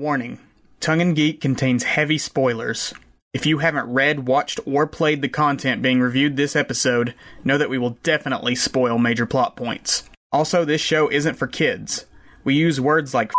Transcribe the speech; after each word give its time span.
Warning 0.00 0.38
Tongue 0.80 1.02
in 1.02 1.12
Geek 1.12 1.42
contains 1.42 1.82
heavy 1.82 2.16
spoilers. 2.16 2.94
If 3.34 3.44
you 3.44 3.58
haven't 3.58 3.92
read, 3.92 4.26
watched, 4.26 4.58
or 4.64 4.86
played 4.86 5.20
the 5.20 5.28
content 5.28 5.82
being 5.82 6.00
reviewed 6.00 6.38
this 6.38 6.56
episode, 6.56 7.14
know 7.44 7.58
that 7.58 7.68
we 7.68 7.76
will 7.76 7.98
definitely 8.02 8.54
spoil 8.54 8.96
major 8.96 9.26
plot 9.26 9.56
points. 9.56 10.08
Also, 10.32 10.64
this 10.64 10.80
show 10.80 11.10
isn't 11.10 11.34
for 11.34 11.46
kids. 11.46 12.06
We 12.44 12.54
use 12.54 12.80
words 12.80 13.12
like 13.12 13.30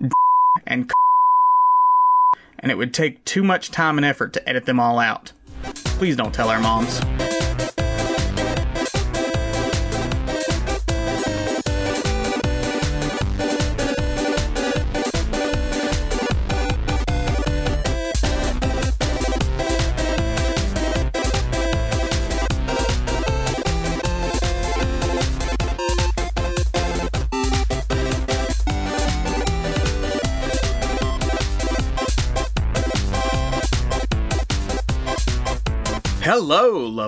and 0.66 0.90
and 2.58 2.72
it 2.72 2.76
would 2.76 2.92
take 2.92 3.24
too 3.24 3.44
much 3.44 3.70
time 3.70 3.96
and 3.96 4.04
effort 4.04 4.32
to 4.32 4.48
edit 4.48 4.64
them 4.66 4.80
all 4.80 4.98
out. 4.98 5.30
Please 5.62 6.16
don't 6.16 6.34
tell 6.34 6.48
our 6.48 6.60
moms. 6.60 7.00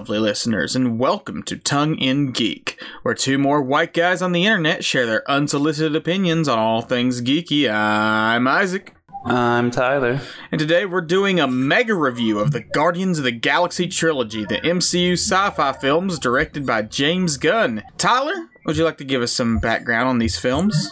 Lovely 0.07 0.19
listeners, 0.21 0.77
and 0.77 1.01
welcome 1.01 1.43
to 1.43 1.57
Tongue 1.57 1.99
in 1.99 2.31
Geek, 2.31 2.81
where 3.03 3.13
two 3.13 3.39
more 3.39 3.61
white 3.61 3.93
guys 3.93 4.23
on 4.23 4.31
the 4.31 4.47
internet 4.47 4.85
share 4.85 5.05
their 5.05 5.29
unsolicited 5.29 5.97
opinions 5.97 6.47
on 6.47 6.61
all 6.61 6.81
things 6.81 7.21
geeky. 7.21 7.69
I'm 7.69 8.47
Isaac. 8.47 8.95
I'm 9.25 9.73
Tyler. 9.73 10.21
And 10.53 10.61
today 10.61 10.87
we're 10.87 11.01
doing 11.01 11.41
a 11.41 11.49
mega 11.49 11.93
review 11.95 12.39
of 12.39 12.53
the 12.53 12.61
Guardians 12.61 13.19
of 13.19 13.25
the 13.25 13.33
Galaxy 13.33 13.89
trilogy, 13.89 14.45
the 14.45 14.61
MCU 14.61 15.15
sci 15.15 15.51
fi 15.51 15.73
films 15.73 16.21
directed 16.21 16.65
by 16.65 16.83
James 16.83 17.37
Gunn. 17.37 17.83
Tyler, 17.99 18.49
would 18.65 18.77
you 18.77 18.85
like 18.85 18.99
to 18.99 19.05
give 19.05 19.23
us 19.23 19.33
some 19.33 19.59
background 19.59 20.09
on 20.09 20.21
these 20.21 20.39
films? 20.39 20.89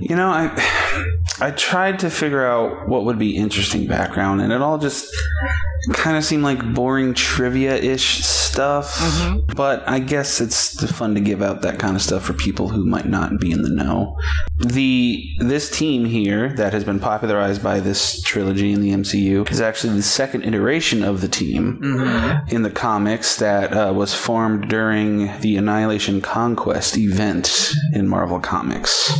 You 0.00 0.16
know, 0.16 0.30
I 0.30 0.50
I 1.40 1.52
tried 1.52 2.00
to 2.00 2.10
figure 2.10 2.44
out 2.44 2.88
what 2.88 3.04
would 3.04 3.20
be 3.20 3.36
interesting 3.36 3.86
background, 3.86 4.40
and 4.40 4.52
it 4.52 4.60
all 4.60 4.78
just 4.78 5.14
kind 5.92 6.16
of 6.16 6.24
seem 6.24 6.42
like 6.42 6.74
boring 6.74 7.14
trivia 7.14 7.76
ish 7.76 8.22
stuff. 8.56 8.98
Mm-hmm. 8.98 9.52
But 9.54 9.86
I 9.86 9.98
guess 9.98 10.40
it's 10.40 10.82
fun 10.92 11.14
to 11.14 11.20
give 11.20 11.42
out 11.42 11.60
that 11.60 11.78
kind 11.78 11.94
of 11.94 12.00
stuff 12.00 12.24
for 12.24 12.32
people 12.32 12.70
who 12.70 12.86
might 12.86 13.06
not 13.06 13.38
be 13.38 13.52
in 13.52 13.60
the 13.60 13.68
know. 13.68 14.18
The 14.56 15.22
this 15.40 15.70
team 15.70 16.06
here 16.06 16.54
that 16.54 16.72
has 16.72 16.82
been 16.82 16.98
popularized 16.98 17.62
by 17.62 17.80
this 17.80 18.22
trilogy 18.22 18.72
in 18.72 18.80
the 18.80 18.92
MCU 18.92 19.50
is 19.50 19.60
actually 19.60 19.94
the 19.94 20.02
second 20.02 20.44
iteration 20.44 21.04
of 21.04 21.20
the 21.20 21.28
team 21.28 21.78
mm-hmm. 21.82 22.54
in 22.54 22.62
the 22.62 22.70
comics 22.70 23.36
that 23.36 23.74
uh, 23.74 23.92
was 23.92 24.14
formed 24.14 24.70
during 24.70 25.38
the 25.40 25.58
Annihilation 25.58 26.22
Conquest 26.22 26.96
event 26.96 27.74
in 27.92 28.08
Marvel 28.08 28.40
Comics. 28.40 29.12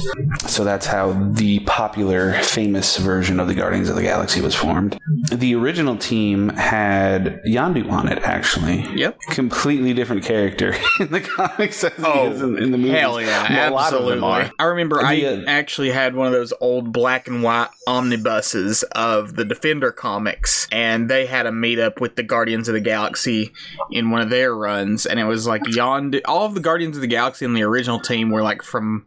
So 0.47 0.65
that's 0.65 0.87
how 0.87 1.13
the 1.13 1.59
popular, 1.61 2.33
famous 2.41 2.97
version 2.97 3.39
of 3.39 3.49
the 3.49 3.55
Guardians 3.55 3.91
of 3.91 3.97
the 3.97 4.03
Galaxy 4.03 4.41
was 4.41 4.55
formed. 4.55 4.99
The 5.31 5.55
original 5.55 5.99
team 5.99 6.49
had 6.51 7.43
Yondu 7.47 7.91
on 7.91 8.09
it, 8.09 8.23
actually. 8.23 8.87
Yep. 8.95 9.19
Completely 9.31 9.93
different 9.93 10.25
character 10.25 10.75
in 11.01 11.11
the 11.11 11.21
comics 11.21 11.83
as 11.83 11.93
oh, 11.99 12.31
in, 12.31 12.63
in, 12.63 12.71
the 12.71 12.79
movies. 12.79 12.93
Hell 12.93 13.21
yeah, 13.21 13.71
well, 13.71 13.81
absolutely. 13.81 14.51
I 14.59 14.65
remember 14.65 14.99
the, 14.99 15.05
I 15.05 15.25
uh, 15.25 15.43
actually 15.47 15.91
had 15.91 16.15
one 16.15 16.27
of 16.27 16.33
those 16.33 16.53
old 16.61 16.93
black 16.93 17.27
and 17.27 17.43
white 17.43 17.69
omnibuses 17.87 18.83
of 18.93 19.35
the 19.37 19.45
Defender 19.45 19.91
comics, 19.91 20.69
and 20.71 21.09
they 21.11 21.27
had 21.27 21.47
a 21.47 21.51
meetup 21.51 22.01
with 22.01 22.17
the 22.17 22.23
Guardians 22.23 22.69
of 22.69 22.75
the 22.75 22.81
Galaxy 22.81 23.53
in 23.91 24.11
one 24.11 24.21
of 24.21 24.31
their 24.31 24.55
runs, 24.55 25.07
and 25.07 25.19
it 25.19 25.25
was 25.25 25.47
like 25.47 25.63
Yondu. 25.63 26.21
All 26.25 26.47
of 26.47 26.55
the 26.55 26.61
Guardians 26.61 26.97
of 26.97 27.01
the 27.01 27.09
Galaxy 27.09 27.45
in 27.45 27.55
the 27.55 27.63
original 27.63 28.01
team 28.01 28.31
were 28.31 28.43
like 28.43 28.63
from 28.63 29.07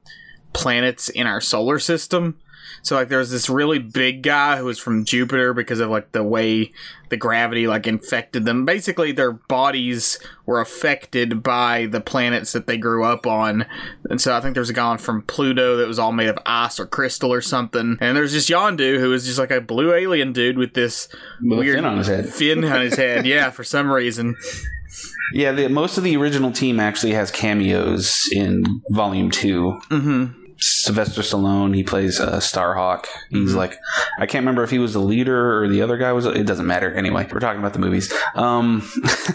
planets 0.53 1.09
in 1.09 1.28
our 1.28 1.41
solar 1.41 1.79
system. 1.79 2.38
So 2.81 2.95
like 2.95 3.09
there 3.09 3.19
was 3.19 3.31
this 3.31 3.50
really 3.50 3.79
big 3.79 4.23
guy 4.23 4.57
who 4.57 4.66
was 4.66 4.79
from 4.79 5.06
Jupiter 5.06 5.53
because 5.53 5.79
of 5.79 5.90
like 5.90 6.12
the 6.12 6.23
way 6.23 6.72
the 7.09 7.17
gravity 7.17 7.67
like 7.67 7.88
infected 7.88 8.45
them. 8.45 8.66
Basically 8.66 9.12
their 9.12 9.31
bodies 9.31 10.19
were 10.45 10.62
affected 10.62 11.44
by 11.44 11.88
the 11.88 12.01
planets 12.01 12.51
that 12.53 12.67
they 12.67 12.78
grew 12.78 13.03
up 13.03 13.25
on. 13.25 13.66
And 14.09 14.22
so 14.22 14.35
I 14.35 14.41
think 14.41 14.56
there's 14.56 14.69
a 14.69 14.73
guy 14.73 14.97
from 14.97 15.23
Pluto 15.23 15.78
that 15.78 15.88
was 15.88 16.00
all 16.00 16.12
made 16.12 16.29
of 16.29 16.38
ice 16.45 16.79
or 16.79 16.85
crystal 16.85 17.34
or 17.34 17.41
something. 17.41 17.97
And 18.00 18.16
there's 18.16 18.31
just 18.31 18.50
Yondu 18.50 19.00
who 19.00 19.09
was 19.09 19.25
just 19.25 19.40
like 19.40 19.51
a 19.51 19.61
blue 19.61 19.94
alien 19.94 20.34
dude 20.34 20.57
with 20.57 20.73
this 20.73 21.09
weird 21.41 21.75
fin 21.78 21.85
on 21.85 21.97
his 21.97 22.07
head. 22.07 22.29
Fin 22.29 22.63
on 22.63 22.81
his 22.81 22.96
head. 22.96 23.25
Yeah, 23.29 23.51
for 23.51 23.63
some 23.63 23.91
reason. 23.91 24.35
Yeah, 25.34 25.51
the, 25.51 25.67
most 25.67 25.97
of 25.97 26.03
the 26.03 26.17
original 26.17 26.51
team 26.51 26.79
actually 26.79 27.13
has 27.13 27.29
cameos 27.31 28.28
in 28.31 28.81
Volume 28.90 29.29
2. 29.29 29.79
Mm-hmm. 29.90 30.49
Sylvester 30.59 31.22
Stallone. 31.22 31.75
He 31.75 31.84
plays 31.84 32.20
uh, 32.20 32.38
Starhawk. 32.38 33.06
He's 33.30 33.50
mm-hmm. 33.50 33.58
like, 33.58 33.78
I 34.20 34.25
can't 34.25 34.44
remember 34.44 34.64
if 34.64 34.70
he 34.70 34.80
was 34.80 34.94
the 34.94 35.00
leader 35.00 35.62
or 35.62 35.68
the 35.68 35.81
other 35.81 35.97
guy 35.97 36.12
was. 36.12 36.25
It 36.25 36.46
doesn't 36.46 36.68
matter. 36.68 36.94
Anyway, 36.94 37.28
we're 37.31 37.40
talking 37.40 37.59
about 37.59 37.74
the 37.74 37.80
movies. 37.80 38.14
Um, 38.36 38.90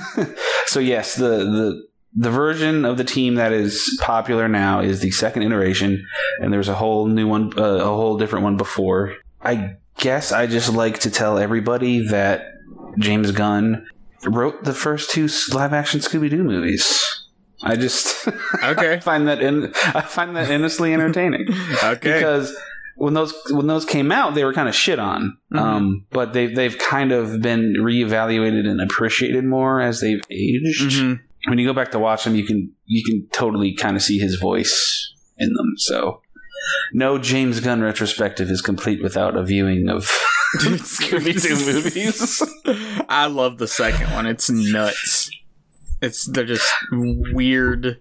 so 0.67 0.81
yes, 0.81 1.17
the 1.17 1.29
the 1.29 1.87
the 2.17 2.31
version 2.31 2.85
of 2.85 2.97
the 2.97 3.05
team 3.05 3.35
that 3.35 3.53
is 3.53 3.99
popular 4.01 4.49
now 4.49 4.81
is 4.81 5.01
the 5.01 5.11
second 5.11 5.43
iteration, 5.43 6.07
and 6.41 6.53
there's 6.53 6.69
a 6.69 6.75
whole 6.75 7.07
new 7.07 7.27
one, 7.27 7.53
uh, 7.59 7.63
a 7.63 7.85
whole 7.85 8.17
different 8.17 8.45
one 8.45 8.57
before. 8.57 9.17
I 9.43 9.77
guess 9.97 10.33
I 10.33 10.47
just 10.47 10.73
like 10.73 11.01
to 11.01 11.11
tell 11.11 11.39
everybody 11.39 12.07
that 12.09 12.53
James 12.99 13.33
Gunn 13.33 13.87
wrote 14.25 14.65
the 14.65 14.75
first 14.75 15.11
two 15.11 15.29
live 15.53 15.73
action 15.73 16.01
Scooby 16.01 16.31
Doo 16.31 16.45
movies. 16.45 17.24
I 17.65 17.77
just 17.77 18.29
okay 18.63 19.01
find 19.01 19.27
that 19.29 19.41
in 19.41 19.73
I 19.95 20.03
find 20.03 20.37
that 20.37 20.51
endlessly 20.51 20.93
entertaining. 20.93 21.47
okay, 21.83 22.19
because 22.19 22.55
when 22.97 23.15
those 23.15 23.35
when 23.51 23.67
those 23.67 23.85
came 23.85 24.13
out, 24.13 24.35
they 24.35 24.45
were 24.45 24.53
kind 24.53 24.69
of 24.69 24.75
shit 24.75 24.99
on. 24.99 25.39
Mm-hmm. 25.53 25.59
Um, 25.59 26.07
but 26.11 26.33
they've 26.33 26.55
they've 26.55 26.77
kind 26.77 27.11
of 27.11 27.41
been 27.41 27.75
reevaluated 27.79 28.69
and 28.69 28.81
appreciated 28.81 29.45
more 29.45 29.81
as 29.81 30.01
they've 30.01 30.23
aged. 30.31 30.93
Mm-hmm. 30.93 31.51
When 31.51 31.59
you 31.59 31.67
go 31.67 31.75
back 31.75 31.91
to 31.93 31.99
watch 31.99 32.25
them, 32.25 32.35
you 32.35 32.45
can 32.45 32.73
you 32.85 33.03
can 33.03 33.27
totally 33.33 33.75
kind 33.75 33.97
of 33.97 34.03
see 34.03 34.19
his 34.19 34.37
voice 34.37 35.13
in 35.39 35.53
them. 35.55 35.75
So, 35.77 36.21
no 36.93 37.19
James 37.19 37.61
Gunn 37.61 37.81
retrospective 37.81 38.51
is 38.51 38.61
complete 38.61 39.03
without 39.03 39.37
a 39.37 39.43
viewing 39.43 39.89
of 39.89 40.05
Scooby 40.57 41.41
Doo 41.43 41.73
movies. 41.73 42.43
I 43.09 43.27
love 43.27 43.59
the 43.59 43.69
second 43.69 44.13
one. 44.13 44.27
It's 44.27 44.49
nuts. 44.49 45.31
It's 46.05 46.27
they're 46.27 46.45
just 46.45 46.73
weird 46.93 48.01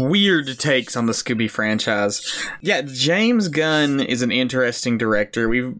weird 0.00 0.58
takes 0.58 0.96
on 0.96 1.06
the 1.06 1.12
Scooby 1.12 1.50
franchise. 1.50 2.46
Yeah, 2.60 2.82
James 2.82 3.48
Gunn 3.48 4.00
is 4.00 4.22
an 4.22 4.32
interesting 4.32 4.98
director. 4.98 5.48
We've 5.48 5.74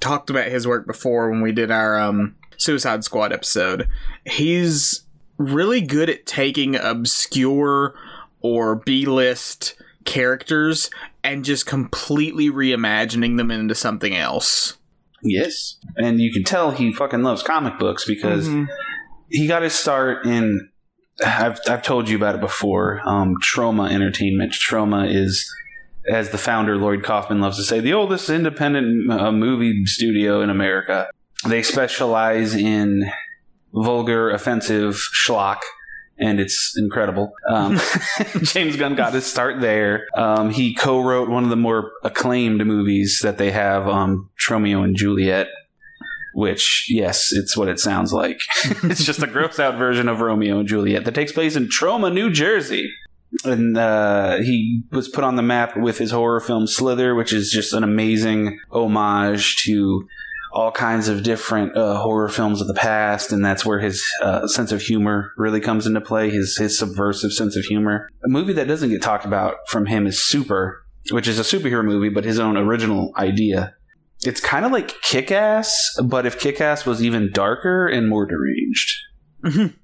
talked 0.00 0.30
about 0.30 0.48
his 0.48 0.66
work 0.66 0.86
before 0.86 1.30
when 1.30 1.40
we 1.40 1.52
did 1.52 1.70
our 1.70 1.98
um, 1.98 2.36
Suicide 2.56 3.04
Squad 3.04 3.32
episode. 3.32 3.88
He's 4.24 5.02
really 5.36 5.80
good 5.80 6.10
at 6.10 6.26
taking 6.26 6.76
obscure 6.76 7.94
or 8.40 8.76
B-list 8.76 9.74
characters 10.04 10.90
and 11.22 11.44
just 11.44 11.66
completely 11.66 12.50
reimagining 12.50 13.36
them 13.36 13.50
into 13.50 13.74
something 13.74 14.14
else. 14.14 14.78
Yes. 15.22 15.76
And 15.96 16.20
you 16.20 16.32
can 16.32 16.44
tell 16.44 16.70
he 16.70 16.92
fucking 16.92 17.22
loves 17.22 17.42
comic 17.42 17.78
books 17.78 18.06
because 18.06 18.48
mm-hmm. 18.48 18.64
he 19.28 19.46
got 19.46 19.62
his 19.62 19.74
start 19.74 20.24
in 20.24 20.70
I've 21.24 21.58
I've 21.68 21.82
told 21.82 22.08
you 22.08 22.16
about 22.16 22.34
it 22.34 22.40
before. 22.40 23.00
Um, 23.04 23.36
Troma 23.42 23.90
Entertainment. 23.90 24.52
Troma 24.52 25.12
is, 25.12 25.50
as 26.08 26.30
the 26.30 26.38
founder 26.38 26.76
Lloyd 26.76 27.02
Kaufman 27.02 27.40
loves 27.40 27.56
to 27.56 27.62
say, 27.62 27.80
the 27.80 27.92
oldest 27.92 28.30
independent 28.30 29.10
uh, 29.10 29.32
movie 29.32 29.84
studio 29.86 30.40
in 30.40 30.50
America. 30.50 31.08
They 31.46 31.62
specialize 31.62 32.54
in 32.54 33.10
vulgar, 33.72 34.30
offensive 34.30 34.94
schlock, 35.14 35.58
and 36.18 36.38
it's 36.38 36.74
incredible. 36.76 37.32
Um, 37.48 37.80
James 38.42 38.76
Gunn 38.76 38.94
got 38.94 39.14
his 39.14 39.26
start 39.26 39.60
there. 39.60 40.06
Um, 40.16 40.50
he 40.50 40.74
co-wrote 40.74 41.28
one 41.28 41.44
of 41.44 41.50
the 41.50 41.56
more 41.56 41.92
acclaimed 42.04 42.64
movies 42.66 43.20
that 43.22 43.38
they 43.38 43.50
have, 43.50 43.88
um, 43.88 44.30
Tromeo 44.38 44.84
and 44.84 44.96
Juliet, 44.96 45.48
which, 46.34 46.86
yes, 46.88 47.32
it's 47.32 47.56
what 47.56 47.68
it 47.68 47.78
sounds 47.78 48.12
like. 48.12 48.40
it's 48.84 49.04
just 49.04 49.22
a 49.22 49.26
gross 49.26 49.58
out 49.58 49.76
version 49.76 50.08
of 50.08 50.20
Romeo 50.20 50.60
and 50.60 50.68
Juliet 50.68 51.04
that 51.04 51.14
takes 51.14 51.32
place 51.32 51.56
in 51.56 51.68
Troma, 51.68 52.12
New 52.12 52.30
Jersey. 52.30 52.90
And 53.44 53.78
uh, 53.78 54.38
he 54.38 54.82
was 54.90 55.08
put 55.08 55.22
on 55.22 55.36
the 55.36 55.42
map 55.42 55.76
with 55.76 55.98
his 55.98 56.10
horror 56.10 56.40
film 56.40 56.66
Slither, 56.66 57.14
which 57.14 57.32
is 57.32 57.50
just 57.50 57.72
an 57.72 57.84
amazing 57.84 58.58
homage 58.72 59.62
to 59.64 60.08
all 60.52 60.72
kinds 60.72 61.08
of 61.08 61.22
different 61.22 61.76
uh, 61.76 61.96
horror 61.96 62.28
films 62.28 62.60
of 62.60 62.66
the 62.66 62.74
past, 62.74 63.32
and 63.32 63.44
that's 63.44 63.64
where 63.64 63.78
his 63.78 64.04
uh, 64.22 64.46
sense 64.48 64.72
of 64.72 64.82
humor 64.82 65.32
really 65.36 65.60
comes 65.60 65.86
into 65.86 66.00
play. 66.00 66.30
His 66.30 66.56
his 66.56 66.78
subversive 66.78 67.32
sense 67.32 67.56
of 67.56 67.64
humor. 67.64 68.08
A 68.24 68.28
movie 68.28 68.52
that 68.54 68.68
doesn't 68.68 68.90
get 68.90 69.02
talked 69.02 69.24
about 69.24 69.56
from 69.68 69.86
him 69.86 70.06
is 70.06 70.20
Super, 70.26 70.84
which 71.10 71.28
is 71.28 71.38
a 71.38 71.42
superhero 71.42 71.84
movie, 71.84 72.08
but 72.08 72.24
his 72.24 72.38
own 72.38 72.56
original 72.56 73.12
idea 73.16 73.74
it's 74.24 74.40
kind 74.40 74.64
of 74.64 74.72
like 74.72 75.00
Kick 75.02 75.30
Ass, 75.30 75.74
but 76.04 76.26
if 76.26 76.38
Kick 76.38 76.60
Ass 76.60 76.84
was 76.84 77.02
even 77.02 77.32
darker 77.32 77.86
and 77.86 78.08
more 78.08 78.26
deranged. 78.26 79.00
Mm-hmm. 79.44 79.76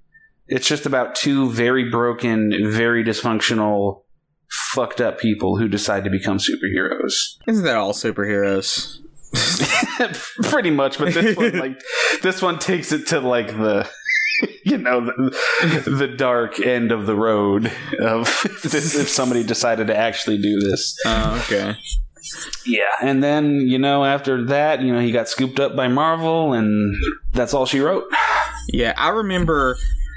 It's 0.49 0.69
just 0.69 0.87
about 0.87 1.15
two 1.15 1.51
very 1.51 1.91
broken, 1.91 2.53
very 2.71 3.03
dysfunctional, 3.03 4.03
fucked 4.49 5.01
up 5.01 5.19
people 5.19 5.57
who 5.57 5.69
decide 5.69 6.05
to 6.05 6.11
become 6.11 6.39
superheroes. 6.39 7.37
Isn't 7.47 7.65
that 7.65 7.77
all 7.77 7.93
superheroes? 7.93 8.99
Pretty 10.51 10.71
much, 10.71 10.99
but 10.99 11.15
this 11.15 11.37
one 11.37 11.59
like 11.59 11.83
this 12.23 12.41
one 12.41 12.59
takes 12.59 12.93
it 12.93 13.09
to 13.09 13.21
like 13.21 13.49
the 13.49 13.91
you 14.65 14.79
know 14.79 15.05
the, 15.05 15.91
the 15.99 16.09
dark 16.09 16.61
end 16.61 16.93
of 16.93 17.07
the 17.07 17.17
road 17.17 17.73
of 17.99 18.29
if, 18.45 18.75
if 18.75 19.09
somebody 19.09 19.43
decided 19.43 19.89
to 19.89 19.97
actually 19.97 20.39
do 20.39 20.61
this. 20.61 20.97
Oh, 21.05 21.43
okay. 21.45 21.77
Yeah, 22.65 22.85
and 23.03 23.23
then 23.23 23.61
you 23.61 23.79
know 23.79 24.05
after 24.05 24.45
that, 24.47 24.83
you 24.83 24.93
know 24.93 25.01
he 25.01 25.13
got 25.13 25.29
scooped 25.29 25.61
up 25.61 25.77
by 25.77 25.89
Marvel, 25.89 26.53
and 26.53 26.95
that's 27.33 27.55
all 27.55 27.67
she 27.67 27.81
wrote. 27.81 28.05
Yeah, 28.69 28.95
I 28.97 29.11
remember 29.11 29.77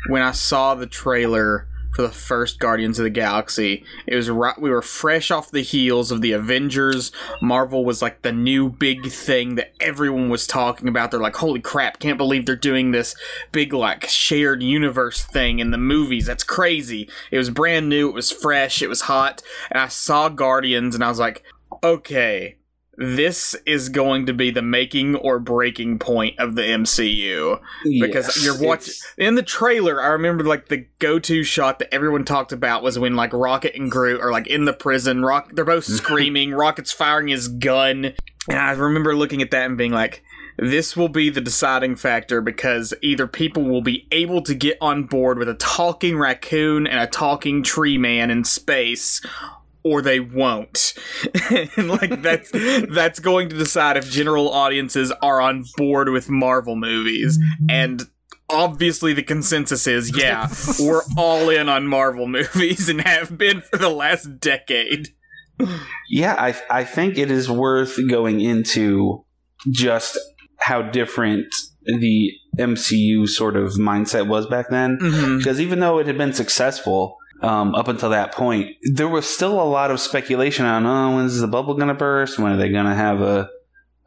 when 0.10 0.24
I 0.24 0.32
saw 0.32 0.74
the 0.74 0.88
trailer 0.88 1.68
for 1.96 2.04
the 2.04 2.10
first 2.10 2.60
Guardians 2.60 3.00
of 3.00 3.04
the 3.04 3.10
Galaxy. 3.10 3.84
It 4.08 4.16
was 4.16 4.30
right, 4.30 4.60
we 4.60 4.70
were 4.70 4.82
fresh 4.82 5.32
off 5.32 5.52
the 5.52 5.62
heels 5.62 6.12
of 6.12 6.22
the 6.22 6.32
Avengers. 6.32 7.12
Marvel 7.42 7.84
was 7.84 8.02
like 8.02 8.22
the 8.22 8.32
new 8.32 8.70
big 8.70 9.08
thing 9.08 9.56
that 9.56 9.74
everyone 9.80 10.30
was 10.30 10.48
talking 10.48 10.88
about. 10.88 11.12
They're 11.12 11.20
like, 11.20 11.36
"Holy 11.36 11.60
crap, 11.60 12.00
can't 12.00 12.18
believe 12.18 12.46
they're 12.46 12.56
doing 12.56 12.92
this 12.92 13.16
big 13.52 13.74
like 13.74 14.06
shared 14.08 14.64
universe 14.64 15.24
thing 15.24 15.60
in 15.60 15.72
the 15.72 15.78
movies. 15.78 16.26
That's 16.26 16.44
crazy." 16.44 17.10
It 17.32 17.38
was 17.38 17.50
brand 17.50 17.90
new, 17.90 18.10
it 18.10 18.16
was 18.16 18.32
fresh, 18.32 18.82
it 18.82 18.90
was 18.90 19.02
hot, 19.02 19.42
and 19.72 19.82
I 19.82 19.88
saw 19.88 20.30
Guardians 20.30 20.96
and 20.96 21.04
I 21.04 21.10
was 21.10 21.20
like, 21.20 21.44
"Okay, 21.84 22.58
this 23.00 23.56
is 23.66 23.88
going 23.88 24.26
to 24.26 24.34
be 24.34 24.52
the 24.52 24.62
making 24.62 25.16
or 25.16 25.40
breaking 25.40 25.98
point 26.00 26.38
of 26.38 26.56
the 26.56 26.64
MCU 26.64 27.62
because 27.84 28.28
yes, 28.28 28.44
you're 28.44 28.62
watching 28.62 28.94
in 29.18 29.36
the 29.36 29.42
trailer. 29.42 30.04
I 30.04 30.08
remember 30.08 30.44
like 30.44 30.68
the 30.68 30.86
go-to 31.00 31.44
shot 31.46 31.80
that 31.80 31.94
everyone 31.94 32.26
talked 32.26 32.52
about 32.52 32.84
was 32.84 33.00
when 33.00 33.16
like 33.16 33.32
Rocket 33.32 33.74
and 33.74 33.90
Groot 33.90 34.20
are 34.20 34.34
like 34.34 34.48
in 34.48 34.66
the 34.66 34.74
prison. 34.74 35.24
Rock, 35.24 35.52
they're 35.54 35.64
both 35.64 35.86
screaming. 35.86 36.52
Rocket's 36.52 36.92
firing 36.92 37.30
his 37.30 37.48
gun, 37.48 38.14
and 38.50 38.60
I 38.60 38.72
remember 38.72 39.16
looking 39.16 39.42
at 39.42 39.52
that 39.52 39.66
and 39.66 39.78
being 39.78 39.94
like. 39.94 40.22
This 40.62 40.98
will 40.98 41.08
be 41.08 41.30
the 41.30 41.40
deciding 41.40 41.96
factor 41.96 42.42
because 42.42 42.94
either 43.02 43.28
people 43.28 43.64
will 43.64 43.82
be 43.82 44.06
able 44.12 44.42
to 44.42 44.54
get 44.54 44.78
on 44.82 45.06
board 45.06 45.40
with 45.40 45.48
a 45.48 45.54
talking 45.54 46.18
raccoon 46.18 46.86
and 46.86 47.00
a 47.00 47.08
talking 47.08 47.64
tree 47.64 47.98
man 47.98 48.30
in 48.30 48.44
space, 48.44 49.22
or 49.84 50.02
they 50.02 50.20
won't. 50.20 50.94
and 51.50 51.88
like 51.90 52.22
that's 52.22 52.52
that's 52.90 53.20
going 53.20 53.50
to 53.50 53.58
decide 53.58 53.98
if 53.98 54.10
general 54.10 54.50
audiences 54.50 55.12
are 55.22 55.42
on 55.42 55.66
board 55.78 56.10
with 56.10 56.30
Marvel 56.30 56.76
movies. 56.76 57.40
And 57.70 58.04
obviously 58.50 59.14
the 59.14 59.24
consensus 59.24 59.88
is 59.88 60.16
yeah, 60.16 60.50
we're 60.80 61.02
all 61.18 61.50
in 61.50 61.70
on 61.70 61.88
Marvel 61.88 62.28
movies 62.28 62.90
and 62.90 63.02
have 63.02 63.38
been 63.38 63.62
for 63.62 63.78
the 63.78 63.90
last 63.90 64.40
decade. 64.40 65.10
Yeah, 66.10 66.36
I 66.38 66.56
I 66.70 66.84
think 66.84 67.18
it 67.18 67.32
is 67.32 67.50
worth 67.50 68.00
going 68.10 68.42
into 68.42 69.26
just 69.70 70.18
how 70.58 70.82
different 70.82 71.48
the 71.86 72.32
MCU 72.58 73.28
sort 73.28 73.56
of 73.56 73.74
mindset 73.74 74.28
was 74.28 74.46
back 74.48 74.70
then. 74.70 74.98
Mm-hmm. 75.00 75.38
Because 75.38 75.60
even 75.60 75.80
though 75.80 76.00
it 76.00 76.08
had 76.08 76.18
been 76.18 76.34
successful, 76.34 77.18
um, 77.42 77.76
up 77.76 77.88
until 77.88 78.10
that 78.10 78.34
point, 78.34 78.76
there 78.94 79.08
was 79.08 79.26
still 79.26 79.62
a 79.62 79.64
lot 79.64 79.92
of 79.92 80.00
speculation 80.00 80.66
on, 80.66 80.86
oh, 80.86 81.16
when's 81.16 81.40
the 81.40 81.48
bubble 81.48 81.74
going 81.76 81.88
to 81.88 81.94
burst? 81.94 82.40
When 82.40 82.52
are 82.52 82.58
they 82.58 82.70
going 82.70 82.86
to 82.86 82.96
have 82.96 83.22
a, 83.22 83.50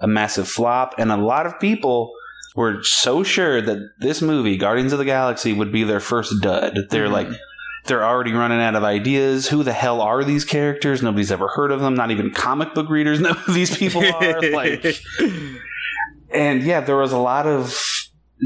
a 0.00 0.06
massive 0.06 0.48
flop? 0.48 0.94
And 0.98 1.10
a 1.10 1.16
lot 1.16 1.46
of 1.46 1.58
people 1.58 2.12
were 2.54 2.82
so 2.82 3.22
sure 3.22 3.62
that 3.62 3.78
this 4.00 4.20
movie, 4.20 4.56
Guardians 4.56 4.92
of 4.92 4.98
the 4.98 5.04
Galaxy, 5.04 5.52
would 5.52 5.72
be 5.72 5.84
their 5.84 6.00
first 6.00 6.42
dud. 6.42 6.76
They're 6.90 7.04
mm-hmm. 7.04 7.12
like, 7.12 7.28
they're 7.86 8.04
already 8.04 8.32
running 8.32 8.60
out 8.60 8.76
of 8.76 8.84
ideas. 8.84 9.48
Who 9.48 9.62
the 9.62 9.72
hell 9.72 10.00
are 10.00 10.22
these 10.22 10.44
characters? 10.44 11.02
Nobody's 11.02 11.32
ever 11.32 11.48
heard 11.48 11.72
of 11.72 11.80
them. 11.80 11.94
Not 11.94 12.10
even 12.10 12.30
comic 12.30 12.74
book 12.74 12.88
readers 12.88 13.20
know 13.22 13.32
who 13.32 13.52
these 13.52 13.76
people 13.76 14.04
are. 14.04 14.42
like, 14.50 14.84
and 16.30 16.62
yeah, 16.62 16.80
there 16.80 16.96
was 16.96 17.12
a 17.12 17.18
lot 17.18 17.46
of 17.46 17.74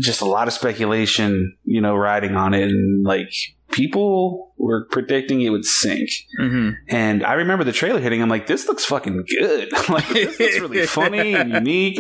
just 0.02 0.20
a 0.20 0.26
lot 0.26 0.48
of 0.48 0.54
speculation, 0.54 1.56
you 1.64 1.81
know, 1.81 1.94
riding 1.94 2.37
on 2.37 2.54
it, 2.54 2.69
and 2.69 3.04
like 3.04 3.32
people 3.70 4.52
were 4.56 4.87
predicting 4.90 5.40
it 5.43 5.50
would 5.50 5.64
sink. 5.64 6.08
Mm-hmm. 6.40 6.70
And 6.88 7.25
I 7.25 7.34
remember 7.34 7.64
the 7.64 7.72
trailer 7.72 8.00
hitting. 8.00 8.22
I'm 8.22 8.28
like, 8.28 8.46
this 8.46 8.66
looks 8.66 8.84
fucking 8.84 9.25
good. 9.28 9.72
like, 9.88 10.08
this 10.08 10.38
looks 10.38 10.58
really 10.60 10.87
funny 10.87 11.34
and 11.34 11.52
unique. 11.52 11.98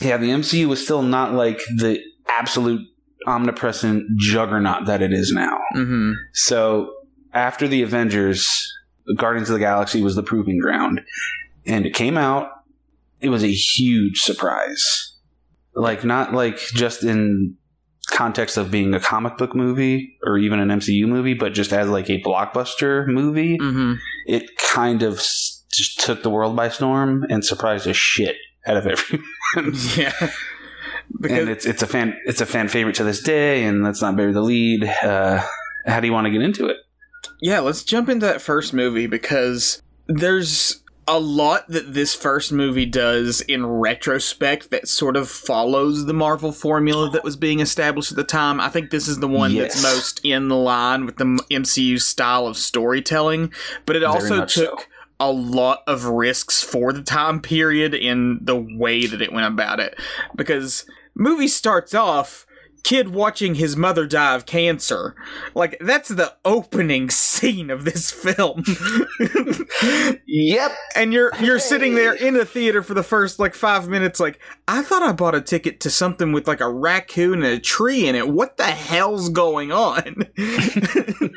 Yeah, 0.00 0.16
the 0.16 0.30
MCU 0.30 0.66
was 0.66 0.82
still 0.82 1.02
not 1.02 1.34
like 1.34 1.58
the 1.76 2.00
absolute 2.28 2.86
omnipresent 3.26 4.18
juggernaut 4.18 4.86
that 4.86 5.02
it 5.02 5.12
is 5.12 5.32
now. 5.32 5.58
Mm-hmm. 5.74 6.12
So 6.32 6.92
after 7.32 7.68
the 7.68 7.82
Avengers, 7.82 8.48
Guardians 9.16 9.50
of 9.50 9.54
the 9.54 9.60
Galaxy 9.60 10.02
was 10.02 10.14
the 10.14 10.22
proving 10.22 10.58
ground, 10.58 11.00
and 11.66 11.86
it 11.86 11.94
came 11.94 12.16
out. 12.16 12.50
It 13.20 13.30
was 13.30 13.42
a 13.42 13.52
huge 13.52 14.18
surprise. 14.20 15.16
Like 15.78 16.04
not 16.04 16.32
like 16.32 16.58
just 16.58 17.04
in 17.04 17.56
context 18.10 18.56
of 18.56 18.70
being 18.70 18.94
a 18.94 19.00
comic 19.00 19.36
book 19.36 19.54
movie 19.54 20.18
or 20.24 20.38
even 20.38 20.58
an 20.58 20.68
MCU 20.68 21.06
movie, 21.06 21.34
but 21.34 21.52
just 21.52 21.72
as 21.72 21.88
like 21.88 22.10
a 22.10 22.20
blockbuster 22.22 23.06
movie, 23.06 23.58
mm-hmm. 23.58 23.94
it 24.26 24.50
kind 24.56 25.02
of 25.02 25.16
just 25.16 26.00
took 26.00 26.22
the 26.22 26.30
world 26.30 26.56
by 26.56 26.68
storm 26.68 27.24
and 27.30 27.44
surprised 27.44 27.86
the 27.86 27.94
shit 27.94 28.36
out 28.66 28.76
of 28.76 28.86
everyone. 29.56 29.74
yeah. 29.96 30.30
Because 31.20 31.38
and 31.38 31.48
it's 31.48 31.64
it's 31.64 31.82
a 31.82 31.86
fan 31.86 32.14
it's 32.26 32.42
a 32.42 32.46
fan 32.46 32.68
favorite 32.68 32.96
to 32.96 33.02
this 33.02 33.22
day, 33.22 33.64
and 33.64 33.82
let's 33.82 34.02
not 34.02 34.14
bury 34.14 34.34
the 34.34 34.42
lead. 34.42 34.84
Uh, 34.84 35.42
how 35.86 36.00
do 36.00 36.06
you 36.06 36.12
want 36.12 36.26
to 36.26 36.30
get 36.30 36.42
into 36.42 36.66
it? 36.66 36.76
Yeah, 37.40 37.60
let's 37.60 37.82
jump 37.82 38.10
into 38.10 38.26
that 38.26 38.42
first 38.42 38.74
movie 38.74 39.06
because 39.06 39.82
there's 40.06 40.82
a 41.08 41.18
lot 41.18 41.66
that 41.68 41.94
this 41.94 42.14
first 42.14 42.52
movie 42.52 42.84
does 42.84 43.40
in 43.40 43.64
retrospect 43.64 44.68
that 44.68 44.86
sort 44.86 45.16
of 45.16 45.30
follows 45.30 46.04
the 46.04 46.12
Marvel 46.12 46.52
formula 46.52 47.08
that 47.10 47.24
was 47.24 47.34
being 47.34 47.60
established 47.60 48.12
at 48.12 48.16
the 48.16 48.24
time. 48.24 48.60
I 48.60 48.68
think 48.68 48.90
this 48.90 49.08
is 49.08 49.18
the 49.18 49.26
one 49.26 49.52
yes. 49.52 49.72
that's 49.72 49.82
most 49.82 50.20
in 50.22 50.50
line 50.50 51.06
with 51.06 51.16
the 51.16 51.24
MCU 51.50 51.98
style 51.98 52.46
of 52.46 52.58
storytelling, 52.58 53.54
but 53.86 53.96
it 53.96 54.00
Very 54.00 54.12
also 54.12 54.44
took 54.44 54.80
so. 54.80 54.86
a 55.18 55.32
lot 55.32 55.82
of 55.86 56.04
risks 56.04 56.62
for 56.62 56.92
the 56.92 57.02
time 57.02 57.40
period 57.40 57.94
in 57.94 58.40
the 58.42 58.56
way 58.56 59.06
that 59.06 59.22
it 59.22 59.32
went 59.32 59.46
about 59.46 59.80
it. 59.80 59.98
Because 60.36 60.84
movie 61.14 61.48
starts 61.48 61.94
off 61.94 62.46
kid 62.84 63.08
watching 63.08 63.54
his 63.56 63.76
mother 63.76 64.06
die 64.06 64.34
of 64.34 64.46
cancer. 64.46 65.14
Like 65.54 65.76
that's 65.80 66.08
the 66.08 66.34
opening 66.44 67.10
scene 67.10 67.70
of 67.70 67.84
this 67.84 68.10
film. 68.10 68.64
yep. 70.26 70.72
And 70.96 71.12
you're 71.12 71.32
you're 71.40 71.58
sitting 71.58 71.94
there 71.94 72.14
in 72.14 72.36
a 72.36 72.44
theater 72.44 72.82
for 72.82 72.94
the 72.94 73.02
first 73.02 73.38
like 73.38 73.54
5 73.54 73.88
minutes 73.88 74.20
like 74.20 74.40
I 74.66 74.82
thought 74.82 75.02
I 75.02 75.12
bought 75.12 75.34
a 75.34 75.40
ticket 75.40 75.80
to 75.80 75.90
something 75.90 76.32
with 76.32 76.48
like 76.48 76.60
a 76.60 76.70
raccoon 76.70 77.42
and 77.42 77.54
a 77.54 77.58
tree 77.58 78.06
in 78.06 78.14
it. 78.14 78.28
What 78.28 78.56
the 78.56 78.64
hell's 78.64 79.28
going 79.28 79.72
on? 79.72 80.26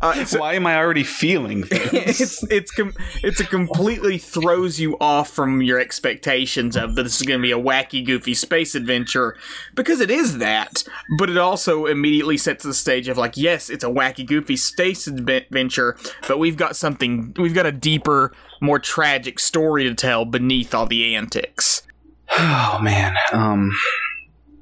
Uh, 0.00 0.24
Why 0.36 0.54
am 0.54 0.66
I 0.66 0.76
already 0.76 1.04
feeling 1.04 1.60
this? 1.70 2.20
it's 2.20 2.42
it's 2.50 2.70
com- 2.72 2.94
it's 3.22 3.40
a 3.40 3.44
completely 3.44 4.18
throws 4.18 4.80
you 4.80 4.96
off 5.00 5.30
from 5.30 5.62
your 5.62 5.78
expectations 5.78 6.76
of 6.76 6.94
that 6.96 7.04
this 7.04 7.20
is 7.20 7.26
going 7.26 7.38
to 7.38 7.42
be 7.42 7.52
a 7.52 7.58
wacky, 7.58 8.04
goofy 8.04 8.34
space 8.34 8.74
adventure 8.74 9.36
because 9.74 10.00
it 10.00 10.10
is 10.10 10.38
that, 10.38 10.82
but 11.18 11.30
it 11.30 11.38
also 11.38 11.86
immediately 11.86 12.36
sets 12.36 12.64
the 12.64 12.74
stage 12.74 13.08
of 13.08 13.16
like, 13.16 13.36
yes, 13.36 13.70
it's 13.70 13.84
a 13.84 13.88
wacky, 13.88 14.26
goofy 14.26 14.56
space 14.56 15.06
adventure, 15.06 15.96
but 16.26 16.38
we've 16.38 16.56
got 16.56 16.74
something, 16.76 17.32
we've 17.38 17.54
got 17.54 17.66
a 17.66 17.72
deeper, 17.72 18.32
more 18.60 18.78
tragic 18.78 19.38
story 19.38 19.84
to 19.84 19.94
tell 19.94 20.24
beneath 20.24 20.74
all 20.74 20.86
the 20.86 21.14
antics. 21.14 21.82
Oh 22.38 22.78
man, 22.82 23.14
um, 23.32 23.70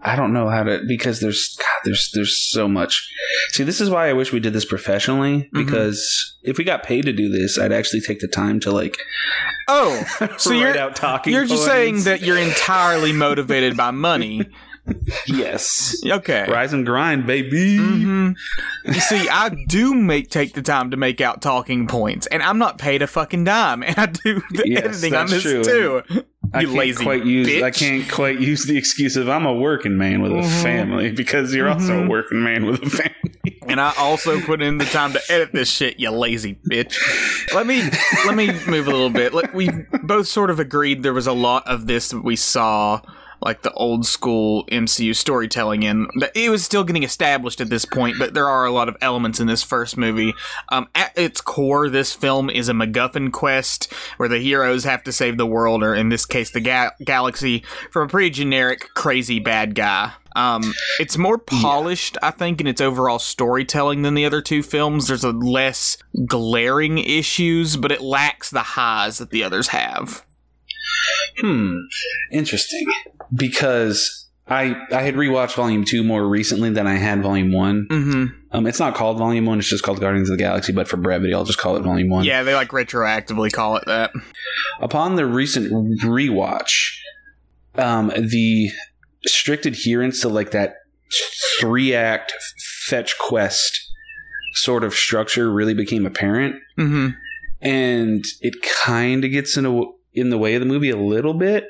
I 0.02 0.16
don't 0.16 0.32
know 0.32 0.48
how 0.48 0.62
to 0.62 0.82
because 0.86 1.20
there's 1.20 1.56
God, 1.58 1.80
there's 1.84 2.10
there's 2.14 2.38
so 2.50 2.68
much. 2.68 3.08
See, 3.50 3.64
this 3.64 3.80
is 3.80 3.90
why 3.90 4.08
I 4.08 4.12
wish 4.12 4.32
we 4.32 4.40
did 4.40 4.52
this 4.52 4.64
professionally 4.64 5.42
mm-hmm. 5.42 5.64
because 5.64 5.98
mm-hmm. 5.98 6.50
if 6.50 6.58
we 6.58 6.64
got 6.64 6.82
paid 6.82 7.04
to 7.04 7.12
do 7.12 7.28
this, 7.28 7.58
I'd 7.58 7.72
actually 7.72 8.00
take 8.00 8.20
the 8.20 8.28
time 8.28 8.60
to 8.60 8.72
like. 8.72 8.96
Oh, 9.68 10.02
so 10.38 10.52
you're 10.52 10.76
out 10.76 10.96
talking. 10.96 11.32
You're 11.32 11.46
just 11.46 11.64
saying 11.64 12.04
that 12.04 12.22
you're 12.22 12.38
entirely 12.38 13.12
motivated 13.12 13.76
by 13.76 13.90
money. 13.90 14.46
yes. 15.26 16.00
Okay. 16.04 16.46
Rise 16.48 16.72
and 16.72 16.86
grind, 16.86 17.26
baby. 17.26 17.78
Mm-hmm. 17.78 18.32
You 18.86 19.00
see, 19.00 19.28
I 19.28 19.50
do 19.68 19.94
make 19.94 20.30
take 20.30 20.54
the 20.54 20.62
time 20.62 20.90
to 20.90 20.96
make 20.96 21.20
out 21.20 21.42
talking 21.42 21.86
points, 21.86 22.26
and 22.28 22.42
I'm 22.42 22.58
not 22.58 22.78
paid 22.78 23.02
a 23.02 23.06
fucking 23.06 23.44
dime, 23.44 23.82
and 23.82 23.98
I 23.98 24.06
do 24.06 24.42
the 24.50 24.62
yes, 24.66 24.84
editing 24.84 25.14
on 25.14 25.26
this 25.26 25.42
true. 25.42 25.62
too. 25.62 26.24
I 26.52 26.64
can't 26.64 26.74
lazy 26.74 27.04
quite 27.04 27.24
use 27.24 27.46
bitch. 27.46 27.62
I 27.62 27.70
can't 27.70 28.10
quite 28.10 28.40
use 28.40 28.64
the 28.64 28.76
excuse 28.76 29.16
of 29.16 29.28
I'm 29.28 29.46
a 29.46 29.54
working 29.54 29.96
man 29.96 30.20
with 30.20 30.32
a 30.32 30.36
mm-hmm. 30.36 30.62
family 30.62 31.12
because 31.12 31.54
you're 31.54 31.68
mm-hmm. 31.68 31.80
also 31.80 31.94
a 31.94 32.00
mm-hmm. 32.00 32.10
working 32.10 32.42
man 32.42 32.66
with 32.66 32.82
a 32.82 32.90
family. 32.90 33.58
and 33.68 33.80
I 33.80 33.92
also 33.96 34.40
put 34.40 34.60
in 34.60 34.78
the 34.78 34.84
time 34.86 35.12
to 35.12 35.20
edit 35.28 35.52
this 35.52 35.70
shit, 35.70 36.00
you 36.00 36.10
lazy 36.10 36.58
bitch. 36.68 36.98
Let 37.54 37.66
me 37.66 37.82
let 38.26 38.34
me 38.34 38.52
move 38.68 38.88
a 38.88 38.90
little 38.90 39.10
bit. 39.10 39.32
Like 39.32 39.54
we 39.54 39.70
both 40.02 40.26
sort 40.26 40.50
of 40.50 40.58
agreed 40.58 41.02
there 41.02 41.14
was 41.14 41.26
a 41.26 41.32
lot 41.32 41.66
of 41.68 41.86
this 41.86 42.10
that 42.10 42.24
we 42.24 42.36
saw 42.36 43.00
like 43.42 43.62
the 43.62 43.72
old 43.72 44.06
school 44.06 44.64
MCU 44.66 45.14
storytelling 45.14 45.82
in. 45.82 46.08
It 46.34 46.50
was 46.50 46.64
still 46.64 46.84
getting 46.84 47.02
established 47.02 47.60
at 47.60 47.70
this 47.70 47.84
point, 47.84 48.16
but 48.18 48.34
there 48.34 48.48
are 48.48 48.64
a 48.64 48.70
lot 48.70 48.88
of 48.88 48.96
elements 49.00 49.40
in 49.40 49.46
this 49.46 49.62
first 49.62 49.96
movie. 49.96 50.34
Um, 50.70 50.88
at 50.94 51.16
its 51.16 51.40
core, 51.40 51.88
this 51.88 52.12
film 52.12 52.50
is 52.50 52.68
a 52.68 52.72
MacGuffin 52.72 53.32
quest 53.32 53.92
where 54.16 54.28
the 54.28 54.38
heroes 54.38 54.84
have 54.84 55.02
to 55.04 55.12
save 55.12 55.36
the 55.36 55.46
world, 55.46 55.82
or 55.82 55.94
in 55.94 56.08
this 56.08 56.26
case, 56.26 56.50
the 56.50 56.60
ga- 56.60 56.90
galaxy, 57.04 57.64
from 57.90 58.06
a 58.06 58.08
pretty 58.08 58.30
generic, 58.30 58.88
crazy 58.94 59.38
bad 59.38 59.74
guy. 59.74 60.12
Um, 60.36 60.72
it's 60.98 61.18
more 61.18 61.38
polished, 61.38 62.16
yeah. 62.22 62.28
I 62.28 62.30
think, 62.30 62.60
in 62.60 62.66
its 62.66 62.80
overall 62.80 63.18
storytelling 63.18 64.02
than 64.02 64.14
the 64.14 64.24
other 64.24 64.40
two 64.40 64.62
films. 64.62 65.08
There's 65.08 65.24
a 65.24 65.32
less 65.32 65.96
glaring 66.26 66.98
issues, 66.98 67.76
but 67.76 67.90
it 67.90 68.00
lacks 68.00 68.50
the 68.50 68.62
highs 68.62 69.18
that 69.18 69.30
the 69.30 69.42
others 69.42 69.68
have. 69.68 70.24
Hmm, 71.38 71.76
interesting. 72.30 72.86
Because 73.34 74.28
I 74.48 74.76
I 74.90 75.02
had 75.02 75.14
rewatched 75.14 75.54
Volume 75.54 75.84
Two 75.84 76.02
more 76.02 76.26
recently 76.26 76.70
than 76.70 76.86
I 76.86 76.94
had 76.94 77.22
Volume 77.22 77.52
One. 77.52 77.86
Mm-hmm. 77.88 78.24
Um, 78.52 78.66
it's 78.66 78.80
not 78.80 78.94
called 78.94 79.18
Volume 79.18 79.46
One; 79.46 79.58
it's 79.58 79.68
just 79.68 79.84
called 79.84 80.00
Guardians 80.00 80.28
of 80.28 80.36
the 80.36 80.42
Galaxy. 80.42 80.72
But 80.72 80.88
for 80.88 80.96
brevity, 80.96 81.32
I'll 81.32 81.44
just 81.44 81.58
call 81.58 81.76
it 81.76 81.82
Volume 81.82 82.08
One. 82.08 82.24
Yeah, 82.24 82.42
they 82.42 82.54
like 82.54 82.70
retroactively 82.70 83.52
call 83.52 83.76
it 83.76 83.84
that. 83.86 84.10
Upon 84.80 85.14
the 85.14 85.26
recent 85.26 85.70
rewatch, 86.02 86.96
um, 87.76 88.12
the 88.16 88.70
strict 89.26 89.66
adherence 89.66 90.20
to 90.22 90.28
like 90.28 90.50
that 90.50 90.74
three 91.60 91.94
act 91.94 92.32
fetch 92.86 93.16
quest 93.18 93.88
sort 94.54 94.84
of 94.84 94.94
structure 94.94 95.52
really 95.52 95.74
became 95.74 96.06
apparent. 96.06 96.56
Mm-hmm. 96.78 97.08
And 97.62 98.24
it 98.40 98.54
kind 98.84 99.24
of 99.24 99.30
gets 99.30 99.56
in, 99.56 99.66
a, 99.66 99.82
in 100.14 100.30
the 100.30 100.38
way 100.38 100.54
of 100.54 100.60
the 100.60 100.66
movie 100.66 100.90
a 100.90 100.96
little 100.96 101.34
bit. 101.34 101.68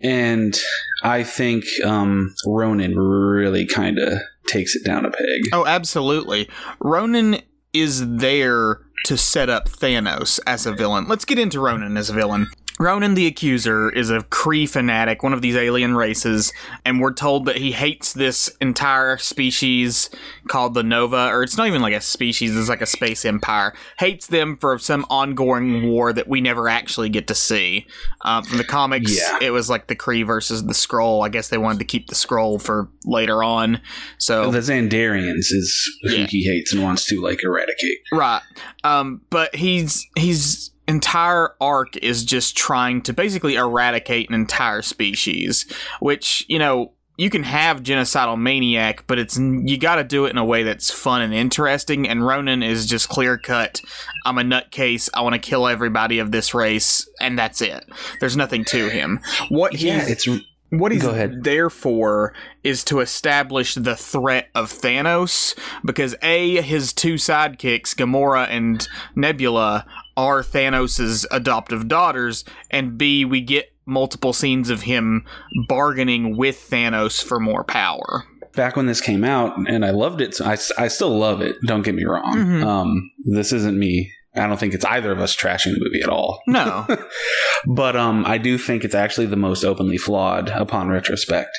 And 0.00 0.58
I 1.02 1.24
think 1.24 1.64
um, 1.84 2.34
Ronan 2.46 2.96
really 2.96 3.66
kind 3.66 3.98
of 3.98 4.18
takes 4.46 4.76
it 4.76 4.84
down 4.84 5.04
a 5.04 5.10
peg. 5.10 5.48
Oh, 5.52 5.66
absolutely. 5.66 6.48
Ronan 6.80 7.38
is 7.72 8.16
there 8.16 8.80
to 9.06 9.16
set 9.16 9.48
up 9.48 9.68
Thanos 9.68 10.40
as 10.46 10.66
a 10.66 10.72
villain. 10.72 11.06
Let's 11.08 11.24
get 11.24 11.38
into 11.38 11.60
Ronan 11.60 11.96
as 11.96 12.10
a 12.10 12.14
villain. 12.14 12.46
Ronan 12.80 13.14
the 13.14 13.26
Accuser 13.26 13.88
is 13.88 14.10
a 14.10 14.18
Kree 14.18 14.68
fanatic, 14.68 15.22
one 15.22 15.32
of 15.32 15.42
these 15.42 15.54
alien 15.54 15.94
races, 15.94 16.52
and 16.84 17.00
we're 17.00 17.12
told 17.12 17.44
that 17.44 17.56
he 17.56 17.70
hates 17.70 18.12
this 18.12 18.48
entire 18.60 19.16
species 19.16 20.10
called 20.48 20.74
the 20.74 20.82
Nova, 20.82 21.28
or 21.28 21.44
it's 21.44 21.56
not 21.56 21.68
even 21.68 21.80
like 21.80 21.94
a 21.94 22.00
species, 22.00 22.56
it's 22.56 22.68
like 22.68 22.82
a 22.82 22.86
space 22.86 23.24
empire. 23.24 23.74
Hates 24.00 24.26
them 24.26 24.56
for 24.56 24.76
some 24.78 25.06
ongoing 25.08 25.88
war 25.88 26.12
that 26.12 26.26
we 26.26 26.40
never 26.40 26.68
actually 26.68 27.08
get 27.08 27.28
to 27.28 27.34
see. 27.34 27.86
Uh, 28.22 28.42
from 28.42 28.58
the 28.58 28.64
comics, 28.64 29.16
yeah. 29.16 29.38
it 29.40 29.50
was 29.50 29.70
like 29.70 29.86
the 29.86 29.96
Kree 29.96 30.26
versus 30.26 30.64
the 30.64 30.72
Skrull. 30.72 31.24
I 31.24 31.28
guess 31.28 31.48
they 31.48 31.58
wanted 31.58 31.78
to 31.78 31.84
keep 31.84 32.08
the 32.08 32.16
Skrull 32.16 32.60
for 32.60 32.88
later 33.04 33.42
on. 33.42 33.80
So 34.18 34.50
the 34.50 34.58
Xandarians 34.58 35.52
is 35.52 35.98
who 36.02 36.10
yeah. 36.10 36.26
he 36.26 36.44
hates 36.44 36.72
and 36.72 36.82
wants 36.82 37.06
to 37.06 37.20
like 37.20 37.42
eradicate. 37.42 37.98
Right. 38.12 38.42
Um, 38.82 39.22
but 39.30 39.54
he's 39.54 40.06
he's 40.16 40.70
entire 40.86 41.54
arc 41.60 41.96
is 41.96 42.24
just 42.24 42.56
trying 42.56 43.02
to 43.02 43.12
basically 43.12 43.54
eradicate 43.54 44.28
an 44.28 44.34
entire 44.34 44.82
species, 44.82 45.66
which, 46.00 46.44
you 46.48 46.58
know, 46.58 46.92
you 47.16 47.30
can 47.30 47.44
have 47.44 47.82
genocidal 47.82 48.38
maniac, 48.38 49.04
but 49.06 49.20
it's 49.20 49.38
you 49.38 49.78
got 49.78 49.96
to 49.96 50.04
do 50.04 50.26
it 50.26 50.30
in 50.30 50.36
a 50.36 50.44
way 50.44 50.64
that's 50.64 50.90
fun 50.90 51.22
and 51.22 51.32
interesting. 51.32 52.08
And 52.08 52.26
Ronan 52.26 52.62
is 52.62 52.86
just 52.86 53.08
clear 53.08 53.38
cut. 53.38 53.80
I'm 54.26 54.36
a 54.36 54.42
nutcase. 54.42 55.08
I 55.14 55.20
want 55.20 55.34
to 55.34 55.38
kill 55.38 55.68
everybody 55.68 56.18
of 56.18 56.32
this 56.32 56.54
race, 56.54 57.08
and 57.20 57.38
that's 57.38 57.60
it. 57.60 57.84
There's 58.18 58.36
nothing 58.36 58.64
to 58.66 58.88
him. 58.88 59.20
What 59.48 59.80
yeah, 59.80 60.04
it's 60.08 60.26
what 60.70 60.92
he's 60.92 61.04
there 61.42 61.70
for 61.70 62.32
is 62.62 62.84
to 62.84 63.00
establish 63.00 63.74
the 63.74 63.96
threat 63.96 64.48
of 64.54 64.72
Thanos 64.72 65.56
because 65.84 66.14
a 66.22 66.60
his 66.62 66.92
two 66.92 67.14
sidekicks 67.14 67.94
Gamora 67.94 68.48
and 68.48 68.86
Nebula 69.14 69.86
are 70.16 70.42
Thanos' 70.42 71.26
adoptive 71.30 71.88
daughters, 71.88 72.44
and 72.70 72.96
B, 72.96 73.24
we 73.24 73.40
get 73.40 73.72
multiple 73.86 74.32
scenes 74.32 74.70
of 74.70 74.82
him 74.82 75.24
bargaining 75.68 76.36
with 76.36 76.68
Thanos 76.70 77.22
for 77.22 77.40
more 77.40 77.64
power. 77.64 78.24
Back 78.54 78.76
when 78.76 78.86
this 78.86 79.00
came 79.00 79.24
out, 79.24 79.56
and 79.68 79.84
I 79.84 79.90
loved 79.90 80.20
it, 80.20 80.34
so 80.34 80.44
I, 80.44 80.56
I 80.78 80.88
still 80.88 81.16
love 81.16 81.40
it, 81.40 81.56
don't 81.66 81.82
get 81.82 81.94
me 81.94 82.04
wrong. 82.04 82.36
Mm-hmm. 82.36 82.64
Um, 82.64 83.10
this 83.24 83.52
isn't 83.52 83.78
me. 83.78 84.12
I 84.34 84.46
don't 84.46 84.58
think 84.58 84.74
it's 84.74 84.84
either 84.84 85.12
of 85.12 85.20
us 85.20 85.36
trashing 85.36 85.74
the 85.74 85.80
movie 85.80 86.02
at 86.02 86.08
all. 86.08 86.42
No. 86.46 86.86
but 87.66 87.96
um, 87.96 88.24
I 88.26 88.38
do 88.38 88.58
think 88.58 88.84
it's 88.84 88.94
actually 88.94 89.26
the 89.26 89.36
most 89.36 89.64
openly 89.64 89.96
flawed 89.96 90.48
upon 90.48 90.88
retrospect 90.88 91.56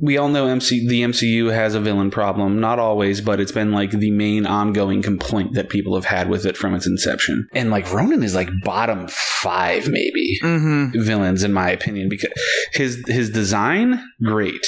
we 0.00 0.16
all 0.16 0.28
know 0.28 0.46
MC 0.46 0.86
the 0.86 1.02
MCU 1.02 1.52
has 1.52 1.74
a 1.74 1.80
villain 1.80 2.10
problem. 2.10 2.60
Not 2.60 2.78
always, 2.78 3.20
but 3.20 3.40
it's 3.40 3.52
been 3.52 3.72
like 3.72 3.90
the 3.90 4.10
main 4.10 4.46
ongoing 4.46 5.02
complaint 5.02 5.54
that 5.54 5.68
people 5.68 5.94
have 5.94 6.04
had 6.04 6.28
with 6.28 6.46
it 6.46 6.56
from 6.56 6.74
its 6.74 6.86
inception. 6.86 7.48
And 7.52 7.70
like 7.70 7.92
Ronan 7.92 8.22
is 8.22 8.34
like 8.34 8.48
bottom 8.62 9.08
five, 9.08 9.88
maybe 9.88 10.38
mm-hmm. 10.42 11.00
villains 11.00 11.42
in 11.42 11.52
my 11.52 11.70
opinion 11.70 12.08
because 12.08 12.32
his 12.72 13.02
his 13.06 13.30
design 13.30 14.04
great. 14.22 14.66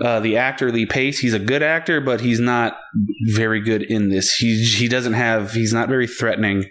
Uh, 0.00 0.20
the 0.20 0.36
actor 0.36 0.72
Lee 0.72 0.86
Pace, 0.86 1.18
he's 1.18 1.34
a 1.34 1.38
good 1.38 1.62
actor, 1.62 2.00
but 2.00 2.20
he's 2.20 2.40
not 2.40 2.78
very 3.34 3.60
good 3.60 3.82
in 3.82 4.08
this. 4.08 4.34
He 4.34 4.64
he 4.64 4.88
doesn't 4.88 5.14
have. 5.14 5.52
He's 5.52 5.72
not 5.72 5.88
very 5.88 6.06
threatening. 6.06 6.70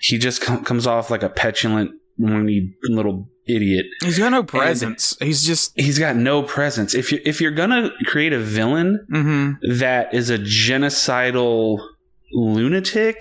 He 0.00 0.18
just 0.18 0.42
com- 0.42 0.64
comes 0.64 0.86
off 0.86 1.10
like 1.10 1.22
a 1.22 1.28
petulant, 1.28 1.92
little 2.18 3.28
idiot. 3.48 3.86
He's 4.02 4.18
got 4.18 4.30
no 4.30 4.42
presence. 4.42 5.16
And 5.20 5.26
he's 5.26 5.44
just 5.44 5.72
he's 5.78 5.98
got 5.98 6.16
no 6.16 6.42
presence. 6.42 6.94
If 6.94 7.12
you 7.12 7.20
if 7.24 7.40
you're 7.40 7.50
gonna 7.50 7.90
create 8.04 8.32
a 8.32 8.38
villain 8.38 9.06
mm-hmm. 9.10 9.78
that 9.78 10.12
is 10.14 10.30
a 10.30 10.38
genocidal 10.38 11.78
lunatic 12.32 13.20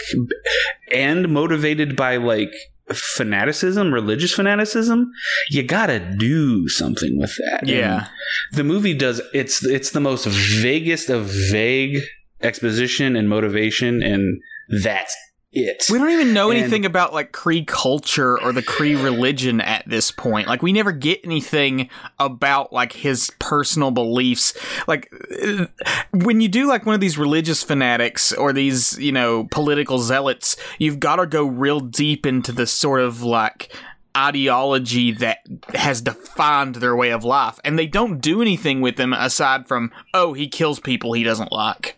and 0.91 1.29
motivated 1.29 1.95
by 1.95 2.17
like 2.17 2.53
fanaticism, 2.93 3.93
religious 3.93 4.33
fanaticism, 4.33 5.11
you 5.49 5.63
gotta 5.63 5.99
do 5.99 6.67
something 6.69 7.17
with 7.17 7.35
that. 7.37 7.67
Yeah. 7.67 7.95
And 7.95 8.07
the 8.53 8.63
movie 8.63 8.93
does 8.93 9.21
it's 9.33 9.63
it's 9.65 9.91
the 9.91 9.99
most 9.99 10.25
vaguest 10.27 11.09
of 11.09 11.25
vague 11.25 12.03
exposition 12.41 13.15
and 13.15 13.27
motivation 13.27 14.03
and 14.03 14.39
that's 14.83 15.15
it. 15.59 15.83
We 15.89 15.97
don't 15.97 16.09
even 16.09 16.33
know 16.33 16.49
and 16.51 16.59
anything 16.59 16.85
about 16.85 17.13
like 17.13 17.31
Kree 17.31 17.65
culture 17.65 18.39
or 18.41 18.51
the 18.51 18.61
Kree 18.61 19.01
religion 19.01 19.61
at 19.61 19.87
this 19.87 20.11
point. 20.11 20.47
Like 20.47 20.61
we 20.61 20.71
never 20.71 20.91
get 20.91 21.21
anything 21.23 21.89
about 22.19 22.71
like 22.73 22.93
his 22.93 23.31
personal 23.39 23.91
beliefs. 23.91 24.53
Like 24.87 25.11
uh, 25.41 25.67
when 26.13 26.41
you 26.41 26.47
do 26.47 26.67
like 26.67 26.85
one 26.85 26.95
of 26.95 27.01
these 27.01 27.17
religious 27.17 27.63
fanatics 27.63 28.31
or 28.31 28.53
these, 28.53 28.97
you 28.99 29.11
know, 29.11 29.47
political 29.51 29.99
zealots, 29.99 30.55
you've 30.79 30.99
got 30.99 31.17
to 31.17 31.27
go 31.27 31.45
real 31.45 31.79
deep 31.79 32.25
into 32.25 32.51
the 32.51 32.67
sort 32.67 33.01
of 33.01 33.21
like 33.23 33.73
ideology 34.17 35.11
that 35.11 35.39
has 35.75 36.01
defined 36.01 36.75
their 36.75 36.95
way 36.95 37.11
of 37.11 37.23
life 37.23 37.59
and 37.63 37.77
they 37.77 37.85
don't 37.85 38.19
do 38.19 38.41
anything 38.41 38.81
with 38.81 38.95
them 38.95 39.13
aside 39.13 39.67
from 39.67 39.91
oh 40.15 40.33
he 40.33 40.47
kills 40.47 40.79
people 40.79 41.13
he 41.13 41.21
doesn't 41.21 41.51
like 41.51 41.95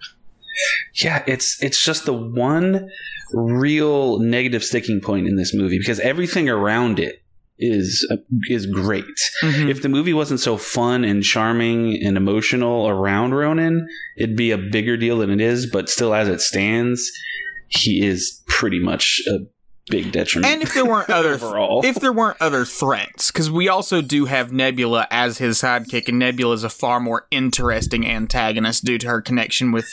yeah 0.95 1.23
it's 1.25 1.61
it's 1.63 1.81
just 1.81 2.05
the 2.05 2.13
one 2.13 2.89
real 3.33 4.19
negative 4.19 4.63
sticking 4.63 5.01
point 5.01 5.27
in 5.27 5.35
this 5.35 5.53
movie 5.53 5.79
because 5.79 5.99
everything 5.99 6.49
around 6.49 6.99
it 6.99 7.21
is 7.59 8.07
uh, 8.11 8.17
is 8.49 8.65
great. 8.65 9.05
Mm-hmm. 9.43 9.69
If 9.69 9.81
the 9.81 9.89
movie 9.89 10.13
wasn't 10.13 10.39
so 10.39 10.57
fun 10.57 11.03
and 11.03 11.23
charming 11.23 12.01
and 12.03 12.17
emotional 12.17 12.87
around 12.87 13.33
Ronan, 13.33 13.87
it'd 14.17 14.37
be 14.37 14.51
a 14.51 14.57
bigger 14.57 14.97
deal 14.97 15.17
than 15.17 15.29
it 15.29 15.41
is. 15.41 15.65
But 15.65 15.89
still, 15.89 16.13
as 16.13 16.29
it 16.29 16.41
stands, 16.41 17.11
he 17.67 18.05
is 18.05 18.41
pretty 18.47 18.79
much 18.79 19.21
a 19.27 19.39
big 19.89 20.11
detriment. 20.11 20.51
And 20.51 20.61
if 20.61 20.73
there 20.73 20.85
weren't 20.85 21.09
other 21.09 21.33
overall. 21.33 21.85
if 21.85 21.95
there 21.95 22.13
weren't 22.13 22.37
other 22.39 22.65
threats, 22.65 23.31
because 23.31 23.49
we 23.51 23.67
also 23.67 24.01
do 24.01 24.25
have 24.25 24.51
Nebula 24.51 25.07
as 25.11 25.37
his 25.37 25.61
sidekick, 25.61 26.07
and 26.07 26.19
Nebula 26.19 26.53
is 26.53 26.63
a 26.63 26.69
far 26.69 26.99
more 26.99 27.27
interesting 27.31 28.05
antagonist 28.05 28.85
due 28.85 28.97
to 28.97 29.07
her 29.07 29.21
connection 29.21 29.71
with 29.71 29.87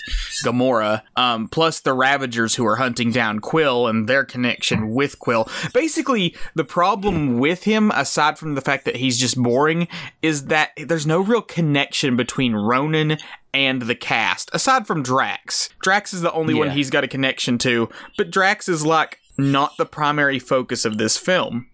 Gamora. 0.45 1.03
Um, 1.17 1.49
plus 1.49 1.81
the 1.81 1.93
Ravagers 1.93 2.55
who 2.55 2.67
are 2.67 2.77
hunting 2.77 3.11
down 3.11 3.41
Quill 3.41 3.87
and 3.87 4.09
their 4.09 4.25
connection 4.25 4.91
with 4.91 5.19
Quill. 5.19 5.49
Basically, 5.73 6.35
the 6.55 6.65
problem 6.65 7.39
with 7.39 7.65
him, 7.65 7.91
aside 7.93 8.39
from 8.39 8.55
the 8.55 8.61
fact 8.61 8.85
that 8.85 8.97
he's 8.97 9.19
just 9.19 9.41
boring, 9.41 9.89
is 10.23 10.47
that 10.47 10.73
there's 10.77 11.07
no 11.07 11.21
real 11.21 11.43
connection 11.43 12.17
between 12.17 12.55
Ronan 12.55 13.19
and 13.55 13.83
the 13.83 13.95
cast, 13.95 14.51
aside 14.53 14.87
from 14.87 15.03
Drax. 15.03 15.71
Drax 15.81 16.13
is 16.13 16.21
the 16.21 16.33
only 16.33 16.53
yeah. 16.55 16.61
one 16.61 16.71
he's 16.71 16.91
got 16.91 17.05
a 17.05 17.09
connection 17.09 17.57
to, 17.59 17.89
but 18.19 18.31
Drax 18.31 18.69
is 18.69 18.85
like 18.85 19.19
not 19.39 19.77
the 19.77 19.87
primary 19.87 20.39
focus 20.39 20.85
of 20.85 20.99
this 20.99 21.17
film. 21.17 21.67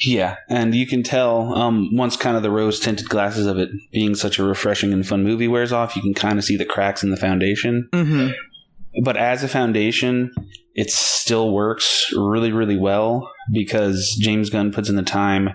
Yeah, 0.00 0.36
and 0.48 0.74
you 0.74 0.86
can 0.86 1.02
tell 1.02 1.54
um, 1.54 1.94
once 1.94 2.16
kind 2.16 2.36
of 2.36 2.42
the 2.42 2.50
rose 2.50 2.80
tinted 2.80 3.08
glasses 3.08 3.46
of 3.46 3.58
it 3.58 3.70
being 3.92 4.14
such 4.14 4.38
a 4.38 4.44
refreshing 4.44 4.92
and 4.92 5.06
fun 5.06 5.22
movie 5.22 5.48
wears 5.48 5.72
off, 5.72 5.96
you 5.96 6.02
can 6.02 6.14
kind 6.14 6.38
of 6.38 6.44
see 6.44 6.56
the 6.56 6.64
cracks 6.64 7.02
in 7.02 7.10
the 7.10 7.16
foundation. 7.16 7.88
Mm-hmm. 7.92 8.32
but 9.02 9.16
as 9.16 9.42
a 9.42 9.48
foundation, 9.48 10.32
it 10.74 10.90
still 10.90 11.52
works 11.52 12.10
really, 12.16 12.52
really 12.52 12.76
well 12.76 13.30
because 13.52 14.16
James 14.20 14.50
Gunn 14.50 14.72
puts 14.72 14.88
in 14.88 14.96
the 14.96 15.02
time 15.02 15.50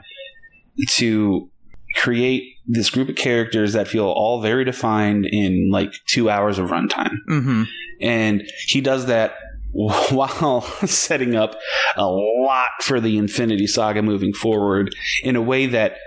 to 0.96 1.50
create 1.96 2.44
this 2.68 2.90
group 2.90 3.10
of 3.10 3.16
characters 3.16 3.74
that 3.74 3.88
feel 3.88 4.06
all 4.06 4.42
very 4.42 4.64
defined 4.64 5.26
in 5.26 5.70
like 5.72 5.94
two 6.08 6.30
hours 6.30 6.60
of 6.60 6.70
runtime. 6.70 7.16
Mm-hmm. 7.28 7.64
And 8.02 8.44
he 8.68 8.80
does 8.80 9.08
that 9.08 9.36
while 9.72 10.62
setting 10.86 11.36
up 11.36 11.56
a 11.96 12.06
lot 12.06 12.70
for 12.82 13.00
the 13.00 13.18
Infinity 13.18 13.68
Saga 13.68 14.02
moving 14.02 14.34
forward 14.34 14.96
in 15.24 15.36
a 15.36 15.42
way 15.42 15.68
that 15.68 15.98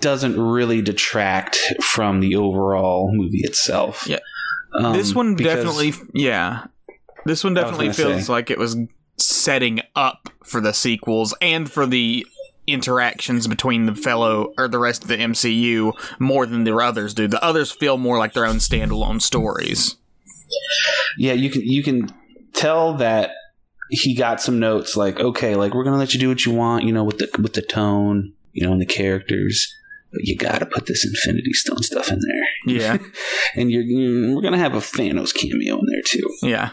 doesn't 0.00 0.38
really 0.38 0.82
detract 0.82 1.56
from 1.82 2.20
the 2.20 2.36
overall 2.36 3.10
movie 3.12 3.40
itself. 3.42 4.06
Yeah. 4.06 4.18
Um, 4.74 4.92
this 4.92 5.14
one 5.14 5.34
definitely, 5.34 5.94
yeah. 6.12 6.66
This 7.24 7.42
one 7.42 7.54
definitely 7.54 7.92
feels 7.92 8.26
say. 8.26 8.32
like 8.32 8.50
it 8.50 8.58
was 8.58 8.76
setting 9.16 9.80
up 9.96 10.28
for 10.42 10.60
the 10.60 10.74
sequels 10.74 11.34
and 11.40 11.70
for 11.70 11.86
the 11.86 12.26
interactions 12.66 13.46
between 13.46 13.86
the 13.86 13.94
fellow 13.94 14.52
or 14.58 14.68
the 14.68 14.78
rest 14.78 15.02
of 15.02 15.08
the 15.08 15.16
MCU 15.16 15.92
more 16.18 16.44
than 16.44 16.64
the 16.64 16.76
others 16.76 17.14
do. 17.14 17.26
The 17.28 17.42
others 17.42 17.70
feel 17.70 17.96
more 17.96 18.18
like 18.18 18.32
their 18.34 18.46
own 18.46 18.56
standalone 18.56 19.22
stories. 19.22 19.96
Yeah, 21.16 21.32
you 21.32 21.50
can 21.50 21.62
you 21.62 21.82
can 21.82 22.12
tell 22.54 22.94
that 22.94 23.32
he 23.90 24.14
got 24.14 24.40
some 24.40 24.58
notes 24.58 24.96
like 24.96 25.20
okay, 25.20 25.54
like 25.54 25.74
we're 25.74 25.84
gonna 25.84 25.98
let 25.98 26.14
you 26.14 26.20
do 26.20 26.28
what 26.28 26.44
you 26.44 26.52
want, 26.52 26.84
you 26.84 26.92
know, 26.92 27.04
with 27.04 27.18
the 27.18 27.28
with 27.40 27.54
the 27.54 27.62
tone, 27.62 28.32
you 28.52 28.64
know, 28.66 28.72
and 28.72 28.80
the 28.80 28.86
characters. 28.86 29.72
But 30.12 30.22
you 30.24 30.36
gotta 30.36 30.64
put 30.64 30.86
this 30.86 31.04
Infinity 31.04 31.52
Stone 31.52 31.82
stuff 31.82 32.10
in 32.10 32.20
there. 32.20 32.76
Yeah, 32.76 32.98
and 33.56 33.70
you're, 33.70 33.82
you're 33.82 34.36
we're 34.36 34.42
gonna 34.42 34.58
have 34.58 34.74
a 34.74 34.78
Thanos 34.78 35.34
cameo 35.34 35.78
in 35.78 35.86
there 35.86 36.02
too. 36.02 36.28
Yeah, 36.42 36.70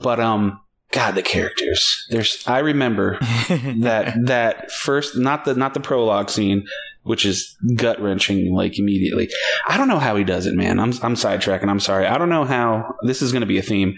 but 0.00 0.18
um, 0.20 0.60
God, 0.92 1.14
the 1.14 1.22
characters. 1.22 2.06
There's 2.10 2.42
I 2.46 2.58
remember 2.60 3.18
that 3.20 4.14
that 4.24 4.70
first 4.70 5.16
not 5.16 5.44
the 5.44 5.54
not 5.54 5.74
the 5.74 5.80
prologue 5.80 6.30
scene, 6.30 6.66
which 7.02 7.24
is 7.24 7.56
gut 7.74 8.00
wrenching 8.00 8.54
like 8.54 8.78
immediately. 8.78 9.28
I 9.66 9.76
don't 9.76 9.88
know 9.88 9.98
how 9.98 10.16
he 10.16 10.24
does 10.24 10.46
it, 10.46 10.54
man. 10.54 10.78
I'm 10.78 10.92
I'm 11.02 11.14
sidetracking. 11.14 11.68
I'm 11.68 11.80
sorry. 11.80 12.06
I 12.06 12.18
don't 12.18 12.28
know 12.28 12.44
how 12.44 12.94
this 13.02 13.22
is 13.22 13.32
going 13.32 13.40
to 13.40 13.46
be 13.46 13.58
a 13.58 13.62
theme. 13.62 13.96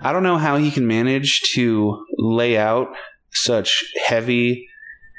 I 0.00 0.12
don't 0.12 0.22
know 0.22 0.38
how 0.38 0.56
he 0.56 0.70
can 0.70 0.86
manage 0.86 1.40
to 1.54 2.04
lay 2.18 2.56
out 2.56 2.88
such 3.30 3.84
heavy 4.06 4.68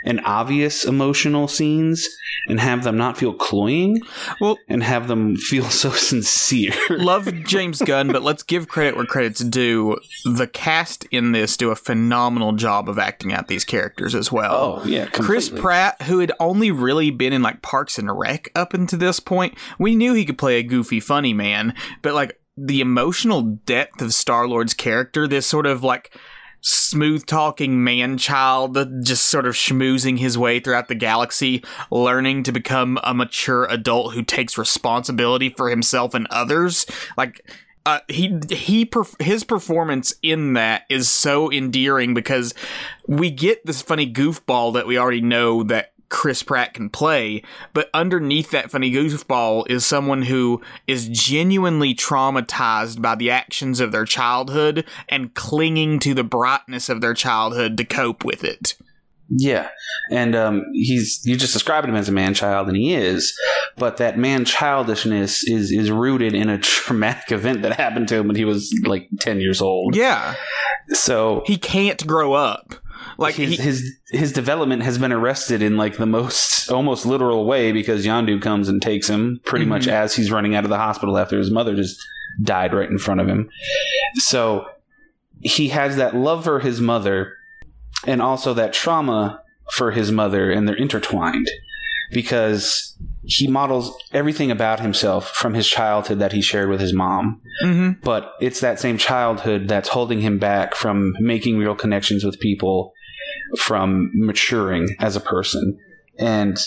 and 0.06 0.22
obvious 0.24 0.86
emotional 0.86 1.48
scenes 1.48 2.08
and 2.48 2.60
have 2.60 2.84
them 2.84 2.96
not 2.98 3.18
feel 3.18 3.34
cloying 3.34 4.00
well 4.39 4.58
and 4.70 4.84
have 4.84 5.08
them 5.08 5.36
feel 5.36 5.63
so 5.70 5.89
sincere. 5.92 6.74
love 6.89 7.32
james 7.46 7.82
gunn 7.82 8.08
but 8.12 8.24
let's 8.24 8.44
give 8.44 8.68
credit 8.68 8.96
where 8.96 9.06
credit's 9.06 9.44
due. 9.44 9.98
The 10.25 10.48
cast 10.48 11.06
in 11.06 11.32
this 11.32 11.58
do 11.58 11.72
a 11.72 11.75
phenomenal 11.75 12.54
job 12.54 12.88
of 12.89 12.98
acting 13.00 13.34
out 13.34 13.48
these 13.48 13.66
characters 13.66 14.16
as 14.16 14.32
well. 14.32 14.82
Oh 14.84 14.86
yeah 14.88 15.06
completely. 15.06 15.25
chris 15.25 15.50
pratt 15.50 16.01
who 16.04 16.20
had 16.20 16.32
only 16.39 16.72
really 16.72 17.10
been 17.12 17.34
in 17.34 17.42
like 17.42 17.62
parks 17.62 17.98
and 17.98 18.18
rec 18.18 18.50
up 18.56 18.74
until 18.74 19.00
this 19.00 19.20
point 19.20 19.58
we 19.80 19.96
knew 19.96 20.13
he 20.13 20.25
could 20.25 20.38
play 20.38 20.58
a 20.60 20.63
goofy 20.63 21.00
funny 21.00 21.34
man 21.34 21.74
but 22.01 22.13
like 22.13 22.39
the 22.56 22.82
emotional 22.82 23.42
depth 23.42 24.01
of 24.01 24.13
star 24.13 24.48
lord's 24.48 24.74
character 24.74 25.27
this 25.27 25.46
sort 25.46 25.66
of 25.66 25.84
like 25.84 26.16
smooth 26.67 27.25
talking 27.25 27.81
man 27.81 28.17
child 28.17 28.77
just 29.01 29.27
sort 29.27 29.45
of 29.45 29.55
schmoozing 29.55 30.19
his 30.19 30.38
way 30.38 30.59
throughout 30.59 30.89
the 30.89 30.95
galaxy, 30.95 31.63
learning 31.89 32.43
to 32.43 32.51
become 32.51 33.00
a 33.03 33.13
mature 33.13 33.65
adult 33.65 34.13
who 34.13 34.21
takes 34.21 34.57
responsibility 34.57 35.50
for 35.50 35.69
himself 35.69 36.13
and 36.13 36.27
others. 36.29 36.86
Like, 37.15 37.50
uh, 37.86 38.00
he 38.09 38.38
he 38.50 38.86
perf- 38.86 39.19
his 39.21 39.45
performance 39.45 40.13
in 40.21 40.53
that 40.53 40.83
is 40.89 41.09
so 41.09 41.50
endearing 41.50 42.13
because 42.13 42.53
we 43.07 43.31
get 43.31 43.65
this 43.65 43.81
funny 43.81 44.12
goofball 44.12 44.74
that 44.74 44.86
we 44.86 44.97
already 44.97 45.21
know 45.21 45.63
that 45.63 45.93
Chris 46.09 46.43
Pratt 46.43 46.73
can 46.73 46.89
play, 46.89 47.43
but 47.73 47.89
underneath 47.93 48.51
that 48.51 48.71
funny 48.71 48.91
goofball 48.91 49.69
is 49.69 49.85
someone 49.85 50.23
who 50.23 50.61
is 50.87 51.09
genuinely 51.09 51.93
traumatized 51.93 53.01
by 53.01 53.15
the 53.15 53.29
actions 53.29 53.79
of 53.79 53.91
their 53.91 54.05
childhood 54.05 54.85
and 55.09 55.33
clinging 55.33 56.00
to 56.00 56.13
the 56.13 56.24
brightness 56.24 56.89
of 56.89 57.01
their 57.01 57.13
childhood 57.13 57.77
to 57.77 57.83
cope 57.83 58.24
with 58.24 58.43
it. 58.43 58.75
Yeah, 59.29 59.70
and 60.09 60.35
um, 60.35 60.63
he's 60.74 61.22
you 61.25 61.35
just 61.35 61.51
described 61.51 61.87
him 61.87 61.96
as 61.96 62.07
a 62.07 62.13
man 62.13 62.33
child, 62.33 62.70
and 62.70 62.77
he 62.77 62.93
is, 62.93 63.37
but 63.75 63.98
that 63.98 64.17
man 64.17 64.46
childishness 64.46 65.43
is 65.43 65.70
is 65.70 65.91
rooted 65.91 66.33
in 66.33 66.48
a 66.48 66.57
traumatic 66.61 67.33
event 67.33 67.61
that 67.63 67.74
happened 67.74 68.07
to 68.09 68.15
him 68.15 68.27
when 68.27 68.37
he 68.37 68.46
was 68.46 68.74
like 68.85 69.09
ten 69.20 69.41
years 69.41 69.61
old. 69.61 69.96
Yeah, 69.96 70.35
so 70.89 71.43
he 71.46 71.57
can't 71.57 72.05
grow 72.07 72.33
up. 72.33 72.75
Like 73.18 73.36
his, 73.36 73.51
he, 73.51 73.56
his 73.58 73.98
his 74.10 74.32
development 74.32 74.84
has 74.84 74.98
been 74.98 75.12
arrested 75.12 75.62
in 75.62 75.75
like 75.75 75.98
the 75.98 76.06
most 76.06 76.70
almost 76.70 77.06
literal 77.06 77.46
way 77.46 77.72
because 77.72 78.06
Yondu 78.06 78.42
comes 78.42 78.70
and 78.70 78.82
takes 78.82 79.10
him 79.10 79.42
pretty 79.46 79.66
mm-hmm. 79.66 79.74
much 79.74 79.88
as 79.88 80.16
he's 80.16 80.32
running 80.32 80.56
out 80.56 80.64
of 80.64 80.70
the 80.70 80.77
hospital 80.77 81.18
after 81.18 81.38
his 81.38 81.50
mother 81.50 81.75
just 81.75 82.00
died 82.44 82.74
right 82.74 82.90
in 82.90 82.98
front 82.98 83.20
of 83.20 83.27
him. 83.27 83.50
So 84.16 84.66
he 85.42 85.70
has 85.70 85.96
that 85.96 86.16
love 86.16 86.44
for 86.44 86.60
his 86.60 86.80
mother 86.80 87.34
and 88.06 88.22
also 88.22 88.53
that 88.53 88.74
trauma 88.74 89.42
for 89.72 89.92
his 89.92 90.12
mother 90.12 90.51
and 90.51 90.68
they're 90.68 90.75
intertwined 90.75 91.50
because 92.12 92.96
he 93.24 93.48
models 93.48 93.96
everything 94.14 94.50
about 94.50 94.80
himself 94.80 95.30
from 95.32 95.53
his 95.53 95.68
childhood 95.68 96.20
that 96.20 96.32
he 96.32 96.42
shared 96.42 96.70
with 96.70 96.80
his 96.80 96.94
mom. 96.94 97.42
Mm-hmm. 97.64 98.00
But 98.01 98.34
it's 98.40 98.62
that 98.62 98.80
same 98.80 98.98
childhood 98.98 99.68
that's 99.68 99.90
holding 99.90 100.22
him 100.22 100.40
back 100.40 100.75
from 100.75 101.16
making 101.20 101.58
real 101.58 101.75
connections 101.75 102.24
with 102.24 102.40
people 102.40 102.94
from 103.57 104.12
maturing 104.14 104.96
as 105.00 105.16
a 105.16 105.20
person. 105.20 105.79
And 106.20 106.57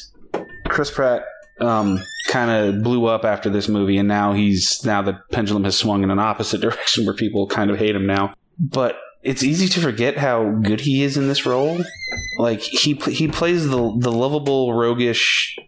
Chris 0.69 0.90
Pratt 0.90 1.25
um, 1.61 2.01
kind 2.29 2.51
of 2.51 2.83
blew 2.83 3.07
up 3.07 3.25
after 3.25 3.51
this 3.51 3.69
movie, 3.69 3.99
and 3.99 4.09
now 4.09 4.33
he's 4.33 4.85
now 4.85 5.03
the 5.03 5.21
pendulum 5.31 5.64
has 5.64 5.77
swung 5.77 6.03
in 6.03 6.11
an 6.11 6.19
opposite 6.19 6.61
direction 6.62 7.05
where 7.05 7.14
people 7.14 7.47
kind 7.47 7.71
of 7.71 7.79
hate 7.79 7.95
him 7.95 8.07
now. 8.07 8.35
But 8.59 8.99
it's 9.23 9.43
easy 9.43 9.69
to 9.69 9.81
forget 9.81 10.16
how 10.16 10.51
good 10.62 10.81
he 10.81 11.03
is 11.03 11.16
in 11.16 11.29
this 11.29 11.45
role. 11.45 11.85
Like 12.38 12.61
he 12.61 12.95
he 12.95 13.29
plays 13.29 13.69
the 13.69 13.95
the 13.99 14.12
lovable, 14.12 14.75
roguish 14.75 15.59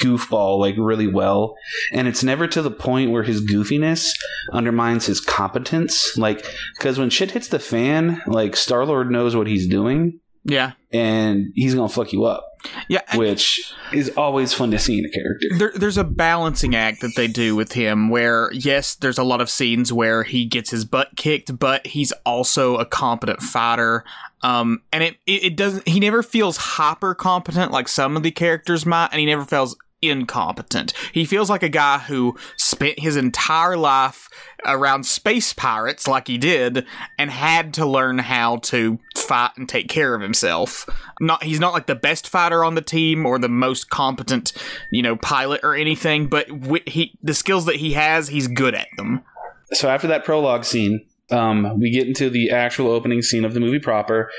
goofball 0.00 0.58
like 0.58 0.76
really 0.78 1.06
well. 1.06 1.54
And 1.92 2.08
it's 2.08 2.22
never 2.22 2.46
to 2.48 2.62
the 2.62 2.70
point 2.70 3.10
where 3.10 3.22
his 3.22 3.44
goofiness 3.44 4.12
undermines 4.52 5.06
his 5.06 5.20
competence. 5.20 6.16
Like 6.16 6.44
because 6.78 6.98
when 6.98 7.10
shit 7.10 7.32
hits 7.32 7.48
the 7.48 7.58
fan 7.58 8.22
like 8.26 8.56
star 8.56 8.84
lord 8.84 9.10
knows 9.10 9.36
what 9.36 9.46
he's 9.46 9.66
doing. 9.66 10.20
Yeah. 10.44 10.72
And 10.92 11.52
he's 11.54 11.74
gonna 11.74 11.88
fuck 11.88 12.12
you 12.12 12.24
up 12.24 12.51
yeah 12.88 13.00
which 13.16 13.74
is 13.92 14.10
always 14.16 14.52
fun 14.52 14.70
to 14.70 14.78
see 14.78 14.98
in 14.98 15.04
a 15.04 15.10
character 15.10 15.46
there, 15.58 15.72
there's 15.74 15.98
a 15.98 16.04
balancing 16.04 16.74
act 16.74 17.00
that 17.00 17.14
they 17.16 17.26
do 17.26 17.56
with 17.56 17.72
him 17.72 18.08
where 18.08 18.50
yes 18.52 18.94
there's 18.94 19.18
a 19.18 19.24
lot 19.24 19.40
of 19.40 19.50
scenes 19.50 19.92
where 19.92 20.22
he 20.22 20.44
gets 20.44 20.70
his 20.70 20.84
butt 20.84 21.08
kicked 21.16 21.58
but 21.58 21.86
he's 21.86 22.12
also 22.24 22.76
a 22.76 22.84
competent 22.84 23.40
fighter 23.40 24.04
um, 24.42 24.82
and 24.92 25.04
it, 25.04 25.16
it, 25.26 25.44
it 25.44 25.56
doesn't. 25.56 25.86
He 25.86 26.00
never 26.00 26.22
feels 26.22 26.56
hyper 26.56 27.14
competent 27.14 27.70
like 27.70 27.88
some 27.88 28.16
of 28.16 28.22
the 28.22 28.30
characters 28.30 28.84
might, 28.84 29.08
and 29.12 29.20
he 29.20 29.26
never 29.26 29.44
feels 29.44 29.76
incompetent. 30.00 30.92
He 31.12 31.24
feels 31.24 31.48
like 31.48 31.62
a 31.62 31.68
guy 31.68 31.98
who 31.98 32.36
spent 32.56 32.98
his 32.98 33.16
entire 33.16 33.76
life 33.76 34.28
around 34.64 35.04
space 35.04 35.52
pirates, 35.52 36.06
like 36.06 36.28
he 36.28 36.38
did, 36.38 36.86
and 37.18 37.30
had 37.30 37.74
to 37.74 37.86
learn 37.86 38.18
how 38.18 38.56
to 38.56 38.98
fight 39.16 39.50
and 39.56 39.68
take 39.68 39.88
care 39.88 40.14
of 40.14 40.20
himself. 40.20 40.88
Not 41.20 41.42
he's 41.42 41.60
not 41.60 41.72
like 41.72 41.86
the 41.86 41.94
best 41.94 42.28
fighter 42.28 42.64
on 42.64 42.74
the 42.74 42.82
team 42.82 43.26
or 43.26 43.38
the 43.38 43.48
most 43.48 43.90
competent, 43.90 44.52
you 44.90 45.02
know, 45.02 45.16
pilot 45.16 45.60
or 45.62 45.74
anything, 45.74 46.26
but 46.26 46.46
he 46.86 47.18
the 47.22 47.34
skills 47.34 47.66
that 47.66 47.76
he 47.76 47.92
has, 47.92 48.28
he's 48.28 48.48
good 48.48 48.74
at 48.74 48.88
them. 48.96 49.22
So 49.72 49.88
after 49.88 50.06
that 50.08 50.24
prologue 50.24 50.64
scene, 50.64 51.04
um, 51.30 51.80
we 51.80 51.90
get 51.90 52.06
into 52.06 52.28
the 52.28 52.50
actual 52.50 52.88
opening 52.88 53.22
scene 53.22 53.44
of 53.44 53.54
the 53.54 53.60
movie 53.60 53.78
proper, 53.78 54.30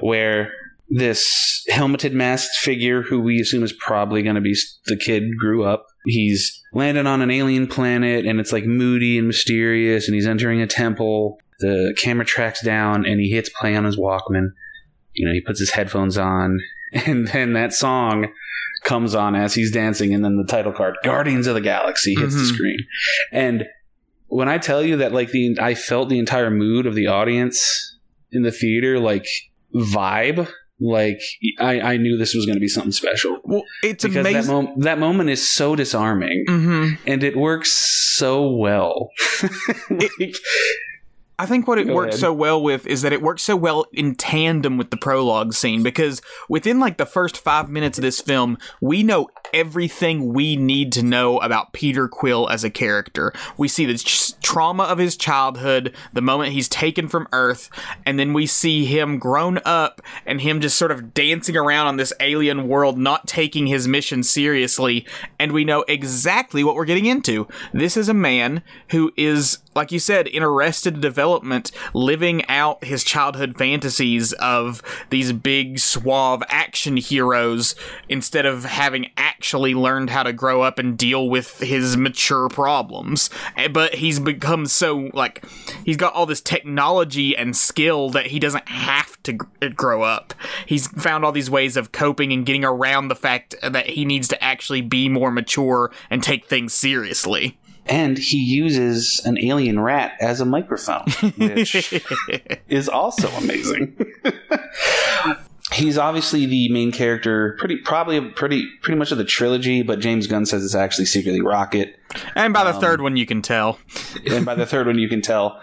where 0.00 0.52
this 0.88 1.64
helmeted 1.68 2.12
masked 2.12 2.56
figure, 2.58 3.02
who 3.02 3.20
we 3.20 3.40
assume 3.40 3.64
is 3.64 3.72
probably 3.72 4.22
going 4.22 4.36
to 4.36 4.40
be 4.40 4.56
the 4.86 4.96
kid, 4.96 5.36
grew 5.36 5.64
up. 5.64 5.86
He's 6.06 6.62
landed 6.72 7.06
on 7.06 7.20
an 7.20 7.30
alien 7.30 7.66
planet, 7.66 8.26
and 8.26 8.40
it's 8.40 8.52
like 8.52 8.64
moody 8.64 9.18
and 9.18 9.26
mysterious, 9.26 10.06
and 10.06 10.14
he's 10.14 10.26
entering 10.26 10.62
a 10.62 10.66
temple. 10.66 11.38
The 11.58 11.94
camera 11.98 12.24
tracks 12.24 12.62
down, 12.62 13.04
and 13.04 13.20
he 13.20 13.30
hits 13.30 13.48
play 13.48 13.74
on 13.74 13.84
his 13.84 13.96
Walkman. 13.96 14.50
You 15.12 15.26
know, 15.26 15.32
he 15.32 15.40
puts 15.40 15.58
his 15.58 15.70
headphones 15.70 16.16
on, 16.16 16.60
and 16.92 17.28
then 17.28 17.54
that 17.54 17.72
song 17.72 18.28
comes 18.84 19.14
on 19.14 19.34
as 19.34 19.54
he's 19.54 19.72
dancing, 19.72 20.14
and 20.14 20.24
then 20.24 20.36
the 20.36 20.46
title 20.46 20.72
card, 20.72 20.96
Guardians 21.02 21.46
of 21.46 21.54
the 21.54 21.60
Galaxy, 21.60 22.14
hits 22.14 22.34
mm-hmm. 22.34 22.38
the 22.38 22.44
screen. 22.46 22.78
And 23.32 23.64
when 24.28 24.48
I 24.48 24.58
tell 24.58 24.82
you 24.82 24.98
that 24.98 25.12
like 25.12 25.30
the 25.30 25.58
I 25.60 25.74
felt 25.74 26.08
the 26.08 26.18
entire 26.18 26.50
mood 26.50 26.86
of 26.86 26.94
the 26.94 27.08
audience 27.08 27.98
in 28.32 28.42
the 28.42 28.52
theater 28.52 28.98
like 28.98 29.26
vibe 29.74 30.48
like 30.80 31.20
I, 31.58 31.80
I 31.80 31.96
knew 31.96 32.18
this 32.18 32.34
was 32.34 32.46
going 32.46 32.56
to 32.56 32.60
be 32.60 32.68
something 32.68 32.92
special. 32.92 33.38
Well, 33.44 33.64
it's 33.82 34.04
because 34.04 34.18
amazing. 34.18 34.42
That, 34.42 34.52
mom- 34.52 34.80
that 34.80 34.98
moment 34.98 35.30
is 35.30 35.46
so 35.46 35.74
disarming, 35.74 36.44
mm-hmm. 36.48 36.94
and 37.06 37.22
it 37.22 37.36
works 37.36 37.72
so 37.72 38.50
well. 38.50 39.10
like, 39.90 40.34
I 41.38 41.44
think 41.44 41.68
what 41.68 41.78
it 41.78 41.86
Go 41.86 41.94
works 41.94 42.14
ahead. 42.14 42.20
so 42.20 42.32
well 42.32 42.62
with 42.62 42.86
is 42.86 43.02
that 43.02 43.12
it 43.12 43.20
works 43.20 43.42
so 43.42 43.56
well 43.56 43.84
in 43.92 44.14
tandem 44.14 44.78
with 44.78 44.90
the 44.90 44.96
prologue 44.96 45.52
scene 45.52 45.82
because 45.82 46.22
within 46.48 46.80
like 46.80 46.96
the 46.96 47.04
first 47.04 47.36
five 47.36 47.68
minutes 47.68 47.98
of 47.98 48.02
this 48.02 48.20
film, 48.20 48.56
we 48.80 49.02
know 49.02 49.28
everything 49.52 50.32
we 50.32 50.56
need 50.56 50.92
to 50.92 51.02
know 51.02 51.38
about 51.38 51.74
Peter 51.74 52.08
Quill 52.08 52.48
as 52.48 52.64
a 52.64 52.70
character. 52.70 53.32
We 53.58 53.68
see 53.68 53.84
the 53.84 54.34
trauma 54.42 54.84
of 54.84 54.98
his 54.98 55.14
childhood, 55.16 55.94
the 56.12 56.22
moment 56.22 56.52
he's 56.52 56.68
taken 56.68 57.06
from 57.06 57.28
Earth, 57.32 57.68
and 58.06 58.18
then 58.18 58.32
we 58.32 58.46
see 58.46 58.86
him 58.86 59.18
grown 59.18 59.60
up 59.64 60.00
and 60.24 60.40
him 60.40 60.60
just 60.60 60.78
sort 60.78 60.90
of 60.90 61.12
dancing 61.12 61.56
around 61.56 61.86
on 61.86 61.96
this 61.96 62.14
alien 62.20 62.66
world, 62.66 62.98
not 62.98 63.26
taking 63.26 63.66
his 63.66 63.86
mission 63.86 64.22
seriously. 64.22 65.06
And 65.38 65.52
we 65.52 65.64
know 65.64 65.84
exactly 65.86 66.64
what 66.64 66.76
we're 66.76 66.86
getting 66.86 67.06
into. 67.06 67.46
This 67.74 67.96
is 67.96 68.08
a 68.08 68.14
man 68.14 68.62
who 68.90 69.12
is 69.16 69.58
like 69.76 69.92
you 69.92 69.98
said, 69.98 70.26
in 70.26 70.42
arrested 70.42 71.02
development, 71.02 71.25
living 71.94 72.44
out 72.48 72.84
his 72.84 73.04
childhood 73.04 73.56
fantasies 73.56 74.32
of 74.34 74.82
these 75.10 75.32
big, 75.32 75.78
suave 75.78 76.42
action 76.48 76.96
heroes 76.96 77.74
instead 78.08 78.46
of 78.46 78.64
having 78.64 79.10
actually 79.16 79.74
learned 79.74 80.10
how 80.10 80.22
to 80.22 80.32
grow 80.32 80.62
up 80.62 80.78
and 80.78 80.96
deal 80.96 81.28
with 81.28 81.58
his 81.60 81.96
mature 81.96 82.48
problems. 82.48 83.30
Eh, 83.56 83.68
but 83.68 83.96
he's 83.96 84.18
become 84.18 84.66
so, 84.66 85.10
like, 85.12 85.44
he's 85.84 85.96
got 85.96 86.14
all 86.14 86.26
this 86.26 86.40
technology 86.40 87.36
and 87.36 87.56
skill 87.56 88.10
that 88.10 88.26
he 88.26 88.38
doesn't 88.38 88.68
have 88.68 89.20
to 89.22 89.32
grow 89.32 90.02
up. 90.02 90.34
He's 90.66 90.86
found 90.88 91.24
all 91.24 91.32
these 91.32 91.50
ways 91.50 91.76
of 91.76 91.92
coping 91.92 92.32
and 92.32 92.46
getting 92.46 92.64
around 92.64 93.08
the 93.08 93.16
fact 93.16 93.54
that 93.62 93.90
he 93.90 94.04
needs 94.04 94.28
to 94.28 94.42
actually 94.42 94.80
be 94.80 95.08
more 95.08 95.30
mature 95.30 95.90
and 96.10 96.22
take 96.22 96.46
things 96.46 96.72
seriously 96.72 97.58
and 97.86 98.18
he 98.18 98.38
uses 98.38 99.20
an 99.24 99.38
alien 99.38 99.80
rat 99.80 100.16
as 100.20 100.40
a 100.40 100.44
microphone, 100.44 101.04
which 101.36 102.02
is 102.68 102.88
also 102.88 103.28
amazing. 103.36 103.96
He's 105.72 105.98
obviously 105.98 106.46
the 106.46 106.68
main 106.70 106.92
character, 106.92 107.56
pretty 107.58 107.76
probably 107.76 108.20
pretty 108.20 108.68
pretty 108.82 108.98
much 108.98 109.12
of 109.12 109.18
the 109.18 109.24
trilogy, 109.24 109.82
but 109.82 110.00
James 110.00 110.26
Gunn 110.26 110.46
says 110.46 110.64
it's 110.64 110.74
actually 110.74 111.06
secretly 111.06 111.40
Rocket. 111.40 111.98
And 112.34 112.52
by 112.52 112.64
the 112.64 112.74
um, 112.74 112.80
third 112.80 113.00
one, 113.00 113.16
you 113.16 113.26
can 113.26 113.42
tell. 113.42 113.78
and 114.30 114.46
by 114.46 114.54
the 114.54 114.66
third 114.66 114.86
one, 114.86 114.98
you 114.98 115.08
can 115.08 115.22
tell. 115.22 115.60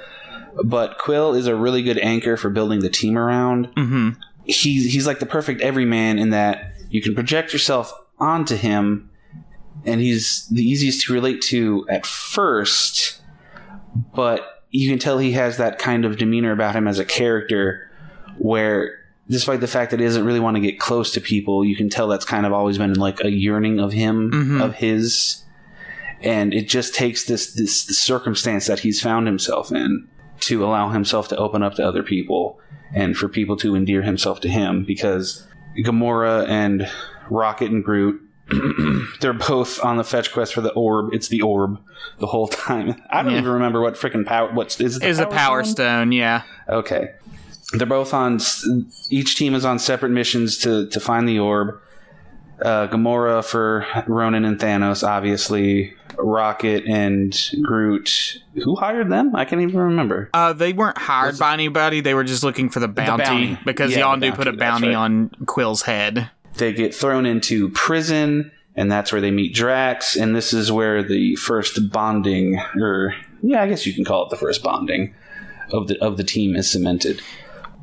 But 0.63 0.99
Quill 0.99 1.33
is 1.33 1.47
a 1.47 1.55
really 1.55 1.81
good 1.81 1.97
anchor 1.97 2.37
for 2.37 2.49
building 2.49 2.81
the 2.81 2.89
team 2.89 3.17
around. 3.17 3.67
Mm-hmm. 3.75 4.09
He's 4.45 4.93
he's 4.93 5.07
like 5.07 5.19
the 5.19 5.25
perfect 5.25 5.61
everyman 5.61 6.19
in 6.19 6.29
that 6.29 6.73
you 6.89 7.01
can 7.01 7.15
project 7.15 7.53
yourself 7.53 7.91
onto 8.19 8.55
him 8.55 9.09
and 9.85 10.01
he's 10.01 10.47
the 10.47 10.63
easiest 10.63 11.05
to 11.05 11.13
relate 11.13 11.41
to 11.43 11.85
at 11.89 12.05
first, 12.05 13.21
but 14.13 14.63
you 14.69 14.89
can 14.89 14.99
tell 14.99 15.17
he 15.17 15.33
has 15.33 15.57
that 15.57 15.77
kind 15.77 16.05
of 16.05 16.17
demeanor 16.17 16.51
about 16.51 16.75
him 16.75 16.87
as 16.87 16.99
a 16.99 17.05
character 17.05 17.89
where 18.37 18.99
despite 19.29 19.61
the 19.61 19.67
fact 19.67 19.91
that 19.91 19.99
he 19.99 20.05
doesn't 20.05 20.25
really 20.25 20.39
want 20.39 20.55
to 20.55 20.61
get 20.61 20.79
close 20.79 21.11
to 21.13 21.21
people, 21.21 21.63
you 21.63 21.75
can 21.75 21.89
tell 21.89 22.07
that's 22.07 22.25
kind 22.25 22.45
of 22.45 22.53
always 22.53 22.77
been 22.77 22.93
like 22.95 23.23
a 23.23 23.31
yearning 23.31 23.79
of 23.79 23.93
him, 23.93 24.31
mm-hmm. 24.31 24.61
of 24.61 24.75
his. 24.75 25.43
And 26.21 26.53
it 26.53 26.67
just 26.67 26.95
takes 26.95 27.25
this, 27.25 27.53
this, 27.53 27.85
this 27.85 27.99
circumstance 27.99 28.67
that 28.67 28.79
he's 28.79 29.01
found 29.01 29.27
himself 29.27 29.71
in 29.71 30.07
to 30.41 30.65
allow 30.65 30.89
himself 30.89 31.27
to 31.29 31.37
open 31.37 31.63
up 31.63 31.75
to 31.75 31.87
other 31.87 32.03
people 32.03 32.59
and 32.93 33.15
for 33.15 33.27
people 33.27 33.55
to 33.57 33.75
endear 33.75 34.01
himself 34.01 34.39
to 34.41 34.49
him 34.49 34.83
because 34.83 35.47
Gamora 35.77 36.47
and 36.47 36.89
Rocket 37.29 37.71
and 37.71 37.83
Groot 37.83 38.21
they're 39.19 39.33
both 39.33 39.83
on 39.83 39.97
the 39.97 40.03
fetch 40.03 40.31
quest 40.31 40.53
for 40.53 40.61
the 40.61 40.71
orb. 40.73 41.13
It's 41.13 41.27
the 41.27 41.41
orb 41.41 41.79
the 42.19 42.27
whole 42.27 42.47
time. 42.49 43.01
I 43.09 43.21
don't 43.21 43.33
yeah. 43.33 43.39
even 43.39 43.51
remember 43.51 43.81
what 43.81 43.95
freaking 43.95 44.25
power. 44.25 44.51
What's 44.51 44.79
is 44.79 44.97
it? 44.97 45.03
Is 45.03 45.19
a 45.19 45.27
power 45.27 45.63
stone? 45.63 45.73
stone? 45.73 46.11
Yeah. 46.11 46.43
Okay. 46.69 47.11
They're 47.73 47.87
both 47.87 48.13
on. 48.13 48.39
Each 49.09 49.35
team 49.35 49.55
is 49.55 49.65
on 49.65 49.79
separate 49.79 50.11
missions 50.11 50.57
to 50.59 50.87
to 50.87 50.99
find 50.99 51.27
the 51.27 51.39
orb. 51.39 51.79
Uh, 52.61 52.87
Gamora 52.87 53.43
for 53.43 53.85
Ronan 54.07 54.45
and 54.45 54.59
Thanos, 54.59 55.05
obviously. 55.05 55.93
Rocket 56.17 56.85
and 56.85 57.35
Groot. 57.61 58.41
Who 58.63 58.75
hired 58.75 59.11
them? 59.11 59.35
I 59.35 59.45
can't 59.45 59.61
even 59.61 59.79
remember. 59.79 60.29
Uh, 60.33 60.53
they 60.53 60.71
weren't 60.71 60.97
hired 60.97 61.39
by 61.39 61.53
anybody. 61.53 62.01
They 62.01 62.13
were 62.13 62.23
just 62.23 62.43
looking 62.43 62.69
for 62.69 62.79
the 62.79 62.87
bounty, 62.87 63.23
the 63.23 63.23
bounty. 63.23 63.59
because 63.65 63.95
yeah, 63.95 64.03
Yondu 64.03 64.35
put 64.35 64.47
a 64.47 64.53
bounty 64.53 64.89
right. 64.89 64.95
on 64.95 65.31
Quill's 65.45 65.81
head. 65.81 66.29
They 66.55 66.73
get 66.73 66.93
thrown 66.93 67.25
into 67.25 67.69
prison, 67.69 68.51
and 68.75 68.91
that's 68.91 69.11
where 69.11 69.21
they 69.21 69.31
meet 69.31 69.53
Drax. 69.53 70.15
And 70.15 70.35
this 70.35 70.53
is 70.53 70.71
where 70.71 71.03
the 71.03 71.35
first 71.35 71.91
bonding, 71.91 72.59
or 72.79 73.15
yeah, 73.41 73.61
I 73.61 73.67
guess 73.67 73.85
you 73.85 73.93
can 73.93 74.05
call 74.05 74.25
it 74.25 74.29
the 74.29 74.37
first 74.37 74.63
bonding 74.63 75.13
of 75.71 75.87
the 75.87 75.99
of 76.01 76.17
the 76.17 76.23
team 76.23 76.55
is 76.55 76.69
cemented. 76.69 77.21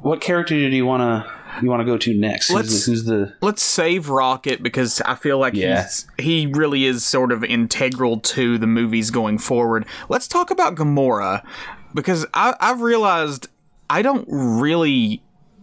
What 0.00 0.20
character 0.20 0.54
do 0.54 0.74
you 0.74 0.86
want 0.86 1.02
to 1.02 1.40
you 1.62 1.68
want 1.68 1.80
to 1.80 1.84
go 1.84 1.98
to 1.98 2.14
next? 2.14 2.50
Let's, 2.50 2.86
who's, 2.86 3.04
the, 3.04 3.12
who's 3.12 3.28
the 3.28 3.36
let's 3.40 3.62
save 3.62 4.08
Rocket 4.08 4.62
because 4.62 5.00
I 5.02 5.14
feel 5.14 5.38
like 5.38 5.54
yeah. 5.54 5.82
he's 5.82 6.06
he 6.18 6.46
really 6.46 6.84
is 6.84 7.04
sort 7.04 7.32
of 7.32 7.44
integral 7.44 8.20
to 8.20 8.58
the 8.58 8.66
movies 8.66 9.10
going 9.10 9.38
forward. 9.38 9.86
Let's 10.08 10.28
talk 10.28 10.50
about 10.50 10.76
Gamora 10.76 11.44
because 11.94 12.26
I, 12.34 12.54
I've 12.60 12.80
realized 12.80 13.48
I 13.88 14.02
don't 14.02 14.26
really 14.28 15.22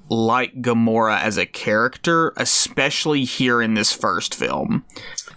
like 0.09 0.61
Gamora 0.61 1.19
as 1.19 1.37
a 1.37 1.45
character, 1.45 2.33
especially 2.37 3.25
here 3.25 3.61
in 3.61 3.73
this 3.73 3.91
first 3.91 4.35
film. 4.35 4.85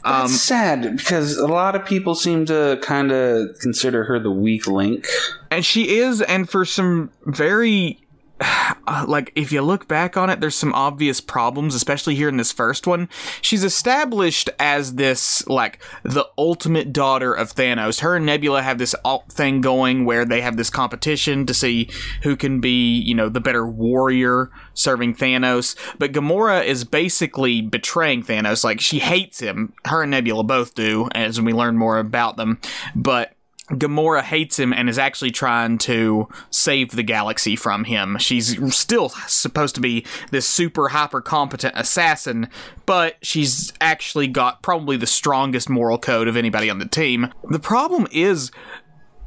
Um, 0.05 0.29
That's 0.29 0.41
sad 0.41 0.97
because 0.97 1.37
a 1.37 1.47
lot 1.47 1.75
of 1.75 1.85
people 1.85 2.15
seem 2.15 2.47
to 2.47 2.79
kind 2.83 3.13
of 3.13 3.59
consider 3.61 4.05
her 4.05 4.19
the 4.19 4.31
weak 4.31 4.67
link. 4.67 5.07
And 5.51 5.65
she 5.65 5.99
is, 5.99 6.23
and 6.23 6.49
for 6.49 6.65
some 6.65 7.11
very 7.27 7.99
Uh, 8.87 9.05
like 9.07 9.31
if 9.37 9.53
you 9.53 9.63
look 9.63 9.87
back 9.87 10.17
on 10.17 10.31
it 10.31 10.41
there's 10.41 10.57
some 10.57 10.73
obvious 10.73 11.21
problems 11.21 11.77
especially 11.77 12.17
here 12.17 12.29
in 12.29 12.39
this 12.39 12.51
first 12.51 12.89
one. 12.89 13.09
She's 13.41 13.63
established 13.63 14.51
as 14.59 14.95
this 14.97 15.47
like 15.47 15.81
the 16.03 16.27
ultimate 16.37 16.93
daughter 16.93 17.33
of 17.33 17.55
Thanos. 17.55 18.01
Her 18.01 18.17
and 18.17 18.27
Nebula 18.27 18.63
have 18.63 18.79
this 18.79 18.97
alt 19.05 19.31
thing 19.31 19.61
going 19.61 20.07
where 20.07 20.25
they 20.25 20.41
have 20.41 20.57
this 20.57 20.71
competition 20.71 21.47
to 21.47 21.55
see 21.55 21.89
who 22.25 22.35
can 22.35 22.61
be 22.61 22.99
you 22.99 23.15
know 23.15 23.29
the 23.29 23.41
better 23.41 23.65
warrior 23.65 24.51
serving 24.75 25.15
Thanos. 25.15 25.77
But 25.99 26.13
Gamora 26.13 26.65
is 26.65 26.83
basically 26.85 27.61
betraying 27.61 28.25
Thanos. 28.25 28.65
Like 28.65 28.81
she 28.81 28.99
hates 28.99 29.39
him. 29.39 29.73
Her 29.85 30.03
and 30.03 30.11
Nebula 30.11 30.43
both 30.43 30.75
do 30.75 31.09
as 31.13 31.41
we 31.41 31.53
learn 31.53 31.77
more 31.77 31.99
about 31.99 32.37
them. 32.37 32.59
But 32.97 33.35
Gamora 33.71 34.23
hates 34.23 34.59
him 34.59 34.73
and 34.73 34.89
is 34.89 34.99
actually 34.99 35.31
trying 35.31 35.79
to 35.79 36.29
save 36.51 36.91
the 36.91 37.03
galaxy 37.03 37.57
from 37.57 37.85
him. 37.85 38.19
She's 38.19 38.59
still 38.75 39.11
supposed 39.29 39.75
to 39.77 39.81
be 39.81 40.05
this 40.31 40.47
super 40.47 40.89
hyper 40.89 41.21
competent 41.21 41.75
assassin, 41.77 42.49
but 42.87 43.17
she's 43.23 43.73
actually 43.81 44.27
got 44.27 44.63
probably 44.63 44.97
the 44.97 45.07
strongest 45.07 45.71
moral 45.71 45.99
code 45.99 46.29
of 46.29 46.37
anybody 46.37 46.69
on 46.69 46.79
the 46.79 46.87
team. 46.87 47.33
The 47.49 47.61
problem 47.61 48.07
is 48.11 48.51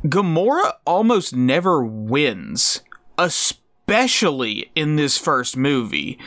Gamora 0.03 0.73
almost 0.85 1.35
never 1.35 1.83
wins, 1.83 2.81
especially 3.17 3.62
especially 3.87 4.71
in 4.75 4.95
this 4.95 5.17
first 5.17 5.57
movie. 5.57 6.17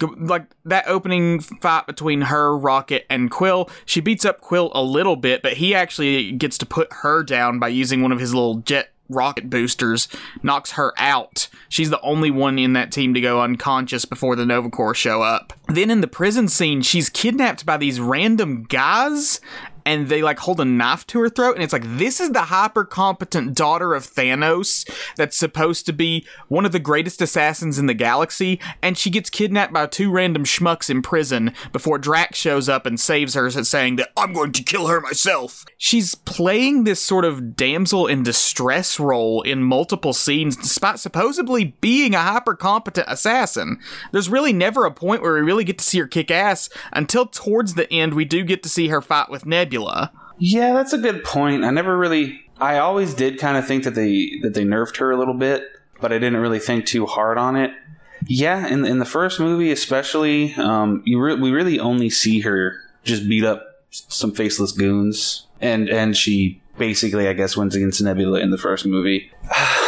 Like 0.00 0.46
that 0.64 0.86
opening 0.86 1.40
fight 1.40 1.86
between 1.86 2.22
her, 2.22 2.56
Rocket, 2.56 3.06
and 3.10 3.30
Quill, 3.30 3.68
she 3.84 4.00
beats 4.00 4.24
up 4.24 4.40
Quill 4.40 4.70
a 4.74 4.82
little 4.82 5.16
bit, 5.16 5.42
but 5.42 5.54
he 5.54 5.74
actually 5.74 6.32
gets 6.32 6.58
to 6.58 6.66
put 6.66 6.92
her 7.02 7.22
down 7.22 7.58
by 7.58 7.68
using 7.68 8.02
one 8.02 8.12
of 8.12 8.20
his 8.20 8.34
little 8.34 8.56
jet 8.56 8.90
rocket 9.08 9.48
boosters, 9.48 10.06
knocks 10.42 10.72
her 10.72 10.92
out. 10.98 11.48
She's 11.68 11.90
the 11.90 12.00
only 12.02 12.30
one 12.30 12.58
in 12.58 12.74
that 12.74 12.92
team 12.92 13.14
to 13.14 13.20
go 13.20 13.40
unconscious 13.40 14.04
before 14.04 14.36
the 14.36 14.44
Nova 14.44 14.68
Corps 14.68 14.94
show 14.94 15.22
up. 15.22 15.54
Then 15.66 15.90
in 15.90 16.02
the 16.02 16.08
prison 16.08 16.46
scene, 16.46 16.82
she's 16.82 17.08
kidnapped 17.08 17.64
by 17.64 17.78
these 17.78 18.00
random 18.00 18.64
guys 18.64 19.40
and 19.88 20.08
they 20.08 20.20
like 20.20 20.38
hold 20.40 20.60
a 20.60 20.66
knife 20.66 21.06
to 21.06 21.18
her 21.18 21.30
throat 21.30 21.54
and 21.54 21.62
it's 21.62 21.72
like 21.72 21.96
this 21.96 22.20
is 22.20 22.32
the 22.32 22.42
hyper 22.42 22.84
competent 22.84 23.54
daughter 23.54 23.94
of 23.94 24.04
Thanos 24.06 24.86
that's 25.16 25.34
supposed 25.34 25.86
to 25.86 25.94
be 25.94 26.26
one 26.48 26.66
of 26.66 26.72
the 26.72 26.78
greatest 26.78 27.22
assassins 27.22 27.78
in 27.78 27.86
the 27.86 27.94
galaxy 27.94 28.60
and 28.82 28.98
she 28.98 29.08
gets 29.08 29.30
kidnapped 29.30 29.72
by 29.72 29.86
two 29.86 30.10
random 30.10 30.44
schmucks 30.44 30.90
in 30.90 31.00
prison 31.00 31.54
before 31.72 31.96
Drax 31.96 32.36
shows 32.36 32.68
up 32.68 32.84
and 32.84 33.00
saves 33.00 33.32
her 33.32 33.48
saying 33.48 33.96
that 33.96 34.10
I'm 34.14 34.34
going 34.34 34.52
to 34.52 34.62
kill 34.62 34.88
her 34.88 35.00
myself. 35.00 35.64
She's 35.78 36.14
playing 36.14 36.84
this 36.84 37.00
sort 37.00 37.24
of 37.24 37.56
damsel 37.56 38.06
in 38.06 38.22
distress 38.22 39.00
role 39.00 39.40
in 39.40 39.62
multiple 39.62 40.12
scenes 40.12 40.54
despite 40.54 40.98
supposedly 40.98 41.76
being 41.80 42.14
a 42.14 42.20
hyper 42.20 42.54
competent 42.54 43.06
assassin. 43.08 43.78
There's 44.12 44.28
really 44.28 44.52
never 44.52 44.84
a 44.84 44.90
point 44.90 45.22
where 45.22 45.32
we 45.32 45.40
really 45.40 45.64
get 45.64 45.78
to 45.78 45.84
see 45.84 45.98
her 46.00 46.06
kick 46.06 46.30
ass 46.30 46.68
until 46.92 47.24
towards 47.24 47.72
the 47.72 47.90
end 47.90 48.12
we 48.12 48.26
do 48.26 48.44
get 48.44 48.62
to 48.64 48.68
see 48.68 48.88
her 48.88 49.00
fight 49.00 49.30
with 49.30 49.46
Nebula 49.46 49.77
Nebula. 49.78 50.12
Yeah, 50.38 50.72
that's 50.72 50.92
a 50.92 50.98
good 50.98 51.24
point. 51.24 51.64
I 51.64 51.70
never 51.70 51.96
really 51.96 52.40
I 52.60 52.78
always 52.78 53.14
did 53.14 53.38
kind 53.38 53.56
of 53.56 53.66
think 53.66 53.84
that 53.84 53.94
they 53.94 54.38
that 54.42 54.54
they 54.54 54.64
nerfed 54.64 54.96
her 54.98 55.10
a 55.10 55.16
little 55.16 55.34
bit, 55.34 55.64
but 56.00 56.12
I 56.12 56.18
didn't 56.18 56.40
really 56.40 56.58
think 56.58 56.86
too 56.86 57.06
hard 57.06 57.38
on 57.38 57.56
it. 57.56 57.72
Yeah, 58.26 58.66
in 58.66 58.84
in 58.84 58.98
the 58.98 59.04
first 59.04 59.40
movie 59.40 59.70
especially, 59.70 60.54
um, 60.54 61.02
you 61.04 61.20
re- 61.20 61.36
we 61.36 61.50
really 61.50 61.78
only 61.78 62.10
see 62.10 62.40
her 62.40 62.80
just 63.04 63.28
beat 63.28 63.44
up 63.44 63.64
some 63.90 64.32
faceless 64.32 64.72
goons, 64.72 65.46
and 65.60 65.88
and 65.88 66.16
she 66.16 66.60
basically, 66.76 67.28
I 67.28 67.32
guess, 67.32 67.56
wins 67.56 67.74
against 67.74 68.02
Nebula 68.02 68.40
in 68.40 68.50
the 68.50 68.58
first 68.58 68.86
movie. 68.86 69.30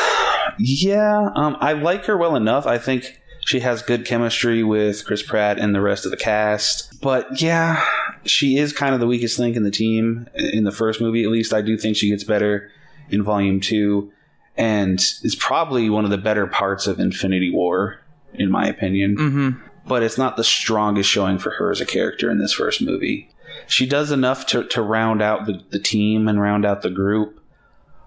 Yeah, 0.62 1.30
um, 1.36 1.56
I 1.60 1.72
like 1.72 2.04
her 2.04 2.18
well 2.18 2.36
enough. 2.36 2.66
I 2.66 2.76
think 2.76 3.19
she 3.44 3.60
has 3.60 3.82
good 3.82 4.04
chemistry 4.04 4.62
with 4.62 5.04
Chris 5.04 5.22
Pratt 5.22 5.58
and 5.58 5.74
the 5.74 5.80
rest 5.80 6.04
of 6.04 6.10
the 6.10 6.16
cast. 6.16 7.00
But 7.00 7.40
yeah, 7.40 7.84
she 8.24 8.58
is 8.58 8.72
kind 8.72 8.94
of 8.94 9.00
the 9.00 9.06
weakest 9.06 9.38
link 9.38 9.56
in 9.56 9.64
the 9.64 9.70
team 9.70 10.28
in 10.34 10.64
the 10.64 10.72
first 10.72 11.00
movie. 11.00 11.24
At 11.24 11.30
least 11.30 11.52
I 11.52 11.62
do 11.62 11.76
think 11.76 11.96
she 11.96 12.10
gets 12.10 12.24
better 12.24 12.70
in 13.08 13.22
Volume 13.22 13.60
Two, 13.60 14.12
and 14.56 14.98
is 14.98 15.34
probably 15.34 15.90
one 15.90 16.04
of 16.04 16.10
the 16.10 16.18
better 16.18 16.46
parts 16.46 16.86
of 16.86 17.00
Infinity 17.00 17.50
War, 17.50 18.00
in 18.34 18.50
my 18.50 18.66
opinion. 18.66 19.16
Mm-hmm. 19.16 19.50
But 19.86 20.02
it's 20.02 20.18
not 20.18 20.36
the 20.36 20.44
strongest 20.44 21.10
showing 21.10 21.38
for 21.38 21.50
her 21.50 21.70
as 21.70 21.80
a 21.80 21.86
character 21.86 22.30
in 22.30 22.38
this 22.38 22.52
first 22.52 22.82
movie. 22.82 23.30
She 23.66 23.86
does 23.86 24.12
enough 24.12 24.46
to, 24.46 24.64
to 24.68 24.82
round 24.82 25.22
out 25.22 25.46
the, 25.46 25.62
the 25.70 25.78
team 25.80 26.28
and 26.28 26.40
round 26.40 26.64
out 26.64 26.82
the 26.82 26.90
group, 26.90 27.40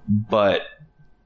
but 0.08 0.62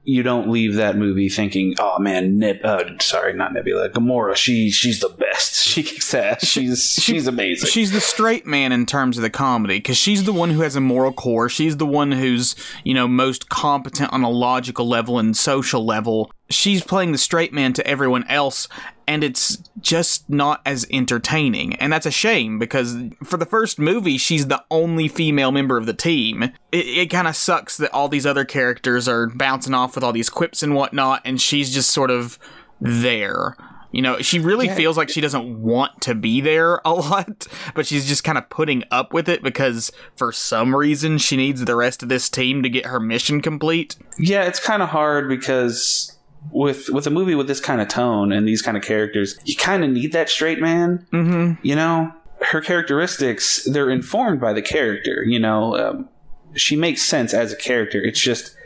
you 0.08 0.22
don't 0.22 0.48
leave 0.48 0.76
that 0.76 0.96
movie 0.96 1.28
thinking, 1.28 1.74
"Oh 1.78 1.98
man, 1.98 2.38
Neb- 2.38 2.64
uh, 2.64 2.84
sorry, 2.98 3.34
not 3.34 3.52
Nebula, 3.52 3.90
Gamora. 3.90 4.36
She 4.36 4.70
she's 4.70 5.00
the 5.00 5.10
best. 5.10 5.56
She 5.68 5.82
kicks 5.82 6.14
ass. 6.14 6.46
She's 6.46 6.94
she's 6.98 7.26
amazing. 7.26 7.68
She's 7.68 7.92
the 7.92 8.00
straight 8.00 8.46
man 8.46 8.72
in 8.72 8.86
terms 8.86 9.18
of 9.18 9.22
the 9.22 9.30
comedy 9.30 9.76
because 9.76 9.98
she's 9.98 10.24
the 10.24 10.32
one 10.32 10.50
who 10.50 10.62
has 10.62 10.76
a 10.76 10.80
moral 10.80 11.12
core. 11.12 11.50
She's 11.50 11.76
the 11.76 11.86
one 11.86 12.10
who's 12.10 12.56
you 12.84 12.94
know 12.94 13.06
most 13.06 13.50
competent 13.50 14.10
on 14.12 14.22
a 14.22 14.30
logical 14.30 14.88
level 14.88 15.18
and 15.18 15.36
social 15.36 15.84
level. 15.84 16.32
She's 16.48 16.82
playing 16.82 17.12
the 17.12 17.18
straight 17.18 17.52
man 17.52 17.74
to 17.74 17.86
everyone 17.86 18.26
else, 18.28 18.66
and 19.06 19.22
it's 19.22 19.58
just 19.80 20.28
not 20.28 20.60
as 20.64 20.86
entertaining. 20.90 21.74
And 21.76 21.92
that's 21.92 22.06
a 22.06 22.10
shame 22.10 22.58
because 22.58 22.96
for 23.24 23.36
the 23.36 23.46
first 23.46 23.78
movie, 23.78 24.18
she's 24.18 24.46
the 24.46 24.64
only 24.70 25.08
female 25.08 25.52
member 25.52 25.76
of 25.76 25.86
the 25.86 25.94
team. 25.94 26.42
It, 26.72 26.86
it 26.86 27.10
kind 27.10 27.28
of 27.28 27.36
sucks 27.36 27.76
that 27.78 27.92
all 27.92 28.08
these 28.08 28.26
other 28.26 28.44
characters 28.44 29.08
are 29.08 29.28
bouncing 29.28 29.74
off 29.74 29.94
with 29.94 30.04
all 30.04 30.12
these 30.12 30.30
quips 30.30 30.62
and 30.62 30.74
whatnot, 30.74 31.22
and 31.24 31.40
she's 31.40 31.72
just 31.72 31.90
sort 31.90 32.10
of 32.10 32.38
there. 32.80 33.56
You 33.90 34.02
know, 34.02 34.18
she 34.18 34.38
really 34.38 34.66
yeah. 34.66 34.74
feels 34.74 34.96
like 34.98 35.08
she 35.08 35.20
doesn't 35.20 35.62
want 35.62 36.02
to 36.02 36.14
be 36.14 36.40
there 36.40 36.80
a 36.84 36.92
lot, 36.94 37.46
but 37.74 37.86
she's 37.86 38.06
just 38.06 38.24
kind 38.24 38.36
of 38.36 38.48
putting 38.50 38.84
up 38.90 39.12
with 39.12 39.28
it 39.28 39.42
because 39.42 39.90
for 40.14 40.30
some 40.30 40.76
reason 40.76 41.18
she 41.18 41.36
needs 41.36 41.64
the 41.64 41.76
rest 41.76 42.02
of 42.02 42.08
this 42.08 42.28
team 42.28 42.62
to 42.62 42.68
get 42.68 42.86
her 42.86 43.00
mission 43.00 43.40
complete. 43.40 43.96
Yeah, 44.18 44.44
it's 44.44 44.60
kind 44.60 44.82
of 44.82 44.90
hard 44.90 45.28
because 45.28 46.17
with 46.50 46.88
with 46.90 47.06
a 47.06 47.10
movie 47.10 47.34
with 47.34 47.46
this 47.46 47.60
kind 47.60 47.80
of 47.80 47.88
tone 47.88 48.32
and 48.32 48.46
these 48.46 48.62
kind 48.62 48.76
of 48.76 48.82
characters, 48.82 49.38
you 49.44 49.56
kind 49.56 49.84
of 49.84 49.90
need 49.90 50.12
that 50.12 50.28
straight 50.28 50.60
man. 50.60 51.06
Mm-hmm. 51.12 51.66
You 51.66 51.76
know, 51.76 52.12
her 52.40 52.60
characteristics 52.60 53.64
they're 53.64 53.90
informed 53.90 54.40
by 54.40 54.52
the 54.52 54.62
character. 54.62 55.24
You 55.24 55.38
know, 55.38 55.76
um, 55.76 56.08
she 56.54 56.76
makes 56.76 57.02
sense 57.02 57.34
as 57.34 57.52
a 57.52 57.56
character. 57.56 58.02
It's 58.02 58.20
just 58.20 58.56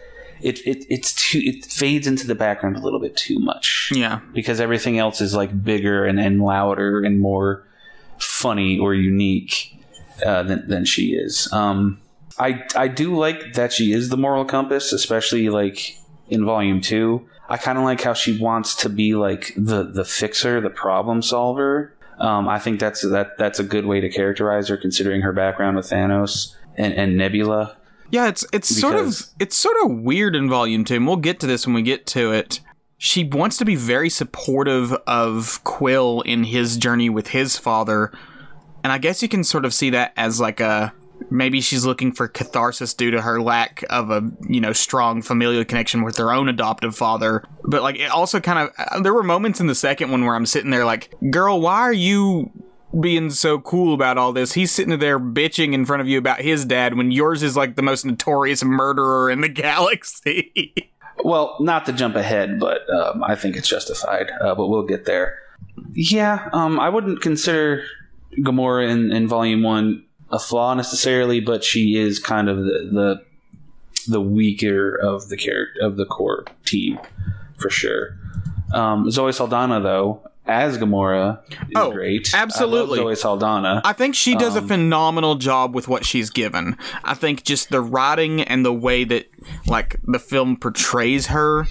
it, 0.40 0.58
it 0.66 0.84
it's 0.88 1.14
too 1.14 1.40
it 1.42 1.64
fades 1.64 2.06
into 2.06 2.26
the 2.26 2.34
background 2.34 2.76
a 2.76 2.80
little 2.80 3.00
bit 3.00 3.16
too 3.16 3.38
much. 3.38 3.90
Yeah, 3.94 4.20
because 4.32 4.60
everything 4.60 4.98
else 4.98 5.20
is 5.20 5.34
like 5.34 5.64
bigger 5.64 6.04
and, 6.04 6.20
and 6.20 6.42
louder 6.42 7.02
and 7.02 7.20
more 7.20 7.66
funny 8.18 8.78
or 8.78 8.94
unique 8.94 9.76
uh, 10.24 10.42
than 10.42 10.68
than 10.68 10.84
she 10.84 11.14
is. 11.14 11.52
Um, 11.52 12.00
I 12.38 12.64
I 12.74 12.88
do 12.88 13.16
like 13.16 13.54
that 13.54 13.72
she 13.72 13.92
is 13.92 14.08
the 14.08 14.16
moral 14.16 14.44
compass, 14.44 14.92
especially 14.92 15.48
like 15.48 15.96
in 16.28 16.44
volume 16.44 16.80
two. 16.80 17.28
I 17.52 17.58
kind 17.58 17.76
of 17.76 17.84
like 17.84 18.00
how 18.00 18.14
she 18.14 18.38
wants 18.38 18.74
to 18.76 18.88
be 18.88 19.14
like 19.14 19.52
the 19.58 19.82
the 19.82 20.06
fixer, 20.06 20.58
the 20.58 20.70
problem 20.70 21.20
solver. 21.20 21.92
Um, 22.18 22.48
I 22.48 22.58
think 22.58 22.80
that's 22.80 23.02
that 23.02 23.36
that's 23.36 23.58
a 23.58 23.62
good 23.62 23.84
way 23.84 24.00
to 24.00 24.08
characterize 24.08 24.68
her, 24.68 24.78
considering 24.78 25.20
her 25.20 25.34
background 25.34 25.76
with 25.76 25.90
Thanos 25.90 26.54
and, 26.78 26.94
and 26.94 27.18
Nebula. 27.18 27.76
Yeah, 28.08 28.28
it's 28.28 28.42
it's 28.54 28.74
because... 28.74 28.80
sort 28.80 28.94
of 28.94 29.22
it's 29.38 29.54
sort 29.54 29.76
of 29.84 30.00
weird 30.00 30.34
in 30.34 30.48
Volume 30.48 30.82
Two, 30.86 30.94
and 30.94 31.06
we'll 31.06 31.16
get 31.16 31.40
to 31.40 31.46
this 31.46 31.66
when 31.66 31.74
we 31.74 31.82
get 31.82 32.06
to 32.06 32.32
it. 32.32 32.60
She 32.96 33.22
wants 33.22 33.58
to 33.58 33.66
be 33.66 33.76
very 33.76 34.08
supportive 34.08 34.94
of 35.06 35.62
Quill 35.62 36.22
in 36.22 36.44
his 36.44 36.78
journey 36.78 37.10
with 37.10 37.28
his 37.28 37.58
father, 37.58 38.12
and 38.82 38.94
I 38.94 38.96
guess 38.96 39.20
you 39.20 39.28
can 39.28 39.44
sort 39.44 39.66
of 39.66 39.74
see 39.74 39.90
that 39.90 40.14
as 40.16 40.40
like 40.40 40.60
a 40.60 40.94
maybe 41.30 41.60
she's 41.60 41.84
looking 41.84 42.12
for 42.12 42.28
catharsis 42.28 42.94
due 42.94 43.10
to 43.10 43.22
her 43.22 43.40
lack 43.40 43.84
of 43.90 44.10
a 44.10 44.22
you 44.48 44.60
know 44.60 44.72
strong 44.72 45.22
familial 45.22 45.64
connection 45.64 46.02
with 46.02 46.16
her 46.16 46.32
own 46.32 46.48
adoptive 46.48 46.96
father. 46.96 47.44
But 47.64 47.82
like 47.82 47.98
it 47.98 48.10
also 48.10 48.40
kind 48.40 48.58
of 48.58 48.70
uh, 48.78 49.00
there 49.00 49.14
were 49.14 49.22
moments 49.22 49.60
in 49.60 49.66
the 49.66 49.74
second 49.74 50.10
one 50.10 50.24
where 50.24 50.34
i'm 50.34 50.46
sitting 50.46 50.70
there 50.70 50.84
like 50.84 51.14
girl 51.30 51.60
why 51.60 51.80
are 51.80 51.92
you 51.92 52.50
being 52.98 53.30
so 53.30 53.58
cool 53.58 53.94
about 53.94 54.18
all 54.18 54.32
this? 54.32 54.52
He's 54.52 54.70
sitting 54.70 54.98
there 54.98 55.18
bitching 55.18 55.72
in 55.72 55.86
front 55.86 56.02
of 56.02 56.08
you 56.08 56.18
about 56.18 56.40
his 56.40 56.64
dad 56.64 56.94
when 56.94 57.10
yours 57.10 57.42
is 57.42 57.56
like 57.56 57.76
the 57.76 57.82
most 57.82 58.04
notorious 58.04 58.62
murderer 58.62 59.30
in 59.30 59.40
the 59.40 59.48
galaxy. 59.66 60.90
Well 61.24 61.56
not 61.60 61.86
to 61.86 61.92
jump 61.92 62.16
ahead 62.16 62.58
but 62.58 62.88
um, 62.90 63.22
i 63.22 63.34
think 63.36 63.56
it's 63.56 63.68
justified 63.68 64.30
uh, 64.40 64.54
but 64.54 64.66
we'll 64.68 64.86
get 64.86 65.04
there. 65.04 65.38
Yeah 65.92 66.48
um, 66.52 66.80
i 66.80 66.88
wouldn't 66.88 67.20
consider 67.20 67.84
gamora 68.38 68.88
in, 68.90 69.12
in 69.12 69.28
volume 69.28 69.62
one 69.62 70.04
a 70.32 70.38
flaw 70.38 70.74
necessarily, 70.74 71.40
but 71.40 71.62
she 71.62 71.96
is 71.96 72.18
kind 72.18 72.48
of 72.48 72.58
the 72.58 72.88
the, 72.90 73.24
the 74.08 74.20
weaker 74.20 74.96
of 74.96 75.28
the 75.28 75.36
character 75.36 75.80
of 75.80 75.96
the 75.96 76.06
core 76.06 76.44
team 76.64 76.98
for 77.58 77.70
sure. 77.70 78.16
Um, 78.72 79.10
Zoe 79.10 79.32
Saldana, 79.32 79.80
though, 79.80 80.22
as 80.46 80.78
Gamora 80.78 81.40
is 81.50 81.58
oh, 81.76 81.92
great. 81.92 82.30
Absolutely. 82.34 82.98
Zoe 82.98 83.14
Saldana. 83.14 83.80
I 83.84 83.92
think 83.92 84.14
she 84.14 84.34
does 84.34 84.56
um, 84.56 84.64
a 84.64 84.68
phenomenal 84.68 85.36
job 85.36 85.74
with 85.74 85.88
what 85.88 86.04
she's 86.04 86.30
given. 86.30 86.76
I 87.04 87.14
think 87.14 87.44
just 87.44 87.70
the 87.70 87.80
writing 87.80 88.42
and 88.42 88.64
the 88.64 88.72
way 88.72 89.04
that 89.04 89.30
like 89.66 89.96
the 90.04 90.18
film 90.18 90.56
portrays 90.56 91.26
her 91.26 91.66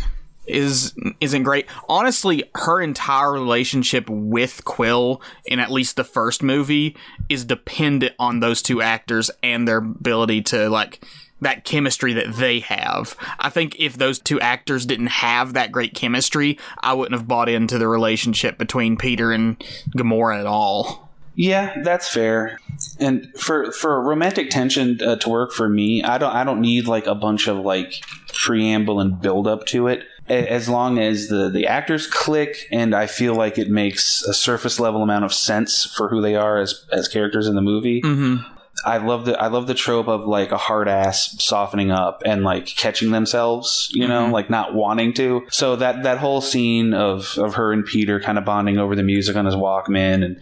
is 0.47 0.93
isn't 1.19 1.43
great. 1.43 1.67
Honestly, 1.88 2.43
her 2.56 2.82
entire 2.82 3.32
relationship 3.32 4.10
with 4.10 4.63
Quill 4.65 5.21
in 5.45 5.60
at 5.60 5.71
least 5.71 5.95
the 5.95 6.04
first 6.04 6.41
movie 6.43 6.95
is 7.32 7.46
dependent 7.46 8.13
on 8.20 8.39
those 8.39 8.62
two 8.62 8.82
actors 8.82 9.32
and 9.41 9.67
their 9.67 9.78
ability 9.78 10.41
to 10.41 10.70
like 10.70 11.04
that 11.41 11.65
chemistry 11.65 12.13
that 12.13 12.36
they 12.36 12.60
have. 12.60 13.15
I 13.39 13.50
think 13.50 13.76
if 13.80 13.98
those 13.98 14.20
two 14.20 14.39
actors 14.39 14.86
didn't 14.86 15.08
have 15.08 15.54
that 15.54 15.72
great 15.72 15.96
chemistry, 15.96 16.60
I 16.80 16.94
wouldn't 16.94 17.20
have 17.20 17.28
bought 17.28 17.50
into 17.50 17.78
the 17.78 17.88
relationship 17.88 18.58
between 18.58 18.96
Peter 18.96 19.32
and 19.32 19.58
Gamora 19.98 20.39
at 20.39 20.46
all. 20.46 21.10
Yeah, 21.34 21.82
that's 21.84 22.10
fair. 22.10 22.60
And 23.00 23.34
for 23.38 23.72
for 23.72 24.04
romantic 24.04 24.50
tension 24.50 25.00
uh, 25.02 25.15
to 25.17 25.30
work 25.30 25.54
for 25.54 25.70
me, 25.70 26.04
I 26.04 26.17
don't 26.17 26.34
I 26.34 26.44
don't 26.44 26.62
need 26.62 26.88
like 26.88 27.08
a 27.08 27.15
bunch 27.15 27.48
of 27.48 27.58
like 27.58 28.04
preamble 28.34 29.00
and 29.00 29.20
build 29.20 29.48
up 29.48 29.65
to 29.67 29.88
it 29.88 30.06
as 30.27 30.69
long 30.69 30.99
as 30.99 31.27
the 31.27 31.49
the 31.49 31.67
actors 31.67 32.07
click 32.07 32.67
and 32.71 32.95
I 32.95 33.07
feel 33.07 33.36
like 33.36 33.57
it 33.57 33.69
makes 33.69 34.23
a 34.23 34.34
surface 34.34 34.79
level 34.79 35.03
amount 35.03 35.25
of 35.25 35.34
sense 35.34 35.86
for 35.86 36.10
who 36.10 36.21
they 36.21 36.36
are 36.36 36.57
as 36.60 36.86
as 36.91 37.07
characters 37.07 37.47
in 37.47 37.55
the 37.55 37.62
movie. 37.62 38.01
Mm-hmm. 38.01 38.47
I 38.86 38.97
love 38.97 39.25
the 39.25 39.39
I 39.39 39.47
love 39.47 39.67
the 39.67 39.73
trope 39.73 40.07
of 40.07 40.25
like 40.25 40.51
a 40.51 40.57
hard 40.57 40.88
ass 40.88 41.36
softening 41.43 41.91
up 41.91 42.23
and 42.25 42.43
like 42.43 42.65
catching 42.65 43.12
themselves, 43.12 43.89
you 43.93 44.07
know, 44.07 44.23
mm-hmm. 44.23 44.34
like 44.34 44.49
not 44.49 44.73
wanting 44.73 45.13
to. 45.13 45.45
So 45.49 45.75
that 45.75 46.03
that 46.03 46.17
whole 46.17 46.41
scene 46.41 46.93
of 46.93 47.38
of 47.38 47.55
her 47.55 47.71
and 47.71 47.86
Peter 47.86 48.19
kind 48.19 48.38
of 48.38 48.45
bonding 48.45 48.77
over 48.77 48.95
the 48.95 49.03
music 49.03 49.36
on 49.36 49.45
his 49.45 49.55
Walkman 49.55 50.23
and 50.23 50.39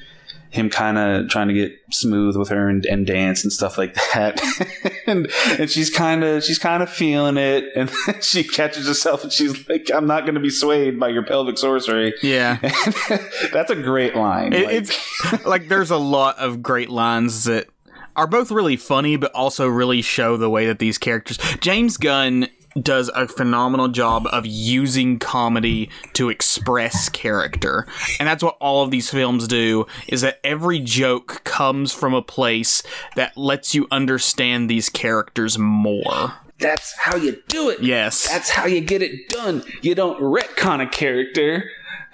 him 0.51 0.69
kind 0.69 0.97
of 0.97 1.29
trying 1.29 1.47
to 1.47 1.53
get 1.53 1.73
smooth 1.91 2.35
with 2.35 2.49
her 2.49 2.69
and, 2.69 2.85
and 2.85 3.05
dance 3.05 3.43
and 3.43 3.53
stuff 3.53 3.77
like 3.77 3.93
that. 4.13 4.41
and, 5.09 5.31
and 5.59 5.69
she's 5.69 5.89
kind 5.89 6.23
of 6.23 6.43
she's 6.43 6.59
kind 6.59 6.83
of 6.83 6.89
feeling 6.89 7.37
it, 7.37 7.65
and 7.75 7.91
she 8.23 8.43
catches 8.43 8.87
herself 8.87 9.23
and 9.23 9.31
she's 9.31 9.67
like, 9.69 9.89
"I'm 9.93 10.07
not 10.07 10.21
going 10.21 10.35
to 10.35 10.41
be 10.41 10.49
swayed 10.49 10.99
by 10.99 11.09
your 11.09 11.23
pelvic 11.23 11.57
sorcery." 11.57 12.13
Yeah, 12.21 12.57
that's 13.51 13.71
a 13.71 13.75
great 13.75 14.15
line. 14.15 14.53
It, 14.53 14.65
like. 14.65 14.75
It's 14.75 15.45
like 15.45 15.67
there's 15.67 15.91
a 15.91 15.97
lot 15.97 16.37
of 16.37 16.61
great 16.61 16.89
lines 16.89 17.45
that 17.45 17.67
are 18.15 18.27
both 18.27 18.51
really 18.51 18.75
funny, 18.75 19.15
but 19.15 19.31
also 19.33 19.65
really 19.67 20.01
show 20.01 20.35
the 20.35 20.49
way 20.49 20.65
that 20.67 20.79
these 20.79 20.97
characters. 20.97 21.37
James 21.61 21.95
Gunn 21.95 22.48
does 22.81 23.09
a 23.15 23.27
phenomenal 23.27 23.87
job 23.87 24.27
of 24.31 24.45
using 24.45 25.19
comedy 25.19 25.89
to 26.13 26.29
express 26.29 27.09
character. 27.09 27.87
And 28.19 28.27
that's 28.27 28.43
what 28.43 28.57
all 28.59 28.83
of 28.83 28.91
these 28.91 29.09
films 29.09 29.47
do 29.47 29.85
is 30.07 30.21
that 30.21 30.39
every 30.43 30.79
joke 30.79 31.43
comes 31.43 31.91
from 31.91 32.13
a 32.13 32.21
place 32.21 32.83
that 33.15 33.37
lets 33.37 33.73
you 33.75 33.87
understand 33.91 34.69
these 34.69 34.89
characters 34.89 35.57
more. 35.57 36.33
That's 36.59 36.93
how 36.97 37.15
you 37.15 37.41
do 37.47 37.69
it. 37.69 37.81
Yes. 37.81 38.27
That's 38.27 38.49
how 38.49 38.65
you 38.65 38.81
get 38.81 39.01
it 39.01 39.29
done. 39.29 39.63
You 39.81 39.95
don't 39.95 40.19
retcon 40.21 40.81
a 40.81 40.89
character 40.89 41.69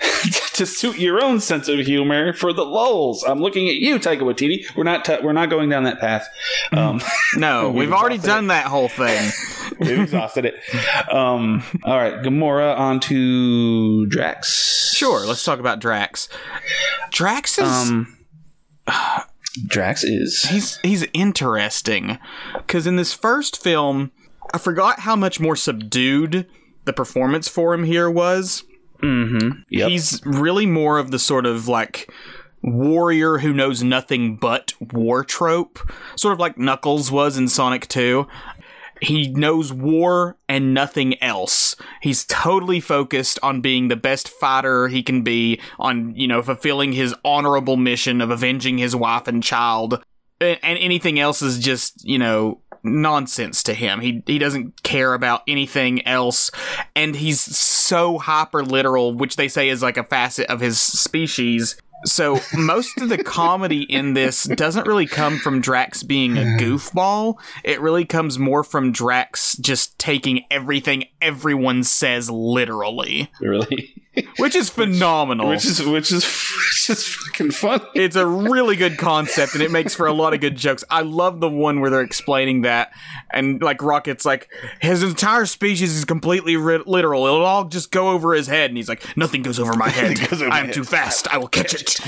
to 0.54 0.66
suit 0.66 0.98
your 0.98 1.24
own 1.24 1.40
sense 1.40 1.68
of 1.68 1.80
humor 1.80 2.34
for 2.34 2.54
the 2.54 2.66
lulls. 2.66 3.24
I'm 3.24 3.40
looking 3.40 3.68
at 3.68 3.76
you, 3.76 4.00
Taika 4.00 4.22
Waititi. 4.22 4.66
We're 4.76 4.84
not 4.84 5.06
t- 5.06 5.18
we're 5.22 5.34
not 5.34 5.50
going 5.50 5.70
down 5.70 5.84
that 5.84 6.00
path. 6.00 6.28
Um, 6.72 7.02
no, 7.36 7.70
we've, 7.70 7.90
we've 7.90 7.94
already 7.94 8.18
done 8.18 8.46
it. 8.46 8.48
that 8.50 8.68
whole 8.68 8.88
thing. 8.88 9.32
we've 9.80 10.00
exhausted 10.00 10.46
it. 10.46 10.56
Um, 11.12 11.64
all 11.84 11.98
right, 11.98 12.16
Gamora 12.22 12.78
on 12.78 13.00
to 13.02 14.06
Drax. 14.08 14.94
Sure, 14.96 15.26
let's 15.26 15.44
talk 15.44 15.60
about 15.60 15.80
Drax. 15.80 16.30
Drax 17.12 17.58
is. 17.60 17.68
Um, 17.68 18.18
Drax 19.68 20.04
is 20.04 20.44
he's 20.44 20.78
he's 20.84 21.06
interesting 21.14 22.20
because 22.54 22.86
in 22.86 22.98
this 22.98 23.14
first 23.14 23.62
film, 23.62 24.12
I 24.54 24.58
forgot 24.58 25.02
how 25.02 25.16
much 25.16 25.40
more 25.40 25.56
subdued 25.56 26.48
the 26.86 26.94
performance 26.94 27.48
for 27.48 27.74
him 27.74 27.84
here 27.84 28.10
was. 28.10 28.64
Mm-hmm. 29.02 29.62
Yep. 29.70 29.90
He's 29.90 30.22
really 30.26 30.66
more 30.66 30.98
of 30.98 31.12
the 31.12 31.20
sort 31.20 31.46
of 31.46 31.68
like 31.68 32.10
warrior 32.62 33.38
who 33.38 33.54
knows 33.54 33.84
nothing 33.84 34.36
but 34.38 34.74
war 34.92 35.24
trope, 35.24 35.80
sort 36.16 36.34
of 36.34 36.40
like 36.40 36.58
Knuckles 36.58 37.12
was 37.12 37.38
in 37.38 37.48
Sonic 37.48 37.88
2. 37.88 38.28
He 39.02 39.28
knows 39.28 39.74
war 39.74 40.38
and 40.48 40.74
nothing 40.74 41.22
else. 41.22 41.76
He's 42.02 42.26
totally 42.26 42.80
focused 42.80 43.38
on 43.44 43.62
being 43.62 43.88
the 43.88 43.96
best 43.98 44.30
fighter 44.30 44.88
he 44.88 45.04
can 45.04 45.22
be, 45.22 45.60
on, 45.78 46.16
you 46.16 46.28
know, 46.28 46.42
fulfilling 46.42 46.94
his 46.94 47.14
honorable 47.26 47.76
mission 47.76 48.22
of 48.22 48.32
avenging 48.32 48.78
his 48.78 48.96
wife 48.96 49.28
and 49.28 49.44
child. 49.44 50.04
And 50.40 50.60
anything 50.64 51.20
else 51.20 51.42
is 51.42 51.60
just, 51.60 52.06
you 52.06 52.18
know, 52.18 52.62
nonsense 52.86 53.64
to 53.64 53.74
him. 53.74 54.00
He 54.00 54.24
he 54.26 54.38
doesn't 54.38 54.84
care 54.84 55.14
about 55.14 55.42
anything 55.48 56.06
else, 56.08 56.52
and 56.96 57.16
he's 57.16 57.42
so 57.86 58.18
hyper 58.18 58.64
literal, 58.64 59.14
which 59.14 59.36
they 59.36 59.48
say 59.48 59.70
is 59.70 59.82
like 59.82 59.98
a 59.98 60.04
facet 60.04 60.48
of 60.48 60.60
his 60.60 60.80
species. 60.80 61.78
So 62.06 62.40
most 62.54 63.00
of 63.02 63.10
the 63.10 63.24
comedy 63.24 63.84
in 63.84 64.14
this 64.14 64.44
doesn't 64.44 64.88
really 64.88 65.08
come 65.08 65.38
from 65.38 65.62
Drax 65.62 66.04
being 66.04 66.38
a 66.38 66.42
goofball. 66.60 67.36
It 67.64 67.82
really 67.82 68.06
comes 68.06 68.38
more 68.40 68.64
from 68.64 68.92
Drax 68.92 69.58
just 69.58 69.98
taking 69.98 70.46
everything 70.52 71.06
everyone 71.22 71.84
says 71.84 72.30
literally. 72.30 73.32
Really? 73.40 74.05
Which 74.38 74.56
is 74.56 74.70
phenomenal. 74.70 75.50
Which 75.50 75.66
is 75.66 75.82
which 75.84 76.12
is 76.12 76.24
which 76.26 76.90
is 76.90 77.08
fucking 77.08 77.52
funny. 77.52 77.84
It's 77.96 78.16
a 78.16 78.26
really 78.26 78.76
good 78.76 78.98
concept 78.98 79.54
and 79.54 79.64
it 79.64 79.72
makes 79.72 79.96
for 79.96 80.08
a 80.08 80.14
lot 80.14 80.34
of 80.34 80.42
good 80.42 80.56
jokes. 80.56 80.84
I 80.90 81.02
love 81.02 81.40
the 81.40 81.50
one 81.50 81.80
where 81.80 81.90
they're 81.90 82.02
explaining 82.02 82.62
that 82.62 82.92
and 83.32 83.62
like 83.62 83.82
Rocket's 83.82 84.26
like 84.26 84.50
his 84.82 85.04
entire 85.04 85.46
species 85.46 85.96
is 85.96 86.06
completely 86.06 86.56
ri- 86.56 86.84
literal. 86.86 87.26
It'll 87.26 87.46
all 87.46 87.66
just 87.66 87.92
go 87.92 88.10
over 88.10 88.34
his 88.34 88.48
head 88.48 88.70
and 88.70 88.78
he's 88.78 88.90
like 88.90 89.18
nothing 89.18 89.42
goes 89.42 89.60
over 89.60 89.74
my 89.74 89.90
head. 89.90 90.18
over 90.32 90.48
I'm 90.50 90.72
too 90.72 90.84
fast. 90.84 91.28
I 91.28 91.38
will 91.38 91.48
catch 91.48 91.74
it. 91.74 92.00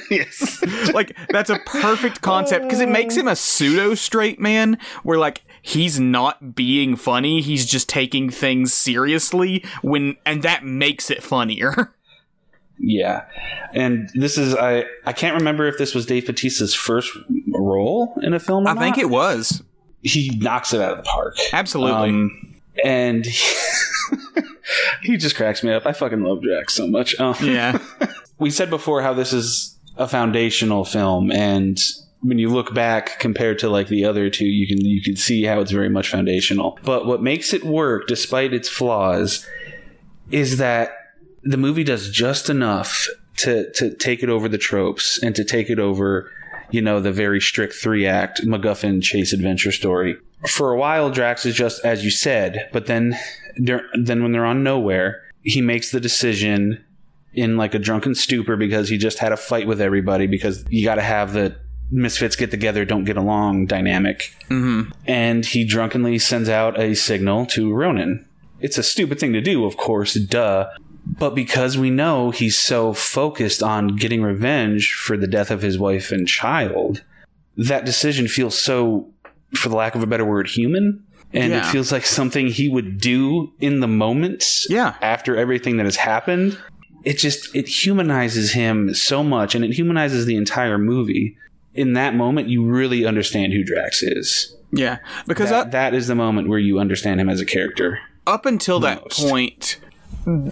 yes. 0.10 0.62
like 0.94 1.16
that's 1.28 1.50
a 1.50 1.58
perfect 1.60 2.20
concept 2.20 2.64
because 2.64 2.80
it 2.80 2.88
makes 2.88 3.16
him 3.16 3.28
a 3.28 3.36
pseudo 3.36 3.94
straight 3.94 4.40
man 4.40 4.78
where 5.02 5.18
like 5.18 5.43
he's 5.66 5.98
not 5.98 6.54
being 6.54 6.94
funny, 6.94 7.40
he's 7.40 7.64
just 7.64 7.88
taking 7.88 8.28
things 8.28 8.74
seriously 8.74 9.64
when 9.82 10.16
and 10.26 10.42
that 10.42 10.64
makes 10.64 11.10
it 11.10 11.22
funnier. 11.22 11.92
Yeah. 12.76 13.26
And 13.72 14.10
this 14.14 14.36
is 14.36 14.52
I 14.56 14.84
I 15.06 15.12
can't 15.12 15.36
remember 15.36 15.68
if 15.68 15.78
this 15.78 15.94
was 15.94 16.06
Dave 16.06 16.24
Bautista's 16.24 16.74
first 16.74 17.16
role 17.52 18.12
in 18.20 18.34
a 18.34 18.40
film 18.40 18.66
I 18.66 18.72
not. 18.72 18.82
think 18.82 18.98
it 18.98 19.08
was. 19.08 19.62
He 20.02 20.36
knocks 20.40 20.74
it 20.74 20.80
out 20.80 20.90
of 20.90 20.96
the 20.96 21.04
park. 21.04 21.36
Absolutely. 21.52 22.10
Um, 22.10 22.60
and 22.84 23.24
he, 23.24 23.54
he, 25.02 25.16
just 25.16 25.36
cracks 25.36 25.62
me 25.62 25.72
up. 25.72 25.86
I 25.86 25.92
fucking 25.92 26.24
love 26.24 26.42
Jack 26.42 26.68
so 26.68 26.88
much. 26.88 27.18
Um, 27.20 27.36
yeah. 27.42 27.78
we 28.40 28.50
said 28.50 28.70
before 28.70 29.02
how 29.02 29.14
this 29.14 29.32
is 29.32 29.78
a 29.96 30.08
foundational 30.08 30.84
film 30.84 31.30
and 31.30 31.80
when 32.24 32.38
you 32.38 32.48
look 32.48 32.74
back 32.74 33.18
compared 33.20 33.58
to 33.58 33.68
like 33.68 33.88
the 33.88 34.04
other 34.04 34.30
two 34.30 34.46
you 34.46 34.66
can 34.66 34.84
you 34.84 35.02
can 35.02 35.14
see 35.14 35.44
how 35.44 35.60
it's 35.60 35.70
very 35.70 35.88
much 35.88 36.08
foundational 36.08 36.78
but 36.82 37.06
what 37.06 37.22
makes 37.22 37.52
it 37.52 37.64
work 37.64 38.06
despite 38.06 38.52
its 38.52 38.68
flaws 38.68 39.46
is 40.30 40.56
that 40.56 40.92
the 41.42 41.56
movie 41.56 41.84
does 41.84 42.10
just 42.10 42.48
enough 42.48 43.06
to 43.36 43.70
to 43.72 43.94
take 43.94 44.22
it 44.22 44.28
over 44.28 44.48
the 44.48 44.58
tropes 44.58 45.22
and 45.22 45.34
to 45.34 45.44
take 45.44 45.68
it 45.68 45.78
over 45.78 46.30
you 46.70 46.80
know 46.80 47.00
the 47.00 47.12
very 47.12 47.40
strict 47.40 47.74
three 47.74 48.06
act 48.06 48.44
MacGuffin 48.44 49.02
chase 49.02 49.32
adventure 49.32 49.72
story. 49.72 50.16
For 50.48 50.72
a 50.72 50.76
while, 50.76 51.10
Drax 51.10 51.46
is 51.46 51.54
just 51.54 51.84
as 51.84 52.04
you 52.04 52.10
said, 52.10 52.68
but 52.72 52.86
then 52.86 53.16
then 53.56 54.22
when 54.22 54.32
they're 54.32 54.44
on 54.44 54.64
Knowhere, 54.64 55.20
he 55.42 55.60
makes 55.60 55.90
the 55.90 56.00
decision 56.00 56.84
in 57.32 57.56
like 57.56 57.74
a 57.74 57.78
drunken 57.78 58.14
stupor 58.14 58.56
because 58.56 58.88
he 58.88 58.98
just 58.98 59.18
had 59.18 59.32
a 59.32 59.36
fight 59.36 59.66
with 59.66 59.80
everybody 59.80 60.26
because 60.26 60.64
you 60.68 60.84
got 60.84 60.96
to 60.96 61.02
have 61.02 61.32
the 61.32 61.56
misfits 61.90 62.36
get 62.36 62.50
together 62.50 62.84
don't 62.84 63.04
get 63.04 63.16
along 63.16 63.66
dynamic 63.66 64.34
mm-hmm. 64.50 64.90
and 65.06 65.46
he 65.46 65.64
drunkenly 65.64 66.18
sends 66.18 66.48
out 66.48 66.78
a 66.80 66.94
signal 66.94 67.46
to 67.46 67.72
ronan 67.72 68.26
it's 68.60 68.78
a 68.78 68.82
stupid 68.82 69.18
thing 69.20 69.32
to 69.32 69.40
do 69.40 69.64
of 69.64 69.76
course 69.76 70.14
duh 70.14 70.66
but 71.06 71.34
because 71.34 71.76
we 71.76 71.90
know 71.90 72.30
he's 72.30 72.56
so 72.56 72.92
focused 72.94 73.62
on 73.62 73.96
getting 73.96 74.22
revenge 74.22 74.94
for 74.94 75.16
the 75.16 75.26
death 75.26 75.50
of 75.50 75.62
his 75.62 75.78
wife 75.78 76.10
and 76.10 76.26
child, 76.26 77.04
that 77.56 77.84
decision 77.84 78.26
feels 78.26 78.58
so, 78.58 79.10
for 79.54 79.68
the 79.68 79.76
lack 79.76 79.94
of 79.94 80.02
a 80.02 80.06
better 80.06 80.24
word, 80.24 80.48
human. 80.48 81.04
And 81.32 81.52
yeah. 81.52 81.66
it 81.66 81.70
feels 81.70 81.92
like 81.92 82.06
something 82.06 82.46
he 82.46 82.68
would 82.68 82.98
do 82.98 83.52
in 83.60 83.80
the 83.80 83.88
moment 83.88 84.66
yeah. 84.70 84.94
after 85.02 85.36
everything 85.36 85.76
that 85.76 85.84
has 85.84 85.96
happened. 85.96 86.58
It 87.04 87.18
just 87.18 87.54
it 87.54 87.68
humanizes 87.68 88.52
him 88.52 88.94
so 88.94 89.22
much 89.22 89.54
and 89.54 89.62
it 89.62 89.72
humanizes 89.72 90.24
the 90.24 90.36
entire 90.36 90.78
movie. 90.78 91.36
In 91.74 91.94
that 91.94 92.14
moment 92.14 92.48
you 92.48 92.64
really 92.64 93.04
understand 93.04 93.52
who 93.52 93.64
Drax 93.64 94.02
is. 94.02 94.54
Yeah. 94.70 94.98
Because 95.26 95.50
that, 95.50 95.68
I, 95.68 95.70
that 95.70 95.94
is 95.94 96.06
the 96.06 96.14
moment 96.14 96.48
where 96.48 96.58
you 96.58 96.78
understand 96.78 97.20
him 97.20 97.28
as 97.28 97.40
a 97.40 97.46
character. 97.46 98.00
Up 98.26 98.46
until 98.46 98.80
most. 98.80 99.18
that 99.18 99.28
point, 99.28 99.78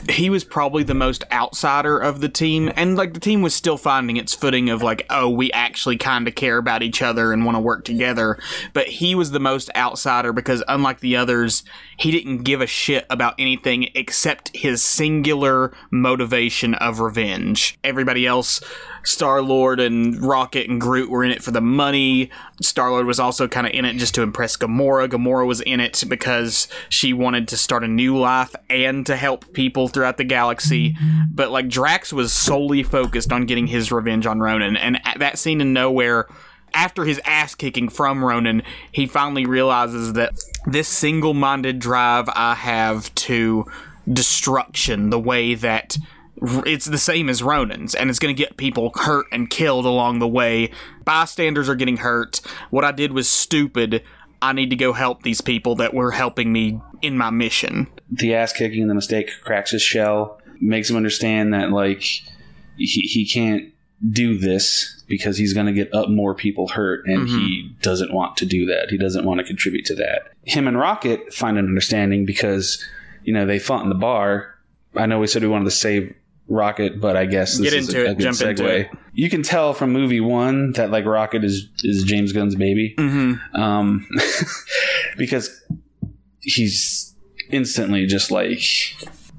he 0.09 0.29
was 0.29 0.45
probably 0.45 0.83
the 0.83 0.95
most 0.95 1.25
outsider 1.33 1.99
of 1.99 2.21
the 2.21 2.29
team 2.29 2.71
and 2.77 2.97
like 2.97 3.15
the 3.15 3.21
team 3.21 3.41
was 3.41 3.55
still 3.55 3.79
finding 3.79 4.19
its 4.19 4.35
footing 4.35 4.69
of 4.69 4.83
like 4.83 5.07
oh 5.09 5.29
we 5.29 5.51
actually 5.53 5.97
kind 5.97 6.29
of 6.29 6.35
care 6.35 6.59
about 6.59 6.83
each 6.83 7.01
other 7.01 7.33
and 7.33 7.45
want 7.45 7.57
to 7.57 7.61
work 7.61 7.85
together 7.85 8.39
but 8.75 8.87
he 8.87 9.15
was 9.15 9.31
the 9.31 9.41
most 9.41 9.71
outsider 9.75 10.33
because 10.33 10.63
unlike 10.69 11.01
the 11.01 11.17
others 11.17 11.65
he 11.97 12.11
didn't 12.11 12.39
give 12.39 12.61
a 12.61 12.67
shit 12.67 13.07
about 13.09 13.35
anything 13.39 13.89
except 13.95 14.55
his 14.55 14.83
singular 14.83 15.73
motivation 15.91 16.75
of 16.75 17.01
revenge 17.01 17.79
everybody 17.83 18.27
else 18.27 18.61
Star 19.05 19.43
Lord 19.43 19.81
and 19.81 20.21
Rocket 20.25 20.69
and 20.69 20.81
Groot 20.81 21.11
were 21.11 21.25
in 21.25 21.31
it 21.31 21.43
for 21.43 21.51
the 21.51 21.61
money. 21.61 22.31
Star 22.61 22.91
Lord 22.91 23.07
was 23.07 23.19
also 23.19 23.49
kind 23.49 23.67
of 23.67 23.73
in 23.73 23.85
it 23.85 23.95
just 23.97 24.15
to 24.15 24.23
impress 24.23 24.57
Gamora. 24.57 25.09
Gamora 25.09 25.47
was 25.47 25.61
in 25.61 25.81
it 25.81 26.05
because 26.09 26.69
she 26.89 27.13
wanted 27.13 27.49
to 27.49 27.57
start 27.57 27.85
a 27.85 27.89
new 27.89 28.17
life 28.17 28.55
and 28.71 29.05
to 29.07 29.17
help 29.17 29.53
people 29.53 29.89
throughout 29.89 30.17
the 30.17 30.25
galaxy. 30.25 30.97
But 31.31 31.51
like 31.51 31.69
Drax 31.69 32.13
was 32.13 32.33
solely 32.33 32.83
focused 32.83 33.33
on 33.33 33.47
getting 33.47 33.67
his 33.67 33.91
revenge 33.91 34.27
on 34.27 34.41
Ronan. 34.41 34.77
And 34.77 35.01
that 35.17 35.39
scene 35.39 35.61
in 35.61 35.75
Knowhere 35.75 36.25
after 36.75 37.05
his 37.05 37.21
ass 37.25 37.55
kicking 37.55 37.89
from 37.89 38.25
Ronan, 38.25 38.63
he 38.91 39.07
finally 39.07 39.47
realizes 39.47 40.15
that 40.15 40.33
this 40.67 40.89
single 40.89 41.35
minded 41.35 41.79
drive 41.79 42.29
I 42.35 42.55
have 42.55 43.15
to 43.17 43.67
destruction, 44.11 45.11
the 45.11 45.19
way 45.19 45.55
that 45.55 45.97
it's 46.67 46.87
the 46.87 46.99
same 46.99 47.29
as 47.29 47.43
Ronan's, 47.43 47.95
and 47.95 48.11
it's 48.11 48.19
going 48.19 48.35
to 48.35 48.41
get 48.41 48.57
people 48.57 48.93
hurt 48.95 49.27
and 49.33 49.49
killed 49.49 49.87
along 49.87 50.19
the 50.19 50.29
way. 50.29 50.71
Bystanders 51.05 51.69
are 51.69 51.75
getting 51.75 51.99
hurt. 51.99 52.41
What 52.71 52.85
I 52.85 52.93
did 52.93 53.13
was 53.13 53.29
stupid. 53.29 54.03
I 54.41 54.53
need 54.53 54.71
to 54.71 54.77
go 54.77 54.93
help 54.93 55.23
these 55.23 55.41
people 55.41 55.77
that 55.77 55.95
were 55.95 56.11
helping 56.11 56.53
me 56.53 56.81
in 57.01 57.17
my 57.17 57.31
mission. 57.31 57.87
The 58.11 58.35
ass 58.35 58.53
kicking 58.53 58.83
and 58.83 58.91
the 58.91 58.95
mistake 58.95 59.31
cracks 59.45 59.71
his 59.71 59.83
shell, 59.83 60.41
makes 60.61 60.91
him 60.91 60.97
understand 60.97 61.55
that, 61.55 61.71
like, 61.71 62.03
he, 62.77 63.03
he 63.03 63.25
can't 63.25 63.73
do 64.11 64.37
this 64.37 65.05
because 65.07 65.37
he's 65.39 65.53
going 65.53 65.67
to 65.67 65.73
get 65.73 65.95
up 65.95 66.09
more 66.09 66.35
people 66.35 66.69
hurt 66.69 67.07
and 67.07 67.29
mm-hmm. 67.29 67.39
he 67.39 67.77
doesn't 67.83 68.13
want 68.13 68.37
to 68.39 68.47
do 68.47 68.67
that. 68.67 68.91
He 68.91 68.99
doesn't 68.99 69.25
want 69.25 69.39
to 69.39 69.45
contribute 69.45 69.85
to 69.87 69.95
that. 69.95 70.33
Him 70.43 70.67
and 70.67 70.77
Rocket 70.77 71.33
find 71.33 71.57
an 71.57 71.67
understanding 71.67 72.27
because, 72.27 72.85
you 73.23 73.33
know, 73.33 73.47
they 73.47 73.61
fought 73.61 73.85
in 73.85 73.91
the 73.91 73.95
bar. 73.95 74.59
I 74.97 75.07
know 75.07 75.21
we 75.21 75.29
said 75.29 75.43
we 75.43 75.49
wanted 75.49 75.67
to 75.67 75.71
save 75.71 76.17
Rocket, 76.53 77.01
but 77.01 77.17
I 77.17 77.25
guess 77.25 77.57
this 77.57 77.71
Get 77.71 77.73
is 77.73 77.95
a, 77.95 78.11
a, 78.11 78.15
good 78.15 78.29
segue. 78.29 78.89
You 79.15 79.31
can 79.31 79.43
tell 79.43 79.73
from 79.73 79.91
movie 79.91 80.21
one 80.21 80.73
that 80.73 80.91
like 80.91 81.07
Rocket 81.07 81.45
is 81.45 81.67
is 81.83 82.05
James 82.05 82.33
Gunn's 82.33 82.55
baby, 82.55 82.95
mm-hmm. 82.99 83.61
um, 83.61 84.07
because 85.17 85.65
he's 86.41 87.15
instantly 87.49 88.05
just 88.05 88.31
like 88.31 88.63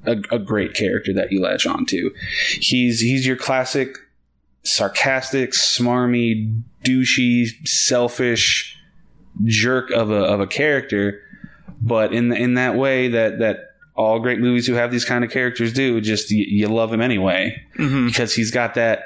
a, 0.05 0.17
a, 0.31 0.39
great 0.39 0.73
character 0.73 1.13
that 1.13 1.31
you 1.31 1.39
latch 1.39 1.67
onto. 1.67 2.09
He's 2.49 2.99
he's 2.99 3.27
your 3.27 3.37
classic 3.37 3.95
sarcastic, 4.63 5.51
smarmy, 5.51 6.63
douchey, 6.83 7.47
selfish 7.67 8.75
jerk 9.45 9.91
of 9.91 10.09
a 10.09 10.15
of 10.15 10.39
a 10.39 10.47
character, 10.47 11.21
but 11.79 12.11
in 12.11 12.33
in 12.33 12.55
that 12.55 12.75
way 12.75 13.07
that 13.09 13.37
that 13.37 13.72
all 13.95 14.19
great 14.19 14.39
movies 14.39 14.65
who 14.67 14.73
have 14.73 14.91
these 14.91 15.05
kind 15.05 15.23
of 15.23 15.31
characters 15.31 15.73
do. 15.73 16.01
Just 16.01 16.31
you, 16.31 16.45
you 16.47 16.67
love 16.67 16.91
him 16.91 17.01
anyway 17.01 17.63
mm-hmm. 17.77 18.07
because 18.07 18.33
he's 18.33 18.51
got 18.51 18.73
that 18.75 19.03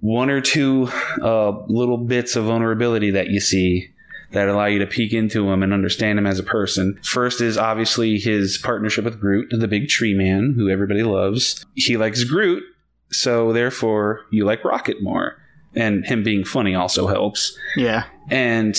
one 0.00 0.30
or 0.30 0.40
two 0.40 0.88
uh, 1.20 1.50
little 1.66 1.98
bits 1.98 2.36
of 2.36 2.44
vulnerability 2.44 3.10
that 3.10 3.28
you 3.28 3.40
see 3.40 3.90
that 4.32 4.48
allow 4.48 4.66
you 4.66 4.78
to 4.78 4.86
peek 4.86 5.12
into 5.12 5.50
him 5.50 5.62
and 5.62 5.72
understand 5.72 6.18
him 6.18 6.26
as 6.26 6.38
a 6.38 6.44
person. 6.44 6.98
First 7.02 7.40
is 7.40 7.58
obviously 7.58 8.18
his 8.18 8.58
partnership 8.58 9.04
with 9.04 9.20
Groot, 9.20 9.48
the 9.50 9.68
big 9.68 9.88
tree 9.88 10.14
man 10.14 10.54
who 10.56 10.68
everybody 10.68 11.02
loves. 11.02 11.66
He 11.74 11.96
likes 11.96 12.22
Groot, 12.24 12.62
so 13.10 13.52
therefore 13.52 14.20
you 14.30 14.44
like 14.44 14.64
Rocket 14.64 15.02
more. 15.02 15.36
And 15.74 16.04
him 16.04 16.22
being 16.22 16.44
funny 16.44 16.74
also 16.74 17.06
helps. 17.06 17.56
Yeah. 17.76 18.04
And 18.28 18.76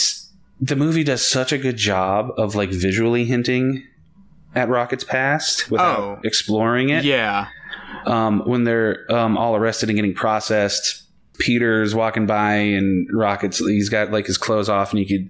the 0.59 0.75
movie 0.75 1.03
does 1.03 1.25
such 1.25 1.51
a 1.51 1.57
good 1.57 1.77
job 1.77 2.31
of 2.37 2.55
like 2.55 2.69
visually 2.69 3.25
hinting 3.25 3.85
at 4.55 4.69
Rocket's 4.69 5.03
past 5.03 5.69
without 5.71 5.99
Oh. 5.99 6.19
exploring 6.23 6.89
it. 6.89 7.03
Yeah. 7.05 7.47
Um, 8.05 8.41
when 8.45 8.63
they're 8.63 9.05
um, 9.13 9.37
all 9.37 9.55
arrested 9.55 9.89
and 9.89 9.95
getting 9.95 10.13
processed, 10.13 11.03
Peter's 11.39 11.95
walking 11.95 12.25
by 12.27 12.53
and 12.53 13.07
Rocket's 13.11 13.59
he's 13.59 13.89
got 13.89 14.11
like 14.11 14.27
his 14.27 14.37
clothes 14.37 14.69
off 14.69 14.91
and 14.91 14.99
you 14.99 15.05
could 15.07 15.29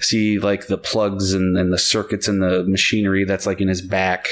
see 0.00 0.38
like 0.38 0.66
the 0.68 0.78
plugs 0.78 1.32
and, 1.32 1.56
and 1.56 1.72
the 1.72 1.78
circuits 1.78 2.28
and 2.28 2.40
the 2.42 2.62
machinery 2.64 3.24
that's 3.24 3.46
like 3.46 3.60
in 3.60 3.68
his 3.68 3.82
back, 3.82 4.28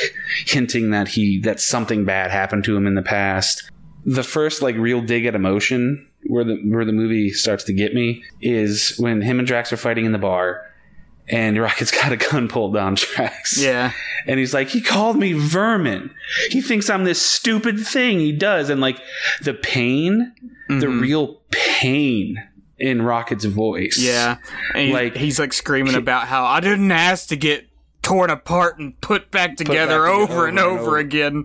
hinting 0.47 0.91
that 0.91 1.09
he 1.09 1.41
that 1.41 1.59
something 1.61 2.05
bad 2.05 2.30
happened 2.30 2.64
to 2.64 2.76
him 2.76 2.87
in 2.87 2.95
the 2.95 3.03
past. 3.03 3.70
The 4.05 4.22
first 4.22 4.62
like 4.62 4.76
real 4.76 5.01
dig 5.01 5.26
at 5.26 5.34
emotion 5.34 6.07
where 6.28 6.45
the 6.45 6.57
where 6.64 6.84
the 6.84 6.93
movie 6.93 7.30
starts 7.32 7.64
to 7.64 7.72
get 7.72 7.95
me 7.95 8.22
is 8.41 8.97
when 8.99 9.20
him 9.20 9.39
and 9.39 9.47
Drax 9.49 9.72
are 9.72 9.76
fighting 9.76 10.05
in 10.05 10.12
the 10.12 10.18
bar 10.18 10.65
and 11.29 11.59
Rocket's 11.59 11.91
got 12.03 12.12
a 12.12 12.16
gun 12.16 12.49
pulled 12.49 12.77
on 12.77 12.95
Drax. 12.95 13.61
Yeah. 13.62 13.93
And 14.27 14.39
he's 14.41 14.53
like, 14.55 14.68
he 14.68 14.81
called 14.81 15.16
me 15.16 15.33
vermin. 15.33 16.11
He 16.51 16.61
thinks 16.61 16.91
I'm 16.91 17.05
this 17.05 17.20
stupid 17.22 17.79
thing. 17.81 18.18
He 18.20 18.33
does. 18.33 18.70
And 18.70 18.81
like 18.81 18.99
the 19.43 19.55
pain, 19.55 20.33
the 20.68 20.87
Mhm. 20.87 21.01
real 21.01 21.41
pain 21.51 22.43
in 22.79 23.03
Rocket's 23.03 23.45
voice. 23.45 23.97
Yeah. 23.99 24.37
And 24.74 24.89
he- 24.89 24.93
Like- 24.93 25.16
he's 25.16 25.39
like 25.39 25.53
screaming 25.53 25.95
about 25.95 26.27
how 26.29 26.45
I 26.45 26.61
didn't 26.61 26.91
ask 26.93 27.29
to 27.29 27.37
get 27.37 27.66
torn 28.07 28.30
apart 28.30 28.78
and 28.78 28.98
put 29.00 29.32
back 29.32 29.57
together 29.57 30.02
back 30.02 30.09
over, 30.11 30.26
together 30.26 30.46
and 30.46 30.59
over 30.59 30.70
and 30.70 30.78
over 30.78 30.80
over. 30.82 30.98
again. 30.98 31.44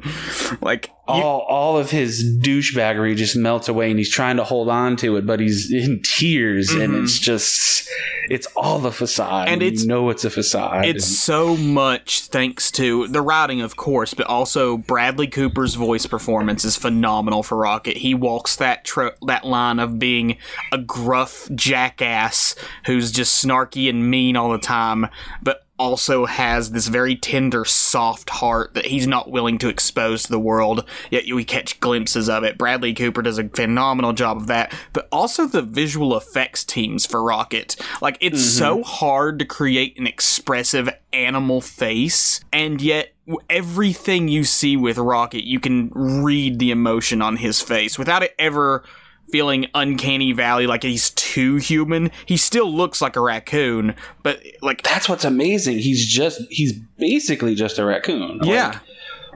Like 0.62 0.88
you- 0.88 0.94
All, 1.16 1.40
all 1.50 1.78
of 1.78 1.90
his 1.90 2.24
douchebaggery 2.40 3.16
just 3.16 3.36
melts 3.36 3.68
away 3.68 3.90
and 3.90 3.98
he's 3.98 4.12
trying 4.12 4.38
to 4.38 4.44
hold 4.44 4.70
on 4.70 4.96
to 4.98 5.18
it, 5.18 5.26
but 5.26 5.40
he's 5.40 5.72
in 5.72 6.02
tears 6.04 6.70
and 6.70 6.94
Mhm. 6.94 7.04
it's 7.04 7.18
just, 7.18 7.90
it's 8.30 8.46
all 8.56 8.78
the 8.78 8.92
facade. 8.92 9.50
And 9.50 9.64
it's- 9.64 9.82
you 9.82 9.88
know 9.88 10.10
it's 10.12 10.24
a 10.24 10.30
facade. 10.30 10.86
It's 10.86 11.06
so 11.06 11.58
much 11.58 12.22
thanks 12.26 12.70
to 12.72 13.08
the 13.08 13.22
writing, 13.24 13.62
of 13.62 13.76
course, 13.76 14.14
but 14.14 14.28
also 14.28 14.78
Bradley 14.78 15.28
Cooper's 15.28 15.74
voice 15.74 16.06
performance 16.06 16.64
is 16.64 16.78
phenomenal 16.78 17.42
for 17.42 17.58
Rocket. 17.58 17.98
He 17.98 18.14
walks 18.14 18.56
that 18.58 18.86
tro- 18.86 19.12
that 19.26 19.44
line 19.46 19.80
of 19.80 19.98
being 19.98 20.38
a 20.72 20.78
gruff 20.78 21.50
jackass 21.56 22.56
who's 22.86 23.12
just 23.12 23.44
snarky 23.44 23.90
and 23.90 24.10
mean 24.10 24.38
all 24.38 24.52
the 24.52 24.60
time, 24.60 25.08
but 25.42 25.62
also 25.82 26.28
has 26.28 26.70
this 26.70 26.88
very 26.88 27.16
tender, 27.16 27.66
soft 27.66 28.30
heart 28.30 28.76
that 28.76 28.86
he's 28.86 29.08
not 29.08 29.32
willing 29.32 29.58
to 29.58 29.68
expose 29.68 30.22
to 30.22 30.32
the 30.32 30.40
world. 30.40 30.88
Yet 31.10 31.26
we 31.34 31.44
catch 31.44 31.80
glimpses 31.80 32.30
of 32.30 32.44
it. 32.44 32.56
Bradley 32.56 32.94
Cooper 32.94 33.24
does 33.24 33.40
a 33.40 33.50
phenomenal 33.50 34.14
job 34.14 34.38
of 34.38 34.46
that, 34.46 34.72
but 34.94 35.08
also 35.12 35.48
the 35.48 35.64
visual 35.64 36.16
effects 36.16 36.64
teams 36.64 37.08
for 37.08 37.24
Rocket. 37.24 37.76
Like 38.00 38.20
it's 38.22 38.38
mm-hmm. 38.38 38.60
so 38.60 38.84
hard 38.84 39.40
to 39.40 39.46
create 39.46 39.98
an 39.98 40.06
expressive 40.06 40.88
animal 41.12 41.62
face, 41.62 42.42
and 42.54 42.80
yet 42.80 43.14
everything 43.50 44.28
you 44.28 44.44
see 44.44 44.78
with 44.78 45.00
Rocket, 45.00 45.46
you 45.46 45.60
can 45.60 45.90
read 45.96 46.60
the 46.60 46.70
emotion 46.70 47.24
on 47.24 47.38
his 47.38 47.60
face 47.60 47.98
without 47.98 48.22
it 48.22 48.36
ever 48.38 48.84
feeling 49.32 49.68
uncanny 49.74 50.32
valley 50.34 50.68
like 50.68 50.84
he's 50.84 51.10
too 51.12 51.56
human. 51.58 52.12
He 52.26 52.38
still 52.38 52.72
looks 52.74 53.02
like 53.02 53.16
a 53.16 53.22
raccoon, 53.22 53.96
but 54.24 54.42
like 54.62 54.84
That's 54.84 55.08
what's 55.10 55.26
amazing. 55.26 55.80
He's 55.80 56.06
just, 56.06 56.42
he's 56.50 56.74
basically 56.74 57.56
just 57.56 57.80
a 57.80 57.86
raccoon. 57.86 58.40
Like, 58.40 58.50
yeah. 58.50 58.80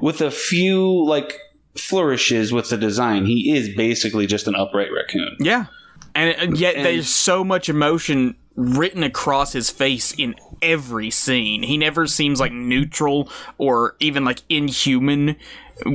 with 0.02 0.22
a 0.22 0.32
few 0.32 1.06
like 1.06 1.34
flourishes 1.78 2.52
with 2.52 2.70
the 2.70 2.78
design, 2.78 3.26
he 3.26 3.52
is 3.56 3.76
basically 3.76 4.28
just 4.28 4.48
an 4.48 4.56
upright 4.56 4.90
raccoon. 4.96 5.36
Yeah. 5.40 5.66
And, 6.14 6.36
and 6.38 6.58
yet 6.58 6.76
And- 6.76 6.86
there's 6.86 7.10
so 7.10 7.44
much 7.44 7.70
emotion 7.70 8.36
written 8.56 9.04
across 9.04 9.52
his 9.52 9.70
face 9.70 10.14
in 10.14 10.34
every 10.62 11.12
scene. 11.12 11.64
He 11.64 11.78
never 11.78 12.08
seems 12.08 12.40
like 12.40 12.54
neutral 12.54 13.30
or 13.58 13.98
even 14.00 14.24
like 14.24 14.40
inhuman 14.48 15.36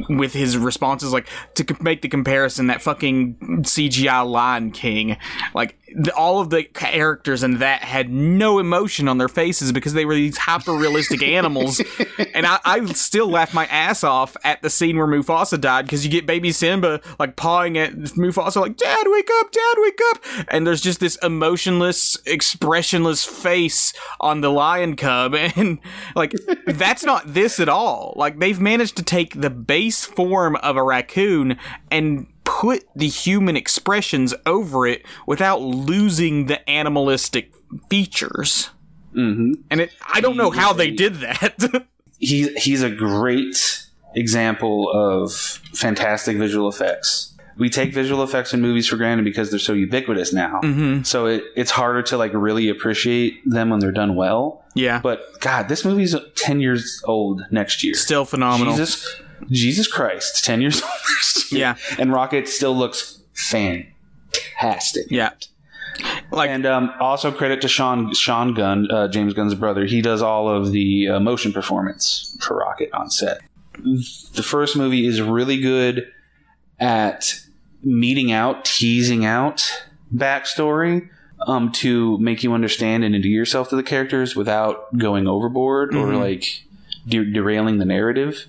with 0.08 0.32
his 0.32 0.56
responses 0.58 1.12
like 1.12 1.26
to 1.54 1.64
make 1.80 2.02
the 2.02 2.08
comparison 2.08 2.66
that 2.66 2.82
fucking 2.82 3.36
CGI 3.62 4.28
Lion 4.28 4.70
King 4.72 5.16
like 5.54 5.79
the, 5.94 6.14
all 6.14 6.40
of 6.40 6.50
the 6.50 6.64
characters 6.64 7.42
in 7.42 7.58
that 7.58 7.82
had 7.82 8.10
no 8.10 8.58
emotion 8.58 9.08
on 9.08 9.18
their 9.18 9.28
faces 9.28 9.72
because 9.72 9.92
they 9.92 10.04
were 10.04 10.14
these 10.14 10.36
hyper 10.36 10.72
realistic 10.72 11.22
animals. 11.40 11.82
And 12.34 12.46
I, 12.46 12.58
I 12.64 12.84
still 12.86 13.28
laugh 13.28 13.54
my 13.54 13.66
ass 13.66 14.04
off 14.04 14.36
at 14.44 14.62
the 14.62 14.70
scene 14.70 14.96
where 14.96 15.06
Mufasa 15.06 15.60
died 15.60 15.86
because 15.86 16.04
you 16.04 16.10
get 16.10 16.26
baby 16.26 16.52
Simba 16.52 17.00
like 17.18 17.36
pawing 17.36 17.78
at 17.78 17.92
Mufasa 17.92 18.60
like 18.60 18.76
dad 18.76 19.06
wake 19.08 19.28
up 19.40 19.52
dad 19.52 19.74
wake 19.78 20.00
up! 20.10 20.24
And 20.48 20.66
there's 20.66 20.80
just 20.80 21.00
this 21.00 21.16
emotionless 21.16 22.16
expressionless 22.26 23.24
face 23.24 23.92
on 24.20 24.40
the 24.40 24.50
lion 24.50 24.96
cub. 24.96 25.34
And 25.60 25.80
like 26.14 26.32
that's 26.66 27.04
not 27.04 27.34
this 27.34 27.58
at 27.58 27.68
all. 27.68 28.14
Like 28.16 28.38
they've 28.38 28.60
managed 28.60 28.96
to 28.98 29.02
take 29.02 29.40
the 29.40 29.50
base 29.50 30.04
form 30.04 30.56
of 30.56 30.76
a 30.76 30.82
raccoon 30.82 31.58
and 31.90 32.26
put 32.60 32.84
the 32.96 33.06
human 33.08 33.56
expressions 33.56 34.34
over 34.46 34.86
it 34.86 35.04
without 35.26 35.60
losing 35.60 36.46
the 36.46 36.58
animalistic 36.68 37.52
features 37.88 38.70
Mm-hmm. 39.14 39.52
and 39.70 39.80
it 39.80 39.90
i 40.14 40.20
don't 40.20 40.36
know 40.36 40.50
how 40.50 40.72
they 40.72 40.90
did 40.90 41.14
that 41.16 41.56
He 42.18 42.48
he's 42.56 42.82
a 42.82 42.90
great 42.90 43.86
example 44.14 44.90
of 44.92 45.32
fantastic 45.32 46.36
visual 46.36 46.68
effects. 46.68 47.34
We 47.56 47.70
take 47.70 47.92
visual 47.94 48.22
effects 48.22 48.52
in 48.54 48.60
movies 48.60 48.86
for 48.86 48.96
granted 48.96 49.24
because 49.24 49.48
they're 49.50 49.58
so 49.58 49.72
ubiquitous 49.72 50.32
now. 50.32 50.60
mm-hmm. 50.62 51.02
So 51.02 51.26
it, 51.26 51.44
it's 51.56 51.70
harder 51.70 52.02
to 52.02 52.16
like 52.18 52.32
really 52.34 52.68
appreciate 52.68 53.40
them 53.48 53.70
when 53.70 53.80
they're 53.80 53.90
done 54.04 54.16
well. 54.16 54.64
yeah 54.74 55.00
But 55.02 55.40
God, 55.40 55.68
this 55.68 55.82
movie's 55.84 56.14
ten 56.34 56.60
years 56.60 57.02
old 57.06 57.42
next 57.50 57.82
year. 57.82 57.94
still 57.94 58.24
phenomenal 58.26 58.74
Jesus, 58.74 59.06
Jesus 59.48 59.86
Christ, 59.86 60.44
ten 60.44 60.60
years 60.60 60.82
old 60.82 60.90
next 61.16 61.52
year. 61.52 61.60
yeah 61.60 61.76
and 61.98 62.12
Rocket 62.12 62.48
still 62.48 62.76
looks 62.76 63.22
fantastic. 63.34 65.06
yeah 65.10 65.30
like 66.30 66.48
And 66.50 66.64
um, 66.66 66.92
also 67.00 67.30
credit 67.32 67.60
to 67.62 67.68
Sean 67.68 68.14
Sean 68.14 68.54
Gunn, 68.54 68.90
uh, 68.90 69.08
James 69.08 69.34
Gunn's 69.34 69.54
brother. 69.54 69.84
He 69.84 70.00
does 70.00 70.22
all 70.22 70.48
of 70.48 70.72
the 70.72 71.08
uh, 71.08 71.20
motion 71.20 71.52
performance 71.52 72.36
for 72.40 72.56
Rocket 72.56 72.90
on 72.94 73.10
set. 73.10 73.40
The 73.74 74.42
first 74.44 74.76
movie 74.76 75.06
is 75.06 75.20
really 75.20 75.60
good 75.60 76.10
at 76.78 77.40
meeting 77.82 78.30
out, 78.32 78.64
teasing 78.64 79.24
out 79.26 79.84
backstory 80.14 81.08
um, 81.46 81.70
to 81.72 82.16
make 82.18 82.42
you 82.42 82.52
understand 82.54 83.04
and 83.04 83.14
endear 83.14 83.32
yourself 83.32 83.68
to 83.70 83.76
the 83.76 83.82
characters 83.82 84.34
without 84.36 84.96
going 84.96 85.26
overboard 85.26 85.94
or 85.94 86.06
Mhm. 86.08 86.20
like 86.20 86.64
de- 87.06 87.30
derailing 87.32 87.78
the 87.78 87.84
narrative. 87.84 88.46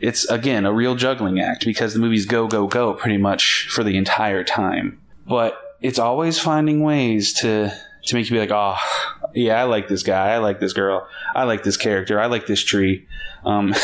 It's 0.00 0.24
again 0.26 0.66
a 0.66 0.72
real 0.72 0.94
juggling 0.94 1.40
act 1.40 1.64
because 1.64 1.94
the 1.94 2.00
movies 2.00 2.26
go 2.26 2.46
go 2.46 2.66
go 2.66 2.94
pretty 2.94 3.16
much 3.16 3.68
for 3.70 3.82
the 3.82 3.96
entire 3.96 4.44
time. 4.44 5.00
But 5.26 5.58
it's 5.80 5.98
always 5.98 6.38
finding 6.38 6.82
ways 6.82 7.32
to 7.40 7.72
to 8.06 8.14
make 8.14 8.30
you 8.30 8.36
be 8.36 8.40
like, 8.40 8.50
oh, 8.52 8.76
yeah, 9.34 9.60
I 9.60 9.64
like 9.64 9.88
this 9.88 10.02
guy, 10.02 10.32
I 10.32 10.38
like 10.38 10.60
this 10.60 10.72
girl, 10.72 11.06
I 11.34 11.44
like 11.44 11.64
this 11.64 11.76
character, 11.76 12.20
I 12.20 12.26
like 12.26 12.46
this 12.46 12.62
tree. 12.62 13.06
Um, 13.44 13.74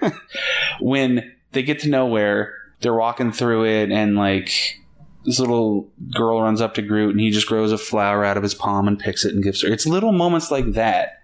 when 0.80 1.32
they 1.52 1.62
get 1.62 1.80
to 1.80 1.88
Knowhere, 1.88 2.52
they're 2.80 2.94
walking 2.94 3.32
through 3.32 3.66
it, 3.66 3.92
and 3.92 4.16
like 4.16 4.80
this 5.24 5.38
little 5.38 5.88
girl 6.14 6.42
runs 6.42 6.60
up 6.60 6.74
to 6.74 6.82
Groot, 6.82 7.12
and 7.12 7.20
he 7.20 7.30
just 7.30 7.46
grows 7.46 7.72
a 7.72 7.78
flower 7.78 8.24
out 8.24 8.36
of 8.36 8.42
his 8.42 8.54
palm 8.54 8.88
and 8.88 8.98
picks 8.98 9.24
it 9.24 9.32
and 9.34 9.42
gives 9.42 9.62
her. 9.62 9.68
It's 9.68 9.86
little 9.86 10.12
moments 10.12 10.50
like 10.50 10.72
that 10.72 11.22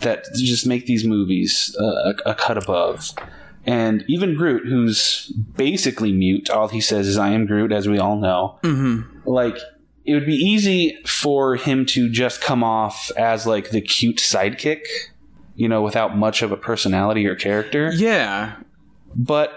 that 0.00 0.26
just 0.34 0.66
make 0.66 0.86
these 0.86 1.04
movies 1.04 1.74
uh, 1.80 2.12
a, 2.26 2.30
a 2.30 2.34
cut 2.34 2.58
above. 2.58 3.10
And 3.64 4.04
even 4.08 4.34
Groot, 4.34 4.66
who's 4.66 5.32
basically 5.56 6.12
mute, 6.12 6.50
all 6.50 6.68
he 6.68 6.80
says 6.80 7.06
is 7.06 7.16
"I 7.16 7.30
am 7.30 7.46
Groot," 7.46 7.72
as 7.72 7.88
we 7.88 7.98
all 7.98 8.16
know 8.16 8.58
mm-hmm. 8.62 9.28
like 9.28 9.56
it 10.04 10.14
would 10.14 10.26
be 10.26 10.34
easy 10.34 10.98
for 11.06 11.54
him 11.54 11.86
to 11.86 12.10
just 12.10 12.40
come 12.40 12.64
off 12.64 13.10
as 13.16 13.46
like 13.46 13.70
the 13.70 13.80
cute 13.80 14.16
sidekick 14.16 14.80
you 15.54 15.68
know 15.68 15.80
without 15.82 16.16
much 16.16 16.42
of 16.42 16.50
a 16.50 16.56
personality 16.56 17.24
or 17.26 17.36
character 17.36 17.92
yeah 17.94 18.56
but 19.14 19.52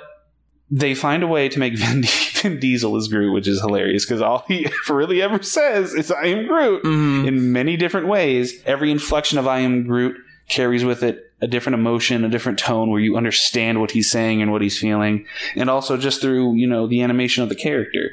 they 0.70 0.94
find 0.94 1.24
a 1.24 1.28
way 1.28 1.48
to 1.50 1.58
make 1.60 1.74
Vin, 1.78 2.04
Vin 2.04 2.60
Diesel 2.60 2.96
as 2.96 3.08
Groot, 3.08 3.34
which 3.34 3.48
is 3.48 3.62
hilarious 3.62 4.06
because 4.06 4.22
all 4.22 4.44
he 4.48 4.68
really 4.90 5.22
ever 5.22 5.42
says 5.42 5.94
is 5.94 6.12
"I 6.12 6.26
am 6.26 6.48
Groot" 6.48 6.84
Mhm. 6.84 7.28
in 7.28 7.52
many 7.52 7.78
different 7.78 8.08
ways. 8.08 8.62
Every 8.66 8.92
inflection 8.92 9.38
of 9.38 9.48
"I 9.48 9.60
am 9.60 9.86
Groot" 9.86 10.18
carries 10.50 10.84
with 10.84 11.02
it 11.04 11.25
a 11.42 11.48
different 11.48 11.76
emotion, 11.76 12.24
a 12.24 12.30
different 12.30 12.60
tone, 12.60 12.90
where 12.90 13.00
you 13.00 13.18
understand 13.18 13.82
what 13.82 13.92
he's 13.92 14.10
saying 14.10 14.42
and 14.42 14.52
what 14.52 14.62
he's 14.62 14.80
feeling, 14.80 15.26
and 15.56 15.70
also 15.70 15.98
just 15.98 16.22
through 16.22 16.56
you 16.56 16.68
know 16.68 16.88
the 16.88 17.02
animation 17.02 17.44
of 17.44 17.50
the 17.50 17.56
character, 17.56 18.12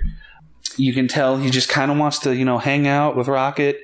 you 0.77 0.93
can 0.93 1.09
tell 1.09 1.37
he 1.37 1.51
just 1.51 1.69
kind 1.69 1.91
of 1.91 1.99
wants 1.99 2.19
to 2.21 2.35
you 2.35 2.45
know 2.45 2.59
hang 2.59 2.87
out 2.87 3.17
with 3.17 3.29
Rocket, 3.29 3.81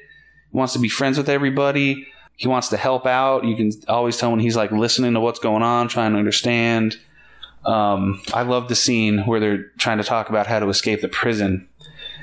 wants 0.52 0.72
to 0.72 0.78
be 0.78 0.88
friends 0.88 1.18
with 1.18 1.28
everybody. 1.28 2.06
He 2.36 2.46
wants 2.46 2.68
to 2.68 2.76
help 2.76 3.04
out. 3.04 3.44
You 3.44 3.56
can 3.56 3.72
always 3.88 4.16
tell 4.16 4.30
when 4.30 4.40
he's 4.40 4.56
like 4.56 4.70
listening 4.70 5.14
to 5.14 5.20
what's 5.20 5.40
going 5.40 5.62
on, 5.62 5.88
trying 5.88 6.12
to 6.12 6.18
understand. 6.18 6.96
Um, 7.64 8.22
I 8.32 8.42
love 8.42 8.68
the 8.68 8.76
scene 8.76 9.26
where 9.26 9.40
they're 9.40 9.64
trying 9.78 9.98
to 9.98 10.04
talk 10.04 10.28
about 10.28 10.46
how 10.46 10.60
to 10.60 10.68
escape 10.68 11.00
the 11.00 11.08
prison, 11.08 11.67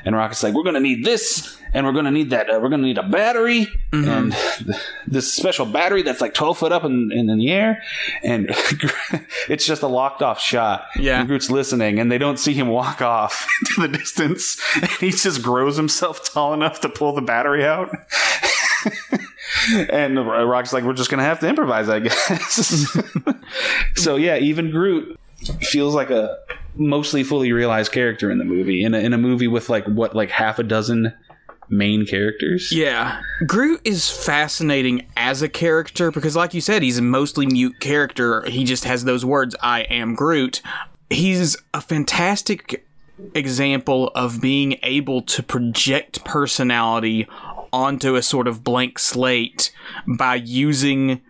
and 0.06 0.16
Rocket's 0.16 0.44
like, 0.44 0.54
"We're 0.54 0.64
gonna 0.64 0.80
need 0.80 1.04
this, 1.04 1.58
and 1.74 1.86
we're 1.86 1.92
gonna 1.92 2.12
need 2.12 2.30
that. 2.30 2.50
Uh, 2.50 2.60
we're 2.62 2.70
gonna 2.70 2.84
need 2.84 3.00
a 3.00 3.04
battery, 3.04 3.68
mm-hmm. 3.92 4.08
and 4.08 4.36
this 5.08 5.34
special 5.34 5.66
battery 5.66 6.04
that's 6.04 6.22
like 6.22 6.34
twelve 6.34 6.60
foot 6.60 6.72
up 6.72 6.84
in, 6.84 7.12
in, 7.12 7.30
in 7.30 7.40
the 7.40 7.52
air, 7.52 7.82
and 8.24 8.48
it's 9.50 9.66
just 9.66 9.82
a 9.82 9.88
locked 9.88 10.22
off 10.22 10.40
shot. 10.40 10.86
Yeah, 10.96 11.20
and 11.20 11.28
Groot's 11.28 11.50
listening, 11.50 12.00
and 12.00 12.12
they 12.12 12.20
don't 12.20 12.38
see 12.38 12.54
him 12.54 12.68
walk 12.68 13.02
off 13.02 13.48
into 13.78 13.88
the 13.88 13.98
distance, 13.98 14.62
and 14.76 14.90
he 15.00 15.10
just 15.10 15.42
grows 15.42 15.76
himself 15.76 16.32
tall 16.32 16.54
enough 16.54 16.82
to 16.82 16.90
pull 16.90 17.14
the 17.14 17.22
battery 17.22 17.66
out. 17.66 17.90
and 19.90 20.28
Rock's 20.28 20.72
like, 20.72 20.84
we're 20.84 20.94
just 20.94 21.10
gonna 21.10 21.24
have 21.24 21.40
to 21.40 21.50
improvise, 21.50 21.90
I 21.90 22.00
guess. 22.00 22.96
so 23.96 24.16
yeah, 24.16 24.38
even 24.38 24.70
Groot 24.70 25.20
feels 25.62 25.94
like 25.94 26.10
a 26.10 26.38
mostly 26.76 27.24
fully 27.24 27.52
realized 27.52 27.92
character 27.92 28.32
in 28.32 28.38
the 28.38 28.46
movie 28.46 28.84
in 28.84 28.94
a, 28.94 29.00
in 29.00 29.14
a 29.14 29.18
movie 29.18 29.48
with 29.48 29.70
like 29.70 29.86
what 29.86 30.16
like 30.16 30.30
half 30.30 30.60
a 30.60 30.64
dozen 30.64 31.14
main 31.70 32.06
characters. 32.06 32.72
Yeah. 32.72 33.22
Groot 33.48 33.82
is 33.84 34.10
fascinating 34.10 35.08
as 35.18 35.42
a 35.42 35.50
character 35.50 36.12
because 36.12 36.36
like 36.36 36.54
you 36.54 36.62
said 36.62 36.84
he's 36.84 36.98
a 36.98 37.02
mostly 37.02 37.46
mute 37.46 37.80
character. 37.80 38.44
He 38.50 38.64
just 38.64 38.84
has 38.86 39.04
those 39.04 39.26
words 39.26 39.56
I 39.62 39.82
am 39.82 40.16
Groot. 40.16 40.62
He's 41.10 41.58
a 41.74 41.82
fantastic 41.82 42.86
example 43.34 44.12
of 44.16 44.42
being 44.42 44.78
able 44.84 45.22
to 45.22 45.42
project 45.42 46.24
personality 46.26 47.28
onto 47.72 48.16
a 48.16 48.24
sort 48.24 48.48
of 48.48 48.64
blank 48.64 49.00
slate 49.00 49.72
by 50.08 50.36
using 50.36 51.22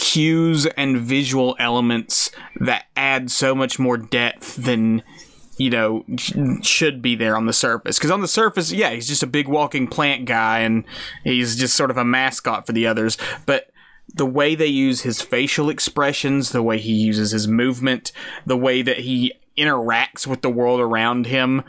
cues 0.00 0.64
and 0.64 0.96
visual 0.98 1.54
elements 1.58 2.30
that 2.58 2.86
add 2.96 3.30
so 3.30 3.54
much 3.54 3.78
more 3.78 3.98
depth 3.98 4.56
than 4.56 5.02
you 5.58 5.68
know 5.68 6.02
should 6.62 7.02
be 7.02 7.14
there 7.14 7.36
on 7.36 7.44
the 7.44 7.52
surface. 7.52 7.98
Because 7.98 8.10
on 8.10 8.22
the 8.22 8.26
surface 8.26 8.72
yeah 8.72 8.90
he's 8.90 9.06
just 9.06 9.22
a 9.22 9.26
big 9.26 9.46
walking 9.46 9.86
plant 9.86 10.24
guy 10.24 10.60
and 10.60 10.84
he's 11.22 11.54
just 11.54 11.76
sort 11.76 11.90
of 11.90 11.98
a 11.98 12.04
mascot 12.04 12.66
for 12.66 12.72
the 12.72 12.86
others. 12.86 13.18
But 13.44 13.70
the 14.12 14.24
way 14.24 14.54
they 14.54 14.66
use 14.66 15.02
his 15.02 15.20
facial 15.20 15.68
expressions 15.68 16.50
the 16.50 16.62
way 16.62 16.78
he 16.78 16.94
uses 16.94 17.30
his 17.30 17.46
movement 17.46 18.10
the 18.44 18.56
way 18.56 18.82
that 18.82 19.00
he 19.00 19.32
interacts 19.56 20.26
with 20.26 20.40
the 20.40 20.50
world 20.50 20.80
around 20.80 21.26
him 21.26 21.62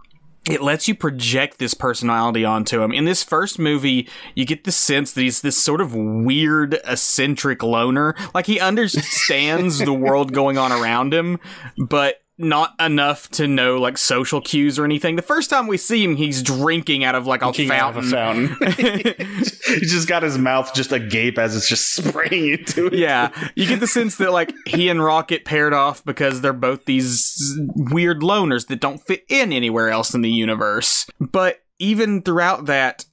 it 0.49 0.61
lets 0.61 0.87
you 0.87 0.95
project 0.95 1.59
this 1.59 1.73
personality 1.73 2.43
onto 2.43 2.81
him. 2.81 2.91
In 2.91 3.05
this 3.05 3.23
first 3.23 3.59
movie, 3.59 4.09
you 4.33 4.45
get 4.45 4.63
the 4.63 4.71
sense 4.71 5.11
that 5.13 5.21
he's 5.21 5.41
this 5.41 5.57
sort 5.57 5.81
of 5.81 5.93
weird, 5.93 6.79
eccentric 6.85 7.61
loner. 7.61 8.15
Like 8.33 8.47
he 8.47 8.59
understands 8.59 9.77
the 9.77 9.93
world 9.93 10.33
going 10.33 10.57
on 10.57 10.71
around 10.71 11.13
him, 11.13 11.39
but 11.77 12.20
not 12.41 12.73
enough 12.79 13.29
to 13.31 13.47
know 13.47 13.77
like 13.77 13.97
social 13.97 14.41
cues 14.41 14.77
or 14.77 14.85
anything. 14.85 15.15
The 15.15 15.21
first 15.21 15.49
time 15.49 15.67
we 15.67 15.77
see 15.77 16.03
him, 16.03 16.15
he's 16.15 16.41
drinking 16.41 17.03
out 17.03 17.15
of 17.15 17.27
like 17.27 17.41
a 17.41 17.51
drinking 17.51 17.69
fountain. 17.69 18.05
A 18.05 18.09
fountain. 18.09 18.57
he's 18.77 19.91
just 19.91 20.07
got 20.07 20.23
his 20.23 20.37
mouth 20.37 20.73
just 20.73 20.91
agape 20.91 21.37
as 21.37 21.55
it's 21.55 21.69
just 21.69 21.93
spraying 21.95 22.59
into 22.59 22.87
it. 22.87 22.93
Yeah, 22.93 23.31
you 23.55 23.67
get 23.67 23.79
the 23.79 23.87
sense 23.87 24.17
that 24.17 24.31
like 24.31 24.53
he 24.65 24.89
and 24.89 25.03
Rocket 25.03 25.45
paired 25.45 25.73
off 25.73 26.03
because 26.03 26.41
they're 26.41 26.53
both 26.53 26.85
these 26.85 27.57
weird 27.75 28.21
loners 28.21 28.67
that 28.67 28.79
don't 28.79 28.99
fit 28.99 29.23
in 29.29 29.53
anywhere 29.53 29.89
else 29.89 30.13
in 30.13 30.21
the 30.21 30.29
universe. 30.31 31.05
But 31.19 31.59
even 31.79 32.21
throughout 32.21 32.65
that, 32.65 33.05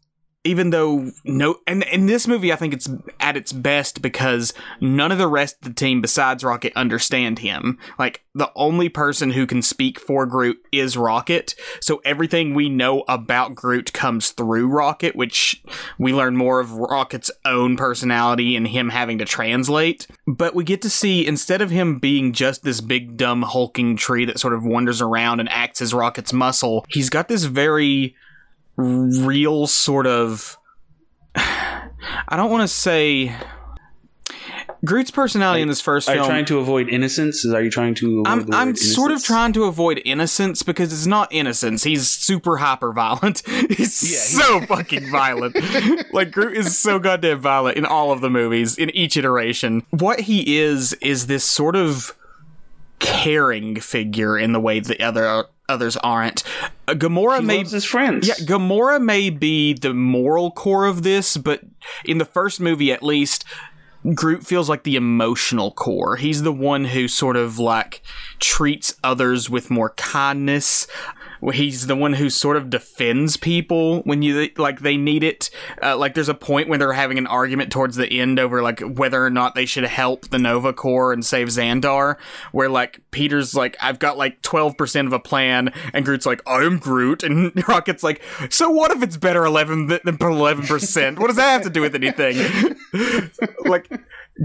even 0.48 0.70
though 0.70 1.12
no 1.24 1.56
and 1.66 1.82
in 1.84 2.06
this 2.06 2.26
movie 2.26 2.52
I 2.52 2.56
think 2.56 2.72
it's 2.72 2.88
at 3.20 3.36
its 3.36 3.52
best 3.52 4.00
because 4.00 4.54
none 4.80 5.12
of 5.12 5.18
the 5.18 5.28
rest 5.28 5.56
of 5.56 5.68
the 5.68 5.74
team 5.74 6.00
besides 6.00 6.42
Rocket 6.42 6.72
understand 6.74 7.40
him. 7.40 7.78
Like 7.98 8.22
the 8.34 8.50
only 8.54 8.88
person 8.88 9.32
who 9.32 9.46
can 9.46 9.62
speak 9.62 10.00
for 10.00 10.24
Groot 10.24 10.58
is 10.72 10.96
Rocket. 10.96 11.54
So 11.80 12.00
everything 12.04 12.54
we 12.54 12.68
know 12.68 13.04
about 13.08 13.54
Groot 13.54 13.92
comes 13.92 14.30
through 14.30 14.68
Rocket, 14.68 15.16
which 15.16 15.62
we 15.98 16.14
learn 16.14 16.36
more 16.36 16.60
of 16.60 16.72
Rocket's 16.72 17.30
own 17.44 17.76
personality 17.76 18.56
and 18.56 18.68
him 18.68 18.88
having 18.88 19.18
to 19.18 19.24
translate. 19.24 20.06
But 20.26 20.54
we 20.54 20.64
get 20.64 20.80
to 20.82 20.90
see 20.90 21.26
instead 21.26 21.60
of 21.60 21.70
him 21.70 21.98
being 21.98 22.32
just 22.32 22.62
this 22.62 22.80
big 22.80 23.16
dumb 23.16 23.42
hulking 23.42 23.96
tree 23.96 24.24
that 24.24 24.40
sort 24.40 24.54
of 24.54 24.64
wanders 24.64 25.02
around 25.02 25.40
and 25.40 25.48
acts 25.50 25.82
as 25.82 25.92
Rocket's 25.92 26.32
muscle, 26.32 26.86
he's 26.88 27.10
got 27.10 27.28
this 27.28 27.44
very 27.44 28.14
real 28.78 29.66
sort 29.66 30.06
of 30.06 30.56
I 31.34 32.36
don't 32.36 32.50
want 32.50 32.62
to 32.62 32.68
say 32.68 33.34
Groot's 34.84 35.10
personality 35.10 35.62
in 35.62 35.68
this 35.68 35.80
first 35.80 36.08
are 36.08 36.12
film. 36.12 36.22
Are 36.22 36.24
you 36.24 36.30
trying 36.30 36.44
to 36.46 36.58
avoid 36.58 36.88
innocence? 36.88 37.44
Are 37.44 37.62
you 37.62 37.70
trying 37.70 37.94
to? 37.96 38.22
I'm, 38.26 38.52
I'm 38.52 38.76
sort 38.76 39.10
of 39.10 39.22
trying 39.24 39.52
to 39.54 39.64
avoid 39.64 40.00
innocence 40.04 40.62
because 40.62 40.92
it's 40.92 41.06
not 41.06 41.32
innocence. 41.32 41.82
He's 41.82 42.08
super 42.08 42.58
hyper 42.58 42.92
violent. 42.92 43.42
He's 43.46 44.38
yeah, 44.38 44.40
so 44.40 44.66
fucking 44.66 45.10
violent. 45.10 45.56
like 46.12 46.30
Groot 46.30 46.56
is 46.56 46.78
so 46.78 46.98
goddamn 46.98 47.40
violent 47.40 47.76
in 47.76 47.84
all 47.84 48.12
of 48.12 48.20
the 48.20 48.30
movies 48.30 48.78
in 48.78 48.90
each 48.90 49.16
iteration. 49.16 49.84
What 49.90 50.20
he 50.20 50.58
is 50.58 50.92
is 50.94 51.26
this 51.26 51.44
sort 51.44 51.74
of 51.74 52.14
caring 53.00 53.80
figure 53.80 54.38
in 54.38 54.52
the 54.52 54.60
way 54.60 54.80
the 54.80 55.00
other 55.02 55.46
others 55.68 55.96
aren't. 55.98 56.42
Uh, 56.86 56.94
Gamora 56.94 57.44
may 57.44 57.62
his 57.64 57.84
friends. 57.84 58.26
Yeah, 58.26 58.34
Gamora 58.34 59.00
may 59.00 59.30
be 59.30 59.74
the 59.74 59.94
moral 59.94 60.50
core 60.50 60.86
of 60.86 61.02
this, 61.02 61.36
but 61.36 61.62
in 62.04 62.18
the 62.18 62.24
first 62.24 62.60
movie 62.60 62.92
at 62.92 63.02
least, 63.02 63.44
Groot 64.14 64.46
feels 64.46 64.68
like 64.68 64.84
the 64.84 64.96
emotional 64.96 65.72
core. 65.72 66.16
He's 66.16 66.42
the 66.42 66.52
one 66.52 66.86
who 66.86 67.08
sort 67.08 67.36
of 67.36 67.58
like 67.58 68.00
treats 68.38 68.94
others 69.02 69.50
with 69.50 69.70
more 69.70 69.90
kindness 69.90 70.86
he's 71.52 71.86
the 71.86 71.96
one 71.96 72.14
who 72.14 72.30
sort 72.30 72.56
of 72.56 72.70
defends 72.70 73.36
people 73.36 74.02
when 74.02 74.22
you 74.22 74.50
like 74.56 74.80
they 74.80 74.96
need 74.96 75.22
it. 75.22 75.50
Uh, 75.82 75.96
like 75.96 76.14
there's 76.14 76.28
a 76.28 76.34
point 76.34 76.68
when 76.68 76.78
they're 76.80 76.92
having 76.92 77.18
an 77.18 77.26
argument 77.26 77.72
towards 77.72 77.96
the 77.96 78.20
end 78.20 78.38
over 78.38 78.62
like 78.62 78.80
whether 78.80 79.24
or 79.24 79.30
not 79.30 79.54
they 79.54 79.66
should 79.66 79.84
help 79.84 80.28
the 80.28 80.38
Nova 80.38 80.72
Corps 80.72 81.12
and 81.12 81.24
save 81.24 81.48
Xandar, 81.48 82.16
where 82.52 82.68
like 82.68 83.00
Peter's 83.10 83.54
like 83.54 83.76
I've 83.80 83.98
got 83.98 84.16
like 84.18 84.42
12% 84.42 85.06
of 85.06 85.12
a 85.12 85.18
plan 85.18 85.72
and 85.92 86.04
Groot's 86.04 86.26
like 86.26 86.42
I'm 86.46 86.78
Groot 86.78 87.22
and 87.28 87.52
Rocket's 87.68 88.02
like 88.02 88.22
so 88.50 88.70
what 88.70 88.90
if 88.90 89.02
it's 89.02 89.16
better 89.16 89.44
11 89.44 89.86
than 89.86 89.98
11%? 90.00 91.18
what 91.18 91.26
does 91.28 91.36
that 91.36 91.50
have 91.50 91.62
to 91.62 91.70
do 91.70 91.80
with 91.80 91.94
anything? 91.94 92.36
like 93.64 93.88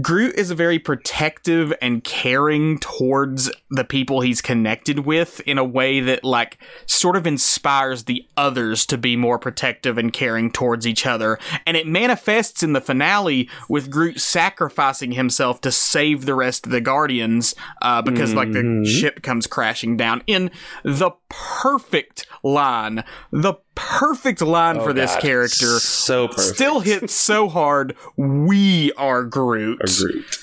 Groot 0.00 0.34
is 0.36 0.50
a 0.50 0.54
very 0.54 0.78
protective 0.78 1.72
and 1.80 2.02
caring 2.02 2.78
towards 2.78 3.50
the 3.70 3.84
people 3.84 4.20
he's 4.20 4.40
connected 4.40 5.00
with 5.00 5.40
in 5.46 5.56
a 5.56 5.64
way 5.64 6.00
that, 6.00 6.24
like, 6.24 6.58
sort 6.86 7.16
of 7.16 7.26
inspires 7.26 8.04
the 8.04 8.26
others 8.36 8.86
to 8.86 8.98
be 8.98 9.16
more 9.16 9.38
protective 9.38 9.96
and 9.96 10.12
caring 10.12 10.50
towards 10.50 10.86
each 10.86 11.06
other. 11.06 11.38
And 11.64 11.76
it 11.76 11.86
manifests 11.86 12.62
in 12.62 12.72
the 12.72 12.80
finale 12.80 13.48
with 13.68 13.90
Groot 13.90 14.20
sacrificing 14.20 15.12
himself 15.12 15.60
to 15.60 15.70
save 15.70 16.24
the 16.24 16.34
rest 16.34 16.66
of 16.66 16.72
the 16.72 16.80
Guardians 16.80 17.54
uh, 17.80 18.02
because, 18.02 18.30
mm-hmm. 18.30 18.38
like, 18.38 18.52
the 18.52 18.60
mm-hmm. 18.60 18.84
ship 18.84 19.22
comes 19.22 19.46
crashing 19.46 19.96
down 19.96 20.22
in 20.26 20.50
the 20.82 21.12
perfect 21.28 22.26
line. 22.42 23.04
The 23.30 23.54
perfect 23.74 24.40
line 24.40 24.78
oh, 24.78 24.84
for 24.84 24.92
this 24.92 25.14
character. 25.16 25.78
So 25.78 26.28
perfect. 26.28 26.54
Still 26.56 26.80
hits 26.80 27.14
so 27.14 27.48
hard. 27.48 27.96
We 28.16 28.92
are 28.92 29.24
Groot. 29.24 29.80
A 29.82 30.02
Groot. 30.02 30.38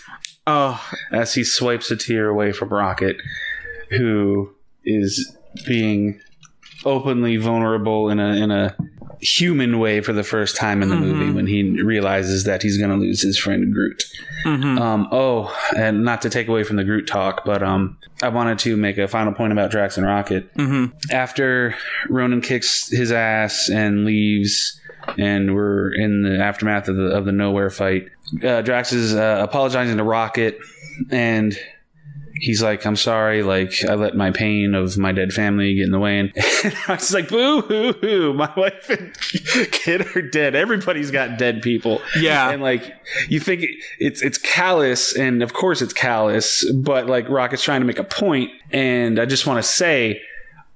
Uh, 0.47 0.79
As 1.11 1.33
he 1.35 1.43
swipes 1.43 1.91
a 1.91 1.95
tear 1.95 2.27
away 2.27 2.51
from 2.51 2.69
Rocket, 2.69 3.17
who 3.89 4.53
is 4.83 5.35
being 5.67 6.19
openly 6.83 7.37
vulnerable 7.37 8.09
in 8.09 8.19
a 8.19 8.33
in 8.33 8.51
a 8.51 8.75
human 9.21 9.79
way 9.79 10.01
for 10.01 10.13
the 10.13 10.23
first 10.23 10.55
time 10.55 10.81
in 10.81 10.89
the 10.89 10.95
mm-hmm. 10.95 11.05
movie 11.05 11.31
when 11.31 11.47
he 11.47 11.81
realizes 11.81 12.45
that 12.45 12.63
he's 12.63 12.77
going 12.77 12.89
to 12.89 12.97
lose 12.97 13.21
his 13.21 13.37
friend 13.37 13.71
Groot. 13.73 14.03
Mm-hmm. 14.43 14.77
Um, 14.79 15.07
oh, 15.11 15.55
and 15.77 16.03
not 16.03 16.21
to 16.23 16.29
take 16.29 16.47
away 16.47 16.63
from 16.63 16.77
the 16.77 16.83
Groot 16.83 17.07
talk, 17.07 17.45
but 17.45 17.61
um, 17.61 17.97
I 18.23 18.29
wanted 18.29 18.59
to 18.59 18.75
make 18.75 18.97
a 18.97 19.07
final 19.07 19.33
point 19.33 19.51
about 19.51 19.71
Drax 19.71 19.97
and 19.97 20.05
Rocket. 20.05 20.53
Mm-hmm. 20.55 21.11
After 21.11 21.75
Ronan 22.09 22.41
kicks 22.41 22.89
his 22.89 23.11
ass 23.11 23.69
and 23.69 24.05
leaves, 24.05 24.79
and 25.17 25.55
we're 25.55 25.93
in 25.93 26.23
the 26.23 26.37
aftermath 26.39 26.87
of 26.87 26.95
the 26.95 27.15
of 27.15 27.25
the 27.25 27.31
Knowhere 27.31 27.73
fight, 27.73 28.07
uh, 28.43 28.61
Drax 28.61 28.93
is 28.93 29.13
uh, 29.13 29.39
apologizing 29.41 29.97
to 29.97 30.03
Rocket 30.03 30.57
and 31.09 31.57
he's 32.41 32.61
like, 32.61 32.85
I'm 32.85 32.95
sorry, 32.95 33.43
like 33.43 33.85
I 33.85 33.93
let 33.93 34.15
my 34.15 34.31
pain 34.31 34.73
of 34.73 34.97
my 34.97 35.11
dead 35.11 35.31
family 35.31 35.75
get 35.75 35.85
in 35.85 35.91
the 35.91 35.99
way. 35.99 36.19
And, 36.19 36.33
I 36.87 36.95
was 36.95 37.13
like, 37.13 37.29
boo 37.29 37.61
hoo 37.61 37.93
hoo, 37.93 38.33
my 38.33 38.51
wife 38.57 38.89
and 38.89 39.15
kid 39.71 40.15
are 40.15 40.21
dead. 40.21 40.55
Everybody's 40.55 41.11
got 41.11 41.37
dead 41.37 41.61
people. 41.61 42.01
Yeah. 42.17 42.49
And 42.49 42.61
like, 42.61 42.93
you 43.29 43.39
think 43.39 43.65
it's, 43.99 44.21
it's 44.21 44.39
callous 44.39 45.15
and 45.15 45.43
of 45.43 45.53
course 45.53 45.81
it's 45.81 45.93
callous, 45.93 46.69
but 46.71 47.05
like 47.05 47.29
Rocket's 47.29 47.63
trying 47.63 47.81
to 47.81 47.87
make 47.87 47.99
a 47.99 48.03
point, 48.03 48.51
And 48.71 49.19
I 49.19 49.25
just 49.25 49.45
want 49.45 49.59
to 49.59 49.63
say, 49.63 50.21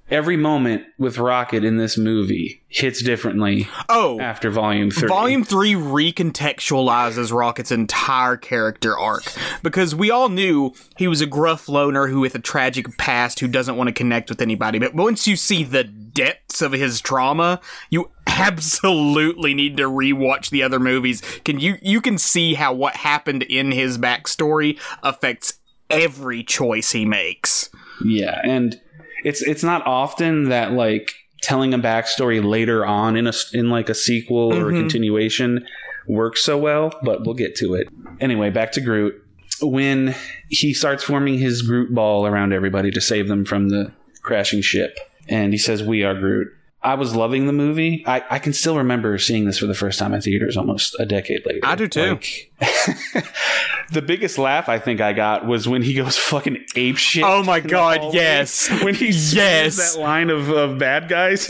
every 0.10 0.38
moment 0.38 0.84
with 0.97 1.18
Rocket 1.18 1.64
in 1.64 1.78
this 1.78 1.97
movie 1.97 2.64
hits 2.68 3.01
differently. 3.01 3.68
Oh, 3.89 4.20
after 4.20 4.49
Volume 4.49 4.91
Three, 4.91 5.08
Volume 5.08 5.43
Three 5.43 5.74
recontextualizes 5.74 7.32
Rocket's 7.32 7.72
entire 7.72 8.38
character 8.38 8.97
arc 8.97 9.24
because 9.64 9.95
we 9.95 10.12
all 10.12 10.30
knew 10.30 10.74
he 10.97 11.08
was 11.08 11.22
a 11.22 11.26
gruff 11.26 11.68
loner 11.68 12.08
who 12.08 12.20
with 12.20 12.36
a 12.36 12.39
tragic 12.39 12.97
past 12.97 13.39
who 13.39 13.47
doesn't 13.47 13.78
want 13.78 13.88
to 13.88 13.93
connect 13.93 14.30
with 14.30 14.41
anybody. 14.41 14.80
But 14.80 14.95
once 14.95 15.28
you 15.28 15.36
see 15.36 15.64
the 15.64 15.84
depths 15.84 16.62
of 16.62 16.72
his 16.72 17.01
trauma, 17.01 17.60
you 17.89 18.12
absolutely 18.28 19.53
need 19.53 19.78
to 19.78 19.89
rewatch 19.89 20.49
the 20.49 20.64
other 20.64 20.80
movies. 20.80 21.22
Can 21.43 21.60
you 21.60 21.78
you 21.82 22.01
can 22.01 22.18
see 22.18 22.53
how 22.53 22.74
what 22.74 22.97
happened 22.97 23.43
in 23.43 23.72
his 23.72 23.97
backstory 23.97 24.80
affects 25.03 25.60
every 25.89 26.43
choice 26.43 26.91
he 26.91 27.06
makes. 27.06 27.70
Yeah, 28.03 28.41
and 28.43 28.80
it's 29.26 29.41
it's 29.41 29.63
not 29.63 29.86
often 29.88 30.49
that 30.49 30.73
like 30.73 31.11
telling 31.41 31.73
a 31.73 31.80
backstory 31.80 32.43
later 32.43 32.86
on 32.86 33.17
in 33.17 33.28
a 33.28 33.34
in 33.53 33.69
like 33.69 33.89
a 33.89 33.95
sequel 33.95 34.53
or 34.53 34.65
mm-hmm. 34.65 34.78
a 34.78 34.80
continuation 34.80 35.67
works 36.07 36.43
so 36.43 36.57
well, 36.57 36.93
but 37.01 37.26
we'll 37.26 37.34
get 37.34 37.55
to 37.55 37.73
it. 37.73 37.89
Anyway, 38.21 38.51
back 38.51 38.71
to 38.73 38.82
Groot. 38.82 39.21
When 39.61 40.13
he 40.49 40.73
starts 40.73 41.03
forming 41.03 41.39
his 41.39 41.63
Groot 41.63 41.93
ball 41.93 42.28
around 42.28 42.53
everybody 42.53 42.91
to 42.91 43.01
save 43.01 43.28
them 43.28 43.45
from 43.45 43.69
the 43.69 43.91
crashing 44.21 44.61
ship, 44.61 44.97
and 45.28 45.51
he 45.51 45.57
says, 45.57 45.84
"We 45.84 46.03
are 46.03 46.13
Groot." 46.13 46.55
I 46.86 46.93
was 46.93 47.15
loving 47.15 47.47
the 47.47 47.51
movie. 47.51 48.03
I, 48.05 48.23
I 48.29 48.38
can 48.38 48.53
still 48.53 48.77
remember 48.77 49.17
seeing 49.17 49.45
this 49.45 49.57
for 49.57 49.65
the 49.65 49.73
first 49.73 49.97
time 49.97 50.13
in 50.13 50.21
theaters 50.21 50.55
almost 50.55 50.95
a 50.99 51.05
decade 51.07 51.43
later. 51.43 51.61
I 51.63 51.73
do 51.73 51.88
too. 51.88 52.11
Like, 52.11 52.51
the 53.91 54.03
biggest 54.05 54.38
laugh 54.38 54.69
I 54.69 54.77
think 54.77 55.01
I 55.01 55.11
got 55.11 55.47
was 55.47 55.67
when 55.67 55.81
he 55.81 55.95
goes 55.95 56.15
fucking 56.15 56.63
ape 56.75 56.97
shit. 56.97 57.23
Oh 57.23 57.41
my 57.41 57.59
god, 57.59 58.13
yes. 58.13 58.69
When 58.83 58.93
he 58.93 59.07
yes. 59.07 59.95
that 59.95 59.99
line 59.99 60.29
of, 60.29 60.49
of 60.49 60.77
bad 60.77 61.09
guys 61.09 61.49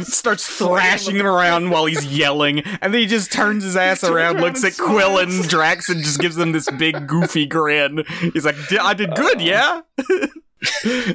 starts 0.00 0.44
thrashing 0.44 1.18
them 1.18 1.26
around 1.26 1.70
while 1.70 1.86
he's 1.86 2.04
yelling, 2.04 2.58
and 2.82 2.92
then 2.92 3.00
he 3.00 3.06
just 3.06 3.32
turns 3.32 3.62
his 3.62 3.76
ass 3.76 4.02
around, 4.08 4.40
looks 4.40 4.64
at 4.64 4.76
Quill 4.76 5.18
and 5.18 5.48
Drax, 5.48 5.88
and 5.88 6.02
just 6.02 6.18
gives 6.18 6.34
them 6.34 6.50
this 6.50 6.68
big 6.72 7.06
goofy 7.06 7.46
grin. 7.46 8.02
He's 8.32 8.44
like, 8.44 8.56
I 8.72 8.92
did 8.92 9.14
good, 9.14 9.38
uh, 9.38 9.40
yeah? 9.40 11.12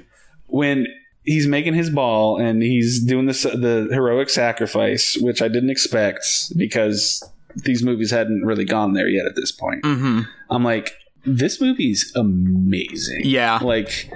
when 0.48 0.88
he's 1.24 1.48
making 1.48 1.74
his 1.74 1.90
ball 1.90 2.38
and 2.38 2.62
he's 2.62 3.04
doing 3.04 3.26
the 3.26 3.34
the 3.34 3.94
heroic 3.94 4.30
sacrifice, 4.30 5.18
which 5.20 5.42
I 5.42 5.48
didn't 5.48 5.70
expect 5.70 6.26
because 6.58 7.24
these 7.56 7.84
movies 7.84 8.12
hadn't 8.12 8.44
really 8.44 8.66
gone 8.66 8.94
there 8.94 9.08
yet 9.08 9.26
at 9.26 9.36
this 9.36 9.52
point. 9.52 9.84
Mm-hmm. 9.84 10.22
I'm 10.50 10.64
like, 10.64 10.94
this 11.26 11.62
movie's 11.62 12.12
amazing. 12.16 13.22
Yeah, 13.24 13.60
like 13.62 14.12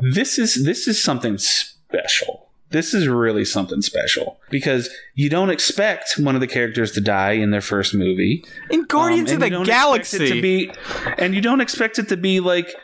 this 0.00 0.38
is 0.38 0.64
this 0.64 0.86
is 0.86 1.02
something 1.02 1.38
special. 1.38 2.48
This 2.70 2.94
is 2.94 3.06
really 3.06 3.44
something 3.44 3.82
special 3.82 4.40
because 4.48 4.88
you 5.14 5.28
don't 5.28 5.50
expect 5.50 6.14
one 6.16 6.34
of 6.34 6.40
the 6.40 6.46
characters 6.46 6.92
to 6.92 7.02
die 7.02 7.32
in 7.32 7.50
their 7.50 7.60
first 7.60 7.94
movie. 7.94 8.42
In 8.70 8.84
Guardians 8.84 9.30
um, 9.30 9.34
of 9.34 9.40
the 9.40 9.64
Galaxy, 9.64 10.26
to 10.26 10.40
be, 10.40 10.72
and 11.18 11.34
you 11.34 11.42
don't 11.42 11.60
expect 11.60 11.98
it 11.98 12.08
to 12.08 12.16
be 12.16 12.40
like 12.40 12.74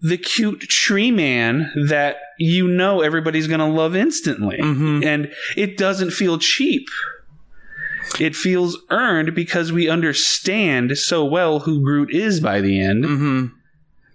the 0.00 0.16
cute 0.16 0.60
tree 0.60 1.10
man 1.10 1.70
that 1.88 2.16
you 2.38 2.68
know 2.68 3.00
everybody's 3.00 3.46
going 3.46 3.60
to 3.60 3.66
love 3.66 3.94
instantly. 3.94 4.58
Mm-hmm. 4.58 5.04
And 5.04 5.32
it 5.56 5.76
doesn't 5.76 6.10
feel 6.10 6.38
cheap. 6.38 6.88
It 8.20 8.36
feels 8.36 8.78
earned 8.90 9.34
because 9.34 9.72
we 9.72 9.88
understand 9.88 10.96
so 10.96 11.24
well 11.24 11.60
who 11.60 11.82
Groot 11.82 12.14
is 12.14 12.40
by 12.40 12.60
the 12.60 12.80
end. 12.80 13.04
Mm-hmm 13.04 13.46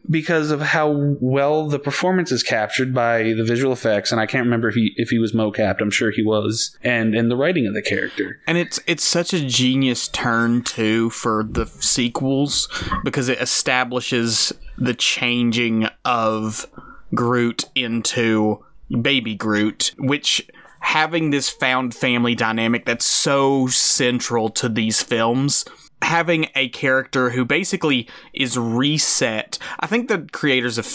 because 0.09 0.49
of 0.49 0.61
how 0.61 0.89
well 1.19 1.67
the 1.67 1.79
performance 1.79 2.31
is 2.31 2.41
captured 2.41 2.93
by 2.93 3.33
the 3.33 3.43
visual 3.43 3.71
effects 3.71 4.11
and 4.11 4.19
I 4.19 4.25
can't 4.25 4.45
remember 4.45 4.69
if 4.69 4.75
he 4.75 4.93
if 4.95 5.09
he 5.09 5.19
was 5.19 5.33
mocapped 5.33 5.81
I'm 5.81 5.91
sure 5.91 6.11
he 6.11 6.23
was 6.23 6.77
and 6.83 7.15
and 7.15 7.29
the 7.29 7.35
writing 7.35 7.67
of 7.67 7.73
the 7.73 7.81
character 7.81 8.39
and 8.47 8.57
it's 8.57 8.79
it's 8.87 9.03
such 9.03 9.33
a 9.33 9.45
genius 9.45 10.07
turn 10.07 10.63
too 10.63 11.09
for 11.11 11.43
the 11.43 11.65
sequels 11.65 12.67
because 13.03 13.29
it 13.29 13.39
establishes 13.39 14.53
the 14.77 14.93
changing 14.93 15.87
of 16.05 16.65
Groot 17.13 17.65
into 17.75 18.63
baby 19.01 19.35
Groot 19.35 19.93
which 19.97 20.47
having 20.79 21.29
this 21.29 21.49
found 21.49 21.93
family 21.93 22.35
dynamic 22.35 22.85
that's 22.85 23.05
so 23.05 23.67
central 23.67 24.49
to 24.49 24.69
these 24.69 25.03
films 25.03 25.65
having 26.01 26.47
a 26.55 26.69
character 26.69 27.29
who 27.29 27.45
basically 27.45 28.07
is 28.33 28.57
reset. 28.57 29.59
I 29.79 29.87
think 29.87 30.07
the 30.07 30.27
creators 30.31 30.77
have 30.77 30.85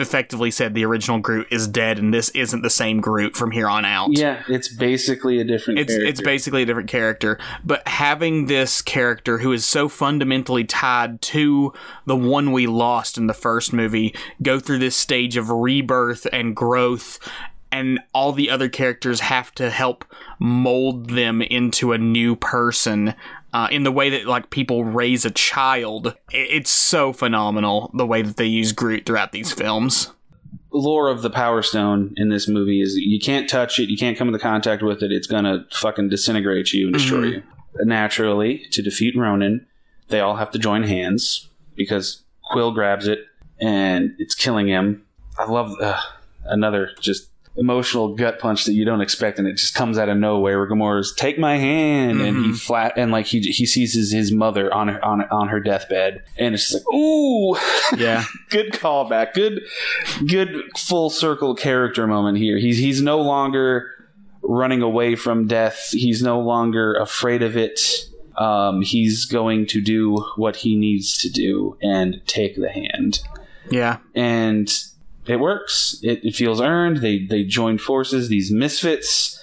effectively 0.00 0.50
said 0.50 0.74
the 0.74 0.84
original 0.84 1.18
Groot 1.18 1.46
is 1.50 1.68
dead 1.68 1.98
and 1.98 2.12
this 2.12 2.30
isn't 2.30 2.62
the 2.62 2.70
same 2.70 3.00
Groot 3.00 3.36
from 3.36 3.50
here 3.50 3.68
on 3.68 3.84
out. 3.84 4.16
Yeah, 4.16 4.42
it's 4.48 4.74
basically 4.74 5.38
a 5.38 5.44
different 5.44 5.80
it's, 5.80 5.92
character. 5.92 6.08
It's 6.08 6.20
basically 6.20 6.62
a 6.62 6.66
different 6.66 6.88
character. 6.88 7.38
But 7.64 7.86
having 7.86 8.46
this 8.46 8.82
character 8.82 9.38
who 9.38 9.52
is 9.52 9.66
so 9.66 9.88
fundamentally 9.88 10.64
tied 10.64 11.20
to 11.22 11.72
the 12.06 12.16
one 12.16 12.52
we 12.52 12.66
lost 12.66 13.18
in 13.18 13.26
the 13.26 13.34
first 13.34 13.72
movie 13.72 14.14
go 14.42 14.58
through 14.58 14.78
this 14.78 14.96
stage 14.96 15.36
of 15.36 15.50
rebirth 15.50 16.26
and 16.32 16.56
growth 16.56 17.18
and 17.74 17.98
all 18.12 18.32
the 18.32 18.50
other 18.50 18.68
characters 18.68 19.18
have 19.18 19.52
to 19.52 19.68
help 19.68 20.04
mold 20.38 21.10
them 21.10 21.42
into 21.42 21.92
a 21.92 21.98
new 21.98 22.36
person 22.36 23.14
uh, 23.54 23.68
in 23.70 23.84
the 23.84 23.92
way 23.92 24.10
that 24.10 24.26
like 24.26 24.50
people 24.50 24.84
raise 24.84 25.24
a 25.24 25.30
child. 25.30 26.16
It's 26.30 26.70
so 26.70 27.12
phenomenal 27.12 27.90
the 27.94 28.04
way 28.04 28.20
that 28.20 28.36
they 28.36 28.46
use 28.46 28.72
Groot 28.72 29.06
throughout 29.06 29.32
these 29.32 29.52
films. 29.52 30.10
Lore 30.72 31.08
of 31.08 31.22
the 31.22 31.30
Power 31.30 31.62
Stone 31.62 32.14
in 32.16 32.30
this 32.30 32.48
movie 32.48 32.82
is 32.82 32.96
you 32.96 33.20
can't 33.20 33.48
touch 33.48 33.78
it, 33.78 33.88
you 33.88 33.96
can't 33.96 34.18
come 34.18 34.26
into 34.26 34.40
contact 34.40 34.82
with 34.82 35.04
it. 35.04 35.12
It's 35.12 35.28
gonna 35.28 35.66
fucking 35.70 36.08
disintegrate 36.08 36.72
you 36.72 36.86
and 36.86 36.94
destroy 36.94 37.18
mm-hmm. 37.18 37.48
you. 37.78 37.84
Naturally, 37.86 38.66
to 38.72 38.82
defeat 38.82 39.16
Ronan, 39.16 39.66
they 40.08 40.18
all 40.18 40.36
have 40.36 40.50
to 40.50 40.58
join 40.58 40.82
hands 40.82 41.48
because 41.76 42.24
Quill 42.42 42.72
grabs 42.72 43.06
it 43.06 43.20
and 43.60 44.14
it's 44.18 44.34
killing 44.34 44.66
him. 44.66 45.06
I 45.38 45.44
love 45.44 45.72
uh, 45.80 46.00
another 46.44 46.90
just 47.00 47.28
emotional 47.56 48.14
gut 48.14 48.38
punch 48.38 48.64
that 48.64 48.72
you 48.72 48.84
don't 48.84 49.00
expect, 49.00 49.38
and 49.38 49.46
it 49.46 49.54
just 49.54 49.74
comes 49.74 49.98
out 49.98 50.08
of 50.08 50.16
nowhere. 50.16 50.58
Where 50.58 50.68
Gamora's 50.68 51.14
take 51.14 51.38
my 51.38 51.56
hand, 51.56 52.18
mm-hmm. 52.18 52.26
and 52.26 52.36
he 52.36 52.42
mm-hmm. 52.44 52.52
flat 52.54 52.94
and 52.96 53.12
like 53.12 53.26
he 53.26 53.40
he 53.40 53.66
sees 53.66 53.94
his, 53.94 54.12
his 54.12 54.32
mother 54.32 54.72
on 54.72 54.88
her 54.88 55.04
on 55.04 55.22
on 55.30 55.48
her 55.48 55.60
deathbed, 55.60 56.22
and 56.38 56.54
it's 56.54 56.72
like 56.72 56.82
ooh, 56.92 57.56
yeah, 57.96 58.24
good 58.50 58.72
callback, 58.72 59.34
good 59.34 59.62
good 60.26 60.62
full 60.76 61.10
circle 61.10 61.54
character 61.54 62.06
moment 62.06 62.38
here. 62.38 62.58
He's 62.58 62.78
he's 62.78 63.00
no 63.00 63.20
longer 63.20 63.90
running 64.42 64.82
away 64.82 65.16
from 65.16 65.46
death. 65.46 65.88
He's 65.90 66.22
no 66.22 66.40
longer 66.40 66.94
afraid 66.94 67.42
of 67.42 67.56
it. 67.56 67.80
Um, 68.36 68.82
he's 68.82 69.26
going 69.26 69.66
to 69.66 69.80
do 69.80 70.18
what 70.36 70.56
he 70.56 70.74
needs 70.74 71.16
to 71.18 71.30
do 71.30 71.78
and 71.80 72.20
take 72.26 72.56
the 72.56 72.70
hand. 72.70 73.20
Yeah, 73.70 73.98
and 74.14 74.68
it 75.26 75.40
works. 75.40 75.98
It, 76.02 76.24
it 76.24 76.34
feels 76.34 76.60
earned. 76.60 76.98
They 76.98 77.24
they 77.24 77.44
join 77.44 77.78
forces. 77.78 78.28
These 78.28 78.50
misfits 78.50 79.42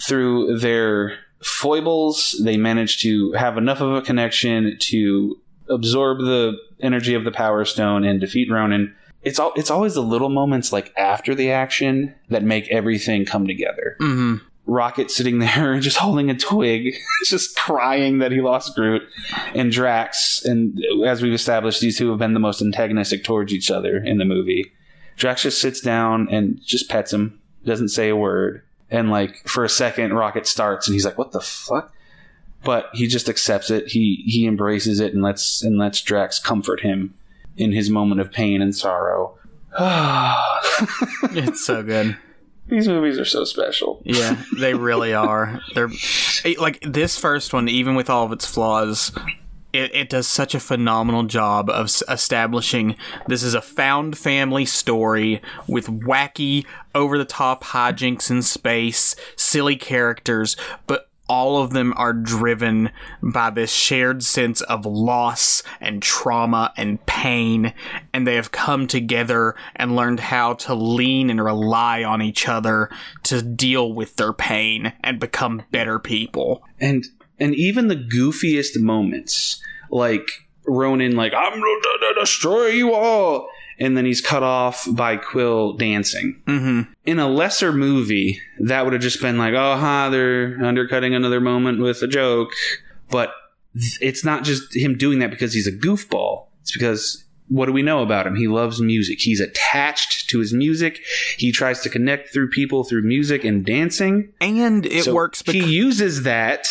through 0.00 0.58
their 0.58 1.18
foibles, 1.42 2.40
they 2.42 2.56
manage 2.56 3.00
to 3.02 3.32
have 3.32 3.58
enough 3.58 3.80
of 3.80 3.92
a 3.92 4.02
connection 4.02 4.76
to 4.80 5.38
absorb 5.68 6.18
the 6.18 6.54
energy 6.80 7.14
of 7.14 7.24
the 7.24 7.30
Power 7.30 7.64
Stone 7.64 8.04
and 8.04 8.20
defeat 8.20 8.50
Ronan. 8.50 8.94
It's 9.22 9.38
all 9.38 9.52
it's 9.56 9.70
always 9.70 9.94
the 9.94 10.02
little 10.02 10.28
moments 10.28 10.72
like 10.72 10.92
after 10.96 11.34
the 11.34 11.50
action 11.50 12.14
that 12.28 12.42
make 12.42 12.68
everything 12.70 13.24
come 13.24 13.46
together. 13.46 13.96
Mm-hmm. 14.00 14.36
Rocket 14.66 15.10
sitting 15.10 15.38
there 15.40 15.78
just 15.80 15.98
holding 15.98 16.30
a 16.30 16.36
twig, 16.36 16.94
just 17.26 17.56
crying 17.56 18.18
that 18.18 18.32
he 18.32 18.40
lost 18.40 18.74
Groot, 18.74 19.02
and 19.54 19.70
Drax, 19.70 20.44
and 20.44 20.78
as 21.06 21.22
we've 21.22 21.32
established, 21.32 21.80
these 21.80 21.98
two 21.98 22.10
have 22.10 22.18
been 22.18 22.34
the 22.34 22.40
most 22.40 22.62
antagonistic 22.62 23.24
towards 23.24 23.52
each 23.52 23.70
other 23.70 23.96
in 23.98 24.18
the 24.18 24.24
movie. 24.24 24.72
Drax 25.16 25.42
just 25.42 25.60
sits 25.60 25.80
down 25.80 26.28
and 26.30 26.60
just 26.62 26.88
pets 26.88 27.12
him, 27.12 27.40
doesn't 27.64 27.88
say 27.88 28.08
a 28.08 28.16
word. 28.16 28.62
And 28.90 29.10
like 29.10 29.48
for 29.48 29.64
a 29.64 29.68
second, 29.68 30.12
Rocket 30.14 30.46
starts 30.46 30.86
and 30.86 30.94
he's 30.94 31.04
like, 31.04 31.18
"What 31.18 31.32
the 31.32 31.40
fuck?" 31.40 31.92
But 32.62 32.90
he 32.92 33.06
just 33.06 33.28
accepts 33.28 33.70
it. 33.70 33.88
He 33.88 34.22
he 34.26 34.46
embraces 34.46 35.00
it 35.00 35.14
and 35.14 35.22
lets 35.22 35.62
and 35.62 35.78
lets 35.78 36.00
Drax 36.00 36.38
comfort 36.38 36.80
him 36.80 37.14
in 37.56 37.72
his 37.72 37.90
moment 37.90 38.20
of 38.20 38.32
pain 38.32 38.60
and 38.62 38.74
sorrow. 38.74 39.38
it's 39.78 41.64
so 41.64 41.82
good. 41.82 42.16
These 42.68 42.88
movies 42.88 43.18
are 43.18 43.24
so 43.24 43.44
special. 43.44 44.00
Yeah, 44.04 44.42
they 44.56 44.74
really 44.74 45.12
are. 45.14 45.60
They're 45.74 45.90
like 46.58 46.80
this 46.82 47.18
first 47.18 47.52
one, 47.52 47.68
even 47.68 47.94
with 47.94 48.08
all 48.08 48.24
of 48.24 48.32
its 48.32 48.46
flaws, 48.46 49.12
it, 49.74 49.94
it 49.94 50.08
does 50.08 50.28
such 50.28 50.54
a 50.54 50.60
phenomenal 50.60 51.24
job 51.24 51.68
of 51.68 51.90
establishing 52.08 52.96
this 53.26 53.42
is 53.42 53.54
a 53.54 53.60
found 53.60 54.16
family 54.16 54.64
story 54.64 55.42
with 55.66 55.88
wacky, 55.88 56.64
over 56.94 57.18
the 57.18 57.24
top 57.24 57.64
hijinks 57.64 58.30
in 58.30 58.40
space, 58.40 59.16
silly 59.34 59.74
characters, 59.74 60.56
but 60.86 61.08
all 61.28 61.60
of 61.60 61.72
them 61.72 61.92
are 61.96 62.12
driven 62.12 62.90
by 63.22 63.50
this 63.50 63.72
shared 63.72 64.22
sense 64.22 64.60
of 64.60 64.86
loss 64.86 65.62
and 65.80 66.02
trauma 66.02 66.72
and 66.76 67.04
pain, 67.06 67.72
and 68.12 68.26
they 68.26 68.34
have 68.36 68.52
come 68.52 68.86
together 68.86 69.56
and 69.74 69.96
learned 69.96 70.20
how 70.20 70.52
to 70.52 70.74
lean 70.74 71.30
and 71.30 71.42
rely 71.42 72.04
on 72.04 72.22
each 72.22 72.46
other 72.46 72.90
to 73.24 73.42
deal 73.42 73.92
with 73.92 74.16
their 74.16 74.34
pain 74.34 74.92
and 75.02 75.18
become 75.18 75.62
better 75.72 75.98
people. 75.98 76.62
And 76.78 77.06
and 77.38 77.54
even 77.54 77.88
the 77.88 77.96
goofiest 77.96 78.80
moments, 78.80 79.62
like 79.90 80.28
Ronan, 80.66 81.16
like 81.16 81.34
I'm 81.34 81.52
to 81.52 82.14
destroy 82.18 82.66
you 82.68 82.94
all, 82.94 83.48
and 83.78 83.96
then 83.96 84.04
he's 84.04 84.20
cut 84.20 84.42
off 84.42 84.86
by 84.90 85.16
Quill 85.16 85.72
dancing. 85.74 86.40
Mm-hmm. 86.46 86.92
In 87.04 87.18
a 87.18 87.28
lesser 87.28 87.72
movie, 87.72 88.40
that 88.60 88.84
would 88.84 88.92
have 88.92 89.02
just 89.02 89.20
been 89.20 89.36
like, 89.36 89.54
oh, 89.54 89.76
ha, 89.76 90.08
they're 90.10 90.62
undercutting 90.64 91.14
another 91.14 91.40
moment 91.40 91.80
with 91.80 92.00
a 92.02 92.06
joke. 92.06 92.52
But 93.10 93.32
it's 94.00 94.24
not 94.24 94.44
just 94.44 94.74
him 94.74 94.96
doing 94.96 95.18
that 95.18 95.30
because 95.30 95.52
he's 95.52 95.66
a 95.66 95.72
goofball. 95.72 96.46
It's 96.62 96.72
because 96.72 97.23
what 97.48 97.66
do 97.66 97.72
we 97.72 97.82
know 97.82 98.02
about 98.02 98.26
him? 98.26 98.36
He 98.36 98.48
loves 98.48 98.80
music. 98.80 99.20
He's 99.20 99.40
attached 99.40 100.30
to 100.30 100.38
his 100.38 100.52
music. 100.52 101.00
He 101.36 101.52
tries 101.52 101.80
to 101.82 101.90
connect 101.90 102.32
through 102.32 102.50
people 102.50 102.84
through 102.84 103.02
music 103.02 103.44
and 103.44 103.64
dancing. 103.64 104.32
And 104.40 104.86
it 104.86 105.04
so 105.04 105.14
works 105.14 105.42
because 105.42 105.64
he 105.64 105.76
uses 105.76 106.22
that. 106.22 106.66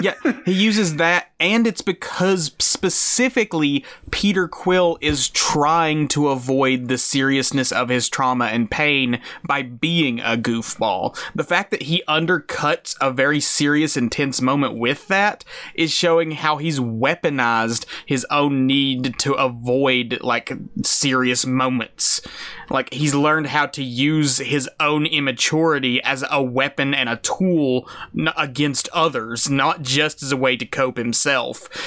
yeah, 0.00 0.14
he 0.44 0.52
uses 0.52 0.96
that 0.96 1.30
and 1.38 1.66
it's 1.66 1.82
because 1.82 2.52
specifically 2.58 3.84
Peter 4.10 4.48
Quill 4.48 4.96
is 5.00 5.28
trying 5.28 6.08
to 6.08 6.28
avoid 6.28 6.88
the 6.88 6.96
seriousness 6.96 7.72
of 7.72 7.90
his 7.90 8.08
trauma 8.08 8.46
and 8.46 8.70
pain 8.70 9.20
by 9.44 9.62
being 9.62 10.20
a 10.20 10.36
goofball. 10.36 11.16
The 11.34 11.44
fact 11.44 11.70
that 11.72 11.82
he 11.82 12.02
undercuts 12.08 12.96
a 13.00 13.10
very 13.10 13.40
serious, 13.40 13.96
intense 13.96 14.40
moment 14.40 14.78
with 14.78 15.08
that 15.08 15.44
is 15.74 15.92
showing 15.92 16.32
how 16.32 16.56
he's 16.56 16.80
weaponized 16.80 17.84
his 18.06 18.26
own 18.30 18.66
need 18.66 19.18
to 19.18 19.34
avoid 19.34 20.18
like 20.22 20.52
serious 20.84 21.44
moments. 21.44 22.22
Like 22.70 22.92
he's 22.92 23.14
learned 23.14 23.48
how 23.48 23.66
to 23.66 23.82
use 23.82 24.38
his 24.38 24.68
own 24.80 25.04
immaturity 25.04 26.02
as 26.02 26.24
a 26.30 26.42
weapon 26.42 26.94
and 26.94 27.08
a 27.08 27.16
tool 27.16 27.88
against 28.36 28.88
others, 28.92 29.50
not 29.50 29.82
just 29.82 30.22
as 30.22 30.32
a 30.32 30.36
way 30.36 30.56
to 30.56 30.64
cope 30.64 30.96
himself. 30.96 31.25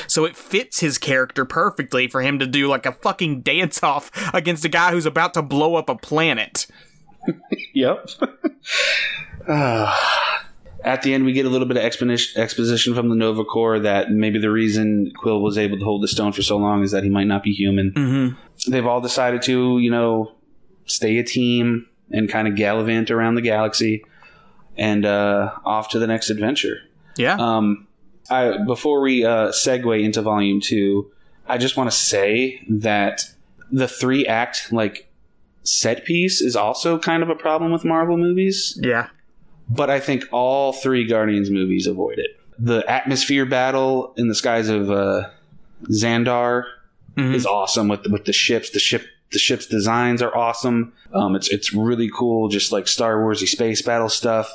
So 0.08 0.26
it 0.26 0.36
fits 0.36 0.80
his 0.80 0.98
character 0.98 1.46
perfectly 1.46 2.08
for 2.08 2.22
him 2.22 2.40
to 2.40 2.48
do 2.48 2.68
like 2.68 2.86
a 2.86 2.92
fucking 2.92 3.42
dance 3.42 3.82
off 3.84 4.12
against 4.34 4.66
a 4.66 4.70
guy 4.70 4.92
who's 4.92 5.06
about 5.06 5.34
to 5.36 5.42
blow 5.42 5.76
up 5.76 5.90
a 5.90 5.96
planet. 5.96 6.68
yep. 7.74 8.10
uh, 9.48 9.98
at 10.84 11.02
the 11.02 11.14
end, 11.14 11.26
we 11.26 11.34
get 11.34 11.46
a 11.46 11.50
little 11.50 11.68
bit 11.68 11.78
of 11.78 11.84
exposition 11.84 12.96
from 12.96 13.10
the 13.10 13.16
Nova 13.16 13.44
Corps 13.44 13.80
that 13.80 14.12
maybe 14.12 14.40
the 14.40 14.52
reason 14.52 15.12
Quill 15.18 15.42
was 15.42 15.58
able 15.58 15.78
to 15.78 15.84
hold 15.84 16.04
the 16.04 16.08
stone 16.08 16.32
for 16.32 16.42
so 16.42 16.58
long 16.58 16.84
is 16.84 16.92
that 16.92 17.04
he 17.04 17.10
might 17.10 17.28
not 17.28 17.44
be 17.44 17.52
human. 17.52 17.92
Mm-hmm. 17.92 18.72
They've 18.72 18.86
all 18.86 19.02
decided 19.02 19.42
to, 19.44 19.80
you 19.80 19.92
know, 19.92 20.34
stay 20.86 21.18
a 21.18 21.24
team 21.24 21.88
and 22.12 22.30
kind 22.30 22.48
of 22.48 22.56
gallivant 22.56 23.12
around 23.12 23.36
the 23.36 23.42
galaxy 23.42 24.04
and 24.78 25.06
uh, 25.06 25.52
off 25.66 25.90
to 25.90 26.00
the 26.00 26.08
next 26.08 26.30
adventure. 26.30 26.80
Yeah. 27.18 27.36
Um, 27.36 27.88
I, 28.30 28.58
before 28.66 29.02
we 29.02 29.26
uh, 29.26 29.50
segue 29.50 30.04
into 30.04 30.22
volume 30.22 30.62
two, 30.62 31.12
I 31.48 31.58
just 31.58 31.78
want 31.78 31.90
to 31.90 31.96
say 31.96 32.64
that 32.70 33.24
the 33.72 33.88
three 33.88 34.26
act 34.26 34.72
like 34.72 35.10
set 35.64 36.06
piece 36.06 36.42
is 36.42 36.56
also 36.56 36.98
kind 36.98 37.24
of 37.24 37.30
a 37.30 37.36
problem 37.36 37.72
with 37.72 37.86
Marvel 37.86 38.18
movies. 38.18 38.80
Yeah. 38.82 39.08
But 39.70 39.90
I 39.90 40.00
think 40.00 40.26
all 40.32 40.74
three 40.74 41.06
Guardians 41.06 41.50
movies 41.50 41.86
avoid 41.86 42.18
it. 42.18 42.40
The 42.58 42.90
atmosphere 42.90 43.46
battle 43.46 44.14
in 44.18 44.28
the 44.28 44.36
skies 44.36 44.68
of 44.68 44.92
uh, 44.92 45.30
Xandar 45.84 46.66
mm-hmm. 47.16 47.34
is 47.34 47.46
awesome 47.46 47.88
with 47.88 48.08
with 48.08 48.26
the 48.26 48.34
ships. 48.34 48.72
The 48.72 48.80
ship 48.80 49.06
the 49.32 49.40
ship's 49.40 49.68
designs 49.68 50.22
are 50.22 50.36
awesome. 50.36 50.94
Um, 51.14 51.36
it's 51.36 51.50
it's 51.50 51.74
really 51.74 52.10
cool, 52.10 52.48
just 52.48 52.72
like 52.72 52.88
Star 52.88 53.18
Warsy 53.18 53.48
space 53.48 53.82
battle 53.82 54.10
stuff. 54.10 54.52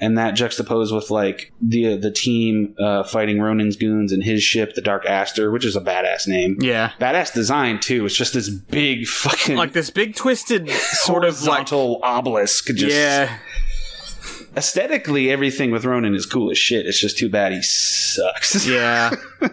And 0.00 0.16
that 0.16 0.32
juxtaposed 0.32 0.94
with 0.94 1.10
like 1.10 1.52
the 1.60 1.96
the 1.96 2.12
team 2.12 2.76
uh, 2.78 3.02
fighting 3.02 3.40
Ronan's 3.40 3.76
goons 3.76 4.12
and 4.12 4.22
his 4.22 4.42
ship, 4.44 4.74
the 4.74 4.80
Dark 4.80 5.04
Aster, 5.06 5.50
which 5.50 5.64
is 5.64 5.74
a 5.74 5.80
badass 5.80 6.28
name. 6.28 6.56
Yeah, 6.60 6.92
badass 7.00 7.34
design 7.34 7.80
too. 7.80 8.06
It's 8.06 8.14
just 8.14 8.32
this 8.32 8.48
big 8.48 9.06
fucking 9.06 9.56
like 9.56 9.72
this 9.72 9.90
big 9.90 10.14
twisted 10.14 10.70
sort 10.70 11.24
of 11.24 11.42
like 11.42 11.72
obelisk. 11.72 12.66
Just, 12.68 12.94
yeah, 12.94 13.38
aesthetically 14.56 15.30
everything 15.30 15.70
with 15.70 15.84
Ronan 15.84 16.14
is 16.14 16.26
cool 16.26 16.50
as 16.50 16.58
shit. 16.58 16.86
It's 16.86 17.00
just 17.00 17.18
too 17.18 17.28
bad 17.28 17.52
he 17.52 17.62
sucks. 17.62 18.66
Yeah. 18.66 19.10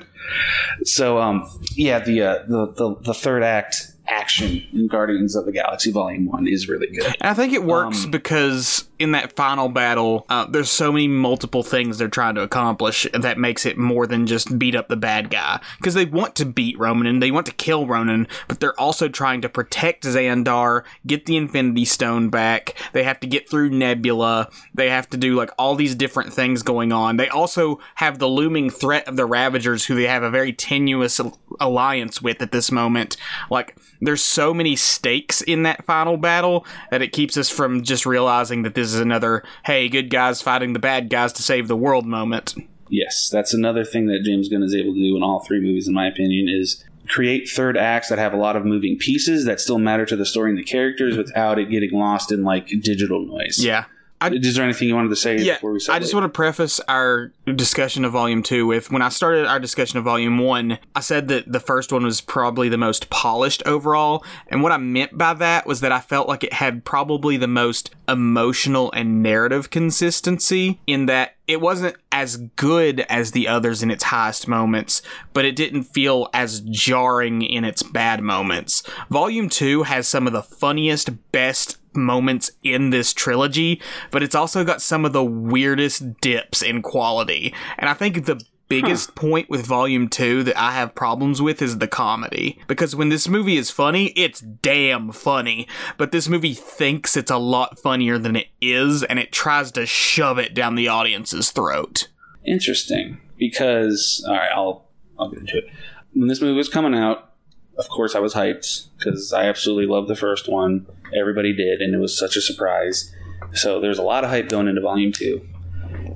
so 0.83 1.19
um 1.19 1.47
yeah 1.75 1.99
the 1.99 2.21
uh, 2.21 2.43
the, 2.47 2.73
the 2.73 2.95
the 3.01 3.13
third 3.13 3.43
act 3.43 3.91
action 4.07 4.65
in 4.73 4.87
Guardians 4.87 5.35
of 5.35 5.45
the 5.45 5.51
Galaxy 5.51 5.91
Volume 5.91 6.25
1 6.25 6.47
is 6.47 6.67
really 6.67 6.87
good. 6.87 7.15
And 7.19 7.29
I 7.29 7.33
think 7.33 7.53
it 7.53 7.63
works 7.63 8.05
um, 8.05 8.11
because 8.11 8.87
in 8.99 9.11
that 9.11 9.35
final 9.35 9.69
battle, 9.69 10.25
uh, 10.29 10.45
there's 10.45 10.71
so 10.71 10.91
many 10.91 11.07
multiple 11.07 11.63
things 11.63 11.97
they're 11.97 12.07
trying 12.07 12.35
to 12.35 12.41
accomplish 12.41 13.07
that 13.13 13.37
makes 13.37 13.65
it 13.65 13.77
more 13.77 14.07
than 14.07 14.25
just 14.27 14.57
beat 14.57 14.75
up 14.75 14.87
the 14.87 14.95
bad 14.95 15.29
guy. 15.29 15.59
Because 15.77 15.93
they 15.93 16.05
want 16.05 16.35
to 16.35 16.45
beat 16.45 16.77
Ronan 16.77 17.07
and 17.07 17.21
they 17.21 17.31
want 17.31 17.45
to 17.47 17.51
kill 17.51 17.87
Ronan, 17.87 18.27
but 18.47 18.59
they're 18.59 18.79
also 18.79 19.07
trying 19.07 19.41
to 19.41 19.49
protect 19.49 20.03
Xandar, 20.03 20.83
get 21.05 21.25
the 21.25 21.37
Infinity 21.37 21.85
Stone 21.85 22.29
back. 22.29 22.75
They 22.93 23.03
have 23.03 23.19
to 23.21 23.27
get 23.27 23.49
through 23.49 23.71
Nebula. 23.71 24.49
They 24.73 24.89
have 24.89 25.09
to 25.09 25.17
do 25.17 25.35
like 25.35 25.51
all 25.57 25.75
these 25.75 25.95
different 25.95 26.33
things 26.33 26.63
going 26.63 26.91
on. 26.91 27.17
They 27.17 27.29
also 27.29 27.79
have 27.95 28.19
the 28.19 28.27
looming 28.27 28.69
threat 28.69 29.07
of 29.07 29.15
the 29.15 29.25
Ravagers, 29.25 29.85
who 29.85 29.95
they 29.95 30.07
have 30.07 30.23
a 30.23 30.29
very 30.29 30.53
tenuous 30.53 31.19
alliance 31.59 32.21
with 32.21 32.41
at 32.41 32.51
this 32.51 32.71
moment. 32.71 33.17
Like, 33.49 33.75
there's 34.01 34.23
so 34.23 34.53
many 34.53 34.75
stakes 34.75 35.41
in 35.41 35.63
that 35.63 35.85
final 35.85 36.17
battle 36.17 36.65
that 36.91 37.01
it 37.01 37.11
keeps 37.11 37.37
us 37.37 37.49
from 37.49 37.83
just 37.83 38.05
realizing 38.05 38.63
that 38.63 38.75
this 38.75 38.93
is 38.93 38.99
another 38.99 39.43
hey 39.65 39.89
good 39.89 40.09
guys 40.09 40.41
fighting 40.41 40.73
the 40.73 40.79
bad 40.79 41.09
guys 41.09 41.33
to 41.33 41.43
save 41.43 41.67
the 41.67 41.75
world 41.75 42.05
moment. 42.05 42.55
Yes 42.89 43.29
that's 43.29 43.53
another 43.53 43.83
thing 43.83 44.07
that 44.07 44.23
james 44.23 44.47
gunn 44.47 44.63
is 44.63 44.75
able 44.75 44.93
to 44.93 44.99
do 44.99 45.17
in 45.17 45.23
all 45.23 45.39
three 45.39 45.59
movies 45.59 45.87
in 45.87 45.93
my 45.93 46.07
opinion 46.07 46.47
is 46.47 46.83
create 47.07 47.49
third 47.49 47.77
acts 47.77 48.09
that 48.09 48.19
have 48.19 48.33
a 48.33 48.37
lot 48.37 48.55
of 48.55 48.65
moving 48.65 48.97
pieces 48.97 49.45
that 49.45 49.59
still 49.59 49.79
matter 49.79 50.05
to 50.05 50.15
the 50.15 50.25
story 50.25 50.49
and 50.49 50.57
the 50.57 50.63
characters 50.63 51.17
without 51.17 51.59
it 51.59 51.69
getting 51.69 51.91
lost 51.91 52.31
in 52.31 52.43
like 52.43 52.67
digital 52.81 53.25
noise. 53.25 53.63
Yeah 53.63 53.85
I, 54.21 54.29
Is 54.29 54.55
there 54.55 54.63
anything 54.63 54.87
you 54.87 54.95
wanted 54.95 55.09
to 55.09 55.15
say 55.15 55.37
yeah, 55.39 55.57
I 55.89 55.99
just 55.99 56.13
want 56.13 56.23
to 56.23 56.29
preface 56.29 56.79
our 56.87 57.33
discussion 57.53 58.05
of 58.05 58.13
Volume 58.13 58.43
2 58.43 58.65
with 58.65 58.89
when 58.89 59.01
I 59.01 59.09
started 59.09 59.45
our 59.45 59.59
discussion 59.59 59.97
of 59.97 60.05
Volume 60.05 60.37
1, 60.37 60.79
I 60.95 60.99
said 61.01 61.27
that 61.27 61.51
the 61.51 61.59
first 61.59 61.91
one 61.91 62.03
was 62.03 62.21
probably 62.21 62.69
the 62.69 62.77
most 62.77 63.09
polished 63.09 63.61
overall. 63.65 64.23
And 64.47 64.63
what 64.63 64.71
I 64.71 64.77
meant 64.77 65.17
by 65.17 65.33
that 65.35 65.67
was 65.67 65.81
that 65.81 65.91
I 65.91 65.99
felt 65.99 66.29
like 66.29 66.45
it 66.45 66.53
had 66.53 66.85
probably 66.85 67.35
the 67.35 67.47
most 67.47 67.93
emotional 68.07 68.91
and 68.93 69.21
narrative 69.21 69.69
consistency 69.69 70.79
in 70.87 71.07
that 71.07 71.35
it 71.47 71.59
wasn't 71.59 71.95
as 72.11 72.37
good 72.55 73.01
as 73.01 73.31
the 73.31 73.47
others 73.47 73.83
in 73.83 73.91
its 73.91 74.05
highest 74.05 74.47
moments, 74.47 75.01
but 75.33 75.45
it 75.45 75.55
didn't 75.55 75.83
feel 75.83 76.29
as 76.33 76.61
jarring 76.61 77.41
in 77.41 77.65
its 77.65 77.83
bad 77.83 78.21
moments. 78.21 78.81
Volume 79.09 79.49
2 79.49 79.83
has 79.83 80.07
some 80.07 80.25
of 80.25 80.33
the 80.33 80.41
funniest, 80.41 81.09
best 81.31 81.77
moments 81.95 82.51
in 82.63 82.89
this 82.89 83.13
trilogy, 83.13 83.81
but 84.11 84.23
it's 84.23 84.35
also 84.35 84.63
got 84.63 84.81
some 84.81 85.05
of 85.05 85.13
the 85.13 85.23
weirdest 85.23 86.19
dips 86.21 86.61
in 86.61 86.81
quality. 86.81 87.53
And 87.77 87.89
I 87.89 87.93
think 87.93 88.25
the 88.25 88.43
biggest 88.67 89.09
huh. 89.09 89.13
point 89.15 89.49
with 89.49 89.65
volume 89.65 90.07
2 90.07 90.43
that 90.43 90.57
I 90.57 90.71
have 90.71 90.95
problems 90.95 91.41
with 91.41 91.61
is 91.61 91.77
the 91.77 91.87
comedy. 91.87 92.59
Because 92.67 92.95
when 92.95 93.09
this 93.09 93.27
movie 93.27 93.57
is 93.57 93.71
funny, 93.71 94.07
it's 94.07 94.39
damn 94.39 95.11
funny. 95.11 95.67
But 95.97 96.11
this 96.11 96.27
movie 96.27 96.53
thinks 96.53 97.15
it's 97.15 97.31
a 97.31 97.37
lot 97.37 97.79
funnier 97.79 98.17
than 98.17 98.35
it 98.35 98.47
is, 98.61 99.03
and 99.03 99.19
it 99.19 99.31
tries 99.31 99.71
to 99.73 99.85
shove 99.85 100.39
it 100.39 100.53
down 100.53 100.75
the 100.75 100.87
audience's 100.87 101.51
throat. 101.51 102.07
Interesting. 102.45 103.19
Because, 103.37 104.23
alright, 104.27 104.51
I'll, 104.53 104.85
I'll 105.19 105.29
get 105.29 105.39
into 105.39 105.57
it. 105.57 105.65
When 106.13 106.27
this 106.27 106.41
movie 106.41 106.55
was 106.55 106.69
coming 106.69 106.95
out, 106.95 107.34
of 107.77 107.89
course 107.89 108.15
I 108.15 108.19
was 108.19 108.33
hyped 108.33 108.87
because 108.97 109.33
I 109.33 109.45
absolutely 109.45 109.85
loved 109.85 110.07
the 110.07 110.15
first 110.15 110.49
one. 110.49 110.85
Everybody 111.17 111.53
did, 111.53 111.81
and 111.81 111.93
it 111.93 111.99
was 111.99 112.17
such 112.17 112.35
a 112.35 112.41
surprise. 112.41 113.13
So 113.53 113.79
there's 113.79 113.99
a 113.99 114.03
lot 114.03 114.23
of 114.23 114.29
hype 114.29 114.49
going 114.49 114.67
into 114.67 114.81
volume 114.81 115.11
two. 115.11 115.45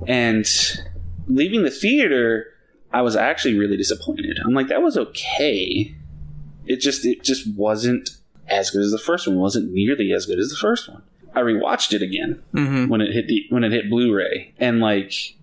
And 0.06 0.46
leaving 1.26 1.62
the 1.62 1.70
theater, 1.70 2.46
I 2.92 3.02
was 3.02 3.16
actually 3.16 3.58
really 3.58 3.76
disappointed. 3.76 4.38
I'm 4.44 4.54
like, 4.54 4.68
that 4.68 4.82
was 4.82 4.96
okay. 4.96 5.94
It 6.66 6.76
just 6.80 7.04
it 7.04 7.22
just 7.22 7.52
wasn't 7.54 8.10
as 8.48 8.70
good 8.70 8.82
as 8.82 8.90
the 8.90 8.98
first 8.98 9.26
one. 9.26 9.36
It 9.36 9.40
wasn't 9.40 9.72
nearly 9.72 10.12
as 10.12 10.26
good 10.26 10.38
as 10.38 10.50
the 10.50 10.56
first 10.56 10.88
one. 10.88 11.02
I 11.34 11.40
rewatched 11.40 11.92
it 11.92 12.02
again 12.02 12.42
mm-hmm. 12.52 12.88
when 12.88 13.00
it 13.00 13.12
hit 13.12 13.28
the 13.28 13.46
when 13.50 13.64
it 13.64 13.72
hit 13.72 13.88
Blu-ray, 13.88 14.54
and 14.58 14.80
like 14.80 15.36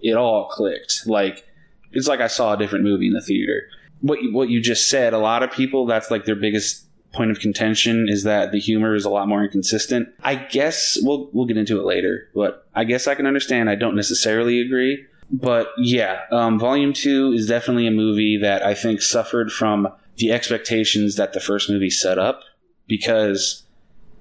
it 0.00 0.16
all 0.16 0.48
clicked. 0.48 1.06
Like 1.06 1.46
it's 1.92 2.08
like 2.08 2.20
I 2.20 2.28
saw 2.28 2.54
a 2.54 2.56
different 2.56 2.84
movie 2.84 3.08
in 3.08 3.12
the 3.12 3.20
theater 3.20 3.68
what 4.02 4.22
you, 4.22 4.34
what 4.34 4.50
you 4.50 4.60
just 4.60 4.88
said, 4.90 5.14
a 5.14 5.18
lot 5.18 5.42
of 5.42 5.50
people 5.50 5.86
that's 5.86 6.10
like 6.10 6.26
their 6.26 6.36
biggest 6.36 6.86
point 7.12 7.30
of 7.30 7.40
contention 7.40 8.06
is 8.08 8.24
that 8.24 8.52
the 8.52 8.58
humor 8.58 8.94
is 8.94 9.04
a 9.04 9.10
lot 9.10 9.28
more 9.28 9.42
inconsistent. 9.42 10.08
I 10.22 10.34
guess 10.34 10.98
we'll 11.02 11.30
we'll 11.32 11.46
get 11.46 11.56
into 11.56 11.78
it 11.78 11.84
later, 11.84 12.28
but 12.34 12.66
I 12.74 12.84
guess 12.84 13.06
I 13.06 13.14
can 13.14 13.26
understand. 13.26 13.70
I 13.70 13.74
don't 13.74 13.96
necessarily 13.96 14.60
agree. 14.60 15.06
but 15.30 15.68
yeah, 15.78 16.20
um, 16.30 16.58
Volume 16.58 16.92
Two 16.92 17.32
is 17.32 17.46
definitely 17.46 17.86
a 17.86 17.90
movie 17.92 18.36
that 18.38 18.64
I 18.64 18.74
think 18.74 19.00
suffered 19.02 19.50
from 19.52 19.88
the 20.16 20.30
expectations 20.32 21.16
that 21.16 21.32
the 21.32 21.40
first 21.40 21.70
movie 21.70 21.90
set 21.90 22.18
up 22.18 22.42
because 22.86 23.64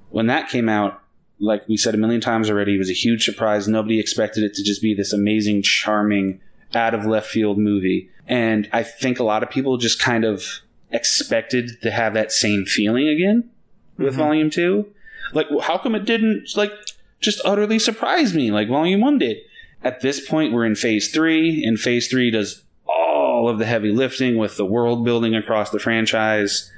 when 0.09 0.27
that 0.27 0.49
came 0.49 0.69
out, 0.69 1.01
like 1.39 1.67
we 1.67 1.75
said 1.75 1.95
a 1.95 1.97
million 1.97 2.21
times 2.21 2.49
already, 2.49 2.75
it 2.75 2.77
was 2.77 2.89
a 2.89 2.93
huge 2.93 3.25
surprise. 3.25 3.67
Nobody 3.67 3.99
expected 3.99 4.43
it 4.43 4.53
to 4.55 4.63
just 4.63 4.81
be 4.81 4.93
this 4.93 5.11
amazing, 5.13 5.63
charming, 5.63 6.39
out 6.73 6.93
of 6.93 7.05
left 7.05 7.27
field 7.27 7.57
movie. 7.57 8.09
And 8.27 8.69
I 8.71 8.83
think 8.83 9.19
a 9.19 9.23
lot 9.23 9.43
of 9.43 9.49
people 9.49 9.77
just 9.77 9.99
kind 9.99 10.23
of 10.23 10.43
expected 10.91 11.81
to 11.81 11.91
have 11.91 12.13
that 12.13 12.31
same 12.31 12.65
feeling 12.65 13.07
again 13.07 13.49
with 13.97 14.13
mm-hmm. 14.13 14.17
Volume 14.17 14.49
2. 14.49 14.85
Like, 15.33 15.47
how 15.63 15.77
come 15.77 15.95
it 15.95 16.05
didn't, 16.05 16.49
like, 16.55 16.71
just 17.19 17.41
utterly 17.45 17.79
surprise 17.79 18.33
me 18.33 18.51
like 18.51 18.67
Volume 18.67 19.01
1 19.01 19.19
did? 19.19 19.37
At 19.83 20.01
this 20.01 20.27
point, 20.27 20.53
we're 20.53 20.65
in 20.65 20.75
Phase 20.75 21.11
3, 21.11 21.63
and 21.63 21.79
Phase 21.79 22.07
3 22.07 22.31
does 22.31 22.63
all 22.87 23.49
of 23.49 23.57
the 23.57 23.65
heavy 23.65 23.91
lifting 23.91 24.37
with 24.37 24.57
the 24.57 24.65
world 24.65 25.03
building 25.03 25.35
across 25.35 25.69
the 25.69 25.79
franchise. 25.79 26.71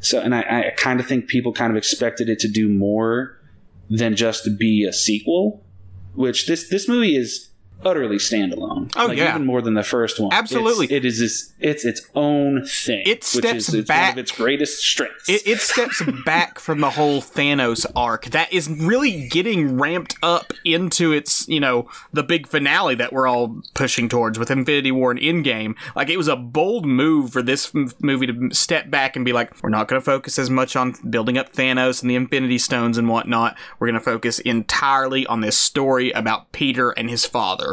So, 0.00 0.20
and 0.20 0.34
I, 0.34 0.68
I 0.68 0.74
kind 0.76 1.00
of 1.00 1.06
think 1.06 1.28
people 1.28 1.52
kind 1.52 1.70
of 1.70 1.76
expected 1.76 2.28
it 2.28 2.38
to 2.40 2.48
do 2.48 2.68
more 2.68 3.38
than 3.90 4.16
just 4.16 4.58
be 4.58 4.84
a 4.84 4.92
sequel. 4.92 5.64
Which 6.14 6.46
this 6.46 6.68
this 6.68 6.88
movie 6.88 7.16
is 7.16 7.47
utterly 7.84 8.16
standalone. 8.16 8.92
Oh 8.96 9.06
like, 9.06 9.18
yeah, 9.18 9.30
even 9.30 9.46
more 9.46 9.62
than 9.62 9.74
the 9.74 9.82
first 9.82 10.18
one. 10.18 10.32
Absolutely, 10.32 10.86
it's, 10.86 10.92
it 10.92 11.04
is 11.04 11.18
this. 11.18 11.52
It's 11.60 11.84
its 11.84 12.08
own 12.14 12.64
thing. 12.64 13.02
It 13.06 13.24
steps 13.24 13.68
is, 13.68 13.74
it's 13.74 13.88
back. 13.88 14.10
One 14.10 14.12
of 14.12 14.18
its 14.18 14.32
greatest 14.32 14.82
strengths. 14.82 15.28
It, 15.28 15.46
it 15.46 15.60
steps 15.60 16.02
back 16.24 16.58
from 16.58 16.80
the 16.80 16.90
whole 16.90 17.20
Thanos 17.20 17.86
arc. 17.94 18.26
That 18.26 18.52
is 18.52 18.68
really 18.68 19.28
getting 19.28 19.78
ramped 19.78 20.16
up 20.22 20.52
into 20.64 21.12
its 21.12 21.46
you 21.48 21.60
know 21.60 21.88
the 22.12 22.22
big 22.22 22.46
finale 22.46 22.94
that 22.96 23.12
we're 23.12 23.26
all 23.26 23.60
pushing 23.74 24.08
towards 24.08 24.38
with 24.38 24.50
Infinity 24.50 24.92
War 24.92 25.10
and 25.10 25.20
Endgame. 25.20 25.74
Like 25.94 26.08
it 26.08 26.16
was 26.16 26.28
a 26.28 26.36
bold 26.36 26.86
move 26.86 27.32
for 27.32 27.42
this 27.42 27.72
movie 28.00 28.26
to 28.26 28.50
step 28.52 28.90
back 28.90 29.16
and 29.16 29.24
be 29.24 29.32
like, 29.32 29.62
we're 29.62 29.70
not 29.70 29.88
going 29.88 30.00
to 30.00 30.04
focus 30.04 30.38
as 30.38 30.50
much 30.50 30.76
on 30.76 30.94
building 31.08 31.38
up 31.38 31.52
Thanos 31.52 32.02
and 32.02 32.10
the 32.10 32.16
Infinity 32.16 32.58
Stones 32.58 32.98
and 32.98 33.08
whatnot. 33.08 33.56
We're 33.78 33.86
going 33.88 33.94
to 33.94 34.00
focus 34.00 34.38
entirely 34.40 35.26
on 35.26 35.40
this 35.40 35.58
story 35.58 36.10
about 36.12 36.52
Peter 36.52 36.90
and 36.90 37.08
his 37.10 37.26
father 37.26 37.67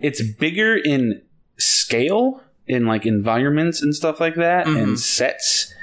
it's 0.00 0.22
bigger 0.22 0.76
in 0.76 1.22
scale 1.58 2.42
in 2.66 2.86
like 2.86 3.06
environments 3.06 3.82
and 3.82 3.94
stuff 3.94 4.20
like 4.20 4.36
that 4.36 4.66
mm-hmm. 4.66 4.76
and 4.76 5.00
sets 5.00 5.74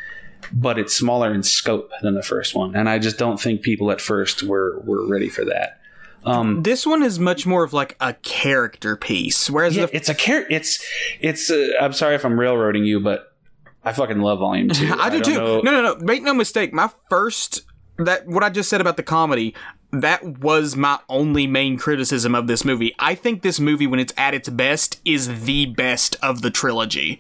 but 0.54 0.80
it's 0.80 0.96
smaller 0.96 1.34
in 1.34 1.44
scope 1.44 1.92
than 2.02 2.16
the 2.16 2.24
first 2.24 2.56
one 2.56 2.76
and 2.76 2.90
i 2.90 2.98
just 2.98 3.18
don't 3.18 3.40
think 3.40 3.62
people 3.62 3.92
at 3.92 4.00
first 4.02 4.44
were 4.44 4.80
were 4.86 5.08
ready 5.08 5.30
for 5.30 5.46
that 5.46 5.80
um, 6.26 6.64
this 6.64 6.86
one 6.86 7.04
is 7.04 7.20
much 7.20 7.46
more 7.46 7.64
of 7.64 7.72
like 7.72 7.96
a 8.02 8.14
character 8.16 8.96
piece 8.96 9.50
whereas 9.50 9.76
yeah, 9.76 9.86
the- 9.86 9.96
it's 9.96 10.10
a 10.10 10.16
character 10.16 10.54
it's 10.54 10.86
it's 11.20 11.50
uh, 11.50 11.72
i'm 11.80 11.94
sorry 11.94 12.16
if 12.16 12.26
i'm 12.26 12.40
railroading 12.40 12.86
you 12.86 13.00
but 13.00 13.34
i 13.84 13.94
fucking 13.94 14.20
love 14.20 14.40
volume 14.40 14.70
2 14.70 14.94
i 15.00 15.10
do 15.10 15.18
I 15.18 15.22
too 15.22 15.34
know. 15.34 15.62
no 15.62 15.72
no 15.72 15.82
no 15.82 15.96
make 15.98 16.24
no 16.24 16.34
mistake 16.34 16.74
my 16.74 16.90
first 17.10 17.64
that 17.98 18.28
what 18.28 18.44
I 18.44 18.50
just 18.50 18.70
said 18.70 18.82
about 18.82 18.98
the 18.98 19.04
comedy, 19.04 19.54
that 19.92 20.40
was 20.40 20.76
my 20.76 21.00
only 21.08 21.48
main 21.48 21.78
criticism 21.78 22.36
of 22.36 22.48
this 22.48 22.66
movie. 22.66 22.94
I 23.00 23.16
think 23.16 23.42
this 23.42 23.60
movie, 23.60 23.88
when 23.88 24.00
it's 24.00 24.14
at 24.18 24.34
its 24.34 24.50
best, 24.50 25.00
is 25.06 25.46
the 25.46 25.66
best 25.66 26.18
of 26.22 26.42
the 26.42 26.52
trilogy. 26.52 27.20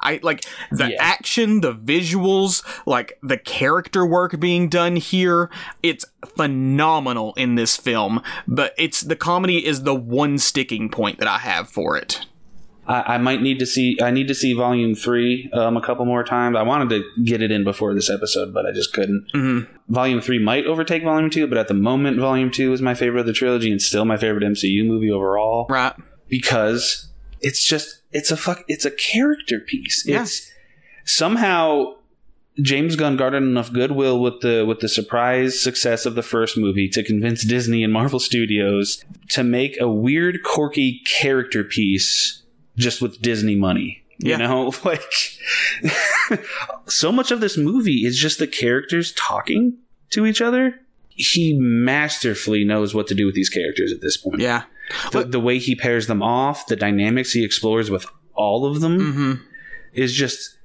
I 0.00 0.18
like 0.22 0.44
the 0.70 0.92
yeah. 0.92 0.96
action, 0.98 1.60
the 1.60 1.74
visuals, 1.74 2.64
like 2.86 3.18
the 3.22 3.38
character 3.38 4.04
work 4.04 4.38
being 4.40 4.68
done 4.68 4.96
here. 4.96 5.48
It's 5.82 6.04
phenomenal 6.36 7.34
in 7.36 7.54
this 7.54 7.76
film, 7.76 8.22
but 8.46 8.74
it's 8.76 9.00
the 9.00 9.16
comedy 9.16 9.64
is 9.64 9.84
the 9.84 9.94
one 9.94 10.38
sticking 10.38 10.88
point 10.88 11.18
that 11.20 11.28
I 11.28 11.38
have 11.38 11.68
for 11.68 11.96
it. 11.96 12.26
I, 12.88 13.14
I, 13.14 13.18
might 13.18 13.42
need 13.42 13.58
to 13.58 13.66
see. 13.66 13.98
I 14.02 14.10
need 14.10 14.28
to 14.28 14.34
see 14.34 14.54
Volume 14.54 14.94
Three 14.94 15.50
um, 15.52 15.76
a 15.76 15.80
couple 15.80 16.06
more 16.06 16.24
times. 16.24 16.56
I 16.56 16.62
wanted 16.62 16.88
to 16.88 17.22
get 17.22 17.42
it 17.42 17.50
in 17.50 17.62
before 17.62 17.94
this 17.94 18.08
episode, 18.08 18.54
but 18.54 18.64
I 18.64 18.72
just 18.72 18.92
couldn't. 18.94 19.26
Mm-hmm. 19.34 19.92
Volume 19.92 20.20
Three 20.20 20.38
might 20.38 20.64
overtake 20.66 21.04
Volume 21.04 21.28
Two, 21.28 21.46
but 21.46 21.58
at 21.58 21.68
the 21.68 21.74
moment, 21.74 22.18
Volume 22.18 22.50
Two 22.50 22.72
is 22.72 22.80
my 22.80 22.94
favorite 22.94 23.20
of 23.20 23.26
the 23.26 23.32
trilogy 23.34 23.70
and 23.70 23.80
still 23.80 24.04
my 24.04 24.16
favorite 24.16 24.42
MCU 24.42 24.86
movie 24.86 25.10
overall. 25.10 25.66
Right? 25.68 25.94
Because 26.28 27.10
it's 27.40 27.64
just 27.64 28.02
it's 28.10 28.30
a 28.30 28.36
fuck. 28.36 28.64
It's 28.68 28.86
a 28.86 28.90
character 28.90 29.60
piece. 29.60 30.04
Yeah. 30.06 30.22
It's 30.22 30.50
somehow 31.04 31.94
James 32.60 32.96
Gunn 32.96 33.16
garnered 33.16 33.42
enough 33.42 33.72
goodwill 33.72 34.20
with 34.20 34.40
the 34.40 34.64
with 34.66 34.80
the 34.80 34.88
surprise 34.88 35.60
success 35.60 36.06
of 36.06 36.14
the 36.14 36.22
first 36.22 36.56
movie 36.56 36.88
to 36.88 37.02
convince 37.02 37.44
Disney 37.44 37.84
and 37.84 37.92
Marvel 37.92 38.18
Studios 38.18 39.04
to 39.30 39.44
make 39.44 39.78
a 39.80 39.88
weird, 39.88 40.42
quirky 40.42 41.02
character 41.04 41.62
piece 41.62 42.42
just 42.78 43.02
with 43.02 43.20
Disney 43.20 43.56
money. 43.56 44.02
You 44.18 44.30
yeah. 44.30 44.36
know, 44.38 44.72
like 44.84 45.02
so 46.86 47.12
much 47.12 47.30
of 47.30 47.40
this 47.40 47.56
movie 47.56 48.04
is 48.04 48.18
just 48.18 48.38
the 48.38 48.46
characters 48.46 49.12
talking 49.12 49.78
to 50.10 50.26
each 50.26 50.40
other. 50.40 50.80
He 51.10 51.56
masterfully 51.58 52.64
knows 52.64 52.94
what 52.94 53.08
to 53.08 53.14
do 53.14 53.26
with 53.26 53.34
these 53.34 53.48
characters 53.48 53.92
at 53.92 54.00
this 54.00 54.16
point. 54.16 54.40
Yeah. 54.40 54.64
The, 55.12 55.24
the 55.24 55.40
way 55.40 55.58
he 55.58 55.74
pairs 55.74 56.06
them 56.06 56.22
off, 56.22 56.66
the 56.66 56.76
dynamics 56.76 57.32
he 57.32 57.44
explores 57.44 57.90
with 57.90 58.06
all 58.34 58.64
of 58.64 58.80
them 58.80 58.98
mm-hmm. 58.98 59.32
is 59.92 60.14
just 60.14 60.56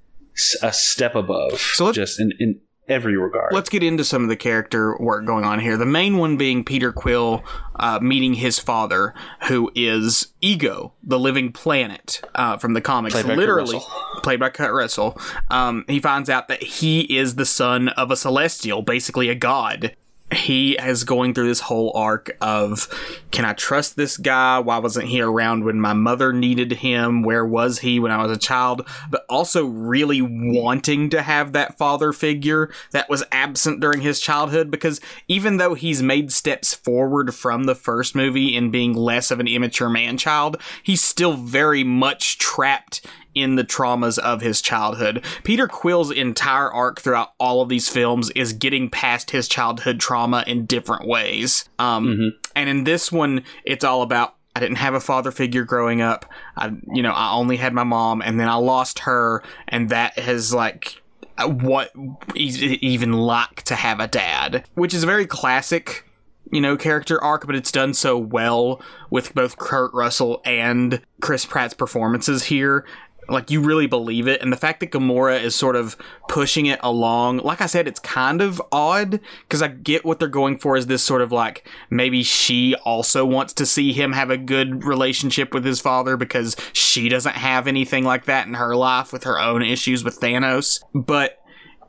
a 0.61 0.71
step 0.71 1.15
above. 1.15 1.59
So 1.59 1.91
just 1.91 2.19
in, 2.19 2.33
in 2.39 2.61
every 2.87 3.17
regard. 3.17 3.53
Let's 3.53 3.69
get 3.69 3.83
into 3.83 4.03
some 4.03 4.23
of 4.23 4.29
the 4.29 4.35
character 4.35 4.97
work 4.99 5.25
going 5.25 5.45
on 5.45 5.59
here. 5.59 5.77
The 5.77 5.85
main 5.85 6.17
one 6.17 6.37
being 6.37 6.63
Peter 6.63 6.91
Quill 6.91 7.43
uh, 7.75 7.99
meeting 8.01 8.35
his 8.35 8.59
father, 8.59 9.13
who 9.47 9.71
is 9.75 10.33
Ego, 10.41 10.93
the 11.03 11.19
living 11.19 11.51
planet 11.51 12.21
uh, 12.35 12.57
from 12.57 12.73
the 12.73 12.81
comics. 12.81 13.13
Played 13.13 13.37
Literally, 13.37 13.79
played 14.23 14.39
by 14.39 14.49
Kurt 14.49 14.73
Russell. 14.73 15.19
Um, 15.49 15.85
he 15.87 15.99
finds 15.99 16.29
out 16.29 16.47
that 16.47 16.63
he 16.63 17.01
is 17.17 17.35
the 17.35 17.45
son 17.45 17.89
of 17.89 18.11
a 18.11 18.15
celestial, 18.15 18.81
basically 18.81 19.29
a 19.29 19.35
god 19.35 19.95
he 20.33 20.73
is 20.73 21.03
going 21.03 21.33
through 21.33 21.47
this 21.47 21.59
whole 21.59 21.91
arc 21.95 22.35
of 22.41 22.87
can 23.31 23.45
I 23.45 23.53
trust 23.53 23.95
this 23.95 24.17
guy? 24.17 24.59
Why 24.59 24.77
wasn't 24.77 25.07
he 25.07 25.21
around 25.21 25.63
when 25.63 25.79
my 25.79 25.93
mother 25.93 26.33
needed 26.33 26.71
him? 26.73 27.23
Where 27.23 27.45
was 27.45 27.79
he 27.79 27.99
when 27.99 28.11
I 28.11 28.21
was 28.21 28.31
a 28.31 28.39
child? 28.39 28.87
But 29.09 29.25
also 29.29 29.65
really 29.65 30.21
wanting 30.21 31.09
to 31.11 31.21
have 31.21 31.53
that 31.53 31.77
father 31.77 32.13
figure 32.13 32.71
that 32.91 33.09
was 33.09 33.23
absent 33.31 33.79
during 33.79 34.01
his 34.01 34.19
childhood 34.19 34.69
because 34.69 35.01
even 35.27 35.57
though 35.57 35.73
he's 35.73 36.03
made 36.03 36.31
steps 36.31 36.73
forward 36.73 37.33
from 37.33 37.63
the 37.63 37.75
first 37.75 38.15
movie 38.15 38.55
in 38.55 38.71
being 38.71 38.93
less 38.93 39.31
of 39.31 39.39
an 39.39 39.47
immature 39.47 39.89
man 39.89 40.17
child, 40.17 40.57
he's 40.83 41.03
still 41.03 41.33
very 41.33 41.83
much 41.83 42.37
trapped 42.37 43.05
in 43.35 43.55
the 43.55 43.63
traumas 43.63 44.17
of 44.19 44.41
his 44.41 44.61
childhood. 44.61 45.23
Peter 45.43 45.67
Quill's 45.67 46.11
entire 46.11 46.71
arc 46.71 47.01
throughout 47.01 47.33
all 47.39 47.61
of 47.61 47.69
these 47.69 47.89
films 47.89 48.29
is 48.31 48.53
getting 48.53 48.89
past 48.89 49.31
his 49.31 49.47
childhood 49.47 49.99
trauma 49.99 50.43
in 50.47 50.65
different 50.65 51.07
ways. 51.07 51.67
Um, 51.79 52.07
mm-hmm. 52.07 52.27
And 52.55 52.69
in 52.69 52.83
this 52.83 53.11
one, 53.11 53.43
it's 53.65 53.83
all 53.83 54.01
about 54.01 54.35
I 54.55 54.59
didn't 54.59 54.77
have 54.77 54.93
a 54.93 54.99
father 54.99 55.31
figure 55.31 55.63
growing 55.63 56.01
up. 56.01 56.25
I, 56.55 56.71
you 56.93 57.01
know, 57.01 57.11
I 57.11 57.33
only 57.33 57.57
had 57.57 57.73
my 57.73 57.83
mom, 57.83 58.21
and 58.21 58.39
then 58.39 58.47
I 58.47 58.55
lost 58.55 58.99
her, 58.99 59.41
and 59.67 59.89
that 59.89 60.19
has 60.19 60.53
like 60.53 61.01
what 61.39 61.91
even 62.35 63.13
like 63.13 63.63
to 63.63 63.75
have 63.75 63.99
a 63.99 64.07
dad, 64.07 64.65
which 64.75 64.93
is 64.93 65.01
a 65.01 65.07
very 65.07 65.25
classic 65.25 66.05
you 66.51 66.61
know, 66.61 66.77
character 66.77 67.21
arc, 67.23 67.47
but 67.47 67.55
it's 67.55 67.71
done 67.71 67.95
so 67.95 68.15
well 68.15 68.79
with 69.09 69.33
both 69.33 69.57
Kurt 69.57 69.91
Russell 69.91 70.39
and 70.45 71.01
Chris 71.19 71.47
Pratt's 71.47 71.73
performances 71.73 72.43
here 72.43 72.85
like 73.29 73.49
you 73.49 73.61
really 73.61 73.87
believe 73.87 74.27
it 74.27 74.41
and 74.41 74.51
the 74.51 74.57
fact 74.57 74.79
that 74.79 74.91
Gamora 74.91 75.41
is 75.41 75.55
sort 75.55 75.75
of 75.75 75.95
pushing 76.27 76.65
it 76.65 76.79
along 76.83 77.37
like 77.37 77.61
I 77.61 77.65
said 77.65 77.87
it's 77.87 77.99
kind 77.99 78.41
of 78.41 78.61
odd 78.71 79.19
cuz 79.49 79.61
I 79.61 79.67
get 79.67 80.05
what 80.05 80.19
they're 80.19 80.27
going 80.27 80.57
for 80.57 80.75
is 80.75 80.87
this 80.87 81.03
sort 81.03 81.21
of 81.21 81.31
like 81.31 81.67
maybe 81.89 82.23
she 82.23 82.75
also 82.83 83.25
wants 83.25 83.53
to 83.53 83.65
see 83.65 83.93
him 83.93 84.13
have 84.13 84.29
a 84.29 84.37
good 84.37 84.83
relationship 84.83 85.53
with 85.53 85.65
his 85.65 85.79
father 85.79 86.17
because 86.17 86.55
she 86.73 87.09
doesn't 87.09 87.35
have 87.35 87.67
anything 87.67 88.03
like 88.03 88.25
that 88.25 88.47
in 88.47 88.55
her 88.55 88.75
life 88.75 89.13
with 89.13 89.23
her 89.23 89.39
own 89.39 89.61
issues 89.61 90.03
with 90.03 90.19
Thanos. 90.19 90.83
But 90.93 91.39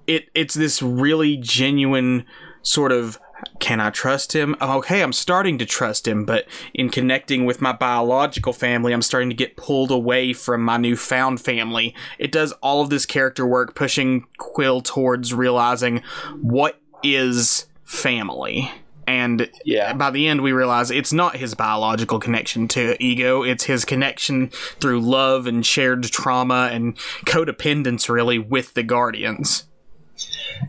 it 0.07 0.28
it's 0.35 0.55
this 0.55 0.82
really 0.82 1.37
genuine 1.37 2.24
sort 2.62 2.93
of 2.93 3.18
can 3.59 3.80
I 3.80 3.90
trust 3.90 4.34
him? 4.34 4.57
Okay, 4.61 5.03
I'm 5.03 5.12
starting 5.12 5.59
to 5.59 5.66
trust 5.66 6.07
him, 6.07 6.24
but 6.24 6.47
in 6.72 6.90
connecting 6.90 7.45
with 7.45 7.61
my 7.61 7.72
biological 7.72 8.53
family, 8.53 8.92
I'm 8.92 9.03
starting 9.03 9.30
to 9.30 9.34
get 9.34 9.57
pulled 9.57 9.90
away 9.90 10.32
from 10.32 10.62
my 10.62 10.76
newfound 10.76 11.40
family. 11.40 11.95
It 12.18 12.32
does 12.32 12.53
all 12.62 12.82
of 12.82 12.90
this 12.90 13.07
character 13.07 13.47
work, 13.47 13.74
pushing 13.74 14.26
Quill 14.38 14.80
towards 14.80 15.32
realizing 15.32 16.03
what 16.40 16.80
is 17.03 17.66
family. 17.84 18.70
And 19.07 19.51
yeah. 19.64 19.92
by 19.92 20.11
the 20.11 20.28
end, 20.28 20.42
we 20.42 20.53
realize 20.53 20.90
it's 20.90 21.12
not 21.12 21.36
his 21.36 21.55
biological 21.55 22.18
connection 22.18 22.68
to 22.68 23.03
ego. 23.03 23.42
It's 23.42 23.64
his 23.64 23.84
connection 23.84 24.49
through 24.49 25.01
love 25.01 25.47
and 25.47 25.64
shared 25.64 26.05
trauma 26.05 26.70
and 26.72 26.97
codependence, 27.26 28.09
really, 28.09 28.38
with 28.38 28.74
the 28.74 28.82
Guardians. 28.82 29.64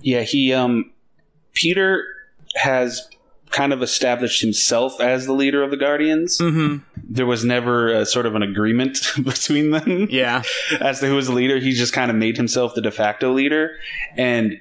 Yeah, 0.02 0.22
he, 0.22 0.52
um, 0.54 0.92
Peter 1.54 2.06
has 2.56 3.08
kind 3.56 3.72
of 3.72 3.82
established 3.82 4.42
himself 4.42 5.00
as 5.00 5.26
the 5.26 5.34
leader 5.34 5.64
of 5.64 5.72
the 5.72 5.78
Guardians. 5.78 6.38
Mm-hmm. 6.40 6.84
There 7.08 7.26
was 7.26 7.46
never 7.46 7.88
a, 7.88 8.06
sort 8.06 8.26
of 8.26 8.36
an 8.36 8.44
agreement 8.44 9.00
between 9.24 9.72
them. 9.72 10.08
Yeah. 10.10 10.44
As 10.82 11.00
to 11.00 11.08
who 11.08 11.16
was 11.16 11.28
the 11.28 11.34
leader, 11.34 11.58
he 11.58 11.72
just 11.72 11.94
kind 11.94 12.12
of 12.12 12.18
made 12.18 12.36
himself 12.36 12.76
the 12.76 12.82
de 12.82 12.92
facto 12.92 13.32
leader, 13.32 13.78
and 14.18 14.60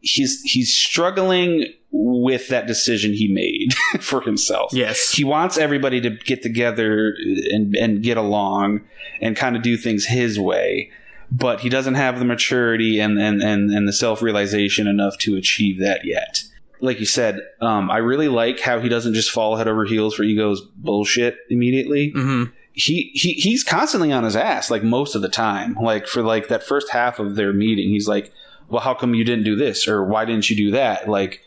he's 0.00 0.42
he's 0.42 0.74
struggling 0.74 1.66
with 1.92 2.48
that 2.48 2.66
decision 2.66 3.12
he 3.12 3.28
made 3.28 3.74
for 4.00 4.22
himself. 4.22 4.72
Yes. 4.72 5.12
He 5.12 5.22
wants 5.24 5.58
everybody 5.58 6.00
to 6.00 6.10
get 6.10 6.42
together 6.42 7.14
and 7.52 7.76
and 7.76 8.02
get 8.02 8.16
along 8.16 8.80
and 9.20 9.36
kind 9.36 9.54
of 9.54 9.62
do 9.62 9.76
things 9.76 10.06
his 10.06 10.40
way, 10.40 10.90
but 11.30 11.60
he 11.60 11.68
doesn't 11.68 11.94
have 11.94 12.18
the 12.18 12.24
maturity 12.24 12.98
and 12.98 13.20
and 13.20 13.40
and, 13.40 13.70
and 13.70 13.86
the 13.86 13.92
self 13.92 14.20
realization 14.20 14.88
enough 14.88 15.16
to 15.18 15.36
achieve 15.36 15.78
that 15.78 16.04
yet 16.04 16.42
like 16.82 16.98
you 16.98 17.06
said, 17.06 17.40
um, 17.60 17.90
I 17.90 17.98
really 17.98 18.28
like 18.28 18.58
how 18.58 18.80
he 18.80 18.88
doesn't 18.88 19.14
just 19.14 19.30
fall 19.30 19.56
head 19.56 19.68
over 19.68 19.84
heels 19.84 20.14
for 20.14 20.24
Ego's 20.24 20.60
bullshit 20.60 21.38
immediately. 21.48 22.12
Mm-hmm. 22.12 22.50
He, 22.72 23.12
he 23.14 23.34
he's 23.34 23.62
constantly 23.62 24.10
on 24.12 24.24
his 24.24 24.34
ass 24.34 24.70
like 24.70 24.82
most 24.82 25.14
of 25.14 25.22
the 25.22 25.28
time. 25.28 25.74
Like 25.74 26.06
for 26.06 26.22
like 26.22 26.48
that 26.48 26.64
first 26.64 26.90
half 26.90 27.18
of 27.20 27.36
their 27.36 27.52
meeting, 27.52 27.90
he's 27.90 28.08
like, 28.08 28.32
"Well, 28.68 28.80
how 28.80 28.94
come 28.94 29.14
you 29.14 29.24
didn't 29.24 29.44
do 29.44 29.54
this 29.54 29.86
or 29.86 30.04
why 30.04 30.24
didn't 30.24 30.50
you 30.50 30.56
do 30.56 30.70
that?" 30.72 31.08
Like 31.08 31.42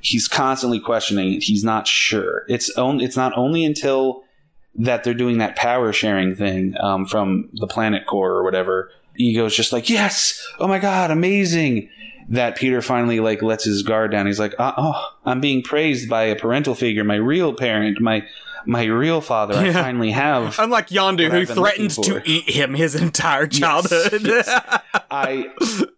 he's 0.00 0.28
constantly 0.28 0.80
questioning 0.80 1.34
it. 1.34 1.42
He's 1.44 1.64
not 1.64 1.88
sure. 1.88 2.44
It's 2.48 2.70
only 2.76 3.04
it's 3.04 3.16
not 3.16 3.32
only 3.38 3.64
until 3.64 4.24
that 4.74 5.04
they're 5.04 5.14
doing 5.14 5.38
that 5.38 5.56
power 5.56 5.92
sharing 5.92 6.34
thing 6.34 6.74
um, 6.80 7.06
from 7.06 7.48
the 7.54 7.68
planet 7.68 8.06
core 8.06 8.32
or 8.32 8.44
whatever. 8.44 8.90
Ego's 9.16 9.56
just 9.56 9.72
like, 9.72 9.88
"Yes, 9.88 10.44
oh 10.58 10.68
my 10.68 10.78
god, 10.78 11.10
amazing!" 11.10 11.88
That 12.28 12.56
Peter 12.56 12.80
finally 12.82 13.20
like 13.20 13.42
lets 13.42 13.64
his 13.64 13.82
guard 13.82 14.10
down. 14.10 14.26
He's 14.26 14.40
like, 14.40 14.54
oh, 14.58 14.72
oh, 14.76 15.08
I'm 15.24 15.40
being 15.40 15.62
praised 15.62 16.08
by 16.08 16.24
a 16.24 16.36
parental 16.36 16.74
figure, 16.74 17.04
my 17.04 17.16
real 17.16 17.54
parent, 17.54 18.00
my 18.00 18.26
my 18.66 18.84
real 18.84 19.20
father. 19.20 19.54
Yeah. 19.54 19.70
I 19.70 19.72
finally 19.72 20.10
have. 20.10 20.58
Unlike 20.58 20.88
Yondu, 20.88 21.30
who 21.30 21.46
threatens 21.46 21.96
to 21.98 22.22
eat 22.24 22.48
him 22.48 22.74
his 22.74 22.94
entire 22.94 23.46
childhood. 23.46 24.22
Yes, 24.22 24.46
yes. 24.48 24.80
I 25.10 25.50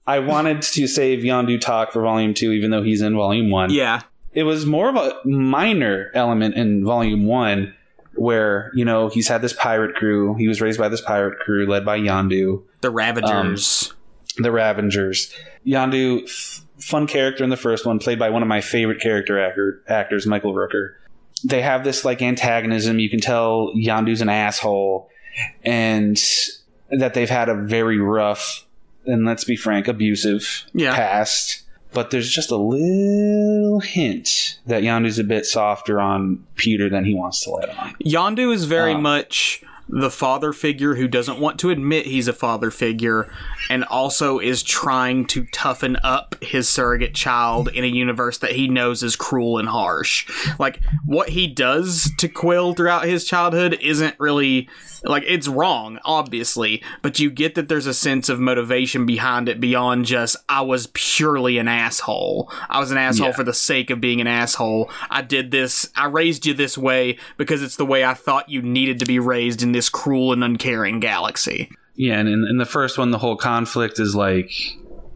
I 0.07 0.19
wanted 0.21 0.63
to 0.63 0.87
save 0.87 1.21
Yondu 1.21 1.61
talk 1.61 1.93
for 1.93 2.03
Volume 2.03 2.35
Two, 2.35 2.53
even 2.53 2.71
though 2.71 2.83
he's 2.83 3.03
in 3.03 3.15
Volume 3.15 3.51
One. 3.51 3.71
Yeah, 3.71 4.03
it 4.33 4.45
was 4.45 4.67
more 4.67 4.89
of 4.89 4.97
a 4.97 5.27
minor 5.27 6.11
element 6.15 6.55
in 6.57 6.85
Volume 6.85 7.27
One. 7.27 7.75
Where 8.15 8.73
you 8.75 8.87
know 8.87 9.09
he's 9.09 9.29
had 9.29 9.43
this 9.43 9.53
pirate 9.53 9.95
crew, 9.95 10.35
he 10.37 10.49
was 10.49 10.63
raised 10.63 10.79
by 10.79 10.89
this 10.89 11.03
pirate 11.03 11.39
crew 11.39 11.67
led 11.67 11.85
by 11.85 11.99
Yondu, 11.99 12.63
the 12.81 12.91
Ravagers, 12.91 13.91
um, 13.91 13.97
the 14.37 14.51
Ravengers. 14.51 15.33
Yondu, 15.67 16.25
f- 16.25 16.65
fun 16.79 17.07
character 17.07 17.45
in 17.45 17.51
the 17.51 17.57
first 17.57 17.87
one, 17.87 17.99
played 17.99 18.19
by 18.19 18.31
one 18.31 18.43
of 18.43 18.49
my 18.49 18.61
favorite 18.61 19.01
character 19.01 19.39
actor, 19.39 19.83
actors, 19.89 20.27
Michael 20.27 20.55
Rooker. 20.55 20.95
They 21.45 21.63
have 21.63 21.85
this 21.85 22.05
like 22.05 22.23
antagonism. 22.23 22.99
You 22.99 23.11
can 23.11 23.21
tell 23.21 23.73
Yondu's 23.75 24.21
an 24.21 24.29
asshole, 24.29 25.11
and 25.65 26.19
that 26.91 27.15
they've 27.15 27.29
had 27.29 27.49
a 27.49 27.55
very 27.55 27.99
rough 27.99 28.67
and 29.07 29.25
let's 29.25 29.45
be 29.45 29.57
frank, 29.57 29.89
abusive 29.89 30.65
yeah. 30.73 30.95
past. 30.95 31.63
But 31.93 32.11
there's 32.11 32.29
just 32.29 32.51
a 32.51 32.57
little 32.57 33.81
hint 33.81 34.59
that 34.67 34.83
Yondu's 34.83 35.19
a 35.19 35.25
bit 35.25 35.47
softer 35.47 36.01
on 36.01 36.45
Peter 36.57 36.91
than 36.91 37.05
he 37.05 37.15
wants 37.15 37.43
to 37.45 37.51
let 37.51 37.71
on. 37.79 37.95
Yondu 38.05 38.53
is 38.53 38.65
very 38.65 38.93
um, 38.93 39.03
much 39.03 39.63
the 39.89 40.11
father 40.11 40.53
figure 40.53 40.95
who 40.95 41.07
doesn't 41.07 41.39
want 41.39 41.59
to 41.61 41.71
admit 41.71 42.07
he's 42.07 42.29
a 42.29 42.33
father 42.33 42.71
figure 42.71 43.31
and 43.71 43.85
also 43.85 44.39
is 44.39 44.63
trying 44.63 45.27
to 45.27 45.45
toughen 45.47 45.97
up 46.03 46.35
his 46.43 46.69
surrogate 46.69 47.15
child 47.15 47.69
in 47.69 47.85
a 47.85 47.89
universe 47.89 48.39
that 48.39 48.53
he 48.53 48.69
knows 48.69 49.03
is 49.03 49.17
cruel 49.17 49.59
and 49.59 49.69
harsh. 49.69 50.29
Like 50.59 50.81
what 51.05 51.29
he 51.29 51.47
does 51.47 52.11
to 52.19 52.29
Quill 52.29 52.75
throughout 52.75 53.05
his 53.05 53.25
childhood 53.25 53.79
isn't 53.81 54.19
really 54.19 54.69
like 55.09 55.25
it's 55.27 55.49
wrong, 55.49 55.99
obviously, 56.05 56.83
but 57.03 57.19
you 57.19 57.31
get 57.31 57.55
that 57.55 57.69
there's 57.69 57.87
a 57.87 57.95
sense 57.95 58.29
of 58.29 58.41
motivation 58.41 59.07
behind 59.07 59.49
it 59.49 59.61
beyond 59.61 60.05
just 60.05 60.37
I 60.49 60.63
was 60.63 60.89
purely 60.95 61.59
an 61.59 61.69
asshole. 61.69 62.51
I 62.69 62.79
was 62.79 62.91
an 62.91 62.99
asshole 62.99 63.29
yeah. 63.29 63.35
for 63.35 63.45
the 63.45 63.55
sake 63.55 63.91
of 63.91 64.01
being 64.01 64.21
an 64.21 64.27
asshole. 64.27 64.91
I 65.11 65.23
did 65.23 65.51
this. 65.51 65.89
I 65.97 66.07
raised 66.07 66.47
you 66.47 66.55
this 66.55 66.77
way 66.77 67.19
because 67.37 67.63
it's 67.63 67.77
the 67.77 67.87
way 67.87 68.05
I 68.05 68.15
thought 68.15 68.49
you 68.49 68.63
needed 68.63 68.99
to 69.01 69.07
be 69.07 69.19
raised 69.19 69.63
in 69.63 69.73
this 69.73 69.89
cruel 69.89 70.33
and 70.33 70.43
uncaring 70.43 71.01
galaxy. 71.01 71.71
Yeah, 71.95 72.19
and 72.19 72.29
in, 72.29 72.47
in 72.47 72.59
the 72.59 72.67
first 72.67 72.99
one, 72.99 73.11
the 73.11 73.19
whole 73.19 73.37
conflict 73.37 73.99
is 73.99 74.15
like 74.15 74.51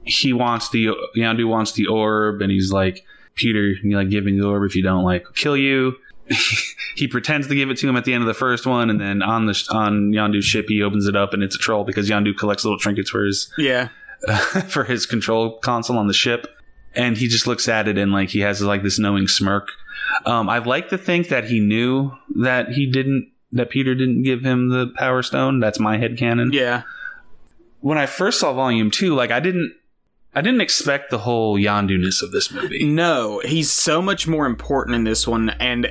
he 0.05 0.33
wants 0.33 0.71
the 0.71 0.89
Yondu 1.17 1.47
wants 1.47 1.73
the 1.73 1.87
orb, 1.87 2.41
and 2.43 2.51
he's 2.51 2.73
like, 2.73 3.05
Peter, 3.35 3.69
you 3.83 3.97
like 3.97 4.09
give 4.09 4.25
giving 4.25 4.39
the 4.39 4.47
orb 4.47 4.65
if 4.65 4.75
you 4.75 4.83
don't 4.83 5.05
like 5.05 5.25
kill 5.35 5.57
you. 5.57 5.97
he 6.95 7.09
pretends 7.09 7.49
to 7.49 7.55
give 7.55 7.71
it 7.71 7.77
to 7.79 7.89
him 7.89 7.97
at 7.97 8.05
the 8.05 8.13
end 8.13 8.23
of 8.23 8.29
the 8.29 8.35
first 8.35 8.67
one, 8.67 8.91
and 8.91 9.01
then 9.01 9.23
on 9.23 9.47
the 9.47 9.67
on 9.71 10.13
Yondu's 10.13 10.45
ship, 10.45 10.67
he 10.69 10.83
opens 10.83 11.07
it 11.07 11.17
up, 11.17 11.35
and 11.35 11.43
it's 11.43 11.57
a 11.57 11.59
troll 11.59 11.85
because 11.85 12.09
Yondu 12.09 12.37
collects 12.37 12.65
little 12.65 12.79
trinkets 12.79 13.11
for 13.11 13.25
his 13.25 13.53
yeah 13.59 13.89
uh, 14.27 14.39
for 14.69 14.85
his 14.85 15.07
control 15.07 15.59
console 15.59 15.99
on 15.99 16.07
the 16.07 16.15
ship, 16.15 16.47
and 16.95 17.17
he 17.17 17.29
just 17.29 17.47
looks 17.47 17.69
at 17.69 17.89
it 17.89 17.99
and 17.99 18.13
like 18.13 18.31
he 18.31 18.41
has 18.41 18.61
like 18.63 18.83
this 18.83 18.99
knowing 18.99 19.29
smirk. 19.29 19.69
Um, 20.25 20.49
I 20.49 20.59
like 20.59 20.89
to 20.91 20.99
think 20.99 21.29
that 21.29 21.45
he 21.45 21.61
knew 21.61 22.13
that 22.37 22.71
he 22.71 22.87
didn't 22.87 23.31
that 23.53 23.71
Peter 23.71 23.95
didn't 23.95 24.23
give 24.23 24.43
him 24.43 24.69
the 24.69 24.89
Power 24.97 25.23
Stone. 25.23 25.61
That's 25.61 25.81
my 25.81 25.99
head 25.99 26.17
canon. 26.17 26.53
Yeah. 26.53 26.83
When 27.81 27.99
I 27.99 28.07
first 28.07 28.41
saw 28.41 28.53
Volume 28.53 28.91
Two, 28.91 29.15
like 29.15 29.31
I 29.31 29.41
didn't 29.41 29.75
I 30.33 30.43
didn't 30.43 30.61
expect 30.61 31.11
the 31.11 31.19
whole 31.19 31.59
Yondu-ness 31.59 32.23
of 32.23 32.31
this 32.31 32.53
movie. 32.53 32.85
No, 32.85 33.41
he's 33.45 33.71
so 33.71 34.01
much 34.01 34.29
more 34.29 34.47
important 34.47 34.95
in 34.95 35.03
this 35.03 35.27
one. 35.27 35.51
And 35.51 35.91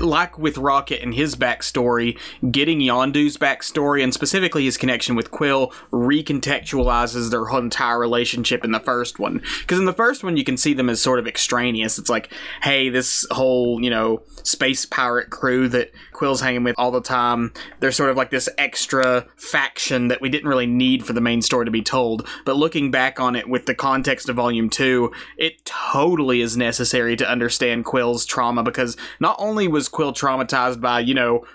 like 0.00 0.38
with 0.38 0.58
Rocket 0.58 1.02
and 1.02 1.14
his 1.14 1.34
backstory, 1.34 2.18
getting 2.50 2.80
Yondu's 2.80 3.38
backstory 3.38 4.02
and 4.02 4.12
specifically 4.12 4.64
his 4.64 4.76
connection 4.76 5.16
with 5.16 5.30
Quill 5.30 5.72
recontextualizes 5.92 7.30
their 7.30 7.48
entire 7.58 7.98
relationship 7.98 8.64
in 8.64 8.72
the 8.72 8.80
first 8.80 9.18
one. 9.18 9.42
Because 9.60 9.78
in 9.78 9.86
the 9.86 9.94
first 9.94 10.22
one, 10.22 10.36
you 10.36 10.44
can 10.44 10.58
see 10.58 10.74
them 10.74 10.90
as 10.90 11.00
sort 11.00 11.18
of 11.18 11.26
extraneous. 11.26 11.98
It's 11.98 12.10
like, 12.10 12.30
hey, 12.62 12.90
this 12.90 13.26
whole, 13.30 13.82
you 13.82 13.88
know, 13.88 14.22
space 14.42 14.84
pirate 14.84 15.30
crew 15.30 15.68
that 15.70 15.90
Quill's 16.20 16.42
hanging 16.42 16.64
with 16.64 16.74
all 16.76 16.90
the 16.90 17.00
time, 17.00 17.50
they're 17.78 17.90
sort 17.90 18.10
of 18.10 18.16
like 18.18 18.28
this 18.28 18.46
extra 18.58 19.26
faction 19.36 20.08
that 20.08 20.20
we 20.20 20.28
didn't 20.28 20.50
really 20.50 20.66
need 20.66 21.06
for 21.06 21.14
the 21.14 21.20
main 21.22 21.40
story 21.40 21.64
to 21.64 21.70
be 21.70 21.80
told. 21.80 22.28
But 22.44 22.56
looking 22.56 22.90
back 22.90 23.18
on 23.18 23.34
it 23.34 23.48
with 23.48 23.64
the 23.64 23.74
context 23.74 24.28
of 24.28 24.36
Volume 24.36 24.68
2, 24.68 25.10
it 25.38 25.64
totally 25.64 26.42
is 26.42 26.58
necessary 26.58 27.16
to 27.16 27.26
understand 27.26 27.86
Quill's 27.86 28.26
trauma 28.26 28.62
because 28.62 28.98
not 29.18 29.34
only 29.38 29.66
was 29.66 29.88
Quill 29.88 30.12
traumatized 30.12 30.78
by, 30.78 31.00
you 31.00 31.14
know, 31.14 31.46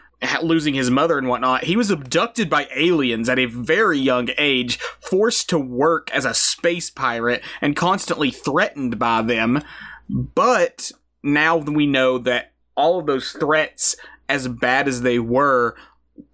losing 0.42 0.74
his 0.74 0.90
mother 0.90 1.20
and 1.20 1.28
whatnot, 1.28 1.66
he 1.66 1.78
was 1.78 1.92
abducted 1.92 2.50
by 2.50 2.68
aliens 2.76 3.30
at 3.30 3.38
a 3.38 3.46
very 3.46 4.00
young 4.00 4.30
age, 4.36 4.80
forced 5.00 5.48
to 5.50 5.60
work 5.60 6.10
as 6.12 6.26
a 6.26 6.34
space 6.34 6.90
pirate, 6.90 7.44
and 7.62 7.76
constantly 7.76 8.32
threatened 8.32 8.98
by 8.98 9.22
them. 9.22 9.62
But 10.10 10.92
now 11.22 11.60
that 11.60 11.72
we 11.72 11.86
know 11.86 12.18
that 12.18 12.54
all 12.76 13.00
of 13.00 13.06
those 13.06 13.32
threats, 13.32 13.96
as 14.30 14.48
bad 14.48 14.88
as 14.88 15.02
they 15.02 15.20
were, 15.20 15.76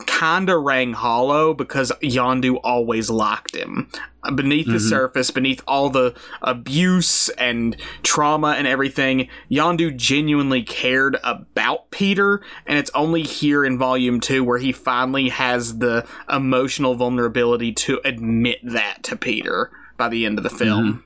kinda 0.05 0.57
rang 0.57 0.93
hollow 0.93 1.53
because 1.53 1.91
Yondu 2.03 2.59
always 2.63 3.09
locked 3.09 3.55
him. 3.55 3.89
Beneath 4.35 4.67
the 4.67 4.73
mm-hmm. 4.73 4.87
surface, 4.87 5.31
beneath 5.31 5.63
all 5.67 5.89
the 5.89 6.13
abuse 6.43 7.29
and 7.29 7.75
trauma 8.03 8.49
and 8.49 8.67
everything, 8.67 9.27
Yondu 9.49 9.95
genuinely 9.95 10.61
cared 10.61 11.17
about 11.23 11.89
Peter, 11.89 12.41
and 12.67 12.77
it's 12.77 12.91
only 12.93 13.23
here 13.23 13.65
in 13.65 13.79
Volume 13.79 14.19
2 14.19 14.43
where 14.43 14.59
he 14.59 14.71
finally 14.71 15.29
has 15.29 15.79
the 15.79 16.05
emotional 16.29 16.93
vulnerability 16.93 17.73
to 17.73 17.99
admit 18.05 18.59
that 18.63 19.01
to 19.03 19.15
Peter 19.15 19.71
by 19.97 20.07
the 20.07 20.27
end 20.27 20.37
of 20.37 20.43
the 20.43 20.51
film. 20.51 20.85
Mm-hmm. 20.85 20.99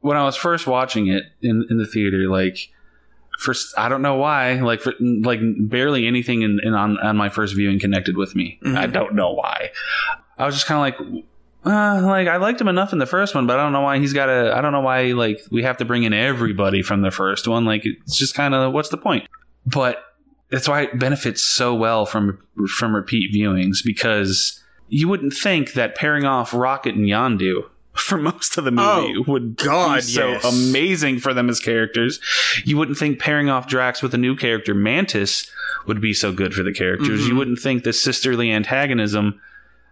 When 0.00 0.16
I 0.16 0.24
was 0.24 0.36
first 0.36 0.66
watching 0.66 1.06
it 1.06 1.24
in, 1.40 1.64
in 1.70 1.78
the 1.78 1.86
theater, 1.86 2.28
like, 2.28 2.70
first 3.38 3.74
I 3.78 3.88
don't 3.88 4.02
know 4.02 4.16
why 4.16 4.54
like 4.54 4.80
for, 4.80 4.94
like 5.00 5.40
barely 5.42 6.06
anything 6.06 6.42
in, 6.42 6.60
in, 6.62 6.74
on 6.74 6.98
on 6.98 7.16
my 7.16 7.28
first 7.28 7.54
viewing 7.54 7.78
connected 7.78 8.16
with 8.16 8.34
me. 8.34 8.58
Mm-hmm. 8.64 8.76
I 8.76 8.86
don't 8.86 9.14
know 9.14 9.32
why. 9.32 9.70
I 10.38 10.46
was 10.46 10.54
just 10.54 10.66
kind 10.66 10.94
of 10.94 11.00
like 11.00 11.24
uh, 11.66 12.00
like 12.02 12.28
I 12.28 12.36
liked 12.36 12.60
him 12.60 12.68
enough 12.68 12.92
in 12.92 12.98
the 12.98 13.06
first 13.06 13.34
one, 13.34 13.46
but 13.46 13.58
I 13.58 13.62
don't 13.62 13.72
know 13.72 13.80
why 13.80 13.98
he's 13.98 14.12
got 14.12 14.26
to. 14.26 14.56
I 14.56 14.60
don't 14.60 14.72
know 14.72 14.82
why 14.82 15.12
like 15.12 15.40
we 15.50 15.64
have 15.64 15.78
to 15.78 15.84
bring 15.84 16.04
in 16.04 16.12
everybody 16.12 16.82
from 16.82 17.02
the 17.02 17.10
first 17.10 17.48
one. 17.48 17.64
Like 17.64 17.82
it's 17.84 18.16
just 18.16 18.34
kind 18.34 18.54
of 18.54 18.72
what's 18.72 18.90
the 18.90 18.98
point? 18.98 19.28
But 19.66 20.02
that's 20.50 20.68
why 20.68 20.82
it 20.82 20.98
benefits 20.98 21.42
so 21.42 21.74
well 21.74 22.06
from 22.06 22.38
from 22.68 22.94
repeat 22.94 23.34
viewings 23.34 23.78
because 23.84 24.62
you 24.88 25.08
wouldn't 25.08 25.32
think 25.32 25.72
that 25.72 25.96
pairing 25.96 26.24
off 26.24 26.54
Rocket 26.54 26.94
and 26.94 27.06
Yondu 27.06 27.64
for 27.96 28.18
most 28.18 28.58
of 28.58 28.64
the 28.64 28.70
movie 28.70 29.14
oh, 29.18 29.24
would 29.26 29.56
God, 29.56 29.96
be 29.96 30.02
so 30.02 30.28
yes. 30.32 30.44
amazing 30.44 31.18
for 31.18 31.34
them 31.34 31.48
as 31.48 31.60
characters. 31.60 32.20
You 32.64 32.76
wouldn't 32.76 32.98
think 32.98 33.18
pairing 33.18 33.48
off 33.48 33.68
Drax 33.68 34.02
with 34.02 34.14
a 34.14 34.18
new 34.18 34.36
character, 34.36 34.74
Mantis, 34.74 35.50
would 35.86 36.00
be 36.00 36.12
so 36.12 36.32
good 36.32 36.54
for 36.54 36.62
the 36.62 36.72
characters. 36.72 37.20
Mm-hmm. 37.20 37.28
You 37.28 37.36
wouldn't 37.36 37.58
think 37.58 37.84
the 37.84 37.92
sisterly 37.92 38.50
antagonism 38.50 39.40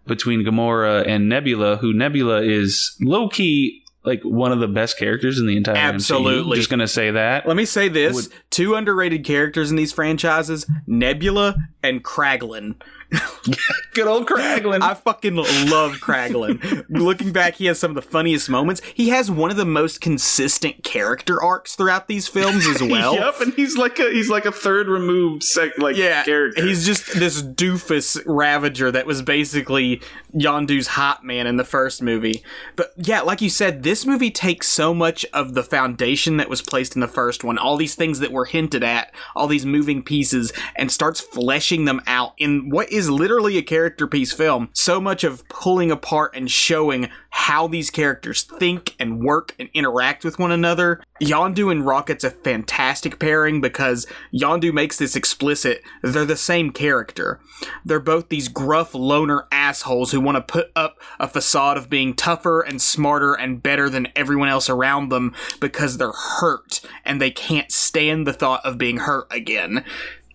between 0.06 0.44
Gamora 0.44 1.06
and 1.06 1.28
Nebula, 1.28 1.76
who 1.76 1.92
Nebula 1.92 2.42
is 2.42 2.96
low 3.00 3.28
key 3.28 3.84
like 4.04 4.22
one 4.22 4.52
of 4.52 4.60
the 4.60 4.68
best 4.68 4.98
characters 4.98 5.38
in 5.38 5.46
the 5.46 5.56
entire 5.56 5.76
Absolutely. 5.76 6.56
MCU. 6.56 6.56
Just 6.56 6.70
gonna 6.70 6.88
say 6.88 7.10
that. 7.10 7.46
Let 7.46 7.56
me 7.56 7.64
say 7.64 7.88
this: 7.88 8.14
Would- 8.14 8.28
two 8.50 8.74
underrated 8.74 9.24
characters 9.24 9.70
in 9.70 9.76
these 9.76 9.92
franchises: 9.92 10.66
Nebula 10.86 11.56
and 11.82 12.04
Kraglin. 12.04 12.76
Good 13.94 14.06
old 14.06 14.26
Kraglin. 14.26 14.82
I 14.82 14.94
fucking 14.94 15.36
love 15.36 15.92
Kraglin. 16.00 16.84
Looking 16.88 17.32
back, 17.32 17.54
he 17.54 17.66
has 17.66 17.78
some 17.78 17.90
of 17.90 17.94
the 17.94 18.02
funniest 18.02 18.50
moments. 18.50 18.82
He 18.94 19.10
has 19.10 19.30
one 19.30 19.50
of 19.50 19.56
the 19.56 19.64
most 19.64 20.00
consistent 20.00 20.82
character 20.82 21.42
arcs 21.42 21.76
throughout 21.76 22.08
these 22.08 22.26
films 22.26 22.66
as 22.66 22.82
well. 22.82 23.14
yep, 23.14 23.40
and 23.40 23.54
he's 23.54 23.76
like 23.76 23.98
a 23.98 24.10
he's 24.10 24.28
like 24.30 24.46
a 24.46 24.52
third 24.52 24.88
removed 24.88 25.42
sec 25.42 25.78
like 25.78 25.96
yeah, 25.96 26.24
character. 26.24 26.64
He's 26.64 26.86
just 26.86 27.14
this 27.14 27.42
doofus 27.42 28.20
Ravager 28.26 28.90
that 28.90 29.06
was 29.06 29.22
basically 29.22 30.00
Yondu's 30.34 30.88
hot 30.88 31.24
man 31.24 31.46
in 31.46 31.56
the 31.56 31.64
first 31.64 32.02
movie. 32.02 32.42
But 32.76 32.92
yeah, 32.96 33.20
like 33.20 33.40
you 33.40 33.50
said, 33.50 33.82
this 33.82 34.04
movie 34.04 34.30
takes 34.30 34.68
so 34.68 34.92
much 34.92 35.24
of 35.32 35.54
the 35.54 35.62
foundation 35.62 36.36
that 36.38 36.48
was 36.48 36.62
placed 36.62 36.94
in 36.94 37.00
the 37.00 37.08
first 37.08 37.44
one, 37.44 37.58
all 37.58 37.76
these 37.76 37.94
things 37.94 38.18
that 38.18 38.32
were 38.32 38.44
hinted 38.44 38.82
at, 38.82 39.14
all 39.36 39.46
these 39.46 39.66
moving 39.66 40.02
pieces, 40.02 40.52
and 40.76 40.90
starts 40.90 41.20
fleshing 41.20 41.84
them 41.84 42.00
out 42.06 42.32
in 42.38 42.70
what 42.70 42.90
is 42.90 43.03
literally 43.10 43.56
a 43.58 43.62
character 43.62 44.06
piece 44.06 44.32
film. 44.32 44.68
So 44.72 45.00
much 45.00 45.24
of 45.24 45.46
pulling 45.48 45.90
apart 45.90 46.34
and 46.34 46.50
showing 46.50 47.08
how 47.30 47.66
these 47.66 47.90
characters 47.90 48.42
think 48.42 48.94
and 48.98 49.20
work 49.20 49.54
and 49.58 49.68
interact 49.74 50.24
with 50.24 50.38
one 50.38 50.52
another. 50.52 51.02
Yondu 51.20 51.70
and 51.70 51.84
Rocket's 51.84 52.24
a 52.24 52.30
fantastic 52.30 53.18
pairing 53.18 53.60
because 53.60 54.06
Yondu 54.32 54.72
makes 54.72 54.98
this 54.98 55.16
explicit 55.16 55.82
they're 56.02 56.24
the 56.24 56.36
same 56.36 56.70
character. 56.70 57.40
They're 57.84 58.00
both 58.00 58.28
these 58.28 58.48
gruff 58.48 58.94
loner 58.94 59.46
assholes 59.50 60.12
who 60.12 60.20
want 60.20 60.36
to 60.36 60.42
put 60.42 60.70
up 60.76 61.00
a 61.18 61.28
facade 61.28 61.76
of 61.76 61.90
being 61.90 62.14
tougher 62.14 62.60
and 62.60 62.80
smarter 62.80 63.34
and 63.34 63.62
better 63.62 63.88
than 63.88 64.08
everyone 64.14 64.48
else 64.48 64.68
around 64.68 65.08
them 65.08 65.34
because 65.60 65.96
they're 65.96 66.12
hurt 66.12 66.80
and 67.04 67.20
they 67.20 67.30
can't 67.30 67.72
stand 67.72 68.26
the 68.26 68.32
thought 68.32 68.64
of 68.64 68.78
being 68.78 68.98
hurt 68.98 69.26
again. 69.30 69.84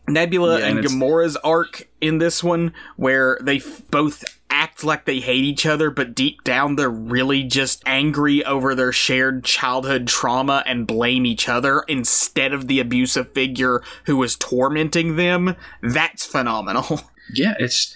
Nebula 0.09 0.59
yeah, 0.59 0.67
and, 0.67 0.79
and 0.79 0.87
Gamora's 0.87 1.37
arc 1.37 1.87
in 2.01 2.17
this 2.17 2.43
one, 2.43 2.73
where 2.95 3.37
they 3.41 3.57
f- 3.57 3.83
both 3.89 4.23
act 4.49 4.83
like 4.83 5.05
they 5.05 5.19
hate 5.19 5.43
each 5.43 5.65
other, 5.65 5.89
but 5.89 6.15
deep 6.15 6.43
down 6.43 6.75
they're 6.75 6.89
really 6.89 7.43
just 7.43 7.83
angry 7.85 8.43
over 8.45 8.75
their 8.75 8.91
shared 8.91 9.43
childhood 9.43 10.07
trauma 10.07 10.63
and 10.65 10.87
blame 10.87 11.25
each 11.25 11.47
other 11.47 11.83
instead 11.87 12.53
of 12.53 12.67
the 12.67 12.79
abusive 12.79 13.31
figure 13.33 13.81
who 14.05 14.17
was 14.17 14.35
tormenting 14.35 15.15
them. 15.15 15.55
That's 15.81 16.25
phenomenal. 16.25 17.01
Yeah, 17.31 17.53
it's. 17.59 17.95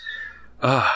Uh, 0.61 0.88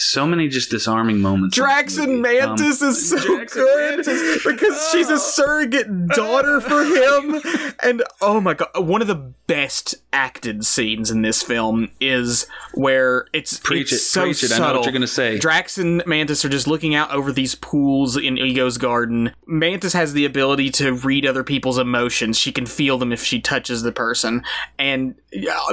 so 0.00 0.26
many 0.26 0.48
just 0.48 0.70
disarming 0.70 1.20
moments. 1.20 1.54
Drax 1.54 1.98
and 1.98 2.22
Mantis 2.22 2.82
um, 2.82 2.88
is 2.88 3.10
so 3.10 3.18
Draxon 3.18 3.52
good 3.52 4.04
because 4.44 4.74
oh. 4.74 4.88
she's 4.92 5.10
a 5.10 5.18
surrogate 5.18 6.08
daughter 6.08 6.60
for 6.60 6.82
him. 6.84 7.42
And 7.82 8.02
oh 8.20 8.40
my 8.40 8.54
god, 8.54 8.68
one 8.74 9.00
of 9.00 9.08
the 9.08 9.32
best 9.46 9.94
acted 10.12 10.66
scenes 10.66 11.10
in 11.10 11.22
this 11.22 11.42
film 11.42 11.90
is 12.00 12.46
where 12.74 13.26
it's, 13.32 13.58
preach 13.58 13.92
it's 13.92 14.02
it, 14.02 14.04
so 14.04 14.22
preach 14.24 14.38
subtle. 14.38 14.64
I 14.64 14.68
know 14.72 14.78
what 14.78 14.86
you're 14.86 14.92
gonna 14.92 15.06
say. 15.06 15.38
Drax 15.38 15.78
and 15.78 16.02
Mantis 16.06 16.44
are 16.44 16.48
just 16.48 16.66
looking 16.66 16.94
out 16.94 17.12
over 17.12 17.32
these 17.32 17.54
pools 17.54 18.16
in 18.16 18.36
Ego's 18.38 18.78
garden. 18.78 19.32
Mantis 19.46 19.92
has 19.92 20.12
the 20.12 20.24
ability 20.24 20.70
to 20.70 20.92
read 20.92 21.26
other 21.26 21.44
people's 21.44 21.78
emotions. 21.78 22.38
She 22.38 22.52
can 22.52 22.66
feel 22.66 22.98
them 22.98 23.12
if 23.12 23.22
she 23.22 23.40
touches 23.40 23.82
the 23.82 23.92
person. 23.92 24.42
And 24.78 25.14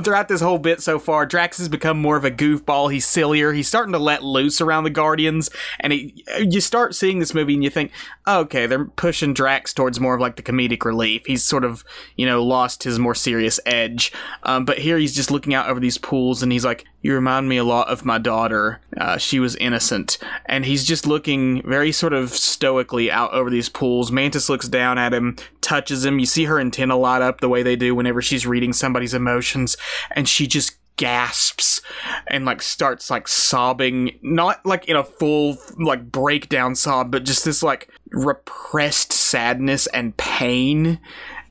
throughout 0.03 0.27
this 0.27 0.41
whole 0.41 0.59
bit 0.59 0.81
so 0.81 0.99
far, 0.99 1.25
Drax 1.25 1.57
has 1.57 1.69
become 1.69 1.99
more 1.99 2.17
of 2.17 2.25
a 2.25 2.31
goofball. 2.31 2.91
He's 2.91 3.05
sillier. 3.05 3.53
He's 3.53 3.67
starting 3.67 3.93
to 3.93 3.99
let 3.99 4.23
loose 4.23 4.61
around 4.61 4.83
the 4.83 4.89
Guardians, 4.89 5.49
and 5.79 5.93
it, 5.93 6.13
you 6.39 6.61
start 6.61 6.95
seeing 6.95 7.19
this 7.19 7.33
movie 7.33 7.53
and 7.53 7.63
you 7.63 7.69
think, 7.69 7.91
oh, 8.25 8.41
okay, 8.41 8.67
they're 8.67 8.85
pushing 8.85 9.33
Drax 9.33 9.73
towards 9.73 9.99
more 9.99 10.15
of 10.15 10.21
like 10.21 10.35
the 10.35 10.43
comedic 10.43 10.85
relief. 10.85 11.25
He's 11.25 11.43
sort 11.43 11.63
of, 11.63 11.83
you 12.15 12.25
know, 12.25 12.43
lost 12.43 12.83
his 12.83 12.99
more 12.99 13.15
serious 13.15 13.59
edge. 13.65 14.11
Um, 14.43 14.65
but 14.65 14.79
here 14.79 14.97
he's 14.97 15.15
just 15.15 15.31
looking 15.31 15.53
out 15.53 15.67
over 15.67 15.79
these 15.79 15.97
pools 15.97 16.43
and 16.43 16.51
he's 16.51 16.65
like, 16.65 16.85
you 17.01 17.13
remind 17.13 17.49
me 17.49 17.57
a 17.57 17.63
lot 17.63 17.87
of 17.87 18.05
my 18.05 18.17
daughter. 18.17 18.81
Uh, 18.95 19.17
she 19.17 19.39
was 19.39 19.55
innocent. 19.57 20.17
And 20.45 20.65
he's 20.65 20.83
just 20.83 21.05
looking 21.05 21.61
very 21.63 21.91
sort 21.91 22.13
of 22.13 22.31
stoically 22.31 23.11
out 23.11 23.33
over 23.33 23.49
these 23.49 23.69
pools. 23.69 24.11
Mantis 24.11 24.49
looks 24.49 24.67
down 24.67 24.97
at 24.97 25.13
him, 25.13 25.35
touches 25.61 26.05
him. 26.05 26.19
You 26.19 26.25
see 26.25 26.45
her 26.45 26.59
antenna 26.59 26.97
light 26.97 27.21
up 27.21 27.41
the 27.41 27.49
way 27.49 27.63
they 27.63 27.75
do 27.75 27.95
whenever 27.95 28.21
she's 28.21 28.47
reading 28.47 28.73
somebody's 28.73 29.13
emotions, 29.13 29.77
and 30.11 30.27
she 30.27 30.47
just 30.47 30.77
gasps 30.97 31.81
and 32.25 32.43
like 32.43 32.61
starts 32.61 33.09
like 33.09 33.27
sobbing 33.27 34.17
not 34.23 34.65
like 34.65 34.85
in 34.85 34.95
a 34.95 35.03
full 35.03 35.55
like 35.77 36.11
breakdown 36.11 36.73
sob 36.73 37.11
but 37.11 37.23
just 37.23 37.45
this 37.45 37.61
like 37.61 37.87
repressed 38.11 39.13
sadness 39.13 39.85
and 39.87 40.17
pain 40.17 40.99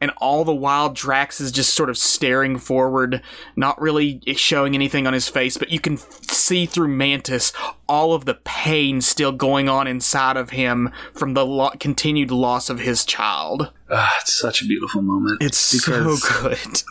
and 0.07 0.17
all 0.19 0.45
the 0.45 0.55
while 0.55 0.91
Drax 0.91 1.41
is 1.41 1.51
just 1.51 1.75
sort 1.75 1.91
of 1.91 1.99
staring 1.99 2.59
forward, 2.59 3.21
not 3.57 3.81
really 3.81 4.21
showing 4.37 4.77
anything 4.77 5.05
on 5.05 5.13
his 5.13 5.29
face, 5.29 5.57
but 5.57 5.71
you 5.71 5.81
can 5.81 5.97
see 5.97 6.65
through 6.65 6.89
Mantis 6.89 7.53
all 7.89 8.13
of 8.13 8.25
the 8.25 8.35
pain 8.45 9.01
still 9.01 9.33
going 9.33 9.69
on 9.69 9.89
inside 9.89 10.37
of 10.37 10.51
him 10.51 10.93
from 11.13 11.35
the 11.35 11.45
lo- 11.45 11.71
continued 11.81 12.31
loss 12.31 12.71
of 12.71 12.79
his 12.79 13.05
child. 13.05 13.73
Ah, 13.91 14.17
it's 14.21 14.33
such 14.33 14.63
a 14.63 14.65
beautiful 14.65 15.03
moment. 15.03 15.43
It's 15.43 15.59
so 15.59 16.17
good 16.41 16.83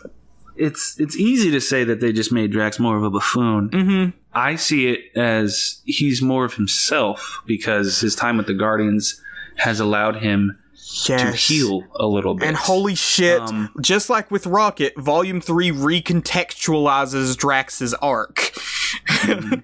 it's 0.58 0.98
it's 0.98 1.16
easy 1.16 1.50
to 1.50 1.60
say 1.60 1.84
that 1.84 2.00
they 2.00 2.12
just 2.12 2.32
made 2.32 2.50
Drax 2.50 2.78
more 2.78 2.96
of 2.96 3.02
a 3.02 3.10
buffoon. 3.10 3.68
Mm-hmm. 3.68 4.18
I 4.32 4.56
see 4.56 4.88
it 4.88 5.16
as 5.16 5.82
he's 5.84 6.22
more 6.22 6.46
of 6.46 6.54
himself 6.54 7.42
because 7.46 8.00
his 8.00 8.14
time 8.14 8.38
with 8.38 8.46
the 8.46 8.54
Guardians 8.54 9.20
has 9.56 9.80
allowed 9.80 10.16
him 10.16 10.58
yes. 11.08 11.20
to 11.20 11.32
heal 11.32 11.84
a 11.94 12.06
little 12.06 12.34
bit. 12.34 12.48
And 12.48 12.56
holy 12.56 12.94
shit, 12.94 13.40
um, 13.40 13.72
just 13.80 14.08
like 14.08 14.30
with 14.30 14.46
Rocket, 14.46 14.94
Volume 14.96 15.40
3 15.40 15.70
recontextualizes 15.70 17.36
Drax's 17.36 17.94
arc. 17.94 18.52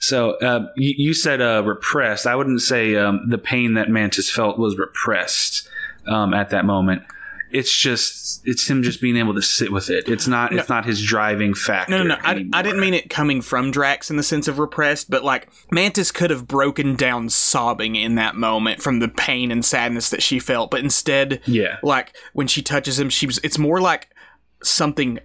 So 0.00 0.34
uh, 0.38 0.68
you, 0.76 0.94
you, 0.96 1.14
said 1.14 1.42
uh, 1.42 1.62
repressed. 1.66 2.26
I 2.26 2.36
wouldn't 2.36 2.62
say 2.62 2.94
um, 2.94 3.28
the 3.28 3.36
pain 3.36 3.74
that 3.74 3.90
Mantis 3.90 4.30
felt 4.30 4.56
was 4.56 4.78
repressed 4.78 5.68
um, 6.06 6.32
at 6.32 6.50
that 6.50 6.64
moment 6.64 7.02
it's 7.50 7.74
just 7.76 8.46
it's 8.46 8.68
him 8.68 8.82
just 8.82 9.00
being 9.00 9.16
able 9.16 9.34
to 9.34 9.42
sit 9.42 9.72
with 9.72 9.90
it. 9.90 10.08
It's 10.08 10.26
not 10.26 10.52
no. 10.52 10.58
it's 10.58 10.68
not 10.68 10.84
his 10.84 11.02
driving 11.02 11.54
factor. 11.54 11.90
No, 11.90 12.02
no, 12.02 12.14
no. 12.14 12.20
I, 12.22 12.44
I, 12.52 12.62
didn't 12.62 12.80
mean 12.80 12.94
it 12.94 13.10
coming 13.10 13.42
from 13.42 13.70
Drax 13.70 14.10
in 14.10 14.16
the 14.16 14.22
sense 14.22 14.48
of 14.48 14.58
repressed, 14.58 15.10
but 15.10 15.24
like 15.24 15.48
Mantis 15.70 16.10
could 16.10 16.30
have 16.30 16.46
broken 16.46 16.96
down 16.96 17.28
sobbing 17.28 17.96
in 17.96 18.14
that 18.16 18.34
moment 18.34 18.82
from 18.82 18.98
the 18.98 19.08
pain 19.08 19.50
and 19.50 19.64
sadness 19.64 20.10
that 20.10 20.22
she 20.22 20.38
felt, 20.38 20.70
but 20.70 20.80
instead, 20.80 21.40
yeah, 21.46 21.78
like 21.82 22.16
when 22.32 22.46
she 22.46 22.62
touches 22.62 22.98
him, 22.98 23.10
she 23.10 23.26
was. 23.26 23.38
It's 23.42 23.58
more 23.58 23.80
like 23.80 24.08
something 24.62 25.18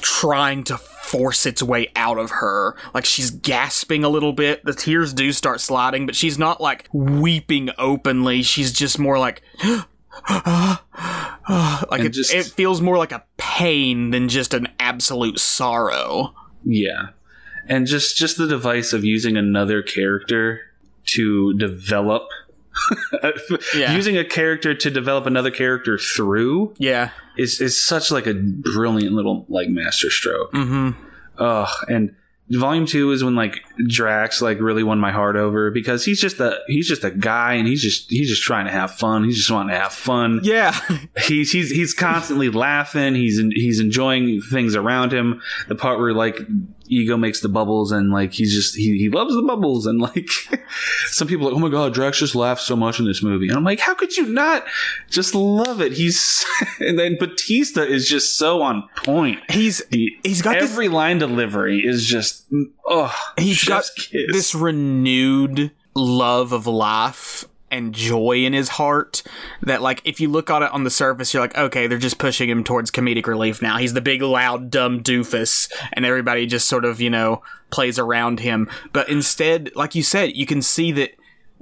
trying 0.00 0.64
to 0.64 0.76
force 0.76 1.46
its 1.46 1.62
way 1.62 1.88
out 1.96 2.18
of 2.18 2.30
her. 2.30 2.76
Like 2.94 3.04
she's 3.04 3.30
gasping 3.30 4.04
a 4.04 4.08
little 4.08 4.32
bit. 4.32 4.64
The 4.64 4.74
tears 4.74 5.12
do 5.12 5.32
start 5.32 5.60
sliding, 5.60 6.06
but 6.06 6.14
she's 6.14 6.38
not 6.38 6.60
like 6.60 6.88
weeping 6.92 7.70
openly. 7.78 8.42
She's 8.42 8.72
just 8.72 8.98
more 8.98 9.18
like 9.18 9.42
like 11.90 12.02
it, 12.02 12.10
just, 12.10 12.32
it 12.32 12.46
feels 12.46 12.80
more 12.80 12.98
like 12.98 13.12
a 13.12 13.24
pain 13.36 14.10
than 14.10 14.28
just 14.28 14.54
an 14.54 14.68
absolute 14.78 15.38
sorrow. 15.38 16.34
Yeah. 16.64 17.08
And 17.66 17.86
just 17.86 18.16
just 18.16 18.36
the 18.36 18.46
device 18.46 18.92
of 18.92 19.04
using 19.04 19.36
another 19.36 19.82
character 19.82 20.62
to 21.06 21.54
develop 21.54 22.28
yeah. 23.74 23.92
using 23.92 24.16
a 24.16 24.24
character 24.24 24.74
to 24.74 24.90
develop 24.90 25.26
another 25.26 25.50
character 25.50 25.98
through 25.98 26.72
yeah 26.78 27.10
is 27.36 27.60
is 27.60 27.80
such 27.80 28.10
like 28.10 28.26
a 28.26 28.34
brilliant 28.34 29.14
little 29.14 29.46
like 29.48 29.68
master 29.68 30.10
stroke. 30.10 30.52
Mm-hmm. 30.52 30.90
Ugh, 31.38 31.68
and 31.88 32.14
volume 32.58 32.86
two 32.86 33.12
is 33.12 33.22
when 33.22 33.34
like 33.36 33.62
Drax 33.86 34.42
like 34.42 34.60
really 34.60 34.82
won 34.82 34.98
my 34.98 35.12
heart 35.12 35.36
over 35.36 35.70
because 35.70 36.04
he's 36.04 36.20
just 36.20 36.40
a 36.40 36.58
he's 36.66 36.88
just 36.88 37.04
a 37.04 37.10
guy 37.10 37.54
and 37.54 37.68
he's 37.68 37.82
just 37.82 38.10
he's 38.10 38.28
just 38.28 38.42
trying 38.42 38.66
to 38.66 38.72
have 38.72 38.92
fun. 38.92 39.24
He's 39.24 39.36
just 39.36 39.50
wanting 39.50 39.74
to 39.74 39.80
have 39.80 39.92
fun. 39.92 40.40
Yeah, 40.42 40.78
he's 41.26 41.52
he's 41.52 41.70
he's 41.70 41.94
constantly 41.94 42.50
laughing. 42.50 43.14
He's 43.14 43.38
he's 43.52 43.78
enjoying 43.80 44.40
things 44.40 44.74
around 44.74 45.12
him. 45.12 45.40
The 45.68 45.76
part 45.76 45.98
where 45.98 46.12
like 46.12 46.38
ego 46.90 47.16
makes 47.16 47.40
the 47.40 47.48
bubbles 47.48 47.92
and 47.92 48.10
like 48.10 48.32
he's 48.32 48.52
just 48.52 48.76
he, 48.76 48.98
he 48.98 49.08
loves 49.08 49.34
the 49.34 49.42
bubbles 49.42 49.86
and 49.86 50.00
like 50.00 50.28
some 51.06 51.28
people 51.28 51.46
are 51.46 51.52
like 51.52 51.56
oh 51.56 51.60
my 51.60 51.70
god 51.70 51.94
Drax 51.94 52.18
just 52.18 52.34
laughs 52.34 52.64
so 52.64 52.76
much 52.76 52.98
in 52.98 53.06
this 53.06 53.22
movie. 53.22 53.48
And 53.48 53.56
I'm 53.56 53.64
like 53.64 53.80
how 53.80 53.94
could 53.94 54.16
you 54.16 54.26
not 54.26 54.64
just 55.08 55.34
love 55.34 55.80
it? 55.80 55.92
He's 55.92 56.44
and 56.80 56.98
then 56.98 57.16
Bautista 57.18 57.86
is 57.86 58.08
just 58.08 58.36
so 58.36 58.62
on 58.62 58.88
point. 58.96 59.40
He's 59.50 59.82
he, 59.90 60.18
he's 60.22 60.42
got 60.42 60.56
every 60.56 60.88
this, 60.88 60.94
line 60.94 61.18
delivery 61.18 61.84
is 61.84 62.06
just 62.06 62.50
mm, 62.52 62.70
oh 62.86 63.14
he's 63.38 63.64
got 63.64 63.88
kiss. 63.96 64.32
this 64.32 64.54
renewed 64.54 65.70
love 65.94 66.52
of 66.52 66.66
life 66.66 67.44
and 67.70 67.94
joy 67.94 68.38
in 68.44 68.52
his 68.52 68.68
heart 68.68 69.22
that 69.62 69.82
like 69.82 70.02
if 70.04 70.20
you 70.20 70.28
look 70.28 70.50
at 70.50 70.62
it 70.62 70.70
on 70.72 70.84
the 70.84 70.90
surface 70.90 71.32
you're 71.32 71.42
like 71.42 71.56
okay 71.56 71.86
they're 71.86 71.98
just 71.98 72.18
pushing 72.18 72.48
him 72.48 72.64
towards 72.64 72.90
comedic 72.90 73.26
relief 73.26 73.62
now. 73.62 73.78
He's 73.78 73.92
the 73.92 74.00
big 74.00 74.22
loud 74.22 74.70
dumb 74.70 75.02
doofus 75.02 75.70
and 75.92 76.04
everybody 76.04 76.46
just 76.46 76.68
sort 76.68 76.84
of 76.84 77.00
you 77.00 77.10
know 77.10 77.42
plays 77.70 77.98
around 77.98 78.40
him. 78.40 78.68
But 78.92 79.08
instead 79.08 79.70
like 79.74 79.94
you 79.94 80.02
said 80.02 80.36
you 80.36 80.46
can 80.46 80.62
see 80.62 80.92
that 80.92 81.14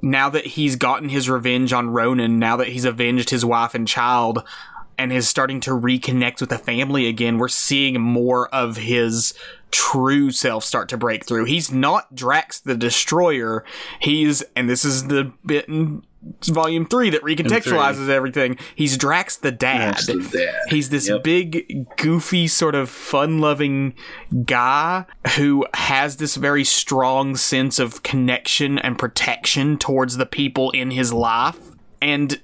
now 0.03 0.29
that 0.31 0.47
he's 0.47 0.77
gotten 0.77 1.09
his 1.09 1.29
revenge 1.29 1.73
on 1.73 1.91
Ronan, 1.91 2.39
now 2.39 2.57
that 2.57 2.69
he's 2.69 2.85
avenged 2.85 3.31
his 3.31 3.45
wife 3.45 3.75
and 3.75 3.87
child, 3.87 4.45
and 4.99 5.13
is 5.13 5.29
starting 5.29 5.61
to 5.61 5.71
reconnect 5.71 6.41
with 6.41 6.51
the 6.51 6.59
family 6.59 7.07
again, 7.07 7.39
we're 7.39 7.49
seeing 7.49 8.01
more 8.01 8.49
of 8.49 8.77
his 8.77 9.33
true 9.70 10.31
self 10.31 10.65
start 10.65 10.89
to 10.90 10.97
break 10.97 11.24
through. 11.24 11.45
He's 11.45 11.73
not 11.73 12.15
Drax 12.15 12.61
the 12.61 12.77
Destroyer. 12.77 13.65
He's, 14.01 14.43
and 14.57 14.69
this 14.69 14.85
is 14.85 15.09
the 15.09 15.32
bit 15.45 15.69
in 15.69 16.03
volume 16.47 16.86
three 16.86 17.11
that 17.11 17.23
recontextualizes 17.23 18.07
three. 18.07 18.15
everything. 18.15 18.59
He's 18.74 18.97
Drax 18.97 19.36
the 19.36 19.53
dad. 19.53 19.93
Drax 19.93 20.07
the 20.07 20.39
dad. 20.39 20.61
He's 20.69 20.90
this 20.90 21.09
yep. 21.09 21.23
big, 21.23 21.86
goofy, 21.97 22.49
sort 22.49 22.74
of 22.74 22.90
fun 22.90 23.39
loving 23.39 23.95
guy 24.45 25.05
who 25.36 25.66
has 25.74 26.16
this 26.16 26.36
very 26.36 26.65
strong 26.65 27.36
sense 27.36 27.78
of 27.78 28.03
connection 28.03 28.78
and 28.78 28.99
protection 28.99 29.78
towards 29.78 30.16
the 30.16 30.27
people 30.27 30.70
in 30.73 30.90
his 30.90 31.12
life. 31.12 31.59
And 32.01 32.40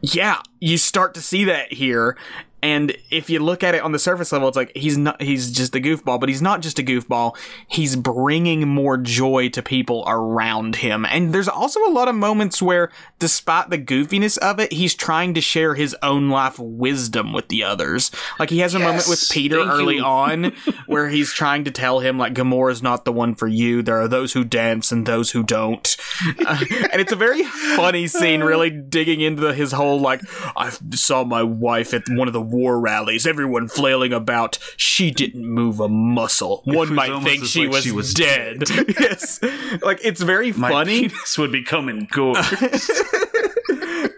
yeah, 0.00 0.42
you 0.60 0.78
start 0.78 1.14
to 1.14 1.20
see 1.20 1.44
that 1.44 1.72
here. 1.72 2.16
And 2.60 2.96
if 3.10 3.30
you 3.30 3.38
look 3.38 3.62
at 3.62 3.76
it 3.76 3.82
on 3.82 3.92
the 3.92 4.00
surface 4.00 4.32
level, 4.32 4.48
it's 4.48 4.56
like 4.56 4.76
he's 4.76 4.98
not, 4.98 5.22
he's 5.22 5.52
just 5.52 5.76
a 5.76 5.80
goofball, 5.80 6.18
but 6.18 6.28
he's 6.28 6.42
not 6.42 6.60
just 6.60 6.78
a 6.80 6.82
goofball. 6.82 7.36
He's 7.68 7.94
bringing 7.94 8.66
more 8.66 8.96
joy 8.96 9.48
to 9.50 9.62
people 9.62 10.04
around 10.08 10.76
him. 10.76 11.04
And 11.04 11.32
there's 11.32 11.48
also 11.48 11.80
a 11.86 11.92
lot 11.92 12.08
of 12.08 12.16
moments 12.16 12.60
where, 12.60 12.90
despite 13.20 13.70
the 13.70 13.78
goofiness 13.78 14.38
of 14.38 14.58
it, 14.58 14.72
he's 14.72 14.96
trying 14.96 15.34
to 15.34 15.40
share 15.40 15.76
his 15.76 15.94
own 16.02 16.30
life 16.30 16.58
wisdom 16.58 17.32
with 17.32 17.46
the 17.46 17.62
others. 17.62 18.10
Like 18.40 18.50
he 18.50 18.58
has 18.58 18.74
a 18.74 18.78
yes, 18.78 18.86
moment 18.86 19.08
with 19.08 19.28
Peter 19.30 19.60
early 19.60 19.96
you. 19.96 20.04
on 20.04 20.52
where 20.86 21.08
he's 21.08 21.32
trying 21.32 21.62
to 21.64 21.70
tell 21.70 22.00
him, 22.00 22.18
like, 22.18 22.34
Gamora's 22.34 22.82
not 22.82 23.04
the 23.04 23.12
one 23.12 23.36
for 23.36 23.46
you. 23.46 23.82
There 23.82 24.00
are 24.00 24.08
those 24.08 24.32
who 24.32 24.42
dance 24.42 24.90
and 24.90 25.06
those 25.06 25.30
who 25.30 25.44
don't. 25.44 25.96
Uh, 26.44 26.58
and 26.92 27.00
it's 27.00 27.12
a 27.12 27.16
very 27.16 27.44
funny 27.44 28.08
scene, 28.08 28.42
really 28.42 28.70
digging 28.70 29.20
into 29.20 29.42
the, 29.42 29.54
his 29.54 29.70
whole, 29.70 30.00
like, 30.00 30.22
I 30.56 30.70
saw 30.94 31.24
my 31.24 31.42
wife 31.42 31.94
at 31.94 32.08
one 32.08 32.28
of 32.28 32.34
the 32.34 32.40
war 32.40 32.80
rallies, 32.80 33.26
everyone 33.26 33.68
flailing 33.68 34.12
about. 34.12 34.58
She 34.76 35.10
didn't 35.10 35.44
move 35.46 35.80
a 35.80 35.88
muscle. 35.88 36.62
One 36.64 36.94
might 36.94 37.22
think 37.22 37.44
she, 37.44 37.64
like 37.64 37.72
was 37.72 37.84
she, 37.84 37.92
was 37.92 38.14
dead. 38.14 38.60
dead. 38.60 38.94
yes, 39.00 39.40
like 39.82 40.00
it's 40.02 40.22
very 40.22 40.52
My 40.52 40.70
funny. 40.70 41.08
Penis 41.08 41.38
would 41.38 41.52
be 41.52 41.62
coming 41.62 42.08
good. 42.10 42.36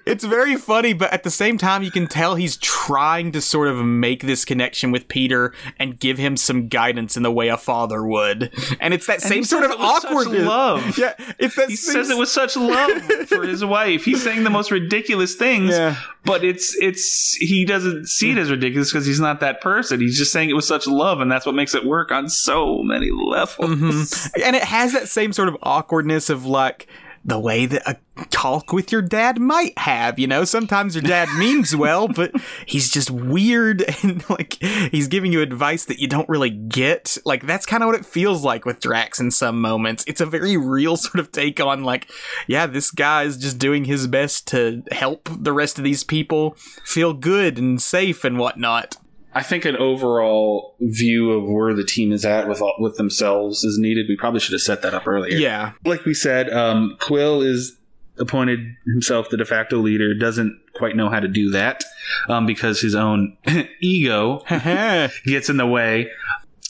it's 0.07 0.25
very 0.25 0.57
funny, 0.57 0.93
but 0.93 1.13
at 1.13 1.23
the 1.23 1.31
same 1.31 1.59
time, 1.59 1.83
you 1.83 1.91
can 1.91 2.07
tell 2.07 2.35
he's 2.35 2.57
trying 2.57 3.33
to 3.33 3.41
sort 3.41 3.69
of 3.69 3.85
make 3.85 4.23
this 4.23 4.45
connection 4.45 4.91
with 4.91 5.09
Peter 5.09 5.53
and 5.79 5.99
give 5.99 6.19
him 6.19 6.37
some 6.37 6.69
guidance 6.69 7.17
in 7.17 7.23
the 7.23 7.31
way 7.31 7.49
a 7.49 7.57
father 7.57 8.05
would. 8.05 8.53
And 8.81 8.95
it's 8.95 9.07
that 9.07 9.23
and 9.23 9.23
same 9.23 9.45
sort 9.45 9.65
of 9.65 9.73
awkward 9.73 10.29
love. 10.29 10.81
Yeah, 11.01 11.15
it's 11.39 11.57
that. 11.57 11.71
He 11.71 11.77
says 11.77 12.11
it 12.11 12.19
with 12.19 12.29
such 12.29 12.57
love 12.57 13.03
for 13.27 13.45
his 13.45 13.65
wife. 13.65 14.05
He's 14.05 14.23
saying 14.23 14.45
the 14.45 14.51
most 14.51 14.71
ridiculous 14.71 15.35
things, 15.35 15.71
yeah. 15.71 15.97
but 16.25 16.45
it's 16.45 16.77
it's 16.77 17.35
he 17.37 17.65
doesn't 17.65 18.07
see 18.07 18.33
it 18.33 18.39
as 18.39 18.51
ridiculous 18.51 18.91
because 18.93 19.07
he's 19.07 19.21
not 19.21 19.41
that 19.41 19.61
person. 19.61 20.01
He's 20.01 20.19
just 20.19 20.33
saying 20.33 20.51
it 20.51 20.55
with 20.55 20.65
such 20.65 20.87
love, 20.87 21.21
and 21.21 21.31
that's 21.31 21.47
what 21.47 21.55
makes 21.55 21.75
it 21.75 21.87
work 21.87 22.13
on 22.13 22.29
so 22.29 22.83
many 22.83 23.11
levels. 23.11 23.71
Mm-hmm. 23.71 24.43
And 24.45 24.57
it 24.57 24.65
has 24.65 24.93
that 24.93 25.09
same 25.09 25.33
sort 25.33 25.49
of 25.49 25.57
awkwardness 25.63 26.29
of 26.29 26.45
like 26.45 26.87
the 27.25 27.39
way 27.39 27.67
that 27.67 27.83
a 27.87 27.97
talk 28.31 28.73
with 28.73 28.93
your 28.93 29.03
dad 29.03 29.39
might 29.39 29.79
have. 29.79 30.19
You 30.19 30.27
know, 30.27 30.45
sometimes 30.45 30.95
your 30.95 31.03
dad 31.03 31.29
means 31.39 31.77
well, 31.77 32.09
but 32.09 32.33
he's 32.67 32.91
just 32.91 33.11
weird 33.11 33.83
and 34.03 34.29
like 34.31 34.55
he's 34.63 35.09
giving 35.09 35.33
you 35.33 35.41
advice 35.41 35.85
that 35.87 35.99
you 35.99 36.09
don't 36.09 36.29
really 36.29 36.51
get. 36.51 37.19
Like 37.25 37.47
that's 37.47 37.67
kind 37.67 37.83
of 37.83 37.89
what 37.89 37.97
it 37.97 38.07
feels 38.07 38.45
like 38.45 38.65
with 38.65 38.81
Drax 38.81 39.21
in 39.21 39.31
some 39.31 39.61
moments. 39.61 40.05
It's 40.07 40.21
a 40.21 40.27
very 40.27 40.57
real 40.57 40.97
sort 40.97 41.19
of 41.19 41.33
take 41.33 41.61
on 41.61 41.85
like, 41.85 42.11
yeah, 42.47 42.67
this 42.67 42.91
guy 42.91 43.25
is 43.25 43.37
just 43.37 43.59
doing 43.59 43.85
his 43.85 44.07
best 44.07 44.47
to 44.49 44.83
help 44.91 45.29
the 45.31 45.53
rest 45.53 45.79
of 45.79 45.85
these 45.85 46.05
people 46.05 46.57
feel 46.85 47.13
good 47.13 47.59
and 47.59 47.81
safe 47.81 48.25
and 48.25 48.39
whatnot. 48.39 48.97
I 49.35 49.43
think 49.43 49.65
an 49.65 49.77
overall 49.77 50.75
view 50.81 51.33
of 51.33 51.49
where 51.49 51.73
the 51.75 51.85
team 51.85 52.13
is 52.13 52.25
at 52.25 52.49
with 52.49 52.63
with 52.79 52.97
themselves 52.97 53.65
is 53.65 53.79
needed. 53.79 54.07
We 54.09 54.17
probably 54.17 54.41
should 54.41 54.53
have 54.53 54.63
set 54.63 54.83
that 54.83 54.95
up 54.95 55.07
earlier. 55.07 55.37
Yeah, 55.37 55.73
like 55.85 56.05
we 56.05 56.15
said, 56.15 56.51
um, 56.51 56.97
Quill 57.01 57.43
is 57.43 57.77
appointed 58.19 58.77
himself 58.87 59.31
the 59.31 59.37
de 59.37 59.45
facto 59.45 59.79
leader. 59.79 60.15
Doesn't 60.15 60.61
quite 60.75 60.97
know 60.97 61.09
how 61.09 61.21
to 61.21 61.29
do 61.29 61.51
that 61.51 61.85
um, 62.29 62.47
because 62.47 62.81
his 62.81 62.95
own 62.95 63.37
ego 63.81 64.43
gets 65.25 65.49
in 65.49 65.57
the 65.57 65.67
way. 65.67 66.11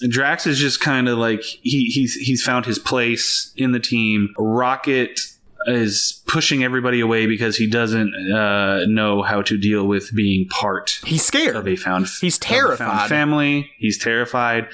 Drax 0.08 0.46
is 0.46 0.58
just 0.58 0.80
kind 0.80 1.08
of 1.08 1.18
like 1.18 1.42
he, 1.42 1.84
he's 1.84 2.14
he's 2.14 2.42
found 2.42 2.66
his 2.66 2.78
place 2.78 3.52
in 3.56 3.72
the 3.72 3.80
team. 3.80 4.34
Rocket 4.38 5.20
is 5.66 6.22
pushing 6.26 6.64
everybody 6.64 7.00
away 7.00 7.26
because 7.26 7.56
he 7.56 7.66
doesn't 7.66 8.14
uh, 8.32 8.86
know 8.86 9.22
how 9.22 9.42
to 9.42 9.58
deal 9.58 9.86
with 9.86 10.14
being 10.14 10.48
part. 10.48 11.00
He's 11.04 11.24
scared 11.24 11.56
of 11.56 11.68
a 11.68 11.76
found. 11.76 12.08
He's 12.20 12.38
terrified. 12.38 12.78
Found 12.78 13.08
family. 13.08 13.70
He's 13.76 13.98
terrified. 13.98 14.68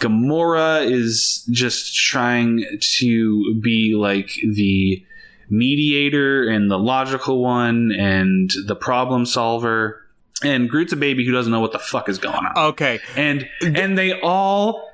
Gamora 0.00 0.84
is 0.84 1.46
just 1.50 1.94
trying 1.94 2.64
to 2.98 3.54
be 3.60 3.94
like 3.94 4.32
the 4.42 5.04
mediator 5.48 6.48
and 6.48 6.70
the 6.70 6.78
logical 6.78 7.42
one 7.42 7.92
and 7.92 8.50
the 8.66 8.74
problem 8.74 9.26
solver. 9.26 10.00
And 10.42 10.68
Groot's 10.68 10.92
a 10.92 10.96
baby 10.96 11.24
who 11.24 11.30
doesn't 11.30 11.52
know 11.52 11.60
what 11.60 11.72
the 11.72 11.78
fuck 11.78 12.08
is 12.08 12.18
going 12.18 12.34
on. 12.34 12.58
Okay. 12.70 12.98
And 13.16 13.48
and 13.60 13.96
they 13.96 14.18
all 14.20 14.91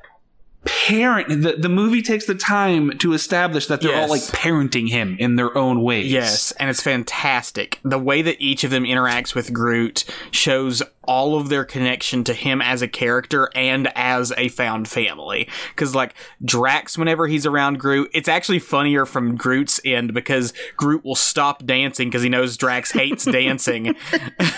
parent 0.68 1.28
the, 1.42 1.56
the 1.58 1.68
movie 1.68 2.02
takes 2.02 2.26
the 2.26 2.34
time 2.34 2.96
to 2.98 3.12
establish 3.12 3.66
that 3.66 3.80
they're 3.80 3.90
yes. 3.90 4.02
all 4.02 4.08
like 4.08 4.22
parenting 4.22 4.88
him 4.88 5.16
in 5.18 5.36
their 5.36 5.56
own 5.56 5.82
ways. 5.82 6.10
Yes, 6.10 6.52
and 6.52 6.68
it's 6.68 6.82
fantastic. 6.82 7.80
The 7.82 7.98
way 7.98 8.22
that 8.22 8.40
each 8.40 8.64
of 8.64 8.70
them 8.70 8.84
interacts 8.84 9.34
with 9.34 9.52
Groot 9.52 10.04
shows 10.30 10.82
all 11.08 11.38
of 11.38 11.48
their 11.48 11.64
connection 11.64 12.22
to 12.22 12.34
him 12.34 12.60
as 12.60 12.82
a 12.82 12.88
character 12.88 13.48
and 13.54 13.90
as 13.96 14.30
a 14.36 14.48
found 14.48 14.86
family. 14.86 15.48
Cause 15.74 15.94
like 15.94 16.14
Drax, 16.44 16.98
whenever 16.98 17.26
he's 17.26 17.46
around 17.46 17.78
Groot, 17.78 18.10
it's 18.12 18.28
actually 18.28 18.58
funnier 18.58 19.06
from 19.06 19.34
Groot's 19.34 19.80
end 19.86 20.12
because 20.12 20.52
Groot 20.76 21.04
will 21.04 21.14
stop 21.14 21.64
dancing 21.64 22.08
because 22.08 22.22
he 22.22 22.28
knows 22.28 22.58
Drax 22.58 22.92
hates 22.92 23.24
dancing. 23.32 23.96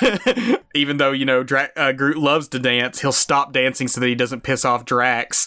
Even 0.75 0.97
though, 0.97 1.13
you 1.13 1.25
know, 1.25 1.45
Dra- 1.45 1.71
uh, 1.77 1.93
Groot 1.93 2.19
loves 2.19 2.49
to 2.49 2.59
dance, 2.59 3.01
he'll 3.01 3.13
stop 3.13 3.53
dancing 3.53 3.87
so 3.87 4.01
that 4.01 4.09
he 4.09 4.17
doesn't 4.17 4.43
piss 4.43 4.65
off 4.65 4.85
Drax. 4.85 5.47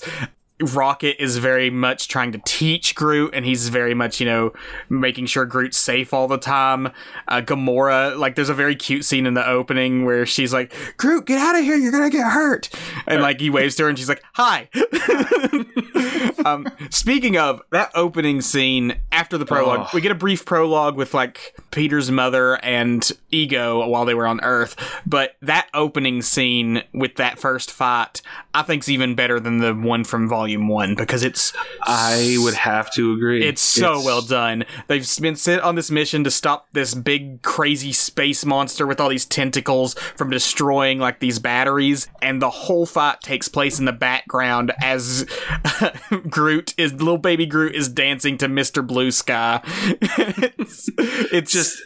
Rocket 0.62 1.22
is 1.22 1.38
very 1.38 1.70
much 1.70 2.08
trying 2.08 2.32
to 2.32 2.42
teach 2.46 2.96
Groot, 2.96 3.34
and 3.34 3.44
he's 3.44 3.70
very 3.70 3.94
much, 3.94 4.20
you 4.20 4.26
know, 4.26 4.54
making 4.90 5.26
sure 5.26 5.46
Groot's 5.46 5.78
safe 5.78 6.14
all 6.14 6.28
the 6.28 6.38
time. 6.38 6.92
Uh, 7.28 7.42
Gamora, 7.42 8.18
like, 8.18 8.36
there's 8.36 8.50
a 8.50 8.54
very 8.54 8.76
cute 8.76 9.04
scene 9.04 9.26
in 9.26 9.34
the 9.34 9.48
opening 9.48 10.06
where 10.06 10.26
she's 10.26 10.54
like, 10.54 10.74
Groot, 10.98 11.26
get 11.26 11.40
out 11.40 11.56
of 11.56 11.64
here, 11.64 11.76
you're 11.76 11.92
gonna 11.92 12.10
get 12.10 12.32
hurt. 12.32 12.70
And, 13.08 13.22
like, 13.22 13.40
he 13.40 13.50
waves 13.50 13.76
to 13.76 13.84
her, 13.84 13.90
and 13.90 13.98
she's 13.98 14.10
like, 14.10 14.24
Hi. 14.34 14.70
um, 16.46 16.68
speaking 16.90 17.38
of 17.38 17.62
that 17.72 17.92
opening 17.96 18.42
scene 18.42 18.98
after 19.12 19.38
the 19.38 19.46
prologue, 19.46 19.88
oh. 19.88 19.90
we 19.94 20.02
get 20.02 20.12
a 20.12 20.16
brief 20.16 20.46
prologue 20.46 20.96
with, 20.96 21.14
like, 21.14 21.56
Peter's 21.72 22.12
mother 22.12 22.64
and 22.64 23.12
Ego 23.32 23.86
while 23.88 24.06
they 24.06 24.14
were 24.14 24.28
on 24.28 24.40
Earth. 24.42 24.76
But 25.06 25.36
that 25.42 25.68
opening 25.74 26.22
scene 26.22 26.84
with 26.94 27.16
that 27.16 27.40
first 27.40 27.72
fight, 27.72 28.22
I 28.56 28.62
think's 28.62 28.88
even 28.88 29.16
better 29.16 29.40
than 29.40 29.58
the 29.58 29.74
one 29.74 30.04
from 30.04 30.30
Volume 30.30 30.68
One 30.68 30.94
because 30.94 31.24
it's. 31.24 31.54
I 31.82 32.36
would 32.40 32.54
have 32.54 32.92
to 32.94 33.14
agree. 33.14 33.44
It's 33.44 33.62
so 33.62 33.96
it's... 33.96 34.06
well 34.06 34.22
done. 34.22 34.66
They've 34.88 35.08
been 35.20 35.36
sent 35.36 35.64
on 35.64 35.76
this 35.76 35.90
mission 35.90 36.24
to 36.24 36.32
stop 36.32 36.68
this 36.72 36.94
big 36.94 37.42
crazy 37.42 37.92
space 37.92 38.46
monster 38.46 38.86
with 38.86 39.00
all 39.00 39.10
these 39.10 39.26
tentacles 39.26 39.96
from 40.16 40.30
destroying 40.30 41.00
like 41.00 41.20
these 41.20 41.40
batteries, 41.40 42.08
and 42.22 42.42
the 42.42 42.50
whole 42.50 42.86
fight 42.86 43.22
takes 43.22 43.48
place 43.48 43.80
in 43.80 43.86
the 43.86 43.92
background 43.92 44.72
as 44.82 45.26
Groot 46.30 46.76
is 46.78 46.94
little 46.94 47.18
baby 47.18 47.48
Groot 47.48 47.76
is 47.76 47.90
dancing 47.90 48.38
to 48.38 48.48
Mr. 48.48 48.86
Blue 48.86 49.10
Sky. 49.10 49.62
it's, 50.02 50.90
it's 50.98 51.52
just 51.52 51.82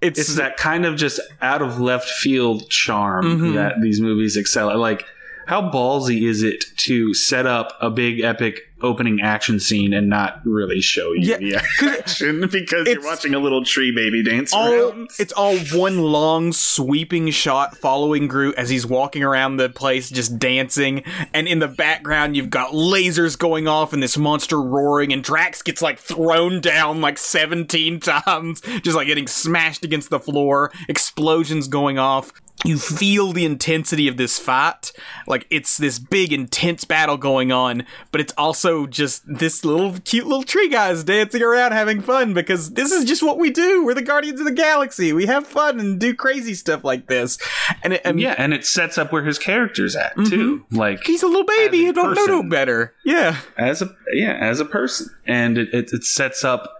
it's, 0.00 0.18
it's 0.18 0.34
that 0.36 0.56
kind 0.56 0.84
of 0.84 0.96
just 0.96 1.20
out 1.40 1.62
of 1.62 1.80
left 1.80 2.08
field 2.08 2.68
charm 2.68 3.24
mm-hmm. 3.24 3.54
that 3.54 3.80
these 3.80 4.00
movies 4.00 4.36
excel 4.36 4.70
at. 4.70 4.76
Like 4.76 5.04
how 5.50 5.60
ballsy 5.60 6.22
is 6.22 6.44
it 6.44 6.64
to 6.76 7.12
set 7.12 7.44
up 7.44 7.76
a 7.80 7.90
big 7.90 8.20
epic 8.20 8.60
opening 8.82 9.20
action 9.20 9.58
scene 9.58 9.92
and 9.92 10.08
not 10.08 10.40
really 10.44 10.80
show 10.80 11.12
you 11.12 11.36
yeah, 11.36 11.60
the 11.80 11.96
action? 11.98 12.48
because 12.48 12.86
you're 12.86 13.02
watching 13.02 13.34
a 13.34 13.38
little 13.40 13.64
tree 13.64 13.90
baby 13.90 14.22
dance 14.22 14.54
all, 14.54 14.72
around. 14.72 15.10
It's 15.18 15.32
all 15.32 15.58
one 15.74 15.98
long 15.98 16.52
sweeping 16.52 17.30
shot 17.30 17.76
following 17.76 18.28
Groot 18.28 18.54
as 18.54 18.70
he's 18.70 18.86
walking 18.86 19.24
around 19.24 19.56
the 19.56 19.68
place 19.68 20.08
just 20.08 20.38
dancing. 20.38 21.02
And 21.34 21.48
in 21.48 21.58
the 21.58 21.66
background 21.66 22.36
you've 22.36 22.50
got 22.50 22.70
lasers 22.70 23.36
going 23.36 23.66
off 23.66 23.92
and 23.92 24.00
this 24.00 24.16
monster 24.16 24.62
roaring 24.62 25.12
and 25.12 25.24
Drax 25.24 25.62
gets 25.62 25.82
like 25.82 25.98
thrown 25.98 26.60
down 26.60 27.00
like 27.00 27.18
17 27.18 27.98
times 28.24 28.60
just 28.60 28.94
like 28.94 29.08
getting 29.08 29.26
smashed 29.26 29.84
against 29.84 30.10
the 30.10 30.20
floor 30.20 30.70
explosions 30.88 31.66
going 31.66 31.98
off 31.98 32.32
you 32.64 32.78
feel 32.78 33.32
the 33.32 33.44
intensity 33.44 34.08
of 34.08 34.16
this 34.16 34.38
fight. 34.38 34.92
Like 35.26 35.46
it's 35.50 35.78
this 35.78 35.98
big 35.98 36.32
intense 36.32 36.84
battle 36.84 37.16
going 37.16 37.52
on, 37.52 37.84
but 38.12 38.20
it's 38.20 38.32
also 38.36 38.86
just 38.86 39.22
this 39.26 39.64
little 39.64 39.98
cute 40.00 40.26
little 40.26 40.42
tree 40.42 40.68
guys 40.68 41.04
dancing 41.04 41.42
around 41.42 41.72
having 41.72 42.00
fun 42.00 42.34
because 42.34 42.72
this 42.72 42.92
is 42.92 43.04
just 43.04 43.22
what 43.22 43.38
we 43.38 43.50
do. 43.50 43.84
We're 43.84 43.94
the 43.94 44.02
Guardians 44.02 44.40
of 44.40 44.46
the 44.46 44.52
Galaxy. 44.52 45.12
We 45.12 45.26
have 45.26 45.46
fun 45.46 45.80
and 45.80 45.98
do 45.98 46.14
crazy 46.14 46.54
stuff 46.54 46.84
like 46.84 47.06
this. 47.06 47.38
And, 47.82 47.94
it, 47.94 48.18
yeah, 48.18 48.34
and 48.36 48.52
it 48.52 48.66
sets 48.66 48.98
up 48.98 49.12
where 49.12 49.24
his 49.24 49.38
character's 49.38 49.96
at 49.96 50.16
mm-hmm. 50.16 50.24
too. 50.24 50.66
Like 50.70 51.04
he's 51.04 51.22
a 51.22 51.28
little 51.28 51.44
baby 51.44 51.86
who 51.86 51.92
don't 51.92 52.14
know 52.14 52.26
no 52.26 52.42
better. 52.42 52.94
Yeah, 53.04 53.38
as 53.56 53.82
a 53.82 53.94
yeah 54.12 54.36
as 54.40 54.60
a 54.60 54.64
person, 54.64 55.08
and 55.26 55.58
it, 55.58 55.72
it, 55.72 55.92
it 55.92 56.04
sets 56.04 56.44
up 56.44 56.70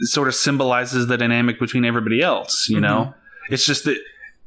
sort 0.00 0.28
of 0.28 0.34
symbolizes 0.34 1.06
the 1.06 1.16
dynamic 1.16 1.58
between 1.58 1.84
everybody 1.84 2.22
else. 2.22 2.68
You 2.68 2.76
mm-hmm. 2.76 2.82
know, 2.82 3.14
it's 3.50 3.66
just 3.66 3.84
that 3.84 3.98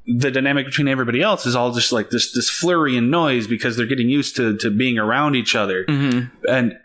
the 0.05 0.31
dynamic 0.31 0.65
between 0.65 0.87
everybody 0.87 1.21
else 1.21 1.45
is 1.45 1.55
all 1.55 1.71
just 1.71 1.91
like 1.91 2.09
this 2.09 2.31
this 2.33 2.49
flurry 2.49 2.97
and 2.97 3.09
noise 3.09 3.47
because 3.47 3.77
they're 3.77 3.85
getting 3.85 4.09
used 4.09 4.35
to 4.35 4.57
to 4.57 4.69
being 4.69 4.97
around 4.97 5.35
each 5.35 5.55
other. 5.55 5.85
Mm-hmm. 5.85 6.27
and 6.47 6.77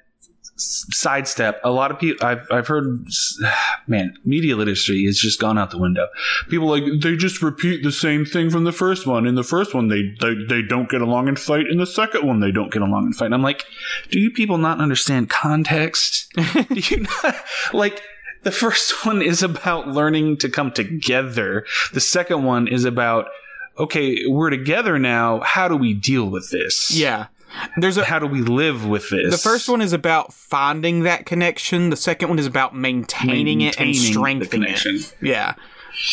sidestep 0.60 1.60
a 1.62 1.70
lot 1.70 1.92
of 1.92 2.00
people 2.00 2.26
I've, 2.26 2.44
I've 2.50 2.66
heard 2.66 3.06
man 3.86 4.16
media 4.24 4.56
literacy 4.56 5.06
has 5.06 5.16
just 5.16 5.40
gone 5.40 5.56
out 5.56 5.70
the 5.70 5.78
window. 5.78 6.08
People 6.48 6.68
like 6.68 6.82
they 7.00 7.16
just 7.16 7.42
repeat 7.42 7.82
the 7.82 7.92
same 7.92 8.24
thing 8.24 8.50
from 8.50 8.64
the 8.64 8.72
first 8.72 9.06
one. 9.06 9.26
In 9.26 9.36
the 9.36 9.44
first 9.44 9.74
one 9.74 9.88
they, 9.88 10.14
they 10.20 10.34
they 10.48 10.62
don't 10.62 10.88
get 10.88 11.00
along 11.00 11.28
and 11.28 11.38
fight. 11.38 11.66
In 11.68 11.78
the 11.78 11.86
second 11.86 12.26
one 12.26 12.40
they 12.40 12.50
don't 12.50 12.72
get 12.72 12.82
along 12.82 13.06
and 13.06 13.16
fight. 13.16 13.26
And 13.26 13.34
i'm 13.34 13.42
like 13.42 13.64
do 14.10 14.18
you 14.18 14.30
people 14.30 14.58
not 14.58 14.80
understand 14.80 15.30
context? 15.30 16.32
Do 16.34 16.64
you 16.70 17.06
not 17.24 17.36
like 17.72 18.02
the 18.48 18.56
first 18.56 19.04
one 19.06 19.20
is 19.20 19.42
about 19.42 19.88
learning 19.88 20.38
to 20.38 20.48
come 20.48 20.72
together. 20.72 21.66
The 21.92 22.00
second 22.00 22.44
one 22.44 22.66
is 22.66 22.84
about 22.84 23.28
okay, 23.78 24.26
we're 24.26 24.50
together 24.50 24.98
now. 24.98 25.40
How 25.40 25.68
do 25.68 25.76
we 25.76 25.94
deal 25.94 26.28
with 26.28 26.50
this? 26.50 26.90
Yeah. 26.90 27.26
There's 27.76 27.96
a, 27.96 28.04
how 28.04 28.18
do 28.18 28.26
we 28.26 28.42
live 28.42 28.86
with 28.86 29.08
this? 29.10 29.30
The 29.30 29.38
first 29.38 29.68
one 29.68 29.80
is 29.80 29.92
about 29.92 30.32
finding 30.32 31.04
that 31.04 31.26
connection. 31.26 31.90
The 31.90 31.96
second 31.96 32.28
one 32.28 32.40
is 32.40 32.46
about 32.46 32.74
maintaining, 32.74 33.58
maintaining 33.58 33.60
it 33.60 33.80
and 33.80 33.94
strengthening 33.94 34.74
it. 34.76 35.14
Yeah. 35.22 35.54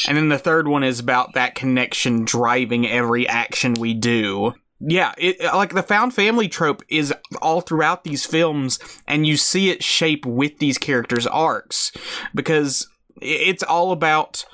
And 0.07 0.15
then 0.15 0.29
the 0.29 0.37
third 0.37 0.67
one 0.67 0.83
is 0.83 0.99
about 0.99 1.33
that 1.33 1.55
connection 1.55 2.23
driving 2.23 2.87
every 2.87 3.27
action 3.27 3.73
we 3.73 3.95
do 3.95 4.53
yeah, 4.79 5.13
it 5.17 5.41
like 5.53 5.73
the 5.73 5.83
found 5.83 6.13
family 6.13 6.47
trope 6.47 6.83
is 6.89 7.13
all 7.41 7.61
throughout 7.61 8.03
these 8.03 8.25
films, 8.25 8.79
and 9.07 9.25
you 9.25 9.37
see 9.37 9.69
it 9.69 9.83
shape 9.83 10.25
with 10.25 10.59
these 10.59 10.77
characters' 10.77 11.27
arcs 11.27 11.91
because 12.33 12.87
it's 13.21 13.63
all 13.63 13.91
about 13.91 14.45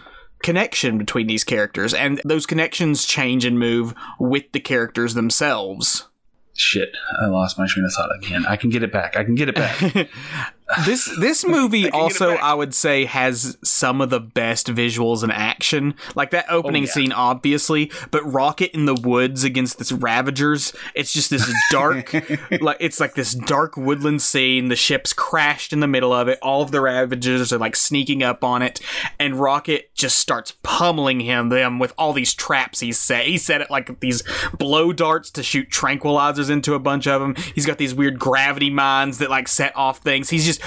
connection 0.44 0.98
between 0.98 1.28
these 1.28 1.44
characters, 1.44 1.94
and 1.94 2.22
those 2.24 2.46
connections 2.46 3.06
change 3.06 3.46
and 3.46 3.58
move 3.58 3.96
with 4.20 4.52
the 4.52 4.60
characters 4.60 5.16
themselves. 5.16 6.08
Shit, 6.54 6.96
I 7.20 7.26
lost 7.28 7.58
my 7.58 7.66
train 7.66 7.86
of 7.86 7.94
thought 7.94 8.16
again. 8.16 8.46
I 8.46 8.58
can 8.58 8.70
get 8.70 8.84
it 8.84 8.92
back. 8.92 9.18
I 9.18 9.24
can 9.24 9.36
get 9.36 9.50
it 9.50 9.56
back. 9.56 10.10
this 10.86 11.10
this 11.20 11.46
movie 11.48 11.90
also 11.90 12.32
I 12.36 12.54
would 12.54 12.74
say 12.74 13.06
has 13.06 13.58
some 13.64 14.02
of 14.02 14.10
the 14.10 14.20
best 14.20 14.68
visuals 14.68 15.24
and 15.24 15.32
action. 15.32 15.96
Like 16.16 16.32
that 16.32 16.46
opening 16.50 16.84
oh, 16.84 16.88
yeah. 16.88 16.92
scene 16.92 17.12
obviously, 17.12 17.92
but 18.12 18.24
Rocket 18.32 18.72
in 18.74 18.86
the 18.86 18.96
woods 18.96 19.44
against 19.44 19.78
this 19.78 19.92
Ravagers, 19.92 20.74
it's 20.96 21.14
just 21.14 21.30
this 21.30 21.52
dark 21.72 22.14
like 22.62 22.78
it's 22.80 23.00
like 23.00 23.16
this 23.16 23.34
dark 23.34 23.78
woodland 23.78 24.22
scene. 24.22 24.70
The 24.70 24.76
ship's 24.76 25.14
crashed 25.14 25.74
in 25.74 25.80
the 25.80 25.88
middle 25.88 26.14
of 26.14 26.28
it. 26.28 26.40
All 26.42 26.62
of 26.62 26.72
the 26.72 26.82
Ravagers 26.82 27.52
are 27.52 27.60
like 27.60 27.76
sneaking 27.76 28.24
up 28.24 28.44
on 28.44 28.62
it 28.62 28.80
and 29.20 29.36
Rocket 29.36 29.94
just 29.96 30.18
starts 30.18 30.54
pummeling 30.64 31.20
him 31.20 31.50
them 31.50 31.80
with 31.80 31.94
all 31.98 32.14
these 32.14 32.34
traps 32.34 32.80
he 32.80 32.92
set. 32.92 33.26
He 33.26 33.38
set 33.38 33.62
it 33.62 33.70
like 33.70 34.00
these 34.00 34.24
blow 34.58 34.94
darts 34.94 35.30
to 35.32 35.44
shoot 35.44 35.70
tranquilizers 35.70 36.50
into 36.50 36.74
a 36.74 36.80
bunch 36.80 37.08
of 37.08 37.22
them. 37.22 37.36
He's 37.54 37.66
got 37.66 37.78
these 37.78 37.94
weird 37.94 38.20
gravity 38.20 38.70
mines 38.70 39.18
that 39.20 39.30
like 39.30 39.48
set 39.48 39.76
off 39.76 40.00
things. 40.00 40.30
He's 40.30 40.46
just 40.46 40.61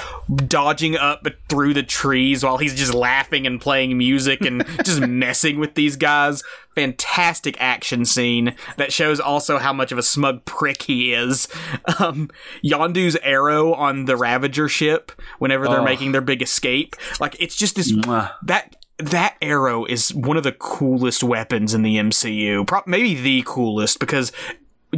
dodging 0.47 0.97
up 0.97 1.27
through 1.49 1.75
the 1.75 1.83
trees 1.83 2.45
while 2.45 2.59
he's 2.59 2.75
just 2.75 2.95
laughing 2.95 3.47
and 3.47 3.61
playing 3.61 3.97
music 3.97 4.43
and 4.43 4.65
just 4.85 5.01
messing 5.01 5.59
with 5.59 5.75
these 5.75 5.97
guys. 5.97 6.43
Fantastic 6.75 7.57
action 7.61 8.05
scene 8.05 8.57
that 8.77 8.93
shows 8.93 9.21
also 9.21 9.59
how 9.59 9.73
much 9.73 9.93
of 9.93 9.99
a 9.99 10.03
smug 10.03 10.45
prick 10.45 10.83
he 10.83 11.13
is. 11.13 11.47
Um, 12.01 12.31
Yondu's 12.65 13.17
arrow 13.23 13.73
on 13.75 14.07
the 14.07 14.17
Ravager 14.17 14.69
ship 14.69 15.13
whenever 15.39 15.67
they're 15.69 15.81
oh. 15.81 15.85
making 15.85 16.13
their 16.13 16.21
big 16.21 16.43
escape, 16.43 16.97
like 17.21 17.37
it's 17.41 17.55
just 17.55 17.77
this 17.77 17.93
Mwah. 17.93 18.33
that 18.43 18.77
that 18.99 19.37
arrow 19.43 19.85
is 19.85 20.15
one 20.15 20.37
of 20.37 20.43
the 20.43 20.53
coolest 20.53 21.23
weapons 21.23 21.75
in 21.75 21.83
the 21.83 21.97
MCU. 21.97 22.67
Pro- 22.67 22.83
maybe 22.87 23.15
the 23.15 23.43
coolest 23.47 23.99
because 23.99 24.33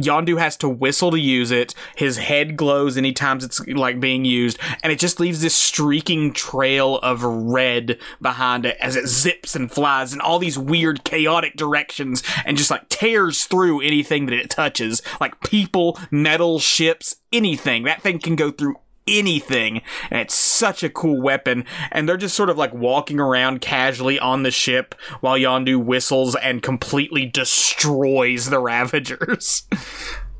Yondu 0.03 0.37
has 0.39 0.57
to 0.57 0.69
whistle 0.69 1.11
to 1.11 1.19
use 1.19 1.51
it. 1.51 1.73
His 1.95 2.17
head 2.17 2.57
glows 2.57 2.97
anytime 2.97 3.37
it's 3.37 3.59
like 3.67 3.99
being 3.99 4.25
used, 4.25 4.57
and 4.83 4.91
it 4.91 4.99
just 4.99 5.19
leaves 5.19 5.41
this 5.41 5.55
streaking 5.55 6.33
trail 6.33 6.97
of 6.99 7.23
red 7.23 7.99
behind 8.21 8.65
it 8.65 8.77
as 8.81 8.95
it 8.95 9.07
zips 9.07 9.55
and 9.55 9.71
flies 9.71 10.13
in 10.13 10.21
all 10.21 10.39
these 10.39 10.57
weird, 10.57 11.03
chaotic 11.03 11.55
directions, 11.55 12.23
and 12.45 12.57
just 12.57 12.71
like 12.71 12.89
tears 12.89 13.45
through 13.45 13.81
anything 13.81 14.25
that 14.25 14.35
it 14.35 14.49
touches, 14.49 15.01
like 15.19 15.39
people, 15.41 15.99
metal, 16.09 16.59
ships, 16.59 17.17
anything. 17.31 17.83
That 17.83 18.01
thing 18.01 18.19
can 18.19 18.35
go 18.35 18.51
through 18.51 18.77
anything. 19.07 19.81
And 20.09 20.21
it's 20.21 20.35
such 20.35 20.83
a 20.83 20.89
cool 20.89 21.21
weapon. 21.21 21.65
And 21.91 22.07
they're 22.07 22.17
just 22.17 22.35
sort 22.35 22.49
of 22.49 22.57
like 22.57 22.73
walking 22.73 23.19
around 23.19 23.61
casually 23.61 24.19
on 24.19 24.43
the 24.43 24.51
ship 24.51 24.95
while 25.21 25.37
Yondu 25.37 25.83
whistles 25.83 26.35
and 26.35 26.61
completely 26.63 27.25
destroys 27.25 28.49
the 28.49 28.59
Ravagers. 28.67 29.63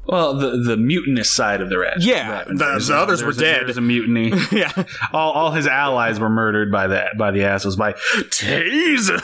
Well, 0.07 0.33
the 0.33 0.57
the 0.57 0.77
mutinous 0.77 1.29
side 1.29 1.61
of 1.61 1.69
the 1.69 1.79
rat. 1.79 1.97
Yeah, 1.99 2.45
the, 2.47 2.53
the, 2.53 2.95
others 2.95 3.23
were 3.23 3.33
dead. 3.33 3.65
There's 3.65 3.77
a 3.77 3.81
mutiny. 3.81 4.31
yeah, 4.51 4.71
all, 5.11 5.33
all 5.33 5.51
his 5.51 5.67
allies 5.67 6.19
were 6.19 6.29
murdered 6.29 6.71
by 6.71 6.87
that 6.87 7.17
by 7.17 7.31
the 7.31 7.43
assholes 7.43 7.75
by 7.75 7.93
Taser. 7.93 9.21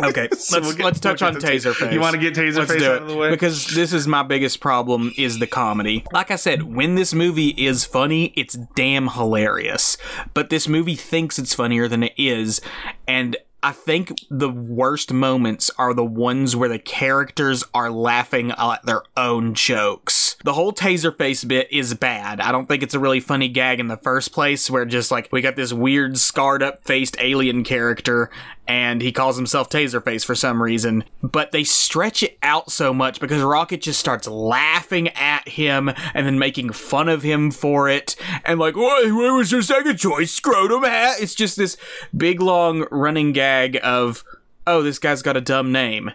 okay, 0.08 0.28
so 0.36 0.56
let's 0.56 0.66
we'll 0.66 0.76
get, 0.76 0.84
let's 0.84 1.00
touch 1.00 1.22
we'll 1.22 1.34
on 1.34 1.36
Taser 1.36 1.74
Face. 1.74 1.92
You 1.92 2.00
want 2.00 2.14
to 2.14 2.20
get 2.20 2.34
Taser 2.34 2.58
let's 2.58 2.72
Face 2.72 2.82
out 2.82 3.02
of 3.02 3.08
the 3.08 3.16
way 3.16 3.30
because 3.30 3.66
this 3.74 3.92
is 3.92 4.06
my 4.06 4.22
biggest 4.22 4.60
problem 4.60 5.12
is 5.16 5.38
the 5.38 5.46
comedy. 5.46 6.04
Like 6.12 6.30
I 6.30 6.36
said, 6.36 6.74
when 6.74 6.94
this 6.94 7.14
movie 7.14 7.50
is 7.50 7.84
funny, 7.84 8.26
it's 8.36 8.54
damn 8.76 9.08
hilarious. 9.08 9.96
But 10.34 10.50
this 10.50 10.68
movie 10.68 10.96
thinks 10.96 11.38
it's 11.38 11.54
funnier 11.54 11.88
than 11.88 12.02
it 12.02 12.12
is, 12.18 12.60
and 13.08 13.36
I 13.62 13.70
think 13.72 14.12
the 14.28 14.50
worst 14.50 15.12
moments 15.12 15.70
are 15.78 15.94
the 15.94 16.04
ones 16.04 16.56
where 16.56 16.68
the 16.68 16.80
characters 16.80 17.62
are 17.72 17.90
laughing 17.90 18.50
at 18.50 18.84
their 18.84 19.02
own 19.16 19.54
jokes. 19.54 20.36
The 20.42 20.54
whole 20.54 20.72
taser 20.72 21.16
face 21.16 21.44
bit 21.44 21.68
is 21.70 21.94
bad. 21.94 22.40
I 22.40 22.50
don't 22.50 22.66
think 22.66 22.82
it's 22.82 22.94
a 22.94 22.98
really 22.98 23.20
funny 23.20 23.46
gag 23.46 23.78
in 23.78 23.86
the 23.86 23.96
first 23.96 24.32
place, 24.32 24.68
where 24.68 24.84
just 24.84 25.12
like 25.12 25.28
we 25.30 25.40
got 25.42 25.54
this 25.54 25.72
weird, 25.72 26.18
scarred 26.18 26.62
up 26.64 26.82
faced 26.84 27.16
alien 27.20 27.62
character 27.62 28.30
and 28.66 29.02
he 29.02 29.12
calls 29.12 29.36
himself 29.36 29.68
Taserface 29.68 30.24
for 30.24 30.34
some 30.34 30.62
reason. 30.62 31.04
But 31.22 31.52
they 31.52 31.64
stretch 31.64 32.22
it 32.22 32.38
out 32.42 32.70
so 32.70 32.94
much 32.94 33.20
because 33.20 33.42
Rocket 33.42 33.82
just 33.82 33.98
starts 33.98 34.28
laughing 34.28 35.08
at 35.08 35.48
him 35.48 35.90
and 36.14 36.26
then 36.26 36.38
making 36.38 36.70
fun 36.70 37.08
of 37.08 37.22
him 37.22 37.50
for 37.50 37.88
it. 37.88 38.14
And 38.44 38.60
like, 38.60 38.76
what, 38.76 39.12
what 39.12 39.34
was 39.34 39.50
your 39.50 39.62
second 39.62 39.96
choice? 39.96 40.32
Scrotum 40.32 40.84
hat? 40.84 41.16
It's 41.20 41.34
just 41.34 41.56
this 41.56 41.76
big 42.16 42.40
long 42.40 42.86
running 42.90 43.32
gag 43.32 43.78
of, 43.82 44.24
oh, 44.66 44.82
this 44.82 44.98
guy's 44.98 45.22
got 45.22 45.36
a 45.36 45.40
dumb 45.40 45.72
name. 45.72 46.12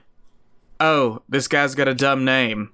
Oh, 0.80 1.24
this 1.28 1.48
guy's 1.48 1.76
got 1.76 1.88
a 1.88 1.94
dumb 1.94 2.24
name. 2.24 2.72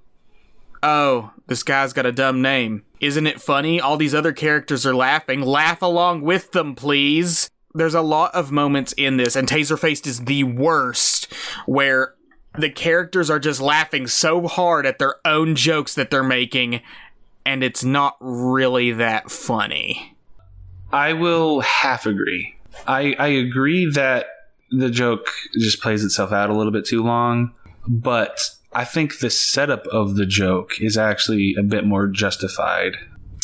Oh, 0.84 1.32
this 1.48 1.64
guy's 1.64 1.94
got 1.94 2.06
a 2.06 2.12
dumb 2.12 2.42
name. 2.42 2.84
Isn't 3.00 3.28
it 3.28 3.42
funny? 3.42 3.80
All 3.82 3.98
these 3.98 4.14
other 4.14 4.34
characters 4.34 4.86
are 4.86 4.96
laughing. 4.96 5.42
Laugh 5.42 5.82
along 5.82 6.22
with 6.22 6.52
them, 6.52 6.76
please 6.76 7.50
there's 7.74 7.96
a 7.96 8.02
lot 8.02 8.34
of 8.36 8.52
moments 8.52 8.94
in 8.94 9.18
this, 9.18 9.36
and 9.36 9.48
Taserface 9.48 10.06
is 10.06 10.26
the 10.26 10.44
worst, 10.44 11.32
where 11.66 12.14
the 12.58 12.70
characters 12.70 13.30
are 13.30 13.40
just 13.40 13.60
laughing 13.60 14.08
so 14.08 14.48
hard 14.48 14.86
at 14.86 15.00
their 15.00 15.16
own 15.26 15.56
jokes 15.56 15.96
that 15.96 16.12
they're 16.12 16.24
making, 16.24 16.82
and 17.46 17.64
it's 17.64 17.84
not 17.84 18.16
really 18.20 18.92
that 18.92 19.32
funny. 19.32 20.16
I 20.92 21.14
will 21.14 21.62
half 21.62 22.06
agree. 22.06 22.56
I, 22.86 23.16
I 23.18 23.28
agree 23.28 23.92
that 23.92 24.28
the 24.70 24.90
joke 24.90 25.28
just 25.54 25.82
plays 25.82 26.04
itself 26.04 26.32
out 26.32 26.50
a 26.50 26.54
little 26.54 26.72
bit 26.72 26.86
too 26.86 27.04
long, 27.04 27.54
but 27.88 28.50
I 28.74 28.86
think 28.86 29.20
the 29.20 29.30
setup 29.30 29.86
of 29.88 30.16
the 30.16 30.26
joke 30.26 30.80
is 30.80 30.98
actually 30.98 31.56
a 31.58 31.64
bit 31.64 31.86
more 31.86 32.08
justified 32.08 32.98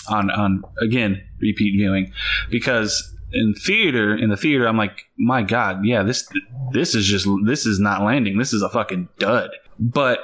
on 0.08 0.32
on 0.32 0.64
again 0.82 1.22
repeat 1.40 1.74
viewing 1.74 2.12
because 2.50 3.16
in 3.32 3.54
theater 3.54 4.16
in 4.16 4.30
the 4.30 4.38
theater 4.38 4.68
i'm 4.68 4.78
like 4.78 5.06
my 5.18 5.44
god 5.44 5.86
yeah 5.86 6.02
this 6.02 6.28
this 6.72 6.96
is 6.96 7.06
just 7.06 7.28
this 7.44 7.66
is 7.66 7.80
not 7.80 8.04
landing. 8.04 8.38
This 8.38 8.54
is 8.54 8.62
a 8.62 8.70
fucking 8.70 9.10
dud. 9.18 9.52
But 9.80 10.20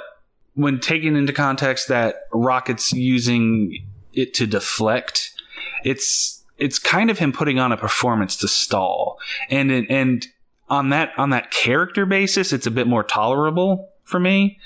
when 0.54 0.80
taken 0.80 1.16
into 1.16 1.34
context 1.34 1.88
that 1.88 2.28
rocket's 2.32 2.94
using 2.94 3.86
it 4.14 4.34
to 4.36 4.48
deflect 4.48 5.32
it's 5.84 6.44
it's 6.58 6.80
kind 6.80 7.10
of 7.10 7.20
him 7.20 7.34
putting 7.34 7.60
on 7.60 7.72
a 7.72 7.78
performance 7.78 8.38
to 8.38 8.48
stall. 8.48 9.18
And 9.50 9.72
and 9.72 10.26
on 10.70 10.90
that 10.90 11.12
on 11.18 11.32
that 11.32 11.52
character 11.52 12.06
basis 12.06 12.54
it's 12.54 12.66
a 12.66 12.72
bit 12.72 12.88
more 12.88 13.04
tolerable 13.04 13.90
for 14.04 14.20
me 14.20 14.60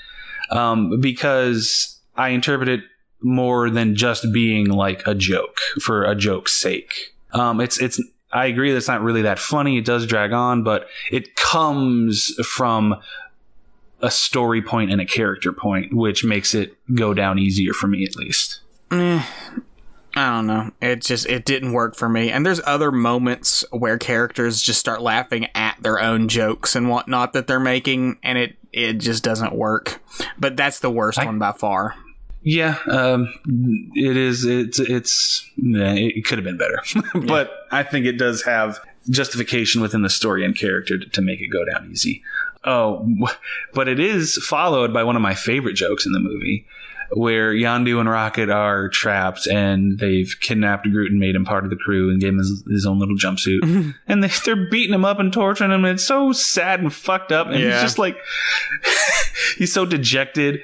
um, 0.50 0.98
because 1.00 1.98
i 2.16 2.30
interpret 2.30 2.68
it 2.68 2.80
more 3.22 3.68
than 3.68 3.94
just 3.94 4.32
being 4.32 4.66
like 4.66 5.06
a 5.06 5.14
joke 5.14 5.58
for 5.80 6.04
a 6.04 6.14
joke's 6.14 6.56
sake. 6.56 7.14
Um, 7.32 7.60
it's 7.60 7.78
it's 7.78 8.00
I 8.32 8.46
agree 8.46 8.72
that's 8.72 8.88
not 8.88 9.02
really 9.02 9.22
that 9.22 9.38
funny. 9.38 9.78
It 9.78 9.84
does 9.84 10.06
drag 10.06 10.32
on, 10.32 10.62
but 10.62 10.86
it 11.10 11.34
comes 11.36 12.34
from 12.46 12.96
a 14.00 14.10
story 14.10 14.62
point 14.62 14.90
and 14.90 15.00
a 15.00 15.06
character 15.06 15.52
point, 15.52 15.92
which 15.92 16.24
makes 16.24 16.54
it 16.54 16.76
go 16.94 17.12
down 17.12 17.38
easier 17.38 17.72
for 17.72 17.86
me 17.86 18.04
at 18.04 18.16
least. 18.16 18.60
Eh, 18.92 19.22
I 20.14 20.30
don't 20.30 20.46
know. 20.46 20.70
It 20.80 21.02
just 21.02 21.26
it 21.26 21.44
didn't 21.44 21.72
work 21.72 21.94
for 21.94 22.08
me. 22.08 22.30
And 22.30 22.44
there's 22.44 22.60
other 22.64 22.90
moments 22.90 23.64
where 23.70 23.98
characters 23.98 24.60
just 24.60 24.80
start 24.80 25.02
laughing 25.02 25.48
at 25.54 25.76
their 25.80 26.00
own 26.00 26.28
jokes 26.28 26.74
and 26.74 26.88
whatnot 26.88 27.32
that 27.32 27.46
they're 27.46 27.60
making, 27.60 28.18
and 28.22 28.38
it 28.38 28.56
it 28.72 28.94
just 28.94 29.22
doesn't 29.22 29.54
work. 29.54 30.00
But 30.38 30.56
that's 30.56 30.80
the 30.80 30.90
worst 30.90 31.18
I, 31.18 31.26
one 31.26 31.38
by 31.38 31.52
far. 31.52 31.94
Yeah, 32.42 32.78
um, 32.88 33.32
it 33.94 34.16
is. 34.16 34.44
It's 34.44 34.80
it's. 34.80 35.48
it 35.56 36.24
could 36.24 36.38
have 36.38 36.44
been 36.44 36.58
better, 36.58 36.80
but 37.26 37.48
yeah. 37.48 37.59
I 37.70 37.82
think 37.82 38.06
it 38.06 38.18
does 38.18 38.42
have 38.42 38.80
justification 39.08 39.80
within 39.80 40.02
the 40.02 40.10
story 40.10 40.44
and 40.44 40.56
character 40.56 40.98
to, 40.98 41.06
to 41.06 41.20
make 41.22 41.40
it 41.40 41.48
go 41.48 41.64
down 41.64 41.88
easy. 41.90 42.22
Oh, 42.64 43.06
but 43.74 43.88
it 43.88 43.98
is 43.98 44.36
followed 44.36 44.92
by 44.92 45.04
one 45.04 45.16
of 45.16 45.22
my 45.22 45.34
favorite 45.34 45.74
jokes 45.74 46.06
in 46.06 46.12
the 46.12 46.20
movie, 46.20 46.66
where 47.12 47.52
Yondu 47.52 47.98
and 47.98 48.08
Rocket 48.08 48.50
are 48.50 48.88
trapped 48.88 49.46
and 49.46 49.98
they've 49.98 50.32
kidnapped 50.40 50.88
Groot 50.90 51.10
and 51.10 51.18
made 51.18 51.34
him 51.34 51.44
part 51.44 51.64
of 51.64 51.70
the 51.70 51.76
crew 51.76 52.10
and 52.10 52.20
gave 52.20 52.30
him 52.30 52.38
his, 52.38 52.62
his 52.70 52.86
own 52.86 52.98
little 52.98 53.16
jumpsuit. 53.16 53.60
Mm-hmm. 53.60 53.90
And 54.06 54.24
they, 54.24 54.30
they're 54.44 54.68
beating 54.70 54.94
him 54.94 55.04
up 55.04 55.18
and 55.18 55.32
torturing 55.32 55.70
him. 55.70 55.84
And 55.84 55.94
it's 55.94 56.04
so 56.04 56.32
sad 56.32 56.80
and 56.80 56.92
fucked 56.92 57.32
up. 57.32 57.48
And 57.48 57.60
yeah. 57.60 57.72
he's 57.72 57.82
just 57.82 57.98
like, 57.98 58.16
he's 59.56 59.72
so 59.72 59.86
dejected. 59.86 60.62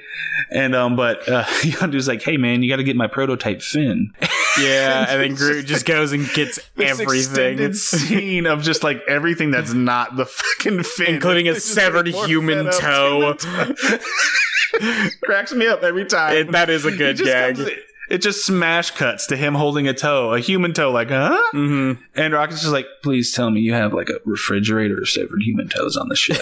And, 0.51 0.75
um, 0.75 0.95
but, 0.95 1.27
uh, 1.27 1.43
Yondu's 1.61 2.07
like, 2.07 2.21
hey 2.21 2.37
man, 2.37 2.61
you 2.61 2.69
got 2.69 2.77
to 2.77 2.83
get 2.83 2.95
my 2.95 3.07
prototype 3.07 3.61
fin. 3.61 4.13
Yeah. 4.59 5.05
and 5.09 5.21
then 5.21 5.35
Groot 5.35 5.65
just 5.65 5.85
goes 5.85 6.11
and 6.11 6.27
gets 6.33 6.59
everything. 6.77 7.59
It's 7.59 7.81
scene 7.81 8.45
of 8.45 8.61
just 8.63 8.83
like 8.83 9.01
everything 9.07 9.51
that's 9.51 9.73
not 9.73 10.15
the 10.15 10.25
fucking 10.25 10.83
fin, 10.97 11.15
including 11.15 11.47
a 11.47 11.59
severed 11.59 12.07
human 12.07 12.71
toe. 12.71 13.35
Cracks 15.23 15.53
me 15.53 15.67
up 15.67 15.83
every 15.83 16.05
time. 16.05 16.35
It, 16.35 16.51
that 16.51 16.69
is 16.69 16.85
a 16.85 16.91
good 16.91 17.17
gag. 17.17 17.59
It 18.09 18.19
just 18.19 18.45
smash 18.45 18.91
cuts 18.91 19.27
to 19.27 19.35
him 19.35 19.53
holding 19.53 19.85
a 19.89 19.93
toe, 19.93 20.33
a 20.33 20.39
human 20.39 20.71
toe, 20.71 20.91
like, 20.91 21.09
huh? 21.09 21.37
Mm-hmm. 21.53 22.01
And 22.15 22.33
Rocket's 22.33 22.61
just 22.61 22.71
like, 22.71 22.85
please 23.03 23.33
tell 23.33 23.51
me 23.51 23.59
you 23.59 23.73
have 23.73 23.93
like 23.93 24.07
a 24.07 24.19
refrigerator 24.23 24.99
of 24.99 25.09
severed 25.09 25.41
human 25.43 25.67
toes 25.67 25.97
on 25.97 26.07
the 26.07 26.15
ship. 26.15 26.39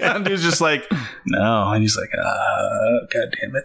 and 0.00 0.24
he's 0.28 0.44
just 0.44 0.60
like, 0.60 0.88
no. 1.26 1.72
And 1.72 1.82
he's 1.82 1.96
like, 1.96 2.10
ah, 2.16 2.98
god 3.12 3.34
damn 3.40 3.56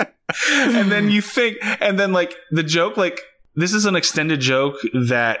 it. 0.00 0.08
And 0.50 0.90
then 0.90 1.10
you 1.10 1.22
think, 1.22 1.58
and 1.80 1.98
then 1.98 2.12
like 2.12 2.34
the 2.50 2.62
joke, 2.62 2.96
like, 2.96 3.20
this 3.54 3.72
is 3.72 3.84
an 3.84 3.96
extended 3.96 4.40
joke 4.40 4.76
that 4.92 5.40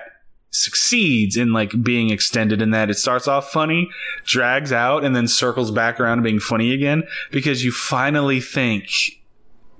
succeeds 0.50 1.36
in 1.36 1.52
like 1.52 1.82
being 1.82 2.10
extended 2.10 2.62
in 2.62 2.70
that 2.70 2.88
it 2.88 2.94
starts 2.94 3.26
off 3.26 3.50
funny, 3.50 3.90
drags 4.24 4.72
out, 4.72 5.04
and 5.04 5.14
then 5.14 5.26
circles 5.26 5.70
back 5.70 5.98
around 5.98 6.22
being 6.22 6.38
funny 6.38 6.72
again 6.72 7.02
because 7.32 7.64
you 7.64 7.72
finally 7.72 8.40
think 8.40 8.88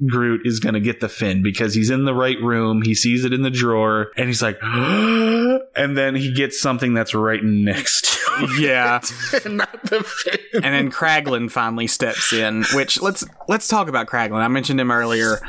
Groot 0.06 0.42
is 0.44 0.60
going 0.60 0.74
to 0.74 0.80
get 0.80 1.00
the 1.00 1.08
fin 1.08 1.42
because 1.42 1.74
he's 1.74 1.90
in 1.90 2.04
the 2.04 2.14
right 2.14 2.40
room. 2.40 2.82
He 2.82 2.94
sees 2.94 3.24
it 3.24 3.32
in 3.32 3.42
the 3.42 3.50
drawer 3.50 4.10
and 4.16 4.26
he's 4.26 4.42
like, 4.42 4.58
and 4.62 5.96
then 5.96 6.14
he 6.14 6.32
gets 6.32 6.60
something 6.60 6.94
that's 6.94 7.14
right 7.14 7.42
next 7.42 8.04
to 8.04 8.46
Yeah. 8.58 9.00
Not 9.46 9.82
the 9.84 10.02
fin. 10.02 10.62
And 10.64 10.74
then 10.74 10.90
Kraglin 10.90 11.50
finally 11.50 11.86
steps 11.86 12.32
in, 12.32 12.64
which 12.74 13.00
let's, 13.00 13.24
let's 13.48 13.68
talk 13.68 13.88
about 13.88 14.06
Kraglin. 14.06 14.40
I 14.40 14.48
mentioned 14.48 14.80
him 14.80 14.90
earlier. 14.90 15.40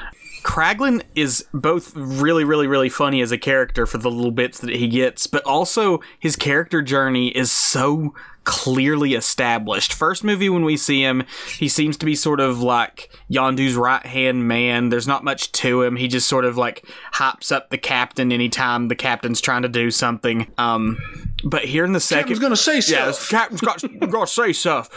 Kraglin 0.46 1.02
is 1.16 1.44
both 1.56 1.92
really, 1.96 2.44
really, 2.44 2.68
really 2.68 2.88
funny 2.88 3.20
as 3.22 3.32
a 3.32 3.38
character 3.38 3.88
for 3.88 3.98
the 3.98 4.12
little 4.12 4.32
bits 4.32 4.60
that 4.60 4.70
he 4.70 4.88
gets, 4.88 5.26
but 5.26 5.44
also 5.44 6.02
his 6.20 6.36
character 6.36 6.84
journey 6.84 7.30
is 7.30 7.52
so 7.52 8.14
clearly 8.44 9.16
established. 9.16 9.92
First 9.92 10.24
movie 10.24 10.48
when 10.48 10.64
we 10.64 10.78
see 10.78 11.02
him, 11.02 11.24
he 11.58 11.68
seems 11.68 11.98
to 11.98 12.06
be 12.06 12.14
sort 12.14 12.40
of 12.40 12.62
like 12.62 13.10
Yondu's 13.28 13.74
right 13.74 14.06
hand 14.06 14.48
man. 14.48 14.90
There's 14.90 15.08
not 15.08 15.24
much 15.24 15.52
to 15.54 15.82
him. 15.82 15.96
He 15.96 16.08
just 16.08 16.28
sort 16.28 16.46
of 16.46 16.58
like 16.58 16.86
hops 17.14 17.52
up 17.52 17.72
the 17.72 17.80
captain 17.80 18.32
anytime 18.32 18.88
the 18.88 18.96
captain's 18.96 19.42
trying 19.42 19.64
to 19.64 19.68
do 19.68 19.90
something. 19.90 20.46
Um, 20.60 21.00
but 21.44 21.66
here 21.66 21.86
in 21.86 21.94
the 21.94 22.00
second, 22.00 22.24
captain's 22.24 22.40
gonna 22.40 22.56
say 22.56 22.82
stuff. 22.82 23.32
Yeah, 23.32 23.40
captain's 23.40 23.62
got 23.62 23.80
to 24.28 24.28
say 24.28 24.54
stuff. 24.54 24.90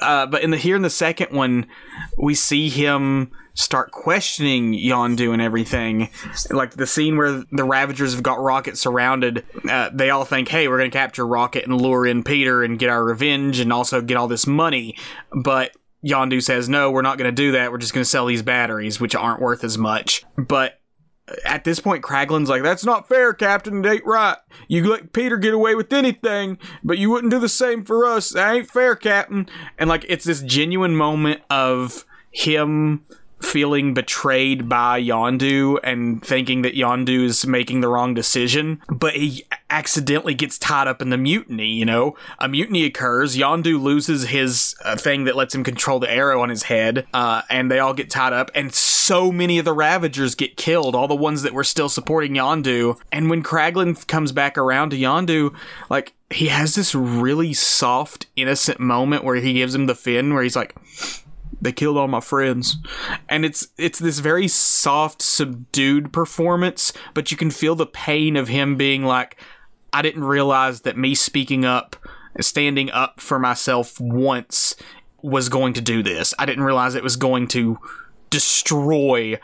Uh, 0.00 0.26
but 0.26 0.42
in 0.42 0.50
the 0.50 0.56
here 0.56 0.76
in 0.76 0.82
the 0.82 0.90
second 0.90 1.34
one, 1.34 1.66
we 2.16 2.34
see 2.34 2.68
him 2.68 3.30
start 3.54 3.92
questioning 3.92 4.72
Yondu 4.74 5.32
and 5.32 5.40
everything. 5.40 6.10
Like 6.50 6.72
the 6.72 6.86
scene 6.86 7.16
where 7.16 7.44
the 7.50 7.64
Ravagers 7.64 8.12
have 8.12 8.22
got 8.22 8.40
Rocket 8.40 8.76
surrounded, 8.76 9.44
uh, 9.68 9.90
they 9.92 10.10
all 10.10 10.24
think, 10.24 10.48
hey, 10.48 10.68
we're 10.68 10.78
going 10.78 10.90
to 10.90 10.96
capture 10.96 11.26
Rocket 11.26 11.64
and 11.64 11.80
lure 11.80 12.06
in 12.06 12.24
Peter 12.24 12.64
and 12.64 12.78
get 12.78 12.90
our 12.90 13.04
revenge 13.04 13.60
and 13.60 13.72
also 13.72 14.00
get 14.00 14.16
all 14.16 14.26
this 14.26 14.46
money. 14.46 14.96
But 15.32 15.70
Yondu 16.04 16.42
says, 16.42 16.68
no, 16.68 16.90
we're 16.90 17.02
not 17.02 17.16
going 17.16 17.32
to 17.32 17.32
do 17.32 17.52
that. 17.52 17.70
We're 17.70 17.78
just 17.78 17.94
going 17.94 18.02
to 18.04 18.10
sell 18.10 18.26
these 18.26 18.42
batteries, 18.42 19.00
which 19.00 19.14
aren't 19.14 19.40
worth 19.40 19.64
as 19.64 19.78
much. 19.78 20.24
But 20.36 20.80
at 21.44 21.64
this 21.64 21.80
point, 21.80 22.04
Kraglin's 22.04 22.50
like, 22.50 22.62
that's 22.62 22.84
not 22.84 23.08
fair, 23.08 23.32
Captain. 23.32 23.84
It 23.84 23.88
ain't 23.88 24.04
right. 24.04 24.36
You 24.68 24.88
let 24.88 25.12
Peter 25.12 25.36
get 25.36 25.54
away 25.54 25.74
with 25.74 25.92
anything, 25.92 26.58
but 26.82 26.98
you 26.98 27.10
wouldn't 27.10 27.30
do 27.30 27.40
the 27.40 27.48
same 27.48 27.84
for 27.84 28.04
us. 28.04 28.30
That 28.30 28.54
ain't 28.54 28.70
fair, 28.70 28.94
Captain. 28.94 29.48
And 29.78 29.88
like, 29.88 30.04
it's 30.08 30.24
this 30.24 30.42
genuine 30.42 30.96
moment 30.96 31.40
of 31.48 32.04
him 32.30 33.04
feeling 33.40 33.92
betrayed 33.92 34.68
by 34.68 35.00
Yondu 35.00 35.78
and 35.82 36.24
thinking 36.24 36.62
that 36.62 36.74
Yondu 36.74 37.24
is 37.24 37.46
making 37.46 37.80
the 37.80 37.88
wrong 37.88 38.14
decision, 38.14 38.80
but 38.88 39.14
he 39.14 39.44
accidentally 39.68 40.34
gets 40.34 40.58
tied 40.58 40.88
up 40.88 41.02
in 41.02 41.10
the 41.10 41.18
mutiny, 41.18 41.68
you 41.68 41.84
know? 41.84 42.16
A 42.38 42.48
mutiny 42.48 42.84
occurs, 42.84 43.36
Yondu 43.36 43.80
loses 43.80 44.28
his 44.28 44.74
uh, 44.84 44.96
thing 44.96 45.24
that 45.24 45.36
lets 45.36 45.54
him 45.54 45.62
control 45.62 46.00
the 46.00 46.10
arrow 46.10 46.40
on 46.40 46.48
his 46.48 46.64
head, 46.64 47.06
uh, 47.12 47.42
and 47.50 47.70
they 47.70 47.78
all 47.78 47.92
get 47.92 48.08
tied 48.08 48.32
up, 48.32 48.50
and 48.54 48.72
so 48.72 48.93
many 49.30 49.58
of 49.58 49.64
the 49.64 49.72
Ravagers 49.72 50.34
get 50.34 50.56
killed, 50.56 50.94
all 50.94 51.08
the 51.08 51.14
ones 51.14 51.42
that 51.42 51.52
were 51.52 51.64
still 51.64 51.88
supporting 51.88 52.34
Yondu. 52.34 52.98
And 53.12 53.28
when 53.28 53.42
Kraglin 53.42 54.06
comes 54.06 54.32
back 54.32 54.56
around 54.56 54.90
to 54.90 54.96
Yondu, 54.96 55.54
like, 55.90 56.14
he 56.30 56.46
has 56.46 56.74
this 56.74 56.94
really 56.94 57.52
soft, 57.52 58.26
innocent 58.34 58.80
moment 58.80 59.22
where 59.22 59.36
he 59.36 59.52
gives 59.52 59.74
him 59.74 59.86
the 59.86 59.94
fin, 59.94 60.32
where 60.32 60.42
he's 60.42 60.56
like, 60.56 60.74
they 61.60 61.72
killed 61.72 61.96
all 61.96 62.08
my 62.08 62.20
friends 62.20 62.76
and 63.28 63.44
it's 63.44 63.68
it's 63.78 63.98
this 63.98 64.18
very 64.18 64.46
soft 64.46 65.22
subdued 65.22 66.12
performance 66.12 66.92
but 67.14 67.30
you 67.30 67.36
can 67.38 67.50
feel 67.50 67.74
the 67.74 67.86
pain 67.86 68.36
of 68.36 68.48
him 68.48 68.76
being 68.76 69.02
like 69.02 69.40
i 69.92 70.02
didn't 70.02 70.24
realize 70.24 70.82
that 70.82 70.98
me 70.98 71.14
speaking 71.14 71.64
up 71.64 71.96
standing 72.38 72.90
up 72.90 73.18
for 73.18 73.38
myself 73.38 73.98
once 73.98 74.76
was 75.22 75.48
going 75.48 75.72
to 75.72 75.80
do 75.80 76.02
this 76.02 76.34
i 76.38 76.44
didn't 76.44 76.64
realize 76.64 76.94
it 76.94 77.02
was 77.02 77.16
going 77.16 77.48
to 77.48 77.78
destroy 78.34 79.38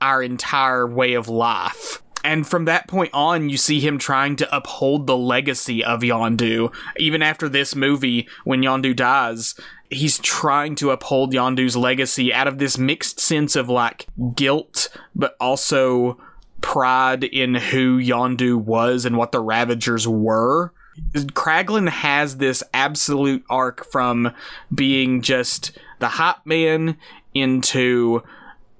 our 0.00 0.20
entire 0.20 0.84
way 0.84 1.14
of 1.14 1.28
life 1.28 2.02
and 2.24 2.46
from 2.46 2.66
that 2.66 2.86
point 2.86 3.10
on, 3.12 3.48
you 3.48 3.56
see 3.56 3.80
him 3.80 3.98
trying 3.98 4.36
to 4.36 4.56
uphold 4.56 5.06
the 5.06 5.16
legacy 5.16 5.84
of 5.84 6.00
Yondu. 6.02 6.72
Even 6.96 7.22
after 7.22 7.48
this 7.48 7.74
movie, 7.74 8.28
when 8.44 8.62
Yondu 8.62 8.94
dies, 8.94 9.54
he's 9.90 10.18
trying 10.18 10.74
to 10.76 10.90
uphold 10.90 11.32
Yondu's 11.32 11.76
legacy 11.76 12.32
out 12.32 12.46
of 12.46 12.58
this 12.58 12.78
mixed 12.78 13.18
sense 13.18 13.56
of 13.56 13.68
like 13.68 14.06
guilt, 14.34 14.88
but 15.14 15.36
also 15.40 16.20
pride 16.60 17.24
in 17.24 17.56
who 17.56 17.98
Yondu 17.98 18.56
was 18.56 19.04
and 19.04 19.16
what 19.16 19.32
the 19.32 19.40
Ravagers 19.40 20.06
were. 20.06 20.72
Kraglin 21.14 21.88
has 21.88 22.36
this 22.36 22.62
absolute 22.72 23.44
arc 23.50 23.90
from 23.90 24.32
being 24.72 25.22
just 25.22 25.76
the 25.98 26.08
hot 26.08 26.46
man 26.46 26.98
into 27.34 28.22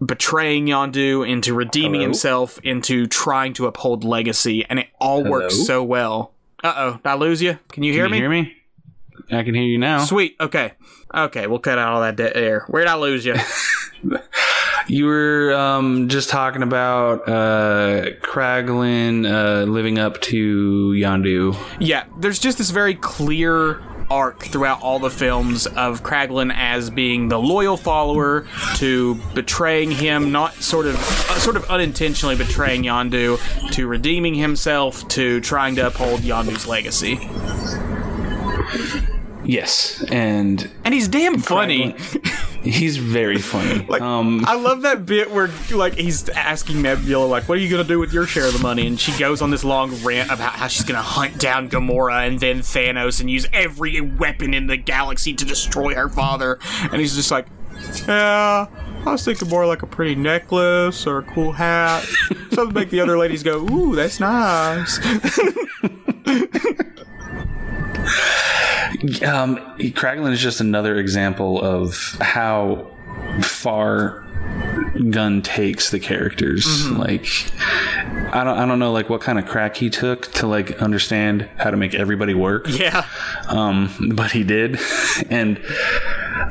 betraying 0.05 0.67
Yondu, 0.67 1.29
into 1.29 1.55
redeeming 1.55 2.01
Hello? 2.01 2.09
himself, 2.09 2.59
into 2.63 3.07
trying 3.07 3.53
to 3.55 3.67
uphold 3.67 4.05
legacy, 4.05 4.65
and 4.69 4.79
it 4.79 4.89
all 5.01 5.19
Hello? 5.19 5.31
works 5.31 5.67
so 5.67 5.83
well. 5.83 6.33
Uh 6.63 6.75
oh, 6.77 6.93
did 6.95 7.07
I 7.07 7.15
lose 7.15 7.43
you? 7.43 7.59
Can 7.71 7.83
you 7.83 7.93
hear 7.93 8.05
Can 8.07 8.15
you 8.15 8.29
me? 8.29 8.37
Hear 8.37 8.45
me? 8.45 8.57
I 9.31 9.43
can 9.45 9.55
hear 9.55 9.65
you 9.65 9.79
now. 9.79 10.05
Sweet. 10.05 10.37
Okay. 10.41 10.73
Okay, 11.15 11.47
we'll 11.47 11.59
cut 11.59 11.79
out 11.79 11.93
all 11.93 12.01
that 12.01 12.17
dead 12.17 12.33
air. 12.37 12.65
Where'd 12.69 12.87
I 12.89 12.97
lose 12.97 13.25
you? 13.25 13.35
you 14.89 15.07
were 15.07 15.55
um, 15.55 16.09
just 16.09 16.29
talking 16.29 16.63
about 16.63 17.29
uh, 17.29 18.11
Kraglin 18.23 19.31
uh, 19.31 19.65
living 19.71 19.99
up 19.99 20.21
to 20.23 20.91
Yondu. 20.93 21.57
Yeah, 21.79 22.05
there's 22.19 22.39
just 22.39 22.59
this 22.59 22.71
very 22.71 22.95
clear 22.95 23.83
arc 24.13 24.41
throughout 24.41 24.83
all 24.83 24.99
the 24.99 25.11
films 25.11 25.67
of 25.67 26.03
Kraglin 26.03 26.53
as 26.55 26.91
being 26.91 27.29
the 27.29 27.39
loyal 27.39 27.79
follower 27.79 28.47
to 28.77 29.15
betraying 29.35 29.91
him, 29.91 30.31
not 30.31 30.53
sort 30.55 30.85
of 30.85 30.97
uh, 30.97 31.39
sort 31.39 31.57
of 31.57 31.65
unintentionally 31.71 32.37
betraying 32.37 32.83
Yondu, 32.83 33.39
to 33.73 33.87
redeeming 33.87 34.35
himself, 34.35 35.09
to 35.09 35.41
trying 35.41 35.77
to 35.77 35.87
uphold 35.87 36.21
Yondu's 36.21 36.67
legacy. 36.67 37.19
Yes, 39.45 40.05
and 40.11 40.71
and 40.85 40.95
he's 40.95 41.09
damn 41.09 41.39
funny. 41.39 41.97
He's 42.63 42.97
very 42.97 43.39
funny. 43.39 43.85
like, 43.89 44.01
um, 44.01 44.45
I 44.47 44.55
love 44.55 44.83
that 44.83 45.05
bit 45.05 45.33
where 45.33 45.51
like 45.73 45.95
he's 45.95 46.29
asking 46.29 46.81
Nebula 46.81 47.27
like, 47.27 47.49
"What 47.49 47.59
are 47.59 47.61
you 47.61 47.69
gonna 47.69 47.83
do 47.83 47.99
with 47.99 48.13
your 48.13 48.25
share 48.25 48.47
of 48.47 48.53
the 48.53 48.61
money?" 48.61 48.87
And 48.87 49.01
she 49.01 49.17
goes 49.19 49.43
on 49.43 49.51
this 49.51 49.65
long 49.65 49.93
rant 50.05 50.31
about 50.31 50.53
how 50.53 50.69
she's 50.69 50.85
gonna 50.85 51.03
hunt 51.03 51.39
down 51.39 51.69
Gamora 51.69 52.25
and 52.27 52.39
then 52.39 52.61
Thanos 52.61 53.21
and 53.21 53.29
use 53.29 53.49
every 53.53 54.01
weapon 54.01 54.55
in 54.55 54.69
the 54.69 54.77
galaxy 54.77 55.35
to 55.35 55.45
destroy 55.45 55.95
her 55.95 56.09
father. 56.09 56.61
And 56.93 57.01
he's 57.01 57.17
just 57.17 57.33
like, 57.33 57.47
"Yeah." 58.07 58.69
I 59.05 59.11
was 59.11 59.25
thinking 59.25 59.49
more 59.49 59.67
like 59.67 59.83
a 59.83 59.87
pretty 59.89 60.15
necklace 60.15 61.09
or 61.09 61.19
a 61.19 61.23
cool 61.25 61.51
hat. 61.51 62.05
Something 62.53 62.69
to 62.69 62.73
make 62.73 62.91
the 62.91 63.01
other 63.01 63.19
ladies 63.19 63.43
go, 63.43 63.69
ooh, 63.69 63.97
that's 63.97 64.21
nice. 64.21 65.01
Um, 69.27 69.57
Kraglin 69.79 70.33
is 70.33 70.41
just 70.41 70.61
another 70.61 70.99
example 70.99 71.61
of 71.61 72.17
how 72.21 72.91
far 73.43 74.25
Gunn 75.11 75.43
takes 75.43 75.91
the 75.91 76.01
characters. 76.01 76.67
Mm-hmm. 76.67 76.97
Like, 76.99 78.35
I 78.35 78.45
don't, 78.45 78.59
I 78.59 78.67
don't 78.67 78.79
know, 78.79 78.93
like 78.93 79.09
what 79.09 79.21
kind 79.21 79.39
of 79.39 79.47
crack 79.47 79.77
he 79.77 79.91
took 79.91 80.31
to 80.33 80.47
like 80.47 80.83
understand 80.83 81.49
how 81.57 81.71
to 81.71 81.77
make 81.77 81.95
everybody 81.95 82.35
work. 82.35 82.67
Yeah. 82.69 83.07
Um, 83.49 84.13
but 84.15 84.33
he 84.33 84.45
did, 84.45 84.79
and 85.31 85.61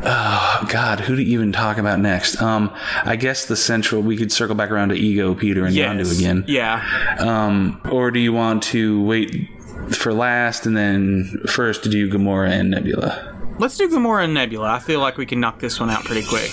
oh 0.04 0.66
god 0.70 1.00
who 1.02 1.16
to 1.16 1.24
even 1.24 1.52
talk 1.52 1.78
about 1.78 2.00
next 2.00 2.42
um 2.42 2.74
i 3.04 3.16
guess 3.16 3.46
the 3.46 3.56
central 3.56 4.02
we 4.02 4.18
could 4.18 4.32
circle 4.32 4.56
back 4.56 4.72
around 4.72 4.90
to 4.90 4.96
ego 4.96 5.36
peter 5.36 5.66
and 5.66 5.76
yes. 5.76 5.94
Yondu 5.94 6.18
again 6.18 6.44
yeah 6.48 7.16
um 7.20 7.80
or 7.92 8.10
do 8.10 8.20
you 8.20 8.34
want 8.34 8.64
to 8.64 9.04
wait 9.04 9.50
for 9.90 10.14
last 10.14 10.66
and 10.66 10.76
then 10.76 11.42
first 11.48 11.84
to 11.84 11.90
do 11.90 12.10
gamora 12.10 12.50
and 12.50 12.70
nebula. 12.70 13.38
Let's 13.60 13.78
do 13.78 13.90
gamora 13.90 14.24
and 14.26 14.34
nebula. 14.34 14.70
I 14.70 14.80
feel 14.80 15.00
like 15.00 15.18
we 15.18 15.26
can 15.26 15.40
knock 15.40 15.60
this 15.60 15.80
one 15.80 15.90
out 15.90 16.04
pretty 16.04 16.26
quick. 16.28 16.52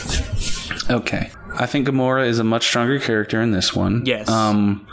Okay. 0.91 1.31
I 1.55 1.67
think 1.67 1.89
Gamora 1.89 2.27
is 2.27 2.39
a 2.39 2.45
much 2.45 2.65
stronger 2.67 3.01
character 3.01 3.41
in 3.43 3.51
this 3.51 3.75
one. 3.75 4.05
Yes. 4.07 4.29
Um, 4.29 4.87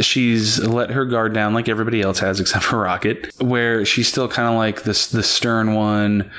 she's 0.00 0.58
let 0.58 0.90
her 0.90 1.04
guard 1.04 1.34
down 1.34 1.52
like 1.52 1.68
everybody 1.68 2.00
else 2.00 2.18
has, 2.20 2.40
except 2.40 2.64
for 2.64 2.78
Rocket, 2.78 3.30
where 3.40 3.84
she's 3.84 4.08
still 4.08 4.28
kind 4.28 4.48
of 4.48 4.54
like 4.54 4.84
this 4.84 5.08
the 5.08 5.22
stern 5.22 5.74
one, 5.74 6.30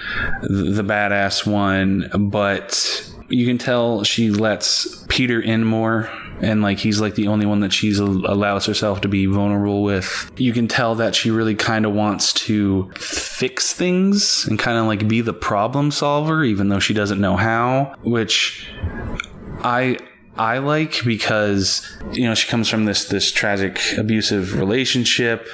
the, 0.41 0.72
the 0.72 0.84
badass 0.84 1.45
one, 1.45 2.10
but 2.32 3.08
you 3.30 3.45
can 3.45 3.58
tell 3.58 4.03
she 4.03 4.32
lets 4.32 5.06
Peter 5.10 5.40
in 5.40 5.64
more 5.64 6.10
and 6.42 6.62
like 6.62 6.80
he's 6.80 7.00
like 7.00 7.16
the 7.16 7.28
only 7.28 7.46
one 7.46 7.60
that 7.62 7.72
she's 7.72 8.00
allows 8.00 8.66
herself 8.66 9.02
to 9.02 9.08
be 9.08 9.26
vulnerable 9.26 9.84
with. 9.84 10.32
You 10.38 10.54
can 10.54 10.68
tell 10.68 10.96
that 10.96 11.16
she 11.16 11.32
really 11.32 11.56
kind 11.56 11.86
of 11.86 11.94
wants 11.94 12.34
to 12.34 12.92
fix 12.96 13.74
things 13.74 14.46
and 14.48 14.58
kind 14.58 14.78
of 14.78 14.86
like 14.86 15.08
be 15.08 15.22
the 15.22 15.34
problem 15.34 15.92
solver 15.92 16.44
even 16.44 16.70
though 16.70 16.80
she 16.80 16.94
doesn't 16.94 17.22
know 17.22 17.38
how, 17.38 17.96
which 18.02 18.68
I 19.64 19.98
I 20.38 20.58
like 20.60 21.04
because 21.06 21.88
you 22.14 22.24
know 22.24 22.36
she 22.36 22.50
comes 22.50 22.70
from 22.70 22.86
this 22.86 23.06
this 23.06 23.32
tragic 23.32 23.80
abusive 23.98 24.58
relationship 24.58 25.48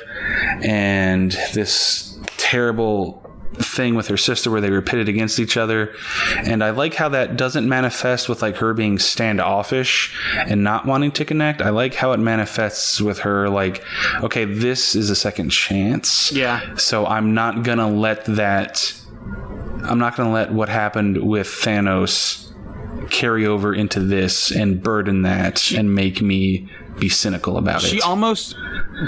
and 0.61 1.31
this 1.53 2.17
terrible 2.37 3.26
thing 3.59 3.95
with 3.95 4.07
her 4.07 4.17
sister 4.17 4.51
where 4.51 4.61
they 4.61 4.69
were 4.69 4.81
pitted 4.81 5.09
against 5.09 5.39
each 5.39 5.57
other. 5.57 5.93
And 6.37 6.63
i 6.63 6.69
like 6.69 6.95
how 6.95 7.09
that 7.09 7.37
doesn't 7.37 7.67
manifest 7.67 8.29
with 8.29 8.41
like 8.41 8.57
her 8.57 8.73
being 8.73 8.99
standoffish 8.99 10.15
and 10.35 10.63
not 10.63 10.85
wanting 10.85 11.11
to 11.13 11.25
connect. 11.25 11.61
I 11.61 11.69
like 11.69 11.95
how 11.95 12.11
it 12.11 12.19
manifests 12.19 13.01
with 13.01 13.19
her 13.19 13.49
like 13.49 13.83
okay 14.21 14.45
this 14.45 14.95
is 14.95 15.09
a 15.09 15.15
second 15.15 15.49
chance. 15.49 16.31
Yeah. 16.31 16.75
So 16.75 17.05
i'm 17.05 17.33
not 17.33 17.63
gonna 17.63 17.89
let 17.89 18.25
that 18.25 18.93
i'm 19.83 19.99
not 19.99 20.15
gonna 20.15 20.31
let 20.31 20.51
what 20.51 20.69
happened 20.69 21.17
with 21.27 21.47
thanos 21.47 22.47
carry 23.09 23.45
over 23.45 23.73
into 23.73 23.99
this 23.99 24.51
and 24.51 24.81
burden 24.81 25.21
that 25.21 25.71
and 25.71 25.93
make 25.93 26.21
me 26.21 26.67
be 26.99 27.09
cynical 27.09 27.57
about 27.57 27.81
she 27.81 27.87
it. 27.87 27.89
She 27.91 28.01
almost 28.01 28.55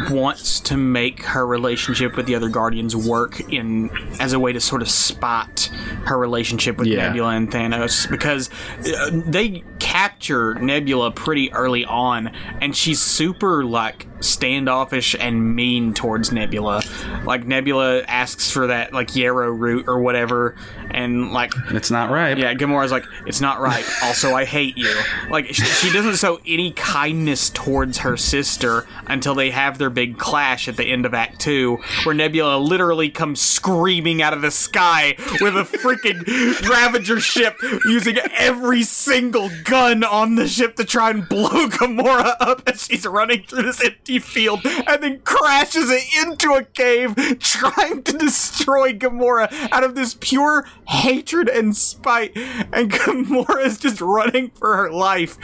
wants 0.10 0.60
to 0.62 0.78
make 0.78 1.24
her 1.24 1.46
relationship 1.46 2.16
with 2.16 2.26
the 2.26 2.36
other 2.36 2.50
Guardians 2.50 2.96
work 2.96 3.40
in 3.52 3.90
as 4.20 4.34
a 4.34 4.40
way 4.40 4.54
to 4.54 4.60
sort 4.60 4.82
of 4.82 4.90
spot 4.90 5.70
her 6.06 6.18
relationship 6.18 6.78
with 6.78 6.88
yeah. 6.88 7.08
Nebula 7.08 7.30
and 7.30 7.52
Thanos 7.52 8.10
because 8.10 8.50
uh, 8.80 9.10
they 9.12 9.64
capture 9.80 10.56
Nebula 10.56 11.12
pretty 11.12 11.52
early 11.54 11.86
on 11.86 12.28
and 12.62 12.76
she's 12.76 13.02
super 13.02 13.64
like 13.64 14.08
standoffish 14.20 15.16
and 15.20 15.56
mean 15.56 15.94
towards 15.94 16.32
Nebula. 16.32 16.84
Like 17.26 17.46
Nebula 17.46 18.02
asks 18.04 18.52
for 18.52 18.68
that 18.68 18.94
like 18.94 19.16
yarrow 19.16 19.50
root 19.50 19.88
or 19.88 20.00
whatever 20.00 20.56
and 20.92 21.32
like 21.32 21.54
it's 21.70 21.92
not 21.92 22.10
right. 22.10 22.38
Yeah, 22.38 22.54
Gamora's 22.54 22.92
like 22.92 23.06
it's 23.26 23.42
not 23.42 23.60
right. 23.60 23.86
also, 24.04 24.34
I 24.34 24.46
hate 24.46 24.78
you. 24.78 24.94
Like 25.30 25.54
she 25.54 25.92
doesn't 25.92 26.16
show 26.18 26.40
any 26.46 26.72
kindness 26.72 27.50
towards 27.50 28.00
her 28.00 28.18
sister 28.18 28.86
until 29.08 29.36
they 29.36 29.52
have 29.52 29.78
their 29.78 29.90
big 29.90 30.18
clash 30.18 30.68
at 30.68 30.78
the 30.78 30.86
end 30.86 31.06
of 31.06 31.14
Act 31.14 31.40
Two, 31.40 31.78
where 32.04 32.16
Nebula 32.16 32.58
literally 32.58 33.10
comes 33.10 33.42
screaming 33.42 34.22
out 34.22 34.34
of 34.34 34.42
the 34.42 34.52
sky 34.52 35.16
with 35.42 35.56
a 35.56 35.64
freaking 35.64 36.68
Ravager 36.68 37.20
ship 37.20 37.56
using 37.86 38.18
every 38.38 38.84
single 38.84 39.50
gun 39.64 40.04
on 40.04 40.36
the 40.36 40.48
ship 40.48 40.76
to 40.76 40.84
try 40.84 41.12
and 41.12 41.28
blow 41.28 41.68
Gamora 41.68 42.36
up 42.40 42.64
as 42.68 42.86
she's 42.86 43.06
running 43.06 43.44
through 43.44 43.64
this 43.64 43.84
empty 43.84 44.09
field, 44.18 44.62
and 44.66 45.04
then 45.04 45.20
crashes 45.20 45.92
it 45.92 46.04
into 46.26 46.54
a 46.54 46.64
cave, 46.64 47.16
trying 47.40 48.02
to 48.04 48.18
destroy 48.18 48.94
Gamora 48.94 49.52
out 49.72 49.84
of 49.84 49.94
this 49.94 50.18
pure 50.20 50.66
hatred 50.88 51.48
and 51.48 51.76
spite, 51.78 52.36
and 52.36 52.92
Gamora 52.92 53.66
is 53.66 53.78
just 53.78 54.02
running 54.02 54.50
for 54.52 54.76
her 54.76 54.92
life. 54.92 55.38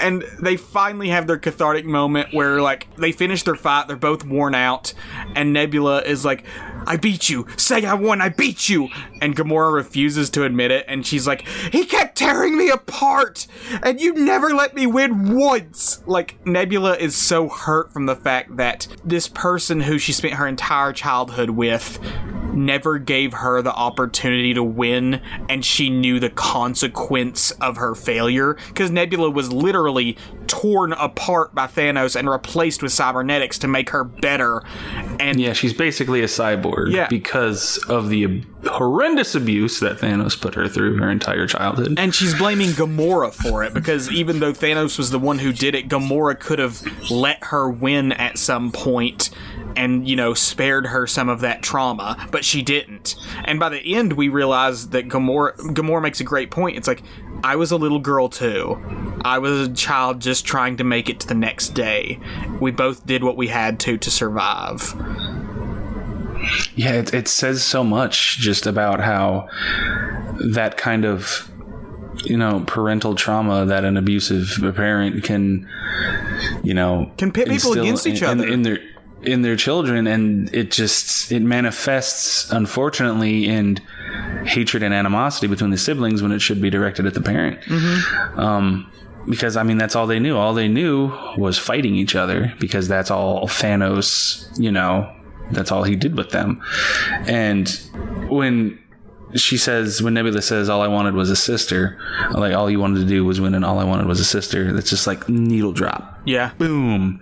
And 0.00 0.24
they 0.40 0.56
finally 0.56 1.08
have 1.08 1.26
their 1.26 1.38
cathartic 1.38 1.84
moment 1.84 2.32
where, 2.32 2.62
like, 2.62 2.94
they 2.96 3.12
finish 3.12 3.42
their 3.42 3.56
fight, 3.56 3.88
they're 3.88 3.96
both 3.96 4.24
worn 4.24 4.54
out, 4.54 4.94
and 5.34 5.52
Nebula 5.52 6.02
is 6.02 6.24
like, 6.24 6.44
I 6.88 6.96
beat 6.96 7.28
you. 7.28 7.46
Say 7.56 7.84
I 7.84 7.94
won. 7.94 8.22
I 8.22 8.30
beat 8.30 8.68
you. 8.70 8.88
And 9.20 9.36
Gamora 9.36 9.72
refuses 9.74 10.30
to 10.30 10.44
admit 10.44 10.70
it. 10.70 10.86
And 10.88 11.06
she's 11.06 11.26
like, 11.26 11.46
he 11.70 11.84
kept 11.84 12.16
tearing 12.16 12.56
me 12.56 12.70
apart. 12.70 13.46
And 13.82 14.00
you 14.00 14.14
never 14.14 14.54
let 14.54 14.74
me 14.74 14.86
win 14.86 15.36
once. 15.36 16.02
Like, 16.06 16.44
Nebula 16.46 16.96
is 16.96 17.14
so 17.14 17.48
hurt 17.48 17.92
from 17.92 18.06
the 18.06 18.16
fact 18.16 18.56
that 18.56 18.88
this 19.04 19.28
person 19.28 19.82
who 19.82 19.98
she 19.98 20.12
spent 20.12 20.34
her 20.34 20.46
entire 20.46 20.94
childhood 20.94 21.50
with 21.50 21.98
never 22.54 22.98
gave 22.98 23.32
her 23.34 23.62
the 23.62 23.72
opportunity 23.72 24.54
to 24.54 24.62
win 24.62 25.20
and 25.48 25.64
she 25.64 25.90
knew 25.90 26.18
the 26.20 26.30
consequence 26.30 27.50
of 27.52 27.76
her 27.76 27.94
failure 27.94 28.54
because 28.68 28.90
Nebula 28.90 29.30
was 29.30 29.52
literally 29.52 30.16
torn 30.46 30.92
apart 30.92 31.54
by 31.54 31.66
Thanos 31.66 32.16
and 32.16 32.28
replaced 32.28 32.82
with 32.82 32.92
cybernetics 32.92 33.58
to 33.58 33.68
make 33.68 33.90
her 33.90 34.04
better 34.04 34.62
and 35.20 35.40
yeah 35.40 35.52
she's 35.52 35.74
basically 35.74 36.22
a 36.22 36.26
cyborg 36.26 36.92
yeah. 36.92 37.06
because 37.08 37.78
of 37.88 38.08
the 38.08 38.42
horrendous 38.66 39.34
abuse 39.34 39.80
that 39.80 39.98
Thanos 39.98 40.40
put 40.40 40.54
her 40.54 40.68
through 40.68 40.96
her 40.96 41.08
entire 41.08 41.46
childhood 41.46 41.94
and 41.96 42.14
she's 42.14 42.34
blaming 42.34 42.70
Gamora 42.70 43.32
for 43.32 43.62
it 43.62 43.72
because 43.72 44.10
even 44.10 44.40
though 44.40 44.52
Thanos 44.52 44.98
was 44.98 45.10
the 45.10 45.18
one 45.18 45.38
who 45.38 45.52
did 45.52 45.76
it 45.76 45.88
Gamora 45.88 46.38
could 46.38 46.58
have 46.58 46.82
let 47.10 47.42
her 47.44 47.70
win 47.70 48.12
at 48.12 48.36
some 48.36 48.72
point 48.72 49.30
and 49.78 50.08
you 50.08 50.16
know 50.16 50.34
spared 50.34 50.86
her 50.86 51.06
some 51.06 51.28
of 51.28 51.40
that 51.40 51.62
trauma, 51.62 52.28
but 52.30 52.44
she 52.44 52.62
didn't. 52.62 53.14
And 53.44 53.60
by 53.60 53.68
the 53.68 53.94
end, 53.94 54.14
we 54.14 54.28
realize 54.28 54.88
that 54.88 55.08
Gamora 55.08 55.56
Gamora 55.56 56.02
makes 56.02 56.20
a 56.20 56.24
great 56.24 56.50
point. 56.50 56.76
It's 56.76 56.88
like 56.88 57.02
I 57.44 57.56
was 57.56 57.70
a 57.70 57.76
little 57.76 58.00
girl 58.00 58.28
too. 58.28 58.76
I 59.24 59.38
was 59.38 59.68
a 59.68 59.72
child 59.72 60.20
just 60.20 60.44
trying 60.44 60.76
to 60.78 60.84
make 60.84 61.08
it 61.08 61.20
to 61.20 61.26
the 61.26 61.34
next 61.34 61.70
day. 61.70 62.18
We 62.60 62.72
both 62.72 63.06
did 63.06 63.22
what 63.22 63.36
we 63.36 63.48
had 63.48 63.78
to 63.80 63.96
to 63.98 64.10
survive. 64.10 64.94
Yeah, 66.74 66.92
it, 66.92 67.12
it 67.14 67.28
says 67.28 67.64
so 67.64 67.82
much 67.84 68.38
just 68.38 68.66
about 68.66 69.00
how 69.00 69.48
that 70.52 70.76
kind 70.76 71.04
of 71.04 71.50
you 72.24 72.36
know 72.36 72.64
parental 72.66 73.14
trauma 73.14 73.64
that 73.66 73.84
an 73.84 73.96
abusive 73.96 74.58
parent 74.74 75.22
can 75.24 75.68
you 76.62 76.74
know 76.74 77.10
can 77.16 77.32
pit 77.32 77.48
people 77.48 77.72
against 77.72 78.06
each 78.06 78.22
other 78.22 78.46
in, 78.46 78.52
in 78.52 78.62
their 78.62 78.78
in 79.22 79.42
their 79.42 79.56
children 79.56 80.06
and 80.06 80.52
it 80.54 80.70
just 80.70 81.32
it 81.32 81.42
manifests 81.42 82.50
unfortunately 82.52 83.46
in 83.46 83.76
hatred 84.44 84.82
and 84.82 84.94
animosity 84.94 85.46
between 85.46 85.70
the 85.70 85.78
siblings 85.78 86.22
when 86.22 86.32
it 86.32 86.40
should 86.40 86.60
be 86.60 86.70
directed 86.70 87.06
at 87.06 87.14
the 87.14 87.20
parent. 87.20 87.60
Mm-hmm. 87.62 88.40
um, 88.40 88.90
because 89.28 89.56
i 89.56 89.62
mean 89.62 89.76
that's 89.76 89.94
all 89.94 90.06
they 90.06 90.18
knew. 90.18 90.36
All 90.36 90.54
they 90.54 90.68
knew 90.68 91.12
was 91.36 91.58
fighting 91.58 91.94
each 91.94 92.14
other 92.14 92.54
because 92.58 92.88
that's 92.88 93.10
all 93.10 93.46
thanos 93.46 94.48
you 94.58 94.72
know 94.72 95.12
that's 95.52 95.72
all 95.72 95.82
he 95.82 95.96
did 95.96 96.16
with 96.16 96.30
them 96.30 96.62
and 97.26 97.68
when 98.28 98.78
she 99.34 99.58
says 99.58 100.02
when 100.02 100.14
Nebula 100.14 100.40
says 100.40 100.68
all 100.68 100.80
I 100.80 100.88
wanted 100.88 101.14
was 101.14 101.30
a 101.30 101.36
sister, 101.36 101.98
like 102.32 102.54
all 102.54 102.70
you 102.70 102.80
wanted 102.80 103.00
to 103.00 103.06
do 103.06 103.24
was 103.24 103.40
win 103.40 103.54
and 103.54 103.64
all 103.64 103.78
I 103.78 103.84
wanted 103.84 104.06
was 104.06 104.20
a 104.20 104.24
sister. 104.24 104.72
That's 104.72 104.88
just 104.88 105.06
like 105.06 105.28
needle 105.28 105.72
drop. 105.72 106.20
Yeah. 106.24 106.52
Boom. 106.58 107.20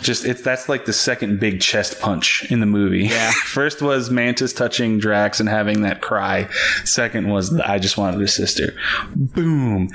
Just 0.00 0.24
it's 0.24 0.42
that's 0.42 0.68
like 0.68 0.84
the 0.84 0.92
second 0.92 1.38
big 1.38 1.60
chest 1.60 2.00
punch 2.00 2.50
in 2.50 2.60
the 2.60 2.66
movie. 2.66 3.04
Yeah. 3.04 3.30
First 3.44 3.82
was 3.82 4.10
Mantis 4.10 4.52
touching 4.52 4.98
Drax 4.98 5.38
and 5.38 5.48
having 5.48 5.82
that 5.82 6.00
cry. 6.00 6.48
Second 6.84 7.28
was 7.28 7.50
the, 7.50 7.68
I 7.68 7.78
just 7.78 7.96
wanted 7.96 8.20
a 8.20 8.28
sister. 8.28 8.74
Boom. 9.14 9.90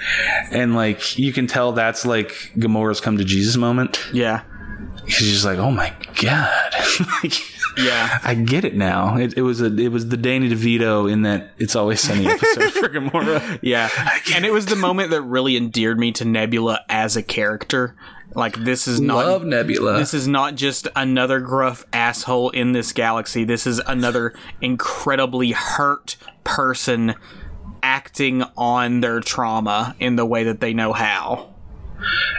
And 0.51 0.75
like 0.75 1.17
you 1.17 1.33
can 1.33 1.47
tell 1.47 1.73
that's 1.73 2.05
like 2.05 2.29
Gamora's 2.57 3.01
come 3.01 3.17
to 3.17 3.25
Jesus 3.25 3.57
moment. 3.57 3.99
Yeah. 4.13 4.43
She's 5.07 5.29
just 5.29 5.45
like, 5.45 5.59
oh 5.59 5.71
my 5.71 5.93
god. 6.21 6.73
like, 7.23 7.33
yeah, 7.77 8.19
I 8.23 8.35
get 8.35 8.65
it 8.65 8.75
now. 8.75 9.17
It, 9.17 9.37
it, 9.37 9.41
was 9.41 9.61
a 9.61 9.65
it 9.65 9.91
was 9.91 10.09
the 10.09 10.17
Danny 10.17 10.49
DeVito 10.49 11.11
in 11.11 11.23
that 11.23 11.51
It's 11.57 11.75
Always 11.75 11.99
Sunny 11.99 12.27
episode 12.27 12.71
for 12.73 12.89
Gamora. 12.89 13.59
Yeah, 13.61 13.89
and 14.35 14.45
it 14.45 14.51
was 14.51 14.65
the 14.65 14.75
moment 14.75 15.11
that 15.11 15.21
really 15.21 15.57
endeared 15.57 15.99
me 15.99 16.11
to 16.13 16.25
Nebula 16.25 16.81
as 16.89 17.15
a 17.15 17.23
character. 17.23 17.95
Like 18.35 18.55
this 18.55 18.87
is 18.87 18.99
not 18.99 19.25
love 19.25 19.45
Nebula. 19.45 19.97
This 19.97 20.13
is 20.13 20.27
not 20.27 20.55
just 20.55 20.87
another 20.95 21.39
gruff 21.39 21.85
asshole 21.93 22.49
in 22.49 22.71
this 22.71 22.91
galaxy. 22.91 23.43
This 23.43 23.67
is 23.67 23.79
another 23.79 24.33
incredibly 24.61 25.51
hurt 25.51 26.15
person 26.43 27.15
acting 27.83 28.43
on 28.57 29.01
their 29.01 29.19
trauma 29.19 29.95
in 29.99 30.15
the 30.15 30.25
way 30.25 30.45
that 30.45 30.61
they 30.61 30.73
know 30.73 30.93
how. 30.93 31.52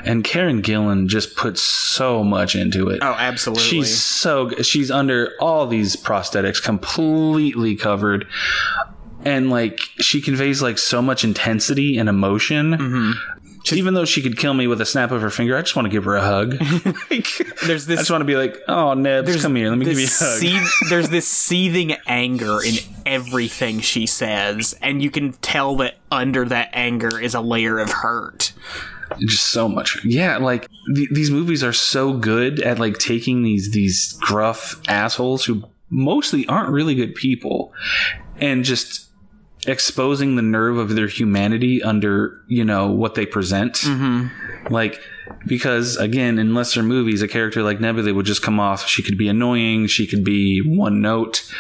And 0.05 0.25
Karen 0.25 0.63
Gillan 0.63 1.07
just 1.07 1.37
puts 1.37 1.63
so 1.63 2.23
much 2.25 2.55
into 2.57 2.89
it. 2.89 3.01
Oh, 3.03 3.15
absolutely. 3.17 3.65
She's 3.65 3.97
so 3.97 4.51
she's 4.63 4.91
under 4.91 5.33
all 5.41 5.67
these 5.67 5.97
prosthetics 5.97 6.63
completely 6.63 7.77
covered. 7.77 8.27
And 9.25 9.51
like 9.51 9.79
she 9.99 10.21
conveys 10.21 10.61
like 10.61 10.79
so 10.79 11.01
much 11.01 11.25
intensity 11.25 11.97
and 11.97 12.09
emotion. 12.09 12.73
Mm-hmm. 12.73 13.13
Even 13.73 13.95
though 13.95 14.05
she 14.05 14.21
could 14.21 14.37
kill 14.37 14.53
me 14.53 14.67
with 14.67 14.79
a 14.83 14.85
snap 14.85 15.11
of 15.11 15.23
her 15.23 15.31
finger, 15.31 15.57
I 15.57 15.63
just 15.63 15.75
want 15.75 15.87
to 15.87 15.91
give 15.91 16.05
her 16.05 16.17
a 16.17 16.21
hug. 16.21 16.61
like, 17.11 17.27
there's 17.65 17.87
this. 17.87 17.99
I 17.99 18.03
just 18.03 18.11
want 18.11 18.21
to 18.21 18.27
be 18.27 18.37
like, 18.37 18.59
"Oh, 18.69 18.93
Nebs, 18.93 19.41
come 19.41 19.57
here. 19.57 19.71
Let 19.71 19.79
me 19.79 19.87
give 19.87 19.99
you 19.99 20.05
a 20.05 20.11
hug." 20.11 20.39
Seeth, 20.39 20.71
there's 20.91 21.09
this 21.09 21.27
seething 21.27 21.93
anger 22.07 22.63
in 22.63 22.75
everything 23.07 23.81
she 23.81 24.07
says, 24.07 24.77
and 24.83 25.03
you 25.03 25.11
can 25.11 25.33
tell 25.33 25.77
that 25.77 25.95
under 26.11 26.45
that 26.45 26.69
anger 26.75 27.19
is 27.19 27.35
a 27.35 27.41
layer 27.41 27.79
of 27.79 27.91
hurt 27.91 28.53
just 29.21 29.47
so 29.47 29.69
much 29.69 30.03
yeah 30.05 30.37
like 30.37 30.69
th- 30.95 31.11
these 31.11 31.31
movies 31.31 31.63
are 31.63 31.73
so 31.73 32.13
good 32.13 32.61
at 32.61 32.79
like 32.79 32.99
taking 32.99 33.43
these 33.43 33.71
these 33.73 34.15
gruff 34.21 34.81
assholes 34.89 35.45
who 35.45 35.65
mostly 35.91 36.47
aren't 36.47 36.71
really 36.71 36.95
good 36.95 37.15
people 37.15 37.73
and 38.41 38.65
just 38.65 39.11
exposing 39.67 40.37
the 40.37 40.43
nerve 40.43 40.77
of 40.77 40.95
their 40.95 41.07
humanity 41.07 41.83
under 41.83 42.43
you 42.49 42.65
know 42.65 42.91
what 42.91 43.15
they 43.15 43.25
present 43.25 43.75
mm-hmm. 43.75 44.27
like 44.73 45.01
because 45.47 45.97
again 45.97 46.39
in 46.39 46.55
lesser 46.55 46.83
movies 46.83 47.23
a 47.23 47.29
character 47.29 47.63
like 47.63 47.81
nebula 47.81 48.13
would 48.13 48.27
just 48.27 48.43
come 48.43 48.61
off 48.61 48.87
she 48.87 49.03
could 49.03 49.17
be 49.17 49.29
annoying 49.29 49.87
she 49.87 50.07
could 50.07 50.23
be 50.23 50.61
one 50.61 51.01
note 51.01 51.51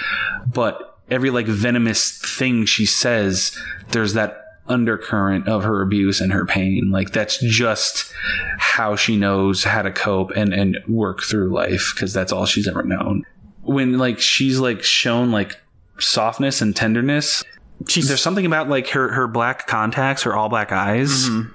but 0.46 0.98
every 1.10 1.30
like 1.30 1.46
venomous 1.46 2.18
thing 2.18 2.66
she 2.66 2.84
says 2.84 3.56
there's 3.90 4.12
that 4.12 4.43
undercurrent 4.66 5.46
of 5.46 5.64
her 5.64 5.82
abuse 5.82 6.20
and 6.20 6.32
her 6.32 6.46
pain. 6.46 6.90
Like 6.90 7.10
that's 7.12 7.38
just 7.38 8.12
how 8.58 8.96
she 8.96 9.16
knows 9.16 9.64
how 9.64 9.82
to 9.82 9.92
cope 9.92 10.30
and 10.36 10.52
and 10.52 10.78
work 10.88 11.22
through 11.22 11.50
life 11.50 11.92
because 11.94 12.12
that's 12.12 12.32
all 12.32 12.46
she's 12.46 12.68
ever 12.68 12.82
known. 12.82 13.24
When 13.62 13.98
like 13.98 14.20
she's 14.20 14.58
like 14.58 14.82
shown 14.82 15.30
like 15.30 15.60
softness 15.98 16.60
and 16.60 16.74
tenderness, 16.74 17.44
she's, 17.88 18.08
there's 18.08 18.22
something 18.22 18.46
about 18.46 18.68
like 18.68 18.88
her 18.90 19.12
her 19.12 19.26
black 19.26 19.66
contacts, 19.66 20.22
her 20.22 20.34
all 20.34 20.48
black 20.48 20.72
eyes. 20.72 21.28
Mm-hmm. 21.28 21.50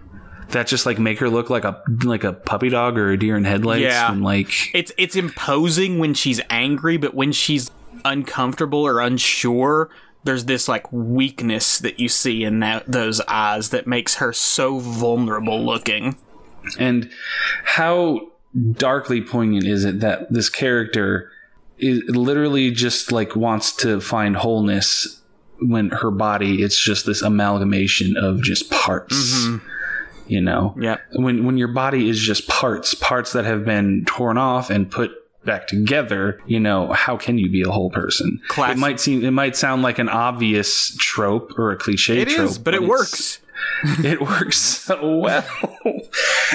That 0.50 0.66
just 0.66 0.88
like 0.88 0.98
make 0.98 1.20
her 1.20 1.30
look 1.30 1.52
like 1.52 1.64
a 1.64 1.80
like 2.04 2.24
a 2.24 2.34
puppy 2.34 2.70
dog 2.70 2.98
or 2.98 3.12
a 3.12 3.18
deer 3.20 3.38
in 3.38 3.44
headlights. 3.44 3.84
Yeah, 3.84 4.12
and, 4.12 4.24
like 4.24 4.52
it's 4.74 4.92
it's 4.98 5.16
imposing 5.16 6.00
when 6.00 6.16
she's 6.16 6.42
angry, 6.50 6.98
but 6.98 7.14
when 7.14 7.32
she's 7.32 7.70
uncomfortable 8.04 8.80
or 8.80 9.00
unsure, 9.00 9.92
there's 10.24 10.46
this 10.46 10.68
like 10.68 10.92
weakness 10.92 11.80
that 11.80 12.00
you 12.00 12.10
see 12.10 12.44
in 12.44 12.60
that 12.60 12.92
those 12.92 13.22
eyes 13.22 13.70
that 13.70 13.88
makes 13.88 14.16
her 14.16 14.34
so 14.34 14.80
vulnerable 14.80 15.64
looking. 15.64 16.18
And 16.78 17.10
how 17.64 18.30
darkly 18.74 19.22
poignant 19.22 19.66
is 19.66 19.86
it 19.86 20.00
that 20.02 20.32
this 20.32 20.50
character 20.50 21.32
is 21.78 22.04
literally 22.10 22.72
just 22.72 23.12
like 23.12 23.36
wants 23.36 23.76
to 23.78 24.02
find 24.02 24.36
wholeness 24.36 25.22
when 25.62 25.90
her 25.90 26.12
body 26.12 26.64
it's 26.64 26.80
just 26.80 27.06
this 27.06 27.22
amalgamation 27.22 28.18
of 28.18 28.42
just 28.42 28.70
parts. 28.72 29.16
Mm-hmm. 29.16 29.68
You 30.28 30.42
know, 30.42 30.76
yeah. 30.80 30.98
When 31.14 31.46
when 31.46 31.58
your 31.58 31.70
body 31.70 32.08
is 32.08 32.20
just 32.20 32.48
parts, 32.48 32.94
parts 32.94 33.34
that 33.34 33.46
have 33.46 33.66
been 33.66 34.06
torn 34.06 34.38
off 34.38 34.70
and 34.70 34.92
put 34.92 35.12
back 35.50 35.66
together, 35.66 36.40
you 36.46 36.60
know, 36.60 36.94
how 36.94 37.18
can 37.18 37.40
you 37.40 37.50
be 37.50 37.64
a 37.64 37.72
whole 37.72 37.90
person? 37.90 38.40
Classic. 38.50 38.78
It 38.78 38.80
might 38.80 39.00
seem 39.00 39.26
it 39.26 39.32
might 39.32 39.56
sound 39.56 39.82
like 39.82 39.98
an 39.98 40.08
obvious 40.08 40.96
trope 40.98 41.58
or 41.58 41.72
a 41.72 41.76
cliche 41.76 42.22
it 42.22 42.30
trope. 42.30 42.52
Is, 42.52 42.58
but, 42.60 42.66
but 42.66 42.74
it 42.76 42.84
works. 42.84 43.40
it 44.04 44.22
works 44.22 44.58
so 44.58 45.18
well. 45.18 45.46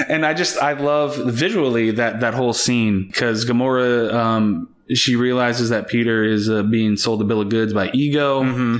and 0.07 0.25
I 0.25 0.33
just 0.33 0.57
I 0.57 0.73
love 0.73 1.17
visually 1.17 1.91
that 1.91 2.21
that 2.21 2.33
whole 2.33 2.53
scene 2.53 3.11
cuz 3.11 3.43
Gamora 3.43 4.13
um 4.13 4.69
she 4.93 5.17
realizes 5.17 5.69
that 5.69 5.87
Peter 5.87 6.23
is 6.23 6.49
uh, 6.49 6.63
being 6.63 6.95
sold 6.95 7.19
a 7.19 7.25
bill 7.25 7.41
of 7.41 7.49
goods 7.49 7.73
by 7.73 7.89
ego, 7.91 8.43
mm-hmm. 8.43 8.77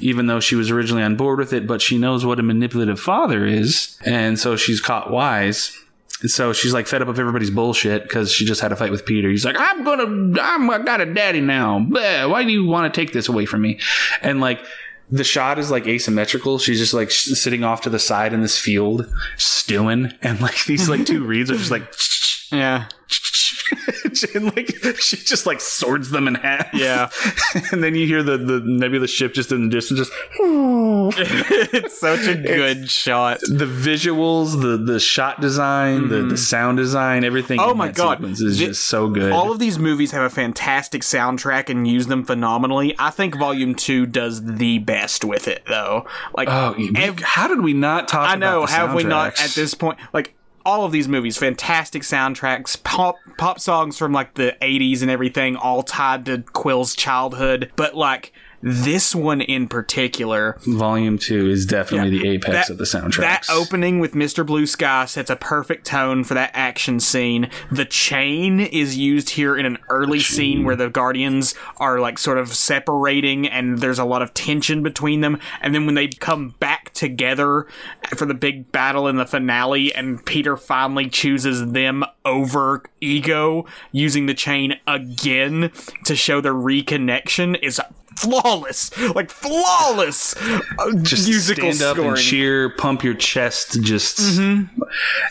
even 0.00 0.28
though 0.28 0.38
she 0.38 0.54
was 0.54 0.70
originally 0.70 1.02
on 1.02 1.16
board 1.16 1.38
with 1.40 1.52
it. 1.52 1.66
But 1.66 1.82
she 1.82 1.98
knows 1.98 2.24
what 2.24 2.38
a 2.40 2.44
manipulative 2.44 3.00
father 3.00 3.44
is, 3.44 3.98
and 4.04 4.38
so 4.38 4.56
she's 4.56 4.80
caught 4.80 5.10
wise 5.10 5.76
so 6.26 6.52
she's 6.52 6.72
like 6.72 6.86
fed 6.86 7.02
up 7.02 7.08
of 7.08 7.18
everybody's 7.18 7.50
bullshit 7.50 8.02
because 8.02 8.32
she 8.32 8.44
just 8.44 8.60
had 8.60 8.72
a 8.72 8.76
fight 8.76 8.90
with 8.90 9.06
Peter. 9.06 9.28
He's 9.28 9.44
like, 9.44 9.56
I'm 9.58 9.84
gonna, 9.84 10.40
I'm, 10.40 10.68
I 10.70 10.78
got 10.78 11.00
a 11.00 11.06
daddy 11.06 11.40
now. 11.40 11.78
Why 11.80 12.44
do 12.44 12.50
you 12.50 12.64
want 12.64 12.92
to 12.92 13.00
take 13.00 13.12
this 13.12 13.28
away 13.28 13.46
from 13.46 13.62
me? 13.62 13.78
And 14.20 14.40
like, 14.40 14.60
the 15.10 15.24
shot 15.24 15.58
is 15.58 15.70
like 15.70 15.86
asymmetrical. 15.86 16.58
She's 16.58 16.78
just 16.78 16.92
like 16.92 17.10
sitting 17.10 17.64
off 17.64 17.82
to 17.82 17.90
the 17.90 17.98
side 17.98 18.32
in 18.32 18.42
this 18.42 18.58
field, 18.58 19.10
stewing, 19.36 20.12
and 20.22 20.40
like 20.40 20.64
these 20.66 20.88
like 20.88 21.06
two 21.06 21.24
reeds 21.24 21.50
are 21.50 21.56
just 21.56 21.70
like, 21.70 21.92
yeah. 22.52 22.88
and 24.34 24.56
like 24.56 24.76
she 25.00 25.16
just 25.16 25.46
like 25.46 25.60
swords 25.60 26.10
them 26.10 26.28
in 26.28 26.34
half. 26.36 26.72
Yeah. 26.72 27.10
and 27.72 27.82
then 27.82 27.94
you 27.94 28.06
hear 28.06 28.22
the 28.22 28.38
the 28.38 28.60
nebula 28.60 29.08
ship 29.08 29.34
just 29.34 29.52
in 29.52 29.68
the 29.68 29.70
distance 29.70 29.98
just 30.00 30.12
it's 30.40 31.98
such 31.98 32.26
a 32.26 32.34
good 32.34 32.84
it's, 32.84 32.92
shot. 32.92 33.40
The 33.40 33.66
visuals, 33.66 34.60
the 34.60 34.76
the 34.76 35.00
shot 35.00 35.40
design, 35.40 36.02
mm-hmm. 36.02 36.08
the, 36.08 36.16
the 36.16 36.22
mm-hmm. 36.22 36.36
sound 36.36 36.78
design, 36.78 37.24
everything. 37.24 37.60
Oh 37.60 37.74
my 37.74 37.90
god, 37.90 38.24
is 38.24 38.58
just 38.58 38.84
so 38.84 39.08
good. 39.08 39.32
All 39.32 39.52
of 39.52 39.58
these 39.58 39.78
movies 39.78 40.12
have 40.12 40.22
a 40.22 40.30
fantastic 40.30 41.02
soundtrack 41.02 41.68
and 41.68 41.86
use 41.86 42.06
them 42.06 42.24
phenomenally. 42.24 42.94
I 42.98 43.10
think 43.10 43.36
Volume 43.36 43.74
Two 43.74 44.06
does 44.06 44.44
the 44.44 44.78
best 44.78 45.24
with 45.24 45.48
it, 45.48 45.64
though. 45.66 46.06
Like, 46.36 46.48
oh, 46.48 46.74
ev- 46.96 47.20
how 47.20 47.48
did 47.48 47.62
we 47.62 47.72
not 47.72 48.08
talk? 48.08 48.28
I 48.28 48.36
know. 48.36 48.66
have 48.66 48.94
we 48.94 49.04
not 49.04 49.40
at 49.40 49.50
this 49.50 49.74
point? 49.74 49.98
Like, 50.12 50.34
all 50.64 50.84
of 50.84 50.92
these 50.92 51.08
movies, 51.08 51.36
fantastic 51.36 52.02
soundtracks, 52.02 52.82
pop 52.82 53.16
pop 53.38 53.58
songs 53.58 53.96
from 53.96 54.12
like 54.12 54.34
the 54.34 54.54
80s 54.60 55.00
and 55.00 55.10
everything, 55.10 55.56
all 55.56 55.82
tied 55.82 56.26
to 56.26 56.42
Quill's 56.52 56.94
childhood. 56.94 57.72
But 57.76 57.96
like 57.96 58.32
this 58.60 59.14
one 59.14 59.40
in 59.40 59.68
particular, 59.68 60.56
Volume 60.66 61.18
Two, 61.18 61.48
is 61.48 61.64
definitely 61.64 62.16
yeah, 62.16 62.22
the 62.22 62.28
apex 62.28 62.68
that, 62.68 62.70
of 62.70 62.78
the 62.78 62.84
soundtrack. 62.84 63.20
That 63.20 63.50
opening 63.50 64.00
with 64.00 64.14
Mr. 64.14 64.44
Blue 64.44 64.66
Sky 64.66 65.04
sets 65.04 65.30
a 65.30 65.36
perfect 65.36 65.86
tone 65.86 66.24
for 66.24 66.34
that 66.34 66.50
action 66.54 66.98
scene. 67.00 67.50
The 67.70 67.84
chain 67.84 68.60
is 68.60 68.96
used 68.96 69.30
here 69.30 69.56
in 69.56 69.64
an 69.64 69.78
early 69.88 70.20
scene 70.20 70.64
where 70.64 70.76
the 70.76 70.90
Guardians 70.90 71.54
are 71.76 72.00
like 72.00 72.18
sort 72.18 72.38
of 72.38 72.54
separating, 72.54 73.46
and 73.46 73.78
there's 73.78 73.98
a 73.98 74.04
lot 74.04 74.22
of 74.22 74.34
tension 74.34 74.82
between 74.82 75.20
them. 75.20 75.38
And 75.60 75.74
then 75.74 75.86
when 75.86 75.94
they 75.94 76.08
come 76.08 76.54
back 76.58 76.92
together 76.94 77.66
for 78.16 78.26
the 78.26 78.34
big 78.34 78.72
battle 78.72 79.06
in 79.06 79.16
the 79.16 79.26
finale, 79.26 79.94
and 79.94 80.24
Peter 80.24 80.56
finally 80.56 81.08
chooses 81.08 81.72
them 81.72 82.04
over 82.24 82.82
Ego 83.00 83.66
using 83.92 84.26
the 84.26 84.34
chain 84.34 84.74
again 84.86 85.70
to 86.04 86.16
show 86.16 86.40
the 86.40 86.48
reconnection 86.48 87.58
is 87.62 87.80
flawless, 88.20 88.96
like 89.14 89.30
flawless 89.30 90.34
uh, 90.78 90.92
just 91.02 91.28
musical 91.28 91.72
stand 91.72 91.90
up 91.90 91.96
scoring. 91.96 92.10
and 92.12 92.18
cheer, 92.18 92.70
pump 92.70 93.04
your 93.04 93.14
chest, 93.14 93.80
just 93.82 94.18
mm-hmm. 94.18 94.82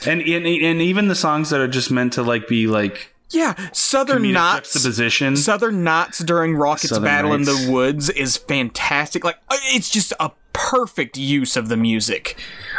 and, 0.10 0.22
and 0.22 0.46
and 0.46 0.82
even 0.82 1.08
the 1.08 1.16
songs 1.16 1.50
that 1.50 1.60
are 1.60 1.68
just 1.68 1.92
meant 1.92 2.14
to 2.14 2.24
like 2.24 2.48
be 2.48 2.68
like 2.68 3.14
yeah, 3.30 3.56
Southern 3.74 4.32
Nights. 4.32 4.74
The 4.74 4.88
position. 4.88 5.36
Southern 5.36 5.84
Nights 5.84 6.20
during 6.20 6.56
Rocket's 6.56 6.90
Southern 6.90 7.04
battle 7.04 7.38
Nights. 7.38 7.50
in 7.50 7.66
the 7.66 7.72
woods 7.72 8.10
is 8.10 8.38
fantastic. 8.38 9.24
Like 9.24 9.38
uh, 9.50 9.58
it's 9.64 9.90
just 9.90 10.14
a 10.20 10.32
perfect 10.58 11.18
use 11.18 11.56
of 11.56 11.70
the 11.70 11.78
music. 11.78 12.36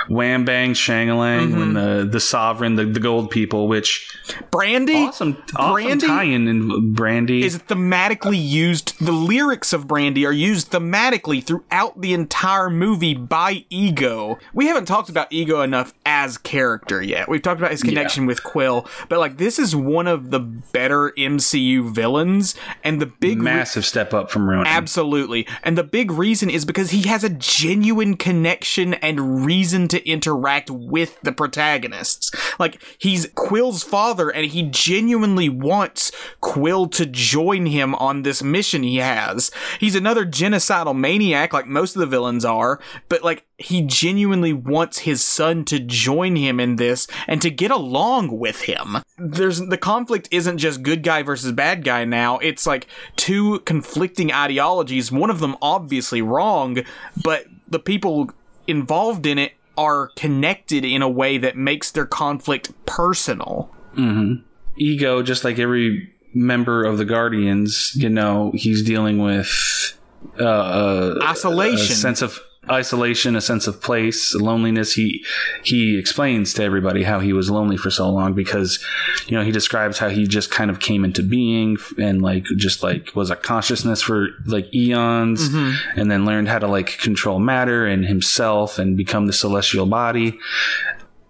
wham 0.09 0.45
bang 0.45 0.73
shangalang 0.73 1.49
mm-hmm. 1.49 1.59
when 1.59 1.75
the 1.75 2.09
the 2.11 2.21
sovereign 2.21 2.77
the, 2.77 2.85
the 2.85 3.01
gold 3.01 3.31
people 3.31 3.69
which 3.69 4.17
brandy 4.51 4.95
awesome 4.95 5.33
brandy 5.55 5.87
awesome 5.87 5.99
tie-in 6.01 6.49
in 6.49 6.93
brandy 6.95 7.45
is 7.45 7.59
thematically 7.59 8.41
used 8.41 8.99
the 9.05 9.13
lyrics 9.13 9.73
of 9.73 9.87
brandy 9.87 10.25
are 10.25 10.33
used 10.33 10.71
thematically 10.71 11.45
throughout 11.45 12.01
the 12.01 12.15
entire 12.15 12.71
movie 12.71 13.15
by 13.15 13.65
ego 13.69 14.39
we 14.55 14.67
haven't 14.67 14.87
talked 14.87 15.11
about 15.11 15.27
ego 15.31 15.61
enough 15.61 15.93
as 16.07 16.39
character 16.39 17.03
yet 17.03 17.29
we've 17.29 17.43
talked 17.43 17.61
about 17.61 17.71
his 17.71 17.83
connection 17.83 18.25
yeah. 18.25 18.29
with 18.29 18.43
quill 18.43 18.87
but 19.11 19.19
like 19.19 19.37
this 19.37 19.59
is 19.59 19.77
one 19.77 20.07
of 20.07 20.31
the 20.31 20.41
better 20.41 21.13
mcu 21.19 21.91
villains 21.93 22.55
and 22.83 23.01
the 23.01 23.07
big 23.07 23.39
massive 23.39 23.83
re- 23.83 23.87
step 23.87 24.15
up 24.15 24.31
from 24.31 24.49
Ronan. 24.49 24.67
absolutely 24.67 25.47
and 25.63 25.77
the 25.77 25.85
big 25.85 26.11
reason 26.11 26.49
is 26.49 26.65
because 26.65 26.91
he 26.91 27.03
has 27.09 27.23
a 27.23 27.29
genuine 27.69 28.17
connection 28.17 28.95
and 28.95 29.45
reason 29.45 29.89
to 29.89 30.09
interact 30.09 30.71
with 30.71 31.21
the 31.21 31.33
protagonists. 31.33 32.31
Like, 32.59 32.83
he's 32.97 33.29
Quill's 33.35 33.83
father, 33.83 34.31
and 34.31 34.47
he 34.47 34.63
genuinely 34.63 35.51
wants 35.51 36.11
Quill 36.41 36.87
to 36.87 37.05
join 37.05 37.67
him 37.67 37.95
on 37.97 38.23
this 38.23 38.43
mission 38.43 38.83
he 38.83 38.97
has. 38.97 39.51
He's 39.79 39.95
another 39.95 40.25
genocidal 40.25 40.97
maniac, 40.99 41.53
like 41.53 41.67
most 41.67 41.95
of 41.95 42.01
the 42.01 42.07
villains 42.07 42.43
are, 42.43 42.81
but 43.11 43.23
like, 43.23 43.45
he 43.59 43.83
genuinely 43.83 44.55
wants 44.55 45.01
his 45.01 45.23
son 45.23 45.65
to 45.67 45.79
join 45.79 46.37
him 46.37 46.61
in 46.61 46.77
this 46.77 47.07
and 47.27 47.43
to 47.43 47.51
get 47.51 47.71
along 47.71 48.39
with 48.39 48.63
him. 48.63 48.99
There's 49.19 49.59
the 49.59 49.77
conflict 49.77 50.29
isn't 50.31 50.59
just 50.59 50.85
good 50.85 51.03
guy 51.03 51.23
versus 51.23 51.51
bad 51.51 51.83
guy 51.83 52.05
now. 52.05 52.39
It's 52.39 52.67
like 52.67 52.87
two 53.17 53.59
conflicting 53.61 54.33
ideologies, 54.33 55.11
one 55.11 55.29
of 55.29 55.41
them 55.41 55.57
obviously 55.61 56.23
wrong, 56.23 56.79
but 57.25 57.47
the 57.71 57.79
people 57.79 58.31
involved 58.67 59.27
in 59.27 59.39
it 59.39 59.53
are 59.77 60.09
connected 60.17 60.85
in 60.85 61.03
a 61.03 61.09
way 61.09 61.39
that 61.39 61.57
makes 61.57 61.91
their 61.91 62.07
conflict 62.07 62.73
personal. 62.87 63.71
Mm-hmm. 63.95 64.43
Ego, 64.77 65.23
just 65.23 65.45
like 65.45 65.59
every 65.59 66.13
member 66.35 66.85
of 66.85 66.99
the 66.99 67.05
Guardians, 67.05 67.93
you 67.95 68.09
know, 68.09 68.53
he's 68.55 68.83
dealing 68.83 69.19
with 69.19 69.97
uh, 70.39 70.45
uh 70.45 71.19
isolation, 71.23 71.93
a 71.93 71.97
sense 71.97 72.23
of 72.23 72.41
isolation, 72.71 73.37
a 73.37 73.41
sense 73.41 73.67
of 73.67 73.81
place, 73.81 74.35
loneliness. 74.35 74.95
He 74.95 75.25
he 75.63 75.99
explains 75.99 76.53
to 76.55 76.63
everybody 76.63 77.03
how 77.03 77.21
he 77.21 77.33
was 77.33 77.51
lonely 77.51 77.77
for 77.77 77.91
so 77.91 78.09
long 78.11 78.35
because 78.35 78.85
you 79.27 79.37
know 79.37 79.45
he 79.45 79.51
describes 79.51 79.99
how 79.99 80.09
he 80.09 80.27
just 80.27 80.51
kind 80.51 80.71
of 80.71 80.81
came 80.81 81.05
into 81.05 81.23
being 81.23 81.77
and 81.99 82.23
like 82.23 82.45
just 82.57 82.83
like 82.83 83.15
was 83.15 83.31
a 83.31 83.37
consciousness 83.37 84.03
for 84.03 84.29
like 84.47 84.73
eons, 84.75 85.49
mm-hmm. 85.49 86.01
and 86.01 86.11
then 86.11 86.25
learned 86.25 86.49
how 86.49 86.59
to 86.59 86.67
like 86.67 86.99
control 86.99 87.39
matter 87.39 87.87
and 87.87 88.05
himself 88.05 88.79
and 88.79 88.97
become 88.97 89.27
the 89.27 89.33
celestial 89.33 89.87
body. 89.87 90.39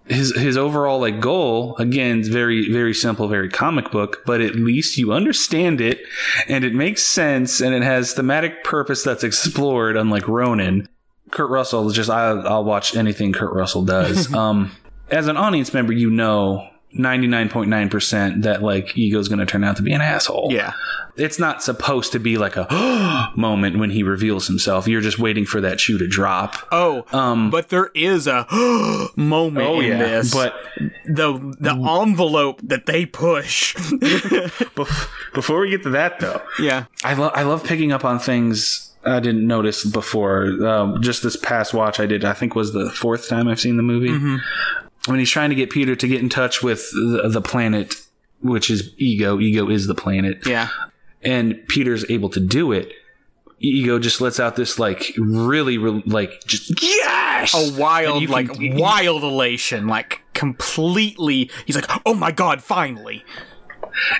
His 0.07 0.35
his 0.35 0.57
overall 0.57 1.01
like 1.01 1.21
goal 1.21 1.77
again 1.77 2.21
is 2.21 2.29
very 2.29 2.73
very 2.73 2.95
simple 2.95 3.29
very 3.29 3.51
comic 3.51 3.91
book 3.91 4.23
but 4.25 4.41
at 4.41 4.55
least 4.55 4.97
you 4.97 5.13
understand 5.13 5.83
it 5.83 6.01
and 6.49 6.65
it 6.65 6.73
makes 6.73 7.05
sense 7.05 7.61
and 7.61 7.75
it 7.75 7.83
has 7.83 8.15
thematic 8.15 8.65
purpose 8.65 9.03
that's 9.03 9.23
explored 9.23 9.99
unlike 9.99 10.27
Ronan 10.27 10.89
Kurt 11.31 11.51
Russell 11.51 11.89
is 11.89 11.95
just 11.95 12.11
I, 12.11 12.33
will 12.33 12.65
watch 12.65 12.97
anything 12.97 13.33
Kurt 13.33 13.53
Russell 13.53 13.85
does. 13.85 14.33
um, 14.35 14.73
as 15.11 15.29
an 15.29 15.37
audience 15.37 15.73
member, 15.73 15.93
you 15.93 16.11
know 16.11 16.69
99.9% 16.97 18.43
that 18.43 18.63
like 18.63 18.97
Ego's 18.97 19.29
going 19.29 19.39
to 19.41 19.47
turn 19.47 19.63
out 19.63 19.77
to 19.77 19.83
be 19.83 19.93
an 19.93 20.01
asshole. 20.01 20.49
Yeah. 20.51 20.73
It's 21.17 21.39
not 21.39 21.63
supposed 21.63 22.13
to 22.13 22.21
be 22.21 22.39
like 22.39 22.57
a 22.57 23.33
moment 23.37 23.79
when 23.79 23.91
he 23.91 24.05
reveals 24.05 24.47
himself. 24.47 24.87
You're 24.87 25.01
just 25.01 25.19
waiting 25.19 25.45
for 25.45 25.61
that 25.61 25.81
shoe 25.81 25.99
to 25.99 26.07
drop. 26.07 26.55
Oh, 26.71 27.05
um, 27.13 27.51
but 27.51 27.71
there 27.71 27.91
is 27.95 28.29
a 28.29 28.47
moment 29.17 29.67
oh, 29.67 29.81
in 29.81 29.89
yeah, 29.89 29.99
this. 29.99 30.33
But 30.33 30.55
the 31.07 31.57
the 31.59 31.75
envelope 31.75 32.61
that 32.63 32.87
they 32.87 33.05
push. 33.05 33.75
Before 35.35 35.61
we 35.61 35.71
get 35.71 35.83
to 35.83 35.91
that, 35.91 36.21
though, 36.21 36.41
yeah, 36.61 36.85
I 37.03 37.15
love 37.15 37.33
I 37.35 37.43
love 37.43 37.65
picking 37.65 37.91
up 37.91 38.05
on 38.05 38.21
things 38.21 38.88
I 39.05 39.21
didn't 39.21 39.47
notice 39.47 39.85
before. 39.85 40.47
Um, 40.67 41.01
just 41.03 41.23
this 41.23 41.37
past 41.37 41.73
watch 41.73 42.01
I 42.01 42.07
did, 42.07 42.25
I 42.25 42.33
think 42.33 42.55
was 42.55 42.73
the 42.73 42.91
fourth 42.91 43.29
time 43.29 43.49
I've 43.49 43.61
seen 43.61 43.77
the 43.77 43.83
movie. 43.83 44.11
Mm-hmm. 44.11 44.37
When 45.11 45.19
he's 45.19 45.31
trying 45.31 45.51
to 45.51 45.57
get 45.57 45.71
Peter 45.71 45.97
to 45.97 46.09
get 46.09 46.21
in 46.21 46.29
touch 46.29 46.63
with 46.63 46.91
the, 46.93 47.29
the, 47.33 47.41
planet, 47.41 47.95
which 48.43 48.69
is 48.69 48.93
Ego. 48.99 49.41
Ego 49.41 49.71
is 49.71 49.87
the 49.87 49.95
planet. 49.95 50.47
Yeah. 50.47 50.69
And 51.23 51.67
Peter's 51.69 52.09
able 52.11 52.29
to 52.31 52.41
do 52.41 52.73
it. 52.73 52.93
Ego 53.61 53.99
just 53.99 54.21
lets 54.21 54.39
out 54.39 54.57
this 54.57 54.79
like 54.79 55.13
really, 55.17 55.79
really 55.79 56.03
like 56.07 56.45
just 56.47 56.81
yes, 56.81 57.55
a 57.55 57.81
wild 57.81 58.23
can, 58.23 58.31
like 58.31 58.51
wild 58.79 59.25
elation, 59.25 59.89
like 59.89 60.23
completely. 60.35 61.51
He's 61.67 61.75
like, 61.75 61.91
oh 62.07 62.15
my 62.15 62.31
god, 62.31 62.63
finally. 62.63 63.25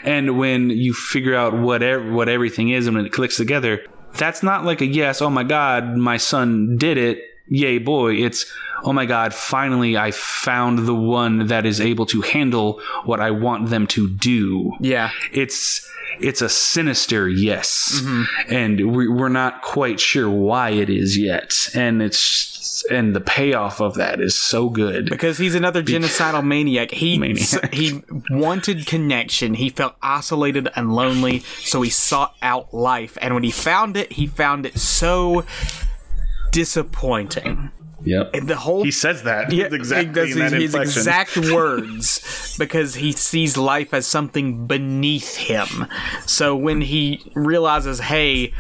And 0.03 0.39
when 0.39 0.71
you 0.71 0.93
figure 0.93 1.37
out 1.37 1.55
what 1.55 1.83
what 2.07 2.29
everything 2.29 2.71
is 2.71 2.89
and 2.89 2.97
when 2.97 3.07
it 3.07 3.13
clicks 3.13 3.37
together, 3.37 3.85
that's 4.19 4.43
not 4.43 4.65
like 4.65 4.81
a 4.81 4.87
yes, 4.87 5.23
oh 5.23 5.31
my 5.31 5.45
God, 5.45 5.97
my 5.97 6.17
son 6.17 6.77
did 6.77 6.99
it. 6.99 7.23
Yay, 7.47 7.79
boy. 7.79 8.15
It's, 8.15 8.45
oh 8.85 8.93
my 8.93 9.07
God, 9.07 9.33
finally 9.33 9.97
I 9.97 10.11
found 10.11 10.81
the 10.81 10.95
one 10.95 11.47
that 11.47 11.65
is 11.65 11.81
able 11.81 12.05
to 12.07 12.21
handle 12.21 12.81
what 13.05 13.21
I 13.21 13.31
want 13.31 13.71
them 13.71 13.87
to 13.89 14.09
do. 14.09 14.73
Yeah. 14.81 15.11
It's, 15.33 15.89
it's 16.21 16.43
a 16.43 16.49
sinister 16.49 17.29
yes. 17.29 18.03
Mm-hmm. 18.03 18.55
And 18.55 18.95
we're 18.95 19.29
not 19.29 19.63
quite 19.63 20.01
sure 20.01 20.29
why 20.29 20.71
it 20.71 20.91
is 20.91 21.17
yet. 21.17 21.69
And 21.75 22.03
it's 22.03 22.58
and 22.85 23.15
the 23.15 23.21
payoff 23.21 23.81
of 23.81 23.95
that 23.95 24.21
is 24.21 24.35
so 24.35 24.69
good 24.69 25.11
because 25.11 25.39
he's 25.39 25.55
another 25.55 25.83
genocidal 25.83 26.45
maniac. 26.45 26.91
He 26.91 27.19
maniac. 27.21 27.73
he 27.73 28.03
wanted 28.31 28.87
connection. 28.87 29.55
He 29.55 29.71
felt 29.71 29.95
isolated 30.03 30.69
and 30.77 30.95
lonely, 30.95 31.41
so 31.41 31.83
he 31.83 31.91
sought 31.91 32.35
out 32.43 32.73
life. 32.73 33.17
And 33.21 33.35
when 33.35 33.43
he 33.43 33.51
found 33.51 33.97
it, 33.97 34.13
he 34.13 34.27
found 34.27 34.67
it 34.67 34.79
so 34.79 35.45
disappointing. 36.51 37.71
Yep. 38.05 38.31
And 38.35 38.49
the 38.49 38.57
whole 38.57 38.85
he 38.85 38.91
says 38.91 39.25
that 39.25 39.53
yeah, 39.53 39.67
exactly 39.67 40.33
in 40.33 40.39
that 40.39 40.53
his 40.53 40.75
exact 40.75 41.37
words 41.53 42.57
because 42.59 42.95
he 42.95 43.13
sees 43.13 43.57
life 43.57 43.93
as 43.93 44.07
something 44.07 44.67
beneath 44.67 45.37
him. 45.37 45.87
So 46.25 46.55
when 46.55 46.81
he 46.81 47.21
realizes, 47.35 47.99
hey, 47.99 48.55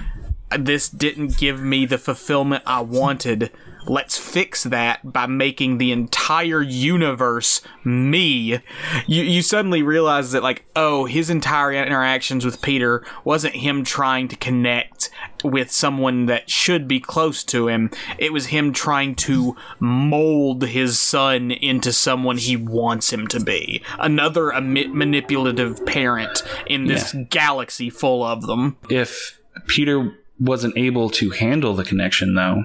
this 0.56 0.88
didn't 0.88 1.36
give 1.36 1.60
me 1.60 1.86
the 1.86 1.98
fulfillment 1.98 2.62
I 2.66 2.80
wanted 2.80 3.50
let's 3.88 4.18
fix 4.18 4.64
that 4.64 5.12
by 5.12 5.26
making 5.26 5.78
the 5.78 5.92
entire 5.92 6.62
universe 6.62 7.62
me. 7.84 8.60
You 9.06 9.22
you 9.22 9.42
suddenly 9.42 9.82
realize 9.82 10.32
that 10.32 10.42
like, 10.42 10.64
oh, 10.76 11.06
his 11.06 11.30
entire 11.30 11.72
interactions 11.72 12.44
with 12.44 12.62
Peter 12.62 13.04
wasn't 13.24 13.56
him 13.56 13.84
trying 13.84 14.28
to 14.28 14.36
connect 14.36 15.10
with 15.44 15.70
someone 15.70 16.26
that 16.26 16.50
should 16.50 16.86
be 16.88 17.00
close 17.00 17.44
to 17.44 17.68
him. 17.68 17.90
It 18.18 18.32
was 18.32 18.46
him 18.46 18.72
trying 18.72 19.14
to 19.16 19.56
mold 19.78 20.64
his 20.64 20.98
son 20.98 21.50
into 21.50 21.92
someone 21.92 22.38
he 22.38 22.56
wants 22.56 23.12
him 23.12 23.26
to 23.28 23.40
be. 23.40 23.82
Another 23.98 24.52
manipulative 24.60 25.84
parent 25.86 26.42
in 26.66 26.86
this 26.86 27.14
yeah. 27.14 27.22
galaxy 27.30 27.88
full 27.88 28.24
of 28.24 28.46
them. 28.46 28.76
If 28.90 29.40
Peter 29.66 30.18
wasn't 30.40 30.77
able 30.77 31.10
to 31.10 31.31
handle 31.31 31.74
the 31.74 31.85
connection 31.85 32.35
though, 32.35 32.65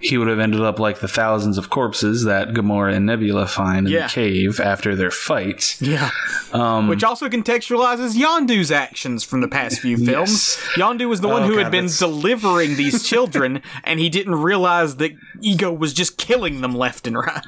he 0.00 0.16
would 0.16 0.28
have 0.28 0.38
ended 0.38 0.60
up 0.60 0.78
like 0.78 1.00
the 1.00 1.08
thousands 1.08 1.58
of 1.58 1.70
corpses 1.70 2.24
that 2.24 2.48
Gamora 2.48 2.94
and 2.94 3.06
Nebula 3.06 3.46
find 3.46 3.86
in 3.86 3.92
yeah. 3.92 4.06
the 4.06 4.12
cave 4.12 4.60
after 4.60 4.96
their 4.96 5.10
fight. 5.10 5.76
Yeah. 5.80 6.10
Um, 6.52 6.88
Which 6.88 7.04
also 7.04 7.28
contextualizes 7.28 8.16
Yondu's 8.16 8.70
actions 8.72 9.24
from 9.24 9.40
the 9.40 9.48
past 9.48 9.80
few 9.80 9.96
films. 9.96 10.58
Yes. 10.58 10.72
Yondu 10.76 11.08
was 11.08 11.20
the 11.20 11.28
one 11.28 11.42
oh, 11.42 11.46
who 11.46 11.56
God, 11.56 11.64
had 11.64 11.72
been 11.72 11.86
that's... 11.86 11.98
delivering 11.98 12.76
these 12.76 13.02
children, 13.08 13.62
and 13.84 14.00
he 14.00 14.08
didn't 14.08 14.36
realize 14.36 14.96
that 14.96 15.12
Ego 15.40 15.72
was 15.72 15.92
just 15.92 16.16
killing 16.16 16.60
them 16.60 16.74
left 16.74 17.06
and 17.06 17.16
right. 17.16 17.44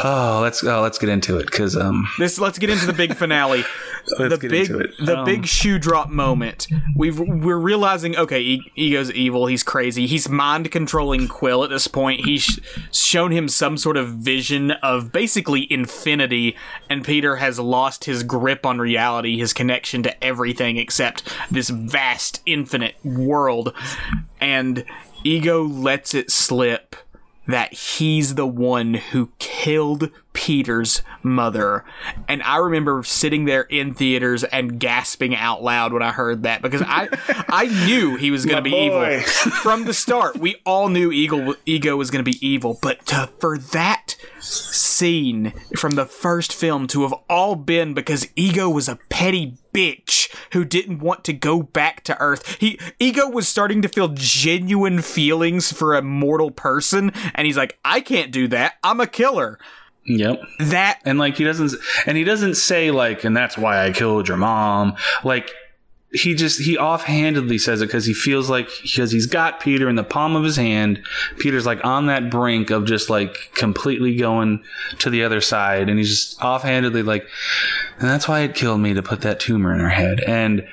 Oh, 0.00 0.40
let's 0.42 0.62
oh, 0.62 0.80
let's 0.80 0.98
get 0.98 1.08
into 1.08 1.38
it 1.38 1.46
because 1.46 1.76
um, 1.76 2.08
this 2.18 2.38
let's 2.38 2.58
get 2.58 2.70
into 2.70 2.86
the 2.86 2.92
big 2.92 3.14
finale. 3.16 3.64
the 4.18 4.38
big 4.40 4.68
the 5.04 5.18
um, 5.18 5.24
big 5.24 5.46
shoe 5.46 5.78
drop 5.78 6.08
moment. 6.08 6.68
We've 6.94 7.18
we're 7.18 7.58
realizing 7.58 8.16
okay, 8.16 8.60
Ego's 8.76 9.10
evil. 9.10 9.46
He's 9.46 9.62
crazy. 9.62 10.06
He's 10.06 10.28
mind 10.28 10.70
controlling 10.70 11.28
Quill 11.48 11.64
at 11.64 11.70
this 11.70 11.88
point. 11.88 12.26
He's 12.26 12.60
shown 12.92 13.30
him 13.30 13.48
some 13.48 13.78
sort 13.78 13.96
of 13.96 14.10
vision 14.10 14.72
of 14.82 15.12
basically 15.12 15.66
infinity, 15.72 16.54
and 16.90 17.02
Peter 17.02 17.36
has 17.36 17.58
lost 17.58 18.04
his 18.04 18.22
grip 18.22 18.66
on 18.66 18.78
reality, 18.78 19.38
his 19.38 19.54
connection 19.54 20.02
to 20.02 20.22
everything 20.22 20.76
except 20.76 21.22
this 21.50 21.70
vast 21.70 22.42
infinite 22.44 22.96
world, 23.02 23.72
and 24.42 24.84
Ego 25.24 25.62
lets 25.62 26.12
it 26.12 26.30
slip 26.30 26.94
that 27.46 27.72
he's 27.72 28.34
the 28.34 28.46
one 28.46 28.92
who 28.92 29.30
killed 29.38 30.10
Peter's 30.38 31.02
mother. 31.24 31.84
And 32.28 32.44
I 32.44 32.58
remember 32.58 33.02
sitting 33.02 33.44
there 33.44 33.62
in 33.62 33.92
theaters 33.92 34.44
and 34.44 34.78
gasping 34.78 35.34
out 35.34 35.64
loud 35.64 35.92
when 35.92 36.00
I 36.00 36.12
heard 36.12 36.44
that 36.44 36.62
because 36.62 36.80
I 36.80 37.08
I 37.48 37.66
knew 37.86 38.14
he 38.14 38.30
was 38.30 38.46
going 38.46 38.58
to 38.58 38.62
be 38.62 38.70
boy. 38.70 39.16
evil 39.16 39.20
from 39.62 39.84
the 39.84 39.92
start. 39.92 40.36
We 40.36 40.54
all 40.64 40.88
knew 40.90 41.10
Ego 41.10 41.56
Ego 41.66 41.96
was 41.96 42.12
going 42.12 42.24
to 42.24 42.30
be 42.30 42.46
evil, 42.46 42.78
but 42.80 43.04
to, 43.06 43.30
for 43.40 43.58
that 43.58 44.14
scene 44.38 45.54
from 45.76 45.96
the 45.96 46.06
first 46.06 46.54
film 46.54 46.86
to 46.86 47.02
have 47.02 47.14
all 47.28 47.56
been 47.56 47.94
because 47.94 48.28
Ego 48.36 48.70
was 48.70 48.88
a 48.88 49.00
petty 49.10 49.56
bitch 49.74 50.32
who 50.52 50.64
didn't 50.64 51.00
want 51.00 51.24
to 51.24 51.32
go 51.32 51.64
back 51.64 52.04
to 52.04 52.16
Earth. 52.20 52.56
He 52.60 52.78
Ego 53.00 53.28
was 53.28 53.48
starting 53.48 53.82
to 53.82 53.88
feel 53.88 54.08
genuine 54.14 55.02
feelings 55.02 55.72
for 55.72 55.96
a 55.96 56.02
mortal 56.02 56.52
person, 56.52 57.10
and 57.34 57.44
he's 57.44 57.56
like, 57.56 57.76
I 57.84 58.00
can't 58.00 58.30
do 58.30 58.46
that. 58.48 58.74
I'm 58.84 59.00
a 59.00 59.08
killer. 59.08 59.58
Yep. 60.08 60.42
That 60.60 61.00
and 61.04 61.18
like 61.18 61.36
he 61.36 61.44
doesn't 61.44 61.74
and 62.06 62.16
he 62.16 62.24
doesn't 62.24 62.54
say 62.54 62.90
like 62.90 63.24
and 63.24 63.36
that's 63.36 63.58
why 63.58 63.84
I 63.84 63.92
killed 63.92 64.28
your 64.28 64.38
mom. 64.38 64.96
Like 65.22 65.52
he 66.10 66.34
just 66.34 66.60
he 66.60 66.78
offhandedly 66.78 67.58
says 67.58 67.82
it 67.82 67.86
because 67.86 68.06
he 68.06 68.14
feels 68.14 68.48
like 68.48 68.68
because 68.82 69.10
he's 69.10 69.26
got 69.26 69.60
Peter 69.60 69.88
in 69.88 69.96
the 69.96 70.04
palm 70.04 70.36
of 70.36 70.44
his 70.44 70.56
hand. 70.56 71.02
Peter's 71.38 71.66
like 71.66 71.84
on 71.84 72.06
that 72.06 72.30
brink 72.30 72.70
of 72.70 72.86
just 72.86 73.10
like 73.10 73.36
completely 73.54 74.16
going 74.16 74.62
to 75.00 75.10
the 75.10 75.22
other 75.22 75.42
side, 75.42 75.90
and 75.90 75.98
he's 75.98 76.08
just 76.08 76.42
offhandedly 76.42 77.02
like, 77.02 77.28
and 77.98 78.08
that's 78.08 78.26
why 78.26 78.40
it 78.40 78.54
killed 78.54 78.80
me 78.80 78.94
to 78.94 79.02
put 79.02 79.20
that 79.20 79.38
tumor 79.38 79.74
in 79.74 79.80
her 79.80 79.90
head. 79.90 80.20
And 80.20 80.66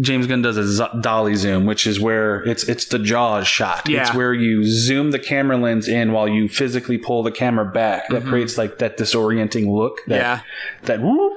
James 0.00 0.26
Gunn 0.26 0.42
does 0.42 0.56
a 0.56 0.66
z- 0.66 1.00
dolly 1.00 1.34
zoom, 1.34 1.66
which 1.66 1.86
is 1.86 1.98
where 1.98 2.42
it's 2.44 2.68
it's 2.68 2.86
the 2.86 2.98
Jaws 2.98 3.46
shot. 3.46 3.88
Yeah. 3.88 4.02
It's 4.02 4.14
where 4.14 4.32
you 4.32 4.64
zoom 4.64 5.10
the 5.10 5.18
camera 5.18 5.56
lens 5.56 5.88
in 5.88 6.12
while 6.12 6.28
you 6.28 6.48
physically 6.48 6.98
pull 6.98 7.22
the 7.22 7.32
camera 7.32 7.64
back. 7.64 8.08
That 8.08 8.20
mm-hmm. 8.20 8.28
creates 8.28 8.56
like 8.56 8.78
that 8.78 8.96
disorienting 8.96 9.72
look. 9.72 10.00
That, 10.06 10.16
yeah. 10.16 10.40
That 10.82 11.00
whoop, 11.00 11.32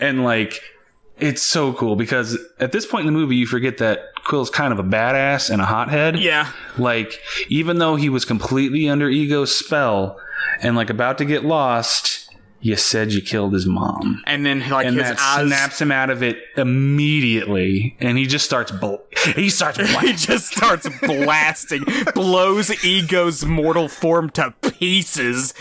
and 0.00 0.24
like 0.24 0.60
it's 1.18 1.42
so 1.42 1.72
cool 1.72 1.96
because 1.96 2.38
at 2.58 2.72
this 2.72 2.86
point 2.86 3.06
in 3.06 3.12
the 3.12 3.18
movie, 3.18 3.36
you 3.36 3.46
forget 3.46 3.78
that 3.78 4.14
Quill's 4.24 4.50
kind 4.50 4.72
of 4.72 4.78
a 4.78 4.84
badass 4.84 5.50
and 5.50 5.60
a 5.60 5.64
hothead. 5.64 6.18
Yeah. 6.18 6.50
Like, 6.76 7.20
even 7.48 7.78
though 7.78 7.96
he 7.96 8.08
was 8.08 8.24
completely 8.24 8.88
under 8.88 9.08
Ego's 9.08 9.54
spell 9.54 10.18
and 10.60 10.76
like 10.76 10.90
about 10.90 11.18
to 11.18 11.24
get 11.24 11.44
lost, 11.44 12.23
you 12.64 12.76
said 12.76 13.12
you 13.12 13.20
killed 13.20 13.52
his 13.52 13.66
mom. 13.66 14.22
And 14.26 14.46
then 14.46 14.66
like 14.70 14.86
and 14.86 14.96
his 14.96 15.04
that 15.04 15.18
eyes 15.20 15.48
snaps 15.48 15.82
him 15.82 15.92
out 15.92 16.08
of 16.08 16.22
it 16.22 16.38
immediately, 16.56 17.94
and 18.00 18.16
he 18.16 18.24
just 18.24 18.46
starts 18.46 18.72
bl- 18.72 18.94
he 19.36 19.50
starts 19.50 19.78
he 20.00 20.14
just 20.14 20.46
starts 20.46 20.88
blasting, 21.02 21.84
blows 22.14 22.82
Ego's 22.82 23.44
mortal 23.44 23.86
form 23.86 24.30
to 24.30 24.54
pieces. 24.62 25.52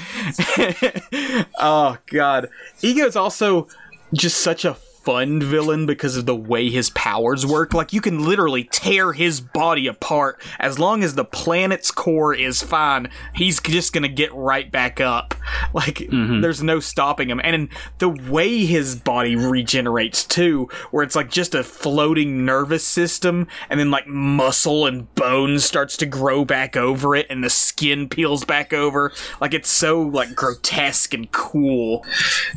oh 1.60 1.98
god, 2.06 2.48
Ego's 2.82 3.18
also 3.18 3.68
just 4.14 4.38
such 4.38 4.64
a 4.64 4.78
fun 5.04 5.42
villain 5.42 5.86
because 5.86 6.16
of 6.16 6.26
the 6.26 6.36
way 6.36 6.70
his 6.70 6.90
powers 6.92 7.46
work. 7.46 7.74
Like 7.74 7.94
you 7.94 8.02
can 8.02 8.26
literally 8.26 8.64
tear 8.66 9.14
his 9.14 9.42
body 9.42 9.88
apart 9.88 10.42
as 10.60 10.80
long 10.80 11.04
as 11.04 11.16
the 11.16 11.26
planet's 11.26 11.92
core 11.92 12.34
is 12.34 12.64
fine. 12.64 13.10
He's 13.36 13.60
just 13.62 13.94
gonna 13.94 14.08
get 14.08 14.34
right 14.34 14.72
back 14.72 15.00
up. 15.00 15.36
Like 15.74 15.96
mm-hmm. 15.96 16.42
there's 16.42 16.62
no 16.62 16.80
stopping 16.80 17.32
him. 17.32 17.42
And 17.44 17.68
the 17.98 18.10
way 18.10 18.64
his 18.66 18.96
body 18.96 19.36
regenerates 19.36 20.24
too, 20.24 20.70
where 20.92 21.04
it's 21.04 21.16
like 21.16 21.32
just 21.32 21.56
a 21.56 21.64
floating 21.64 22.46
nervous 22.46 22.86
system, 22.86 23.48
and 23.70 23.80
then 23.80 23.90
like 23.90 24.06
muscle 24.08 24.86
and 24.86 25.14
bone 25.16 25.58
starts 25.58 25.98
to 25.98 26.06
grow 26.06 26.46
back 26.46 26.78
over 26.78 27.16
it, 27.16 27.26
and 27.30 27.44
the 27.44 27.50
skin 27.50 28.08
peels 28.08 28.46
back 28.46 28.72
over. 28.72 29.12
Like 29.42 29.56
it's 29.56 29.70
so 29.70 30.02
like 30.02 30.36
grotesque 30.36 31.14
and 31.14 31.32
cool. 31.32 32.06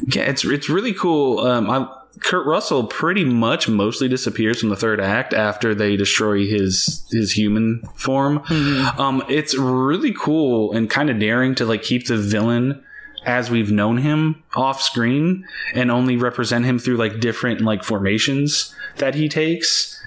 Yeah, 0.07 0.25
it's 0.25 0.45
it's 0.45 0.69
really 0.69 0.93
cool. 0.93 1.41
Um, 1.41 1.71
I 1.71 1.89
Kurt 2.21 2.47
Russell 2.47 2.85
pretty 2.85 3.25
much 3.25 3.69
mostly 3.69 4.09
disappears 4.09 4.61
from 4.61 4.71
the 4.71 4.77
third 4.77 5.01
act 5.01 5.35
after 5.35 5.75
they 5.75 5.97
destroy 5.97 6.47
his 6.47 7.07
his 7.11 7.33
human 7.33 7.83
form. 7.95 8.41
Mm-hmm. 8.41 9.01
Um, 9.01 9.23
it's 9.29 9.57
really 9.57 10.13
cool 10.13 10.73
and 10.73 10.89
kind 10.89 11.11
of 11.11 11.19
daring 11.19 11.55
to 11.57 11.67
like 11.67 11.83
keep 11.83 12.07
the 12.07 12.17
villain 12.17 12.83
as 13.25 13.51
we've 13.51 13.73
known 13.73 13.99
him 13.99 14.43
off 14.55 14.81
screen 14.81 15.47
and 15.75 15.91
only 15.91 16.17
represent 16.17 16.65
him 16.65 16.79
through 16.79 16.97
like 16.97 17.21
different 17.21 17.61
like 17.61 17.83
formations 17.83 18.75
that 18.97 19.15
he 19.15 19.29
takes. 19.29 20.01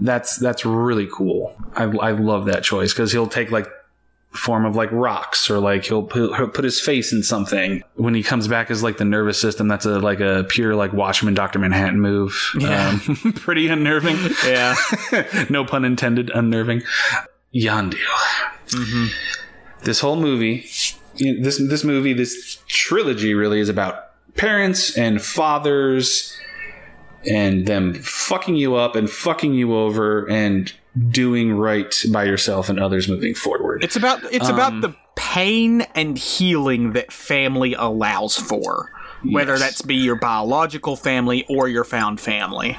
That's 0.00 0.36
that's 0.38 0.64
really 0.64 1.08
cool. 1.12 1.56
I 1.74 1.84
I 1.84 2.10
love 2.12 2.46
that 2.46 2.62
choice 2.62 2.92
because 2.92 3.10
he'll 3.10 3.26
take 3.26 3.50
like 3.50 3.68
form 4.30 4.64
of 4.64 4.76
like 4.76 4.90
rocks 4.92 5.50
or 5.50 5.58
like 5.58 5.84
he'll 5.86 6.02
put, 6.02 6.36
he'll 6.36 6.48
put 6.48 6.64
his 6.64 6.80
face 6.80 7.12
in 7.12 7.22
something. 7.22 7.82
When 7.94 8.14
he 8.14 8.22
comes 8.22 8.46
back 8.46 8.70
as 8.70 8.82
like 8.82 8.98
the 8.98 9.04
nervous 9.04 9.40
system 9.40 9.68
that's 9.68 9.86
a 9.86 9.98
like 9.98 10.20
a 10.20 10.44
pure 10.48 10.76
like 10.76 10.92
Watchmen 10.92 11.34
dr 11.34 11.58
manhattan 11.58 12.00
move. 12.00 12.52
Yeah. 12.58 12.98
Um, 13.08 13.32
pretty 13.36 13.68
unnerving. 13.68 14.16
Yeah. 14.44 14.74
No 15.50 15.64
pun 15.64 15.84
intended 15.84 16.30
unnerving. 16.34 16.82
Yondu. 17.54 17.96
Mm-hmm. 18.68 19.06
this 19.84 20.00
whole 20.00 20.16
movie 20.16 20.66
this 21.18 21.58
this 21.58 21.84
movie 21.84 22.12
this 22.12 22.62
trilogy 22.66 23.32
really 23.34 23.60
is 23.60 23.70
about 23.70 24.10
parents 24.36 24.96
and 24.96 25.22
fathers 25.22 26.38
and 27.26 27.66
them 27.66 27.94
fucking 27.94 28.56
you 28.56 28.76
up 28.76 28.94
and 28.94 29.10
fucking 29.10 29.54
you 29.54 29.74
over 29.74 30.28
and 30.30 30.72
doing 31.10 31.52
right 31.52 31.94
by 32.10 32.24
yourself 32.24 32.68
and 32.68 32.80
others 32.80 33.08
moving 33.08 33.34
forward. 33.34 33.84
It's 33.84 33.96
about 33.96 34.22
it's 34.32 34.48
um, 34.48 34.54
about 34.54 34.80
the 34.80 34.94
pain 35.16 35.82
and 35.94 36.16
healing 36.16 36.92
that 36.92 37.12
family 37.12 37.74
allows 37.74 38.36
for, 38.36 38.90
whether 39.24 39.52
yes. 39.52 39.60
that's 39.60 39.82
be 39.82 39.96
your 39.96 40.16
biological 40.16 40.96
family 40.96 41.44
or 41.48 41.68
your 41.68 41.84
found 41.84 42.20
family. 42.20 42.76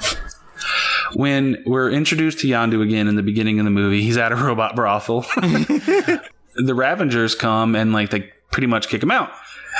When 1.13 1.63
we're 1.65 1.89
introduced 1.89 2.39
to 2.39 2.47
Yondu 2.47 2.81
again 2.81 3.07
in 3.07 3.15
the 3.15 3.23
beginning 3.23 3.59
of 3.59 3.65
the 3.65 3.71
movie, 3.71 4.01
he's 4.01 4.17
at 4.17 4.31
a 4.31 4.35
robot 4.35 4.75
brothel. 4.75 5.21
the 5.35 6.75
Ravagers 6.75 7.35
come 7.35 7.75
and 7.75 7.93
like 7.93 8.09
they 8.11 8.31
pretty 8.51 8.67
much 8.67 8.89
kick 8.89 9.01
him 9.01 9.11
out 9.11 9.31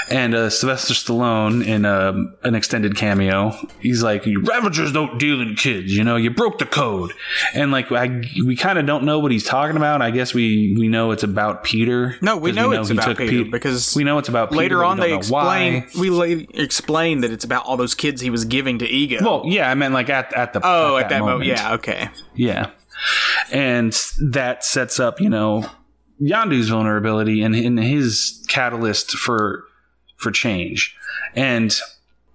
and 0.09 0.33
uh, 0.33 0.49
Sylvester 0.49 0.93
Stallone 0.93 1.65
in 1.65 1.85
um, 1.85 2.35
an 2.43 2.55
extended 2.55 2.95
cameo. 2.95 3.51
He's 3.79 4.01
like, 4.01 4.25
"You 4.25 4.41
Ravagers 4.41 4.91
don't 4.91 5.19
deal 5.19 5.41
in 5.41 5.55
kids. 5.55 5.95
You 5.95 6.03
know, 6.03 6.15
you 6.15 6.29
broke 6.29 6.59
the 6.59 6.65
code." 6.65 7.13
And 7.53 7.71
like, 7.71 7.91
I, 7.91 8.21
we 8.45 8.55
kind 8.55 8.79
of 8.79 8.85
don't 8.85 9.03
know 9.03 9.19
what 9.19 9.31
he's 9.31 9.43
talking 9.43 9.75
about. 9.75 10.01
I 10.01 10.11
guess 10.11 10.33
we 10.33 10.75
we 10.77 10.87
know 10.87 11.11
it's 11.11 11.23
about 11.23 11.63
Peter. 11.63 12.15
No, 12.21 12.37
we 12.37 12.51
know, 12.51 12.69
we 12.69 12.75
know, 12.75 12.81
it's 12.81 12.89
about 12.89 13.17
Peter, 13.17 13.29
Peter, 13.29 13.51
because 13.51 13.95
we 13.95 14.03
know 14.03 14.17
it's 14.17 14.29
about 14.29 14.49
Peter, 14.49 14.61
later 14.61 14.83
on. 14.83 14.99
They 14.99 15.15
explain 15.15 15.87
we 15.99 16.09
la- 16.09 16.23
explain 16.23 17.21
that 17.21 17.31
it's 17.31 17.43
about 17.43 17.65
all 17.65 17.77
those 17.77 17.95
kids 17.95 18.21
he 18.21 18.29
was 18.29 18.45
giving 18.45 18.79
to 18.79 18.87
Ego. 18.87 19.17
Well, 19.21 19.43
yeah, 19.45 19.69
I 19.69 19.75
meant 19.75 19.93
like 19.93 20.09
at 20.09 20.33
at 20.33 20.53
the 20.53 20.61
oh 20.63 20.97
at, 20.97 21.03
at 21.03 21.09
that, 21.09 21.15
that 21.15 21.19
moment. 21.19 21.39
moment. 21.39 21.59
Yeah, 21.59 21.73
okay, 21.75 22.09
yeah, 22.35 22.71
and 23.51 23.93
that 24.19 24.63
sets 24.63 24.99
up 24.99 25.19
you 25.21 25.29
know 25.29 25.69
Yondu's 26.21 26.69
vulnerability 26.69 27.41
and, 27.41 27.55
and 27.55 27.79
his 27.79 28.45
catalyst 28.49 29.11
for 29.11 29.65
for 30.19 30.31
change. 30.31 30.95
And 31.35 31.75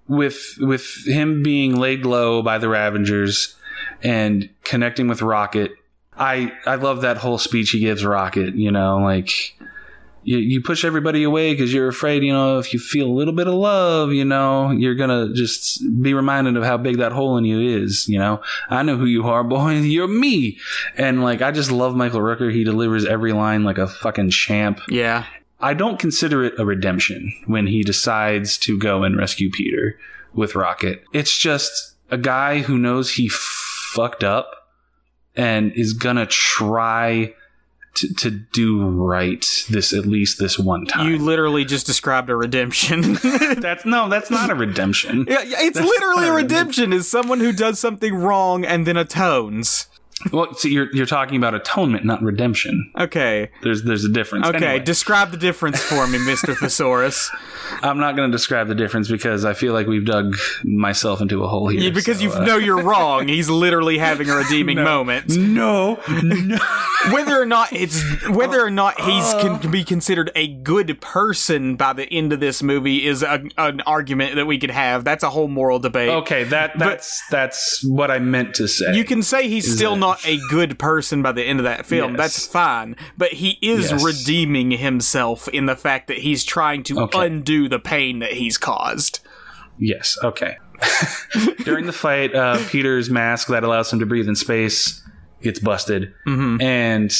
with 0.08 0.56
with 0.58 1.06
him 1.06 1.42
being 1.42 1.76
laid 1.76 2.04
low 2.04 2.42
by 2.42 2.58
the 2.58 2.68
Ravagers 2.68 3.56
and 4.02 4.48
connecting 4.62 5.08
with 5.08 5.22
Rocket, 5.22 5.72
I 6.16 6.52
I 6.66 6.74
love 6.76 7.02
that 7.02 7.18
whole 7.18 7.38
speech 7.38 7.70
he 7.70 7.80
gives 7.80 8.04
Rocket. 8.04 8.54
You 8.54 8.70
know, 8.70 8.98
like 8.98 9.30
you, 10.24 10.38
you 10.38 10.62
push 10.62 10.84
everybody 10.84 11.22
away 11.22 11.52
because 11.52 11.72
you're 11.72 11.88
afraid. 11.88 12.22
You 12.22 12.32
know, 12.32 12.58
if 12.58 12.72
you 12.72 12.78
feel 12.78 13.06
a 13.06 13.12
little 13.12 13.34
bit 13.34 13.46
of 13.46 13.54
love, 13.54 14.12
you 14.12 14.24
know, 14.24 14.70
you're 14.70 14.94
gonna 14.94 15.32
just 15.34 15.82
be 16.02 16.14
reminded 16.14 16.56
of 16.56 16.64
how 16.64 16.76
big 16.76 16.98
that 16.98 17.12
hole 17.12 17.36
in 17.36 17.44
you 17.44 17.60
is. 17.60 18.08
You 18.08 18.18
know, 18.18 18.42
I 18.68 18.82
know 18.82 18.96
who 18.96 19.06
you 19.06 19.26
are, 19.28 19.44
boy. 19.44 19.72
You're 19.74 20.08
me. 20.08 20.58
And 20.96 21.22
like, 21.22 21.42
I 21.42 21.50
just 21.50 21.70
love 21.70 21.94
Michael 21.94 22.20
Rooker. 22.20 22.52
He 22.52 22.64
delivers 22.64 23.04
every 23.04 23.32
line 23.32 23.64
like 23.64 23.78
a 23.78 23.86
fucking 23.86 24.30
champ. 24.30 24.80
Yeah. 24.88 25.26
I 25.60 25.74
don't 25.74 25.98
consider 25.98 26.44
it 26.44 26.58
a 26.58 26.64
redemption 26.64 27.32
when 27.46 27.66
he 27.66 27.82
decides 27.82 28.58
to 28.58 28.78
go 28.78 29.02
and 29.02 29.16
rescue 29.16 29.50
Peter 29.50 29.98
with 30.32 30.54
Rocket. 30.54 31.04
It's 31.12 31.38
just 31.38 31.94
a 32.10 32.18
guy 32.18 32.60
who 32.60 32.78
knows 32.78 33.14
he 33.14 33.28
fucked 33.28 34.24
up 34.24 34.50
and 35.36 35.72
is 35.72 35.92
gonna 35.92 36.26
try 36.26 37.34
to, 37.94 38.12
to 38.14 38.30
do 38.30 38.84
right 38.88 39.46
this 39.70 39.92
at 39.92 40.04
least 40.06 40.38
this 40.38 40.58
one 40.58 40.84
time. 40.84 41.08
You 41.08 41.18
literally 41.18 41.64
just 41.64 41.86
described 41.86 42.28
a 42.28 42.36
redemption. 42.36 43.14
that's 43.58 43.84
no, 43.84 44.08
that's 44.08 44.30
not 44.30 44.50
a 44.50 44.54
redemption. 44.54 45.26
Yeah, 45.28 45.42
it's 45.42 45.78
that's 45.78 45.88
literally 45.88 46.28
a 46.28 46.32
redemption. 46.32 46.92
Is 46.92 47.08
someone 47.08 47.40
who 47.40 47.52
does 47.52 47.78
something 47.78 48.14
wrong 48.14 48.64
and 48.64 48.86
then 48.86 48.96
atones. 48.96 49.86
Well, 50.32 50.54
see, 50.54 50.70
you're 50.72 50.88
you're 50.94 51.06
talking 51.06 51.36
about 51.36 51.54
atonement, 51.54 52.04
not 52.04 52.22
redemption. 52.22 52.90
Okay. 52.98 53.50
There's 53.62 53.82
there's 53.82 54.04
a 54.04 54.08
difference. 54.08 54.46
Okay, 54.46 54.56
Anyway, 54.56 54.84
describe 54.84 55.30
the 55.30 55.36
difference 55.36 55.80
for 55.82 56.06
me, 56.06 56.18
Mister 56.18 56.54
Thesaurus. 56.60 57.30
I'm 57.82 57.98
not 57.98 58.16
going 58.16 58.30
to 58.30 58.34
describe 58.34 58.68
the 58.68 58.74
difference 58.74 59.10
because 59.10 59.44
I 59.44 59.54
feel 59.54 59.72
like 59.72 59.86
we've 59.86 60.04
dug 60.04 60.36
myself 60.64 61.20
into 61.20 61.42
a 61.44 61.48
hole 61.48 61.68
here. 61.68 61.80
Yeah, 61.80 61.90
because 61.90 62.18
so, 62.18 62.24
you 62.24 62.32
uh, 62.32 62.44
know 62.44 62.56
you're 62.56 62.82
wrong. 62.82 63.28
He's 63.28 63.48
literally 63.50 63.98
having 63.98 64.28
a 64.30 64.36
redeeming 64.36 64.76
moment. 64.82 65.28
no, 65.30 66.00
no. 66.22 66.58
Whether 67.10 67.40
or 67.40 67.44
not 67.46 67.70
it's 67.72 68.02
whether 68.28 68.64
or 68.64 68.70
not 68.70 68.98
he's 68.98 69.24
Uh. 69.34 69.58
can 69.60 69.70
be 69.70 69.84
considered 69.84 70.30
a 70.34 70.46
good 70.48 71.00
person 71.02 71.76
by 71.76 71.92
the 71.92 72.04
end 72.10 72.32
of 72.32 72.40
this 72.40 72.62
movie 72.62 73.04
is 73.04 73.22
a, 73.22 73.42
an 73.58 73.82
argument 73.82 74.36
that 74.36 74.46
we 74.46 74.58
could 74.58 74.70
have. 74.70 75.04
That's 75.04 75.22
a 75.22 75.28
whole 75.28 75.48
moral 75.48 75.78
debate. 75.78 76.08
okay, 76.08 76.44
that 76.44 76.78
that's 76.78 77.22
that's 77.30 77.84
what 77.84 78.10
I 78.10 78.20
meant 78.20 78.54
to 78.54 78.66
say. 78.68 78.94
You 78.96 79.04
can 79.04 79.22
say 79.22 79.48
he's 79.48 79.70
still 79.70 79.92
that- 79.92 79.98
not 80.00 80.13
a 80.26 80.38
good 80.50 80.78
person 80.78 81.22
by 81.22 81.32
the 81.32 81.42
end 81.42 81.60
of 81.60 81.64
that 81.64 81.86
film. 81.86 82.12
Yes. 82.12 82.18
That's 82.18 82.46
fine. 82.46 82.96
But 83.18 83.32
he 83.32 83.58
is 83.62 83.90
Yes. 83.90 84.04
redeeming 84.04 84.70
himself 84.72 85.48
in 85.48 85.66
the 85.66 85.76
fact 85.76 86.08
that 86.08 86.18
he's 86.18 86.44
trying 86.44 86.82
to 86.84 87.00
Okay. 87.00 87.26
undo 87.26 87.68
the 87.68 87.78
pain 87.78 88.18
that 88.20 88.32
he's 88.32 88.58
caused. 88.58 89.20
Yes. 89.78 90.16
Okay. 90.22 90.56
During 91.64 91.86
the 91.86 91.92
fight, 91.92 92.34
uh, 92.34 92.58
Peter's 92.68 93.10
mask 93.10 93.48
that 93.48 93.64
allows 93.64 93.92
him 93.92 93.98
to 94.00 94.06
breathe 94.06 94.28
in 94.28 94.34
space 94.36 95.00
gets 95.42 95.58
busted, 95.60 96.12
Mm-hmm. 96.26 96.60
and 96.62 97.12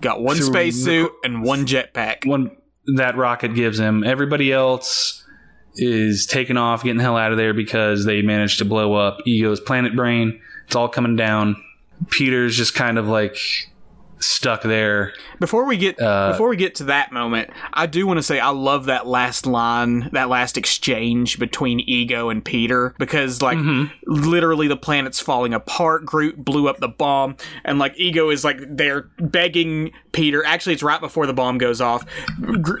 Got 0.00 0.20
one 0.22 0.36
spacesuit 0.36 1.12
and 1.24 1.42
one 1.42 1.64
jetpack. 1.66 2.26
one 2.26 2.50
that 2.96 3.16
rocket 3.16 3.54
gives 3.54 3.78
him. 3.78 4.02
Everybody 4.02 4.52
else 4.52 5.24
is 5.76 6.26
taken 6.26 6.56
off, 6.56 6.82
getting 6.82 6.96
the 6.98 7.02
hell 7.04 7.16
out 7.16 7.30
of 7.30 7.38
there 7.38 7.54
because 7.54 8.04
they 8.04 8.20
managed 8.20 8.58
to 8.58 8.64
blow 8.64 8.94
up 8.94 9.18
Ego's 9.26 9.60
planet 9.60 9.94
brain. 9.94 10.40
It's 10.66 10.74
all 10.76 10.88
coming 10.88 11.14
down. 11.16 11.56
Peter's 12.10 12.56
just 12.56 12.74
kind 12.74 12.98
of 12.98 13.08
like 13.08 13.36
stuck 14.18 14.62
there. 14.62 15.12
Before 15.40 15.64
we 15.64 15.76
get 15.76 16.00
Uh, 16.00 16.30
before 16.30 16.48
we 16.48 16.56
get 16.56 16.76
to 16.76 16.84
that 16.84 17.10
moment, 17.10 17.50
I 17.72 17.86
do 17.86 18.06
want 18.06 18.18
to 18.18 18.22
say 18.22 18.38
I 18.38 18.50
love 18.50 18.86
that 18.86 19.06
last 19.06 19.46
line, 19.46 20.08
that 20.12 20.28
last 20.28 20.56
exchange 20.56 21.38
between 21.40 21.80
Ego 21.80 22.28
and 22.30 22.44
Peter 22.44 22.94
because 22.98 23.42
like 23.42 23.58
literally 24.06 24.68
the 24.68 24.76
planet's 24.76 25.18
falling 25.20 25.52
apart. 25.52 26.04
Groot 26.06 26.44
blew 26.44 26.68
up 26.68 26.78
the 26.78 26.88
bomb, 26.88 27.36
and 27.64 27.78
like 27.78 27.94
Ego 27.96 28.30
is 28.30 28.44
like 28.44 28.58
they're 28.68 29.10
begging 29.18 29.90
Peter. 30.12 30.44
Actually, 30.44 30.74
it's 30.74 30.82
right 30.82 31.00
before 31.00 31.26
the 31.26 31.32
bomb 31.32 31.58
goes 31.58 31.80
off. 31.80 32.04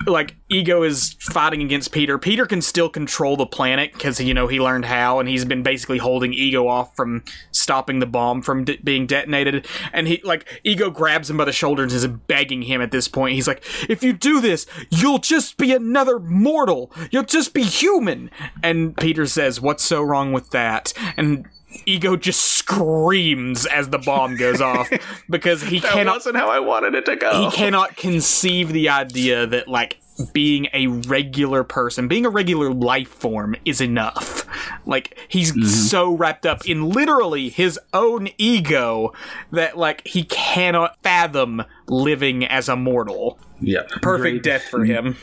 Like 0.06 0.36
Ego 0.48 0.82
is 0.82 1.16
fighting 1.20 1.62
against 1.62 1.92
Peter. 1.92 2.18
Peter 2.18 2.46
can 2.46 2.62
still 2.62 2.88
control 2.88 3.36
the 3.36 3.46
planet 3.46 3.92
because 3.92 4.20
you 4.20 4.34
know 4.34 4.46
he 4.46 4.60
learned 4.60 4.84
how, 4.84 5.18
and 5.18 5.28
he's 5.28 5.44
been 5.44 5.62
basically 5.62 5.98
holding 5.98 6.32
Ego 6.32 6.68
off 6.68 6.94
from 6.94 7.24
stopping 7.50 7.98
the 7.98 8.06
bomb 8.06 8.42
from 8.42 8.64
being 8.84 9.06
detonated. 9.06 9.66
And 9.92 10.08
he 10.08 10.20
like 10.24 10.60
Ego 10.64 10.90
grabs 10.90 11.30
him 11.30 11.36
by 11.36 11.44
the 11.44 11.52
shoulders 11.52 11.92
and 11.92 12.02
is 12.02 12.06
begging 12.26 12.62
him 12.62 12.80
at 12.80 12.90
this 12.90 13.08
point. 13.08 13.34
He's 13.34 13.48
like, 13.48 13.64
"If 13.88 14.02
you 14.02 14.12
do 14.12 14.40
this, 14.40 14.66
you'll 14.90 15.18
just 15.18 15.56
be 15.56 15.72
another 15.72 16.18
mortal. 16.18 16.92
You'll 17.10 17.24
just 17.24 17.54
be 17.54 17.62
human." 17.62 18.30
And 18.62 18.96
Peter 18.96 19.26
says, 19.26 19.60
"What's 19.60 19.84
so 19.84 20.02
wrong 20.02 20.32
with 20.32 20.50
that?" 20.50 20.92
And 21.16 21.46
Ego 21.86 22.16
just 22.16 22.40
screams 22.42 23.66
as 23.66 23.88
the 23.88 23.98
bomb 23.98 24.36
goes 24.36 24.60
off 24.60 24.88
because 25.28 25.62
he 25.62 25.80
cannot 25.80 26.16
wasn't 26.16 26.36
how 26.36 26.48
I 26.48 26.60
wanted 26.60 26.94
it 26.94 27.04
to 27.06 27.16
go. 27.16 27.44
he 27.50 27.56
cannot 27.56 27.96
conceive 27.96 28.68
the 28.72 28.88
idea 28.88 29.46
that 29.46 29.68
like 29.68 29.98
being 30.32 30.68
a 30.74 30.86
regular 30.88 31.64
person, 31.64 32.06
being 32.06 32.26
a 32.26 32.30
regular 32.30 32.72
life 32.72 33.08
form 33.08 33.56
is 33.64 33.80
enough. 33.80 34.46
Like 34.86 35.18
he's 35.28 35.88
so 35.90 36.12
wrapped 36.14 36.44
up 36.46 36.66
in 36.68 36.90
literally 36.90 37.48
his 37.48 37.78
own 37.94 38.28
ego 38.38 39.12
that 39.50 39.78
like 39.78 40.06
he 40.06 40.24
cannot 40.24 41.02
fathom 41.02 41.62
living 41.88 42.44
as 42.44 42.68
a 42.68 42.76
mortal. 42.76 43.38
yeah, 43.60 43.82
Perfect 44.02 44.22
Great, 44.22 44.42
death 44.42 44.62
for 44.64 44.84
him. 44.84 45.16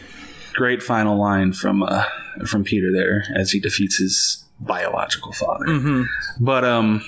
great 0.54 0.82
final 0.82 1.18
line 1.18 1.54
from 1.54 1.84
uh, 1.84 2.04
from 2.46 2.64
Peter 2.64 2.92
there 2.92 3.24
as 3.36 3.52
he 3.52 3.60
defeats 3.60 3.98
his 3.98 4.44
biological 4.60 5.32
father. 5.34 6.06
But 6.40 6.64
um, 6.66 7.04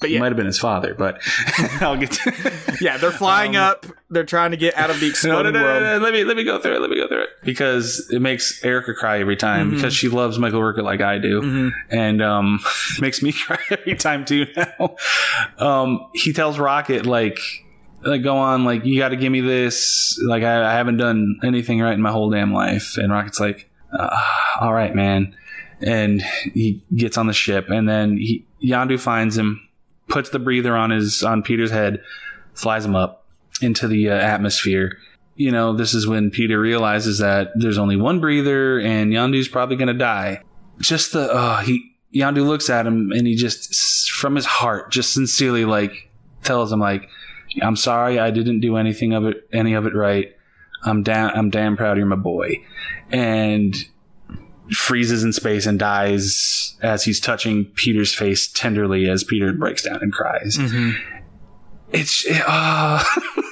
But 0.00 0.10
yeah, 0.10 0.20
might 0.20 0.26
have 0.28 0.36
been 0.36 0.46
his 0.46 0.58
father. 0.58 0.94
But 0.94 1.20
I'll 1.80 1.96
get. 1.96 2.12
To- 2.12 2.76
yeah, 2.80 2.96
they're 2.98 3.10
flying 3.10 3.56
up. 3.56 3.84
They're 4.10 4.24
trying 4.24 4.52
to 4.52 4.56
get 4.56 4.76
out 4.76 4.90
of 4.90 5.00
the 5.00 5.06
exploding 5.10 5.52
no, 5.52 5.58
no, 5.60 5.64
world. 5.64 5.82
no, 5.82 5.98
no, 5.98 6.04
Let 6.04 6.12
me 6.12 6.24
let 6.24 6.36
me 6.36 6.44
go 6.44 6.58
through 6.58 6.76
it. 6.76 6.80
Let 6.80 6.90
me 6.90 6.96
go 6.96 7.08
through 7.08 7.22
it 7.24 7.30
because 7.44 8.08
it 8.12 8.20
makes 8.20 8.64
Erica 8.64 8.94
cry 8.94 9.20
every 9.20 9.36
time 9.36 9.66
Mm-hmm. 9.68 9.76
because 9.76 9.94
she 9.94 10.08
loves 10.08 10.38
Michael 10.38 10.60
Rooker 10.60 10.82
like 10.82 11.00
I 11.00 11.18
do, 11.18 11.72
and 11.90 12.22
um, 12.22 12.60
makes 13.00 13.22
me 13.22 13.32
cry 13.32 13.58
every 13.70 13.96
time 13.96 14.24
too. 14.24 14.46
Now, 14.56 14.96
um, 15.58 16.08
he 16.14 16.32
tells 16.32 16.58
Rocket 16.58 17.06
like. 17.06 17.38
Like 18.00 18.22
go 18.22 18.36
on, 18.38 18.64
like 18.64 18.84
you 18.84 18.96
got 19.00 19.08
to 19.08 19.16
give 19.16 19.32
me 19.32 19.40
this. 19.40 20.16
Like 20.24 20.44
I, 20.44 20.70
I 20.70 20.74
haven't 20.74 20.98
done 20.98 21.40
anything 21.42 21.80
right 21.80 21.92
in 21.94 22.00
my 22.00 22.12
whole 22.12 22.30
damn 22.30 22.52
life. 22.54 22.96
And 22.96 23.10
Rocket's 23.10 23.40
like, 23.40 23.68
uh, 23.92 24.16
all 24.60 24.72
right, 24.72 24.94
man. 24.94 25.34
And 25.80 26.22
he 26.54 26.82
gets 26.94 27.16
on 27.16 27.28
the 27.28 27.32
ship, 27.32 27.70
and 27.70 27.88
then 27.88 28.16
he, 28.16 28.44
Yondu 28.60 28.98
finds 28.98 29.38
him, 29.38 29.68
puts 30.08 30.30
the 30.30 30.40
breather 30.40 30.76
on 30.76 30.90
his 30.90 31.22
on 31.22 31.42
Peter's 31.42 31.70
head, 31.70 32.02
flies 32.54 32.84
him 32.84 32.96
up 32.96 33.26
into 33.62 33.86
the 33.86 34.10
uh, 34.10 34.14
atmosphere. 34.14 34.98
You 35.36 35.52
know, 35.52 35.72
this 35.72 35.94
is 35.94 36.06
when 36.06 36.30
Peter 36.30 36.58
realizes 36.58 37.18
that 37.18 37.52
there's 37.54 37.78
only 37.78 37.96
one 37.96 38.18
breather 38.18 38.80
and 38.80 39.12
Yondu's 39.12 39.46
probably 39.46 39.76
to 39.76 39.94
die. 39.94 40.42
Just 40.80 41.12
the, 41.12 41.32
uh, 41.32 41.58
he, 41.58 41.92
Yondu 42.12 42.44
looks 42.44 42.70
at 42.70 42.86
him 42.86 43.12
and 43.12 43.26
he 43.26 43.36
just, 43.36 44.10
from 44.10 44.34
his 44.34 44.46
heart, 44.46 44.90
just 44.90 45.14
sincerely, 45.14 45.64
like, 45.64 46.10
tells 46.42 46.72
him, 46.72 46.80
like, 46.80 47.08
I'm 47.62 47.76
sorry, 47.76 48.18
I 48.18 48.32
didn't 48.32 48.60
do 48.60 48.76
anything 48.76 49.12
of 49.12 49.26
it, 49.26 49.48
any 49.52 49.74
of 49.74 49.86
it 49.86 49.94
right. 49.94 50.34
I'm 50.82 51.02
damn, 51.04 51.30
I'm 51.36 51.50
damn 51.50 51.76
proud 51.76 51.98
you're 51.98 52.06
my 52.06 52.16
boy. 52.16 52.64
And 53.10 53.76
freezes 54.70 55.24
in 55.24 55.32
space 55.32 55.66
and 55.66 55.78
dies 55.78 56.76
as 56.82 57.04
he's 57.04 57.20
touching 57.20 57.66
Peter's 57.66 58.14
face 58.14 58.48
tenderly 58.48 59.08
as 59.08 59.24
Peter 59.24 59.52
breaks 59.52 59.82
down 59.82 59.98
and 60.02 60.12
cries. 60.12 60.58
It's 61.90 62.26
it, 62.26 62.42
uh, 62.46 63.02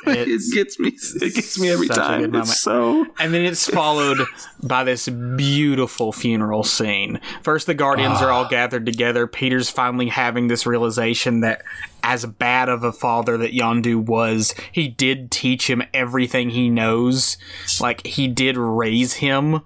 It's 0.06 0.52
it 0.52 0.54
gets 0.54 0.78
me. 0.78 0.88
It 0.88 1.34
gets 1.34 1.58
me 1.58 1.70
every 1.70 1.88
time. 1.88 2.34
It's 2.34 2.60
so 2.60 3.06
And 3.18 3.32
then 3.32 3.42
it's 3.42 3.68
followed 3.68 4.18
by 4.62 4.84
this 4.84 5.08
beautiful 5.08 6.12
funeral 6.12 6.62
scene. 6.62 7.20
First, 7.42 7.66
the 7.66 7.74
Guardians 7.74 8.20
are 8.20 8.30
all 8.30 8.46
gathered 8.46 8.86
together. 8.86 9.26
Peter's 9.26 9.70
finally 9.70 10.08
having 10.08 10.48
this 10.48 10.66
realization 10.66 11.40
that, 11.40 11.62
as 12.02 12.24
bad 12.24 12.68
of 12.68 12.84
a 12.84 12.92
father 12.92 13.36
that 13.38 13.52
Yondu 13.52 14.04
was, 14.04 14.54
he 14.70 14.86
did 14.88 15.30
teach 15.30 15.68
him 15.68 15.82
everything 15.92 16.50
he 16.50 16.68
knows. 16.68 17.36
Like, 17.80 18.06
he 18.06 18.28
did 18.28 18.56
raise 18.56 19.14
him. 19.14 19.62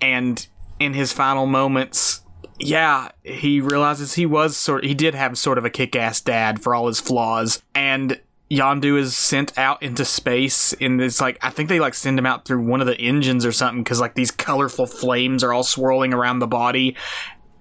And 0.00 0.46
in 0.78 0.94
his 0.94 1.12
final 1.12 1.46
moments, 1.46 2.22
yeah, 2.58 3.10
he 3.22 3.60
realizes 3.60 4.14
he 4.14 4.26
was 4.26 4.56
sort 4.56 4.84
he 4.84 4.94
did 4.94 5.14
have 5.14 5.36
sort 5.36 5.58
of 5.58 5.64
a 5.64 5.70
kick-ass 5.70 6.20
dad 6.20 6.62
for 6.62 6.74
all 6.74 6.86
his 6.86 7.00
flaws 7.00 7.62
and 7.74 8.20
Yondu 8.50 8.96
is 8.96 9.16
sent 9.16 9.56
out 9.58 9.82
into 9.82 10.04
space 10.04 10.72
and 10.74 11.02
it's 11.02 11.20
like 11.20 11.36
I 11.42 11.50
think 11.50 11.68
they 11.68 11.80
like 11.80 11.94
send 11.94 12.18
him 12.18 12.26
out 12.26 12.44
through 12.44 12.64
one 12.64 12.80
of 12.80 12.86
the 12.86 12.98
engines 12.98 13.44
or 13.44 13.52
something 13.52 13.82
cuz 13.84 14.00
like 14.00 14.14
these 14.14 14.30
colorful 14.30 14.86
flames 14.86 15.42
are 15.42 15.52
all 15.52 15.64
swirling 15.64 16.14
around 16.14 16.38
the 16.38 16.46
body 16.46 16.96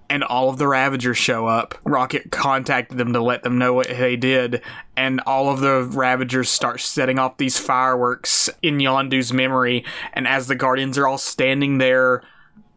and 0.10 0.24
all 0.24 0.50
of 0.50 0.58
the 0.58 0.68
Ravagers 0.68 1.18
show 1.18 1.48
up. 1.48 1.76
Rocket 1.84 2.32
contacted 2.32 2.98
them 2.98 3.14
to 3.14 3.22
let 3.22 3.44
them 3.44 3.58
know 3.58 3.74
what 3.74 3.88
they 3.88 4.16
did, 4.16 4.62
and 4.96 5.20
all 5.26 5.50
of 5.50 5.62
the 5.62 5.84
Ravagers 5.84 6.50
start 6.50 6.80
setting 6.82 7.20
off 7.20 7.38
these 7.38 7.58
fireworks 7.58 8.50
in 8.62 8.78
Yondu's 8.78 9.34
memory. 9.34 9.84
And 10.14 10.28
as 10.28 10.48
the 10.48 10.56
Guardians 10.56 10.98
are 10.98 11.08
all 11.08 11.18
standing 11.18 11.78
there, 11.80 12.22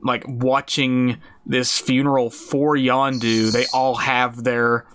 like 0.03 0.25
watching 0.27 1.21
this 1.47 1.79
funeral 1.79 2.31
for 2.31 2.77
Yondu, 2.77 3.53
they 3.53 3.67
all 3.73 3.97
have 3.97 4.45
their 4.45 4.87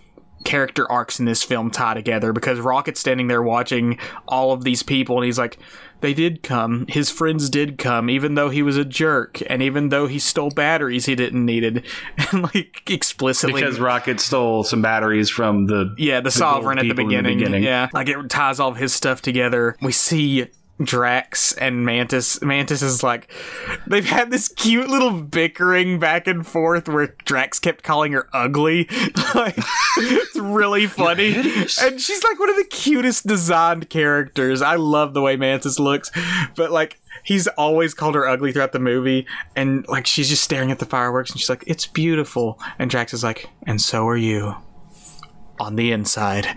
character 0.44 0.90
arcs 0.92 1.20
in 1.20 1.26
this 1.26 1.44
film 1.44 1.72
tie 1.72 1.94
together 1.94 2.34
because 2.34 2.60
Rocket's 2.60 3.00
standing 3.00 3.28
there 3.28 3.42
watching 3.42 3.98
all 4.28 4.52
of 4.52 4.64
these 4.64 4.84
people 4.84 5.18
and 5.18 5.26
he's 5.26 5.40
like, 5.40 5.58
they 6.02 6.14
did 6.14 6.44
come. 6.44 6.86
His 6.90 7.10
friends 7.10 7.50
did 7.50 7.78
come, 7.78 8.10
even 8.10 8.36
though 8.36 8.50
he 8.50 8.62
was 8.62 8.76
a 8.76 8.84
jerk 8.84 9.42
and 9.50 9.62
even 9.62 9.88
though 9.88 10.06
he 10.06 10.20
stole 10.20 10.50
batteries 10.50 11.06
he 11.06 11.16
didn't 11.16 11.46
needed. 11.46 11.86
And 12.32 12.44
like 12.44 12.90
explicitly 12.90 13.62
because 13.62 13.80
Rocket 13.80 14.20
stole 14.20 14.64
some 14.64 14.82
batteries 14.82 15.30
from 15.30 15.68
the 15.68 15.94
yeah, 15.98 16.20
the, 16.20 16.24
gold 16.24 16.34
sovereign 16.34 16.80
at 16.80 16.84
the 16.84 16.90
in 16.90 16.96
the 16.96 17.04
beginning. 17.04 17.38
beginning. 17.38 17.64
Yeah, 17.64 17.90
like 17.94 18.10
it 18.10 18.30
ties 18.30 18.60
all 18.60 18.72
of 18.72 18.78
his 18.78 18.94
stuff 18.94 19.22
together. 19.22 19.78
We 19.82 19.92
see 19.92 20.48
Drax 20.84 21.54
and 21.54 21.86
Mantis. 21.86 22.42
Mantis 22.42 22.82
is 22.82 23.04
like, 23.04 23.32
they've 23.88 24.06
had 24.06 24.32
this 24.32 24.48
cute 24.48 24.90
little 24.90 25.22
bickering 25.22 26.00
back 26.00 26.28
and 26.28 26.46
forth 26.46 26.88
where 26.88 27.16
Drax 27.26 27.60
kept 27.60 27.84
calling 27.84 28.14
her 28.14 28.28
ugly. 28.34 28.88
like, 29.36 29.56
it's 29.98 30.36
really 30.38 30.88
funny. 30.88 31.36
And 31.36 32.00
she's 32.00 32.24
like 32.24 32.40
one 32.40 32.50
of 32.50 32.56
the 32.56 32.68
cutest 32.70 33.28
designed 33.28 33.90
characters. 33.90 34.62
I 34.62 34.76
love 34.76 35.14
the 35.14 35.22
way 35.22 35.36
Mantis 35.36 35.80
looks, 35.80 36.12
but 36.56 36.72
like. 36.72 37.00
He's 37.26 37.48
always 37.48 37.94
called 37.94 38.16
her 38.16 38.28
ugly 38.28 38.52
throughout 38.52 38.74
the 38.74 38.80
movie, 38.80 39.26
and 39.56 39.88
like 39.88 40.06
she's 40.06 40.28
just 40.28 40.44
staring 40.44 40.72
at 40.72 40.80
the 40.80 40.86
fireworks, 40.86 41.32
and 41.32 41.40
she's 41.40 41.50
like, 41.50 41.64
"It's 41.66 41.86
beautiful." 41.88 42.60
And 42.78 42.90
Drax 42.90 43.14
is 43.14 43.24
like, 43.24 43.48
"And 43.66 43.82
so 43.82 44.06
are 44.10 44.18
you." 44.18 44.56
On 45.64 45.76
the 45.76 45.92
inside. 45.92 46.46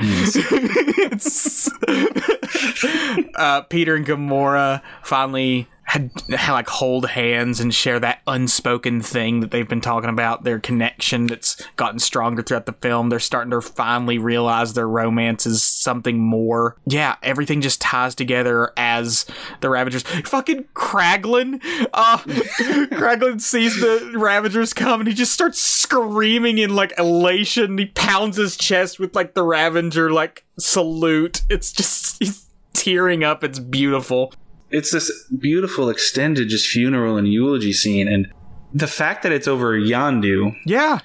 uh, 3.36 3.62
Peter 3.62 3.94
and 3.94 4.06
Gamora 4.06 4.82
finally 5.02 5.68
had, 5.96 6.10
like 6.48 6.68
hold 6.68 7.10
hands 7.10 7.60
and 7.60 7.74
share 7.74 8.00
that 8.00 8.20
unspoken 8.26 9.00
thing 9.00 9.40
that 9.40 9.50
they've 9.50 9.68
been 9.68 9.80
talking 9.80 10.10
about 10.10 10.44
their 10.44 10.58
connection 10.58 11.26
that's 11.26 11.62
gotten 11.76 11.98
stronger 11.98 12.42
throughout 12.42 12.66
the 12.66 12.72
film. 12.72 13.08
They're 13.08 13.18
starting 13.18 13.50
to 13.50 13.60
finally 13.60 14.18
realize 14.18 14.74
their 14.74 14.88
romance 14.88 15.46
is 15.46 15.62
something 15.62 16.18
more. 16.18 16.76
Yeah 16.86 17.16
everything 17.22 17.60
just 17.60 17.80
ties 17.80 18.14
together 18.14 18.72
as 18.76 19.26
the 19.60 19.68
ravagers. 19.68 20.02
Fucking 20.02 20.64
kraglin! 20.74 21.60
Uh 21.92 22.18
kraglin 22.18 23.40
sees 23.40 23.78
the 23.80 24.12
ravagers 24.16 24.72
come 24.72 25.00
and 25.00 25.08
he 25.08 25.14
just 25.14 25.32
starts 25.32 25.60
screaming 25.60 26.58
in 26.58 26.74
like 26.74 26.92
elation. 26.98 27.76
He 27.78 27.86
pounds 27.86 28.36
his 28.36 28.56
chest 28.56 28.98
with 28.98 29.14
like 29.14 29.34
the 29.34 29.42
ravager 29.42 30.10
like 30.10 30.44
salute. 30.58 31.42
It's 31.50 31.72
just 31.72 32.16
he's 32.18 32.46
tearing 32.72 33.24
up. 33.24 33.42
It's 33.42 33.58
beautiful 33.58 34.32
it's 34.70 34.90
this 34.90 35.10
beautiful 35.38 35.88
extended 35.88 36.48
just 36.48 36.68
funeral 36.68 37.16
and 37.16 37.28
eulogy 37.28 37.72
scene 37.72 38.08
and 38.08 38.32
the 38.72 38.86
fact 38.86 39.22
that 39.22 39.32
it's 39.32 39.48
over 39.48 39.78
Yondu. 39.78 40.54
Yeah. 40.66 41.00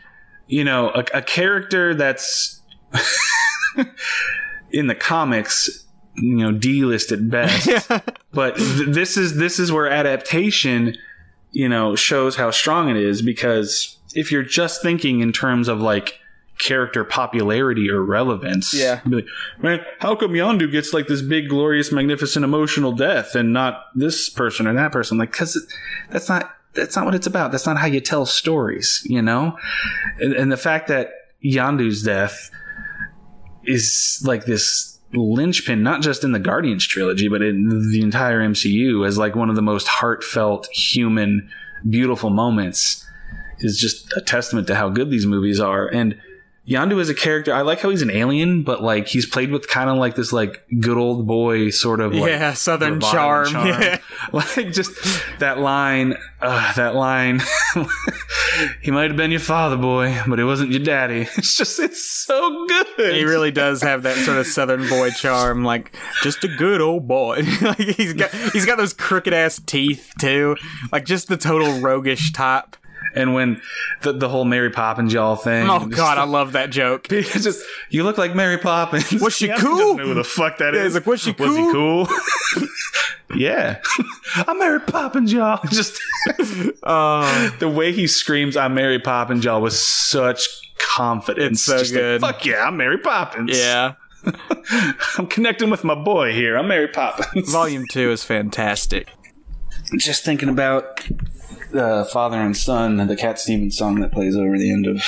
You 0.48 0.64
know, 0.64 0.90
a, 0.90 1.06
a 1.14 1.22
character 1.22 1.94
that's 1.96 2.62
in 4.72 4.88
the 4.88 4.96
comics, 4.96 5.86
you 6.16 6.38
know, 6.38 6.52
D-list 6.52 7.12
at 7.12 7.30
best. 7.30 7.68
yeah. 7.90 8.00
But 8.34 8.58
th- 8.58 8.90
this 8.90 9.16
is 9.16 9.38
this 9.38 9.60
is 9.60 9.72
where 9.72 9.90
adaptation, 9.90 10.98
you 11.52 11.70
know, 11.70 11.96
shows 11.96 12.36
how 12.36 12.52
strong 12.52 12.90
it 12.90 12.98
is 12.98 13.22
because 13.22 13.98
if 14.14 14.32
you're 14.32 14.44
just 14.44 14.82
thinking 14.82 15.22
in 15.22 15.32
terms 15.32 15.68
of 15.68 15.80
like 15.80 16.20
character 16.62 17.04
popularity 17.04 17.90
or 17.90 18.04
relevance. 18.04 18.74
Yeah. 18.74 19.02
Like, 19.06 19.26
man, 19.60 19.84
how 20.00 20.16
come 20.16 20.32
Yondu 20.32 20.72
gets 20.72 20.94
like 20.94 21.08
this 21.08 21.22
big, 21.22 21.50
glorious, 21.50 21.92
magnificent, 21.92 22.46
emotional 22.46 22.92
death 22.92 23.36
and 23.36 23.52
not 23.52 23.86
this 23.96 24.30
person 24.30 24.68
or 24.68 24.74
that 24.74 24.92
person? 24.92 25.18
Like, 25.18 25.32
cause 25.32 25.60
that's 26.10 26.30
not, 26.30 26.56
that's 26.74 26.96
not 26.96 27.06
what 27.06 27.16
it's 27.16 27.28
about. 27.28 27.52
That's 27.52 27.66
not 27.66 27.78
how 27.78 27.88
you 27.88 28.00
tell 28.00 28.26
stories, 28.26 29.02
you 29.06 29.22
know? 29.22 29.58
And, 30.20 30.34
and 30.34 30.52
the 30.52 30.58
fact 30.58 30.88
that 30.88 31.10
Yondu's 31.44 32.04
death 32.04 32.52
is 33.64 34.22
like 34.26 34.46
this 34.46 35.00
linchpin, 35.14 35.84
not 35.84 36.02
just 36.02 36.24
in 36.24 36.32
the 36.32 36.40
Guardians 36.40 36.86
trilogy, 36.86 37.28
but 37.28 37.42
in 37.42 37.92
the 37.92 38.02
entire 38.02 38.40
MCU 38.40 39.06
as 39.06 39.18
like 39.18 39.36
one 39.36 39.50
of 39.50 39.56
the 39.56 39.62
most 39.62 39.88
heartfelt, 39.88 40.68
human, 40.68 41.50
beautiful 41.90 42.30
moments 42.30 43.06
is 43.60 43.78
just 43.78 44.12
a 44.16 44.22
testament 44.22 44.68
to 44.68 44.76
how 44.76 44.90
good 44.90 45.10
these 45.10 45.26
movies 45.26 45.60
are. 45.60 45.88
And 45.88 46.20
Yondu 46.68 47.00
is 47.00 47.10
a 47.10 47.16
character. 47.16 47.54
I 47.54 47.62
like 47.62 47.80
how 47.80 47.90
he's 47.90 48.04
an 48.04 48.12
alien, 48.12 48.62
but 48.62 48.84
like 48.84 49.08
he's 49.08 49.26
played 49.26 49.52
with 49.52 49.68
kind 49.68 49.90
of 49.90 49.98
like 49.98 50.16
this 50.16 50.32
like 50.32 50.64
good 50.80 50.98
old 50.98 51.26
boy 51.26 51.72
sort 51.72 52.00
of 52.00 52.14
like 52.14 52.30
yeah 52.30 52.54
southern 52.54 53.00
charm. 53.00 53.48
charm. 53.48 53.68
Yeah. 53.82 53.98
like 54.32 54.72
just 54.72 54.92
that 55.40 55.60
line, 55.60 56.16
uh, 56.40 56.74
that 56.74 56.94
line. 56.94 57.42
he 58.82 58.92
might 58.92 59.10
have 59.10 59.18
been 59.18 59.32
your 59.32 59.40
father, 59.40 59.78
boy, 59.78 60.16
but 60.28 60.38
he 60.38 60.46
wasn't 60.46 60.70
your 60.70 60.84
daddy. 60.84 61.28
It's 61.36 61.58
just 61.58 61.80
it's 61.80 62.06
so 62.06 62.68
good. 62.68 63.16
He 63.16 63.24
really 63.24 63.52
does 63.52 63.82
have 63.82 64.04
that 64.04 64.18
sort 64.18 64.38
of 64.38 64.46
southern 64.46 64.88
boy 64.88 65.10
charm, 65.12 65.64
like 65.64 65.96
just 66.22 66.44
a 66.44 66.48
good 66.48 66.80
old 66.80 67.08
boy. 67.08 67.44
like 67.62 67.78
he's 67.78 68.14
got 68.14 68.32
he's 68.54 68.68
got 68.68 68.78
those 68.78 68.94
crooked 68.94 69.34
ass 69.34 69.60
teeth 69.66 70.14
too, 70.20 70.56
like 70.92 71.06
just 71.06 71.28
the 71.28 71.38
total 71.38 71.80
roguish 71.80 72.32
type 72.34 72.76
and 73.16 73.34
when 73.34 73.62
the, 74.02 74.14
the 74.14 74.30
whole 74.30 74.46
Mary 74.46 74.70
Poppins 74.70 75.14
y'all 75.14 75.36
thing. 75.36 75.70
Oh 75.70 75.86
God, 75.90 76.18
I 76.18 76.24
love 76.26 76.54
that 76.54 76.70
joke. 76.70 77.08
It's 77.22 77.44
just 77.44 77.64
you 77.90 78.04
look 78.04 78.18
like 78.18 78.36
Mary 78.36 78.58
Poppins. 78.58 79.12
Was 79.22 79.36
she 79.36 79.48
cool? 79.48 79.96
Know 79.96 80.06
who 80.06 80.14
the 80.14 80.24
fuck 80.24 80.58
that 80.58 80.74
yeah, 80.74 80.82
is? 80.82 80.96
Like, 80.96 81.06
was 81.06 81.22
she 81.22 81.34
cool? 81.34 81.48
Was 81.48 81.58
he 81.58 81.72
cool? 81.72 82.08
yeah, 83.36 83.80
I'm 84.48 84.58
Mary 84.60 84.80
Poppins, 84.80 85.32
y'all. 85.32 85.60
Just 85.70 86.00
uh, 86.84 87.52
the 87.60 87.70
way 87.70 87.92
he 87.92 88.08
screams, 88.08 88.58
"I'm 88.58 88.74
Mary 88.74 89.00
Poppins, 89.00 89.46
y'all," 89.46 89.62
was 89.62 89.82
such 89.82 90.48
confidence. 90.78 91.60
It's 91.60 91.66
so 91.66 91.78
just 91.80 91.94
good. 91.94 92.22
Like, 92.22 92.36
Fuck 92.36 92.46
yeah, 92.46 92.66
I'm 92.66 92.78
Mary 92.78 92.98
Poppins. 92.98 93.58
Yeah. 93.58 93.96
I'm 95.18 95.28
connecting 95.28 95.70
with 95.70 95.84
my 95.84 95.96
boy 95.96 96.34
here. 96.34 96.58
I'm 96.58 96.68
Mary 96.68 96.88
Poppins. 96.88 97.52
Volume 97.52 97.86
two 97.90 98.12
is 98.12 98.24
fantastic. 98.24 99.10
Just 99.98 100.24
thinking 100.24 100.50
about 100.50 101.02
the 101.72 102.08
father 102.12 102.40
and 102.40 102.56
son, 102.56 102.98
the 103.08 103.16
Cat 103.16 103.40
Stevens 103.40 103.78
song 103.78 104.00
that 104.02 104.12
plays 104.12 104.36
over 104.36 104.58
the 104.58 104.72
end 104.72 104.88
of 104.88 105.04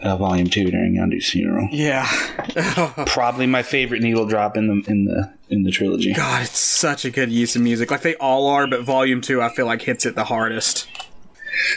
uh, 0.00 0.16
Volume 0.16 0.48
Two 0.48 0.70
during 0.70 0.94
Yondu's 0.94 1.28
funeral. 1.28 1.68
Yeah, 1.70 2.06
probably 3.06 3.46
my 3.46 3.62
favorite 3.62 4.02
needle 4.02 4.26
drop 4.26 4.56
in 4.56 4.68
the 4.68 4.90
in 4.90 5.04
the 5.04 5.32
in 5.48 5.62
the 5.64 5.70
trilogy. 5.70 6.12
God, 6.12 6.42
it's 6.42 6.58
such 6.58 7.04
a 7.04 7.10
good 7.10 7.30
use 7.30 7.56
of 7.56 7.62
music. 7.62 7.90
Like 7.90 8.02
they 8.02 8.14
all 8.16 8.46
are, 8.46 8.66
but 8.66 8.82
Volume 8.82 9.20
Two, 9.20 9.42
I 9.42 9.48
feel 9.48 9.66
like 9.66 9.82
hits 9.82 10.06
it 10.06 10.14
the 10.14 10.24
hardest. 10.24 10.88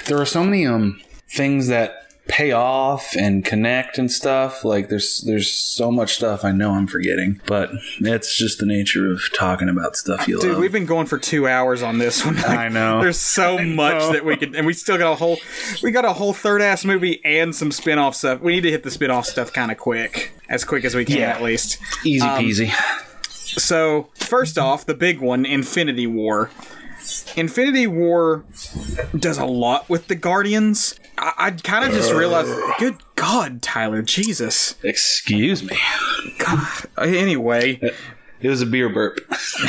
There 0.05 0.19
are 0.19 0.25
so 0.25 0.43
many 0.43 0.65
um 0.65 1.01
things 1.27 1.67
that 1.67 2.10
pay 2.31 2.53
off 2.53 3.13
and 3.17 3.43
connect 3.43 3.97
and 3.97 4.09
stuff. 4.09 4.63
Like 4.63 4.87
there's 4.87 5.19
there's 5.25 5.51
so 5.51 5.91
much 5.91 6.15
stuff 6.15 6.45
I 6.45 6.53
know 6.53 6.71
I'm 6.71 6.87
forgetting, 6.87 7.41
but 7.45 7.71
it's 7.99 8.37
just 8.37 8.59
the 8.59 8.65
nature 8.65 9.11
of 9.11 9.21
talking 9.33 9.67
about 9.67 9.97
stuff 9.97 10.29
you 10.29 10.39
Dude, 10.39 10.51
love. 10.51 10.59
we've 10.59 10.71
been 10.71 10.85
going 10.85 11.07
for 11.07 11.17
two 11.17 11.45
hours 11.45 11.83
on 11.83 11.97
this 11.97 12.25
one. 12.25 12.37
Like, 12.37 12.45
I 12.47 12.67
know. 12.69 13.01
There's 13.01 13.19
so 13.19 13.57
much 13.59 14.13
that 14.13 14.23
we 14.23 14.37
could, 14.37 14.55
and 14.55 14.65
we 14.65 14.71
still 14.73 14.97
got 14.97 15.11
a 15.11 15.15
whole 15.15 15.39
we 15.83 15.91
got 15.91 16.05
a 16.05 16.13
whole 16.13 16.31
third 16.31 16.61
ass 16.61 16.85
movie 16.85 17.21
and 17.25 17.53
some 17.53 17.71
spin 17.71 17.99
off 17.99 18.15
stuff. 18.15 18.39
We 18.39 18.53
need 18.53 18.61
to 18.61 18.71
hit 18.71 18.83
the 18.83 18.91
spin 18.91 19.11
off 19.11 19.25
stuff 19.25 19.51
kind 19.51 19.69
of 19.69 19.77
quick, 19.77 20.31
as 20.47 20.63
quick 20.63 20.85
as 20.85 20.95
we 20.95 21.03
can 21.03 21.17
yeah. 21.17 21.31
at 21.31 21.43
least. 21.43 21.79
Easy 22.05 22.25
um, 22.25 22.41
peasy. 22.41 22.71
So 23.27 24.07
first 24.15 24.57
off, 24.57 24.85
the 24.85 24.93
big 24.93 25.19
one, 25.19 25.45
Infinity 25.45 26.07
War. 26.07 26.49
Infinity 27.35 27.87
War 27.87 28.45
does 29.17 29.37
a 29.37 29.45
lot 29.45 29.89
with 29.89 30.07
the 30.07 30.15
Guardians. 30.15 30.95
I, 31.21 31.33
I 31.37 31.51
kind 31.51 31.85
of 31.85 31.91
just 31.91 32.11
realized. 32.11 32.51
Good 32.79 32.97
God, 33.15 33.61
Tyler, 33.61 34.01
Jesus! 34.01 34.75
Excuse 34.83 35.63
me. 35.63 35.77
God. 36.39 36.67
Anyway, 36.97 37.79
it 38.41 38.49
was 38.49 38.61
a 38.61 38.65
beer 38.65 38.89
burp. 38.89 39.19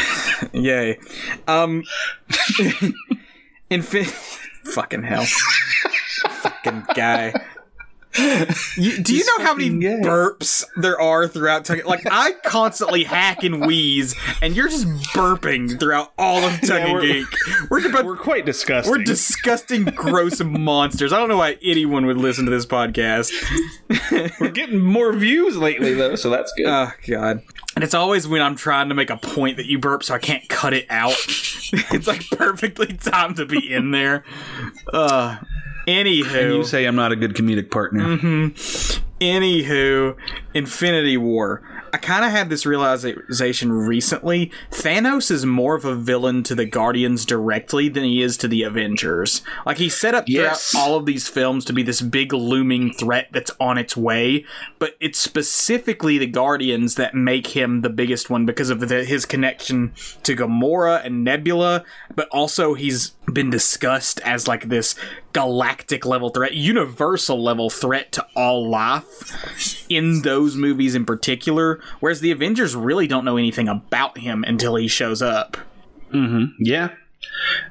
Yay. 0.52 0.98
Um. 1.46 1.84
Infin. 3.70 4.06
Fucking 4.72 5.02
hell. 5.02 5.24
Fucking 6.40 6.84
guy. 6.94 7.34
You, 8.76 9.02
do 9.02 9.14
you 9.14 9.24
know 9.24 9.44
how 9.44 9.55
many 9.55 9.70
burps 9.70 10.64
there 10.76 11.01
are 11.01 11.26
throughout 11.26 11.64
Tug? 11.64 11.84
Like 11.86 12.06
I 12.10 12.32
constantly 12.44 13.05
hack 13.05 13.43
and 13.43 13.66
wheeze, 13.66 14.14
and 14.43 14.55
you're 14.55 14.68
just 14.68 14.86
burping 15.14 15.78
throughout 15.80 16.12
all 16.18 16.44
of 16.44 16.52
Tug 16.60 16.82
yeah, 16.82 16.98
and 16.98 17.01
Geek. 17.01 17.26
We're, 17.70 17.93
we're, 17.93 18.05
we're 18.05 18.16
quite 18.16 18.44
disgusting. 18.44 18.93
We're 18.93 19.05
disgusting, 19.05 19.84
gross 19.84 20.40
monsters. 20.44 21.12
I 21.12 21.18
don't 21.18 21.28
know 21.28 21.39
why 21.39 21.56
anyone 21.62 22.06
would 22.06 22.18
listen 22.18 22.44
to 22.44 22.51
this 22.51 22.66
podcast. 22.66 23.32
we're 24.40 24.51
getting 24.51 24.80
more 24.80 25.12
views 25.12 25.56
lately, 25.56 25.94
though, 25.94 26.16
so 26.16 26.28
that's 26.28 26.52
good. 26.52 26.66
Oh 26.66 26.90
God! 27.09 27.43
And 27.74 27.82
it's 27.82 27.94
always 27.94 28.28
when 28.28 28.43
I'm 28.43 28.56
trying 28.56 28.90
to 28.90 28.94
make 28.94 29.10
a 29.10 29.16
point 29.16 29.56
that 29.56 29.66
you 29.66 29.78
burp, 29.78 30.05
so 30.05 30.14
I 30.14 30.18
can't 30.18 30.47
cut 30.48 30.74
it 30.74 30.86
out. 30.90 31.12
it's 31.72 32.06
like 32.06 32.28
perfectly 32.30 32.89
timed 32.94 33.36
to 33.36 33.47
be 33.47 33.72
in 33.72 33.90
there. 33.90 34.24
Uh, 34.93 35.39
Anywho, 35.86 36.34
and 36.34 36.54
you 36.54 36.64
say 36.64 36.86
I'm 36.86 36.96
not 36.96 37.12
a 37.12 37.16
good 37.16 37.34
comedic 37.34 37.70
partner. 37.70 38.04
Mm-hmm. 38.16 39.02
Anywho, 39.20 40.16
Infinity 40.54 41.16
War. 41.16 41.62
I 41.94 41.98
kind 41.98 42.24
of 42.24 42.30
had 42.30 42.48
this 42.48 42.64
realization 42.64 43.72
recently. 43.72 44.50
Thanos 44.70 45.30
is 45.30 45.44
more 45.44 45.74
of 45.74 45.84
a 45.84 45.94
villain 45.94 46.42
to 46.44 46.54
the 46.54 46.64
Guardians 46.64 47.26
directly 47.26 47.88
than 47.90 48.04
he 48.04 48.22
is 48.22 48.36
to 48.38 48.48
the 48.48 48.62
Avengers. 48.62 49.42
Like 49.66 49.76
he 49.76 49.88
set 49.88 50.14
up 50.14 50.24
yes. 50.26 50.70
throughout 50.70 50.82
all 50.82 50.96
of 50.96 51.06
these 51.06 51.28
films 51.28 51.64
to 51.66 51.72
be 51.72 51.82
this 51.82 52.00
big 52.00 52.32
looming 52.32 52.92
threat 52.92 53.28
that's 53.30 53.50
on 53.60 53.76
its 53.76 53.96
way, 53.96 54.44
but 54.78 54.96
it's 55.00 55.18
specifically 55.18 56.16
the 56.16 56.26
Guardians 56.26 56.94
that 56.94 57.14
make 57.14 57.48
him 57.48 57.82
the 57.82 57.90
biggest 57.90 58.30
one 58.30 58.46
because 58.46 58.70
of 58.70 58.80
the, 58.80 59.04
his 59.04 59.26
connection 59.26 59.92
to 60.22 60.34
Gamora 60.34 61.04
and 61.04 61.24
Nebula, 61.24 61.84
but 62.14 62.28
also 62.28 62.74
he's 62.74 63.10
been 63.32 63.50
discussed 63.50 64.20
as 64.20 64.48
like 64.48 64.68
this 64.68 64.94
galactic 65.32 66.04
level 66.04 66.30
threat, 66.30 66.54
universal 66.54 67.42
level 67.42 67.70
threat 67.70 68.12
to 68.12 68.26
all 68.34 68.68
life 68.68 69.86
in 69.88 70.22
those 70.22 70.41
movies 70.56 70.94
in 70.94 71.05
particular, 71.05 71.81
whereas 72.01 72.20
the 72.20 72.31
Avengers 72.31 72.74
really 72.77 73.06
don't 73.06 73.24
know 73.24 73.36
anything 73.36 73.69
about 73.69 74.19
him 74.19 74.44
until 74.44 74.77
he 74.77 74.89
shows 74.89 75.23
up. 75.23 75.56
Mm-hmm. 76.12 76.62
Yeah. 76.62 76.90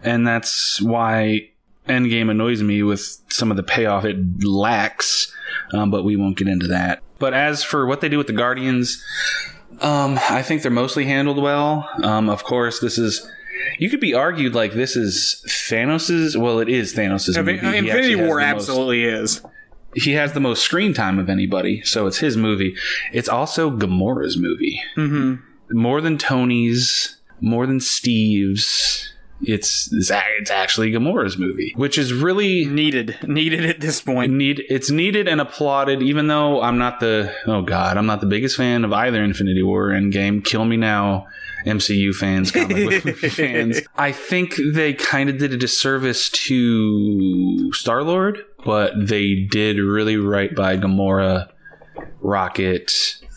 And 0.03 0.25
that's 0.25 0.81
why 0.81 1.49
Endgame 1.87 2.29
annoys 2.31 2.61
me 2.63 2.83
with 2.83 3.21
some 3.29 3.51
of 3.51 3.57
the 3.57 3.63
payoff 3.63 4.05
it 4.05 4.43
lacks, 4.43 5.33
um, 5.73 5.91
but 5.91 6.03
we 6.03 6.15
won't 6.15 6.37
get 6.37 6.47
into 6.47 6.67
that. 6.67 7.01
But 7.19 7.33
as 7.33 7.63
for 7.63 7.85
what 7.85 8.01
they 8.01 8.09
do 8.09 8.17
with 8.17 8.27
the 8.27 8.33
Guardians, 8.33 9.03
um, 9.81 10.19
I 10.29 10.41
think 10.41 10.61
they're 10.61 10.71
mostly 10.71 11.05
handled 11.05 11.37
well. 11.37 11.87
Um, 12.03 12.29
of 12.29 12.43
course, 12.43 12.79
this 12.79 12.97
is 12.97 13.29
you 13.77 13.89
could 13.89 13.99
be 13.99 14.13
argued 14.13 14.55
like 14.55 14.73
this 14.73 14.95
is 14.95 15.43
Thanos's. 15.69 16.37
Well, 16.37 16.59
it 16.59 16.69
is 16.69 16.93
Thanos's. 16.93 17.37
movie. 17.37 17.53
Infinity 17.59 18.15
War 18.15 18.39
absolutely 18.39 19.09
most, 19.09 19.37
is. 19.37 19.45
He 19.95 20.13
has 20.13 20.33
the 20.33 20.39
most 20.39 20.63
screen 20.63 20.93
time 20.93 21.19
of 21.19 21.29
anybody, 21.29 21.81
so 21.83 22.07
it's 22.07 22.19
his 22.19 22.37
movie. 22.37 22.75
It's 23.11 23.29
also 23.29 23.69
Gamora's 23.69 24.37
movie. 24.37 24.81
Mm-hmm. 24.95 25.77
More 25.77 26.01
than 26.01 26.17
Tony's, 26.17 27.17
more 27.41 27.65
than 27.65 27.79
Steve's. 27.79 29.13
It's 29.43 29.91
it's 29.91 30.51
actually 30.51 30.91
Gamora's 30.91 31.37
movie, 31.37 31.73
which 31.75 31.97
is 31.97 32.13
really 32.13 32.65
needed 32.65 33.17
needed 33.27 33.65
at 33.65 33.81
this 33.81 33.99
point. 33.99 34.31
Need 34.31 34.63
it's 34.69 34.91
needed 34.91 35.27
and 35.27 35.41
applauded. 35.41 36.03
Even 36.03 36.27
though 36.27 36.61
I'm 36.61 36.77
not 36.77 36.99
the 36.99 37.33
oh 37.47 37.63
god, 37.63 37.97
I'm 37.97 38.05
not 38.05 38.21
the 38.21 38.27
biggest 38.27 38.55
fan 38.55 38.85
of 38.85 38.93
either 38.93 39.23
Infinity 39.23 39.63
War 39.63 39.89
Endgame. 39.89 40.45
Kill 40.45 40.63
me 40.65 40.77
now, 40.77 41.25
MCU 41.65 42.13
fans, 42.13 42.51
comic 42.51 43.03
book 43.03 43.15
fans. 43.31 43.81
I 43.95 44.11
think 44.11 44.55
they 44.57 44.93
kind 44.93 45.27
of 45.29 45.39
did 45.39 45.53
a 45.53 45.57
disservice 45.57 46.29
to 46.29 47.73
Star 47.73 48.03
Lord, 48.03 48.45
but 48.63 48.93
they 48.97 49.35
did 49.35 49.77
really 49.77 50.17
right 50.17 50.53
by 50.53 50.77
Gamora, 50.77 51.49
Rocket, 52.19 52.91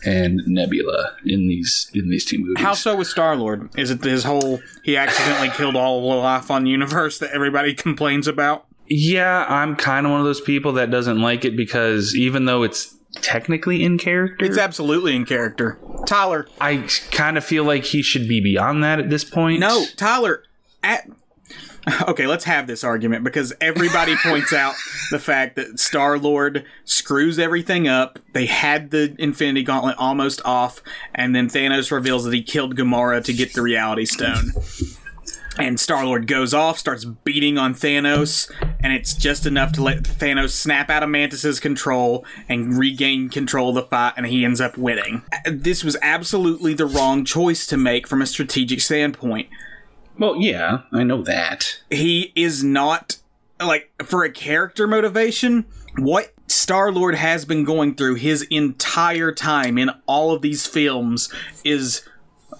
and 0.05 0.41
Nebula 0.45 1.15
in 1.25 1.47
these 1.47 1.89
in 1.93 2.09
these 2.09 2.25
two 2.25 2.37
movies. 2.39 2.63
How 2.63 2.73
so 2.73 2.95
with 2.95 3.07
Star 3.07 3.35
Lord? 3.35 3.69
Is 3.77 3.91
it 3.91 4.03
his 4.03 4.23
whole 4.23 4.59
he 4.83 4.95
accidentally 4.97 5.49
killed 5.49 5.75
all 5.75 6.01
the 6.01 6.15
life 6.15 6.51
on 6.51 6.65
universe 6.65 7.19
that 7.19 7.31
everybody 7.31 7.73
complains 7.73 8.27
about? 8.27 8.65
Yeah, 8.87 9.45
I'm 9.49 9.75
kind 9.75 10.05
of 10.05 10.11
one 10.11 10.21
of 10.21 10.25
those 10.25 10.41
people 10.41 10.73
that 10.73 10.91
doesn't 10.91 11.19
like 11.19 11.43
it 11.43 11.57
because 11.57 12.15
even 12.15 12.45
though 12.45 12.61
it's 12.61 12.95
technically 13.21 13.83
in 13.83 13.97
character, 13.97 14.45
it's 14.45 14.57
absolutely 14.59 15.15
in 15.15 15.25
character. 15.25 15.79
Tyler, 16.05 16.47
I 16.61 16.87
kind 17.09 17.37
of 17.37 17.43
feel 17.43 17.63
like 17.63 17.85
he 17.85 18.03
should 18.03 18.27
be 18.27 18.41
beyond 18.41 18.83
that 18.83 18.99
at 18.99 19.09
this 19.09 19.23
point. 19.23 19.59
No, 19.59 19.85
Tyler, 19.95 20.43
at 20.83 21.09
okay, 22.07 22.25
let's 22.25 22.45
have 22.45 22.67
this 22.67 22.83
argument 22.83 23.23
because 23.23 23.53
everybody 23.61 24.15
points 24.23 24.53
out 24.53 24.75
the 25.11 25.19
fact 25.19 25.55
that 25.55 25.79
Star 25.79 26.17
Lord 26.17 26.65
screws 26.83 27.37
everything 27.37 27.87
up. 27.87 28.19
They 28.33 28.47
had 28.47 28.91
the 28.91 29.15
Infinity 29.19 29.63
Gauntlet 29.63 29.97
almost 29.97 30.41
off, 30.43 30.81
and 31.13 31.35
then 31.35 31.47
Thanos 31.47 31.91
reveals 31.91 32.23
that 32.25 32.33
he 32.33 32.41
killed 32.41 32.75
Gamora 32.75 33.23
to 33.25 33.33
get 33.33 33.53
the 33.53 33.61
Reality 33.61 34.05
Stone. 34.05 34.51
And 35.57 35.79
Star 35.79 36.05
Lord 36.05 36.27
goes 36.27 36.53
off, 36.53 36.77
starts 36.77 37.05
beating 37.05 37.57
on 37.57 37.73
Thanos, 37.73 38.51
and 38.81 38.91
it's 38.91 39.13
just 39.13 39.45
enough 39.45 39.71
to 39.73 39.83
let 39.83 40.03
Thanos 40.03 40.49
snap 40.49 40.89
out 40.89 41.01
of 41.01 41.09
Mantis's 41.09 41.61
control 41.61 42.25
and 42.49 42.77
regain 42.77 43.29
control 43.29 43.69
of 43.69 43.75
the 43.75 43.83
fight, 43.83 44.15
and 44.17 44.25
he 44.25 44.43
ends 44.43 44.59
up 44.59 44.77
winning. 44.77 45.21
This 45.45 45.83
was 45.83 45.95
absolutely 46.01 46.73
the 46.73 46.85
wrong 46.85 47.23
choice 47.23 47.65
to 47.67 47.77
make 47.77 48.05
from 48.05 48.21
a 48.21 48.25
strategic 48.25 48.81
standpoint 48.81 49.47
well, 50.17 50.37
yeah, 50.37 50.81
I 50.91 51.03
know 51.03 51.21
that. 51.23 51.79
He 51.89 52.31
is 52.35 52.63
not 52.63 53.17
like 53.59 53.91
for 54.03 54.23
a 54.23 54.31
character 54.31 54.87
motivation, 54.87 55.65
what 55.97 56.33
Star 56.47 56.91
Lord 56.91 57.15
has 57.15 57.45
been 57.45 57.63
going 57.63 57.95
through 57.95 58.15
his 58.15 58.43
entire 58.43 59.31
time 59.31 59.77
in 59.77 59.89
all 60.05 60.31
of 60.31 60.41
these 60.41 60.67
films 60.67 61.33
is 61.63 62.07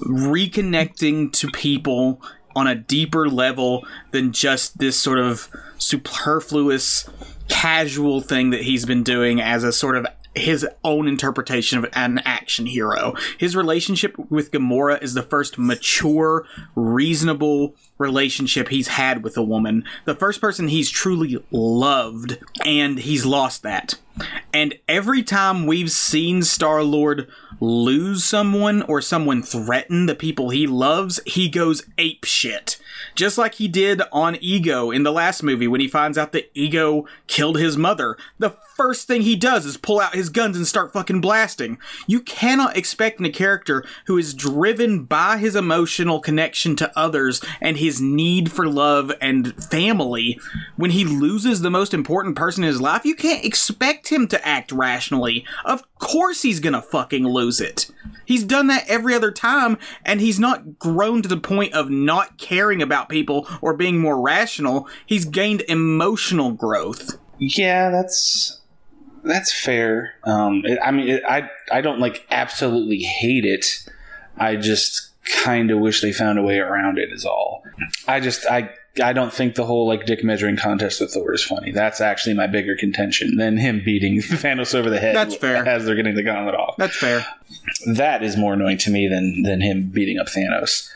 reconnecting 0.02 1.32
to 1.34 1.49
people 1.52 2.22
on 2.56 2.68
a 2.68 2.76
deeper 2.76 3.30
level 3.30 3.86
than 4.11 4.32
just 4.32 4.77
this 4.77 4.98
sort 4.98 5.19
of 5.19 5.49
superfluous 5.77 7.07
casual 7.48 8.22
thing 8.22 8.49
that 8.49 8.61
he's 8.61 8.86
been 8.86 9.03
doing 9.03 9.41
as 9.41 9.64
a 9.64 9.72
sort 9.72 9.95
of 9.95 10.07
his 10.36 10.68
own 10.84 11.07
interpretation 11.07 11.80
of 11.80 11.86
an 11.94 12.20
action 12.26 12.66
hero. 12.66 13.16
His 13.38 13.56
relationship 13.56 14.18
with 14.30 14.52
Gamora 14.52 15.02
is 15.02 15.14
the 15.14 15.24
first 15.24 15.57
mature, 15.57 16.45
reasonable 16.76 17.76
relationship 17.98 18.70
he's 18.70 18.90
had 18.90 19.24
with 19.24 19.38
a 19.38 19.44
woman. 19.44 19.86
The 20.06 20.16
first 20.16 20.41
person 20.41 20.68
he's 20.68 20.90
truly 20.90 21.44
loved, 21.52 22.38
and 22.66 22.99
he's 22.99 23.26
lost 23.26 23.64
that. 23.64 23.95
And 24.54 24.78
every 24.88 25.24
time 25.24 25.66
we've 25.66 25.92
seen 25.92 26.42
Star 26.42 26.84
Lord 26.84 27.28
lose 27.60 28.24
someone 28.24 28.82
or 28.84 29.02
someone 29.02 29.44
threaten 29.44 30.06
the 30.06 30.16
people 30.16 30.50
he 30.50 30.68
loves, 30.68 31.20
he 31.26 31.50
goes 31.50 31.84
ape 31.98 32.26
shit. 32.26 32.78
Just 33.16 33.38
like 33.38 33.56
he 33.56 33.68
did 33.68 34.02
on 34.12 34.38
Ego 34.38 34.92
in 34.92 35.04
the 35.04 35.12
last 35.12 35.44
movie 35.44 35.68
when 35.68 35.82
he 35.82 35.88
finds 35.88 36.18
out 36.18 36.32
that 36.32 36.50
Ego 36.54 37.06
killed 37.28 37.58
his 37.58 37.78
mother. 37.78 38.18
The 38.40 38.56
first 38.76 39.08
thing 39.08 39.22
he 39.22 39.36
does 39.36 39.66
is 39.66 39.78
pull 39.78 40.00
out 40.00 40.16
his 40.16 40.30
guns 40.30 40.58
and 40.58 40.68
start 40.68 40.94
fucking 40.94 41.22
blasting. 41.22 41.78
You 42.08 42.22
cannot 42.22 42.78
expect 42.78 43.20
in 43.20 43.26
a 43.26 43.30
character 43.30 43.86
who 44.08 44.18
is 44.18 44.34
driven 44.34 45.04
by 45.04 45.38
his 45.38 45.56
emotional 45.56 46.20
connection 46.20 46.76
to 46.78 46.98
others 46.98 47.42
and 47.62 47.78
his 47.78 48.02
need 48.02 48.52
for 48.52 48.68
love 48.68 49.12
and 49.22 49.54
family 49.64 50.40
when 50.76 50.92
he 50.92 51.06
loses 51.06 51.62
the 51.62 51.70
most 51.70 51.94
important 51.94 52.36
person 52.36 52.64
in 52.64 52.68
his 52.68 52.82
life, 52.82 53.06
you 53.06 53.16
can't 53.16 53.46
expect 53.46 54.05
him 54.10 54.27
to 54.30 54.48
act 54.48 54.72
rationally. 54.72 55.45
Of 55.64 55.84
course 55.99 56.41
he's 56.41 56.60
gonna 56.60 56.82
fucking 56.82 57.27
lose 57.27 57.60
it. 57.61 57.90
He's 58.26 58.44
done 58.44 58.68
that 58.68 58.88
every 58.88 59.14
other 59.14 59.32
time, 59.32 59.77
and 60.03 60.19
he's 60.19 60.40
not 60.40 60.80
grown 60.80 61.22
to 61.22 61.30
the 61.30 61.38
point 61.38 61.73
of 61.73 61.90
not 61.90 62.38
caring 62.38 62.82
about 62.82 63.10
people 63.10 63.48
or 63.61 63.73
being 63.73 63.99
more 63.99 64.19
rational. 64.19 64.88
He's 65.06 65.26
gained 65.26 65.61
emotional 65.68 66.52
growth. 66.52 67.18
Yeah, 67.38 67.90
that's 67.90 68.61
that's 69.23 69.52
fair. 69.52 70.15
Um, 70.23 70.61
it, 70.65 70.80
I 70.84 70.91
mean, 70.91 71.10
it, 71.10 71.23
I 71.27 71.49
I 71.72 71.82
don't 71.82 71.99
like 71.99 72.26
absolutely 72.30 72.99
hate 72.99 73.45
it. 73.45 73.88
I 74.38 74.56
just 74.56 75.11
kind 75.44 75.72
of 75.72 75.80
wish 75.80 76.02
they 76.02 76.14
found 76.14 76.40
a 76.40 76.44
way 76.44 76.60
around 76.60 76.98
it. 76.98 77.11
Is 77.11 77.26
all. 77.26 77.64
I 78.07 78.19
just 78.19 78.45
I 78.45 78.69
I 79.02 79.14
don't 79.14 79.34
think 79.34 79.56
the 79.56 79.66
whole 79.66 79.88
like 79.88 80.06
dick 80.06 80.24
measuring 80.24 80.58
contest 80.58 81.02
with 81.02 81.12
Thor 81.12 81.34
is 81.34 81.44
funny. 81.44 81.72
That's 81.72 82.00
actually 82.02 82.34
my 82.34 82.48
bigger 82.48 82.76
contention 82.76 83.36
than 83.38 83.58
him 83.58 83.82
beating 83.84 84.18
Thanos 84.22 84.74
over 84.74 84.90
the 84.90 85.00
head. 85.00 85.16
That's 85.16 85.36
fair. 85.36 85.68
As 85.68 85.86
they're 85.86 85.96
getting 85.96 86.16
the 86.16 86.24
gauntlet 86.24 86.56
off. 86.56 86.76
That's 86.78 86.96
fair. 86.96 87.26
That 87.94 88.24
is 88.24 88.38
more 88.38 88.54
annoying 88.54 88.78
to 88.80 88.90
me 88.90 89.08
than 89.08 89.44
than 89.44 89.62
him 89.62 89.90
beating 89.90 90.20
up 90.20 90.28
Thanos. 90.28 90.90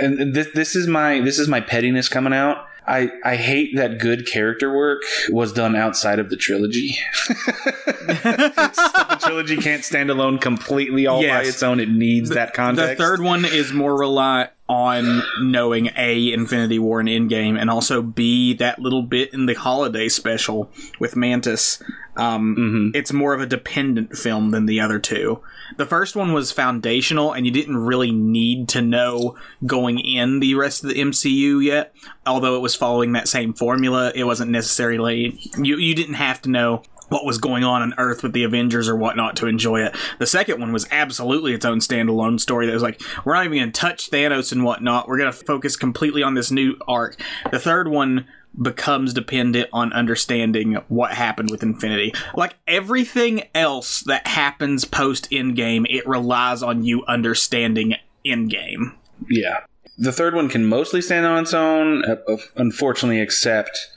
And 0.00 0.34
this 0.34 0.48
this 0.54 0.74
is 0.74 0.86
my 0.86 1.20
this 1.20 1.38
is 1.38 1.48
my 1.48 1.60
pettiness 1.60 2.08
coming 2.08 2.32
out. 2.32 2.66
I, 2.90 3.08
I 3.24 3.36
hate 3.36 3.76
that 3.76 3.98
good 3.98 4.26
character 4.26 4.74
work 4.76 5.02
was 5.28 5.52
done 5.52 5.76
outside 5.76 6.18
of 6.18 6.28
the 6.28 6.36
trilogy. 6.36 6.98
the 7.28 9.18
trilogy 9.20 9.56
can't 9.56 9.84
stand 9.84 10.10
alone 10.10 10.38
completely 10.38 11.06
all 11.06 11.22
yes. 11.22 11.42
by 11.42 11.48
its 11.48 11.62
own. 11.62 11.78
It 11.78 11.88
needs 11.88 12.30
the, 12.30 12.34
that 12.34 12.52
context. 12.52 12.98
The 12.98 13.04
third 13.04 13.20
one 13.20 13.44
is 13.44 13.72
more 13.72 13.96
reliant 13.96 14.50
on 14.68 15.22
knowing 15.40 15.90
A, 15.96 16.32
Infinity 16.32 16.80
War 16.80 16.98
and 17.00 17.08
Endgame, 17.08 17.60
and 17.60 17.70
also 17.70 18.02
B, 18.02 18.54
that 18.54 18.80
little 18.80 19.02
bit 19.02 19.32
in 19.32 19.46
the 19.46 19.54
holiday 19.54 20.08
special 20.08 20.70
with 20.98 21.14
Mantis. 21.14 21.80
Um, 22.20 22.54
mm-hmm. 22.54 22.96
It's 22.96 23.14
more 23.14 23.32
of 23.32 23.40
a 23.40 23.46
dependent 23.46 24.16
film 24.16 24.50
than 24.50 24.66
the 24.66 24.78
other 24.78 24.98
two. 24.98 25.42
The 25.78 25.86
first 25.86 26.14
one 26.14 26.34
was 26.34 26.52
foundational, 26.52 27.32
and 27.32 27.46
you 27.46 27.52
didn't 27.52 27.78
really 27.78 28.12
need 28.12 28.68
to 28.70 28.82
know 28.82 29.38
going 29.64 29.98
in 29.98 30.40
the 30.40 30.54
rest 30.54 30.84
of 30.84 30.90
the 30.90 31.00
MCU 31.00 31.64
yet. 31.64 31.94
Although 32.26 32.56
it 32.56 32.60
was 32.60 32.74
following 32.74 33.12
that 33.12 33.26
same 33.26 33.54
formula, 33.54 34.12
it 34.14 34.24
wasn't 34.24 34.50
necessarily 34.50 35.40
you. 35.56 35.78
You 35.78 35.94
didn't 35.94 36.14
have 36.14 36.42
to 36.42 36.50
know 36.50 36.82
what 37.08 37.24
was 37.24 37.38
going 37.38 37.64
on 37.64 37.82
on 37.82 37.94
Earth 37.98 38.22
with 38.22 38.32
the 38.32 38.44
Avengers 38.44 38.88
or 38.88 38.96
whatnot 38.96 39.36
to 39.36 39.46
enjoy 39.46 39.80
it. 39.80 39.96
The 40.18 40.26
second 40.26 40.60
one 40.60 40.72
was 40.72 40.86
absolutely 40.92 41.54
its 41.54 41.64
own 41.64 41.80
standalone 41.80 42.38
story 42.38 42.66
that 42.66 42.72
was 42.72 42.84
like, 42.84 43.02
we're 43.24 43.34
not 43.34 43.44
even 43.44 43.58
going 43.58 43.72
to 43.72 43.80
touch 43.80 44.10
Thanos 44.10 44.52
and 44.52 44.62
whatnot. 44.62 45.08
We're 45.08 45.18
going 45.18 45.32
to 45.32 45.36
focus 45.36 45.74
completely 45.74 46.22
on 46.22 46.34
this 46.34 46.52
new 46.52 46.76
arc. 46.86 47.20
The 47.50 47.58
third 47.58 47.88
one 47.88 48.28
becomes 48.60 49.12
dependent 49.12 49.68
on 49.72 49.92
understanding 49.92 50.74
what 50.88 51.12
happened 51.12 51.50
with 51.50 51.62
Infinity. 51.62 52.14
Like 52.34 52.56
everything 52.66 53.44
else 53.54 54.00
that 54.02 54.26
happens 54.26 54.84
post 54.84 55.30
Endgame, 55.30 55.86
it 55.88 56.06
relies 56.06 56.62
on 56.62 56.84
you 56.84 57.04
understanding 57.06 57.94
Endgame. 58.24 58.94
Yeah. 59.28 59.60
The 59.98 60.12
third 60.12 60.34
one 60.34 60.48
can 60.48 60.66
mostly 60.66 61.02
stand 61.02 61.26
on 61.26 61.42
its 61.42 61.54
own, 61.54 62.04
uh, 62.04 62.36
unfortunately, 62.56 63.20
except 63.20 63.96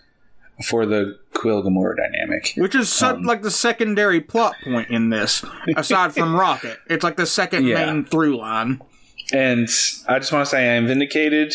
for 0.66 0.86
the 0.86 1.18
Quill 1.34 1.64
Gamora 1.64 1.96
dynamic, 1.98 2.54
which 2.58 2.76
is 2.76 3.02
um, 3.02 3.24
like 3.24 3.42
the 3.42 3.52
secondary 3.52 4.22
plot 4.22 4.56
point 4.64 4.90
in 4.90 5.10
this, 5.10 5.44
aside 5.76 6.14
from 6.14 6.36
Rocket. 6.40 6.78
It's 6.88 7.04
like 7.04 7.18
the 7.18 7.26
second 7.26 7.66
yeah. 7.66 7.86
main 7.86 8.06
through 8.06 8.38
line. 8.38 8.82
And 9.32 9.68
I 10.08 10.20
just 10.20 10.32
want 10.32 10.46
to 10.46 10.50
say 10.50 10.70
I 10.70 10.74
am 10.74 10.88
vindicated 10.88 11.54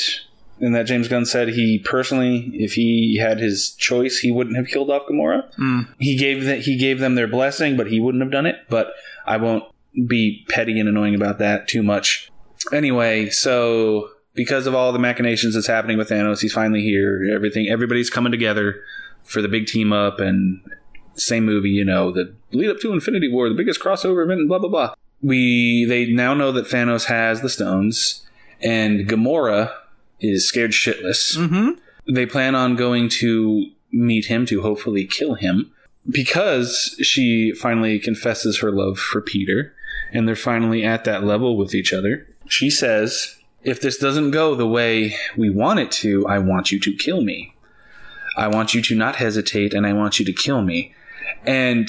and 0.61 0.75
that 0.75 0.85
James 0.85 1.09
Gunn 1.09 1.25
said 1.25 1.49
he 1.49 1.79
personally, 1.79 2.51
if 2.55 2.75
he 2.75 3.17
had 3.17 3.39
his 3.39 3.71
choice, 3.71 4.19
he 4.19 4.31
wouldn't 4.31 4.57
have 4.57 4.67
killed 4.67 4.91
off 4.91 5.07
Gamora. 5.09 5.53
Mm. 5.57 5.89
He 5.99 6.17
gave 6.17 6.45
that 6.45 6.61
he 6.61 6.77
gave 6.77 6.99
them 6.99 7.15
their 7.15 7.29
blessing, 7.29 7.77
but 7.77 7.89
he 7.89 8.01
wouldn't 8.01 8.23
have 8.23 8.33
done 8.33 8.47
it. 8.47 8.57
But 8.69 8.93
I 9.27 9.37
won't 9.37 9.65
be 10.07 10.45
petty 10.49 10.79
and 10.79 10.89
annoying 10.89 11.15
about 11.15 11.39
that 11.39 11.69
too 11.69 11.83
much. 11.83 12.31
Anyway, 12.73 13.31
so 13.31 14.11
because 14.35 14.67
of 14.67 14.75
all 14.75 14.93
the 14.93 14.99
machinations 14.99 15.55
that's 15.55 15.67
happening 15.67 15.99
with 15.99 16.11
Thanos, 16.11 16.41
he's 16.41 16.53
finally 16.53 16.83
here. 16.83 17.29
Everything, 17.33 17.69
everybody's 17.69 18.11
coming 18.11 18.33
together 18.33 18.83
for 19.23 19.43
the 19.43 19.49
big 19.49 19.67
team 19.67 19.93
up 19.93 20.21
and 20.21 20.61
same 21.15 21.45
movie, 21.45 21.71
you 21.71 21.85
know, 21.85 22.13
the 22.13 22.35
lead 22.53 22.71
up 22.71 22.79
to 22.81 22.93
Infinity 22.93 23.29
War, 23.29 23.49
the 23.49 23.55
biggest 23.55 23.81
crossover 23.81 24.25
event, 24.25 24.41
and 24.41 24.49
blah 24.49 24.59
blah 24.59 24.69
blah. 24.69 24.95
We 25.21 25.85
they 25.85 26.07
now 26.07 26.35
know 26.35 26.53
that 26.53 26.67
Thanos 26.67 27.05
has 27.05 27.41
the 27.41 27.49
stones, 27.49 28.27
and 28.61 29.09
Gamora 29.09 29.73
is 30.20 30.49
scared 30.49 30.73
shitless. 30.73 31.36
Mm-hmm. 31.36 32.15
They 32.15 32.27
plan 32.27 32.55
on 32.55 32.77
going 32.77 33.09
to 33.20 33.70
meet 33.93 34.27
him 34.27 34.47
to 34.47 34.62
hopefully 34.62 35.07
kill 35.07 35.35
him. 35.35 35.73
because 36.09 36.97
she 37.03 37.53
finally 37.53 37.99
confesses 37.99 38.61
her 38.61 38.70
love 38.73 38.99
for 38.99 39.20
Peter, 39.20 39.74
and 40.12 40.27
they're 40.27 40.36
finally 40.36 40.85
at 40.85 41.05
that 41.05 41.24
level 41.24 41.57
with 41.57 41.74
each 41.74 41.93
other, 41.93 42.27
she 42.49 42.70
says, 42.70 43.39
If 43.62 43.81
this 43.81 43.99
doesn't 43.99 44.31
go 44.31 44.55
the 44.55 44.66
way 44.66 45.15
we 45.36 45.51
want 45.51 45.81
it 45.81 45.90
to, 45.93 46.27
I 46.27 46.39
want 46.39 46.73
you 46.73 46.81
to 46.81 46.95
kill 46.95 47.23
me. 47.23 47.55
I 48.36 48.49
want 48.49 48.73
you 48.74 48.81
to 48.82 48.95
not 48.95 49.16
hesitate, 49.16 49.74
and 49.74 49.86
I 49.86 49.93
want 49.93 50.19
you 50.19 50.24
to 50.24 50.32
kill 50.32 50.62
me. 50.62 50.95
And, 51.45 51.89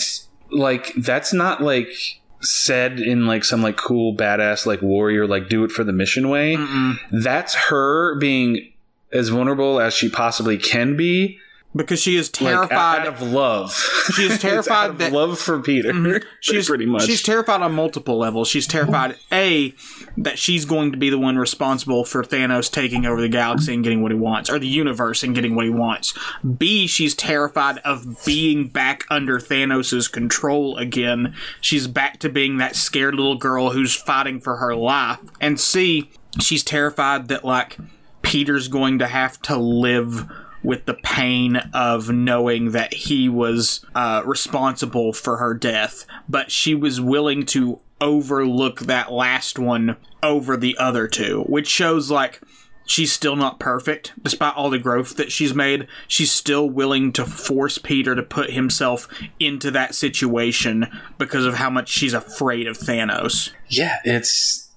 like, 0.52 0.94
that's 0.98 1.32
not 1.32 1.62
like 1.62 2.19
said 2.42 3.00
in 3.00 3.28
like 3.28 3.44
some 3.44 3.62
like 3.62 3.78
cool 3.78 4.16
badass 4.16 4.66
like 4.66 4.82
warrior 4.82 5.28
like 5.28 5.50
do 5.50 5.64
it 5.64 5.72
for 5.72 5.84
the 5.84 5.92
mission 5.94 6.30
way 6.30 6.56
Mm-mm. 6.56 6.98
that's 7.12 7.54
her 7.54 8.16
being 8.16 8.72
as 9.12 9.30
vulnerable 9.30 9.80
as 9.80 9.94
she 9.94 10.08
possibly 10.10 10.58
can 10.58 10.96
be 10.96 11.38
because 11.76 12.02
she 12.02 12.16
is 12.16 12.30
terrified 12.30 12.70
like, 12.72 12.72
out 12.72 13.08
of 13.08 13.22
love. 13.22 13.74
She 14.16 14.24
is 14.24 14.40
terrified 14.42 14.98
that 14.98 15.12
love 15.12 15.38
for 15.40 15.62
Peter. 15.62 15.94
Mm-hmm. 15.94 16.28
She's 16.40 16.68
pretty 16.68 16.86
much. 16.86 17.04
She's 17.04 17.22
terrified 17.22 17.62
on 17.62 17.74
multiple 17.74 18.18
levels. 18.18 18.48
She's 18.48 18.66
terrified 18.66 19.16
a 19.32 19.74
that 20.18 20.40
she's 20.40 20.66
going 20.66 20.92
to 20.92 20.98
be 20.98 21.10
the 21.10 21.20
one 21.20 21.38
responsible 21.38 22.06
for 22.06 22.24
Thanos 22.24 22.72
taking 22.72 23.06
over 23.06 23.22
the 23.22 23.30
galaxy 23.30 23.74
and 23.74 23.84
getting 23.84 24.02
what 24.02 24.12
he 24.12 24.18
wants, 24.18 24.50
or 24.50 24.58
the 24.58 24.68
universe 24.68 25.22
and 25.22 25.36
getting 25.36 25.56
what 25.56 25.66
he 25.66 25.72
wants. 25.72 26.18
B, 26.58 26.88
she's 26.88 27.14
terrified 27.14 27.78
of 27.80 28.26
being 28.26 28.68
back 28.68 29.06
under 29.10 29.40
Thanos's 29.40 30.08
control 30.08 30.78
again. 30.78 31.36
She's 31.62 31.88
back 31.88 32.20
to 32.20 32.30
being 32.30 32.58
that 32.58 32.76
scared 32.76 33.16
little 33.16 33.38
girl 33.38 33.72
who's 33.72 33.96
fighting 33.96 34.40
for 34.40 34.58
her 34.58 34.76
life. 34.76 35.20
And 35.40 35.60
C, 35.60 36.10
she's 36.40 36.64
terrified 36.64 37.28
that 37.28 37.46
like 37.46 37.78
Peter's 38.22 38.68
going 38.68 39.00
to 39.00 39.08
have 39.08 39.42
to 39.44 39.58
live 39.58 40.30
with 40.64 40.86
the 40.86 40.94
pain 40.94 41.58
of 41.74 42.10
knowing 42.10 42.72
that 42.72 42.94
he 42.94 43.30
was 43.30 43.86
uh, 43.96 44.22
responsible 44.26 45.14
for 45.14 45.38
her 45.38 45.54
death, 45.54 46.06
but 46.28 46.52
she 46.52 46.76
was 46.76 47.00
willing 47.00 47.46
to 47.46 47.80
overlook 48.02 48.82
that 48.82 49.12
last 49.12 49.60
one 49.60 49.98
over 50.24 50.58
the 50.58 50.78
other 50.78 51.08
two, 51.08 51.44
which 51.44 51.68
shows 51.68 52.10
like 52.10 52.42
she's 52.86 53.12
still 53.12 53.36
not 53.36 53.60
perfect. 53.60 54.14
Despite 54.22 54.56
all 54.56 54.70
the 54.70 54.80
growth 54.80 55.16
that 55.18 55.32
she's 55.32 55.54
made 55.54 55.88
she's 56.08 56.32
still 56.32 56.70
willing 56.70 57.12
to 57.14 57.26
force 57.26 57.78
peter 57.78 58.16
to 58.16 58.24
put 58.24 58.52
himself 58.52 59.08
into 59.40 59.72
that 59.72 59.96
situation 59.96 60.88
because 61.18 61.46
of 61.46 61.56
how 61.56 61.70
much 61.70 61.90
she's 61.90 62.14
afraid 62.14 62.68
of 62.68 62.78
thanos. 62.78 63.52
Yeah 63.68 63.98
it's 64.04 64.69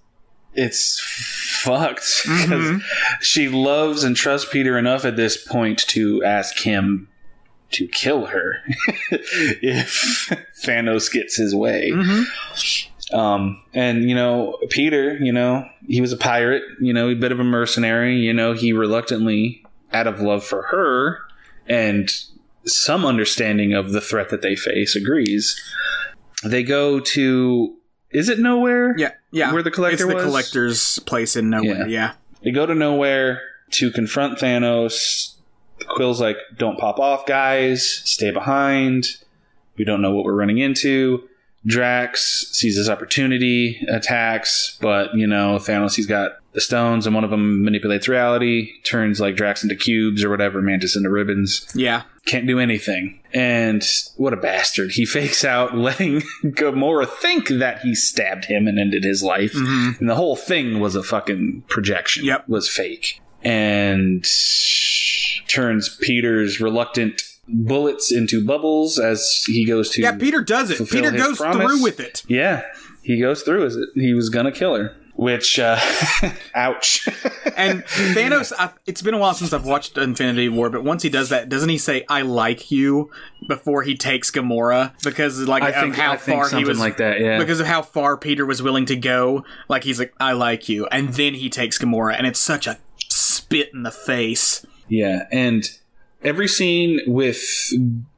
it's 0.55 1.01
fucked 1.63 2.23
because 2.23 2.65
mm-hmm. 2.65 2.79
she 3.21 3.49
loves 3.49 4.05
and 4.05 4.17
trusts 4.17 4.51
Peter 4.51 4.77
enough 4.79 5.05
at 5.05 5.17
this 5.17 5.43
point 5.43 5.79
to 5.89 6.23
ask 6.25 6.59
him 6.61 7.09
to 7.71 7.87
kill 7.89 8.27
her 8.27 8.63
if 9.11 10.29
Thanos 10.65 11.11
gets 11.11 11.37
his 11.37 11.55
way. 11.55 11.91
Mm-hmm. 11.93 13.17
Um, 13.17 13.63
and 13.75 14.09
you 14.09 14.15
know, 14.15 14.59
Peter, 14.71 15.17
you 15.17 15.33
know, 15.33 15.69
he 15.87 16.01
was 16.01 16.13
a 16.13 16.17
pirate, 16.17 16.63
you 16.81 16.93
know, 16.93 17.09
a 17.11 17.15
bit 17.15 17.33
of 17.33 17.41
a 17.41 17.45
mercenary, 17.45 18.19
you 18.19 18.33
know, 18.33 18.53
he 18.53 18.73
reluctantly, 18.73 19.65
out 19.93 20.07
of 20.07 20.21
love 20.21 20.45
for 20.45 20.63
her 20.63 21.21
and 21.67 22.11
some 22.65 23.05
understanding 23.05 23.73
of 23.73 23.93
the 23.93 24.01
threat 24.01 24.31
that 24.31 24.43
they 24.43 24.57
face, 24.57 24.97
agrees. 24.97 25.61
They 26.45 26.63
go 26.63 27.01
to 27.01 27.77
is 28.13 28.29
it 28.29 28.39
Knowhere? 28.39 28.95
Yeah, 28.99 29.13
yeah. 29.31 29.53
Where 29.53 29.63
the 29.63 29.71
collector 29.71 30.05
it's 30.05 30.07
the 30.07 30.15
was? 30.15 30.25
collector's 30.25 30.99
place 31.01 31.37
in 31.37 31.51
Knowhere. 31.51 31.81
Yeah. 31.81 31.87
yeah. 31.87 32.13
They 32.43 32.51
go 32.51 32.67
to 32.67 32.75
Knowhere 32.75 33.41
to 33.73 33.91
confront 33.91 34.39
Thanos. 34.39 35.35
Quill's 35.89 36.21
like, 36.21 36.37
"Don't 36.57 36.79
pop 36.79 36.99
off, 36.99 37.27
guys. 37.27 37.87
Stay 38.05 38.31
behind. 38.31 39.17
We 39.77 39.85
don't 39.85 40.03
know 40.03 40.13
what 40.13 40.25
we're 40.25 40.35
running 40.35 40.59
into." 40.59 41.29
Drax 41.65 42.49
sees 42.53 42.77
this 42.77 42.89
opportunity, 42.89 43.85
attacks, 43.89 44.77
but 44.81 45.15
you 45.15 45.27
know 45.27 45.59
Thanos 45.59 45.95
he's 45.95 46.07
got 46.07 46.33
the 46.53 46.61
stones, 46.61 47.07
and 47.07 47.15
one 47.15 47.25
of 47.25 47.31
them 47.31 47.65
manipulates 47.65 48.09
reality, 48.09 48.81
turns 48.83 49.21
like 49.21 49.37
Drax 49.37 49.63
into 49.63 49.77
cubes 49.77 50.25
or 50.25 50.29
whatever, 50.31 50.61
Mantis 50.61 50.97
into 50.97 51.09
ribbons. 51.09 51.67
Yeah, 51.75 52.03
can't 52.27 52.47
do 52.47 52.59
anything. 52.59 53.21
And 53.33 53.85
what 54.17 54.33
a 54.33 54.37
bastard! 54.37 54.93
He 54.93 55.05
fakes 55.05 55.45
out, 55.45 55.77
letting 55.77 56.21
Gamora 56.45 57.09
think 57.09 57.49
that 57.49 57.81
he 57.81 57.95
stabbed 57.95 58.45
him 58.47 58.67
and 58.67 58.79
ended 58.79 59.05
his 59.05 59.23
life, 59.23 59.55
mm-hmm. 59.55 60.01
and 60.01 60.09
the 60.09 60.15
whole 60.15 60.37
thing 60.37 60.81
was 60.81 60.95
a 60.95 61.03
fucking 61.03 61.65
projection. 61.69 62.25
Yep, 62.25 62.49
was 62.49 62.69
fake, 62.69 63.21
and 63.43 64.25
turns 65.49 65.97
Peter's 66.01 66.61
reluctant 66.61 67.23
bullets 67.49 68.13
into 68.13 68.45
bubbles 68.45 68.99
as 68.99 69.45
he 69.47 69.67
goes 69.67 69.91
to. 69.91 70.03
Yeah, 70.03 70.17
Peter 70.17 70.43
does 70.43 70.71
it. 70.71 70.89
Peter 70.89 71.11
goes 71.11 71.39
promise. 71.39 71.67
through 71.67 71.83
with 71.83 72.01
it. 72.01 72.23
Yeah, 72.29 72.63
he 73.03 73.21
goes 73.21 73.43
through 73.43 73.65
with 73.65 73.77
it. 73.77 73.89
He 73.95 74.15
was 74.15 74.31
gonna 74.31 74.53
kill 74.53 74.77
her. 74.77 74.97
Which, 75.15 75.59
uh, 75.59 75.79
ouch. 76.55 77.07
and 77.57 77.85
Thanos, 77.85 78.53
I, 78.59 78.71
it's 78.87 79.03
been 79.03 79.15
a 79.15 79.19
while 79.19 79.35
since 79.35 79.53
I've 79.53 79.67
watched 79.67 79.99
Infinity 79.99 80.49
War, 80.49 80.71
but 80.71 80.85
once 80.85 81.03
he 81.03 81.11
does 81.11 81.29
that, 81.29 81.49
doesn't 81.49 81.69
he 81.69 81.79
say 81.79 82.05
"I 82.09 82.23
like 82.23 82.71
you" 82.71 83.11
before 83.47 83.83
he 83.83 83.95
takes 83.95 84.31
Gamora? 84.31 84.93
Because 85.05 85.39
like 85.47 85.63
I 85.63 85.73
think, 85.73 85.97
how 85.97 86.13
I 86.13 86.17
far 86.17 86.49
he 86.49 86.65
was 86.65 86.81
like 86.81 86.97
that, 86.97 87.21
yeah. 87.21 87.39
Because 87.39 87.61
of 87.61 87.67
how 87.67 87.83
far 87.83 88.17
Peter 88.17 88.47
was 88.47 88.63
willing 88.63 88.87
to 88.87 88.97
go, 88.97 89.45
like 89.69 89.85
he's 89.85 89.99
like, 89.99 90.15
"I 90.19 90.33
like 90.33 90.69
you," 90.69 90.87
and 90.87 91.11
then 91.11 91.35
he 91.35 91.51
takes 91.51 91.79
Gamora, 91.79 92.17
and 92.17 92.27
it's 92.27 92.41
such 92.41 92.67
a 92.67 92.79
spit 93.09 93.71
in 93.75 93.83
the 93.83 93.91
face. 93.91 94.65
Yeah, 94.89 95.27
and 95.31 95.69
every 96.23 96.49
scene 96.49 97.01
with 97.07 97.43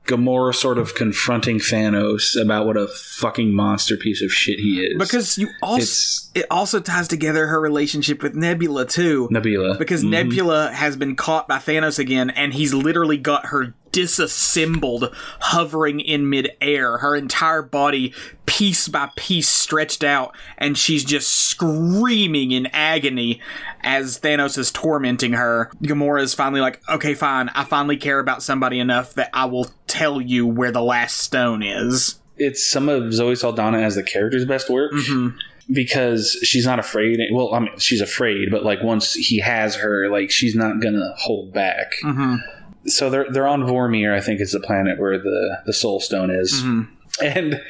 Gamora 0.05 0.55
sort 0.55 0.77
of 0.79 0.95
confronting 0.95 1.59
Thanos 1.59 2.41
about 2.41 2.67
what 2.67 2.77
a 2.77 2.89
fucking 2.89 3.55
monster 3.55 3.97
piece 3.97 4.21
of 4.21 4.33
shit 4.33 4.59
he 4.59 4.85
is. 4.85 4.99
Because 4.99 5.39
you 5.39 5.49
also 5.63 5.83
it's, 5.83 6.31
it 6.35 6.47
also 6.51 6.81
ties 6.81 7.09
together 7.09 7.47
her 7.47 7.59
relationship 7.59 8.23
with 8.23 8.35
Nebula 8.35 8.85
too. 8.85 9.29
Nebula. 9.31 9.77
Because 9.79 10.03
mm-hmm. 10.03 10.11
Nebula 10.11 10.73
has 10.73 10.97
been 10.97 11.17
caught 11.17 11.49
by 11.49 11.57
Thanos 11.57 11.99
again 11.99 12.29
and 12.31 12.53
he's 12.53 12.75
literally 12.75 13.17
got 13.17 13.47
her 13.47 13.73
disassembled, 13.95 15.15
hovering 15.39 16.01
in 16.01 16.29
midair, 16.29 16.99
her 16.99 17.15
entire 17.15 17.63
body 17.63 18.13
piece 18.45 18.89
by 18.89 19.09
piece 19.15 19.49
stretched 19.49 20.03
out, 20.03 20.35
and 20.59 20.77
she's 20.77 21.05
just 21.05 21.31
screaming 21.31 22.51
in 22.51 22.67
agony 22.73 23.41
as 23.83 24.19
Thanos 24.19 24.59
is 24.59 24.73
tormenting 24.73 25.35
her. 25.35 25.71
Gamora 25.81 26.23
is 26.23 26.35
finally 26.35 26.61
like, 26.61 26.83
okay, 26.89 27.15
fine, 27.15 27.51
I 27.55 27.63
finally 27.63 27.97
care 27.97 28.19
about 28.19 28.43
somebody 28.43 28.81
enough 28.81 29.15
that 29.15 29.31
I 29.33 29.45
will 29.45 29.71
tell 29.87 30.21
you 30.21 30.45
where 30.45 30.73
the 30.73 30.83
last 30.83 31.19
stone 31.19 31.63
is. 31.63 32.21
It's 32.37 32.69
some 32.69 32.89
of 32.89 33.15
Zoe 33.15 33.37
Saldana 33.37 33.79
as 33.79 33.95
the 33.95 34.03
character's 34.03 34.45
best 34.45 34.69
work. 34.69 34.93
Mm-hmm 34.93 35.39
because 35.73 36.33
she's 36.43 36.67
not 36.67 36.79
afraid. 36.79 37.19
Well, 37.33 37.55
I 37.55 37.61
mean, 37.61 37.79
she's 37.79 38.03
afraid, 38.03 38.51
but 38.51 38.65
like 38.65 38.83
once 38.83 39.15
he 39.15 39.39
has 39.39 39.77
her, 39.77 40.11
like 40.11 40.31
she's 40.31 40.55
not 40.55 40.81
gonna 40.81 41.15
hold 41.17 41.55
back. 41.55 41.95
Mm-hmm 42.03 42.64
so 42.87 43.11
they're 43.11 43.31
they're 43.31 43.47
on 43.47 43.63
Vormir, 43.63 44.15
I 44.15 44.21
think 44.21 44.41
is 44.41 44.53
the 44.53 44.61
planet 44.61 44.99
where 44.99 45.19
the 45.19 45.63
the 45.67 45.73
Soul 45.73 46.01
Stone 46.01 46.31
is, 46.31 46.63
mm-hmm. 46.63 46.83
and 47.23 47.63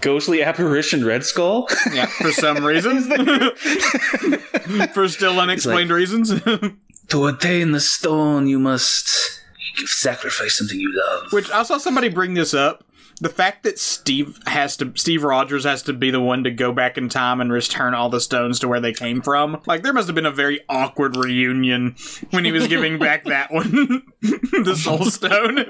ghostly 0.00 0.42
apparition 0.42 1.04
Red 1.04 1.24
Skull. 1.24 1.68
Yeah, 1.92 2.06
for 2.06 2.32
some 2.32 2.64
reason, 2.64 3.02
for 4.94 5.08
still 5.08 5.38
unexplained 5.40 5.90
like, 5.90 5.96
reasons. 5.96 6.40
to 7.08 7.26
attain 7.26 7.72
the 7.72 7.80
stone, 7.80 8.46
you 8.46 8.58
must 8.58 9.42
sacrifice 9.84 10.56
something 10.56 10.80
you 10.80 10.92
love. 10.94 11.32
Which 11.32 11.50
I 11.50 11.62
saw 11.62 11.78
somebody 11.78 12.08
bring 12.08 12.34
this 12.34 12.54
up 12.54 12.84
the 13.20 13.28
fact 13.30 13.62
that 13.62 13.78
Steve 13.78 14.38
has 14.46 14.76
to 14.76 14.92
Steve 14.94 15.24
Rogers 15.24 15.64
has 15.64 15.82
to 15.84 15.92
be 15.94 16.10
the 16.10 16.20
one 16.20 16.44
to 16.44 16.50
go 16.50 16.70
back 16.72 16.98
in 16.98 17.08
time 17.08 17.40
and 17.40 17.50
return 17.50 17.94
all 17.94 18.10
the 18.10 18.20
stones 18.20 18.58
to 18.60 18.68
where 18.68 18.80
they 18.80 18.92
came 18.92 19.22
from. 19.22 19.62
Like 19.66 19.82
there 19.82 19.94
must 19.94 20.06
have 20.08 20.14
been 20.14 20.26
a 20.26 20.30
very 20.30 20.60
awkward 20.68 21.16
reunion 21.16 21.96
when 22.30 22.44
he 22.44 22.52
was 22.52 22.68
giving 22.68 22.98
back 23.06 23.24
that 23.24 23.50
one, 23.50 24.02
the 24.20 24.76
Soul 24.76 25.06
Stone. 25.06 25.64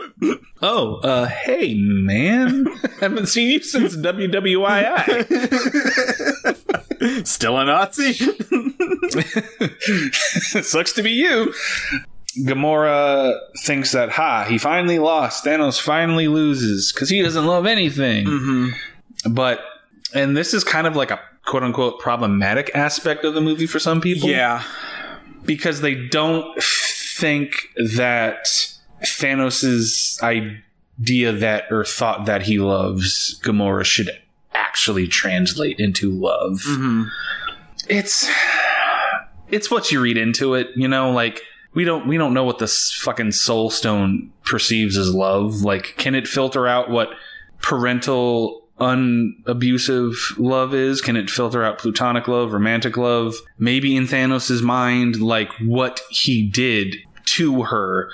Oh, 0.60 0.96
uh, 0.96 1.26
hey 1.26 1.74
man, 1.74 2.66
haven't 3.00 3.26
seen 3.26 3.50
you 3.50 3.62
since 3.62 3.96
WWII. 3.96 5.16
Still 7.26 7.58
a 7.58 7.64
Nazi. 7.64 8.14
Sucks 10.62 10.92
to 10.94 11.02
be 11.02 11.12
you. 11.12 11.54
Gamora 12.44 13.38
thinks 13.64 13.92
that 13.92 14.10
ha, 14.10 14.44
he 14.44 14.58
finally 14.58 14.98
lost. 14.98 15.44
Thanos 15.44 15.80
finally 15.80 16.28
loses 16.28 16.92
because 16.92 17.08
he 17.08 17.22
doesn't 17.22 17.46
love 17.46 17.66
anything. 17.66 18.26
Mm-hmm. 18.26 19.32
But 19.32 19.60
and 20.14 20.36
this 20.36 20.54
is 20.54 20.64
kind 20.64 20.86
of 20.86 20.96
like 20.96 21.10
a 21.10 21.20
quote 21.44 21.62
unquote 21.62 21.98
problematic 21.98 22.70
aspect 22.74 23.24
of 23.24 23.34
the 23.34 23.40
movie 23.40 23.66
for 23.66 23.78
some 23.78 24.00
people. 24.00 24.28
Yeah, 24.28 24.62
because 25.44 25.80
they 25.80 25.94
don't 25.94 26.62
think 26.62 27.68
that 27.76 28.44
Thanos's 29.02 30.18
idea 30.22 31.32
that 31.32 31.70
or 31.70 31.84
thought 31.84 32.26
that 32.26 32.42
he 32.42 32.58
loves 32.58 33.40
Gamora 33.42 33.84
should 33.84 34.10
actually 34.52 35.08
translate 35.08 35.78
into 35.78 36.10
love. 36.10 36.62
Mm-hmm. 36.66 37.04
It's 37.88 38.28
it's 39.48 39.70
what 39.70 39.92
you 39.92 40.00
read 40.00 40.16
into 40.16 40.54
it, 40.54 40.68
you 40.76 40.88
know, 40.88 41.10
like 41.12 41.42
we 41.76 41.84
don't 41.84 42.08
we 42.08 42.16
don't 42.16 42.32
know 42.32 42.42
what 42.42 42.58
this 42.58 42.90
fucking 42.92 43.32
soul 43.32 43.68
stone 43.68 44.32
perceives 44.44 44.96
as 44.96 45.14
love. 45.14 45.60
Like, 45.60 45.94
can 45.98 46.14
it 46.14 46.26
filter 46.26 46.66
out 46.66 46.90
what 46.90 47.10
parental 47.60 48.62
unabusive 48.80 50.38
love 50.38 50.74
is? 50.74 51.02
Can 51.02 51.16
it 51.16 51.28
filter 51.28 51.62
out 51.62 51.78
platonic 51.78 52.28
love, 52.28 52.54
romantic 52.54 52.96
love? 52.96 53.34
Maybe 53.58 53.94
in 53.94 54.06
Thanos' 54.06 54.62
mind, 54.62 55.20
like 55.20 55.52
what 55.60 56.00
he 56.10 56.42
did 56.42 56.96
to 57.26 57.64
her 57.64 58.08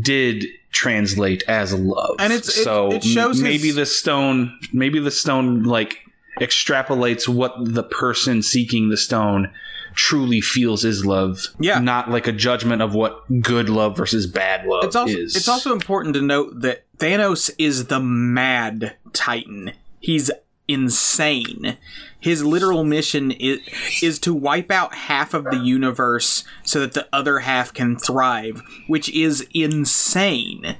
did 0.00 0.46
translate 0.70 1.42
as 1.48 1.74
love. 1.74 2.14
And 2.20 2.32
it's 2.32 2.54
so 2.54 2.92
it, 2.92 2.96
it 2.96 3.04
shows 3.04 3.42
maybe 3.42 3.68
his... 3.68 3.76
the 3.76 3.86
stone 3.86 4.56
maybe 4.72 5.00
the 5.00 5.10
stone 5.10 5.64
like 5.64 5.98
extrapolates 6.40 7.26
what 7.26 7.54
the 7.58 7.82
person 7.82 8.42
seeking 8.42 8.90
the 8.90 8.96
stone 8.96 9.50
truly 9.96 10.40
feels 10.40 10.84
is 10.84 11.04
love. 11.04 11.48
Yeah. 11.58 11.80
Not 11.80 12.10
like 12.10 12.28
a 12.28 12.32
judgment 12.32 12.82
of 12.82 12.94
what 12.94 13.24
good 13.40 13.68
love 13.68 13.96
versus 13.96 14.26
bad 14.26 14.66
love 14.66 14.84
it's 14.84 14.96
also, 14.96 15.12
is. 15.12 15.34
It's 15.34 15.48
also 15.48 15.72
important 15.72 16.14
to 16.14 16.22
note 16.22 16.60
that 16.60 16.84
Thanos 16.98 17.50
is 17.58 17.86
the 17.86 17.98
mad 17.98 18.96
Titan. 19.12 19.72
He's 19.98 20.30
insane. 20.68 21.76
His 22.20 22.44
literal 22.44 22.84
mission 22.84 23.30
is, 23.30 23.60
is 24.02 24.18
to 24.20 24.34
wipe 24.34 24.70
out 24.70 24.94
half 24.94 25.32
of 25.32 25.44
the 25.44 25.58
universe 25.58 26.44
so 26.64 26.80
that 26.80 26.92
the 26.92 27.08
other 27.12 27.40
half 27.40 27.72
can 27.72 27.96
thrive, 27.96 28.62
which 28.88 29.08
is 29.10 29.46
insane. 29.54 30.76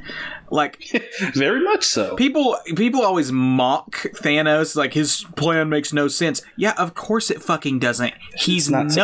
Like 0.51 0.83
very 1.35 1.63
much 1.63 1.85
so. 1.85 2.15
People 2.17 2.57
people 2.75 3.03
always 3.03 3.33
mock 3.33 3.93
Thanos 4.15 4.77
like 4.77 4.95
his 4.95 5.25
plan 5.37 5.69
makes 5.69 5.93
no 5.93 6.09
sense. 6.09 6.43
Yeah, 6.57 6.75
of 6.79 6.95
course 6.95 7.31
it 7.31 7.43
fucking 7.43 7.79
doesn't. 7.79 8.15
He's 8.37 8.71
nuts. 8.71 8.95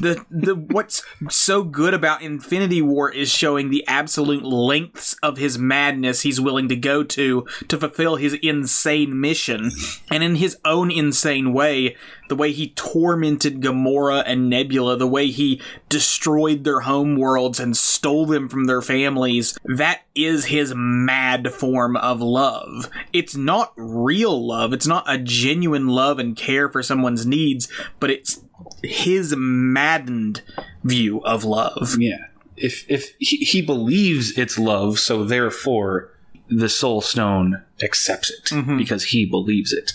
The 0.00 0.24
the 0.30 0.54
what's 0.54 1.02
so 1.30 1.62
good 1.62 1.94
about 1.94 2.22
Infinity 2.22 2.82
War 2.82 3.10
is 3.10 3.30
showing 3.30 3.70
the 3.70 3.84
absolute 3.86 4.44
lengths 4.44 5.14
of 5.22 5.38
his 5.38 5.58
madness 5.58 6.22
he's 6.22 6.40
willing 6.40 6.68
to 6.68 6.76
go 6.76 7.02
to 7.04 7.46
to 7.68 7.78
fulfill 7.78 8.16
his 8.16 8.34
insane 8.42 9.20
mission. 9.20 9.70
And 10.10 10.22
in 10.22 10.36
his 10.36 10.56
own 10.64 10.90
insane 10.90 11.52
way, 11.52 11.96
the 12.28 12.36
way 12.36 12.52
he 12.52 12.70
tormented 12.70 13.60
Gamora 13.60 14.22
and 14.26 14.48
Nebula, 14.48 14.96
the 14.96 15.06
way 15.06 15.28
he 15.28 15.60
destroyed 15.88 16.64
their 16.64 16.80
home 16.80 17.16
worlds 17.16 17.60
and 17.60 17.76
stole 17.76 18.26
them 18.26 18.48
from 18.48 18.64
their 18.64 18.82
families, 18.82 19.58
that 19.64 20.02
is 20.14 20.46
his 20.46 20.72
mad 20.76 21.52
form 21.52 21.96
of 21.96 22.20
love. 22.20 22.88
It's 23.12 23.36
not 23.36 23.72
real 23.76 24.46
love. 24.46 24.72
It's 24.72 24.86
not 24.86 25.04
a 25.06 25.18
genuine 25.18 25.88
love 25.88 26.18
and 26.18 26.36
care 26.36 26.68
for 26.68 26.82
someone's 26.82 27.26
needs, 27.26 27.68
but 28.00 28.10
it's 28.10 28.42
his 28.82 29.34
maddened 29.36 30.42
view 30.82 31.20
of 31.24 31.44
love. 31.44 31.96
Yeah. 31.98 32.26
If 32.56 32.88
if 32.88 33.14
he, 33.18 33.38
he 33.38 33.62
believes 33.62 34.38
it's 34.38 34.58
love, 34.58 35.00
so 35.00 35.24
therefore 35.24 36.12
the 36.48 36.68
soul 36.68 37.00
stone 37.00 37.62
accepts 37.82 38.30
it 38.30 38.44
mm-hmm. 38.44 38.76
because 38.76 39.04
he 39.04 39.26
believes 39.26 39.72
it. 39.72 39.92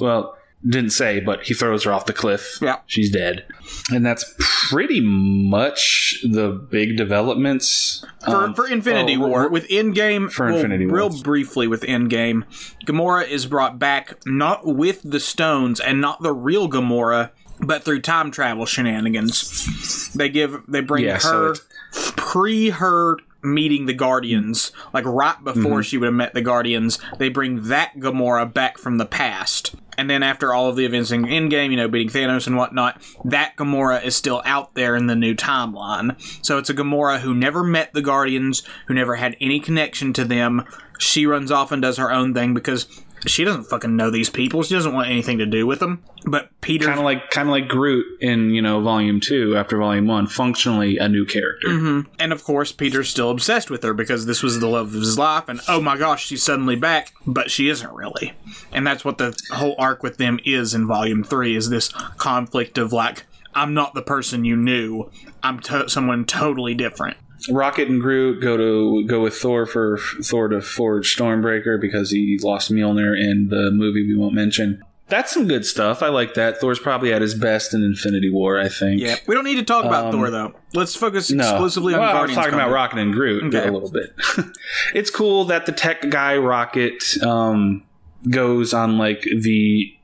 Well, 0.00 0.35
didn't 0.66 0.90
say, 0.90 1.20
but 1.20 1.44
he 1.44 1.54
throws 1.54 1.84
her 1.84 1.92
off 1.92 2.06
the 2.06 2.12
cliff. 2.12 2.58
Yeah. 2.60 2.80
She's 2.86 3.10
dead. 3.10 3.46
And 3.90 4.04
that's 4.04 4.34
pretty 4.38 5.00
much 5.00 6.18
the 6.24 6.50
big 6.50 6.96
developments. 6.96 8.04
For, 8.24 8.36
um, 8.36 8.54
for 8.54 8.66
Infinity 8.66 9.16
oh, 9.16 9.28
War. 9.28 9.48
With 9.48 9.68
Endgame, 9.68 10.30
for 10.30 10.46
well, 10.46 10.56
Infinity 10.56 10.86
War. 10.86 10.96
Real 10.96 11.22
briefly 11.22 11.66
with 11.66 11.82
Endgame, 11.82 12.44
Gamora 12.84 13.28
is 13.28 13.46
brought 13.46 13.78
back 13.78 14.18
not 14.26 14.66
with 14.66 15.02
the 15.02 15.20
stones 15.20 15.78
and 15.78 16.00
not 16.00 16.22
the 16.22 16.32
real 16.32 16.68
Gamora, 16.68 17.30
but 17.60 17.84
through 17.84 18.02
time 18.02 18.30
travel 18.30 18.66
shenanigans. 18.66 20.12
They 20.14 20.28
give, 20.28 20.62
they 20.66 20.80
bring 20.80 21.04
yeah, 21.04 21.20
her, 21.20 21.54
so 21.54 22.12
pre 22.16 22.70
her 22.70 23.18
meeting 23.42 23.86
the 23.86 23.94
Guardians, 23.94 24.72
like 24.92 25.04
right 25.04 25.42
before 25.42 25.62
mm-hmm. 25.62 25.80
she 25.82 25.98
would 25.98 26.06
have 26.06 26.14
met 26.14 26.34
the 26.34 26.42
Guardians, 26.42 26.98
they 27.18 27.28
bring 27.28 27.68
that 27.68 27.94
Gamora 27.96 28.52
back 28.52 28.78
from 28.78 28.98
the 28.98 29.06
past. 29.06 29.74
And 29.98 30.08
then 30.10 30.22
after 30.22 30.52
all 30.52 30.68
of 30.68 30.76
the 30.76 30.84
events 30.84 31.10
in 31.10 31.24
Endgame, 31.24 31.70
you 31.70 31.76
know, 31.76 31.88
beating 31.88 32.08
Thanos 32.08 32.46
and 32.46 32.56
whatnot, 32.56 33.00
that 33.24 33.56
Gamora 33.56 34.04
is 34.04 34.16
still 34.16 34.42
out 34.44 34.74
there 34.74 34.96
in 34.96 35.06
the 35.06 35.16
new 35.16 35.34
timeline. 35.34 36.16
So 36.44 36.58
it's 36.58 36.70
a 36.70 36.74
Gamora 36.74 37.20
who 37.20 37.34
never 37.34 37.62
met 37.62 37.92
the 37.92 38.02
Guardians, 38.02 38.62
who 38.86 38.94
never 38.94 39.16
had 39.16 39.36
any 39.40 39.60
connection 39.60 40.12
to 40.14 40.24
them. 40.24 40.64
She 40.98 41.26
runs 41.26 41.50
off 41.50 41.72
and 41.72 41.82
does 41.82 41.98
her 41.98 42.10
own 42.10 42.34
thing 42.34 42.54
because 42.54 42.86
she 43.28 43.44
doesn't 43.44 43.64
fucking 43.64 43.96
know 43.96 44.10
these 44.10 44.30
people. 44.30 44.62
She 44.62 44.74
doesn't 44.74 44.94
want 44.94 45.08
anything 45.08 45.38
to 45.38 45.46
do 45.46 45.66
with 45.66 45.80
them. 45.80 46.02
But 46.26 46.50
Peter, 46.60 46.86
kind 46.86 46.98
of 46.98 47.04
like 47.04 47.30
kind 47.30 47.48
of 47.48 47.52
like 47.52 47.68
Groot 47.68 48.06
in 48.20 48.50
you 48.50 48.62
know 48.62 48.80
Volume 48.80 49.20
Two 49.20 49.56
after 49.56 49.78
Volume 49.78 50.06
One, 50.06 50.26
functionally 50.26 50.98
a 50.98 51.08
new 51.08 51.24
character. 51.24 51.68
Mm-hmm. 51.68 52.12
And 52.18 52.32
of 52.32 52.44
course, 52.44 52.72
Peter's 52.72 53.08
still 53.08 53.30
obsessed 53.30 53.70
with 53.70 53.82
her 53.82 53.94
because 53.94 54.26
this 54.26 54.42
was 54.42 54.60
the 54.60 54.68
love 54.68 54.88
of 54.88 55.00
his 55.00 55.18
life. 55.18 55.48
And 55.48 55.60
oh 55.68 55.80
my 55.80 55.96
gosh, 55.96 56.26
she's 56.26 56.42
suddenly 56.42 56.76
back, 56.76 57.12
but 57.26 57.50
she 57.50 57.68
isn't 57.68 57.92
really. 57.92 58.32
And 58.72 58.86
that's 58.86 59.04
what 59.04 59.18
the 59.18 59.38
whole 59.52 59.74
arc 59.78 60.02
with 60.02 60.16
them 60.18 60.40
is 60.44 60.74
in 60.74 60.86
Volume 60.86 61.24
Three: 61.24 61.56
is 61.56 61.70
this 61.70 61.88
conflict 62.16 62.78
of 62.78 62.92
like, 62.92 63.26
I'm 63.54 63.74
not 63.74 63.94
the 63.94 64.02
person 64.02 64.44
you 64.44 64.56
knew. 64.56 65.10
I'm 65.42 65.60
to- 65.60 65.88
someone 65.88 66.24
totally 66.24 66.74
different. 66.74 67.16
Rocket 67.50 67.88
and 67.88 68.00
Groot 68.00 68.42
go 68.42 68.56
to 68.56 69.06
go 69.06 69.22
with 69.22 69.34
Thor 69.34 69.66
for 69.66 69.98
Thor 70.22 70.48
to 70.48 70.60
forge 70.60 71.16
Stormbreaker 71.16 71.80
because 71.80 72.10
he 72.10 72.38
lost 72.42 72.72
Mjolnir 72.72 73.18
in 73.18 73.48
the 73.48 73.70
movie 73.70 74.06
we 74.06 74.16
won't 74.16 74.34
mention. 74.34 74.82
That's 75.08 75.32
some 75.32 75.46
good 75.46 75.64
stuff. 75.64 76.02
I 76.02 76.08
like 76.08 76.34
that. 76.34 76.58
Thor's 76.58 76.80
probably 76.80 77.12
at 77.12 77.22
his 77.22 77.36
best 77.36 77.72
in 77.72 77.84
Infinity 77.84 78.28
War. 78.28 78.58
I 78.58 78.68
think. 78.68 79.00
Yeah, 79.00 79.16
we 79.26 79.34
don't 79.34 79.44
need 79.44 79.56
to 79.56 79.64
talk 79.64 79.84
about 79.84 80.06
um, 80.06 80.12
Thor 80.12 80.30
though. 80.30 80.54
Let's 80.74 80.96
focus 80.96 81.30
no. 81.30 81.48
exclusively 81.48 81.94
on 81.94 82.00
well, 82.00 82.12
Guardians. 82.12 82.38
I 82.38 82.40
was 82.40 82.46
talking 82.46 82.60
about 82.60 82.72
Rocket 82.72 82.98
and 82.98 83.12
Groot 83.12 83.54
okay. 83.54 83.68
a 83.68 83.72
little 83.72 83.90
bit. 83.90 84.12
it's 84.94 85.10
cool 85.10 85.44
that 85.44 85.66
the 85.66 85.72
tech 85.72 86.08
guy 86.10 86.36
Rocket 86.36 87.02
um, 87.22 87.84
goes 88.28 88.74
on 88.74 88.98
like 88.98 89.22
the 89.22 89.95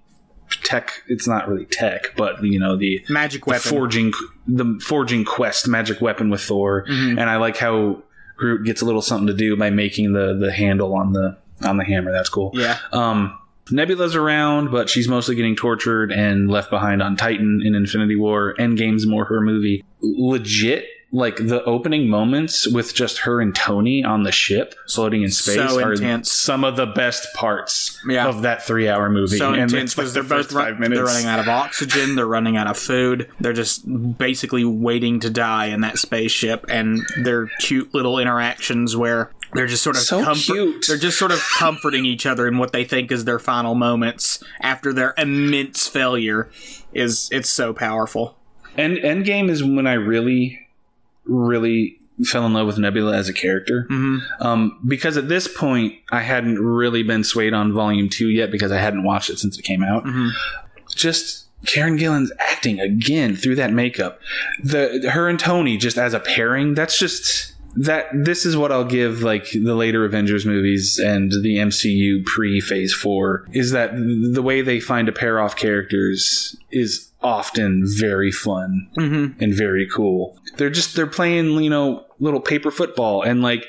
tech. 0.60 1.02
It's 1.06 1.26
not 1.26 1.48
really 1.48 1.66
tech, 1.66 2.14
but 2.16 2.42
you 2.44 2.58
know 2.58 2.76
the 2.76 3.04
magic 3.08 3.46
weapon, 3.46 3.62
the 3.62 3.68
forging, 3.68 4.12
the 4.46 4.80
forging 4.84 5.24
quest, 5.24 5.68
magic 5.68 6.00
weapon 6.00 6.30
with 6.30 6.42
Thor, 6.42 6.84
mm-hmm. 6.86 7.18
and 7.18 7.28
I 7.30 7.36
like 7.36 7.56
how 7.56 8.02
Groot 8.36 8.64
gets 8.64 8.82
a 8.82 8.84
little 8.84 9.02
something 9.02 9.26
to 9.28 9.34
do 9.34 9.56
by 9.56 9.70
making 9.70 10.12
the 10.12 10.36
the 10.38 10.52
handle 10.52 10.94
on 10.94 11.12
the 11.12 11.38
on 11.62 11.76
the 11.76 11.84
hammer. 11.84 12.12
That's 12.12 12.28
cool. 12.28 12.50
Yeah. 12.54 12.78
Um, 12.92 13.38
Nebula's 13.70 14.16
around, 14.16 14.70
but 14.70 14.88
she's 14.88 15.08
mostly 15.08 15.34
getting 15.34 15.54
tortured 15.54 16.10
and 16.12 16.50
left 16.50 16.70
behind 16.70 17.02
on 17.02 17.16
Titan 17.16 17.62
in 17.64 17.74
Infinity 17.74 18.16
War. 18.16 18.54
Endgame's 18.58 19.06
more 19.06 19.24
her 19.26 19.40
movie. 19.40 19.84
Legit 20.00 20.86
like 21.12 21.36
the 21.36 21.62
opening 21.64 22.08
moments 22.08 22.66
with 22.66 22.94
just 22.94 23.18
her 23.18 23.40
and 23.40 23.54
Tony 23.54 24.02
on 24.02 24.22
the 24.22 24.32
ship 24.32 24.74
floating 24.88 25.22
in 25.22 25.30
space 25.30 25.56
so 25.56 25.78
are 25.78 25.92
intense. 25.92 26.32
some 26.32 26.64
of 26.64 26.76
the 26.76 26.86
best 26.86 27.26
parts 27.34 28.00
yeah. 28.08 28.26
of 28.26 28.42
that 28.42 28.62
three 28.62 28.88
hour 28.88 29.10
movie. 29.10 29.36
So 29.36 29.52
and 29.52 29.62
intense 29.62 29.94
because 29.94 30.16
like 30.16 30.26
they're 30.26 30.38
both 30.38 30.52
run, 30.52 30.80
they're 30.80 31.04
running 31.04 31.26
out 31.26 31.38
of 31.38 31.48
oxygen, 31.48 32.16
they're 32.16 32.26
running 32.26 32.56
out 32.56 32.66
of 32.66 32.78
food, 32.78 33.28
they're 33.40 33.52
just 33.52 33.84
basically 34.16 34.64
waiting 34.64 35.20
to 35.20 35.28
die 35.28 35.66
in 35.66 35.82
that 35.82 35.98
spaceship, 35.98 36.64
and 36.68 37.02
their 37.22 37.48
cute 37.60 37.92
little 37.92 38.18
interactions 38.18 38.96
where 38.96 39.30
they're 39.52 39.66
just 39.66 39.82
sort 39.82 39.96
of 39.96 40.02
so 40.02 40.34
cute. 40.34 40.86
They're 40.88 40.96
just 40.96 41.18
sort 41.18 41.30
of 41.30 41.40
comforting 41.58 42.06
each 42.06 42.24
other 42.24 42.48
in 42.48 42.56
what 42.56 42.72
they 42.72 42.84
think 42.84 43.12
is 43.12 43.26
their 43.26 43.38
final 43.38 43.74
moments 43.74 44.42
after 44.62 44.94
their 44.94 45.12
immense 45.18 45.86
failure. 45.86 46.50
Is 46.94 47.28
it's 47.30 47.50
so 47.50 47.74
powerful. 47.74 48.38
And 48.76 48.96
Endgame 48.96 49.50
is 49.50 49.62
when 49.62 49.86
I 49.86 49.94
really 49.94 50.61
really 51.24 51.98
fell 52.24 52.46
in 52.46 52.52
love 52.52 52.66
with 52.66 52.78
Nebula 52.78 53.16
as 53.16 53.28
a 53.28 53.32
character. 53.32 53.86
Mm-hmm. 53.90 54.42
Um, 54.42 54.78
because 54.86 55.16
at 55.16 55.28
this 55.28 55.48
point, 55.48 55.94
I 56.10 56.20
hadn't 56.20 56.58
really 56.58 57.02
been 57.02 57.24
swayed 57.24 57.54
on 57.54 57.72
Volume 57.72 58.08
2 58.08 58.28
yet 58.28 58.50
because 58.50 58.72
I 58.72 58.78
hadn't 58.78 59.04
watched 59.04 59.30
it 59.30 59.38
since 59.38 59.58
it 59.58 59.62
came 59.62 59.82
out. 59.82 60.04
Mm-hmm. 60.04 60.28
Just 60.94 61.46
Karen 61.66 61.96
Gillan's 61.96 62.32
acting 62.38 62.80
again 62.80 63.36
through 63.36 63.56
that 63.56 63.72
makeup. 63.72 64.20
The 64.62 65.10
her 65.12 65.28
and 65.28 65.38
Tony 65.38 65.76
just 65.76 65.96
as 65.96 66.14
a 66.14 66.20
pairing, 66.20 66.74
that's 66.74 66.98
just 66.98 67.54
that 67.74 68.06
this 68.12 68.44
is 68.44 68.56
what 68.56 68.70
I'll 68.70 68.84
give 68.84 69.22
like 69.22 69.50
the 69.52 69.74
later 69.74 70.04
Avengers 70.04 70.44
movies 70.44 70.98
and 70.98 71.30
the 71.30 71.56
MCU 71.56 72.24
pre 72.24 72.60
phase 72.60 72.92
4 72.92 73.48
is 73.52 73.70
that 73.70 73.92
the 73.94 74.42
way 74.42 74.60
they 74.60 74.78
find 74.78 75.06
to 75.06 75.12
pair 75.12 75.40
off 75.40 75.56
characters 75.56 76.56
is 76.70 77.11
often 77.22 77.84
very 77.86 78.32
fun 78.32 78.88
mm-hmm. 78.96 79.42
and 79.42 79.54
very 79.54 79.88
cool. 79.88 80.38
They're 80.56 80.70
just 80.70 80.96
they're 80.96 81.06
playing 81.06 81.62
you 81.62 81.70
know 81.70 82.04
little 82.20 82.40
paper 82.40 82.70
football 82.70 83.22
and 83.22 83.42
like 83.42 83.66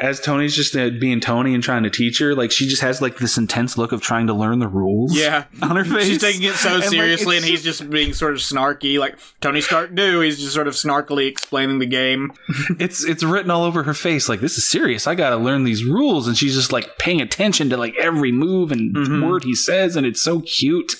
as 0.00 0.20
Tony's 0.20 0.54
just 0.54 0.74
uh, 0.76 0.90
being 0.90 1.20
Tony 1.20 1.52
and 1.52 1.62
trying 1.62 1.82
to 1.82 1.90
teach 1.90 2.18
her, 2.20 2.34
like 2.34 2.50
she 2.50 2.66
just 2.66 2.80
has 2.80 3.02
like 3.02 3.18
this 3.18 3.36
intense 3.36 3.76
look 3.76 3.92
of 3.92 4.00
trying 4.00 4.26
to 4.28 4.32
learn 4.32 4.58
the 4.58 4.68
rules. 4.68 5.14
Yeah, 5.14 5.44
on 5.62 5.76
her 5.76 5.84
face. 5.84 6.06
She's 6.06 6.20
taking 6.20 6.42
it 6.42 6.54
so 6.54 6.76
and 6.76 6.84
seriously, 6.84 7.36
like, 7.36 7.36
and 7.38 7.44
he's 7.44 7.62
just 7.62 7.88
being 7.90 8.12
sort 8.12 8.32
of 8.32 8.38
snarky, 8.38 8.98
like 8.98 9.18
Tony 9.40 9.60
Stark 9.60 9.94
do. 9.94 10.20
He's 10.20 10.38
just 10.38 10.54
sort 10.54 10.68
of 10.68 10.74
snarkily 10.74 11.26
explaining 11.28 11.80
the 11.80 11.86
game. 11.86 12.32
it's 12.78 13.04
it's 13.04 13.22
written 13.22 13.50
all 13.50 13.64
over 13.64 13.82
her 13.82 13.94
face, 13.94 14.28
like 14.28 14.40
this 14.40 14.56
is 14.56 14.66
serious. 14.66 15.06
I 15.06 15.14
got 15.14 15.30
to 15.30 15.36
learn 15.36 15.64
these 15.64 15.84
rules, 15.84 16.26
and 16.26 16.36
she's 16.36 16.54
just 16.54 16.72
like 16.72 16.98
paying 16.98 17.20
attention 17.20 17.68
to 17.70 17.76
like 17.76 17.94
every 17.96 18.32
move 18.32 18.72
and 18.72 18.94
mm-hmm. 18.94 19.28
word 19.28 19.44
he 19.44 19.54
says, 19.54 19.96
and 19.96 20.06
it's 20.06 20.22
so 20.22 20.40
cute. 20.40 20.94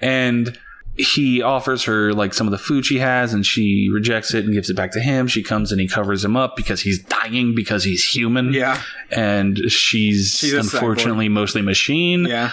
And 0.00 0.58
he 1.02 1.42
offers 1.42 1.84
her 1.84 2.12
like 2.12 2.34
some 2.34 2.46
of 2.46 2.50
the 2.50 2.58
food 2.58 2.86
she 2.86 2.98
has 2.98 3.32
and 3.32 3.44
she 3.44 3.88
rejects 3.90 4.34
it 4.34 4.44
and 4.44 4.54
gives 4.54 4.70
it 4.70 4.74
back 4.74 4.92
to 4.92 5.00
him. 5.00 5.26
She 5.26 5.42
comes 5.42 5.72
and 5.72 5.80
he 5.80 5.86
covers 5.88 6.24
him 6.24 6.36
up 6.36 6.56
because 6.56 6.80
he's 6.80 7.02
dying 7.02 7.54
because 7.54 7.84
he's 7.84 8.04
human. 8.04 8.52
Yeah. 8.52 8.80
And 9.10 9.58
she's, 9.70 10.36
she's 10.38 10.52
unfortunately 10.52 11.28
mostly 11.28 11.62
machine. 11.62 12.26
Yeah 12.26 12.50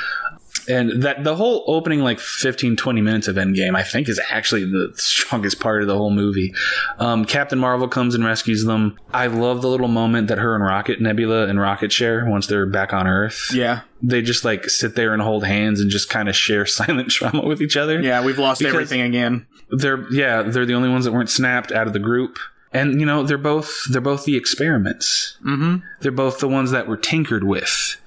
and 0.68 1.04
that 1.04 1.24
the 1.24 1.36
whole 1.36 1.64
opening 1.68 2.02
like 2.02 2.20
15 2.20 2.76
20 2.76 3.02
minutes 3.02 3.28
of 3.28 3.36
endgame 3.36 3.76
i 3.76 3.84
think 3.84 4.10
is 4.10 4.20
actually 4.30 4.66
the 4.66 4.92
strongest 4.96 5.60
part 5.60 5.82
of 5.82 5.88
the 5.88 5.96
whole 5.98 6.10
movie. 6.12 6.54
Um, 7.00 7.26
captain 7.26 7.60
marvel 7.60 7.88
comes 7.88 8.16
and 8.16 8.24
rescues 8.24 8.64
them. 8.64 8.98
I 9.14 9.28
love 9.28 9.62
the 9.62 9.68
little 9.68 9.88
moment 9.90 10.30
that 10.30 10.38
her 10.38 10.56
and 10.56 10.64
rocket 10.64 11.02
nebula 11.02 11.48
and 11.48 11.60
rocket 11.60 11.92
share 11.92 12.26
once 12.30 12.48
they're 12.48 12.66
back 12.66 12.94
on 12.94 13.08
earth. 13.08 13.50
Yeah. 13.54 13.82
They 14.02 14.22
just 14.22 14.46
like 14.46 14.70
sit 14.70 14.96
there 14.96 15.14
and 15.14 15.22
hold 15.22 15.44
hands 15.46 15.82
and 15.82 15.90
just 15.90 16.10
kind 16.10 16.30
of 16.30 16.36
share 16.36 16.66
silent 16.80 17.10
trauma 17.12 17.46
with 17.46 17.62
each 17.62 17.76
other. 17.76 18.02
Yeah 18.02 18.24
we've 18.24 18.40
lost 18.40 18.62
everything 18.62 19.02
again. 19.02 19.46
they're 19.70 20.06
yeah 20.12 20.44
they're 20.44 20.66
the 20.66 20.76
only 20.76 20.90
ones 20.90 21.04
that 21.06 21.12
weren't 21.12 21.30
snapped 21.30 21.72
out 21.72 21.88
of 21.88 21.94
the 21.94 22.00
group. 22.00 22.38
And 22.72 23.00
you 23.00 23.06
know 23.06 23.24
they're 23.24 23.38
both 23.38 23.84
they're 23.90 24.02
both 24.02 24.24
the 24.26 24.38
experiments. 24.38 25.38
Mm-hmm. 25.46 25.78
they're 26.02 26.12
both 26.12 26.40
the 26.40 26.48
ones 26.48 26.72
that 26.72 26.88
were 26.88 26.98
tinkered 26.98 27.44
with 27.44 27.98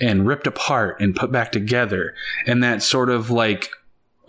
and 0.00 0.26
ripped 0.26 0.46
apart 0.46 1.00
and 1.00 1.16
put 1.16 1.32
back 1.32 1.52
together. 1.52 2.14
And 2.46 2.62
that 2.62 2.82
sort 2.82 3.10
of 3.10 3.30
like 3.30 3.70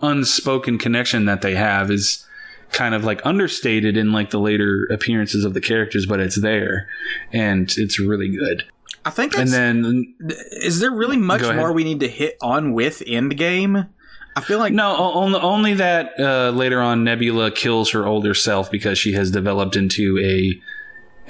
unspoken 0.00 0.78
connection 0.78 1.24
that 1.26 1.42
they 1.42 1.54
have 1.54 1.90
is 1.90 2.24
kind 2.70 2.94
of 2.94 3.04
like 3.04 3.24
understated 3.24 3.96
in 3.96 4.12
like 4.12 4.30
the 4.30 4.38
later 4.38 4.86
appearances 4.90 5.44
of 5.44 5.54
the 5.54 5.60
characters, 5.60 6.06
but 6.06 6.20
it's 6.20 6.36
there 6.36 6.88
and 7.32 7.72
it's 7.76 7.98
really 7.98 8.28
good. 8.28 8.64
I 9.04 9.10
think 9.10 9.38
and 9.38 9.48
then 9.48 10.14
is 10.18 10.80
there 10.80 10.90
really 10.90 11.16
much 11.16 11.42
more 11.42 11.72
we 11.72 11.84
need 11.84 12.00
to 12.00 12.08
hit 12.08 12.36
on 12.42 12.72
with 12.72 13.02
Endgame? 13.06 13.88
I 14.36 14.40
feel 14.40 14.58
like 14.58 14.72
no, 14.72 14.94
only 14.96 15.40
only 15.40 15.74
that 15.74 16.18
uh, 16.20 16.50
later 16.50 16.80
on 16.80 17.04
Nebula 17.04 17.50
kills 17.50 17.90
her 17.90 18.06
older 18.06 18.34
self 18.34 18.70
because 18.70 18.98
she 18.98 19.12
has 19.12 19.30
developed 19.30 19.76
into 19.76 20.18
a 20.18 20.60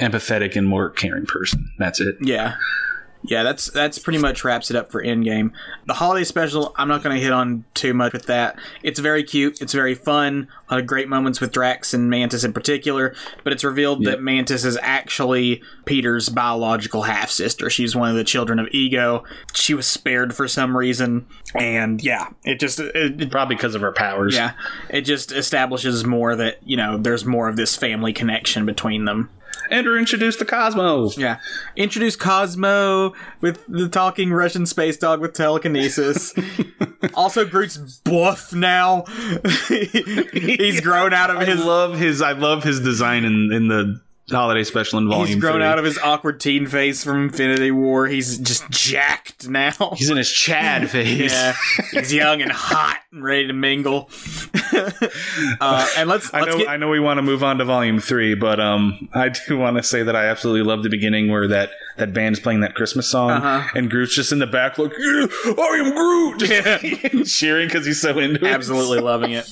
empathetic 0.02 0.56
and 0.56 0.66
more 0.66 0.90
caring 0.90 1.26
person. 1.26 1.70
That's 1.78 2.00
it. 2.00 2.16
Yeah. 2.20 2.56
Yeah, 3.28 3.42
that's 3.42 3.70
that's 3.70 3.98
pretty 3.98 4.18
much 4.18 4.42
wraps 4.42 4.70
it 4.70 4.76
up 4.76 4.90
for 4.90 5.02
Endgame. 5.02 5.52
The 5.86 5.92
holiday 5.94 6.24
special, 6.24 6.74
I'm 6.76 6.88
not 6.88 7.02
going 7.02 7.14
to 7.14 7.22
hit 7.22 7.32
on 7.32 7.64
too 7.74 7.92
much 7.92 8.14
with 8.14 8.26
that. 8.26 8.58
It's 8.82 9.00
very 9.00 9.22
cute. 9.22 9.60
It's 9.60 9.74
very 9.74 9.94
fun. 9.94 10.48
A 10.68 10.74
lot 10.74 10.80
of 10.80 10.86
great 10.86 11.08
moments 11.08 11.38
with 11.40 11.52
Drax 11.52 11.92
and 11.92 12.08
Mantis 12.08 12.42
in 12.42 12.54
particular. 12.54 13.14
But 13.44 13.52
it's 13.52 13.64
revealed 13.64 14.02
yep. 14.02 14.12
that 14.12 14.22
Mantis 14.22 14.64
is 14.64 14.78
actually 14.80 15.62
Peter's 15.84 16.30
biological 16.30 17.02
half 17.02 17.30
sister. 17.30 17.68
She's 17.68 17.94
one 17.94 18.08
of 18.08 18.16
the 18.16 18.24
children 18.24 18.58
of 18.58 18.68
Ego. 18.72 19.24
She 19.52 19.74
was 19.74 19.86
spared 19.86 20.34
for 20.34 20.48
some 20.48 20.74
reason, 20.74 21.26
and 21.54 22.02
yeah, 22.02 22.30
it 22.44 22.58
just 22.58 22.80
it, 22.80 23.20
it, 23.20 23.30
probably 23.30 23.56
because 23.56 23.74
of 23.74 23.82
her 23.82 23.92
powers. 23.92 24.34
Yeah, 24.34 24.52
it 24.88 25.02
just 25.02 25.32
establishes 25.32 26.04
more 26.04 26.34
that 26.36 26.58
you 26.64 26.78
know 26.78 26.96
there's 26.96 27.26
more 27.26 27.48
of 27.48 27.56
this 27.56 27.76
family 27.76 28.14
connection 28.14 28.64
between 28.64 29.04
them. 29.04 29.28
Andrew 29.70 29.98
introduced 29.98 30.38
the 30.38 30.44
Cosmo. 30.44 31.10
Yeah. 31.16 31.38
Introduce 31.76 32.16
Cosmo 32.16 33.14
with 33.40 33.64
the 33.66 33.88
talking 33.88 34.32
Russian 34.32 34.66
space 34.66 34.96
dog 34.96 35.20
with 35.20 35.34
telekinesis. 35.34 36.34
also, 37.14 37.44
Groot's 37.44 37.76
buff 37.76 38.52
now. 38.52 39.04
He's 39.68 40.80
grown 40.82 41.12
out 41.12 41.30
of 41.30 41.46
his. 41.46 41.60
I 41.60 41.64
love 41.64 41.98
his. 41.98 42.22
I 42.22 42.32
love 42.32 42.64
his 42.64 42.80
design 42.80 43.24
in 43.24 43.52
in 43.52 43.68
the 43.68 44.00
holiday 44.30 44.64
special 44.64 44.98
in 44.98 45.08
volume. 45.08 45.26
He's 45.26 45.36
grown 45.36 45.56
three. 45.56 45.64
out 45.64 45.78
of 45.78 45.84
his 45.84 45.98
awkward 45.98 46.40
teen 46.40 46.66
face 46.66 47.02
from 47.04 47.24
Infinity 47.24 47.70
War. 47.70 48.06
He's 48.06 48.38
just 48.38 48.68
jacked 48.70 49.48
now. 49.48 49.94
He's 49.96 50.10
in 50.10 50.16
his 50.16 50.30
Chad 50.30 50.90
phase. 50.90 51.32
yeah, 51.32 51.54
he's 51.92 52.12
young 52.12 52.42
and 52.42 52.52
hot 52.52 52.98
and 53.12 53.22
ready 53.24 53.46
to 53.46 53.52
mingle. 53.52 54.10
uh, 55.60 55.88
and 55.96 56.08
let's, 56.08 56.32
I 56.32 56.40
let's 56.40 56.52
know 56.52 56.58
get- 56.58 56.68
I 56.68 56.76
know 56.76 56.88
we 56.88 57.00
want 57.00 57.18
to 57.18 57.22
move 57.22 57.42
on 57.42 57.58
to 57.58 57.64
volume 57.64 58.00
three, 58.00 58.34
but 58.34 58.60
um, 58.60 59.08
I 59.14 59.30
do 59.30 59.58
want 59.58 59.76
to 59.76 59.82
say 59.82 60.02
that 60.02 60.14
I 60.16 60.26
absolutely 60.26 60.62
love 60.68 60.82
the 60.82 60.90
beginning 60.90 61.30
where 61.30 61.48
that 61.48 61.70
that 61.98 62.12
band's 62.12 62.40
playing 62.40 62.60
that 62.60 62.74
Christmas 62.74 63.08
song, 63.08 63.30
uh-huh. 63.30 63.68
and 63.74 63.90
Groot's 63.90 64.14
just 64.14 64.32
in 64.32 64.38
the 64.38 64.46
back 64.46 64.78
like, 64.78 64.92
"I 64.92 65.82
am 65.84 65.94
Groot," 65.94 66.48
yeah. 66.48 67.22
cheering 67.24 67.68
because 67.68 67.86
he's 67.86 68.00
so 68.00 68.18
into 68.18 68.44
it. 68.44 68.50
Absolutely 68.50 69.00
loving 69.00 69.32
it. 69.32 69.48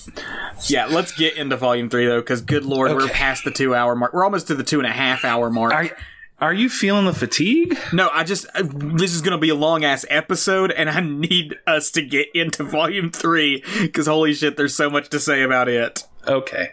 Yeah, 0.69 0.87
let's 0.87 1.13
get 1.13 1.37
into 1.37 1.57
volume 1.57 1.91
three 1.91 2.07
though, 2.07 2.21
because 2.21 2.41
good 2.41 2.65
lord, 2.65 2.91
okay. 2.91 3.05
we're 3.05 3.11
past 3.11 3.45
the 3.45 3.51
two 3.51 3.75
hour 3.75 3.95
mark. 3.95 4.13
We're 4.13 4.25
almost 4.25 4.49
to 4.49 4.55
the 4.55 4.65
two 4.65 4.79
and 4.79 4.87
a 4.87 4.93
half 4.93 5.25
hour 5.25 5.51
mark. 5.51 5.73
Are, 5.73 5.91
are 6.39 6.53
you 6.53 6.69
feeling 6.69 7.07
the 7.07 7.15
fatigue? 7.15 7.79
No, 7.95 8.11
I 8.13 8.23
just 8.23 8.47
uh, 8.55 8.63
this 8.65 9.15
is 9.15 9.23
going 9.23 9.33
to 9.33 9.39
be 9.39 9.49
a 9.49 9.55
long 9.55 9.85
ass 9.85 10.05
episode, 10.11 10.71
and 10.71 10.91
I 10.91 11.01
need 11.01 11.57
us 11.67 11.91
to 11.93 12.03
get 12.03 12.29
into 12.35 12.63
volume 12.63 13.11
three 13.11 13.65
because 13.81 14.07
holy 14.07 14.35
shit, 14.35 14.57
there's 14.57 14.75
so 14.75 14.91
much 14.91 15.09
to 15.11 15.21
say 15.21 15.43
about 15.43 15.69
it. 15.69 16.05
Okay, 16.29 16.73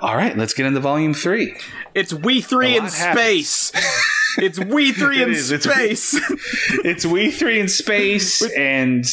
all 0.00 0.16
right, 0.16 0.36
let's 0.36 0.54
get 0.54 0.66
into 0.66 0.80
volume 0.80 1.14
three. 1.14 1.54
It's 1.94 2.12
we 2.12 2.40
three 2.40 2.76
in 2.76 2.88
space. 2.88 3.72
it's 4.38 4.58
we 4.58 4.92
three 4.92 5.22
in 5.22 5.30
is. 5.30 5.48
space. 5.48 6.14
It's, 6.14 6.30
it's 6.84 7.06
we 7.06 7.30
three 7.30 7.60
in 7.60 7.68
space, 7.68 8.42
and 8.54 9.04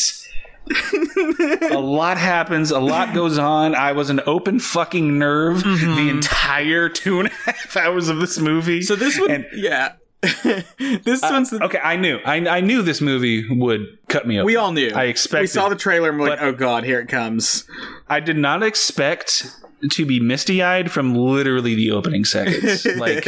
a 1.72 1.80
lot 1.80 2.18
happens. 2.18 2.72
A 2.72 2.80
lot 2.80 3.14
goes 3.14 3.38
on. 3.38 3.76
I 3.76 3.94
was 3.94 4.10
an 4.10 4.22
open 4.26 4.60
fucking 4.60 5.18
nerve 5.18 5.64
mm-hmm. 5.64 5.96
the 5.96 6.10
entire 6.10 6.90
two 6.90 7.20
and 7.20 7.30
a 7.30 7.32
half 7.32 7.78
hours 7.78 8.10
of 8.10 8.18
this 8.18 8.40
movie. 8.40 8.82
So 8.82 8.96
this 8.96 9.20
one, 9.20 9.32
and, 9.32 9.46
yeah. 9.54 9.94
this 10.22 11.24
uh, 11.24 11.30
one's 11.32 11.52
the, 11.52 11.64
okay. 11.64 11.80
I 11.80 11.96
knew. 11.96 12.18
I, 12.26 12.38
I 12.48 12.62
knew 12.62 12.82
this 12.82 13.02
movie 13.02 13.48
would 13.50 14.00
cut 14.08 14.28
me 14.28 14.40
open. 14.40 14.48
We 14.48 14.56
all 14.56 14.72
knew. 14.72 14.92
I 14.94 15.06
expected. 15.06 15.44
We 15.44 15.48
saw 15.48 15.70
the 15.70 15.76
trailer 15.76 16.10
and 16.10 16.20
we're 16.20 16.30
like, 16.30 16.42
"Oh 16.42 16.54
God, 16.54 16.84
here 16.84 17.00
it 17.00 17.08
comes." 17.08 17.66
I 18.10 18.20
did 18.20 18.38
not 18.38 18.64
expect 18.64 19.46
to 19.92 20.06
be 20.06 20.20
misty 20.20 20.64
eyed 20.64 20.92
from 20.92 21.14
literally 21.14 21.76
the 21.76 21.92
opening 21.92 22.26
seconds. 22.26 22.86
Like, 22.98 23.28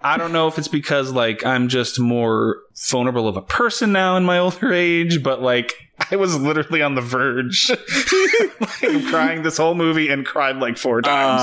I 0.00 0.16
don't 0.16 0.32
know 0.32 0.46
if 0.46 0.58
it's 0.58 0.68
because 0.68 1.10
like 1.10 1.44
I'm 1.44 1.68
just 1.68 1.98
more 1.98 2.62
vulnerable 2.90 3.28
of 3.28 3.36
a 3.36 3.42
person 3.42 3.92
now 3.92 4.16
in 4.16 4.24
my 4.24 4.38
older 4.38 4.72
age, 4.72 5.22
but 5.22 5.42
like 5.42 5.74
I 6.10 6.16
was 6.16 6.38
literally 6.38 6.82
on 6.82 6.94
the 6.94 7.00
verge 7.00 7.70
like, 8.60 9.06
crying 9.06 9.42
this 9.42 9.56
whole 9.56 9.74
movie 9.74 10.08
and 10.08 10.24
cried 10.24 10.56
like 10.56 10.78
four 10.78 11.02
times. 11.02 11.42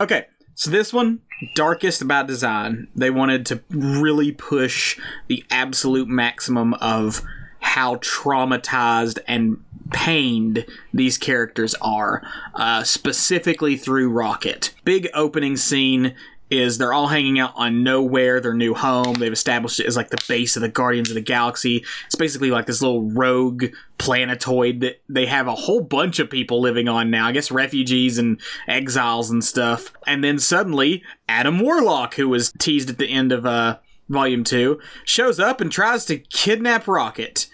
Uh, 0.00 0.02
okay, 0.04 0.26
so 0.54 0.70
this 0.70 0.92
one, 0.92 1.20
darkest 1.54 2.00
about 2.00 2.26
design. 2.26 2.88
They 2.96 3.10
wanted 3.10 3.44
to 3.46 3.62
really 3.70 4.32
push 4.32 4.98
the 5.28 5.44
absolute 5.50 6.08
maximum 6.08 6.74
of 6.74 7.22
how 7.60 7.96
traumatized 7.96 9.18
and 9.28 9.62
pained 9.92 10.66
these 10.92 11.18
characters 11.18 11.74
are, 11.80 12.22
uh, 12.54 12.84
specifically 12.84 13.76
through 13.76 14.10
Rocket. 14.10 14.72
Big 14.84 15.08
opening 15.14 15.56
scene 15.56 16.14
is 16.50 16.78
they're 16.78 16.92
all 16.92 17.08
hanging 17.08 17.38
out 17.38 17.52
on 17.56 17.84
Knowhere 17.84 18.42
their 18.42 18.54
new 18.54 18.74
home. 18.74 19.14
They've 19.14 19.32
established 19.32 19.80
it 19.80 19.86
as 19.86 19.96
like 19.96 20.10
the 20.10 20.22
base 20.28 20.56
of 20.56 20.62
the 20.62 20.68
Guardians 20.68 21.10
of 21.10 21.14
the 21.14 21.20
Galaxy. 21.20 21.84
It's 22.06 22.14
basically 22.14 22.50
like 22.50 22.66
this 22.66 22.82
little 22.82 23.10
rogue 23.10 23.66
planetoid 23.98 24.80
that 24.80 25.00
they 25.08 25.26
have 25.26 25.48
a 25.48 25.54
whole 25.54 25.80
bunch 25.80 26.18
of 26.18 26.30
people 26.30 26.60
living 26.60 26.88
on 26.88 27.10
now. 27.10 27.26
I 27.26 27.32
guess 27.32 27.50
refugees 27.50 28.18
and 28.18 28.40
exiles 28.68 29.30
and 29.30 29.44
stuff. 29.44 29.92
And 30.06 30.22
then 30.22 30.38
suddenly, 30.38 31.02
Adam 31.28 31.58
Warlock, 31.60 32.14
who 32.14 32.28
was 32.28 32.52
teased 32.58 32.90
at 32.90 32.98
the 32.98 33.10
end 33.10 33.32
of 33.32 33.44
uh, 33.44 33.78
Volume 34.08 34.44
2, 34.44 34.80
shows 35.04 35.40
up 35.40 35.60
and 35.60 35.72
tries 35.72 36.04
to 36.06 36.18
kidnap 36.18 36.86
Rocket. 36.86 37.48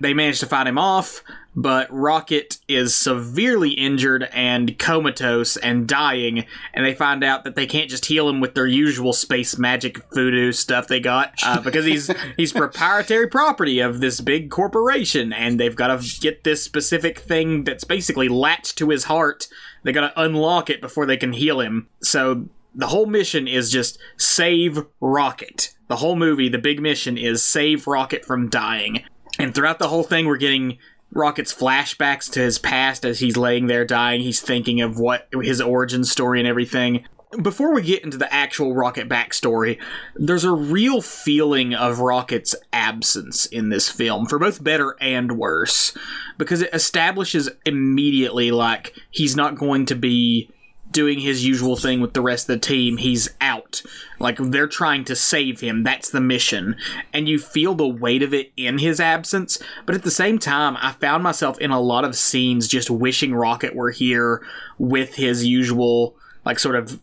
They 0.00 0.14
manage 0.14 0.40
to 0.40 0.46
fight 0.46 0.66
him 0.66 0.78
off 0.78 1.22
but 1.54 1.88
Rocket 1.90 2.58
is 2.68 2.94
severely 2.94 3.70
injured 3.70 4.28
and 4.32 4.78
comatose 4.78 5.56
and 5.56 5.86
dying, 5.86 6.44
and 6.72 6.86
they 6.86 6.94
find 6.94 7.24
out 7.24 7.44
that 7.44 7.56
they 7.56 7.66
can't 7.66 7.90
just 7.90 8.06
heal 8.06 8.28
him 8.28 8.40
with 8.40 8.54
their 8.54 8.66
usual 8.66 9.12
space 9.12 9.58
magic 9.58 9.98
voodoo 10.12 10.52
stuff 10.52 10.86
they 10.86 11.00
got 11.00 11.34
uh, 11.44 11.60
because 11.64 11.84
he's 11.84 12.10
he's 12.36 12.52
proprietary 12.52 13.26
property 13.26 13.80
of 13.80 14.00
this 14.00 14.20
big 14.20 14.50
corporation, 14.50 15.32
and 15.32 15.58
they've 15.58 15.76
got 15.76 15.88
to 16.00 16.20
get 16.20 16.44
this 16.44 16.62
specific 16.62 17.18
thing 17.18 17.64
that's 17.64 17.84
basically 17.84 18.28
latched 18.28 18.78
to 18.78 18.90
his 18.90 19.04
heart. 19.04 19.48
They 19.82 19.92
got 19.92 20.14
to 20.14 20.20
unlock 20.20 20.70
it 20.70 20.80
before 20.80 21.06
they 21.06 21.16
can 21.16 21.32
heal 21.32 21.60
him. 21.60 21.88
So 22.02 22.48
the 22.74 22.88
whole 22.88 23.06
mission 23.06 23.48
is 23.48 23.70
just 23.70 23.98
save 24.16 24.84
Rocket. 25.00 25.74
The 25.88 25.96
whole 25.96 26.16
movie, 26.16 26.48
the 26.48 26.58
big 26.58 26.80
mission 26.80 27.18
is 27.18 27.44
save 27.44 27.86
Rocket 27.86 28.24
from 28.24 28.48
dying. 28.48 29.04
And 29.38 29.54
throughout 29.54 29.78
the 29.78 29.88
whole 29.88 30.02
thing, 30.02 30.26
we're 30.26 30.36
getting 30.36 30.78
Rocket's 31.12 31.54
flashbacks 31.54 32.30
to 32.32 32.40
his 32.40 32.58
past 32.58 33.04
as 33.04 33.20
he's 33.20 33.36
laying 33.36 33.66
there 33.66 33.84
dying. 33.84 34.20
He's 34.20 34.40
thinking 34.40 34.80
of 34.80 34.98
what 34.98 35.28
his 35.32 35.60
origin 35.60 36.04
story 36.04 36.38
and 36.38 36.48
everything. 36.48 37.04
Before 37.42 37.72
we 37.72 37.82
get 37.82 38.02
into 38.02 38.18
the 38.18 38.32
actual 38.32 38.74
Rocket 38.74 39.08
backstory, 39.08 39.80
there's 40.16 40.44
a 40.44 40.52
real 40.52 41.00
feeling 41.00 41.74
of 41.74 42.00
Rocket's 42.00 42.56
absence 42.72 43.46
in 43.46 43.68
this 43.68 43.88
film, 43.88 44.26
for 44.26 44.38
both 44.38 44.64
better 44.64 44.96
and 45.00 45.38
worse, 45.38 45.96
because 46.38 46.60
it 46.60 46.70
establishes 46.72 47.48
immediately 47.64 48.50
like 48.50 48.94
he's 49.10 49.36
not 49.36 49.56
going 49.56 49.86
to 49.86 49.94
be 49.94 50.50
doing 50.90 51.20
his 51.20 51.44
usual 51.44 51.76
thing 51.76 52.00
with 52.00 52.14
the 52.14 52.20
rest 52.20 52.48
of 52.48 52.54
the 52.54 52.66
team. 52.66 52.96
He's 52.96 53.28
out. 53.40 53.82
Like 54.18 54.38
they're 54.38 54.66
trying 54.66 55.04
to 55.04 55.16
save 55.16 55.60
him. 55.60 55.82
That's 55.82 56.10
the 56.10 56.20
mission. 56.20 56.76
And 57.12 57.28
you 57.28 57.38
feel 57.38 57.74
the 57.74 57.88
weight 57.88 58.22
of 58.22 58.34
it 58.34 58.52
in 58.56 58.78
his 58.78 59.00
absence. 59.00 59.58
But 59.86 59.94
at 59.94 60.02
the 60.02 60.10
same 60.10 60.38
time, 60.38 60.76
I 60.80 60.92
found 60.92 61.22
myself 61.22 61.58
in 61.58 61.70
a 61.70 61.80
lot 61.80 62.04
of 62.04 62.16
scenes 62.16 62.68
just 62.68 62.90
wishing 62.90 63.34
Rocket 63.34 63.74
were 63.74 63.90
here 63.90 64.42
with 64.78 65.14
his 65.14 65.46
usual, 65.46 66.16
like, 66.44 66.58
sort 66.58 66.76
of 66.76 67.00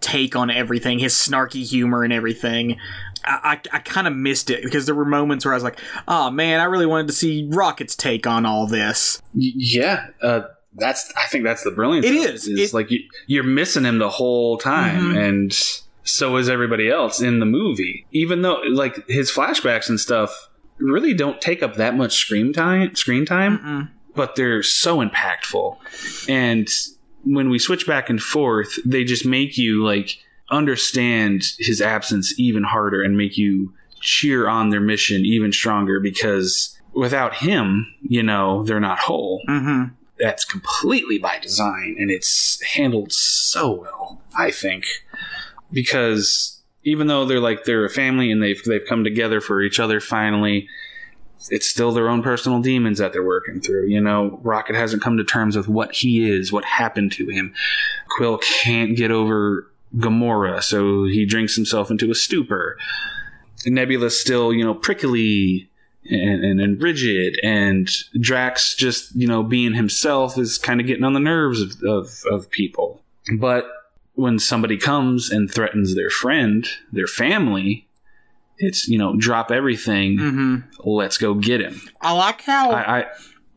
take 0.00 0.36
on 0.36 0.50
everything, 0.50 0.98
his 0.98 1.14
snarky 1.14 1.64
humor 1.64 2.02
and 2.02 2.12
everything. 2.12 2.76
I, 3.24 3.60
I, 3.72 3.76
I 3.76 3.78
kind 3.78 4.06
of 4.06 4.14
missed 4.14 4.50
it 4.50 4.62
because 4.62 4.86
there 4.86 4.94
were 4.94 5.04
moments 5.04 5.44
where 5.44 5.54
I 5.54 5.56
was 5.56 5.64
like, 5.64 5.78
oh 6.06 6.30
man, 6.30 6.60
I 6.60 6.64
really 6.64 6.86
wanted 6.86 7.06
to 7.06 7.14
see 7.14 7.48
Rocket's 7.50 7.96
take 7.96 8.26
on 8.26 8.44
all 8.44 8.66
this. 8.66 9.22
Yeah. 9.32 10.08
Uh, 10.20 10.42
that's, 10.74 11.12
I 11.16 11.26
think 11.26 11.44
that's 11.44 11.64
the 11.64 11.70
brilliance. 11.70 12.06
It 12.06 12.14
is. 12.14 12.46
It's 12.46 12.72
like 12.72 12.90
you, 12.90 13.00
you're 13.26 13.44
missing 13.44 13.84
him 13.84 13.98
the 13.98 14.10
whole 14.10 14.56
time. 14.58 15.02
Mm-hmm. 15.02 15.18
And 15.18 15.58
so 16.02 16.36
is 16.36 16.48
everybody 16.48 16.88
else 16.90 17.20
in 17.20 17.40
the 17.40 17.46
movie. 17.46 18.06
Even 18.12 18.42
though, 18.42 18.60
like, 18.70 19.06
his 19.08 19.30
flashbacks 19.30 19.88
and 19.88 19.98
stuff 19.98 20.48
really 20.78 21.12
don't 21.12 21.40
take 21.40 21.62
up 21.62 21.74
that 21.74 21.96
much 21.96 22.14
screen 22.14 22.52
time, 22.52 22.94
screen 22.94 23.26
time, 23.26 23.58
Mm-mm. 23.58 23.90
but 24.14 24.36
they're 24.36 24.62
so 24.62 24.98
impactful. 24.98 25.76
And 26.28 26.68
when 27.24 27.50
we 27.50 27.58
switch 27.58 27.86
back 27.86 28.08
and 28.08 28.20
forth, 28.20 28.78
they 28.84 29.04
just 29.04 29.26
make 29.26 29.58
you, 29.58 29.84
like, 29.84 30.18
understand 30.50 31.44
his 31.58 31.80
absence 31.80 32.38
even 32.38 32.64
harder 32.64 33.02
and 33.02 33.16
make 33.16 33.36
you 33.36 33.74
cheer 34.00 34.48
on 34.48 34.70
their 34.70 34.80
mission 34.80 35.24
even 35.24 35.52
stronger 35.52 36.00
because 36.00 36.76
without 36.94 37.34
him, 37.34 37.86
you 38.00 38.22
know, 38.22 38.64
they're 38.64 38.80
not 38.80 38.98
whole. 38.98 39.42
Mm-hmm. 39.48 39.94
That's 40.20 40.44
completely 40.44 41.18
by 41.18 41.38
design 41.38 41.96
and 41.98 42.10
it's 42.10 42.62
handled 42.62 43.12
so 43.12 43.72
well, 43.72 44.22
I 44.38 44.50
think. 44.50 44.84
Because 45.72 46.60
even 46.82 47.06
though 47.06 47.24
they're 47.24 47.40
like 47.40 47.64
they're 47.64 47.84
a 47.84 47.90
family 47.90 48.30
and 48.30 48.42
they've 48.42 48.62
they've 48.64 48.84
come 48.88 49.04
together 49.04 49.40
for 49.40 49.62
each 49.62 49.80
other 49.80 50.00
finally, 50.00 50.68
it's 51.48 51.68
still 51.68 51.92
their 51.92 52.08
own 52.08 52.22
personal 52.22 52.60
demons 52.60 52.98
that 52.98 53.12
they're 53.12 53.24
working 53.24 53.60
through. 53.60 53.86
You 53.86 54.00
know, 54.00 54.38
Rocket 54.42 54.76
hasn't 54.76 55.02
come 55.02 55.16
to 55.16 55.24
terms 55.24 55.56
with 55.56 55.68
what 55.68 55.92
he 55.92 56.28
is, 56.28 56.52
what 56.52 56.64
happened 56.64 57.12
to 57.12 57.28
him. 57.28 57.54
Quill 58.08 58.38
can't 58.38 58.96
get 58.96 59.10
over 59.10 59.70
Gamora, 59.96 60.62
so 60.62 61.04
he 61.04 61.24
drinks 61.24 61.56
himself 61.56 61.90
into 61.90 62.10
a 62.10 62.14
stupor. 62.14 62.76
Nebula's 63.66 64.20
still, 64.20 64.52
you 64.52 64.64
know, 64.64 64.74
prickly 64.74 65.69
and, 66.08 66.44
and, 66.44 66.60
and, 66.60 66.82
rigid, 66.82 67.38
and 67.42 67.90
Drax 68.18 68.74
just, 68.74 69.14
you 69.14 69.26
know, 69.26 69.42
being 69.42 69.74
himself 69.74 70.38
is 70.38 70.58
kind 70.58 70.80
of 70.80 70.86
getting 70.86 71.04
on 71.04 71.12
the 71.12 71.20
nerves 71.20 71.60
of, 71.60 71.82
of, 71.82 72.22
of 72.30 72.50
people. 72.50 73.02
But 73.38 73.66
when 74.14 74.38
somebody 74.38 74.76
comes 74.76 75.30
and 75.30 75.50
threatens 75.50 75.94
their 75.94 76.10
friend, 76.10 76.66
their 76.92 77.06
family, 77.06 77.88
it's, 78.58 78.88
you 78.88 78.98
know, 78.98 79.16
drop 79.16 79.50
everything, 79.50 80.18
mm-hmm. 80.18 80.56
let's 80.88 81.18
go 81.18 81.34
get 81.34 81.60
him. 81.60 81.80
I 82.00 82.12
like 82.12 82.42
how. 82.42 82.70
I, 82.70 83.00
I 83.00 83.06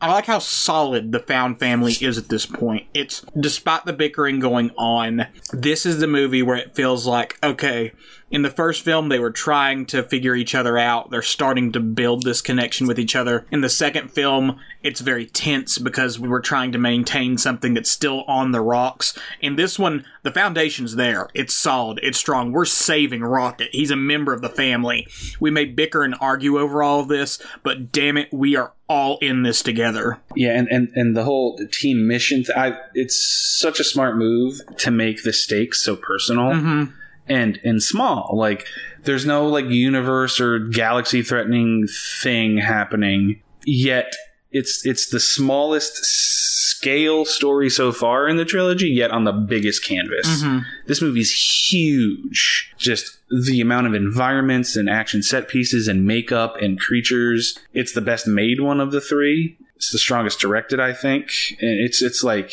I 0.04 0.12
like 0.12 0.26
how 0.26 0.38
solid 0.38 1.12
the 1.12 1.18
found 1.18 1.58
family 1.58 1.94
is 1.98 2.18
at 2.18 2.28
this 2.28 2.44
point. 2.44 2.86
It's 2.92 3.24
despite 3.40 3.86
the 3.86 3.94
bickering 3.94 4.38
going 4.38 4.70
on, 4.76 5.28
this 5.50 5.86
is 5.86 5.98
the 5.98 6.06
movie 6.06 6.42
where 6.42 6.58
it 6.58 6.74
feels 6.74 7.06
like, 7.06 7.38
okay, 7.42 7.92
in 8.34 8.42
the 8.42 8.50
first 8.50 8.82
film, 8.82 9.10
they 9.10 9.20
were 9.20 9.30
trying 9.30 9.86
to 9.86 10.02
figure 10.02 10.34
each 10.34 10.56
other 10.56 10.76
out. 10.76 11.12
They're 11.12 11.22
starting 11.22 11.70
to 11.70 11.78
build 11.78 12.24
this 12.24 12.42
connection 12.42 12.88
with 12.88 12.98
each 12.98 13.14
other. 13.14 13.46
In 13.52 13.60
the 13.60 13.68
second 13.68 14.10
film, 14.10 14.58
it's 14.82 14.98
very 14.98 15.24
tense 15.24 15.78
because 15.78 16.18
we 16.18 16.26
were 16.26 16.40
trying 16.40 16.72
to 16.72 16.78
maintain 16.78 17.38
something 17.38 17.74
that's 17.74 17.92
still 17.92 18.24
on 18.24 18.50
the 18.50 18.60
rocks. 18.60 19.16
In 19.40 19.54
this 19.54 19.78
one, 19.78 20.04
the 20.24 20.32
foundation's 20.32 20.96
there. 20.96 21.28
It's 21.32 21.54
solid. 21.54 22.00
It's 22.02 22.18
strong. 22.18 22.50
We're 22.50 22.64
saving 22.64 23.22
Rocket. 23.22 23.68
He's 23.70 23.92
a 23.92 23.96
member 23.96 24.32
of 24.32 24.42
the 24.42 24.48
family. 24.48 25.06
We 25.38 25.52
may 25.52 25.64
bicker 25.64 26.02
and 26.02 26.16
argue 26.20 26.58
over 26.58 26.82
all 26.82 26.98
of 26.98 27.06
this, 27.06 27.38
but 27.62 27.92
damn 27.92 28.16
it, 28.16 28.32
we 28.32 28.56
are 28.56 28.72
all 28.88 29.18
in 29.18 29.44
this 29.44 29.62
together. 29.62 30.20
Yeah, 30.34 30.58
and, 30.58 30.66
and, 30.72 30.88
and 30.96 31.16
the 31.16 31.22
whole 31.22 31.56
team 31.70 32.08
mission, 32.08 32.38
th- 32.38 32.58
I, 32.58 32.76
it's 32.94 33.16
such 33.16 33.78
a 33.78 33.84
smart 33.84 34.16
move 34.16 34.60
to 34.78 34.90
make 34.90 35.22
the 35.22 35.32
stakes 35.32 35.84
so 35.84 35.94
personal. 35.94 36.46
Mm-hmm 36.46 37.00
and 37.28 37.60
and 37.64 37.82
small. 37.82 38.30
Like 38.34 38.66
there's 39.02 39.26
no 39.26 39.46
like 39.46 39.66
universe 39.66 40.40
or 40.40 40.58
galaxy 40.58 41.22
threatening 41.22 41.86
thing 42.22 42.58
happening 42.58 43.42
yet. 43.64 44.12
It's 44.50 44.86
it's 44.86 45.08
the 45.08 45.20
smallest 45.20 46.04
scale 46.04 47.24
story 47.24 47.70
so 47.70 47.92
far 47.92 48.28
in 48.28 48.36
the 48.36 48.44
trilogy, 48.44 48.88
yet 48.88 49.10
on 49.10 49.24
the 49.24 49.32
biggest 49.32 49.84
canvas. 49.84 50.42
Mm-hmm. 50.42 50.58
This 50.86 51.02
movie's 51.02 51.32
huge. 51.32 52.72
Just 52.76 53.18
the 53.46 53.60
amount 53.60 53.86
of 53.86 53.94
environments 53.94 54.76
and 54.76 54.88
action 54.88 55.22
set 55.22 55.48
pieces 55.48 55.88
and 55.88 56.06
makeup 56.06 56.56
and 56.60 56.78
creatures. 56.78 57.58
It's 57.72 57.92
the 57.92 58.00
best 58.00 58.28
made 58.28 58.60
one 58.60 58.80
of 58.80 58.92
the 58.92 59.00
three. 59.00 59.58
It's 59.76 59.90
the 59.90 59.98
strongest 59.98 60.38
directed, 60.38 60.78
I 60.78 60.92
think. 60.92 61.30
And 61.60 61.80
it's 61.80 62.00
it's 62.00 62.22
like 62.22 62.52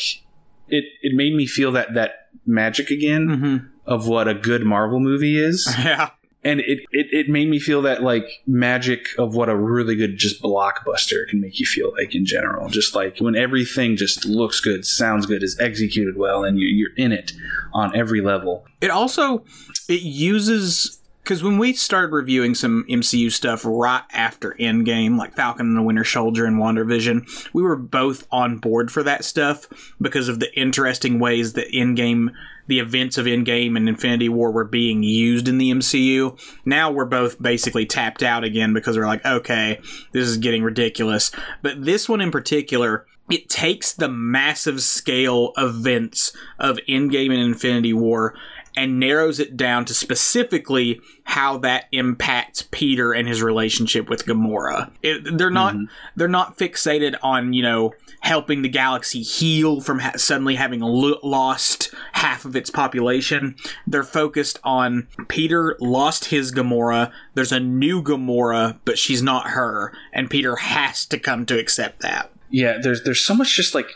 it 0.70 0.86
it 1.02 1.14
made 1.14 1.36
me 1.36 1.46
feel 1.46 1.72
that 1.74 1.94
that 1.94 2.30
magic 2.46 2.90
again 2.90 3.28
mm-hmm 3.28 3.71
of 3.86 4.08
what 4.08 4.28
a 4.28 4.34
good 4.34 4.64
Marvel 4.64 5.00
movie 5.00 5.38
is. 5.38 5.74
Yeah. 5.84 6.12
And 6.44 6.60
it, 6.62 6.80
it, 6.92 7.08
it 7.12 7.30
made 7.30 7.50
me 7.50 7.60
feel 7.60 7.84
that 7.84 8.02
like 8.02 8.26
magic 8.48 9.10
of 9.20 9.36
what 9.36 9.48
a 9.48 9.56
really 9.56 9.96
good 9.96 10.18
just 10.18 10.42
blockbuster 10.42 11.28
can 11.28 11.40
make 11.40 11.60
you 11.60 11.68
feel 11.68 11.92
like 11.92 12.16
in 12.16 12.26
general. 12.26 12.68
Just 12.68 12.96
like 12.96 13.20
when 13.20 13.36
everything 13.36 13.96
just 13.96 14.26
looks 14.26 14.60
good, 14.60 14.84
sounds 14.84 15.28
good, 15.28 15.44
is 15.44 15.60
executed 15.60 16.18
well, 16.18 16.44
and 16.44 16.58
you, 16.58 16.66
you're 16.66 16.96
in 16.98 17.12
it 17.12 17.34
on 17.74 17.96
every 17.96 18.22
level. 18.22 18.66
It 18.82 18.90
also 18.90 19.46
it 19.88 20.02
uses 20.02 21.01
because 21.32 21.44
when 21.44 21.58
we 21.58 21.72
started 21.72 22.12
reviewing 22.12 22.54
some 22.54 22.84
MCU 22.90 23.32
stuff 23.32 23.62
right 23.64 24.04
after 24.12 24.54
Endgame, 24.60 25.18
like 25.18 25.34
Falcon 25.34 25.68
and 25.68 25.78
the 25.78 25.82
Winter 25.82 26.04
Soldier 26.04 26.46
and 26.46 26.58
WandaVision, 26.58 27.54
we 27.54 27.64
were 27.64 27.78
both 27.78 28.28
on 28.34 28.58
board 28.58 28.92
for 28.92 29.02
that 29.04 29.24
stuff 29.24 29.66
because 30.02 30.28
of 30.28 30.42
the 30.42 30.54
interesting 30.60 31.20
ways 31.20 31.54
that 31.54 31.72
Endgame 31.72 32.32
the 32.68 32.80
events 32.80 33.18
of 33.18 33.28
Endgame 33.28 33.78
and 33.78 33.88
Infinity 33.88 34.28
War 34.28 34.52
were 34.52 34.66
being 34.66 35.04
used 35.04 35.48
in 35.48 35.58
the 35.58 35.72
MCU. 35.72 36.38
Now 36.66 36.92
we're 36.92 37.06
both 37.06 37.42
basically 37.42 37.86
tapped 37.86 38.24
out 38.24 38.44
again 38.44 38.74
because 38.74 38.98
we're 38.98 39.08
like, 39.08 39.26
okay, 39.26 39.80
this 40.12 40.28
is 40.28 40.36
getting 40.36 40.64
ridiculous. 40.64 41.32
But 41.62 41.86
this 41.86 42.10
one 42.10 42.20
in 42.20 42.32
particular, 42.32 43.06
it 43.30 43.48
takes 43.48 43.94
the 43.94 44.10
massive 44.10 44.82
scale 44.82 45.54
events 45.58 46.34
of 46.60 46.78
Endgame 46.90 47.32
and 47.32 47.42
Infinity 47.42 47.94
War 47.94 48.36
and 48.76 49.00
narrows 49.00 49.40
it 49.40 49.58
down 49.58 49.86
to 49.86 49.94
specifically 49.94 51.02
how 51.24 51.58
that 51.58 51.86
impacts 51.92 52.64
Peter 52.72 53.14
and 53.14 53.28
his 53.28 53.42
relationship 53.42 54.10
with 54.10 54.26
Gamora. 54.26 54.92
It, 55.02 55.38
they're 55.38 55.50
not 55.50 55.74
mm-hmm. 55.74 55.86
they're 56.16 56.28
not 56.28 56.58
fixated 56.58 57.16
on 57.22 57.54
you 57.54 57.64
know 57.64 57.94
helping 58.22 58.62
the 58.62 58.70
galaxy 58.70 59.22
heal 59.22 59.82
from 59.82 60.00
ha- 60.00 60.14
suddenly 60.16 60.56
having 60.56 60.80
lo- 60.80 61.20
lost 61.24 61.94
half 62.14 62.46
of 62.46 62.56
its 62.56 62.70
population. 62.70 63.56
They're 63.88 64.04
focused 64.04 64.60
on 64.64 65.08
Peter 65.28 65.76
lost 65.80 66.26
his 66.26 66.52
Gamora. 66.52 67.12
There's 67.34 67.52
a 67.52 67.60
new 67.60 68.02
Gamora, 68.02 68.80
but 68.86 68.98
she's 68.98 69.22
not 69.22 69.50
her, 69.50 69.94
and 70.14 70.30
Peter 70.30 70.56
has 70.58 71.06
to 71.08 71.20
come 71.20 71.46
to 71.48 71.60
accept 71.60 72.02
that. 72.02 72.32
Yeah, 72.50 72.78
there's 72.82 73.04
there's 73.04 73.22
so 73.22 73.34
much 73.34 73.56
just 73.56 73.74
like 73.74 73.90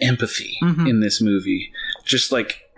empathy 0.00 0.56
mm-hmm. 0.62 0.86
in 0.86 1.00
this 1.00 1.20
movie. 1.20 1.72
Just 2.04 2.32
like 2.32 2.69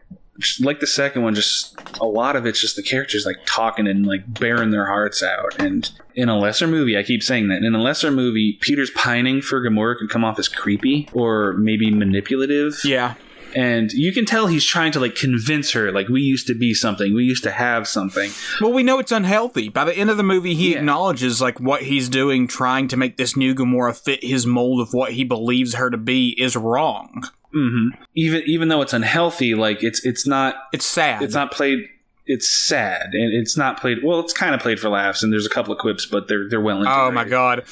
like 0.60 0.80
the 0.80 0.86
second 0.86 1.22
one, 1.22 1.34
just 1.34 1.76
a 2.00 2.06
lot 2.06 2.36
of 2.36 2.46
it's 2.46 2.60
just 2.60 2.76
the 2.76 2.82
characters 2.82 3.26
like 3.26 3.36
talking 3.44 3.86
and 3.86 4.06
like 4.06 4.38
bearing 4.40 4.70
their 4.70 4.86
hearts 4.86 5.22
out. 5.22 5.54
And 5.58 5.90
in 6.14 6.28
a 6.28 6.38
lesser 6.38 6.66
movie, 6.66 6.96
I 6.96 7.02
keep 7.02 7.22
saying 7.22 7.48
that 7.48 7.62
in 7.62 7.74
a 7.74 7.82
lesser 7.82 8.10
movie, 8.10 8.58
Peter's 8.60 8.90
pining 8.90 9.42
for 9.42 9.60
Gamora 9.60 9.96
could 9.98 10.10
come 10.10 10.24
off 10.24 10.38
as 10.38 10.48
creepy 10.48 11.08
or 11.12 11.52
maybe 11.54 11.90
manipulative. 11.90 12.80
Yeah. 12.84 13.14
And 13.54 13.92
you 13.92 14.12
can 14.12 14.24
tell 14.24 14.46
he's 14.46 14.64
trying 14.64 14.92
to 14.92 15.00
like 15.00 15.14
convince 15.14 15.72
her, 15.72 15.92
like 15.92 16.08
we 16.08 16.22
used 16.22 16.46
to 16.46 16.54
be 16.54 16.72
something, 16.72 17.14
we 17.14 17.24
used 17.24 17.42
to 17.42 17.50
have 17.50 17.86
something. 17.86 18.30
Well, 18.60 18.72
we 18.72 18.82
know 18.82 18.98
it's 18.98 19.12
unhealthy. 19.12 19.68
By 19.68 19.84
the 19.84 19.94
end 19.94 20.08
of 20.08 20.16
the 20.16 20.22
movie, 20.22 20.54
he 20.54 20.72
yeah. 20.72 20.78
acknowledges 20.78 21.42
like 21.42 21.60
what 21.60 21.82
he's 21.82 22.08
doing, 22.08 22.46
trying 22.46 22.88
to 22.88 22.96
make 22.96 23.18
this 23.18 23.36
new 23.36 23.54
Gamora 23.54 23.94
fit 23.94 24.24
his 24.24 24.46
mold 24.46 24.80
of 24.80 24.94
what 24.94 25.12
he 25.12 25.24
believes 25.24 25.74
her 25.74 25.90
to 25.90 25.98
be, 25.98 26.30
is 26.40 26.56
wrong. 26.56 27.24
Mm-hmm. 27.54 28.02
Even 28.14 28.42
even 28.46 28.68
though 28.68 28.82
it's 28.82 28.92
unhealthy, 28.92 29.54
like 29.54 29.82
it's 29.82 30.04
it's 30.04 30.26
not 30.26 30.56
it's 30.72 30.86
sad. 30.86 31.22
It's 31.22 31.34
not 31.34 31.52
played. 31.52 31.88
It's 32.24 32.48
sad, 32.48 33.14
and 33.14 33.34
it's 33.34 33.56
not 33.56 33.80
played. 33.80 33.98
Well, 34.04 34.20
it's 34.20 34.32
kind 34.32 34.54
of 34.54 34.60
played 34.60 34.78
for 34.78 34.88
laughs, 34.88 35.24
and 35.24 35.32
there's 35.32 35.44
a 35.44 35.50
couple 35.50 35.72
of 35.72 35.80
quips, 35.80 36.06
but 36.06 36.28
they're 36.28 36.48
they're 36.48 36.60
well. 36.60 36.86
Oh 36.86 37.10
my 37.10 37.24
god! 37.24 37.64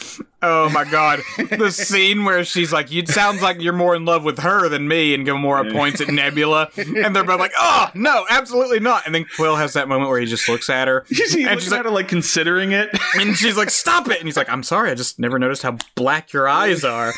Oh 0.42 0.68
my 0.70 0.84
god! 0.84 1.20
the 1.39 1.70
scene 1.73 2.25
where 2.25 2.44
she's 2.44 2.73
like, 2.73 2.92
"It 2.92 3.09
sounds 3.09 3.42
like 3.42 3.60
you're 3.60 3.73
more 3.73 3.94
in 3.94 4.05
love 4.05 4.25
with 4.25 4.41
her 4.41 4.68
than 4.68 4.89
me," 4.89 5.15
and 5.15 5.25
Gamora 5.25 5.70
points 5.70 6.00
at 6.00 6.09
Nebula, 6.12 6.68
and 6.76 7.15
they're 7.15 7.23
both 7.23 7.39
like, 7.39 7.52
"Oh 7.60 7.91
no, 7.94 8.26
absolutely 8.28 8.81
not!" 8.81 9.07
And 9.07 9.15
then 9.15 9.25
Quill 9.36 9.55
has 9.55 9.75
that 9.75 9.86
moment 9.86 10.10
where 10.10 10.18
he 10.18 10.26
just 10.26 10.49
looks 10.49 10.68
at 10.68 10.89
her, 10.89 11.07
he 11.09 11.44
and 11.47 11.60
she's 11.60 11.70
like, 11.70 11.84
her, 11.84 11.91
like 11.91 12.09
considering 12.09 12.73
it, 12.73 12.91
and 13.15 13.36
she's 13.36 13.57
like, 13.57 13.70
"Stop 13.70 14.09
it!" 14.09 14.18
And 14.18 14.26
he's 14.26 14.36
like, 14.36 14.50
"I'm 14.50 14.65
sorry, 14.65 14.91
I 14.91 14.97
just 14.97 15.20
never 15.20 15.39
noticed 15.39 15.62
how 15.62 15.78
black 15.94 16.33
your 16.33 16.49
eyes 16.49 16.83
are." 16.83 17.12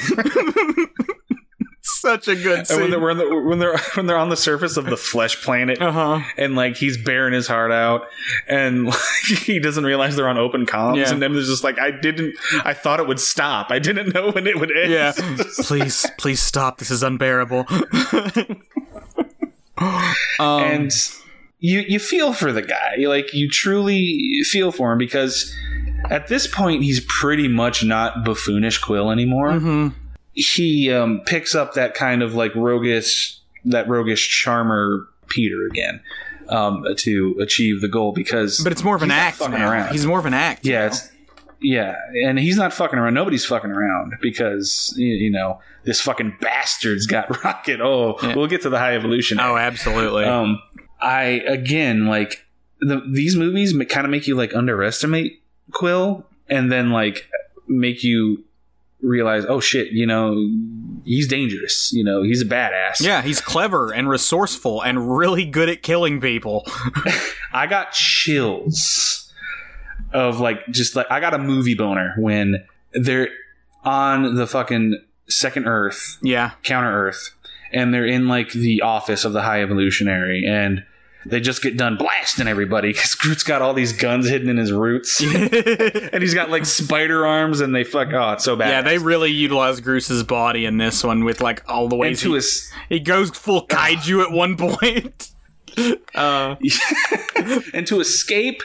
Such 2.03 2.27
a 2.27 2.35
good 2.35 2.67
scene. 2.67 2.81
when 2.81 2.91
they're, 2.91 2.99
when 2.99 3.17
they're 3.17 3.31
when 3.45 3.59
they're 3.61 3.79
when 3.95 4.07
they're 4.07 4.19
on 4.19 4.29
the 4.29 4.37
surface 4.37 4.77
of 4.77 4.87
the 4.87 4.97
flesh 4.97 5.41
planet, 5.41 5.81
uh-huh. 5.81 6.19
and 6.37 6.57
like 6.57 6.75
he's 6.77 6.97
bearing 6.97 7.33
his 7.33 7.47
heart 7.47 7.71
out, 7.71 8.09
and 8.49 8.87
like, 8.87 8.99
he 9.45 9.61
doesn't 9.61 9.85
realize 9.85 10.17
they're 10.17 10.29
on 10.29 10.37
open 10.37 10.67
comms, 10.67 10.97
Yeah. 10.97 11.13
and 11.13 11.23
then 11.23 11.33
there's 11.33 11.47
just 11.47 11.63
like 11.63 11.79
I 11.79 11.93
didn't, 11.93 12.35
I 12.65 12.75
thought 12.75 12.99
it 12.99 13.07
would 13.07 13.21
stop, 13.21 13.71
I 13.71 13.79
didn't 13.79 14.13
know 14.15 14.33
when 14.33 14.49
it 14.49 14.59
would 14.59 14.77
end. 14.77 14.91
Yeah. 14.91 15.13
please, 15.61 16.05
please 16.19 16.41
stop. 16.41 16.79
This 16.79 16.91
is 16.91 17.05
unbearable. 17.05 17.67
um, 19.79 20.17
and 20.41 20.93
you 21.61 21.85
you 21.87 22.01
feel 22.01 22.33
for 22.33 22.53
the 22.53 22.63
guy, 22.63 22.97
like 23.07 23.33
you 23.33 23.49
truly 23.49 24.41
feel 24.43 24.73
for 24.73 24.91
him 24.91 24.99
because 24.99 25.55
at 26.11 26.27
this 26.27 26.49
point 26.49 26.83
he's 26.83 26.99
pretty 27.07 27.47
much 27.47 27.85
not 27.85 28.25
buffoonish 28.25 28.81
Quill 28.81 29.13
anymore. 29.13 29.51
mhm. 29.53 29.95
He 30.33 30.91
um, 30.93 31.21
picks 31.27 31.55
up 31.55 31.75
that 31.75 31.95
kind 31.95 32.23
of 32.23 32.35
like 32.35 32.55
roguish 32.55 33.39
that 33.65 33.89
roguish 33.89 34.29
charmer 34.29 35.09
Peter 35.29 35.67
again 35.67 36.01
um, 36.49 36.85
to 36.99 37.37
achieve 37.41 37.81
the 37.81 37.89
goal 37.89 38.13
because 38.13 38.61
but 38.63 38.73
it's 38.73 38.83
more 38.85 38.97
of 38.97 39.03
an 39.03 39.11
act 39.11 39.37
fucking 39.37 39.55
now. 39.59 39.71
around. 39.71 39.93
He's 39.93 40.07
more 40.07 40.19
of 40.19 40.27
an 40.27 40.35
act. 40.35 40.65
yeah 40.67 40.87
it's 40.87 41.11
yeah 41.61 41.95
and 42.25 42.39
he's 42.41 42.57
not 42.57 42.73
fucking 42.73 42.99
around 42.99 43.15
nobody's 43.15 43.45
fucking 43.45 43.71
around 43.71 44.15
because 44.21 44.93
you, 44.97 45.15
you 45.15 45.31
know 45.31 45.61
this 45.85 46.01
fucking 46.01 46.37
bastard's 46.41 47.07
got 47.07 47.45
rocket 47.45 47.81
oh 47.81 48.17
Yeah. 48.21 48.35
we'll 48.35 48.49
get 48.49 48.63
to 48.63 48.69
the 48.69 48.79
high 48.79 48.97
evolution 48.97 49.39
Oh, 49.39 49.57
absolutely. 49.57 50.25
um 50.25 50.61
i 51.01 51.23
again 51.47 52.07
like 52.07 52.45
the, 52.81 53.01
these 53.09 53.37
movies 53.37 53.73
kind 53.89 54.05
of 54.05 54.11
make 54.11 54.27
you 54.27 54.35
like 54.35 54.53
underestimate 54.57 55.41
quill 55.71 56.27
and 56.49 56.71
then 56.73 56.91
like 56.91 57.29
make 57.69 58.03
you 58.03 58.43
realize 59.03 59.45
oh 59.49 59.61
shit 59.61 59.89
you 59.93 60.07
know 60.07 60.49
he's 61.05 61.27
dangerous 61.29 61.93
you 61.93 62.05
know 62.05 62.23
he's 62.23 62.41
a 62.41 62.45
badass 62.45 63.01
yeah, 63.01 63.21
he's 63.23 63.41
clever 63.41 63.93
and 63.93 64.09
resourceful 64.09 64.81
and 64.83 65.17
really 65.17 65.45
good 65.45 65.69
at 65.69 65.83
killing 65.83 66.21
people. 66.21 66.65
i 67.53 67.67
got 67.67 67.91
chills 67.93 69.33
of 70.13 70.41
like 70.41 70.59
just 70.71 70.95
like 70.97 71.07
i 71.11 71.19
got 71.21 71.35
a 71.35 71.39
movie 71.39 71.75
boner 71.75 72.15
when 72.19 72.63
they're 72.93 73.29
on 73.85 74.37
the 74.37 74.47
fucking 74.47 74.97
second 75.29 75.67
earth 75.67 76.19
Yeah. 76.23 76.53
counter 76.63 76.93
earth 76.93 77.31
and 77.73 77.93
they're 77.93 78.07
in 78.07 78.29
like 78.29 78.53
the 78.53 78.83
office 78.83 79.25
of 79.25 79.33
the 79.33 79.43
high 79.43 79.63
evolutionary 79.63 80.45
and 80.47 80.85
they 81.25 81.41
just 81.41 81.63
get 81.63 81.77
done 81.77 81.97
blasting 81.97 82.49
everybody 82.49 82.93
because 82.93 83.15
Groot's 83.15 83.43
got 83.43 83.63
all 83.63 83.75
these 83.75 83.93
guns 83.93 84.29
hidden 84.29 84.49
in 84.49 84.57
his 84.57 84.73
roots. 84.73 85.23
And 86.13 86.23
he's 86.23 86.35
got 86.35 86.51
like 86.51 86.67
spider 86.67 87.27
arms 87.27 87.61
and 87.61 87.75
they 87.75 87.85
fuck 87.85 88.09
oh 88.13 88.33
it's 88.33 88.45
so 88.45 88.57
bad. 88.57 88.69
Yeah, 88.69 88.83
they 88.83 88.99
really 88.99 89.31
utilize 89.31 89.81
Groose's 89.81 90.23
body 90.23 90.67
in 90.67 90.77
this 90.77 91.03
one 91.03 91.25
with 91.25 91.41
like 91.41 91.63
all 91.69 91.89
the 91.89 91.97
ways 91.97 92.23
he, 92.23 92.33
his 92.33 92.71
he 92.89 93.01
goes 93.01 93.31
full 93.31 93.67
kaiju 93.67 94.23
at 94.23 94.31
one 94.31 94.57
point. 94.57 95.31
Uh, 96.15 96.57
and 97.73 97.87
to 97.87 97.99
escape. 97.99 98.63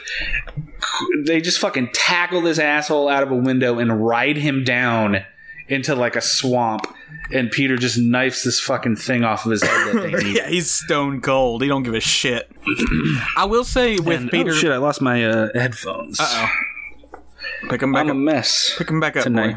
They 1.24 1.40
just 1.40 1.58
fucking 1.58 1.92
tackle 1.94 2.42
this 2.42 2.58
asshole 2.58 3.08
out 3.08 3.22
of 3.22 3.30
a 3.30 3.34
window 3.34 3.78
and 3.78 4.04
ride 4.04 4.36
him 4.36 4.62
down 4.62 5.24
into 5.68 5.94
like 5.94 6.16
a 6.16 6.20
swamp 6.20 6.86
and 7.32 7.50
peter 7.50 7.76
just 7.76 7.98
knifes 7.98 8.42
this 8.42 8.58
fucking 8.60 8.96
thing 8.96 9.22
off 9.24 9.44
of 9.44 9.50
his 9.52 9.62
head 9.62 9.94
that 9.94 10.02
they 10.02 10.12
need 10.24 10.36
yeah, 10.36 10.48
he's 10.48 10.70
stone 10.70 11.20
cold. 11.20 11.62
He 11.62 11.68
don't 11.68 11.82
give 11.82 11.94
a 11.94 12.00
shit. 12.00 12.50
I 13.36 13.44
will 13.46 13.64
say 13.64 13.98
with 13.98 14.20
And- 14.20 14.30
Peter. 14.30 14.50
oh 14.50 14.54
shit 14.54 14.70
i 14.72 14.76
lost 14.78 15.00
my 15.02 15.24
uh, 15.24 15.48
headphones 15.54 16.18
Uh-oh. 16.20 16.48
Pick 17.68 17.82
him 17.82 17.92
back 17.92 18.02
i'm 18.02 18.08
a 18.08 18.12
up. 18.12 18.16
mess 18.16 18.74
Pick 18.78 18.88
him 18.90 19.00
back 19.00 19.16
up, 19.16 19.24
tonight. 19.24 19.56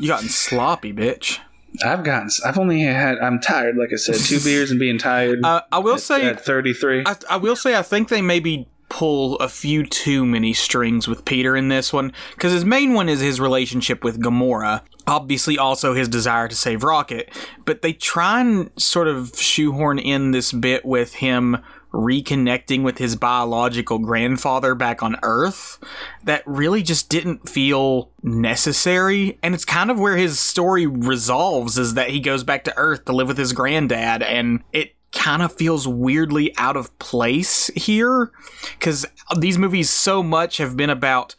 You 0.00 0.08
gotten 0.08 0.28
sloppy, 0.30 0.92
bitch. 0.94 1.38
I've 1.84 2.04
gotten. 2.04 2.30
I've 2.44 2.58
only 2.58 2.80
had. 2.82 3.18
I'm 3.18 3.38
tired. 3.38 3.76
Like 3.76 3.90
I 3.92 3.96
said, 3.96 4.16
two 4.16 4.40
beers 4.44 4.70
and 4.70 4.80
being 4.80 4.96
tired. 4.98 5.44
Uh, 5.44 5.60
I 5.70 5.78
will 5.78 5.98
say, 5.98 6.26
at 6.26 6.40
33. 6.42 7.02
I, 7.06 7.16
I 7.30 7.36
will 7.36 7.54
say, 7.56 7.76
I 7.76 7.82
think 7.82 8.08
they 8.08 8.22
maybe 8.22 8.66
pull 8.88 9.36
a 9.40 9.48
few 9.50 9.84
too 9.86 10.24
many 10.24 10.52
strings 10.54 11.06
with 11.06 11.24
Peter 11.26 11.54
in 11.56 11.68
this 11.68 11.92
one 11.92 12.12
because 12.34 12.52
his 12.52 12.64
main 12.64 12.94
one 12.94 13.08
is 13.10 13.20
his 13.20 13.40
relationship 13.40 14.02
with 14.04 14.20
Gamora. 14.22 14.80
Obviously, 15.06 15.58
also 15.58 15.94
his 15.94 16.08
desire 16.08 16.48
to 16.48 16.54
save 16.54 16.84
Rocket, 16.84 17.30
but 17.64 17.82
they 17.82 17.92
try 17.92 18.40
and 18.40 18.70
sort 18.80 19.08
of 19.08 19.36
shoehorn 19.36 19.98
in 19.98 20.30
this 20.30 20.52
bit 20.52 20.84
with 20.84 21.14
him 21.14 21.58
reconnecting 21.92 22.82
with 22.82 22.98
his 22.98 23.16
biological 23.16 23.98
grandfather 23.98 24.74
back 24.74 25.02
on 25.02 25.16
Earth 25.22 25.78
that 26.24 26.42
really 26.46 26.82
just 26.82 27.08
didn't 27.08 27.48
feel 27.48 28.10
necessary. 28.22 29.38
And 29.42 29.54
it's 29.54 29.64
kind 29.64 29.90
of 29.90 29.98
where 30.00 30.16
his 30.16 30.40
story 30.40 30.86
resolves 30.86 31.78
is 31.78 31.94
that 31.94 32.10
he 32.10 32.20
goes 32.20 32.44
back 32.44 32.64
to 32.64 32.74
Earth 32.76 33.04
to 33.04 33.12
live 33.12 33.28
with 33.28 33.38
his 33.38 33.52
granddad, 33.52 34.22
and 34.22 34.62
it 34.72 34.94
kind 35.12 35.42
of 35.42 35.52
feels 35.52 35.86
weirdly 35.86 36.56
out 36.56 36.76
of 36.76 36.98
place 36.98 37.66
here 37.76 38.32
because 38.78 39.04
these 39.38 39.58
movies 39.58 39.90
so 39.90 40.22
much 40.22 40.56
have 40.56 40.76
been 40.76 40.88
about 40.90 41.34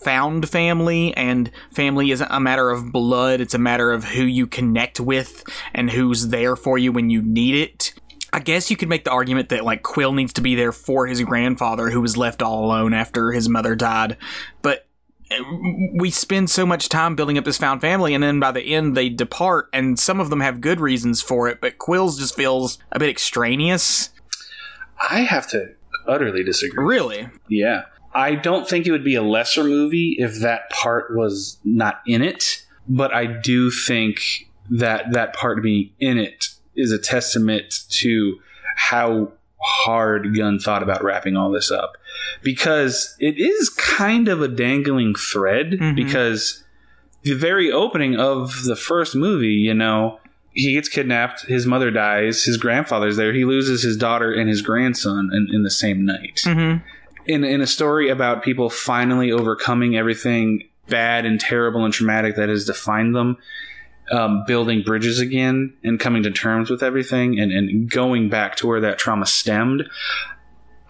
found 0.00 0.48
family 0.48 1.14
and 1.16 1.50
family 1.72 2.10
isn't 2.10 2.30
a 2.30 2.40
matter 2.40 2.70
of 2.70 2.92
blood 2.92 3.40
it's 3.40 3.54
a 3.54 3.58
matter 3.58 3.92
of 3.92 4.04
who 4.04 4.22
you 4.22 4.46
connect 4.46 5.00
with 5.00 5.44
and 5.74 5.90
who's 5.90 6.28
there 6.28 6.56
for 6.56 6.78
you 6.78 6.92
when 6.92 7.10
you 7.10 7.20
need 7.22 7.54
it 7.54 7.94
I 8.32 8.40
guess 8.40 8.70
you 8.70 8.76
could 8.76 8.88
make 8.88 9.04
the 9.04 9.10
argument 9.10 9.48
that 9.48 9.64
like 9.64 9.82
Quill 9.82 10.12
needs 10.12 10.34
to 10.34 10.40
be 10.40 10.54
there 10.54 10.72
for 10.72 11.06
his 11.06 11.22
grandfather 11.22 11.90
who 11.90 12.00
was 12.00 12.16
left 12.16 12.42
all 12.42 12.66
alone 12.66 12.92
after 12.92 13.32
his 13.32 13.48
mother 13.48 13.74
died. 13.74 14.18
But 14.60 14.86
uh, 15.30 15.42
we 15.94 16.10
spend 16.10 16.50
so 16.50 16.66
much 16.66 16.88
time 16.88 17.16
building 17.16 17.38
up 17.38 17.44
this 17.44 17.58
found 17.58 17.80
family 17.80 18.14
and 18.14 18.22
then 18.22 18.38
by 18.38 18.52
the 18.52 18.74
end 18.74 18.96
they 18.96 19.08
depart 19.08 19.68
and 19.72 19.98
some 19.98 20.20
of 20.20 20.30
them 20.30 20.40
have 20.40 20.60
good 20.60 20.80
reasons 20.80 21.22
for 21.22 21.48
it, 21.48 21.60
but 21.60 21.78
Quill's 21.78 22.18
just 22.18 22.36
feels 22.36 22.78
a 22.92 22.98
bit 22.98 23.08
extraneous. 23.08 24.10
I 25.10 25.20
have 25.20 25.48
to 25.50 25.74
utterly 26.06 26.42
disagree. 26.42 26.84
Really? 26.84 27.28
Yeah. 27.48 27.84
I 28.14 28.34
don't 28.34 28.68
think 28.68 28.86
it 28.86 28.90
would 28.92 29.04
be 29.04 29.14
a 29.14 29.22
lesser 29.22 29.64
movie 29.64 30.16
if 30.18 30.40
that 30.40 30.70
part 30.70 31.14
was 31.14 31.58
not 31.64 32.00
in 32.06 32.22
it, 32.22 32.64
but 32.88 33.12
I 33.14 33.26
do 33.26 33.70
think 33.70 34.20
that 34.70 35.12
that 35.12 35.34
part 35.34 35.62
being 35.62 35.90
in 36.00 36.18
it 36.18 36.48
is 36.76 36.90
a 36.92 36.98
testament 36.98 37.84
to 37.90 38.38
how 38.76 39.32
hard 39.60 40.36
Gunn 40.36 40.58
thought 40.58 40.82
about 40.82 41.02
wrapping 41.02 41.36
all 41.36 41.50
this 41.50 41.70
up. 41.70 41.96
Because 42.42 43.16
it 43.18 43.38
is 43.38 43.68
kind 43.70 44.28
of 44.28 44.40
a 44.40 44.48
dangling 44.48 45.14
thread, 45.14 45.72
Mhm. 45.72 45.96
because 45.96 46.62
the 47.22 47.34
very 47.34 47.70
opening 47.70 48.16
of 48.16 48.62
the 48.64 48.76
first 48.76 49.14
movie, 49.16 49.48
you 49.54 49.74
know, 49.74 50.20
he 50.52 50.72
gets 50.72 50.88
kidnapped, 50.88 51.42
his 51.46 51.66
mother 51.66 51.90
dies, 51.90 52.44
his 52.44 52.56
grandfather's 52.56 53.16
there, 53.16 53.32
he 53.32 53.44
loses 53.44 53.82
his 53.82 53.96
daughter 53.96 54.32
and 54.32 54.48
his 54.48 54.62
grandson 54.62 55.30
in, 55.32 55.48
in 55.52 55.62
the 55.62 55.70
same 55.70 56.04
night 56.04 56.40
Mm-hmm. 56.44 56.78
In 57.28 57.44
in 57.44 57.60
a 57.60 57.66
story 57.66 58.08
about 58.08 58.42
people 58.42 58.70
finally 58.70 59.30
overcoming 59.30 59.96
everything 59.96 60.68
bad 60.88 61.26
and 61.26 61.38
terrible 61.38 61.84
and 61.84 61.92
traumatic 61.92 62.34
that 62.36 62.48
has 62.48 62.64
defined 62.64 63.14
them, 63.14 63.36
um, 64.10 64.44
building 64.46 64.82
bridges 64.82 65.20
again 65.20 65.74
and 65.84 66.00
coming 66.00 66.22
to 66.22 66.30
terms 66.30 66.70
with 66.70 66.82
everything 66.82 67.38
and, 67.38 67.52
and 67.52 67.90
going 67.90 68.30
back 68.30 68.56
to 68.56 68.66
where 68.66 68.80
that 68.80 68.98
trauma 68.98 69.26
stemmed. 69.26 69.88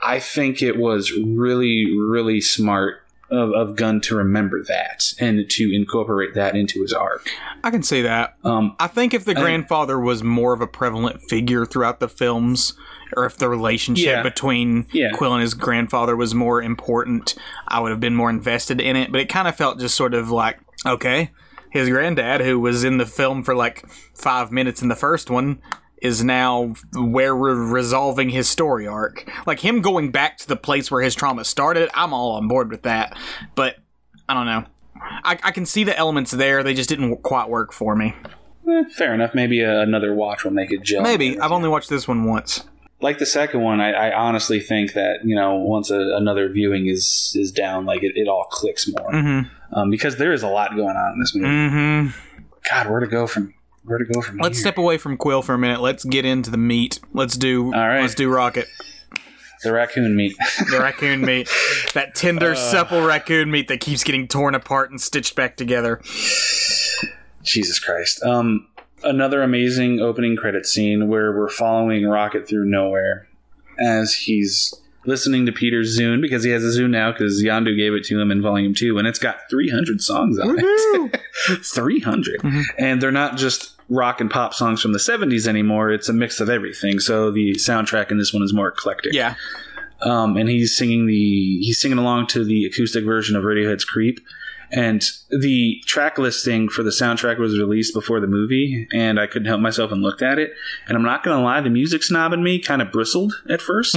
I 0.00 0.20
think 0.20 0.62
it 0.62 0.78
was 0.78 1.12
really, 1.12 1.98
really 1.98 2.40
smart 2.40 3.02
of, 3.30 3.50
of 3.52 3.76
Gunn 3.76 4.00
to 4.02 4.16
remember 4.16 4.62
that 4.64 5.12
and 5.20 5.48
to 5.50 5.74
incorporate 5.74 6.34
that 6.34 6.56
into 6.56 6.80
his 6.82 6.92
arc. 6.92 7.28
I 7.62 7.70
can 7.70 7.82
see 7.82 8.02
that. 8.02 8.36
Um, 8.44 8.74
I 8.78 8.86
think 8.86 9.14
if 9.14 9.24
the 9.24 9.34
think- 9.34 9.44
grandfather 9.44 9.98
was 9.98 10.22
more 10.22 10.52
of 10.52 10.60
a 10.60 10.66
prevalent 10.66 11.22
figure 11.22 11.66
throughout 11.66 12.00
the 12.00 12.08
films, 12.08 12.74
or 13.16 13.24
if 13.26 13.36
the 13.38 13.48
relationship 13.48 14.06
Yeah. 14.06 14.22
between 14.22 14.86
Yeah. 14.92 15.10
Quill 15.12 15.32
and 15.34 15.42
his 15.42 15.54
grandfather 15.54 16.14
was 16.16 16.34
more 16.34 16.62
important, 16.62 17.34
I 17.66 17.80
would 17.80 17.90
have 17.90 18.00
been 18.00 18.14
more 18.14 18.30
invested 18.30 18.80
in 18.80 18.96
it. 18.96 19.10
But 19.12 19.20
it 19.20 19.28
kind 19.28 19.48
of 19.48 19.56
felt 19.56 19.78
just 19.80 19.94
sort 19.94 20.14
of 20.14 20.30
like, 20.30 20.58
okay, 20.86 21.30
his 21.70 21.88
granddad, 21.88 22.40
who 22.42 22.58
was 22.60 22.84
in 22.84 22.98
the 22.98 23.06
film 23.06 23.42
for 23.42 23.54
like 23.54 23.84
five 24.14 24.50
minutes 24.52 24.82
in 24.82 24.88
the 24.88 24.96
first 24.96 25.30
one, 25.30 25.58
is 26.02 26.22
now 26.24 26.74
where 26.94 27.36
we're 27.36 27.54
resolving 27.54 28.30
his 28.30 28.48
story 28.48 28.86
arc. 28.86 29.28
Like 29.46 29.60
him 29.60 29.80
going 29.80 30.10
back 30.10 30.38
to 30.38 30.48
the 30.48 30.56
place 30.56 30.90
where 30.90 31.02
his 31.02 31.14
trauma 31.14 31.44
started, 31.44 31.90
I'm 31.94 32.12
all 32.12 32.32
on 32.32 32.48
board 32.48 32.70
with 32.70 32.82
that. 32.82 33.16
But 33.54 33.76
I 34.28 34.34
don't 34.34 34.46
know. 34.46 34.64
I, 35.00 35.38
I 35.42 35.50
can 35.52 35.64
see 35.66 35.84
the 35.84 35.96
elements 35.96 36.32
there. 36.32 36.62
They 36.62 36.74
just 36.74 36.88
didn't 36.88 37.16
quite 37.22 37.48
work 37.48 37.72
for 37.72 37.94
me. 37.96 38.14
eh, 38.68 38.82
fair 38.94 39.14
enough. 39.14 39.34
Maybe 39.34 39.64
uh, 39.64 39.80
another 39.80 40.12
watch 40.14 40.44
will 40.44 40.50
make 40.52 40.70
it 40.72 40.82
gel. 40.82 41.02
Maybe 41.02 41.38
I've 41.38 41.52
only 41.52 41.68
watched 41.68 41.88
this 41.88 42.06
one 42.08 42.24
once. 42.24 42.64
like 43.00 43.18
the 43.18 43.26
second 43.26 43.60
one, 43.62 43.80
I, 43.80 43.92
I 43.92 44.12
honestly 44.16 44.60
think 44.60 44.94
that 44.94 45.20
you 45.24 45.34
know 45.36 45.54
once 45.56 45.90
a, 45.90 45.98
another 46.16 46.48
viewing 46.48 46.86
is 46.86 47.32
is 47.38 47.52
down, 47.52 47.86
like 47.86 48.02
it, 48.02 48.12
it 48.16 48.26
all 48.28 48.44
clicks 48.50 48.88
more 48.88 49.10
Mm-hmm. 49.12 49.74
um, 49.78 49.90
because 49.90 50.16
there 50.16 50.32
is 50.32 50.42
a 50.42 50.48
lot 50.48 50.74
going 50.74 50.96
on 50.96 51.12
in 51.14 51.20
this 51.20 51.34
movie. 51.34 51.48
Mm-hmm. 51.48 52.18
God, 52.68 52.90
where 52.90 53.00
to 53.00 53.06
go 53.06 53.26
from 53.26 53.54
where 53.88 53.98
to 53.98 54.04
go 54.04 54.20
from 54.20 54.38
Let's 54.38 54.58
here? 54.58 54.62
step 54.66 54.78
away 54.78 54.98
from 54.98 55.16
Quill 55.16 55.42
for 55.42 55.54
a 55.54 55.58
minute. 55.58 55.80
Let's 55.80 56.04
get 56.04 56.24
into 56.24 56.50
the 56.50 56.56
meat. 56.58 57.00
Let's 57.12 57.36
do. 57.36 57.66
All 57.66 57.88
right. 57.88 58.00
Let's 58.02 58.14
do 58.14 58.30
Rocket. 58.30 58.66
the 59.62 59.72
raccoon 59.72 60.14
meat. 60.14 60.36
The 60.70 60.78
raccoon 60.80 61.22
meat. 61.22 61.48
That 61.94 62.14
tender, 62.14 62.54
supple 62.54 63.04
raccoon 63.04 63.50
meat 63.50 63.68
that 63.68 63.80
keeps 63.80 64.04
getting 64.04 64.28
torn 64.28 64.54
apart 64.54 64.90
and 64.90 65.00
stitched 65.00 65.34
back 65.34 65.56
together. 65.56 66.00
Jesus 67.42 67.78
Christ. 67.78 68.22
Um, 68.22 68.68
Another 69.04 69.42
amazing 69.42 70.00
opening 70.00 70.36
credit 70.36 70.66
scene 70.66 71.06
where 71.08 71.30
we're 71.30 71.48
following 71.48 72.04
Rocket 72.04 72.48
through 72.48 72.66
Knowhere 72.68 73.26
as 73.80 74.12
he's 74.12 74.74
listening 75.06 75.46
to 75.46 75.52
Peter's 75.52 75.96
Zune 75.96 76.20
because 76.20 76.42
he 76.42 76.50
has 76.50 76.64
a 76.64 76.76
Zune 76.76 76.90
now 76.90 77.12
because 77.12 77.40
Yondu 77.40 77.76
gave 77.76 77.92
it 77.94 78.02
to 78.06 78.20
him 78.20 78.32
in 78.32 78.42
Volume 78.42 78.74
2 78.74 78.98
and 78.98 79.06
it's 79.06 79.20
got 79.20 79.38
300 79.48 80.00
songs 80.00 80.36
on 80.40 80.56
it. 80.58 81.20
300. 81.64 82.40
Mm-hmm. 82.40 82.60
And 82.76 83.00
they're 83.00 83.12
not 83.12 83.36
just 83.36 83.77
rock 83.88 84.20
and 84.20 84.30
pop 84.30 84.54
songs 84.54 84.82
from 84.82 84.92
the 84.92 84.98
70s 84.98 85.46
anymore. 85.46 85.90
It's 85.90 86.08
a 86.08 86.12
mix 86.12 86.40
of 86.40 86.48
everything. 86.48 87.00
So 87.00 87.30
the 87.30 87.52
soundtrack 87.54 88.10
in 88.10 88.18
this 88.18 88.32
one 88.32 88.42
is 88.42 88.52
more 88.52 88.68
eclectic. 88.68 89.12
Yeah. 89.12 89.34
Um, 90.00 90.36
and 90.36 90.48
he's 90.48 90.76
singing 90.76 91.06
the 91.06 91.58
he's 91.60 91.80
singing 91.80 91.98
along 91.98 92.28
to 92.28 92.44
the 92.44 92.64
acoustic 92.66 93.04
version 93.04 93.34
of 93.34 93.42
Radiohead's 93.42 93.84
"Creep," 93.84 94.20
and 94.70 95.02
the 95.28 95.82
track 95.86 96.18
listing 96.18 96.68
for 96.68 96.84
the 96.84 96.90
soundtrack 96.90 97.38
was 97.38 97.58
released 97.58 97.94
before 97.94 98.20
the 98.20 98.28
movie, 98.28 98.86
and 98.94 99.18
I 99.18 99.26
couldn't 99.26 99.48
help 99.48 99.60
myself 99.60 99.90
and 99.90 100.00
looked 100.00 100.22
at 100.22 100.38
it. 100.38 100.52
And 100.86 100.96
I'm 100.96 101.02
not 101.02 101.24
gonna 101.24 101.42
lie, 101.42 101.60
the 101.60 101.68
music 101.68 102.04
snob 102.04 102.32
in 102.32 102.44
me 102.44 102.60
kind 102.60 102.80
of 102.80 102.92
bristled 102.92 103.34
at 103.50 103.60
first 103.60 103.96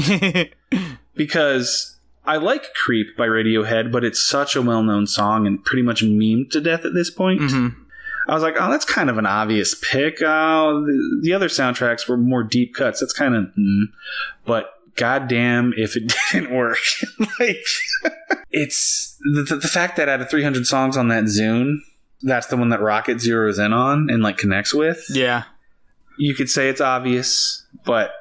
because 1.15 1.97
I 2.25 2.37
like 2.37 2.73
"Creep" 2.73 3.15
by 3.15 3.27
Radiohead, 3.27 3.91
but 3.91 4.03
it's 4.03 4.19
such 4.19 4.55
a 4.55 4.61
well-known 4.63 5.05
song 5.05 5.45
and 5.45 5.63
pretty 5.63 5.83
much 5.83 6.01
memed 6.03 6.49
to 6.51 6.61
death 6.61 6.83
at 6.83 6.95
this 6.95 7.11
point. 7.11 7.41
Mm-hmm. 7.41 7.80
I 8.27 8.33
was 8.33 8.43
like, 8.43 8.55
oh, 8.59 8.69
that's 8.69 8.85
kind 8.85 9.09
of 9.09 9.17
an 9.17 9.25
obvious 9.25 9.75
pick. 9.75 10.21
Oh, 10.21 10.81
the, 10.85 11.19
the 11.23 11.33
other 11.33 11.47
soundtracks 11.47 12.07
were 12.07 12.17
more 12.17 12.43
deep 12.43 12.73
cuts. 12.75 12.99
That's 12.99 13.13
kind 13.13 13.35
of, 13.35 13.45
mm. 13.57 13.85
but 14.45 14.73
goddamn 14.95 15.73
if 15.77 15.95
it 15.95 16.13
didn't 16.31 16.53
work. 16.55 16.77
like, 17.39 17.63
it's 18.51 19.17
the, 19.21 19.59
the 19.61 19.67
fact 19.67 19.97
that 19.97 20.09
out 20.09 20.21
of 20.21 20.29
300 20.29 20.65
songs 20.67 20.97
on 20.97 21.07
that 21.09 21.25
Zune, 21.25 21.77
that's 22.21 22.47
the 22.47 22.57
one 22.57 22.69
that 22.69 22.81
Rocket 22.81 23.17
zeroes 23.17 23.63
in 23.63 23.73
on 23.73 24.09
and 24.09 24.21
like 24.21 24.37
connects 24.37 24.73
with. 24.73 25.05
Yeah. 25.09 25.43
You 26.17 26.35
could 26.35 26.49
say 26.49 26.69
it's 26.69 26.81
obvious, 26.81 27.65
but 27.85 28.11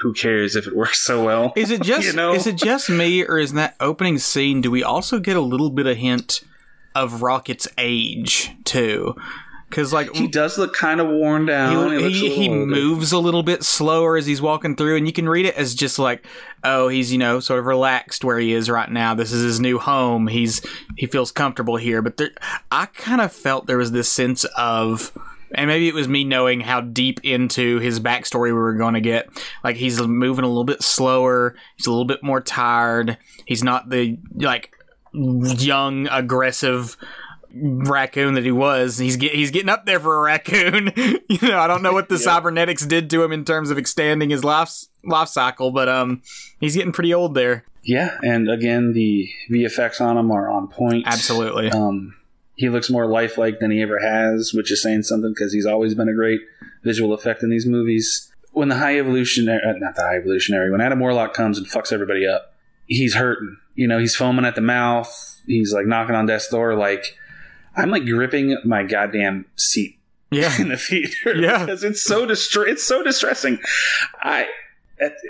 who 0.00 0.12
cares 0.12 0.56
if 0.56 0.66
it 0.66 0.76
works 0.76 1.00
so 1.00 1.24
well? 1.24 1.52
Is 1.56 1.70
it 1.70 1.82
just 1.82 2.06
you 2.06 2.12
know? 2.12 2.32
is 2.32 2.46
it 2.46 2.56
just 2.56 2.88
me 2.88 3.24
or 3.24 3.38
is 3.38 3.52
that 3.54 3.74
opening 3.80 4.18
scene 4.18 4.60
do 4.60 4.70
we 4.70 4.82
also 4.82 5.18
get 5.18 5.36
a 5.36 5.40
little 5.40 5.70
bit 5.70 5.86
of 5.86 5.96
hint 5.96 6.42
of 6.94 7.22
Rocket's 7.22 7.68
age 7.76 8.52
too? 8.64 9.16
Because 9.68 9.92
like 9.92 10.14
he 10.14 10.26
does 10.26 10.56
look 10.56 10.74
kind 10.74 11.00
of 11.00 11.08
worn 11.08 11.46
down. 11.46 11.98
He, 11.98 12.10
he, 12.10 12.30
he 12.30 12.48
moves 12.48 13.12
a 13.12 13.18
little 13.18 13.42
bit 13.42 13.62
slower 13.62 14.16
as 14.16 14.26
he's 14.26 14.40
walking 14.40 14.76
through, 14.76 14.96
and 14.96 15.06
you 15.06 15.12
can 15.12 15.28
read 15.28 15.46
it 15.46 15.54
as 15.56 15.74
just 15.74 15.98
like, 15.98 16.24
oh, 16.64 16.88
he's 16.88 17.12
you 17.12 17.18
know 17.18 17.40
sort 17.40 17.60
of 17.60 17.66
relaxed 17.66 18.24
where 18.24 18.38
he 18.38 18.52
is 18.52 18.70
right 18.70 18.90
now. 18.90 19.14
This 19.14 19.32
is 19.32 19.42
his 19.42 19.60
new 19.60 19.78
home. 19.78 20.26
He's 20.28 20.62
he 20.96 21.06
feels 21.06 21.30
comfortable 21.30 21.76
here. 21.76 22.02
But 22.02 22.16
there, 22.16 22.30
I 22.70 22.86
kind 22.86 23.20
of 23.20 23.32
felt 23.32 23.66
there 23.66 23.78
was 23.78 23.92
this 23.92 24.08
sense 24.08 24.44
of. 24.56 25.12
And 25.54 25.66
maybe 25.66 25.88
it 25.88 25.94
was 25.94 26.08
me 26.08 26.24
knowing 26.24 26.60
how 26.60 26.82
deep 26.82 27.20
into 27.24 27.78
his 27.78 28.00
backstory 28.00 28.48
we 28.48 28.52
were 28.52 28.74
going 28.74 28.92
to 28.92 29.00
get. 29.00 29.30
Like 29.64 29.76
he's 29.76 29.98
moving 29.98 30.44
a 30.44 30.46
little 30.46 30.62
bit 30.62 30.82
slower. 30.82 31.56
He's 31.78 31.86
a 31.86 31.90
little 31.90 32.04
bit 32.04 32.22
more 32.22 32.42
tired. 32.42 33.16
He's 33.46 33.64
not 33.64 33.88
the 33.88 34.18
like 34.34 34.74
young, 35.14 36.06
aggressive 36.08 36.98
raccoon 37.54 38.34
that 38.34 38.44
he 38.44 38.52
was. 38.52 38.98
He's 38.98 39.16
get, 39.16 39.32
he's 39.32 39.50
getting 39.50 39.68
up 39.68 39.86
there 39.86 40.00
for 40.00 40.16
a 40.16 40.20
raccoon. 40.20 40.92
you 40.96 41.38
know, 41.42 41.58
I 41.58 41.66
don't 41.66 41.82
know 41.82 41.92
what 41.92 42.08
the 42.08 42.14
yep. 42.16 42.24
cybernetics 42.24 42.86
did 42.86 43.10
to 43.10 43.22
him 43.22 43.32
in 43.32 43.44
terms 43.44 43.70
of 43.70 43.78
extending 43.78 44.30
his 44.30 44.44
life 44.44 44.84
life 45.04 45.28
cycle, 45.28 45.70
but 45.70 45.88
um, 45.88 46.22
he's 46.60 46.76
getting 46.76 46.92
pretty 46.92 47.14
old 47.14 47.34
there. 47.34 47.64
Yeah, 47.82 48.18
and 48.22 48.50
again, 48.50 48.92
the 48.92 49.30
VFX 49.50 50.00
on 50.00 50.18
him 50.18 50.30
are 50.30 50.50
on 50.50 50.68
point. 50.68 51.04
Absolutely. 51.06 51.70
Um, 51.70 52.16
he 52.54 52.68
looks 52.68 52.90
more 52.90 53.06
lifelike 53.06 53.60
than 53.60 53.70
he 53.70 53.80
ever 53.80 53.98
has, 54.00 54.52
which 54.52 54.70
is 54.72 54.82
saying 54.82 55.04
something 55.04 55.32
because 55.32 55.52
he's 55.52 55.64
always 55.64 55.94
been 55.94 56.08
a 56.08 56.14
great 56.14 56.40
visual 56.82 57.14
effect 57.14 57.42
in 57.42 57.50
these 57.50 57.66
movies. 57.66 58.30
When 58.50 58.68
the 58.68 58.76
High 58.76 58.98
Evolutionary, 58.98 59.60
uh, 59.64 59.74
not 59.78 59.94
the 59.94 60.02
High 60.02 60.16
Evolutionary, 60.16 60.70
when 60.70 60.80
Adam 60.80 60.98
Warlock 60.98 61.34
comes 61.34 61.56
and 61.56 61.66
fucks 61.66 61.92
everybody 61.92 62.26
up, 62.26 62.52
he's 62.86 63.14
hurting. 63.14 63.58
You 63.74 63.86
know, 63.86 63.98
he's 63.98 64.16
foaming 64.16 64.44
at 64.44 64.56
the 64.56 64.60
mouth. 64.60 65.40
He's 65.46 65.72
like 65.72 65.86
knocking 65.86 66.16
on 66.16 66.26
death's 66.26 66.48
door, 66.48 66.74
like 66.74 67.16
I'm 67.78 67.90
like 67.90 68.04
gripping 68.04 68.58
my 68.64 68.82
goddamn 68.82 69.46
seat 69.56 69.98
yeah. 70.30 70.52
in 70.60 70.68
the 70.68 70.76
theater 70.76 71.36
yeah. 71.36 71.64
because 71.64 71.84
it's 71.84 72.02
so 72.02 72.26
distre- 72.26 72.68
it's 72.68 72.84
so 72.84 73.02
distressing. 73.02 73.58
I 74.20 74.46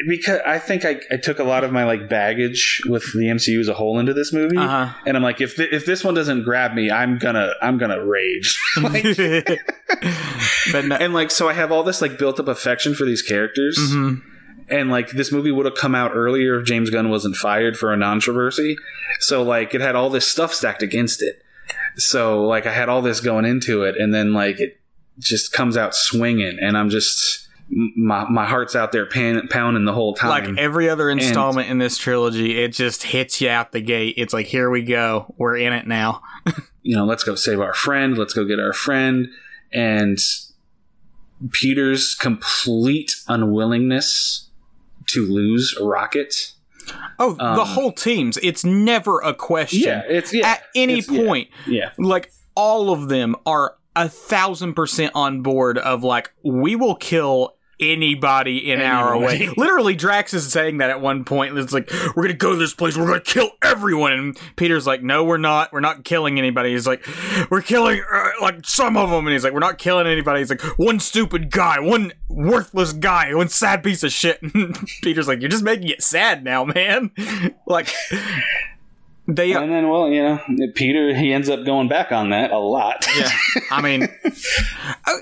because 0.09 0.41
I 0.47 0.59
think 0.59 0.85
I, 0.85 1.01
I, 1.11 1.17
took 1.19 1.39
a 1.39 1.45
lot 1.45 1.63
of 1.63 1.73
my 1.73 1.85
like 1.85 2.09
baggage 2.09 2.83
with 2.87 3.13
the 3.13 3.27
MCU 3.27 3.61
as 3.61 3.69
a 3.69 3.75
whole 3.75 3.99
into 3.99 4.15
this 4.15 4.33
movie, 4.33 4.57
uh-huh. 4.57 4.95
and 5.07 5.17
I'm 5.17 5.23
like, 5.23 5.41
if 5.41 5.57
th- 5.57 5.73
if 5.73 5.85
this 5.85 6.03
one 6.03 6.15
doesn't 6.15 6.45
grab 6.45 6.73
me, 6.73 6.91
I'm 6.91 7.19
gonna 7.19 7.53
I'm 7.61 7.77
gonna 7.77 8.05
rage. 8.05 8.59
like, 8.83 9.03
but 10.73 10.85
no- 10.87 10.97
and 10.97 11.13
like, 11.13 11.31
so 11.31 11.49
I 11.49 11.53
have 11.53 11.71
all 11.71 11.83
this 11.83 12.01
like 12.01 12.19
built 12.19 12.41
up 12.41 12.49
affection 12.49 12.95
for 12.95 13.05
these 13.05 13.23
characters. 13.23 13.79
Mm-hmm. 13.79 14.27
And 14.71 14.91
like 14.91 15.11
this 15.11 15.33
movie 15.33 15.51
would 15.51 15.65
have 15.65 15.77
come 15.77 15.95
out 15.95 16.13
earlier 16.15 16.61
if 16.61 16.67
James 16.67 16.91
Gunn 16.91 17.09
wasn't 17.09 17.37
fired 17.37 17.79
for 17.79 17.93
a 17.93 17.97
non-controversy. 17.97 18.77
So 19.21 19.43
like 19.43 19.75
it 19.75 19.81
had 19.81 19.97
all 19.97 20.11
this 20.11 20.27
stuff 20.27 20.53
stacked 20.53 20.83
against 20.83 21.23
it. 21.23 21.43
So 21.99 22.45
like 22.45 22.67
I 22.67 22.73
had 22.73 22.89
all 22.89 23.03
this 23.03 23.21
going 23.21 23.45
into 23.45 23.83
it, 23.83 23.97
and 23.97 24.15
then 24.15 24.33
like 24.33 24.61
it 24.61 24.81
just 25.19 25.53
comes 25.53 25.77
out 25.77 25.95
swinging, 25.95 26.59
and 26.61 26.79
I'm 26.79 26.91
just 26.91 27.49
my 27.71 28.25
my 28.29 28.47
heart's 28.47 28.77
out 28.77 28.93
there 28.93 29.07
pan, 29.07 29.49
pounding 29.49 29.85
the 29.85 29.93
whole 29.93 30.15
time. 30.15 30.31
Like 30.31 30.59
every 30.59 30.89
other 30.89 31.11
installment 31.11 31.67
and, 31.67 31.73
in 31.73 31.79
this 31.79 31.99
trilogy, 31.99 32.63
it 32.63 32.73
just 32.73 33.03
hits 33.03 33.41
you 33.41 33.51
out 33.51 33.73
the 33.73 33.81
gate. 33.81 34.15
It's 34.17 34.33
like 34.33 34.47
here 34.47 34.71
we 34.71 34.83
go, 34.83 35.35
we're 35.39 35.57
in 35.57 35.73
it 35.73 35.87
now. 35.87 36.23
you 36.83 36.97
know, 36.97 37.05
let's 37.05 37.25
go 37.25 37.35
save 37.35 37.61
our 37.61 37.75
friend. 37.75 38.17
Let's 38.17 38.33
go 38.33 38.45
get 38.45 38.61
our 38.61 38.73
friend, 38.73 39.29
and 39.73 40.19
Peter's 41.51 42.15
complete 42.15 43.17
unwillingness 43.27 44.51
to 45.07 45.27
lose 45.27 45.77
Rocket 45.81 46.53
Oh, 47.19 47.37
um, 47.39 47.57
the 47.57 47.65
whole 47.65 47.93
teams. 47.93 48.39
It's 48.43 48.65
never 48.65 49.21
a 49.21 49.35
question. 49.35 49.81
Yeah, 49.81 50.03
it's 50.09 50.33
yeah, 50.33 50.47
at 50.47 50.63
any 50.75 51.03
point. 51.03 51.49
Yeah, 51.67 51.73
yeah, 51.73 51.91
like 51.99 52.33
all 52.55 52.93
of 52.93 53.09
them 53.09 53.37
are 53.47 53.77
a 53.97 54.09
thousand 54.09 54.75
percent 54.75 55.13
on 55.15 55.43
board 55.43 55.79
of 55.79 56.05
like 56.05 56.33
we 56.43 56.77
will 56.77 56.95
kill 56.95 57.55
anybody 57.81 58.71
in 58.71 58.81
our 58.81 59.19
way. 59.19 59.49
Literally, 59.57 59.95
Drax 59.95 60.35
is 60.35 60.51
saying 60.51 60.79
that 60.79 60.91
at 60.91 61.01
one 61.01 61.25
point. 61.25 61.57
It's 61.57 61.73
like, 61.73 61.91
we're 62.17 62.25
going 62.25 62.29
to 62.29 62.35
go 62.35 62.53
to 62.53 62.59
this 62.59 62.75
place, 62.75 62.97
we're 62.97 63.07
going 63.07 63.21
to 63.21 63.33
kill 63.33 63.51
everyone. 63.63 64.13
And 64.13 64.41
Peter's 64.57 64.87
like, 64.87 65.03
no, 65.03 65.25
we're 65.25 65.39
not. 65.39 65.73
We're 65.73 65.81
not 65.81 66.05
killing 66.05 66.39
anybody. 66.39 66.73
He's 66.73 66.87
like, 66.87 67.07
we're 67.51 67.63
killing, 67.63 68.03
uh, 68.13 68.31
like, 68.41 68.67
some 68.67 68.97
of 68.97 69.11
them. 69.11 69.27
And 69.27 69.33
he's 69.33 69.45
like, 69.45 69.53
we're 69.53 69.61
not 69.61 69.79
killing 69.79 70.07
anybody. 70.07 70.41
He's 70.41 70.51
like, 70.51 70.63
one 70.79 71.01
stupid 71.01 71.51
guy, 71.51 71.79
one 71.79 72.13
worthless 72.29 72.93
guy, 72.93 73.35
one 73.35 73.49
sad 73.49 73.83
piece 73.83 74.03
of 74.03 74.13
shit. 74.13 74.41
And 74.59 74.77
Peter's 75.03 75.29
like, 75.29 75.41
you're 75.41 75.51
just 75.51 75.63
making 75.63 75.89
it 75.89 76.03
sad 76.03 76.43
now, 76.43 76.65
man. 76.65 77.13
like, 77.67 77.89
they, 79.29 79.53
and 79.53 79.71
then, 79.71 79.89
well, 79.89 80.09
you 80.09 80.23
know, 80.23 80.41
Peter 80.75 81.15
he 81.15 81.33
ends 81.33 81.51
up 81.51 81.65
going 81.65 81.87
back 81.87 82.13
on 82.13 82.31
that 82.31 82.51
a 82.51 82.59
lot. 82.59 83.07
yeah, 83.17 83.31
I 83.71 83.83
mean, 83.83 84.09
uh, 85.05 85.13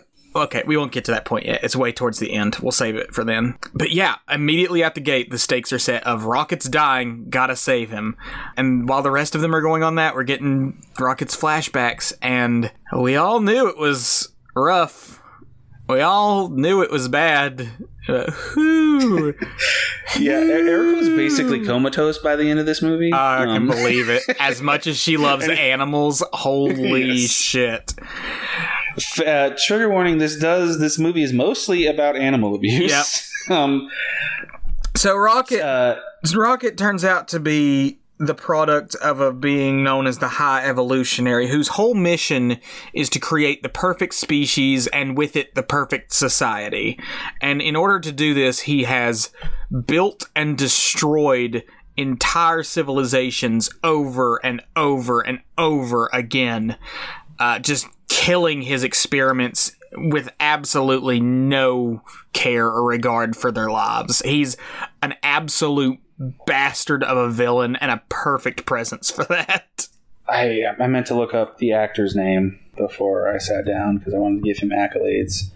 okay, 0.43 0.63
we 0.67 0.77
won't 0.77 0.93
get 0.93 1.05
to 1.07 1.13
that 1.13 1.25
point 1.25 1.47
yet. 1.47 1.63
It's 1.63 1.77
way 1.77 1.93
towards 1.93 2.19
the 2.19 2.33
end. 2.33 2.57
We'll 2.63 2.73
save 2.73 2.97
it 2.97 3.15
for 3.15 3.25
then. 3.25 3.59
But 3.75 3.91
yeah, 3.91 4.17
immediately 4.31 4.83
at 4.83 4.95
the 4.95 5.01
gate, 5.01 5.31
the 5.31 5.39
stakes 5.39 5.73
are 5.73 5.79
set 5.79 6.07
of 6.07 6.25
Rocket's 6.25 6.69
dying, 6.69 7.27
gotta 7.29 7.57
save 7.57 7.91
him. 7.91 8.17
And 8.57 8.89
while 8.89 9.03
the 9.03 9.11
rest 9.11 9.35
of 9.35 9.41
them 9.41 9.55
are 9.55 9.61
going 9.61 9.83
on 9.83 9.97
that, 9.97 10.15
we're 10.15 10.25
getting 10.25 10.83
Rocket's 10.99 11.37
flashbacks, 11.37 12.13
and 12.23 12.73
we 12.97 13.17
all 13.17 13.41
knew 13.41 13.69
it 13.69 13.79
was 13.79 14.31
rough. 14.55 15.23
We 15.89 16.01
all 16.01 16.49
knew 16.49 16.83
it 16.83 16.91
was 16.91 17.07
bad. 17.09 17.69
Uh, 18.09 18.31
yeah, 20.19 20.35
Eric 20.35 20.97
was 20.97 21.09
basically 21.11 21.65
comatose 21.65 22.19
by 22.19 22.37
the 22.37 22.51
end 22.51 22.59
of 22.59 22.67
this 22.67 22.83
movie. 22.83 23.13
I 23.13 23.45
um. 23.45 23.55
can 23.55 23.67
believe 23.69 24.09
it. 24.09 24.23
As 24.41 24.61
much 24.61 24.87
as 24.87 24.97
she 24.97 25.17
loves 25.17 25.49
animals, 25.49 26.25
holy 26.33 27.13
yes. 27.13 27.31
shit. 27.31 27.95
Uh, 29.25 29.51
trigger 29.67 29.91
warning: 29.91 30.19
This 30.19 30.37
does 30.37 30.79
this 30.79 30.99
movie 30.99 31.23
is 31.23 31.33
mostly 31.33 31.87
about 31.87 32.17
animal 32.17 32.55
abuse. 32.55 32.91
Yep. 33.49 33.59
um, 33.59 33.91
so 34.95 35.17
Rocket, 35.17 35.61
uh, 35.61 36.01
Rocket 36.35 36.79
turns 36.79 37.05
out 37.05 37.29
to 37.29 37.41
be 37.41 38.01
the 38.19 38.35
product 38.35 38.95
of 38.97 39.21
a 39.21 39.33
being 39.33 39.85
known 39.85 40.07
as 40.07 40.19
the 40.19 40.29
High 40.29 40.67
Evolutionary, 40.67 41.49
whose 41.49 41.69
whole 41.69 41.95
mission 41.95 42.59
is 42.95 43.11
to 43.11 43.19
create 43.19 43.63
the 43.63 43.69
perfect 43.69 44.15
species 44.15 44.87
and 44.89 45.19
with 45.19 45.37
it 45.37 45.55
the 45.55 45.63
perfect 45.63 46.13
society. 46.13 46.99
And 47.43 47.61
in 47.61 47.77
order 47.77 48.01
to 48.01 48.13
do 48.13 48.33
this, 48.33 48.61
he 48.61 48.85
has 48.85 49.31
built 49.85 50.29
and 50.35 50.57
destroyed 50.57 51.65
entire 51.97 52.63
civilizations 52.63 53.71
over 53.83 54.37
and 54.45 54.63
over 54.75 55.21
and 55.21 55.41
over 55.59 56.09
again. 56.13 56.77
Uh, 57.39 57.59
just 57.59 57.87
killing 58.09 58.63
his 58.63 58.85
experiments 58.85 59.73
with 59.97 60.29
absolutely 60.41 61.21
no 61.21 62.03
care 62.33 62.67
or 62.67 62.85
regard 62.85 63.37
for 63.37 63.51
their 63.51 63.71
lives. 63.71 64.21
He's 64.25 64.57
an 65.03 65.15
absolute 65.23 65.99
bastard 66.47 67.03
of 67.05 67.17
a 67.17 67.31
villain 67.31 67.77
and 67.77 67.91
a 67.91 68.03
perfect 68.09 68.67
presence 68.67 69.11
for 69.11 69.25
that. 69.29 69.89
I 70.29 70.65
I 70.81 70.87
meant 70.89 71.07
to 71.09 71.15
look 71.15 71.35
up 71.35 71.59
the 71.59 71.73
actor's 71.73 72.17
name 72.17 72.59
before 72.77 73.33
I 73.33 73.39
sat 73.39 73.65
down 73.65 73.99
because 73.99 74.13
I 74.13 74.19
wanted 74.19 74.43
to 74.43 74.53
give 74.53 74.59
him 74.59 74.71
accolades. 74.71 75.51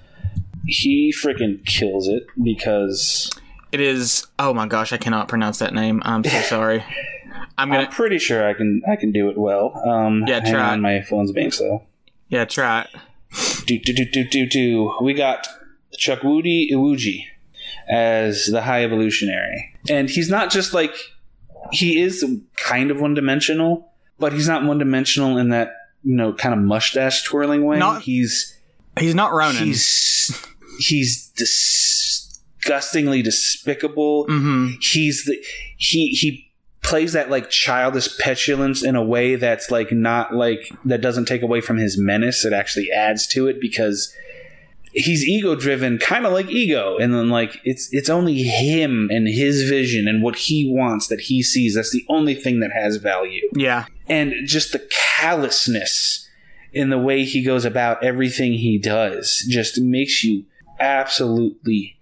he 0.67 1.13
freaking 1.13 1.65
kills 1.67 2.07
it 2.09 2.27
because 2.43 3.31
it 3.73 3.81
is. 3.81 4.27
Oh 4.39 4.55
my 4.55 4.67
gosh, 4.67 4.93
I 4.93 4.97
cannot 4.97 5.29
pronounce 5.29 5.59
that 5.59 5.75
name. 5.75 6.01
I'm 6.05 6.23
so 6.25 6.41
sorry. 6.43 6.85
I'm 7.59 7.69
gonna. 7.71 7.85
I'm 7.85 7.91
pretty 7.91 8.19
sure 8.19 8.47
I 8.49 8.55
can. 8.55 8.83
I 8.91 8.97
can 8.97 9.13
do 9.13 9.29
it 9.29 9.37
well. 9.37 9.77
Um, 9.87 10.25
yeah, 10.27 10.41
try. 10.41 10.73
On, 10.73 10.81
my 10.81 11.03
phone's 11.03 11.33
being 11.33 11.51
slow. 11.51 11.83
Yeah, 12.31 12.45
try 12.45 12.83
it. 12.83 12.91
Do 13.67 13.79
do 13.79 13.93
do 13.93 14.05
do 14.05 14.25
do 14.25 14.47
do. 14.47 14.97
We 15.03 15.15
got 15.15 15.47
Chuck 15.97 16.21
Chukwudi 16.21 16.71
Iwuji 16.73 17.25
as 17.89 18.47
the 18.47 18.63
High 18.63 18.85
Evolutionary, 18.85 19.75
and 19.89 20.09
he's 20.09 20.31
not 20.31 20.51
just 20.51 20.73
like 20.73 20.95
he 21.73 22.01
is 22.01 22.25
kind 22.57 22.91
of 22.91 23.01
one 23.01 23.15
dimensional, 23.15 23.93
but 24.19 24.33
he's 24.33 24.49
not 24.49 24.65
one 24.65 24.79
dimensional 24.79 25.39
in 25.39 25.51
that 25.51 25.73
you 26.03 26.15
know 26.15 26.33
kind 26.33 26.55
of 26.55 26.61
mustache 26.61 27.25
twirling 27.25 27.65
way. 27.65 27.79
Not, 27.79 28.03
he's 28.03 28.57
he's 28.99 29.15
not 29.15 29.33
Ronan. 29.33 29.65
He's 29.65 30.47
he's 30.79 31.29
disgustingly 31.37 33.23
despicable. 33.23 34.27
Mm-hmm. 34.27 34.75
He's 34.81 35.25
the 35.25 35.45
he 35.77 36.11
he 36.11 36.50
plays 36.91 37.13
that 37.13 37.31
like 37.31 37.49
childish 37.51 38.19
petulance 38.19 38.85
in 38.85 38.97
a 38.97 39.03
way 39.03 39.37
that's 39.37 39.71
like 39.71 39.93
not 39.93 40.35
like 40.35 40.73
that 40.85 41.01
doesn't 41.01 41.27
take 41.27 41.41
away 41.41 41.61
from 41.61 41.79
his 41.79 41.97
menace. 41.97 42.45
It 42.45 42.53
actually 42.53 42.91
adds 42.91 43.29
to 43.29 43.47
it 43.47 43.61
because 43.61 44.13
he's 44.93 45.25
ego 45.25 45.55
driven, 45.55 45.99
kind 45.99 46.27
of 46.27 46.33
like 46.33 46.51
ego, 46.51 46.99
and 46.99 47.15
then 47.15 47.29
like 47.29 47.61
it's 47.63 47.89
it's 47.93 48.11
only 48.11 48.43
him 48.43 49.09
and 49.13 49.29
his 49.29 49.69
vision 49.69 50.09
and 50.09 50.21
what 50.21 50.35
he 50.35 50.69
wants 50.69 51.07
that 51.07 51.21
he 51.21 51.45
sees. 51.45 51.77
That's 51.77 51.93
the 51.93 52.05
only 52.09 52.35
thing 52.35 52.59
that 52.59 52.73
has 52.73 52.97
value. 52.97 53.49
Yeah, 53.55 53.87
and 54.09 54.35
just 54.45 54.73
the 54.73 54.87
callousness 55.17 56.29
in 56.73 56.91
the 56.91 56.99
way 56.99 57.25
he 57.25 57.43
goes 57.43 57.65
about 57.65 58.03
everything 58.03 58.55
he 58.55 58.79
does 58.79 59.47
just 59.49 59.81
makes 59.81 60.25
you 60.25 60.45
absolutely 60.81 62.00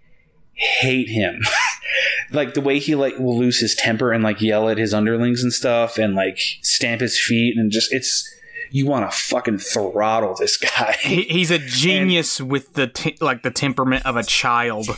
hate 0.59 1.09
him. 1.09 1.41
like 2.31 2.55
the 2.55 2.61
way 2.61 2.78
he 2.78 2.95
like 2.95 3.19
will 3.19 3.39
lose 3.39 3.61
his 3.61 3.75
temper 3.75 4.12
and 4.12 4.23
like 4.23 4.41
yell 4.43 4.69
at 4.69 4.78
his 4.78 4.93
underlings 4.93 5.43
and 5.43 5.53
stuff 5.53 5.99
and 5.99 6.15
like 6.15 6.39
stamp 6.62 7.01
his 7.01 7.19
feet 7.19 7.57
and 7.57 7.70
just 7.70 7.93
it's 7.93 8.28
you 8.70 8.87
want 8.87 9.11
to 9.11 9.17
fucking 9.17 9.59
throttle 9.59 10.35
this 10.35 10.57
guy. 10.77 10.97
He, 11.01 11.23
he's 11.23 11.51
a 11.51 11.59
genius 11.59 12.41
and, 12.41 12.51
with 12.51 12.75
the 12.75 12.89
te- 12.89 13.17
like 13.20 13.43
the 13.43 13.51
temperament 13.51 14.05
of 14.05 14.17
a 14.17 14.23
child, 14.23 14.89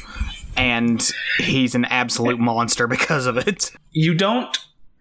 and 0.56 1.08
he's 1.38 1.74
an 1.74 1.84
absolute 1.84 2.38
monster 2.38 2.86
because 2.86 3.26
of 3.26 3.36
it. 3.36 3.72
You 3.92 4.14
don't 4.14 4.56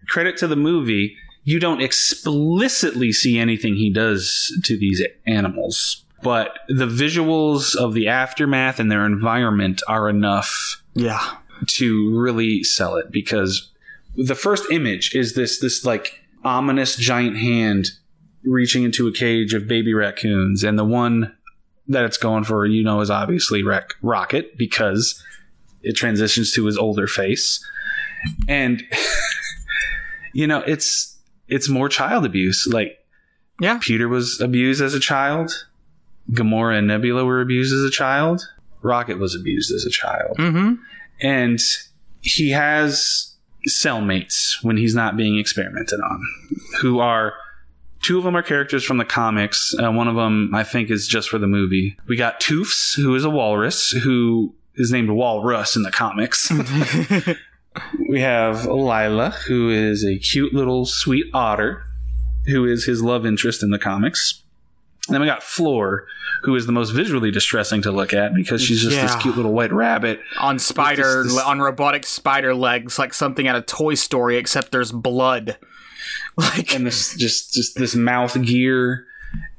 credit 0.08 0.36
to 0.38 0.46
the 0.46 0.56
movie. 0.56 1.16
You 1.42 1.58
don't 1.58 1.80
explicitly 1.80 3.12
see 3.12 3.38
anything 3.38 3.74
he 3.74 3.90
does 3.90 4.56
to 4.64 4.78
these 4.78 5.02
animals, 5.26 6.04
but 6.22 6.58
the 6.68 6.86
visuals 6.86 7.74
of 7.74 7.94
the 7.94 8.08
aftermath 8.08 8.78
and 8.78 8.90
their 8.90 9.06
environment 9.06 9.82
are 9.88 10.08
enough. 10.08 10.82
Yeah. 10.94 11.36
To 11.66 12.18
really 12.18 12.64
sell 12.64 12.96
it 12.96 13.10
because 13.10 13.70
the 14.16 14.34
first 14.34 14.70
image 14.70 15.14
is 15.14 15.34
this 15.34 15.60
this 15.60 15.84
like 15.84 16.20
ominous 16.44 16.96
giant 16.96 17.36
hand 17.36 17.90
reaching 18.42 18.84
into 18.84 19.06
a 19.06 19.12
cage 19.12 19.54
of 19.54 19.68
baby 19.68 19.92
raccoons, 19.92 20.64
and 20.64 20.78
the 20.78 20.84
one 20.84 21.34
that 21.88 22.04
it's 22.04 22.16
going 22.16 22.44
for, 22.44 22.66
you 22.66 22.82
know, 22.82 23.00
is 23.00 23.10
obviously 23.10 23.62
Rec- 23.62 23.94
Rocket 24.00 24.56
because 24.56 25.22
it 25.82 25.94
transitions 25.94 26.52
to 26.54 26.64
his 26.64 26.78
older 26.78 27.06
face, 27.06 27.64
and 28.48 28.82
you 30.32 30.46
know, 30.46 30.60
it's 30.60 31.18
it's 31.48 31.68
more 31.68 31.88
child 31.88 32.24
abuse. 32.24 32.66
Like, 32.66 32.98
yeah, 33.60 33.78
Peter 33.80 34.08
was 34.08 34.40
abused 34.40 34.80
as 34.80 34.94
a 34.94 35.00
child. 35.00 35.66
Gamora 36.30 36.78
and 36.78 36.86
Nebula 36.86 37.24
were 37.24 37.40
abused 37.40 37.74
as 37.74 37.82
a 37.82 37.90
child. 37.90 38.42
Rocket 38.82 39.18
was 39.18 39.34
abused 39.34 39.72
as 39.72 39.84
a 39.84 39.90
child, 39.90 40.36
mm-hmm. 40.38 40.74
and 41.20 41.60
he 42.22 42.50
has 42.50 43.36
cellmates 43.68 44.62
when 44.62 44.78
he's 44.78 44.94
not 44.94 45.16
being 45.16 45.38
experimented 45.38 46.00
on, 46.00 46.22
who 46.80 46.98
are 46.98 47.34
Two 48.02 48.16
of 48.16 48.24
them 48.24 48.34
are 48.34 48.42
characters 48.42 48.82
from 48.82 48.96
the 48.96 49.04
comics. 49.04 49.74
Uh, 49.78 49.92
one 49.92 50.08
of 50.08 50.14
them, 50.14 50.54
I 50.54 50.64
think, 50.64 50.90
is 50.90 51.06
just 51.06 51.28
for 51.28 51.38
the 51.38 51.46
movie. 51.46 51.98
We 52.08 52.16
got 52.16 52.40
Toofs, 52.40 52.96
who 52.96 53.14
is 53.14 53.24
a 53.24 53.30
walrus, 53.30 53.90
who 53.90 54.54
is 54.74 54.90
named 54.90 55.10
Walrus 55.10 55.76
in 55.76 55.82
the 55.82 55.90
comics. 55.90 56.50
we 58.08 58.20
have 58.20 58.64
Lylla, 58.64 59.30
who 59.46 59.68
is 59.68 60.04
a 60.04 60.18
cute 60.18 60.54
little 60.54 60.86
sweet 60.86 61.26
otter, 61.34 61.84
who 62.46 62.64
is 62.64 62.86
his 62.86 63.02
love 63.02 63.26
interest 63.26 63.62
in 63.62 63.70
the 63.70 63.78
comics. 63.78 64.42
And 65.10 65.14
then 65.14 65.20
we 65.22 65.26
got 65.26 65.42
Floor, 65.42 66.06
who 66.42 66.54
is 66.54 66.66
the 66.66 66.72
most 66.72 66.90
visually 66.90 67.32
distressing 67.32 67.82
to 67.82 67.90
look 67.90 68.14
at 68.14 68.32
because 68.32 68.62
she's 68.62 68.80
just 68.80 68.94
yeah. 68.94 69.02
this 69.02 69.16
cute 69.16 69.36
little 69.36 69.52
white 69.52 69.72
rabbit 69.72 70.20
on 70.38 70.60
spider 70.60 71.24
this, 71.24 71.34
this, 71.34 71.42
on 71.42 71.60
robotic 71.60 72.06
spider 72.06 72.54
legs, 72.54 72.96
like 72.96 73.12
something 73.12 73.48
out 73.48 73.56
of 73.56 73.66
Toy 73.66 73.94
Story, 73.94 74.36
except 74.36 74.72
there's 74.72 74.92
blood. 74.92 75.58
Like 76.36 76.74
and 76.74 76.86
this 76.86 77.14
just 77.16 77.52
just 77.52 77.76
this 77.76 77.94
mouth 77.94 78.40
gear 78.40 79.06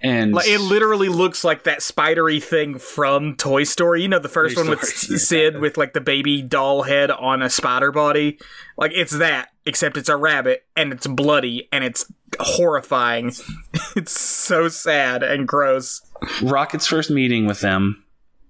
and 0.01 0.33
like, 0.33 0.47
it 0.47 0.59
literally 0.59 1.09
looks 1.09 1.43
like 1.43 1.63
that 1.63 1.83
spidery 1.83 2.39
thing 2.39 2.79
from 2.79 3.35
Toy 3.35 3.63
Story. 3.63 4.01
You 4.01 4.07
know 4.07 4.19
the 4.19 4.29
first 4.29 4.55
Toy 4.55 4.63
one 4.63 4.69
with 4.71 4.83
Story, 4.83 5.19
Sid 5.19 5.53
yeah. 5.53 5.59
with 5.59 5.77
like 5.77 5.93
the 5.93 6.01
baby 6.01 6.41
doll 6.41 6.83
head 6.83 7.11
on 7.11 7.43
a 7.43 7.49
spider 7.49 7.91
body. 7.91 8.39
Like 8.77 8.91
it's 8.95 9.17
that, 9.17 9.50
except 9.65 9.97
it's 9.97 10.09
a 10.09 10.15
rabbit 10.15 10.65
and 10.75 10.91
it's 10.91 11.07
bloody 11.07 11.67
and 11.71 11.83
it's 11.83 12.11
horrifying. 12.39 13.31
it's 13.95 14.19
so 14.19 14.67
sad 14.67 15.23
and 15.23 15.47
gross. 15.47 16.01
Rocket's 16.41 16.87
first 16.87 17.09
meeting 17.09 17.45
with 17.45 17.61
them, 17.61 18.03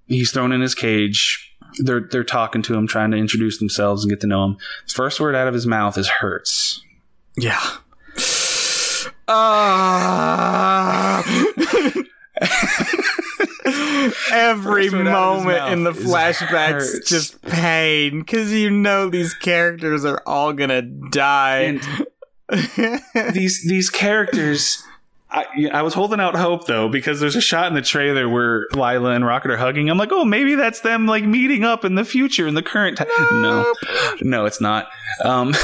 he's 0.08 0.32
thrown 0.32 0.52
in 0.52 0.62
his 0.62 0.76
cage. 0.76 1.48
They're 1.80 2.02
they're 2.02 2.26
talking 2.26 2.62
to 2.64 2.74
him, 2.74 2.86
trying 2.86 3.12
to 3.12 3.18
introduce 3.18 3.58
themselves 3.60 4.04
and 4.04 4.10
get 4.10 4.20
to 4.22 4.28
know 4.28 4.44
him. 4.44 4.58
The 4.88 4.94
first 4.94 5.22
word 5.22 5.36
out 5.36 5.48
of 5.48 5.54
his 5.54 5.66
mouth 5.66 5.98
is 5.98 6.10
hurts. 6.10 6.84
Yeah. 7.38 7.62
Uh, 9.28 11.24
every 14.32 14.90
moment 14.90 15.74
in 15.74 15.84
the 15.84 15.92
flashbacks 15.92 17.06
just 17.06 17.42
pain 17.44 18.20
because 18.20 18.52
you 18.52 18.70
know 18.70 19.10
these 19.10 19.34
characters 19.34 20.06
are 20.06 20.22
all 20.26 20.54
gonna 20.54 20.82
die. 20.82 21.60
And 21.60 21.82
these 23.34 23.64
these 23.68 23.90
characters. 23.90 24.84
I, 25.34 25.70
I 25.72 25.82
was 25.82 25.94
holding 25.94 26.20
out 26.20 26.36
hope 26.36 26.68
though 26.68 26.90
because 26.90 27.22
there's 27.22 27.38
a 27.38 27.42
shot 27.42 27.68
in 27.68 27.74
the 27.74 27.82
trailer 27.82 28.28
where 28.28 28.68
Lylla 28.74 29.12
and 29.12 29.26
Rocket 29.26 29.52
are 29.52 29.56
hugging. 29.58 29.90
I'm 29.90 29.98
like, 29.98 30.12
oh, 30.12 30.26
maybe 30.26 30.56
that's 30.56 30.82
them 30.82 31.08
like 31.08 31.24
meeting 31.24 31.64
up 31.64 31.86
in 31.86 31.96
the 31.96 32.04
future 32.04 32.48
in 32.48 32.54
the 32.54 32.62
current 32.62 32.98
time. 32.98 33.08
Nope. 33.32 33.78
No, 33.82 34.16
no, 34.20 34.46
it's 34.46 34.60
not. 34.60 34.90
Um, 35.24 35.56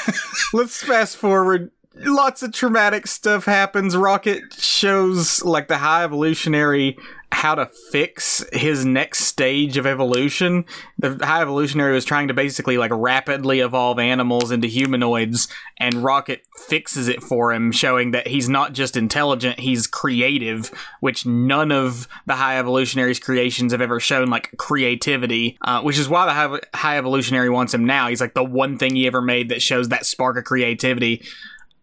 Let's 0.52 0.80
fast 0.80 1.16
forward 1.16 1.72
lots 2.04 2.42
of 2.42 2.52
traumatic 2.52 3.06
stuff 3.06 3.44
happens. 3.44 3.96
Rocket 3.96 4.52
shows 4.54 5.44
like 5.44 5.68
the 5.68 5.78
high 5.78 6.04
evolutionary 6.04 6.98
how 7.36 7.54
to 7.54 7.66
fix 7.92 8.42
his 8.50 8.86
next 8.86 9.24
stage 9.24 9.76
of 9.76 9.86
evolution. 9.86 10.64
The 10.98 11.20
high 11.22 11.42
evolutionary 11.42 11.92
was 11.92 12.06
trying 12.06 12.28
to 12.28 12.34
basically 12.34 12.78
like 12.78 12.90
rapidly 12.94 13.60
evolve 13.60 13.98
animals 13.98 14.50
into 14.50 14.68
humanoids, 14.68 15.46
and 15.78 16.02
Rocket 16.02 16.46
fixes 16.66 17.08
it 17.08 17.22
for 17.22 17.52
him, 17.52 17.72
showing 17.72 18.12
that 18.12 18.26
he's 18.26 18.48
not 18.48 18.72
just 18.72 18.96
intelligent, 18.96 19.60
he's 19.60 19.86
creative, 19.86 20.70
which 21.00 21.26
none 21.26 21.70
of 21.72 22.08
the 22.24 22.36
high 22.36 22.58
evolutionary's 22.58 23.18
creations 23.18 23.72
have 23.72 23.82
ever 23.82 24.00
shown 24.00 24.28
like 24.28 24.56
creativity, 24.56 25.58
uh, 25.60 25.82
which 25.82 25.98
is 25.98 26.08
why 26.08 26.24
the 26.24 26.32
high, 26.32 26.58
high 26.74 26.96
evolutionary 26.96 27.50
wants 27.50 27.74
him 27.74 27.84
now. 27.84 28.08
He's 28.08 28.22
like 28.22 28.32
the 28.32 28.42
one 28.42 28.78
thing 28.78 28.96
he 28.96 29.06
ever 29.06 29.20
made 29.20 29.50
that 29.50 29.60
shows 29.60 29.90
that 29.90 30.06
spark 30.06 30.38
of 30.38 30.44
creativity. 30.44 31.22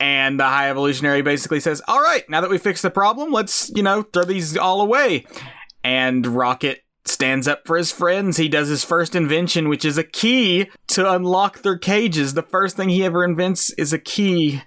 And 0.03 0.37
the 0.37 0.43
High 0.43 0.69
Evolutionary 0.69 1.21
basically 1.21 1.61
says, 1.61 1.81
All 1.87 2.01
right, 2.01 2.29
now 2.29 2.41
that 2.41 2.49
we 2.49 2.57
fixed 2.57 2.83
the 2.83 2.91
problem, 2.91 3.31
let's, 3.31 3.71
you 3.73 3.81
know, 3.81 4.01
throw 4.01 4.25
these 4.25 4.57
all 4.57 4.81
away. 4.81 5.25
And 5.81 6.27
Rocket 6.27 6.83
stands 7.05 7.47
up 7.47 7.65
for 7.65 7.77
his 7.77 7.93
friends. 7.93 8.35
He 8.35 8.49
does 8.49 8.67
his 8.67 8.83
first 8.83 9.15
invention, 9.15 9.69
which 9.69 9.85
is 9.85 9.97
a 9.97 10.03
key 10.03 10.69
to 10.87 11.09
unlock 11.09 11.61
their 11.61 11.77
cages. 11.77 12.33
The 12.33 12.43
first 12.43 12.75
thing 12.75 12.89
he 12.89 13.05
ever 13.05 13.23
invents 13.23 13.69
is 13.75 13.93
a 13.93 13.97
key. 13.97 14.61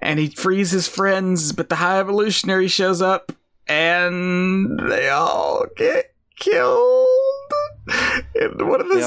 And 0.00 0.18
he 0.18 0.28
frees 0.30 0.70
his 0.70 0.88
friends, 0.88 1.52
but 1.52 1.68
the 1.68 1.76
High 1.76 1.98
Evolutionary 1.98 2.68
shows 2.68 3.02
up 3.02 3.32
and 3.66 4.80
they 4.90 5.10
all 5.10 5.66
get 5.76 6.14
killed 6.36 7.06
in 8.34 8.66
one 8.66 8.80
of 8.80 8.88
the 8.88 9.02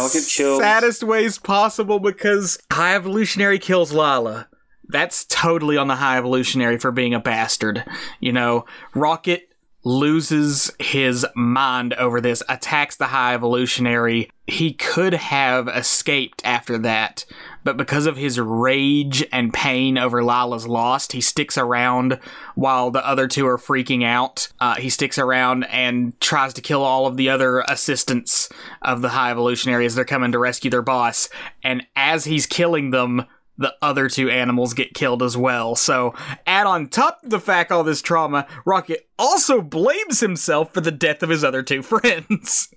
saddest 0.60 1.02
ways 1.02 1.40
possible 1.40 1.98
because 1.98 2.60
High 2.72 2.94
Evolutionary 2.94 3.58
kills 3.58 3.92
Lylla 3.92 4.48
that's 4.92 5.26
totally 5.26 5.78
on 5.78 5.88
the 5.88 5.95
high 5.95 6.18
evolutionary 6.18 6.78
for 6.78 6.92
being 6.92 7.14
a 7.14 7.20
bastard. 7.20 7.84
You 8.20 8.34
know, 8.34 8.66
Rocket 8.94 9.52
loses 9.84 10.72
his 10.80 11.26
mind 11.36 11.94
over 11.94 12.22
this, 12.22 12.44
attacks 12.48 12.95
the 12.98 13.08
High 13.08 13.34
Evolutionary. 13.34 14.30
He 14.45 14.74
could 14.74 15.14
have 15.14 15.68
escaped 15.68 16.42
after 16.45 16.78
that, 16.80 17.26
but 17.64 17.78
because 17.78 18.06
of 18.06 18.18
his 18.18 18.40
rage 18.40 19.26
and 19.32 19.53
pain 19.53 19.98
over 19.98 20.24
Lylla's 20.24 20.68
loss, 20.68 21.11
he 21.11 21.22
sticks 21.22 21.58
around 21.58 22.20
while 22.56 22.92
the 22.92 23.06
other 23.06 23.28
two 23.28 23.48
are 23.48 23.58
freaking 23.58 24.03
out. 24.03 24.50
Uh, 24.60 24.76
he 24.76 24.90
sticks 24.90 25.18
around 25.18 25.64
and 25.66 26.20
tries 26.20 26.53
to 26.53 26.61
kill 26.61 26.84
all 26.84 27.08
of 27.08 27.18
the 27.18 27.30
other 27.30 27.60
assistants 27.61 28.50
of 28.82 29.02
the 29.02 29.10
High 29.10 29.32
Evolutionary 29.32 29.86
as 29.86 29.95
they're 29.95 30.06
coming 30.06 30.32
to 30.32 30.40
rescue 30.40 30.70
their 30.70 30.82
boss. 30.82 31.30
And 31.64 31.86
as 31.95 32.26
he's 32.26 32.45
killing 32.45 32.92
them, 32.92 33.26
the 33.58 33.74
other 33.82 34.08
two 34.10 34.30
animals 34.30 34.74
get 34.74 34.94
killed 34.94 35.22
as 35.22 35.38
well. 35.38 35.76
So, 35.76 36.14
add 36.48 36.68
on 36.68 36.88
top 36.88 37.24
of 37.24 37.30
the 37.30 37.40
fact 37.40 37.72
all 37.72 37.84
this 37.84 38.02
trauma, 38.02 38.48
Rocket 38.66 39.08
also 39.20 39.62
blames 39.62 40.20
himself 40.20 40.74
for 40.74 40.82
the 40.82 40.92
death 40.92 41.22
of 41.24 41.30
his 41.30 41.44
other 41.44 41.64
two 41.64 41.82
friends. 41.84 42.74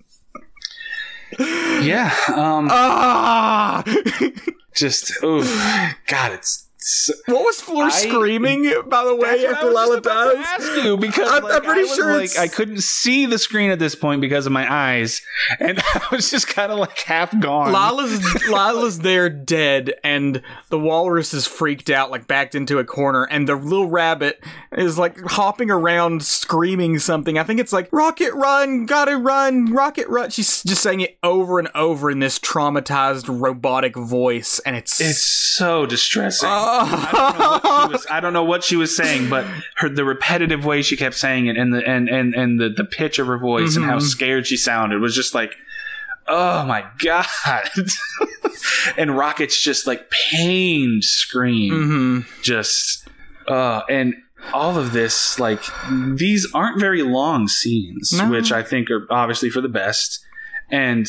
yeah. 1.39 2.15
Um, 2.27 2.67
ah! 2.71 3.83
just, 4.75 5.11
oh, 5.23 5.91
God, 6.07 6.33
it's 6.33 6.64
what 7.25 7.43
was 7.43 7.61
Floor 7.61 7.85
I, 7.85 7.89
screaming? 7.89 8.63
By 8.87 9.05
the 9.05 9.15
way, 9.15 9.45
after 9.45 9.67
Lylla 9.67 10.01
dies, 10.01 10.35
ask 10.37 10.83
you 10.83 10.97
because 10.97 11.29
I'm, 11.29 11.43
like, 11.43 11.53
I'm 11.53 11.61
pretty 11.63 11.87
sure 11.87 12.17
like 12.17 12.37
I 12.37 12.47
couldn't 12.47 12.81
see 12.81 13.25
the 13.25 13.39
screen 13.39 13.71
at 13.71 13.79
this 13.79 13.95
point 13.95 14.21
because 14.21 14.45
of 14.45 14.51
my 14.51 14.71
eyes, 14.71 15.21
and 15.59 15.79
I 15.93 16.07
was 16.11 16.29
just 16.29 16.47
kind 16.47 16.71
of 16.71 16.79
like 16.79 16.99
half 16.99 17.37
gone. 17.39 17.71
Lylla's 17.71 18.47
Lylla's 18.47 18.99
there 19.05 19.29
dead, 19.29 19.93
and 20.03 20.41
the 20.69 20.79
walrus 20.79 21.33
is 21.33 21.47
freaked 21.47 21.89
out, 21.89 22.11
like 22.11 22.27
backed 22.27 22.55
into 22.55 22.77
a 22.77 22.83
corner, 22.83 23.23
and 23.23 23.47
the 23.47 23.55
little 23.55 23.87
rabbit 23.87 24.43
is 24.71 24.97
like 24.97 25.19
hopping 25.21 25.71
around, 25.71 26.23
screaming 26.23 26.99
something. 26.99 27.37
I 27.37 27.43
think 27.43 27.59
it's 27.59 27.73
like 27.73 27.89
"Rocket 27.91 28.33
Run, 28.33 28.85
gotta 28.85 29.17
run, 29.17 29.73
Rocket 29.73 30.07
Run." 30.07 30.29
She's 30.29 30.61
just 30.63 30.83
saying 30.83 31.01
it 31.01 31.17
over 31.23 31.57
and 31.57 31.69
over 31.73 32.11
in 32.11 32.19
this 32.19 32.37
traumatized 32.37 33.27
robotic 33.41 33.95
voice, 33.95 34.59
and 34.65 34.75
it's 34.75 35.01
it's 35.01 35.21
so 35.21 35.85
distressing. 35.85 36.49
Uh, 36.49 36.74
I, 36.81 37.61
don't 37.63 37.91
was, 37.91 38.07
I 38.09 38.19
don't 38.19 38.33
know 38.33 38.43
what 38.43 38.63
she 38.63 38.75
was 38.75 38.95
saying, 38.95 39.29
but 39.29 39.45
her 39.77 39.89
the 39.89 40.05
repetitive 40.05 40.65
way 40.65 40.81
she 40.81 40.95
kept 40.95 41.15
saying 41.15 41.47
it, 41.47 41.57
and 41.57 41.73
the 41.73 41.87
and 41.87 42.09
and 42.09 42.33
and 42.33 42.59
the, 42.59 42.69
the 42.69 42.85
pitch 42.85 43.19
of 43.19 43.27
her 43.27 43.37
voice, 43.37 43.71
mm-hmm. 43.71 43.83
and 43.83 43.91
how 43.91 43.97
mm-hmm. 43.97 44.05
scared 44.05 44.47
she 44.47 44.57
sounded 44.57 45.01
was 45.01 45.15
just 45.15 45.33
like, 45.33 45.55
oh 46.27 46.65
my 46.65 46.85
god. 46.99 47.65
and 48.97 49.17
Rocket's 49.17 49.61
just 49.61 49.87
like 49.87 50.09
pained 50.09 51.03
scream, 51.03 51.73
mm-hmm. 51.73 52.41
just 52.41 53.07
uh, 53.47 53.81
and 53.89 54.15
all 54.53 54.77
of 54.77 54.91
this 54.91 55.39
like 55.39 55.61
these 56.15 56.47
aren't 56.53 56.79
very 56.79 57.03
long 57.03 57.47
scenes, 57.47 58.13
no. 58.13 58.29
which 58.29 58.51
I 58.51 58.63
think 58.63 58.89
are 58.91 59.07
obviously 59.09 59.49
for 59.49 59.61
the 59.61 59.69
best, 59.69 60.19
and 60.69 61.07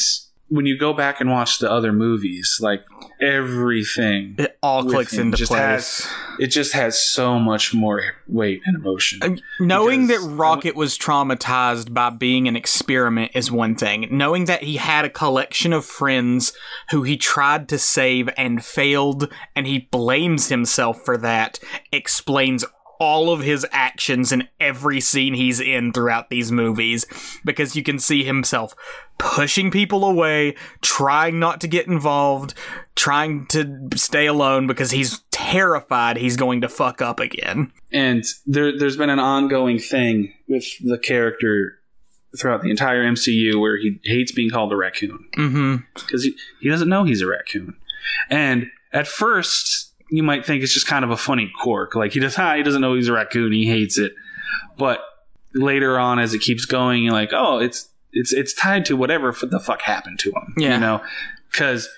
when 0.49 0.67
you 0.67 0.79
go 0.79 0.93
back 0.93 1.21
and 1.21 1.31
watch 1.31 1.59
the 1.59 1.71
other 1.71 1.93
movies, 1.93 2.59
like 2.61 2.85
everything, 3.21 4.37
it 4.39 4.57
all 4.63 4.85
clicks 4.85 5.15
into 5.15 5.37
just 5.37 5.51
place. 5.51 6.05
Has, 6.05 6.09
it 6.39 6.47
just 6.49 6.73
has 6.73 6.99
so 6.99 7.39
much 7.39 7.75
more 7.75 8.03
weight 8.29 8.63
and 8.65 8.77
emotion. 8.77 9.19
Uh, 9.23 9.37
knowing 9.59 10.07
that 10.07 10.21
Rocket 10.21 10.77
was 10.77 10.97
traumatized 10.97 11.93
by 11.93 12.11
being 12.11 12.47
an 12.47 12.57
experiment 12.57 13.33
is 13.35 13.51
one 13.51 13.75
thing. 13.75 14.07
Knowing 14.11 14.45
that 14.45 14.63
he 14.63 14.77
had 14.77 15.05
a 15.05 15.11
collection 15.11 15.73
of 15.73 15.85
friends 15.85 16.53
who 16.91 17.03
he 17.03 17.17
tried 17.17 17.69
to 17.71 17.79
save 17.79 18.29
and 18.37 18.65
failed, 18.65 19.33
and 19.57 19.67
he 19.67 19.89
blames 19.91 20.49
himself 20.49 21.03
for 21.05 21.17
that, 21.17 21.59
explains 21.91 22.65
all 22.99 23.31
of 23.31 23.41
his 23.41 23.67
actions 23.73 24.33
in 24.33 24.49
every 24.61 25.01
scene 25.01 25.35
he's 25.35 25.61
in 25.61 25.93
throughout 25.93 26.31
these 26.31 26.51
movies 26.51 27.05
because 27.45 27.77
you 27.77 27.83
can 27.83 27.99
see 27.99 28.25
himself 28.25 28.75
pushing 29.19 29.71
people 29.71 30.05
away, 30.05 30.55
trying 30.83 31.39
not 31.39 31.61
to 31.63 31.69
get 31.69 31.87
involved, 31.87 32.55
trying 32.95 33.47
to 33.47 33.89
stay 33.95 34.27
alone 34.27 34.67
because 34.67 34.91
he's 34.91 35.21
terrified 35.31 36.17
he's 36.17 36.37
going 36.37 36.61
to 36.61 36.69
fuck 36.69 37.01
up 37.03 37.21
again. 37.21 37.73
And 37.93 38.25
there, 38.47 38.77
there's 38.77 38.97
been 38.97 39.11
an 39.11 39.19
ongoing 39.19 39.79
thing 39.79 40.33
with 40.49 40.67
the 40.83 40.99
character 40.99 41.79
throughout 42.39 42.63
the 42.63 42.71
entire 42.71 43.05
MCU 43.05 43.61
where 43.61 43.79
he 43.79 43.99
hates 44.05 44.33
being 44.33 44.51
called 44.51 44.73
a 44.73 44.77
raccoon 44.77 45.27
because 45.31 45.53
mm-hmm. 45.53 46.19
he, 46.19 46.37
he 46.61 46.69
doesn't 46.69 46.89
know 46.89 47.05
he's 47.05 47.23
a 47.23 47.27
raccoon. 47.27 47.77
And 48.29 48.71
at 48.93 49.07
first, 49.07 49.93
you 50.11 50.23
might 50.23 50.45
think 50.45 50.63
it's 50.63 50.75
just 50.75 50.87
kind 50.87 51.05
of 51.05 51.11
a 51.11 51.17
funny 51.17 51.51
quirk. 51.63 51.95
Like 51.95 52.13
he 52.13 52.21
does, 52.21 52.35
ah, 52.39 52.55
he 52.57 52.63
doesn't 52.63 52.81
know 52.81 52.95
he's 52.95 53.09
a 53.09 53.13
raccoon. 53.13 53.53
He 53.53 53.67
hates 53.67 53.99
it. 53.99 54.13
But 54.79 55.01
later 55.55 55.99
on, 55.99 56.19
as 56.19 56.35
it 56.35 56.41
keeps 56.41 56.65
going, 56.65 57.03
you're 57.03 57.13
like, 57.13 57.33
oh, 57.33 57.59
it's 57.59 57.89
it's 58.17 58.33
it's 58.33 58.53
tied 58.55 58.85
to 58.87 58.97
whatever 58.97 59.33
the 59.33 59.61
fuck 59.61 59.83
happened 59.83 60.19
to 60.21 60.31
him. 60.31 60.55
Yeah. 60.57 60.75
You 60.75 60.81
know, 60.81 61.03
because 61.51 61.89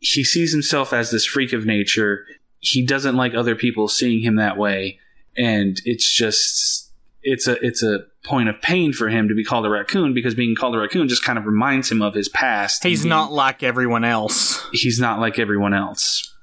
he 0.00 0.24
sees 0.24 0.52
himself 0.52 0.92
as 0.92 1.10
this 1.10 1.24
freak 1.24 1.52
of 1.52 1.64
nature. 1.64 2.26
He 2.62 2.84
doesn't 2.84 3.16
like 3.16 3.34
other 3.34 3.54
people 3.54 3.88
seeing 3.88 4.20
him 4.20 4.36
that 4.36 4.58
way, 4.58 4.98
and 5.36 5.80
it's 5.84 6.10
just 6.10 6.90
it's 7.22 7.46
a 7.46 7.64
it's 7.64 7.82
a 7.82 8.00
point 8.24 8.48
of 8.48 8.60
pain 8.60 8.92
for 8.92 9.08
him 9.08 9.28
to 9.28 9.34
be 9.34 9.44
called 9.44 9.64
a 9.64 9.70
raccoon 9.70 10.12
because 10.12 10.34
being 10.34 10.54
called 10.54 10.74
a 10.74 10.78
raccoon 10.78 11.08
just 11.08 11.24
kind 11.24 11.38
of 11.38 11.46
reminds 11.46 11.90
him 11.90 12.02
of 12.02 12.14
his 12.14 12.28
past. 12.28 12.82
He's 12.84 13.02
being, 13.02 13.10
not 13.10 13.32
like 13.32 13.62
everyone 13.62 14.04
else. 14.04 14.62
He's 14.72 15.00
not 15.00 15.20
like 15.20 15.38
everyone 15.38 15.72
else. 15.72 16.34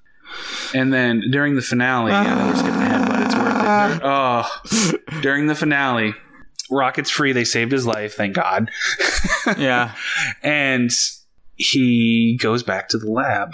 And 0.74 0.92
then 0.92 1.24
during 1.32 1.56
the 1.56 1.62
finale, 1.62 2.12
uh, 2.12 2.24
yeah, 2.24 2.48
we're 2.48 2.56
skipping 2.56 2.82
ahead, 2.82 3.08
but 3.08 3.22
it's 3.22 3.36
worth 3.36 3.96
it. 3.96 4.02
oh, 5.12 5.22
during 5.22 5.48
the 5.48 5.56
finale, 5.56 6.14
Rocket's 6.70 7.10
free. 7.10 7.32
They 7.34 7.46
saved 7.46 7.72
his 7.72 7.86
life, 7.86 8.16
thank 8.16 8.36
God. 8.36 8.72
yeah. 9.58 9.96
And 10.44 10.92
he 11.56 12.38
goes 12.42 12.64
back 12.64 12.90
to 12.90 12.98
the 12.98 13.12
lab. 13.12 13.52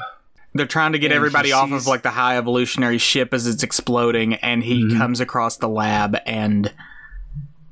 They're 0.54 0.68
trying 0.68 0.92
to 0.92 1.00
get 1.00 1.08
and 1.08 1.16
everybody 1.16 1.52
off 1.52 1.72
of 1.72 1.88
like 1.88 2.04
the 2.04 2.12
high 2.12 2.38
evolutionary 2.38 3.00
ship 3.00 3.34
as 3.34 3.48
it's 3.48 3.64
exploding, 3.64 4.36
and 4.36 4.64
he 4.64 4.84
mm-hmm. 4.84 4.98
comes 5.00 5.20
across 5.20 5.58
the 5.58 5.70
lab 5.70 6.18
and 6.28 6.72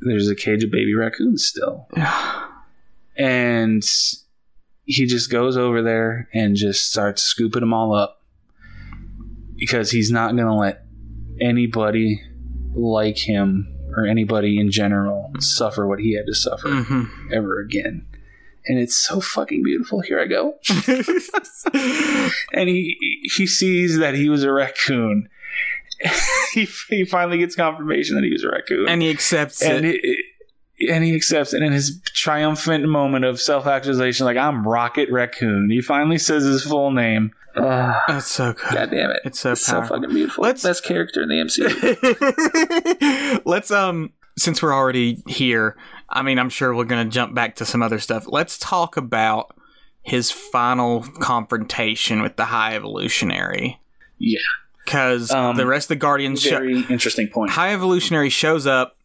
there's 0.02 0.28
a 0.28 0.36
cage 0.36 0.64
of 0.64 0.72
baby 0.72 0.96
raccoons 0.96 1.46
still. 1.46 1.88
and 3.16 3.84
he 4.86 5.06
just 5.06 5.30
goes 5.30 5.58
over 5.58 5.82
there 5.82 6.28
and 6.34 6.56
just 6.56 6.90
starts 6.90 7.22
scooping 7.22 7.60
them 7.62 7.74
all 7.74 7.94
up 7.94 8.22
because 9.56 9.92
he's 9.92 10.12
not 10.12 10.36
going 10.36 10.48
to 10.48 10.56
let 10.56 10.86
anybody 11.40 12.24
like 12.74 13.18
him 13.18 13.72
or 13.96 14.06
anybody 14.06 14.60
in 14.60 14.72
general 14.72 15.32
suffer 15.40 15.88
what 15.88 16.00
he 16.00 16.16
had 16.16 16.26
to 16.28 16.36
suffer 16.36 16.70
mm-hmm. 16.70 17.34
ever 17.34 17.60
again. 17.60 18.06
And 18.66 18.78
it's 18.78 18.96
so 18.96 19.20
fucking 19.20 19.64
beautiful. 19.64 20.02
Here 20.02 20.20
I 20.20 20.28
go. 20.28 20.56
and 22.54 22.70
he 22.70 23.20
he 23.24 23.48
sees 23.48 23.98
that 23.98 24.14
he 24.14 24.30
was 24.30 24.44
a 24.44 24.52
raccoon. 24.52 25.30
he, 26.54 26.68
he 26.90 27.06
finally 27.06 27.38
gets 27.38 27.56
confirmation 27.56 28.16
that 28.16 28.24
he 28.24 28.32
was 28.32 28.44
a 28.44 28.50
raccoon, 28.50 28.88
and 28.88 29.02
he 29.02 29.10
accepts 29.10 29.62
and 29.62 29.86
it. 29.86 30.00
it 30.04 30.26
and 30.90 31.04
he 31.04 31.16
accepts 31.16 31.54
it 31.54 31.62
in 31.62 31.72
his 31.72 32.02
triumphant 32.06 32.88
moment 32.88 33.26
of 33.26 33.40
self-actualization 33.40 34.26
like 34.26 34.38
i'm 34.38 34.68
rocket 34.68 35.10
raccoon 35.12 35.70
he 35.70 35.82
finally 35.82 36.18
says 36.18 36.44
his 36.44 36.64
full 36.64 36.92
name 36.92 37.32
uh, 37.56 38.00
That's 38.08 38.28
so 38.28 38.54
good. 38.54 38.72
God 38.72 38.92
damn 38.92 39.12
it. 39.12 39.20
It's 39.26 39.42
so 39.42 39.52
it's 39.52 39.66
so 39.66 39.84
fucking 39.84 40.10
beautiful. 40.10 40.44
Let's, 40.44 40.64
Best 40.64 40.86
character 40.86 41.22
in 41.22 41.30
the 41.30 41.36
MCU. 41.36 43.42
Let's 43.46 43.72
um 43.72 44.12
since 44.38 44.62
we're 44.62 44.74
already 44.74 45.22
here, 45.28 45.76
I 46.10 46.22
mean 46.22 46.40
I'm 46.40 46.50
sure 46.50 46.74
we're 46.74 46.86
gonna 46.86 47.10
jump 47.10 47.36
back 47.36 47.58
to 47.58 47.66
some 47.66 47.84
other 47.84 48.00
stuff. 48.00 48.26
Let's 48.28 48.58
talk 48.58 48.96
about 48.96 49.54
his 50.02 50.32
final 50.32 51.04
confrontation 51.20 52.22
with 52.22 52.38
the 52.38 52.46
High 52.46 52.76
Evolutionary. 52.76 53.82
Yeah. 54.18 54.40
Because 54.84 55.30
um, 55.32 55.58
the 55.58 55.68
rest 55.68 55.86
of 55.86 55.90
the 55.90 55.96
Guardians 55.98 56.44
very 56.44 56.82
interesting 56.90 57.28
point. 57.28 57.52
High 57.52 57.74
Evolutionary 57.74 58.30
shows 58.30 58.66
up 58.66 58.96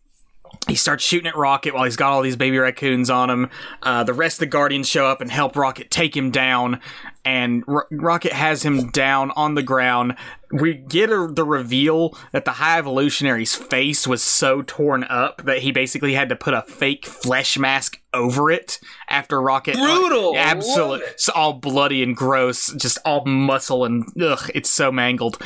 he 0.66 0.74
starts 0.74 1.04
shooting 1.04 1.28
at 1.28 1.36
Rocket 1.36 1.74
while 1.74 1.84
he's 1.84 1.96
got 1.96 2.12
all 2.12 2.22
these 2.22 2.36
baby 2.36 2.58
raccoons 2.58 3.08
on 3.10 3.30
him. 3.30 3.50
Uh, 3.82 4.02
the 4.04 4.12
rest 4.12 4.36
of 4.36 4.40
the 4.40 4.46
Guardians 4.46 4.88
show 4.88 5.06
up 5.06 5.20
and 5.20 5.30
help 5.30 5.56
Rocket 5.56 5.90
take 5.90 6.16
him 6.16 6.30
down, 6.30 6.80
and 7.24 7.62
R- 7.68 7.86
Rocket 7.90 8.32
has 8.32 8.64
him 8.64 8.90
down 8.90 9.30
on 9.36 9.54
the 9.54 9.62
ground. 9.62 10.16
We 10.50 10.74
get 10.74 11.10
a, 11.10 11.28
the 11.30 11.44
reveal 11.44 12.16
that 12.32 12.44
the 12.44 12.52
High 12.52 12.78
Evolutionary's 12.78 13.54
face 13.54 14.06
was 14.06 14.22
so 14.22 14.62
torn 14.62 15.04
up 15.04 15.42
that 15.44 15.58
he 15.58 15.72
basically 15.72 16.14
had 16.14 16.28
to 16.30 16.36
put 16.36 16.54
a 16.54 16.62
fake 16.62 17.06
flesh 17.06 17.58
mask 17.58 18.00
over 18.12 18.50
it 18.50 18.80
after 19.08 19.40
Rocket. 19.40 19.76
Brutal! 19.76 20.32
Uh, 20.34 20.38
absolutely. 20.38 21.06
It's 21.06 21.28
all 21.28 21.54
bloody 21.54 22.02
and 22.02 22.16
gross, 22.16 22.72
just 22.74 22.98
all 23.04 23.24
muscle 23.24 23.84
and 23.84 24.04
ugh, 24.20 24.50
it's 24.54 24.70
so 24.70 24.90
mangled. 24.90 25.40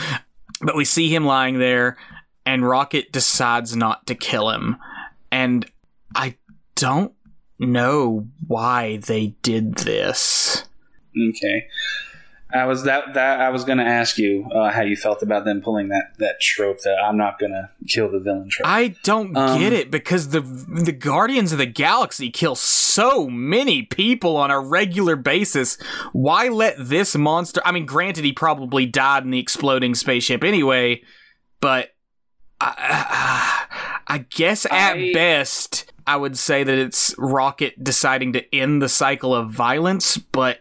But 0.63 0.77
we 0.77 0.85
see 0.85 1.15
him 1.15 1.25
lying 1.25 1.59
there, 1.59 1.97
and 2.47 2.67
Rocket 2.67 3.13
decides 3.13 3.75
not 3.77 4.07
to 4.07 4.15
kill 4.15 4.51
him 4.51 4.77
and 5.31 5.67
I 6.15 6.37
don't 6.75 7.13
know 7.59 8.29
why 8.47 8.97
they 8.99 9.29
did 9.43 9.77
this. 9.77 10.65
Okay. 11.17 11.67
I 12.53 12.65
was 12.67 12.83
that 12.85 13.15
that 13.15 13.41
I 13.41 13.51
was 13.51 13.65
going 13.65 13.79
to 13.79 13.85
ask 13.85 14.19
you 14.19 14.49
uh, 14.53 14.73
how 14.73 14.83
you 14.83 14.97
felt 14.97 15.23
about 15.23 15.45
them 15.45 15.61
pulling 15.63 15.89
that 15.89 16.15
that 16.19 16.41
trope 16.41 16.81
that 16.81 16.97
I'm 16.99 17.17
not 17.17 17.39
going 17.39 17.53
to 17.53 17.71
kill 17.87 18.11
the 18.11 18.19
villain 18.19 18.49
trope. 18.49 18.67
I 18.67 18.97
don't 19.05 19.37
um, 19.37 19.59
get 19.59 19.73
it 19.73 19.91
because 19.91 20.31
the 20.31 20.41
the 20.41 20.93
Guardians 20.93 21.53
of 21.53 21.59
the 21.59 21.67
Galaxy 21.67 22.29
kill 22.31 22.57
so 22.57 23.29
many 23.29 23.83
people 23.83 24.37
on 24.37 24.51
a 24.51 24.59
regular 24.59 25.15
basis. 25.15 25.79
Why 26.13 26.49
let 26.49 26.75
this 26.77 27.15
monster? 27.15 27.61
I 27.65 27.71
mean, 27.71 27.87
granted, 27.87 28.25
he 28.25 28.33
probably 28.33 28.85
died 28.85 29.23
in 29.23 29.31
the 29.31 29.39
exploding 29.39 29.95
spaceship 29.95 30.43
anyway, 30.43 31.03
but 31.61 31.91
I, 32.61 34.00
I 34.11 34.19
guess 34.19 34.67
at 34.67 34.97
I, 34.97 35.13
best 35.13 35.93
I 36.07 36.17
would 36.17 36.37
say 36.37 36.65
that 36.65 36.79
it's 36.79 37.15
Rocket 37.19 37.83
deciding 37.83 38.33
to 38.35 38.55
end 38.55 38.83
the 38.83 38.89
cycle 38.89 39.35
of 39.35 39.51
violence, 39.51 40.19
but. 40.19 40.61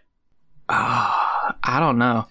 Uh, 0.68 1.30
I 1.64 1.80
don't 1.80 1.98
know. 1.98 2.28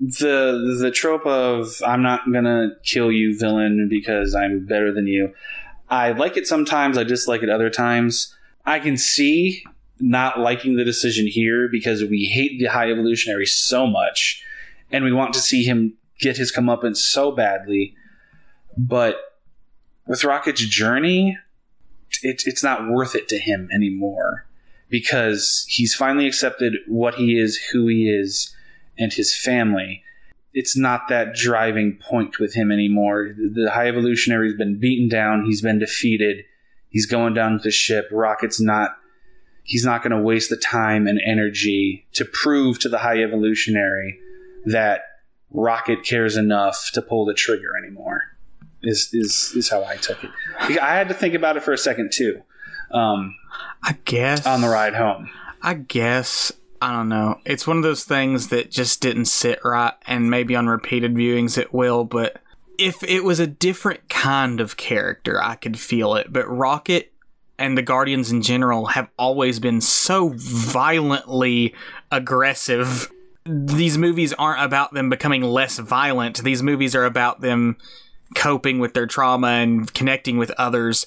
The 0.00 0.76
the 0.80 0.90
trope 0.90 1.26
of 1.26 1.80
I'm 1.86 2.02
not 2.02 2.30
gonna 2.32 2.70
kill 2.84 3.12
you, 3.12 3.38
villain, 3.38 3.88
because 3.88 4.34
I'm 4.34 4.66
better 4.66 4.92
than 4.92 5.06
you. 5.06 5.32
I 5.88 6.12
like 6.12 6.36
it 6.36 6.46
sometimes. 6.46 6.98
I 6.98 7.04
dislike 7.04 7.42
it 7.42 7.48
other 7.48 7.70
times. 7.70 8.34
I 8.66 8.80
can 8.80 8.96
see 8.96 9.64
not 10.00 10.40
liking 10.40 10.76
the 10.76 10.84
decision 10.84 11.26
here 11.26 11.68
because 11.70 12.02
we 12.02 12.24
hate 12.24 12.58
the 12.58 12.66
High 12.66 12.90
Evolutionary 12.90 13.46
so 13.46 13.86
much, 13.86 14.42
and 14.90 15.04
we 15.04 15.12
want 15.12 15.32
to 15.34 15.40
see 15.40 15.62
him 15.62 15.94
get 16.18 16.36
his 16.36 16.52
comeuppance 16.52 16.96
so 16.96 17.30
badly. 17.30 17.94
But 18.76 19.16
with 20.06 20.24
Rocket's 20.24 20.66
journey, 20.66 21.38
it, 22.22 22.42
it's 22.46 22.62
not 22.62 22.88
worth 22.88 23.14
it 23.14 23.28
to 23.28 23.38
him 23.38 23.68
anymore 23.72 24.46
because 24.88 25.66
he's 25.68 25.94
finally 25.94 26.26
accepted 26.26 26.74
what 26.86 27.14
he 27.14 27.38
is, 27.38 27.58
who 27.72 27.86
he 27.86 28.08
is, 28.08 28.54
and 28.98 29.12
his 29.12 29.36
family. 29.36 30.02
It's 30.52 30.76
not 30.76 31.08
that 31.08 31.34
driving 31.34 31.98
point 32.00 32.38
with 32.38 32.54
him 32.54 32.70
anymore. 32.70 33.34
The 33.36 33.70
High 33.72 33.88
Evolutionary's 33.88 34.56
been 34.56 34.78
beaten 34.78 35.08
down, 35.08 35.44
he's 35.44 35.62
been 35.62 35.78
defeated, 35.78 36.44
he's 36.90 37.06
going 37.06 37.34
down 37.34 37.54
with 37.54 37.64
the 37.64 37.70
ship. 37.70 38.08
Rocket's 38.12 38.60
not 38.60 38.96
he's 39.64 39.84
not 39.84 40.02
going 40.02 40.12
to 40.12 40.22
waste 40.22 40.50
the 40.50 40.56
time 40.56 41.06
and 41.06 41.20
energy 41.24 42.06
to 42.12 42.24
prove 42.24 42.78
to 42.78 42.88
the 42.88 42.98
High 42.98 43.22
Evolutionary 43.22 44.20
that 44.66 45.00
Rocket 45.50 46.04
cares 46.04 46.36
enough 46.36 46.90
to 46.92 47.02
pull 47.02 47.24
the 47.24 47.34
trigger 47.34 47.70
anymore. 47.82 48.33
Is 48.86 49.10
is 49.12 49.52
is 49.56 49.68
how 49.68 49.84
I 49.84 49.96
took 49.96 50.22
it. 50.24 50.30
I 50.58 50.94
had 50.94 51.08
to 51.08 51.14
think 51.14 51.34
about 51.34 51.56
it 51.56 51.62
for 51.62 51.72
a 51.72 51.78
second 51.78 52.12
too. 52.12 52.42
Um, 52.90 53.36
I 53.82 53.96
guess 54.04 54.46
on 54.46 54.60
the 54.60 54.68
ride 54.68 54.94
home. 54.94 55.30
I 55.62 55.74
guess 55.74 56.52
I 56.80 56.92
don't 56.92 57.08
know. 57.08 57.40
It's 57.46 57.66
one 57.66 57.78
of 57.78 57.82
those 57.82 58.04
things 58.04 58.48
that 58.48 58.70
just 58.70 59.00
didn't 59.00 59.24
sit 59.24 59.60
right, 59.64 59.94
and 60.06 60.30
maybe 60.30 60.54
on 60.54 60.66
repeated 60.66 61.14
viewings 61.14 61.56
it 61.56 61.72
will. 61.72 62.04
But 62.04 62.42
if 62.78 63.02
it 63.02 63.24
was 63.24 63.40
a 63.40 63.46
different 63.46 64.08
kind 64.08 64.60
of 64.60 64.76
character, 64.76 65.42
I 65.42 65.54
could 65.54 65.78
feel 65.78 66.14
it. 66.14 66.32
But 66.32 66.46
Rocket 66.48 67.12
and 67.58 67.78
the 67.78 67.82
Guardians 67.82 68.30
in 68.30 68.42
general 68.42 68.86
have 68.86 69.08
always 69.18 69.60
been 69.60 69.80
so 69.80 70.32
violently 70.34 71.74
aggressive. 72.10 73.10
These 73.46 73.96
movies 73.96 74.32
aren't 74.34 74.62
about 74.62 74.92
them 74.92 75.08
becoming 75.08 75.42
less 75.42 75.78
violent. 75.78 76.42
These 76.42 76.62
movies 76.62 76.94
are 76.94 77.04
about 77.04 77.40
them 77.40 77.76
coping 78.34 78.78
with 78.78 78.94
their 78.94 79.06
trauma 79.06 79.48
and 79.48 79.92
connecting 79.94 80.38
with 80.38 80.50
others. 80.52 81.06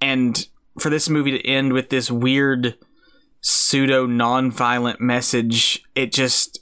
And 0.00 0.46
for 0.78 0.90
this 0.90 1.08
movie 1.08 1.32
to 1.32 1.46
end 1.46 1.72
with 1.72 1.90
this 1.90 2.10
weird 2.10 2.76
pseudo 3.40 4.06
non-violent 4.06 5.00
message, 5.00 5.84
it 5.94 6.12
just 6.12 6.60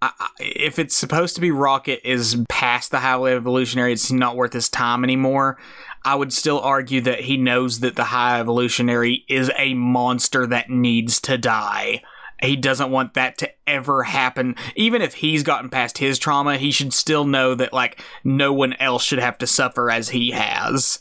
I, 0.00 0.12
if 0.38 0.78
it's 0.78 0.96
supposed 0.96 1.34
to 1.34 1.40
be 1.40 1.50
Rocket 1.50 2.08
is 2.08 2.42
past 2.48 2.90
the 2.90 3.00
High 3.00 3.32
Evolutionary, 3.32 3.92
it's 3.92 4.12
not 4.12 4.36
worth 4.36 4.52
his 4.52 4.68
time 4.68 5.02
anymore. 5.02 5.58
I 6.04 6.14
would 6.14 6.32
still 6.32 6.60
argue 6.60 7.00
that 7.02 7.20
he 7.20 7.36
knows 7.36 7.80
that 7.80 7.96
the 7.96 8.04
High 8.04 8.38
Evolutionary 8.38 9.24
is 9.28 9.50
a 9.58 9.74
monster 9.74 10.46
that 10.46 10.70
needs 10.70 11.20
to 11.22 11.36
die. 11.36 12.02
He 12.42 12.56
doesn't 12.56 12.90
want 12.90 13.14
that 13.14 13.38
to 13.38 13.50
ever 13.66 14.04
happen. 14.04 14.54
Even 14.76 15.02
if 15.02 15.14
he's 15.14 15.42
gotten 15.42 15.70
past 15.70 15.98
his 15.98 16.18
trauma, 16.18 16.56
he 16.56 16.70
should 16.70 16.92
still 16.92 17.24
know 17.24 17.54
that 17.54 17.72
like 17.72 18.00
no 18.22 18.52
one 18.52 18.74
else 18.74 19.02
should 19.02 19.18
have 19.18 19.38
to 19.38 19.46
suffer 19.46 19.90
as 19.90 20.10
he 20.10 20.30
has. 20.30 21.00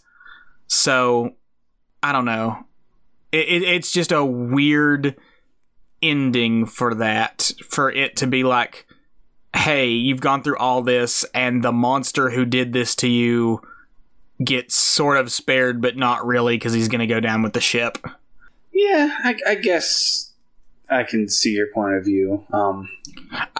So 0.67 1.35
I 2.01 2.11
don't 2.11 2.25
know. 2.25 2.66
It, 3.32 3.48
it, 3.48 3.64
it's 3.64 3.91
just 3.91 4.11
a 4.11 4.25
weird 4.25 5.16
ending 6.01 6.66
for 6.66 6.95
that, 6.95 7.51
for 7.69 7.91
it 7.91 8.16
to 8.17 8.27
be 8.27 8.43
like, 8.43 8.88
hey, 9.56 9.90
you've 9.90 10.22
gone 10.22 10.43
through 10.43 10.57
all 10.57 10.82
this, 10.82 11.25
and 11.33 11.64
the 11.64 11.72
monster 11.72 12.30
who 12.30 12.45
did 12.45 12.74
this 12.74 12.95
to 12.95 13.07
you 13.07 13.61
gets 14.43 14.75
sort 14.75 15.17
of 15.17 15.32
spared, 15.32 15.82
but 15.82 15.98
not 15.98 16.25
really 16.25 16.56
because 16.56 16.74
he's 16.74 16.88
going 16.88 16.99
to 16.99 17.07
go 17.07 17.19
down 17.19 17.41
with 17.41 17.53
the 17.53 17.61
ship. 17.61 17.98
Yeah, 18.72 19.09
I, 19.24 19.35
I, 19.48 19.56
guess 19.56 20.26
I 20.90 21.03
can 21.03 21.27
see 21.27 21.51
your 21.51 21.67
point 21.74 21.95
of 21.95 22.06
view. 22.06 22.45
Um, 22.53 22.90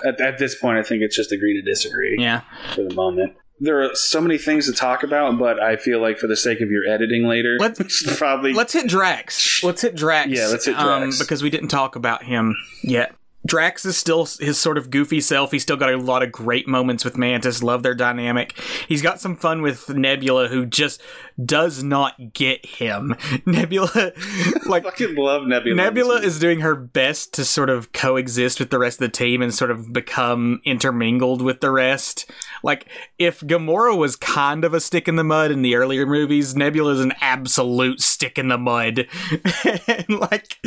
at, 0.06 0.20
at, 0.22 0.38
this 0.38 0.56
point, 0.56 0.78
I 0.78 0.84
think 0.84 1.02
it's 1.02 1.16
just 1.16 1.32
agree 1.32 1.54
to 1.54 1.62
disagree. 1.62 2.16
Yeah, 2.20 2.42
for 2.74 2.84
the 2.84 2.94
moment 2.94 3.36
there 3.60 3.84
are 3.84 3.96
so 3.96 4.22
many 4.22 4.38
things 4.38 4.68
to 4.68 4.74
talk 4.74 5.04
about, 5.04 5.38
but 5.40 5.60
I 5.62 5.78
feel 5.78 6.00
like 6.00 6.20
for 6.20 6.28
the 6.28 6.36
sake 6.36 6.62
of 6.62 6.70
your 6.70 6.88
editing 6.88 7.28
later, 7.28 7.58
let's 7.60 8.04
probably 8.18 8.54
let's 8.54 8.74
hit 8.74 8.88
Drax. 8.88 9.64
Let's 9.64 9.82
hit 9.82 9.96
Drax. 9.96 10.30
Yeah, 10.30 10.48
let's 10.48 10.66
hit 10.66 10.78
Drax 10.78 11.16
um, 11.16 11.20
because 11.20 11.42
we 11.42 11.50
didn't 11.50 11.70
talk 11.70 11.96
about 11.96 12.24
him 12.24 12.56
yet. 12.84 13.16
Drax 13.48 13.86
is 13.86 13.98
still 13.98 14.26
his 14.26 14.60
sort 14.60 14.78
of 14.78 14.92
goofy 14.92 15.22
self. 15.22 15.52
He's 15.52 15.64
still 15.64 15.78
got 15.78 15.94
a 15.94 15.98
lot 15.98 16.22
of 16.22 16.32
great 16.32 16.68
moments 16.68 17.06
with 17.06 17.18
Mantis. 17.18 17.64
Love 17.64 17.82
their 17.82 17.96
dynamic. 17.96 18.60
He's 18.88 19.02
got 19.02 19.20
some 19.20 19.36
fun 19.36 19.62
with 19.62 19.90
Nebula, 19.90 20.50
who 20.50 20.66
just 20.66 21.02
does 21.44 21.84
not 21.84 22.34
get 22.34 22.66
him. 22.66 23.16
Nebula, 23.46 23.90
like, 24.66 24.86
I 24.86 24.90
fucking 24.90 25.16
love 25.16 25.48
Nebula. 25.48 25.76
Nebula 25.76 26.22
is 26.22 26.40
doing 26.40 26.60
her 26.60 26.76
best 26.76 27.34
to 27.36 27.46
sort 27.46 27.70
of 27.70 27.92
coexist 27.94 28.60
with 28.60 28.70
the 28.70 28.80
rest 28.80 29.02
of 29.02 29.08
the 29.08 29.18
team 29.18 29.42
and 29.42 29.54
sort 29.54 29.72
of 29.72 29.94
become 29.94 30.62
intermingled 30.66 31.42
with 31.42 31.62
the 31.62 31.72
rest. 31.72 32.30
Like, 32.64 32.88
if 33.18 33.40
Gamora 33.42 33.98
was 33.98 34.16
kind 34.16 34.66
of 34.66 34.74
a 34.74 34.82
stick 34.82 35.08
in 35.08 35.16
the 35.16 35.24
mud 35.24 35.52
in 35.52 35.62
the 35.62 35.76
earlier 35.76 36.06
movies, 36.06 36.56
Nebula 36.56 36.94
is 36.94 37.02
an 37.02 37.14
absolute 37.22 38.02
stick 38.02 38.38
in 38.38 38.50
the 38.50 38.58
mud. 38.58 39.08
and 39.88 40.10
like, 40.10 40.58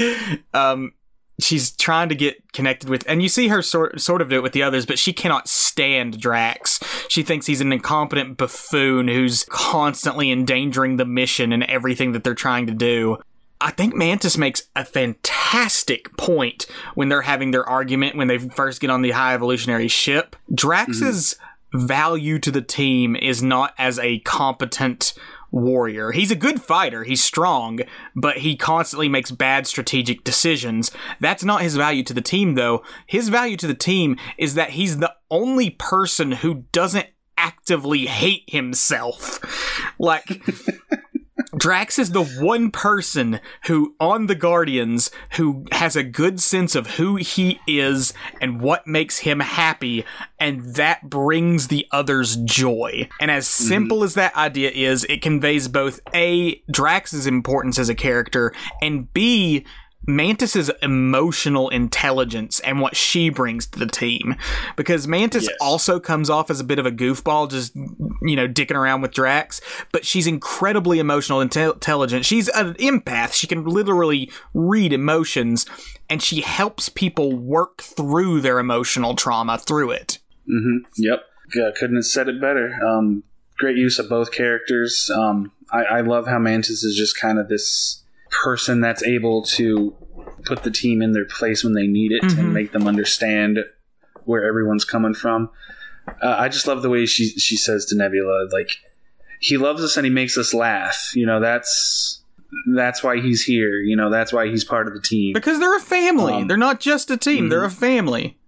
um, 0.54 0.92
she's 1.42 1.70
trying 1.72 2.08
to 2.08 2.14
get 2.14 2.52
connected 2.52 2.88
with 2.88 3.04
and 3.08 3.22
you 3.22 3.28
see 3.28 3.48
her 3.48 3.62
sort 3.62 4.00
sort 4.00 4.22
of 4.22 4.28
do 4.28 4.36
it 4.36 4.42
with 4.42 4.52
the 4.52 4.62
others 4.62 4.86
but 4.86 4.98
she 4.98 5.12
cannot 5.12 5.48
stand 5.48 6.20
Drax. 6.20 6.80
She 7.08 7.22
thinks 7.22 7.46
he's 7.46 7.60
an 7.60 7.72
incompetent 7.72 8.36
buffoon 8.36 9.08
who's 9.08 9.44
constantly 9.50 10.30
endangering 10.30 10.96
the 10.96 11.04
mission 11.04 11.52
and 11.52 11.64
everything 11.64 12.12
that 12.12 12.24
they're 12.24 12.34
trying 12.34 12.66
to 12.66 12.74
do. 12.74 13.18
I 13.60 13.70
think 13.70 13.94
Mantis 13.94 14.38
makes 14.38 14.62
a 14.74 14.84
fantastic 14.84 16.16
point 16.16 16.66
when 16.94 17.08
they're 17.08 17.22
having 17.22 17.50
their 17.50 17.68
argument 17.68 18.16
when 18.16 18.28
they 18.28 18.38
first 18.38 18.80
get 18.80 18.90
on 18.90 19.02
the 19.02 19.10
high 19.10 19.34
evolutionary 19.34 19.88
ship. 19.88 20.34
Drax's 20.54 21.36
mm-hmm. 21.74 21.86
value 21.86 22.38
to 22.38 22.50
the 22.50 22.62
team 22.62 23.16
is 23.16 23.42
not 23.42 23.74
as 23.76 23.98
a 23.98 24.20
competent 24.20 25.12
warrior. 25.50 26.12
He's 26.12 26.30
a 26.30 26.36
good 26.36 26.62
fighter, 26.62 27.04
he's 27.04 27.22
strong, 27.22 27.80
but 28.14 28.38
he 28.38 28.56
constantly 28.56 29.08
makes 29.08 29.30
bad 29.30 29.66
strategic 29.66 30.24
decisions. 30.24 30.90
That's 31.20 31.44
not 31.44 31.62
his 31.62 31.76
value 31.76 32.02
to 32.04 32.14
the 32.14 32.20
team, 32.20 32.54
though. 32.54 32.82
His 33.06 33.28
value 33.28 33.56
to 33.58 33.66
the 33.66 33.74
team 33.74 34.16
is 34.38 34.54
that 34.54 34.70
he's 34.70 34.98
the 34.98 35.14
only 35.30 35.70
person 35.70 36.32
who 36.32 36.64
doesn't 36.72 37.06
actively 37.36 38.06
hate 38.06 38.44
himself. 38.48 39.40
Like, 39.98 40.26
Drax 41.60 41.98
is 41.98 42.12
the 42.12 42.24
one 42.24 42.70
person 42.70 43.38
who, 43.66 43.94
on 44.00 44.28
the 44.28 44.34
Guardians, 44.34 45.10
who 45.32 45.66
has 45.72 45.94
a 45.94 46.02
good 46.02 46.40
sense 46.40 46.74
of 46.74 46.92
who 46.92 47.16
he 47.16 47.60
is 47.66 48.14
and 48.40 48.62
what 48.62 48.86
makes 48.86 49.18
him 49.18 49.40
happy, 49.40 50.06
and 50.38 50.74
that 50.76 51.10
brings 51.10 51.68
the 51.68 51.86
others 51.92 52.36
joy. 52.36 53.10
And 53.20 53.30
as 53.30 53.46
mm-hmm. 53.46 53.68
simple 53.68 53.98
mm-hmm. 53.98 54.04
as 54.06 54.14
that 54.14 54.34
idea 54.36 54.70
is, 54.70 55.04
it 55.04 55.20
conveys 55.20 55.68
both 55.68 56.00
A, 56.14 56.62
Drax's 56.70 57.26
importance 57.26 57.78
as 57.78 57.90
a 57.90 57.94
character, 57.94 58.54
and 58.80 59.12
B, 59.12 59.66
Mantis's 60.06 60.70
emotional 60.82 61.68
intelligence 61.68 62.60
and 62.60 62.80
what 62.80 62.96
she 62.96 63.28
brings 63.28 63.66
to 63.66 63.78
the 63.78 63.86
team. 63.86 64.36
Because 64.76 65.06
Mantis 65.06 65.44
yes. 65.44 65.56
also 65.60 66.00
comes 66.00 66.30
off 66.30 66.50
as 66.50 66.60
a 66.60 66.64
bit 66.64 66.78
of 66.78 66.86
a 66.86 66.90
goofball, 66.90 67.50
just, 67.50 67.74
you 67.74 68.36
know, 68.36 68.48
dicking 68.48 68.76
around 68.76 69.02
with 69.02 69.12
Drax, 69.12 69.60
but 69.92 70.06
she's 70.06 70.26
incredibly 70.26 70.98
emotional 70.98 71.40
and 71.40 71.54
intelligent. 71.54 72.24
She's 72.24 72.48
an 72.48 72.74
empath. 72.74 73.34
She 73.34 73.46
can 73.46 73.64
literally 73.64 74.30
read 74.54 74.92
emotions 74.92 75.66
and 76.08 76.22
she 76.22 76.40
helps 76.40 76.88
people 76.88 77.36
work 77.36 77.82
through 77.82 78.40
their 78.40 78.58
emotional 78.58 79.14
trauma 79.14 79.58
through 79.58 79.90
it. 79.90 80.18
Mm-hmm. 80.48 80.78
Yep. 80.96 81.24
Yeah, 81.54 81.70
couldn't 81.76 81.96
have 81.96 82.06
said 82.06 82.28
it 82.28 82.40
better. 82.40 82.72
Um, 82.84 83.24
great 83.58 83.76
use 83.76 83.98
of 83.98 84.08
both 84.08 84.32
characters. 84.32 85.10
Um, 85.14 85.52
I, 85.70 85.82
I 85.82 86.00
love 86.00 86.26
how 86.26 86.38
Mantis 86.38 86.82
is 86.82 86.96
just 86.96 87.18
kind 87.18 87.38
of 87.38 87.48
this 87.48 87.99
person 88.30 88.80
that's 88.80 89.02
able 89.02 89.42
to 89.42 89.94
put 90.44 90.62
the 90.62 90.70
team 90.70 91.02
in 91.02 91.12
their 91.12 91.24
place 91.24 91.62
when 91.62 91.74
they 91.74 91.86
need 91.86 92.12
it 92.12 92.22
mm-hmm. 92.22 92.40
and 92.40 92.54
make 92.54 92.72
them 92.72 92.86
understand 92.86 93.58
where 94.24 94.44
everyone's 94.44 94.84
coming 94.84 95.14
from. 95.14 95.50
Uh, 96.22 96.36
I 96.38 96.48
just 96.48 96.66
love 96.66 96.82
the 96.82 96.90
way 96.90 97.06
she 97.06 97.28
she 97.30 97.56
says 97.56 97.84
to 97.86 97.96
Nebula, 97.96 98.48
like 98.52 98.70
he 99.40 99.56
loves 99.56 99.82
us 99.82 99.96
and 99.96 100.04
he 100.04 100.10
makes 100.10 100.36
us 100.36 100.52
laugh. 100.54 101.12
You 101.14 101.26
know, 101.26 101.40
that's 101.40 102.22
that's 102.74 103.02
why 103.02 103.20
he's 103.20 103.44
here. 103.44 103.78
You 103.80 103.96
know, 103.96 104.10
that's 104.10 104.32
why 104.32 104.48
he's 104.48 104.64
part 104.64 104.86
of 104.86 104.94
the 104.94 105.00
team. 105.00 105.32
Because 105.32 105.58
they're 105.60 105.76
a 105.76 105.80
family. 105.80 106.34
Um, 106.34 106.48
they're 106.48 106.56
not 106.56 106.80
just 106.80 107.10
a 107.10 107.16
team. 107.16 107.44
Mm-hmm. 107.44 107.48
They're 107.50 107.64
a 107.64 107.70
family. 107.70 108.38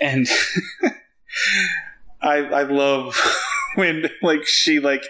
And 0.00 0.26
I 2.22 2.38
I 2.38 2.62
love 2.62 3.20
when 3.74 4.08
like 4.22 4.46
she 4.46 4.80
like 4.80 5.04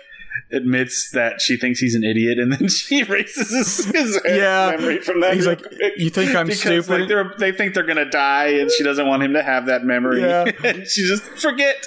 admits 0.52 1.10
that 1.10 1.40
she 1.40 1.56
thinks 1.56 1.80
he's 1.80 1.94
an 1.94 2.04
idiot, 2.04 2.38
and 2.38 2.52
then 2.52 2.68
she 2.68 3.00
erases 3.00 3.50
his, 3.50 3.84
his 3.86 4.20
yeah. 4.24 4.74
memory 4.76 5.00
from 5.00 5.20
that. 5.20 5.34
He's 5.34 5.46
like, 5.46 5.62
"You 5.96 6.10
think 6.10 6.34
I'm 6.34 6.46
because, 6.46 6.60
stupid?" 6.60 7.10
Like, 7.10 7.36
they 7.38 7.52
think 7.52 7.74
they're 7.74 7.84
gonna 7.84 8.08
die, 8.08 8.48
and 8.48 8.70
she 8.70 8.84
doesn't 8.84 9.06
want 9.06 9.22
him 9.22 9.32
to 9.34 9.42
have 9.42 9.66
that 9.66 9.84
memory. 9.84 10.20
Yeah. 10.20 10.50
and 10.64 10.86
she 10.86 11.06
just 11.06 11.22
forget. 11.22 11.86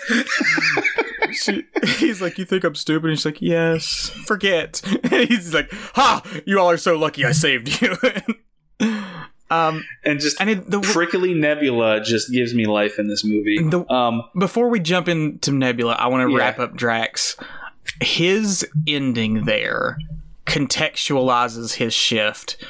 she, 1.34 1.66
he's 1.98 2.22
like, 2.22 2.38
"You 2.38 2.46
think 2.46 2.64
I'm 2.64 2.76
stupid?" 2.76 3.10
And 3.10 3.18
she's 3.18 3.26
like, 3.26 3.42
"Yes, 3.42 4.10
forget." 4.26 4.82
And 5.12 5.30
he's 5.30 5.54
like, 5.54 5.70
"Ha! 5.72 6.22
You 6.46 6.60
all 6.60 6.70
are 6.70 6.78
so 6.78 6.98
lucky 6.98 7.26
I 7.26 7.32
saved 7.32 7.82
you." 7.82 7.96
Um, 9.50 9.86
and 10.04 10.20
just 10.20 10.40
and 10.42 10.50
it, 10.50 10.70
the 10.70 10.82
prickly 10.82 11.34
Nebula 11.34 12.02
just 12.02 12.32
gives 12.32 12.54
me 12.54 12.66
life 12.66 13.00
in 13.00 13.08
this 13.08 13.24
movie. 13.24 13.60
The, 13.64 13.90
um, 13.92 14.24
before 14.38 14.68
we 14.68 14.80
jump 14.80 15.08
into 15.08 15.52
Nebula, 15.52 15.94
I 15.94 16.08
want 16.08 16.28
to 16.28 16.32
yeah. 16.32 16.38
wrap 16.38 16.60
up 16.60 16.76
Drax 16.76 17.38
his 18.02 18.68
ending 18.86 19.46
there 19.46 19.98
contextualizes 20.46 21.74
his 21.74 21.94
shift 21.94 22.64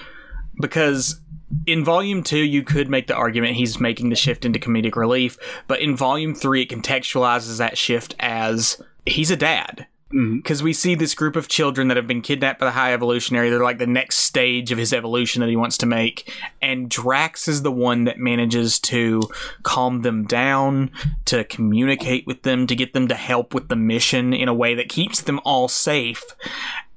because 0.60 1.20
in 1.66 1.84
volume 1.84 2.24
two, 2.24 2.40
you 2.40 2.64
could 2.64 2.90
make 2.90 3.08
the 3.08 3.16
argument 3.16 3.56
he's 3.56 3.80
making 3.80 4.10
the 4.10 4.16
shift 4.16 4.46
into 4.46 4.60
comedic 4.60 4.96
relief, 4.96 5.38
but 5.68 5.80
in 5.80 5.96
volume 5.96 6.36
three, 6.36 6.64
it 6.64 6.70
contextualizes 6.70 7.58
that 7.58 7.78
shift 7.78 8.16
as 8.20 8.82
he's 9.06 9.32
a 9.32 9.38
dad 9.38 9.88
because 10.10 10.60
mm-hmm. 10.60 10.66
we 10.66 10.74
see 10.74 10.96
this 10.96 11.14
group 11.14 11.36
of 11.36 11.48
children 11.48 11.90
that 11.90 11.98
have 11.98 12.08
been 12.08 12.22
kidnapped 12.22 12.60
by 12.60 12.66
the 12.66 12.72
high 12.72 12.94
evolutionary 12.94 13.50
they're 13.50 13.64
like 13.64 13.78
the 13.78 13.86
next 13.86 14.18
stage 14.18 14.72
of 14.72 14.78
his 14.78 14.94
evolution 14.94 15.42
that 15.42 15.50
he 15.50 15.56
wants 15.56 15.78
to 15.78 15.86
make 15.86 16.32
and 16.62 16.90
drax 16.90 17.48
is 17.48 17.62
the 17.62 17.72
one 17.72 18.06
that 18.06 18.18
manages 18.18 18.80
to 18.80 19.22
calm 19.64 20.04
them 20.04 20.26
down 20.26 20.90
to 21.26 21.44
communicate 21.46 22.26
with 22.26 22.44
them 22.44 22.66
to 22.68 22.76
get 22.76 22.94
them 22.94 23.08
to 23.08 23.16
help 23.16 23.54
with 23.54 23.68
the 23.68 23.76
mission 23.76 24.34
in 24.34 24.48
a 24.48 24.54
way 24.54 24.74
that 24.76 24.90
keeps 24.90 25.22
them 25.22 25.42
all 25.44 25.68
safe 25.68 26.24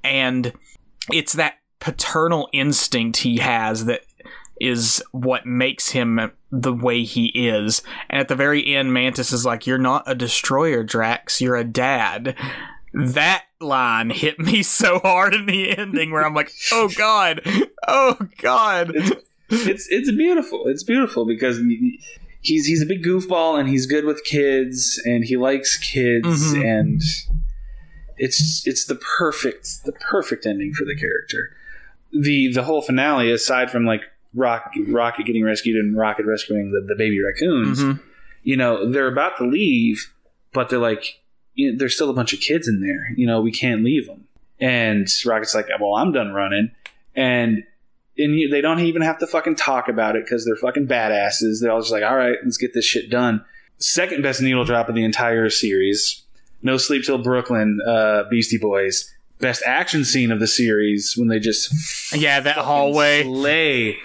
and 0.05 0.53
it's 1.11 1.33
that 1.33 1.55
paternal 1.81 2.49
instinct 2.53 3.19
he 3.19 3.39
has 3.39 3.87
that 3.87 4.03
is 4.61 5.03
what 5.11 5.47
makes 5.47 5.91
him 5.91 6.31
the 6.53 6.73
way 6.73 7.03
he 7.03 7.27
is. 7.29 7.83
And 8.11 8.21
at 8.21 8.29
the 8.29 8.37
very 8.37 8.75
end, 8.75 8.93
Mantis 8.93 9.33
is 9.33 9.47
like, 9.47 9.67
You're 9.67 9.79
not 9.79 10.05
a 10.07 10.15
destroyer, 10.15 10.85
Drax. 10.85 11.41
You're 11.41 11.57
a 11.57 11.65
dad 11.65 12.37
that 12.93 13.45
line 13.61 14.11
hit 14.11 14.39
me 14.39 14.63
so 14.65 14.99
hard 15.01 15.35
in 15.35 15.47
the 15.47 15.77
ending 15.77 16.11
where 16.11 16.25
I'm 16.25 16.35
like, 16.35 16.53
oh 16.73 16.89
god, 16.97 17.43
oh 17.87 18.17
god. 18.39 18.93
It's 18.95 19.67
it's, 19.67 19.89
it's 19.91 20.13
beautiful. 20.13 20.69
It's 20.69 20.85
beautiful 20.85 21.25
because 21.25 21.61
he's 22.41 22.67
he's 22.67 22.83
a 22.83 22.87
big 22.87 23.03
goofball 23.05 23.59
and 23.59 23.69
he's 23.69 23.87
good 23.87 24.05
with 24.05 24.25
kids 24.25 25.01
and 25.05 25.25
he 25.25 25.37
likes 25.37 25.77
kids 25.77 26.55
mm-hmm. 26.55 26.63
and 26.63 27.03
it's 28.17 28.67
it's 28.67 28.85
the 28.85 28.95
perfect 28.95 29.85
the 29.85 29.93
perfect 29.93 30.47
ending 30.47 30.73
for 30.73 30.85
the 30.85 30.95
character. 30.95 31.57
The 32.13 32.53
the 32.53 32.63
whole 32.63 32.83
finale, 32.83 33.31
aside 33.33 33.71
from 33.71 33.87
like 33.87 34.03
Rock, 34.35 34.73
Rocket 34.87 35.27
getting 35.27 35.45
rescued 35.45 35.77
and 35.77 35.97
Rocket 35.97 36.27
rescuing 36.27 36.71
the, 36.71 36.81
the 36.81 36.95
baby 36.97 37.21
raccoons, 37.21 37.81
mm-hmm. 37.81 38.01
you 38.43 38.57
know, 38.57 38.91
they're 38.91 39.09
about 39.11 39.39
to 39.39 39.45
leave, 39.45 40.13
but 40.53 40.69
they're 40.69 40.79
like, 40.79 41.20
you 41.61 41.73
know, 41.73 41.79
there's 41.79 41.95
still 41.95 42.11
a 42.11 42.15
bunch 42.15 42.33
of 42.33 42.41
kids 42.41 42.67
in 42.67 42.81
there. 42.81 43.13
You 43.17 43.27
know, 43.27 43.41
we 43.41 43.53
can't 43.53 43.85
leave 43.85 44.07
them. 44.07 44.27
And 44.59 45.07
Rocket's 45.25 45.55
like, 45.55 45.67
well, 45.81 45.95
I'm 45.95 46.13
done 46.13 46.33
running. 46.33 46.71
And 47.15 47.65
and 48.19 48.37
you, 48.37 48.49
they 48.49 48.61
don't 48.61 48.81
even 48.81 49.03
have 49.03 49.19
to 49.19 49.27
fucking 49.27 49.57
talk 49.57 49.89
about 49.89 50.17
it 50.17 50.25
because 50.25 50.45
they're 50.45 50.57
fucking 50.57 50.87
badasses. 50.87 51.61
They're 51.61 51.71
all 51.71 51.81
just 51.81 51.93
like, 51.93 52.03
all 52.03 52.17
right, 52.17 52.37
let's 52.45 52.57
get 52.57 52.75
this 52.75 52.85
shit 52.85 53.11
done. 53.11 53.45
Second 53.79 54.23
best 54.23 54.43
needle 54.43 54.65
drop 54.65 54.89
of 54.89 54.95
the 54.95 55.05
entire 55.05 55.49
series. 55.49 56.23
No 56.63 56.77
Sleep 56.77 57.05
Till 57.05 57.19
Brooklyn, 57.19 57.81
uh, 57.87 58.25
Beastie 58.31 58.59
Boys 58.59 59.11
best 59.41 59.63
action 59.65 60.05
scene 60.05 60.31
of 60.31 60.39
the 60.39 60.47
series 60.47 61.17
when 61.17 61.29
they 61.29 61.39
just 61.39 62.15
yeah 62.15 62.41
that 62.41 62.57
hallway 62.57 63.25
lay 63.25 63.97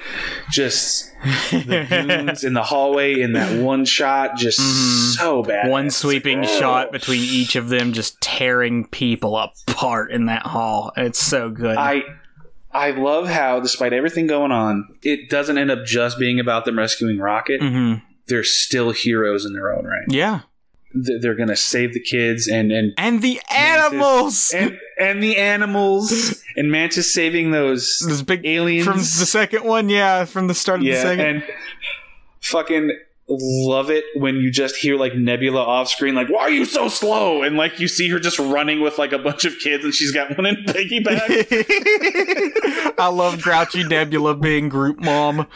just 0.50 1.11
the 1.51 1.85
dudes 2.25 2.43
in 2.43 2.53
the 2.53 2.64
hallway 2.64 3.19
in 3.19 3.34
that 3.34 3.61
one 3.61 3.85
shot 3.85 4.38
just 4.38 4.59
mm-hmm. 4.59 5.05
So 5.18 5.44
bad 5.44 5.69
one 5.69 5.90
sweeping 5.90 6.44
oh. 6.44 6.60
shot 6.60 6.92
between 6.92 7.22
each 7.22 7.56
of 7.56 7.69
them 7.69 7.94
just 7.94 8.19
tearing 8.22 8.88
people 8.88 9.38
apart 9.38 10.11
in 10.11 10.26
that 10.26 10.44
hall. 10.44 10.92
It's 10.98 11.19
so 11.19 11.50
good. 11.50 11.77
I 11.77 12.03
i 12.72 12.92
love 12.92 13.27
how 13.27 13.61
despite 13.61 13.94
everything 13.94 14.27
going 14.27 14.52
on 14.52 14.85
it 15.02 15.30
doesn't 15.30 15.58
end 15.58 15.72
up 15.72 15.85
just 15.85 16.19
being 16.19 16.40
about 16.40 16.66
them 16.66 16.77
rescuing 16.77 17.18
rocket. 17.19 17.61
Mm-hmm. 17.61 18.03
they're 18.27 18.44
still 18.44 18.92
heroes 18.92 19.45
in 19.45 19.53
their 19.53 19.74
own 19.74 19.85
right. 19.85 20.06
Yeah. 20.10 20.42
They're 20.94 21.35
going 21.35 21.50
to 21.50 21.58
save 21.58 21.94
the 21.94 22.00
kids 22.00 22.48
and 22.48 22.72
and 22.72 22.94
and 22.98 23.22
the 23.22 23.42
animals! 23.52 24.53
and 24.56 24.77
and 25.00 25.22
the 25.22 25.38
animals! 25.38 26.42
And 26.58 26.72
Mantis 26.72 27.14
saving 27.14 27.52
those 27.52 28.02
those 28.08 28.22
big 28.22 28.45
aliens. 28.45 28.85
from 28.85 29.00
the 29.00 29.03
second 29.03 29.66
one, 29.66 29.90
yeah, 29.90 30.24
from 30.24 30.48
the 30.48 30.53
start 30.53 30.80
of 30.80 30.85
yeah, 30.85 30.94
the 30.94 31.02
second. 31.02 31.26
And 31.26 31.44
fucking 32.40 32.98
love 33.28 33.90
it 33.90 34.04
when 34.16 34.36
you 34.36 34.52
just 34.52 34.76
hear 34.76 34.98
like 34.98 35.16
Nebula 35.16 35.62
off 35.62 35.90
screen, 35.90 36.14
like, 36.16 36.30
why 36.30 36.42
are 36.42 36.50
you 36.52 36.66
so 36.66 36.88
slow? 36.88 37.42
And 37.42 37.58
like 37.58 37.80
you 37.80 37.88
see 37.88 38.10
her 38.10 38.20
just 38.20 38.38
running 38.38 38.82
with 38.82 38.98
like 38.98 39.14
a 39.14 39.18
bunch 39.18 39.45
of 39.45 39.58
kids 39.60 39.84
and 39.84 39.94
she's 39.94 40.12
got 40.12 40.38
one 40.38 40.45
in 40.45 40.56
piggyback. 40.66 41.48
I 43.00 43.08
love 43.08 43.42
grouchy 43.42 43.84
Nebula 43.84 44.36
being 44.36 44.70
group 44.70 45.00
mom. 45.00 45.48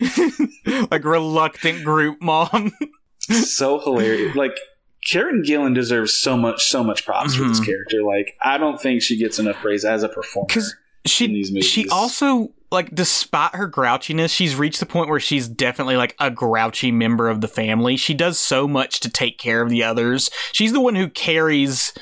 like 0.90 1.04
reluctant 1.04 1.84
group 1.84 2.22
mom. 2.22 2.72
so 3.20 3.80
hilarious. 3.80 4.36
Like 4.36 4.56
Karen 5.04 5.42
Gillan 5.42 5.74
deserves 5.74 6.14
so 6.14 6.36
much, 6.36 6.64
so 6.64 6.84
much 6.84 7.04
props 7.04 7.34
mm-hmm. 7.34 7.42
for 7.42 7.48
this 7.48 7.58
mm-hmm. 7.58 7.70
character. 7.70 8.02
Like, 8.02 8.36
I 8.42 8.58
don't 8.58 8.80
think 8.80 9.02
she 9.02 9.18
gets 9.18 9.38
enough 9.38 9.56
praise 9.56 9.84
as 9.84 10.02
a 10.02 10.08
performer. 10.08 10.46
Because 10.46 10.76
she, 11.04 11.44
she 11.62 11.88
also 11.88 12.52
like, 12.70 12.94
despite 12.94 13.54
her 13.54 13.70
grouchiness, 13.70 14.30
she's 14.30 14.56
reached 14.56 14.80
the 14.80 14.86
point 14.86 15.08
where 15.08 15.20
she's 15.20 15.48
definitely 15.48 15.96
like 15.96 16.14
a 16.20 16.30
grouchy 16.30 16.92
member 16.92 17.28
of 17.28 17.40
the 17.40 17.48
family. 17.48 17.96
She 17.96 18.14
does 18.14 18.38
so 18.38 18.68
much 18.68 19.00
to 19.00 19.10
take 19.10 19.38
care 19.38 19.62
of 19.62 19.70
the 19.70 19.82
others. 19.84 20.30
She's 20.52 20.72
the 20.72 20.80
one 20.80 20.94
who 20.94 21.08
carries 21.08 21.92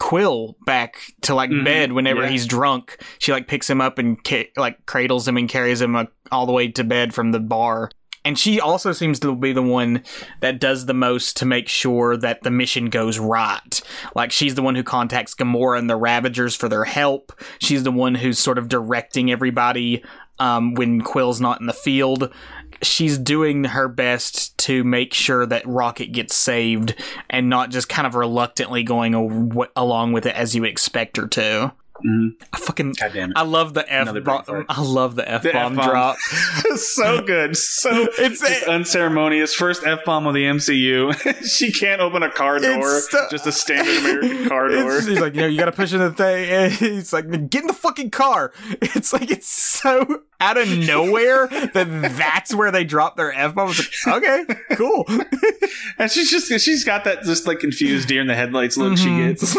Quill 0.00 0.56
back 0.66 0.96
to 1.22 1.34
like 1.34 1.48
mm-hmm. 1.48 1.64
bed 1.64 1.92
whenever 1.92 2.22
yeah. 2.22 2.28
he's 2.28 2.44
drunk. 2.44 3.00
She 3.18 3.30
like 3.30 3.46
picks 3.46 3.70
him 3.70 3.80
up 3.80 3.98
and 3.98 4.22
ca- 4.24 4.50
like 4.56 4.84
cradles 4.86 5.28
him 5.28 5.36
and 5.36 5.48
carries 5.48 5.80
him 5.80 5.94
uh, 5.94 6.06
all 6.32 6.44
the 6.44 6.52
way 6.52 6.66
to 6.72 6.82
bed 6.82 7.14
from 7.14 7.30
the 7.30 7.38
bar 7.38 7.90
and 8.26 8.36
she 8.36 8.60
also 8.60 8.90
seems 8.90 9.20
to 9.20 9.36
be 9.36 9.52
the 9.52 9.62
one 9.62 10.02
that 10.40 10.58
does 10.58 10.86
the 10.86 10.94
most 10.94 11.36
to 11.36 11.46
make 11.46 11.68
sure 11.68 12.16
that 12.16 12.42
the 12.42 12.50
mission 12.50 12.90
goes 12.90 13.20
right. 13.20 13.80
Like 14.16 14.32
she's 14.32 14.56
the 14.56 14.62
one 14.62 14.74
who 14.74 14.82
contacts 14.82 15.32
Gamora 15.32 15.78
and 15.78 15.88
the 15.88 15.94
Ravagers 15.94 16.56
for 16.56 16.68
their 16.68 16.82
help. 16.82 17.32
She's 17.60 17.84
the 17.84 17.92
one 17.92 18.16
who's 18.16 18.40
sort 18.40 18.58
of 18.58 18.68
directing 18.68 19.30
everybody 19.30 20.02
um, 20.40 20.74
when 20.74 21.02
Quill's 21.02 21.40
not 21.40 21.60
in 21.60 21.68
the 21.68 21.72
field. 21.72 22.34
She's 22.82 23.16
doing 23.16 23.62
her 23.62 23.86
best 23.86 24.58
to 24.58 24.82
make 24.82 25.14
sure 25.14 25.46
that 25.46 25.64
Rocket 25.64 26.06
gets 26.06 26.34
saved 26.34 26.96
and 27.30 27.48
not 27.48 27.70
just 27.70 27.88
kind 27.88 28.08
of 28.08 28.16
reluctantly 28.16 28.82
going 28.82 29.14
along 29.76 30.12
with 30.14 30.26
it 30.26 30.34
as 30.34 30.52
you 30.52 30.64
expect 30.64 31.16
her 31.16 31.28
to. 31.28 31.72
Mm-hmm. 32.04 32.42
I 32.52 32.58
fucking 32.58 32.92
God 32.92 33.12
damn 33.14 33.30
it. 33.30 33.36
I 33.36 33.42
love 33.42 33.74
the 33.74 33.90
F 33.92 34.12
bomb. 34.24 34.66
I 34.68 34.82
love 34.82 35.16
the 35.16 35.28
F 35.28 35.50
bomb 35.50 35.74
drop. 35.74 36.16
so 36.76 37.22
good. 37.22 37.56
So 37.56 37.90
it's 38.18 38.40
just 38.40 38.62
a- 38.64 38.70
unceremonious. 38.70 39.54
First 39.54 39.84
F 39.84 40.04
bomb 40.04 40.26
of 40.26 40.34
the 40.34 40.44
MCU. 40.44 41.44
she 41.58 41.72
can't 41.72 42.00
open 42.00 42.22
a 42.22 42.30
car 42.30 42.58
door. 42.58 43.00
So- 43.00 43.26
just 43.30 43.46
a 43.46 43.52
standard 43.52 43.96
American 43.98 44.48
car 44.48 44.68
door. 44.68 45.00
he's 45.00 45.20
like, 45.20 45.34
you 45.34 45.42
know, 45.42 45.46
you 45.46 45.58
got 45.58 45.66
to 45.66 45.72
push 45.72 45.92
in 45.92 46.00
the 46.00 46.12
thing. 46.12 46.50
And 46.50 46.72
he's 46.72 47.12
like, 47.12 47.28
get 47.50 47.62
in 47.62 47.66
the 47.66 47.72
fucking 47.72 48.10
car. 48.10 48.52
It's 48.80 49.12
like 49.12 49.30
it's 49.30 49.48
so 49.48 50.22
out 50.40 50.58
of 50.58 50.68
nowhere 50.68 51.46
that 51.46 52.14
that's 52.16 52.54
where 52.54 52.70
they 52.70 52.84
drop 52.84 53.16
their 53.16 53.32
f 53.32 53.54
bomb. 53.54 53.68
Like, 53.68 54.22
okay, 54.22 54.44
cool. 54.74 55.06
and 55.98 56.10
she's 56.10 56.30
just 56.30 56.48
she's 56.62 56.84
got 56.84 57.04
that 57.04 57.22
just 57.22 57.46
like 57.46 57.60
confused 57.60 58.08
deer 58.08 58.20
in 58.20 58.26
the 58.26 58.34
headlights 58.34 58.76
look 58.76 58.94
mm-hmm. 58.94 59.28
she 59.28 59.28
gets. 59.28 59.56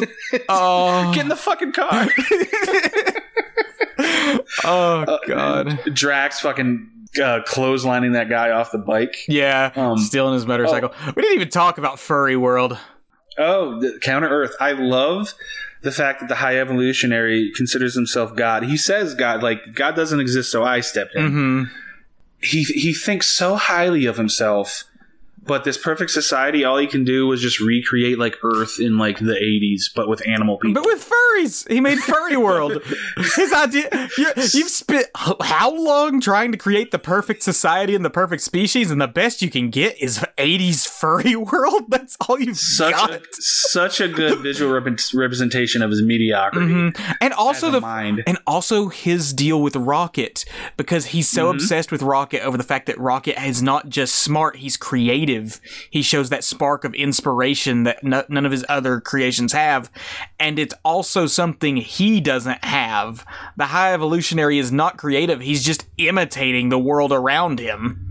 Oh, 0.50 1.12
get 1.14 1.24
in 1.24 1.30
the 1.30 1.36
fucking 1.36 1.72
car. 1.72 2.08
oh 4.64 5.20
god, 5.28 5.68
uh, 5.68 5.78
Drax 5.94 6.40
fucking 6.40 6.90
uh, 7.18 7.42
clotheslining 7.48 8.14
that 8.14 8.30
guy 8.30 8.52
off 8.52 8.72
the 8.72 8.78
bike. 8.78 9.16
Yeah, 9.28 9.72
um, 9.76 9.98
stealing 9.98 10.34
his 10.34 10.46
motorcycle. 10.46 10.94
Oh. 10.94 11.14
We 11.16 11.22
didn't 11.22 11.36
even 11.36 11.50
talk 11.50 11.78
about 11.78 12.00
furry 12.00 12.36
world. 12.36 12.78
Oh, 13.38 13.82
Counter 14.02 14.30
Earth. 14.30 14.56
I 14.60 14.72
love 14.72 15.34
the 15.82 15.92
fact 15.92 16.22
that 16.22 16.30
the 16.30 16.36
high 16.36 16.60
evolutionary 16.60 17.52
considers 17.56 17.96
himself 17.96 18.36
God. 18.36 18.64
He 18.64 18.78
says 18.78 19.14
God, 19.14 19.44
like 19.44 19.76
God 19.76 19.96
doesn't 19.96 20.20
exist, 20.20 20.52
so 20.52 20.64
I 20.64 20.80
stepped 20.80 21.16
in. 21.16 21.24
Mm-hmm. 21.24 21.64
He 22.42 22.64
he 22.64 22.94
thinks 22.94 23.28
so 23.28 23.56
highly 23.56 24.06
of 24.06 24.18
himself 24.18 24.84
but 25.48 25.64
this 25.64 25.78
perfect 25.78 26.12
society, 26.12 26.64
all 26.64 26.78
he 26.78 26.88
can 26.88 27.04
do 27.04 27.28
was 27.28 27.42
just 27.42 27.60
recreate 27.60 28.20
like 28.20 28.38
Earth 28.44 28.80
in 28.80 28.98
like 28.98 29.20
the 29.20 29.34
'80s, 29.34 29.90
but 29.94 30.08
with 30.08 30.26
animal 30.28 30.58
people. 30.58 30.82
But 30.82 30.86
with 30.86 31.10
furries, 31.10 31.70
he 31.72 31.80
made 31.80 32.00
Furry 32.00 32.38
World. 32.38 32.82
His 33.36 33.54
idea. 33.54 34.10
You, 34.18 34.26
have 34.36 34.70
spent 34.70 35.08
how 35.16 35.74
long 35.74 36.20
trying 36.20 36.52
to 36.52 36.58
create 36.58 36.92
the 36.92 37.00
perfect 37.00 37.44
society 37.44 37.96
and 37.96 38.04
the 38.04 38.10
perfect 38.10 38.42
species, 38.42 38.92
and 38.92 39.02
the 39.02 39.08
best 39.08 39.42
you 39.42 39.50
can 39.50 39.70
get 39.70 40.00
is 40.02 40.20
'80s 40.38 40.88
Furry 40.88 41.36
World. 41.36 41.86
That's 41.90 42.18
all 42.28 42.40
you've 42.40 42.58
such 42.58 42.94
got. 42.94 43.12
A, 43.12 43.22
such 43.32 44.02
a 44.02 44.08
good 44.08 44.40
visual 44.42 44.72
rep- 44.72 45.00
representation 45.14 45.82
of 45.82 45.92
his 45.92 46.02
mediocrity, 46.02 46.68
mm-hmm. 46.68 47.14
and 47.22 47.34
also 47.34 47.72
the 47.72 47.82
mind, 47.82 48.24
and 48.28 48.38
also 48.46 48.90
his 48.90 49.34
deal 49.34 49.62
with 49.62 49.76
Rocket 49.76 50.46
because 50.76 51.08
he's 51.08 51.30
so 51.30 51.46
mm-hmm. 51.46 51.58
obsessed 51.58 51.92
with 51.92 52.02
Rocket 52.02 52.42
over 52.42 52.58
the 52.58 52.64
fact 52.64 52.88
that 52.88 52.98
Rocket 53.00 53.42
is 53.42 53.62
not 53.62 53.90
just 53.90 54.16
smart; 54.16 54.58
he's 54.58 54.78
creative 54.78 55.37
creative. 55.38 55.62
He 55.90 56.02
shows 56.02 56.30
that 56.30 56.44
spark 56.44 56.84
of 56.84 56.94
inspiration 56.94 57.84
that 57.84 58.04
n- 58.04 58.24
none 58.30 58.46
of 58.46 58.52
his 58.52 58.66
other 58.70 59.00
creations 59.00 59.54
have. 59.54 59.92
And 60.40 60.60
it's 60.60 60.76
also 60.84 61.28
something 61.28 61.78
he 61.78 62.22
doesn't 62.22 62.64
have. 62.64 63.26
The 63.56 63.68
High 63.68 63.94
Evolutionary 63.94 64.60
is 64.60 64.72
not 64.72 64.98
creative, 64.98 65.42
he's 65.42 65.64
just 65.64 65.86
imitating 65.98 66.70
the 66.70 66.80
world 66.80 67.12
around 67.12 67.60
him. 67.60 68.04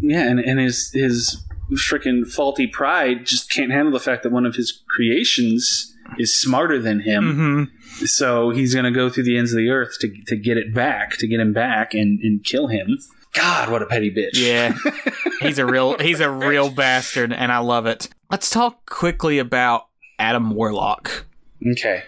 Yeah, 0.00 0.28
and, 0.28 0.40
and 0.40 0.58
his, 0.58 0.90
his 0.92 1.44
freaking 1.74 2.26
faulty 2.26 2.66
pride 2.66 3.26
just 3.26 3.50
can't 3.50 3.70
handle 3.70 3.92
the 3.92 4.00
fact 4.00 4.22
that 4.22 4.32
one 4.32 4.46
of 4.46 4.56
his 4.56 4.82
creations 4.88 5.94
is 6.18 6.34
smarter 6.34 6.80
than 6.80 7.00
him. 7.00 7.24
Mm-hmm. 7.24 8.04
So 8.06 8.50
he's 8.50 8.72
going 8.72 8.86
to 8.86 8.90
go 8.90 9.10
through 9.10 9.24
the 9.24 9.36
ends 9.36 9.52
of 9.52 9.58
the 9.58 9.68
earth 9.68 9.98
to, 10.00 10.10
to 10.26 10.36
get 10.36 10.56
it 10.56 10.74
back, 10.74 11.18
to 11.18 11.26
get 11.26 11.38
him 11.38 11.52
back 11.52 11.92
and, 11.92 12.18
and 12.20 12.42
kill 12.42 12.68
him. 12.68 12.98
God, 13.32 13.70
what 13.70 13.82
a 13.82 13.86
petty 13.86 14.10
bitch. 14.10 14.34
Yeah. 14.34 14.74
he's 15.40 15.58
a 15.58 15.66
real 15.66 15.98
he's 15.98 16.20
a 16.20 16.30
real 16.30 16.70
bastard 16.70 17.32
and 17.32 17.52
I 17.52 17.58
love 17.58 17.86
it. 17.86 18.08
Let's 18.30 18.50
talk 18.50 18.88
quickly 18.88 19.38
about 19.38 19.86
Adam 20.18 20.50
Warlock. 20.50 21.26
Okay. 21.72 22.02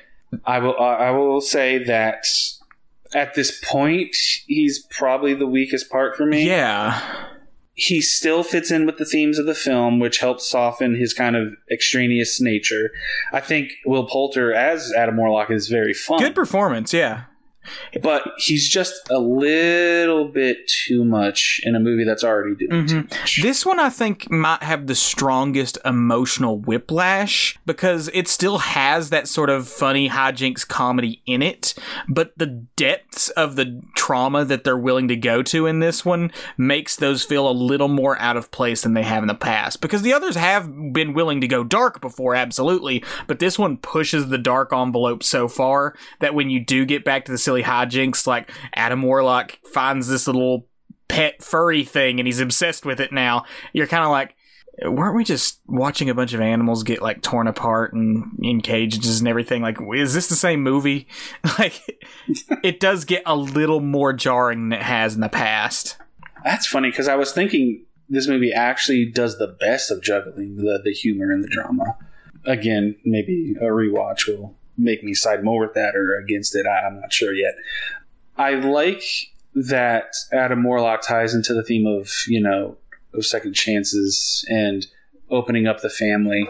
I 0.45 0.59
will 0.59 0.75
uh, 0.79 0.83
I 0.83 1.11
will 1.11 1.41
say 1.41 1.83
that 1.85 2.25
at 3.15 3.35
this 3.35 3.61
point 3.65 4.17
he's 4.47 4.85
probably 4.91 5.35
the 5.35 5.47
weakest 5.47 5.91
part 5.91 6.17
for 6.17 6.27
me. 6.27 6.47
Yeah. 6.47 7.29
He 7.75 8.03
still 8.03 8.43
fits 8.43 8.71
in 8.71 8.85
with 8.85 8.99
the 8.99 9.07
themes 9.07 9.39
of 9.39 9.47
the 9.47 9.55
film, 9.55 9.99
which 9.99 10.19
helps 10.19 10.47
soften 10.47 10.95
his 10.95 11.15
kind 11.15 11.37
of 11.37 11.55
extraneous 11.71 12.39
nature. 12.39 12.91
I 13.33 13.41
think 13.41 13.71
Will 13.87 14.07
Poulter 14.07 14.53
as 14.53 14.93
Adam 14.93 15.17
Warlock 15.17 15.51
is 15.51 15.69
very 15.69 15.95
fun. 15.95 16.19
Good 16.19 16.35
performance, 16.35 16.93
yeah 16.93 17.25
but 18.03 18.33
he's 18.39 18.69
just 18.69 18.95
a 19.11 19.19
little 19.19 20.29
bit 20.29 20.67
too 20.69 21.05
much 21.05 21.61
in 21.65 21.75
a 21.75 21.81
movie 21.81 22.05
that's 22.05 22.25
already 22.25 22.55
doing 22.55 22.87
mm-hmm. 22.87 23.43
This 23.43 23.65
one 23.65 23.79
I 23.79 23.91
think 23.91 24.31
might 24.31 24.63
have 24.63 24.87
the 24.87 24.95
strongest 24.95 25.79
emotional 25.85 26.59
whiplash 26.59 27.59
because 27.67 28.09
it 28.13 28.29
still 28.29 28.59
has 28.59 29.11
that 29.11 29.29
sort 29.29 29.51
of 29.51 29.69
funny 29.69 30.09
hijinks 30.09 30.67
comedy 30.67 31.23
in 31.27 31.43
it, 31.43 31.75
but 32.09 32.33
the 32.37 32.47
depths 32.47 33.29
of 33.31 33.57
the 33.57 33.83
trauma 33.95 34.45
that 34.45 34.65
they're 34.65 34.77
willing 34.77 35.09
to 35.09 35.17
go 35.17 35.43
to 35.43 35.67
in 35.67 35.81
this 35.81 36.05
one 36.05 36.31
makes 36.57 36.97
those 36.97 37.25
feel 37.25 37.49
a 37.49 37.53
little 37.53 37.89
more 37.89 38.19
out 38.19 38.37
of 38.37 38.51
place 38.51 38.83
than 38.83 38.95
they 38.95 39.03
have 39.03 39.23
in 39.23 39.29
the 39.29 39.35
past. 39.35 39.81
Because 39.81 40.03
the 40.03 40.13
others 40.13 40.37
have 40.37 40.93
been 40.93 41.15
willing 41.15 41.41
to 41.41 41.49
go 41.49 41.65
dark 41.65 42.01
before 42.01 42.35
absolutely, 42.35 43.05
but 43.27 43.39
this 43.39 43.59
one 43.59 43.77
pushes 43.77 44.29
the 44.29 44.39
dark 44.39 44.73
envelope 44.73 45.23
so 45.23 45.49
far 45.49 45.95
that 46.21 46.35
when 46.35 46.51
you 46.51 46.61
do 46.61 46.85
get 46.85 47.05
back 47.05 47.25
to 47.25 47.33
the 47.33 47.39
silly 47.53 47.63
hijinks. 47.63 48.27
Like 48.27 48.51
Adam 48.75 49.03
Warlock 49.03 49.59
finds 49.73 50.09
this 50.09 50.27
little 50.27 50.67
pet 51.09 51.43
furry 51.43 51.85
thing 51.85 52.19
and 52.19 52.27
he's 52.27 52.41
obsessed 52.41 52.87
with 52.87 53.01
it 53.01 53.13
now. 53.13 53.45
You're 53.73 53.87
kind 53.87 54.05
of 54.05 54.11
like, 54.11 54.35
weren't 54.85 55.15
we 55.15 55.25
just 55.25 55.61
watching 55.67 56.09
a 56.09 56.15
bunch 56.15 56.33
of 56.33 56.41
animals 56.41 56.83
get 56.83 57.03
like 57.03 57.21
torn 57.21 57.47
apart 57.47 57.93
and 57.93 58.39
in 58.43 58.63
cages 58.63 59.21
and 59.21 59.29
everything? 59.29 59.61
Like, 59.61 59.77
is 59.95 60.15
this 60.15 60.29
the 60.29 60.37
same 60.37 60.63
movie? 60.63 61.07
like, 61.59 62.01
it 62.63 62.81
does 62.81 63.05
get 63.05 63.23
a 63.27 63.37
little 63.37 63.81
more 63.81 64.13
jarring 64.13 64.71
than 64.71 64.79
it 64.79 64.85
has 64.85 65.15
in 65.15 65.21
the 65.21 65.29
past. 65.29 65.99
That's 66.45 66.67
funny 66.67 66.91
because 66.91 67.09
I 67.09 67.17
was 67.17 67.33
thinking 67.33 67.85
this 68.09 68.27
movie 68.27 68.53
actually 68.53 69.07
does 69.07 69.39
the 69.39 69.47
best 69.47 69.91
of 69.91 70.03
juggling 70.03 70.57
the, 70.57 70.81
the 70.83 70.93
humor 70.93 71.31
and 71.31 71.45
the 71.45 71.49
drama. 71.49 71.97
Again, 72.45 72.97
maybe 73.05 73.55
a 73.61 73.67
rewatch 73.67 74.27
will 74.27 74.57
make 74.83 75.03
me 75.03 75.15
side 75.15 75.45
more 75.45 75.61
with 75.61 75.75
that 75.75 75.95
or 75.95 76.17
against 76.17 76.55
it. 76.55 76.67
I, 76.67 76.87
am 76.87 77.01
not 77.01 77.13
sure 77.13 77.35
yet. 77.35 77.55
I 78.37 78.55
like 78.55 79.03
that 79.55 80.15
Adam 80.33 80.65
Warlock 80.65 81.03
ties 81.03 81.35
into 81.35 81.55
the 81.55 81.63
theme 81.63 81.87
of 81.87 82.11
you 82.27 82.41
know 82.41 82.77
of 83.15 83.27
second 83.27 83.55
chances 83.55 84.45
and 84.49 84.87
opening 85.31 85.67
up 85.67 85.81
the 85.81 85.91
family, 85.91 86.49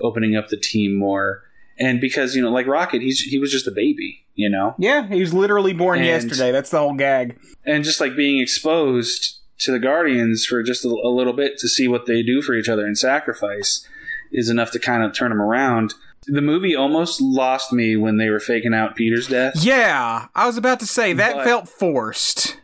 opening 0.00 0.36
up 0.36 0.48
the 0.48 0.56
team 0.56 0.94
more. 0.94 1.42
And 1.78 2.00
because 2.00 2.36
you 2.36 2.42
know, 2.42 2.50
like 2.50 2.66
Rocket, 2.66 3.02
he's 3.02 3.20
he 3.20 3.38
was 3.38 3.50
just 3.50 3.66
a 3.66 3.72
baby, 3.72 4.24
you 4.34 4.48
know. 4.48 4.74
Yeah, 4.78 5.08
he 5.08 5.20
was 5.20 5.34
literally 5.34 5.72
born 5.72 5.98
and, 5.98 6.06
yesterday. 6.06 6.52
That's 6.52 6.70
the 6.70 6.78
whole 6.78 6.94
gag. 6.94 7.38
And 7.64 7.82
just 7.82 8.00
like 8.00 8.14
being 8.14 8.40
exposed 8.40 9.40
to 9.60 9.72
the 9.72 9.78
Guardians 9.78 10.44
for 10.44 10.62
just 10.62 10.84
a, 10.84 10.88
a 10.88 11.10
little 11.10 11.32
bit 11.32 11.58
to 11.58 11.68
see 11.68 11.88
what 11.88 12.06
they 12.06 12.22
do 12.22 12.42
for 12.42 12.54
each 12.54 12.68
other 12.68 12.86
and 12.86 12.96
sacrifice 12.96 13.86
is 14.30 14.48
enough 14.50 14.70
to 14.72 14.78
kind 14.78 15.02
of 15.02 15.14
turn 15.14 15.32
him 15.32 15.40
around. 15.40 15.94
The 16.26 16.42
movie 16.42 16.74
almost 16.74 17.20
lost 17.20 17.72
me 17.72 17.96
when 17.96 18.16
they 18.16 18.28
were 18.28 18.40
faking 18.40 18.74
out 18.74 18.96
Peter's 18.96 19.28
death. 19.28 19.54
Yeah, 19.56 20.28
I 20.34 20.46
was 20.46 20.56
about 20.56 20.80
to 20.80 20.86
say 20.86 21.12
that 21.12 21.36
but 21.36 21.44
felt 21.44 21.68
forced. 21.68 22.58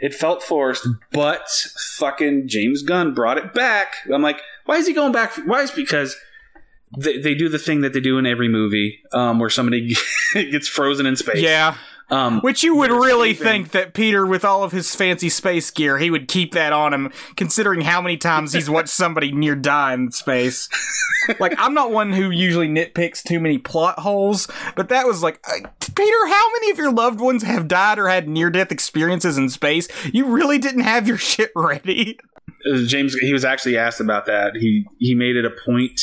It 0.00 0.14
felt 0.14 0.42
forced, 0.42 0.86
but 1.10 1.48
fucking 1.96 2.46
James 2.46 2.82
Gunn 2.82 3.14
brought 3.14 3.36
it 3.36 3.52
back. 3.52 3.94
I'm 4.12 4.22
like, 4.22 4.40
why 4.64 4.76
is 4.76 4.86
he 4.86 4.92
going 4.92 5.12
back? 5.12 5.34
Why 5.44 5.62
is 5.62 5.72
because 5.72 6.16
they, 6.96 7.18
they 7.18 7.34
do 7.34 7.48
the 7.48 7.58
thing 7.58 7.80
that 7.80 7.92
they 7.92 8.00
do 8.00 8.16
in 8.18 8.26
every 8.26 8.48
movie, 8.48 9.00
um, 9.12 9.38
where 9.38 9.50
somebody 9.50 9.94
gets 10.34 10.68
frozen 10.68 11.04
in 11.06 11.16
space. 11.16 11.42
Yeah, 11.42 11.76
um, 12.10 12.40
Which 12.40 12.62
you 12.62 12.74
would 12.76 12.90
really 12.90 13.34
think 13.34 13.72
that 13.72 13.92
Peter, 13.92 14.26
with 14.26 14.44
all 14.44 14.62
of 14.62 14.72
his 14.72 14.94
fancy 14.94 15.28
space 15.28 15.70
gear, 15.70 15.98
he 15.98 16.10
would 16.10 16.26
keep 16.26 16.52
that 16.52 16.72
on 16.72 16.94
him, 16.94 17.12
considering 17.36 17.82
how 17.82 18.00
many 18.00 18.16
times 18.16 18.54
he's 18.54 18.70
watched 18.70 18.88
somebody 18.88 19.30
near 19.30 19.54
die 19.54 19.92
in 19.92 20.10
space. 20.10 20.68
like, 21.38 21.54
I'm 21.58 21.74
not 21.74 21.90
one 21.90 22.12
who 22.12 22.30
usually 22.30 22.68
nitpicks 22.68 23.22
too 23.22 23.38
many 23.40 23.58
plot 23.58 23.98
holes, 23.98 24.48
but 24.74 24.88
that 24.88 25.06
was 25.06 25.22
like, 25.22 25.38
uh, 25.46 25.68
Peter, 25.94 26.26
how 26.26 26.44
many 26.52 26.70
of 26.70 26.78
your 26.78 26.92
loved 26.92 27.20
ones 27.20 27.42
have 27.42 27.68
died 27.68 27.98
or 27.98 28.08
had 28.08 28.26
near 28.26 28.48
death 28.48 28.72
experiences 28.72 29.36
in 29.36 29.50
space? 29.50 29.86
You 30.06 30.26
really 30.26 30.58
didn't 30.58 30.82
have 30.82 31.06
your 31.06 31.18
shit 31.18 31.50
ready. 31.54 32.18
Uh, 32.66 32.84
James, 32.86 33.14
he 33.16 33.34
was 33.34 33.44
actually 33.44 33.76
asked 33.76 34.00
about 34.00 34.24
that. 34.26 34.56
He 34.56 34.86
he 34.98 35.14
made 35.14 35.36
it 35.36 35.44
a 35.44 35.50
point 35.50 36.00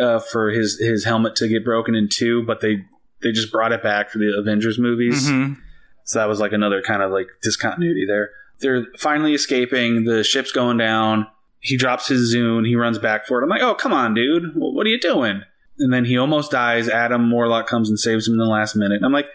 uh, 0.00 0.18
for 0.18 0.50
his 0.50 0.78
his 0.78 1.04
helmet 1.04 1.34
to 1.36 1.48
get 1.48 1.64
broken 1.64 1.94
in 1.94 2.08
two, 2.08 2.42
but 2.42 2.60
they 2.60 2.84
they 3.22 3.32
just 3.32 3.50
brought 3.50 3.72
it 3.72 3.82
back 3.82 4.10
for 4.10 4.18
the 4.18 4.36
Avengers 4.38 4.78
movies. 4.78 5.28
Mm-hmm. 5.28 5.60
So 6.04 6.18
that 6.18 6.28
was 6.28 6.40
like 6.40 6.52
another 6.52 6.82
kind 6.82 7.02
of 7.02 7.10
like 7.10 7.28
discontinuity 7.42 8.06
there. 8.06 8.30
They're 8.60 8.86
finally 8.98 9.34
escaping. 9.34 10.04
The 10.04 10.24
ship's 10.24 10.52
going 10.52 10.76
down. 10.76 11.26
He 11.60 11.76
drops 11.76 12.08
his 12.08 12.34
Zune. 12.34 12.66
He 12.66 12.76
runs 12.76 12.98
back 12.98 13.26
for 13.26 13.40
it. 13.40 13.42
I'm 13.42 13.48
like, 13.48 13.62
oh, 13.62 13.74
come 13.74 13.92
on, 13.92 14.14
dude. 14.14 14.52
What 14.54 14.86
are 14.86 14.90
you 14.90 15.00
doing? 15.00 15.42
And 15.78 15.92
then 15.92 16.04
he 16.04 16.16
almost 16.16 16.52
dies. 16.52 16.88
Adam 16.88 17.30
Warlock 17.30 17.66
comes 17.66 17.88
and 17.88 17.98
saves 17.98 18.28
him 18.28 18.34
in 18.34 18.38
the 18.38 18.44
last 18.46 18.76
minute. 18.76 19.02
I'm 19.04 19.12
like, 19.12 19.28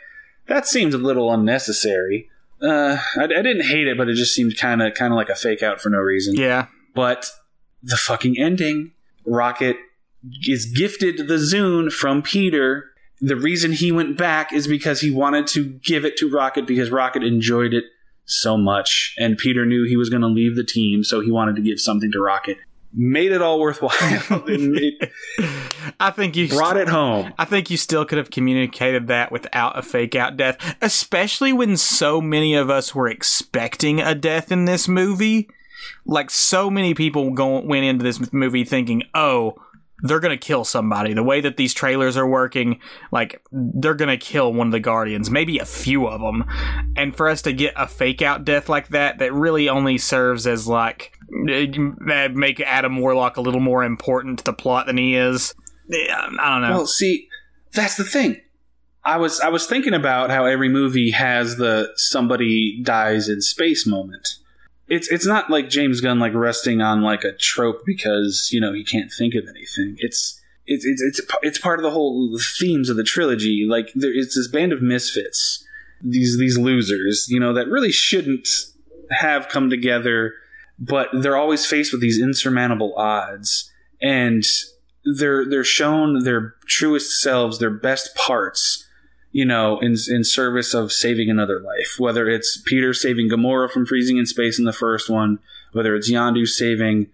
that 0.48 0.66
seems 0.66 0.93
a 0.93 0.98
little 0.98 1.32
unnecessary. 1.32 2.30
Uh, 2.61 2.98
I, 3.18 3.24
I 3.24 3.27
didn't 3.27 3.66
hate 3.66 3.88
it, 3.88 3.98
but 3.98 4.08
it 4.08 4.16
just 4.16 4.34
seemed 4.34 4.58
kind 4.58 4.82
of 4.82 4.93
kind 4.93 5.11
of 5.14 5.18
like 5.18 5.30
a 5.30 5.35
fake 5.35 5.61
out 5.61 5.82
for 5.82 5.90
no 5.90 5.98
reason. 5.98 6.35
Yeah. 6.35 6.68
But 6.95 7.30
the 7.84 7.98
fucking 7.98 8.40
ending, 8.40 8.92
Rocket 9.26 9.77
is 10.48 10.66
gifted 10.66 11.27
the 11.27 11.35
Zune 11.35 11.92
from 11.92 12.22
Peter 12.22 12.91
the 13.22 13.35
reason 13.35 13.72
he 13.72 13.91
went 13.91 14.17
back 14.17 14.51
is 14.51 14.67
because 14.67 15.01
he 15.01 15.11
wanted 15.11 15.45
to 15.48 15.66
give 15.66 16.03
it 16.03 16.17
to 16.17 16.30
Rocket 16.30 16.66
because 16.66 16.90
Rocket 16.90 17.24
enjoyed 17.24 17.74
it 17.74 17.85
so 18.25 18.58
much. 18.58 19.16
And 19.19 19.38
Peter 19.38 19.66
knew 19.66 19.83
he 19.83 19.95
was 19.95 20.09
going 20.09 20.24
to 20.24 20.27
leave 20.27 20.56
the 20.56 20.64
team, 20.64 21.03
so 21.03 21.22
he 21.22 21.30
wanted 21.30 21.56
to 21.58 21.61
give 21.61 21.80
something 21.80 22.11
to 22.11 22.19
Rocket. 22.19 22.58
Made 22.93 23.32
it 23.32 23.41
all 23.41 23.59
worthwhile. 23.59 23.93
it 24.48 25.11
I 26.00 26.11
think 26.11 26.35
you 26.35 26.50
brought 26.50 26.75
st- 26.75 26.88
it 26.88 26.91
home. 26.91 27.33
I 27.38 27.45
think 27.45 27.69
you 27.69 27.77
still 27.77 28.03
could 28.03 28.17
have 28.17 28.32
communicated 28.32 29.08
that 29.08 29.32
without 29.32 29.77
a 29.77 29.82
fake 29.82 30.16
out 30.16 30.35
death, 30.35 30.75
especially 30.82 31.53
when 31.53 31.77
so 31.77 32.19
many 32.19 32.53
of 32.53 32.69
us 32.69 32.93
were 32.93 33.08
expecting 33.08 34.01
a 34.01 34.14
death 34.14 34.51
in 34.51 34.66
this 34.66 34.90
movie. 34.90 35.48
Like 36.06 36.30
so 36.30 36.69
many 36.69 36.93
people 36.93 37.32
go- 37.32 37.61
went 37.61 37.85
into 37.85 38.03
this 38.03 38.33
movie 38.33 38.66
thinking, 38.66 39.03
"Oh, 39.14 39.56
they're 40.02 40.20
gonna 40.20 40.38
kill 40.38 40.66
somebody. 40.66 41.14
The 41.14 41.24
way 41.24 41.42
that 41.42 41.58
these 41.58 41.74
trailers 41.74 42.18
are 42.18 42.28
working, 42.28 42.80
like 43.12 43.42
they're 43.52 43.96
gonna 43.96 44.18
kill 44.18 44.54
one 44.54 44.68
of 44.68 44.72
the 44.72 44.80
guardians, 44.80 45.30
maybe 45.30 45.60
a 45.60 45.66
few 45.66 46.08
of 46.08 46.22
them. 46.22 46.46
And 46.96 47.16
for 47.16 47.28
us 47.28 47.42
to 47.44 47.54
get 47.54 47.74
a 47.76 47.88
fake 47.88 48.22
out 48.22 48.46
death 48.46 48.70
like 48.70 48.90
that, 48.90 49.20
that 49.20 49.34
really 49.34 49.70
only 49.70 49.98
serves 49.98 50.48
as 50.48 50.68
like 50.68 51.14
make 51.30 52.60
Adam 52.62 52.98
Warlock 52.98 53.38
a 53.38 53.42
little 53.42 53.62
more 53.62 53.84
important 53.84 54.40
to 54.40 54.46
the 54.46 54.54
plot 54.54 54.88
than 54.88 54.98
he 54.98 55.16
is. 55.16 55.56
Um, 55.90 56.38
I 56.40 56.50
don't 56.50 56.62
know. 56.62 56.78
Well, 56.78 56.88
see, 56.88 57.28
that's 57.74 57.96
the 57.96 58.04
thing. 58.04 58.42
I 59.04 59.18
was 59.18 59.40
I 59.40 59.50
was 59.50 59.66
thinking 59.66 59.94
about 59.94 60.30
how 60.30 60.46
every 60.46 60.70
movie 60.70 61.12
has 61.12 61.58
the 61.58 61.92
somebody 61.96 62.82
dies 62.84 63.30
in 63.30 63.42
space 63.42 63.88
moment 63.88 64.36
it's 64.92 65.10
it's 65.10 65.26
not 65.26 65.50
like 65.50 65.70
James 65.70 66.02
Gunn 66.02 66.20
like 66.20 66.34
resting 66.34 66.82
on 66.82 67.02
like 67.02 67.24
a 67.24 67.32
trope 67.32 67.84
because 67.86 68.50
you 68.52 68.60
know 68.60 68.74
he 68.74 68.84
can't 68.84 69.10
think 69.10 69.36
of 69.36 69.45
anything. 69.48 69.95
It's 70.00 70.38
it's 70.68 70.86
it's 70.86 71.02
it's, 71.02 71.22
it's 71.42 71.58
part 71.58 71.80
of 71.80 71.84
the 71.84 71.92
whole 71.92 72.38
themes 72.60 72.90
of 72.90 72.98
the 72.98 73.03
trilogy. 73.03 73.66
Like 73.68 73.90
there, 73.95 74.14
it's 74.14 74.36
this 74.36 74.50
band 74.50 74.74
of 74.74 74.82
misfits, 74.82 75.66
these 76.02 76.38
these 76.38 76.58
losers, 76.58 77.28
you 77.30 77.40
know, 77.40 77.53
that 77.53 77.70
really 77.70 77.94
shouldn't 77.94 78.50
have 79.11 79.48
come 79.48 79.70
together, 79.70 80.34
but 80.78 81.08
they're 81.14 81.38
always 81.38 81.66
faced 81.66 81.94
with 81.94 82.02
these 82.02 82.22
insurmountable 82.22 82.94
odds, 82.98 83.72
and 84.02 84.44
they're 85.06 85.50
they're 85.50 85.64
shown 85.64 86.26
their 86.26 86.56
truest 86.68 87.22
selves, 87.22 87.60
their 87.60 87.70
best 87.70 88.14
parts 88.16 88.90
you 89.32 89.45
know, 89.45 89.80
in 89.80 89.95
in 90.10 90.24
service 90.24 90.74
of 90.74 90.92
saving 90.92 91.30
another 91.30 91.60
life. 91.60 91.95
Whether 91.98 92.30
it's 92.30 92.61
Peter 92.66 92.93
saving 92.93 93.30
Gamora 93.30 93.69
from 93.69 93.85
freezing 93.85 94.18
in 94.18 94.26
space 94.26 94.60
in 94.60 94.66
the 94.66 94.74
first 94.74 95.10
one, 95.10 95.40
whether 95.72 95.95
it's 95.95 96.11
Yondu 96.11 96.48
saving 96.48 97.08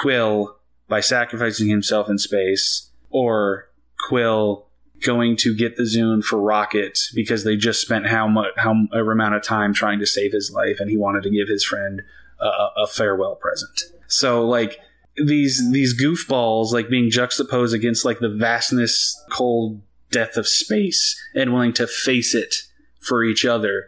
Quill 0.00 0.56
by 0.88 1.00
sacrificing 1.00 1.68
himself 1.68 2.08
in 2.08 2.18
space, 2.18 2.90
or 3.10 3.68
Quill 4.08 4.66
going 5.02 5.36
to 5.36 5.54
get 5.54 5.76
the 5.76 5.82
Zune 5.84 6.22
for 6.22 6.38
Rocket 6.38 6.98
because 7.14 7.44
they 7.44 7.56
just 7.56 7.80
spent 7.80 8.06
how 8.06 8.28
much 8.28 8.52
how 8.56 8.72
amount 8.92 9.34
of 9.34 9.42
time 9.42 9.72
trying 9.72 9.98
to 9.98 10.06
save 10.06 10.32
his 10.32 10.52
life, 10.52 10.78
and 10.78 10.90
he 10.90 10.96
wanted 10.96 11.22
to 11.24 11.30
give 11.30 11.48
his 11.48 11.64
friend 11.64 12.02
a, 12.40 12.68
a 12.82 12.86
farewell 12.86 13.34
present. 13.34 13.82
So 14.06 14.46
like 14.46 14.78
these 15.16 15.70
these 15.72 16.00
goofballs 16.00 16.72
like 16.72 16.88
being 16.88 17.10
juxtaposed 17.10 17.74
against 17.74 18.04
like 18.04 18.20
the 18.20 18.28
vastness, 18.28 19.20
cold 19.30 19.80
death 20.10 20.36
of 20.36 20.46
space 20.46 21.20
and 21.34 21.52
willing 21.52 21.72
to 21.74 21.86
face 21.86 22.34
it 22.34 22.54
for 23.00 23.24
each 23.24 23.44
other 23.44 23.86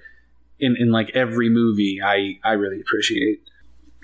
in, 0.58 0.76
in 0.78 0.90
like 0.90 1.10
every 1.14 1.48
movie 1.48 2.00
I, 2.02 2.38
I 2.44 2.52
really 2.52 2.80
appreciate. 2.80 3.42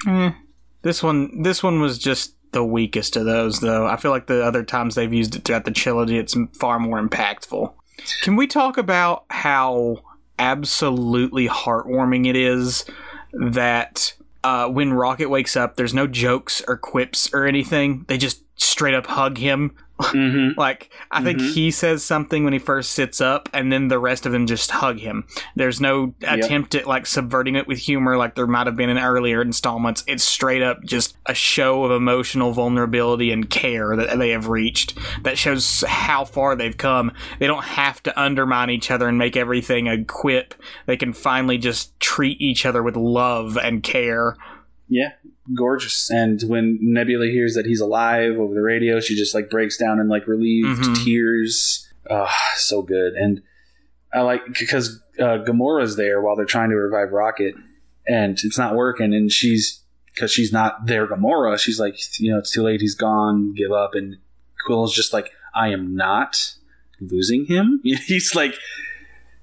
Mm, 0.05 0.37
this 0.83 1.03
one 1.03 1.43
this 1.43 1.63
one 1.63 1.81
was 1.81 1.99
just 1.99 2.35
the 2.53 2.65
weakest 2.65 3.17
of 3.17 3.25
those 3.25 3.61
though. 3.61 3.87
I 3.87 3.97
feel 3.97 4.11
like 4.11 4.27
the 4.27 4.45
other 4.45 4.65
times 4.65 4.95
they've 4.95 5.13
used 5.13 5.37
it 5.37 5.45
throughout 5.45 5.65
the 5.65 5.71
trilogy 5.71 6.19
it's 6.19 6.37
far 6.55 6.79
more 6.79 7.01
impactful. 7.01 7.73
Can 8.23 8.37
we 8.37 8.47
talk 8.47 8.79
about 8.79 9.25
how 9.31 9.99
absolutely 10.39 11.49
heartwarming 11.49 12.27
it 12.27 12.37
is 12.37 12.85
that 13.33 14.15
uh, 14.45 14.69
when 14.69 14.93
Rocket 14.93 15.29
wakes 15.29 15.57
up, 15.57 15.77
there's 15.77 15.95
no 15.95 16.07
jokes 16.07 16.63
or 16.69 16.77
quips 16.77 17.33
or 17.35 17.47
anything. 17.47 18.05
They 18.09 18.19
just 18.19 18.43
straight 18.61 18.95
up 18.95 19.07
hug 19.07 19.39
him 19.39 19.75
Mm-hmm. 20.01 20.59
like 20.61 20.91
I 21.11 21.23
think 21.23 21.39
mm-hmm. 21.39 21.53
he 21.53 21.71
says 21.71 22.05
something 22.05 22.45
when 22.45 22.53
he 22.53 22.59
first 22.59 22.93
sits 22.93 23.21
up, 23.21 23.49
and 23.53 23.73
then 23.73 23.89
the 23.89 23.99
rest 23.99 24.27
of 24.27 24.33
them 24.33 24.47
just 24.47 24.71
hug 24.71 24.99
him. 24.99 25.27
There's 25.57 25.81
no 25.81 26.15
yep. 26.21 26.39
attempt 26.39 26.75
at 26.75 26.87
like 26.87 27.07
subverting 27.07 27.57
it 27.57 27.67
with 27.67 27.79
humor, 27.79 28.17
like 28.17 28.35
there 28.35 28.47
might 28.47 28.67
have 28.67 28.77
been 28.77 28.91
in 28.91 28.99
earlier 28.99 29.43
installments. 29.43 30.05
It's 30.07 30.25
straight 30.25 30.63
up 30.63 30.83
just 30.85 31.17
a 31.27 31.35
show 31.35 31.85
of 31.85 31.91
emotional 31.91 32.53
vulnerability 32.53 33.33
and 33.33 33.49
care 33.49 33.97
that 33.97 34.19
they 34.19 34.31
have 34.31 34.49
reached. 34.49 34.99
That 35.23 35.39
shows 35.39 35.83
how 35.87 36.25
far 36.25 36.55
they've 36.55 36.77
come. 36.77 37.13
They 37.39 37.47
don't 37.47 37.65
have 37.65 38.03
to 38.05 38.21
undermine 38.21 38.71
each 38.71 38.91
other 38.91 39.09
and 39.09 39.19
make 39.19 39.37
everything 39.37 39.89
a 39.89 40.05
quip. 40.05 40.55
They 40.87 40.97
can 40.97 41.13
finally 41.13 41.59
just 41.59 41.99
treat 42.01 42.41
each 42.41 42.65
other 42.65 42.83
with 42.83 42.97
love 42.97 43.57
and 43.57 43.83
care. 43.83 44.37
Yeah, 44.89 45.11
gorgeous. 45.55 46.11
And 46.11 46.41
when 46.43 46.79
Nebula 46.81 47.27
hears 47.27 47.55
that 47.55 47.67
he's 47.67 47.81
alive 47.81 48.37
over 48.39 48.55
the 48.55 48.63
radio, 48.63 49.01
she 49.01 49.17
just 49.17 49.35
like 49.35 49.51
breaks 49.51 49.77
down 49.77 50.01
in 50.01 50.09
like 50.09 50.27
relieved 50.27 50.81
mm-hmm. 50.81 51.05
tears. 51.05 51.89
Oh, 52.11 52.33
so 52.57 52.83
good. 52.83 53.15
And 53.15 53.43
I 54.13 54.21
like 54.21 54.43
because 54.59 55.03
uh, 55.19 55.45
Gamora's 55.47 55.97
there 55.97 56.21
while 56.21 56.37
they're 56.37 56.47
trying 56.47 56.71
to 56.71 56.77
revive 56.77 57.13
Rocket, 57.13 57.55
and 58.07 58.39
it's 58.43 58.59
not 58.59 58.75
working. 58.75 59.13
And 59.13 59.31
she's 59.31 59.83
because 60.15 60.33
she's 60.33 60.53
not 60.53 60.87
there, 60.87 61.07
Gamora. 61.07 61.59
She's 61.59 61.79
like, 61.79 61.99
you 62.19 62.33
know, 62.33 62.39
it's 62.39 62.53
too 62.53 62.63
late. 62.63 62.81
He's 62.81 62.95
gone. 62.95 63.55
Give 63.55 63.73
up. 63.73 63.95
And 63.95 64.17
Quill's 64.67 64.95
just 64.95 65.13
like, 65.13 65.31
I 65.55 65.69
am 65.69 65.95
not 65.95 66.55
losing 67.01 67.47
him. 67.47 67.81
He's 67.85 68.35
like 68.35 68.55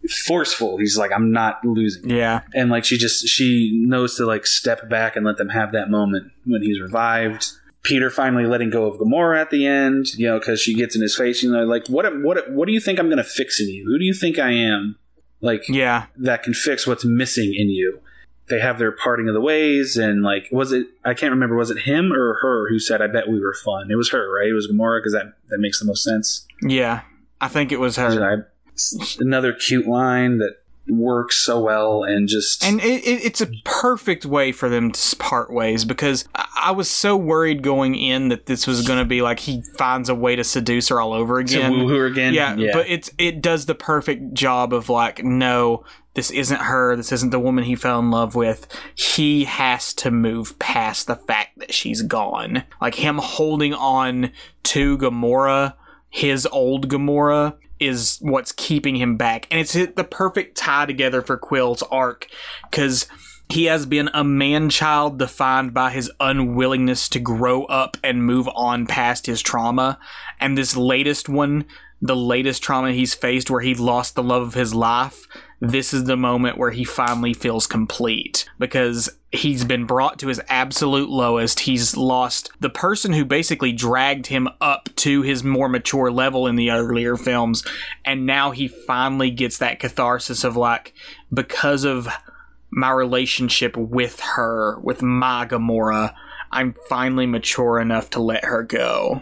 forceful. 0.07 0.77
He's 0.77 0.97
like, 0.97 1.11
I'm 1.11 1.31
not 1.31 1.63
losing. 1.63 2.09
Yeah. 2.09 2.41
And 2.53 2.69
like 2.69 2.85
she 2.85 2.97
just 2.97 3.27
she 3.27 3.71
knows 3.73 4.15
to 4.17 4.25
like 4.25 4.45
step 4.45 4.89
back 4.89 5.15
and 5.15 5.25
let 5.25 5.37
them 5.37 5.49
have 5.49 5.71
that 5.73 5.89
moment 5.89 6.31
when 6.45 6.61
he's 6.61 6.79
revived. 6.79 7.51
Peter 7.83 8.09
finally 8.09 8.45
letting 8.45 8.71
go 8.71 8.85
of 8.85 8.99
Gamora 8.99 9.39
at 9.39 9.51
the 9.51 9.67
end, 9.67 10.07
you 10.15 10.25
know, 10.25 10.39
because 10.39 10.59
she 10.59 10.73
gets 10.73 10.95
in 10.95 11.03
his 11.03 11.15
face. 11.15 11.43
You 11.43 11.51
know, 11.51 11.65
like 11.65 11.87
what 11.87 12.05
what 12.21 12.51
what 12.51 12.65
do 12.65 12.73
you 12.73 12.79
think 12.79 12.99
I'm 12.99 13.07
going 13.07 13.17
to 13.17 13.23
fix 13.23 13.61
in 13.61 13.69
you? 13.69 13.85
Who 13.85 13.99
do 13.99 14.05
you 14.05 14.13
think 14.13 14.39
I 14.39 14.51
am? 14.51 14.97
Like, 15.41 15.69
yeah, 15.69 16.07
that 16.17 16.41
can 16.41 16.53
fix 16.53 16.87
what's 16.87 17.05
missing 17.05 17.53
in 17.55 17.69
you. 17.69 17.99
They 18.47 18.59
have 18.59 18.79
their 18.79 18.91
parting 18.91 19.27
of 19.27 19.33
the 19.33 19.41
ways, 19.41 19.97
and 19.97 20.23
like, 20.23 20.47
was 20.51 20.71
it? 20.71 20.87
I 21.03 21.13
can't 21.13 21.31
remember. 21.31 21.55
Was 21.55 21.69
it 21.69 21.79
him 21.79 22.11
or 22.11 22.39
her 22.41 22.67
who 22.69 22.79
said, 22.79 23.01
"I 23.01 23.07
bet 23.07 23.27
we 23.27 23.39
were 23.39 23.53
fun"? 23.53 23.91
It 23.91 23.95
was 23.95 24.09
her, 24.09 24.33
right? 24.33 24.47
It 24.47 24.53
was 24.53 24.67
Gamora 24.71 24.99
because 24.99 25.13
that 25.13 25.33
that 25.49 25.59
makes 25.59 25.79
the 25.79 25.85
most 25.85 26.03
sense. 26.03 26.47
Yeah, 26.63 27.01
I 27.39 27.47
think 27.47 27.71
it 27.71 27.79
was 27.79 27.95
her 27.97 28.47
another 29.19 29.53
cute 29.53 29.87
line 29.87 30.37
that 30.39 30.55
works 30.87 31.35
so 31.37 31.59
well 31.59 32.03
and 32.03 32.27
just 32.27 32.63
and 32.63 32.79
it, 32.79 33.03
it, 33.03 33.25
it's 33.25 33.41
a 33.41 33.47
perfect 33.63 34.25
way 34.25 34.51
for 34.51 34.69
them 34.69 34.91
to 34.91 35.15
part 35.15 35.51
ways 35.51 35.83
because 35.83 36.27
I 36.35 36.71
was 36.71 36.89
so 36.89 37.17
worried 37.17 37.63
going 37.63 37.95
in 37.95 38.29
that 38.29 38.45
this 38.45 38.67
was 38.67 38.85
going 38.85 38.99
to 38.99 39.05
be 39.05 39.21
like 39.21 39.39
he 39.39 39.63
finds 39.77 40.09
a 40.09 40.15
way 40.15 40.35
to 40.35 40.43
seduce 40.43 40.89
her 40.89 41.01
all 41.01 41.13
over 41.13 41.39
again, 41.39 41.71
to 41.71 41.85
woo 41.85 41.87
her 41.97 42.05
again. 42.05 42.33
Yeah, 42.33 42.55
yeah, 42.55 42.71
but 42.73 42.87
it's 42.87 43.09
it 43.17 43.41
does 43.41 43.65
the 43.65 43.75
perfect 43.75 44.33
job 44.33 44.73
of 44.73 44.89
like 44.89 45.23
no, 45.23 45.83
this 46.13 46.29
isn't 46.31 46.61
her. 46.61 46.95
This 46.95 47.11
isn't 47.11 47.31
the 47.31 47.39
woman 47.39 47.63
he 47.63 47.75
fell 47.75 47.99
in 47.99 48.11
love 48.11 48.35
with. 48.35 48.67
He 48.93 49.45
has 49.45 49.93
to 49.95 50.11
move 50.11 50.57
past 50.59 51.07
the 51.07 51.15
fact 51.15 51.57
that 51.59 51.73
she's 51.73 52.01
gone. 52.01 52.63
Like 52.79 52.95
him 52.95 53.17
holding 53.17 53.73
on 53.73 54.31
to 54.63 54.97
Gamora, 54.97 55.73
his 56.09 56.45
old 56.47 56.89
Gamora 56.89 57.57
is 57.79 58.17
what's 58.21 58.51
keeping 58.51 58.95
him 58.95 59.17
back. 59.17 59.47
And 59.51 59.59
it's 59.59 59.73
the 59.73 60.07
perfect 60.09 60.57
tie 60.57 60.85
together 60.85 61.21
for 61.21 61.37
Quill's 61.37 61.83
arc 61.83 62.27
because 62.69 63.07
he 63.49 63.65
has 63.65 63.85
been 63.85 64.09
a 64.13 64.23
man 64.23 64.69
child 64.69 65.19
defined 65.19 65.73
by 65.73 65.91
his 65.91 66.11
unwillingness 66.19 67.07
to 67.09 67.19
grow 67.19 67.65
up 67.65 67.97
and 68.03 68.25
move 68.25 68.49
on 68.55 68.87
past 68.87 69.27
his 69.27 69.41
trauma. 69.41 69.99
And 70.39 70.57
this 70.57 70.75
latest 70.75 71.29
one, 71.29 71.65
the 72.01 72.15
latest 72.15 72.63
trauma 72.63 72.91
he's 72.91 73.13
faced 73.13 73.49
where 73.49 73.61
he 73.61 73.75
lost 73.75 74.15
the 74.15 74.23
love 74.23 74.41
of 74.41 74.53
his 74.55 74.73
life, 74.73 75.27
this 75.69 75.93
is 75.93 76.05
the 76.05 76.17
moment 76.17 76.57
where 76.57 76.71
he 76.71 76.83
finally 76.83 77.33
feels 77.33 77.67
complete 77.67 78.45
because 78.59 79.09
he's 79.31 79.63
been 79.63 79.85
brought 79.85 80.19
to 80.19 80.27
his 80.27 80.41
absolute 80.49 81.09
lowest. 81.09 81.61
He's 81.61 81.95
lost 81.95 82.51
the 82.59 82.69
person 82.69 83.13
who 83.13 83.25
basically 83.25 83.71
dragged 83.71 84.27
him 84.27 84.47
up 84.59 84.89
to 84.97 85.21
his 85.21 85.43
more 85.43 85.69
mature 85.69 86.11
level 86.11 86.47
in 86.47 86.55
the 86.55 86.71
earlier 86.71 87.15
films. 87.15 87.65
And 88.03 88.25
now 88.25 88.51
he 88.51 88.67
finally 88.67 89.31
gets 89.31 89.57
that 89.59 89.79
catharsis 89.79 90.43
of 90.43 90.57
like, 90.57 90.93
because 91.33 91.83
of 91.83 92.07
my 92.71 92.91
relationship 92.91 93.77
with 93.77 94.19
her, 94.19 94.79
with 94.79 95.01
my 95.01 95.45
Gamora, 95.45 96.13
I'm 96.51 96.75
finally 96.89 97.25
mature 97.25 97.79
enough 97.79 98.09
to 98.11 98.21
let 98.21 98.45
her 98.45 98.63
go. 98.63 99.21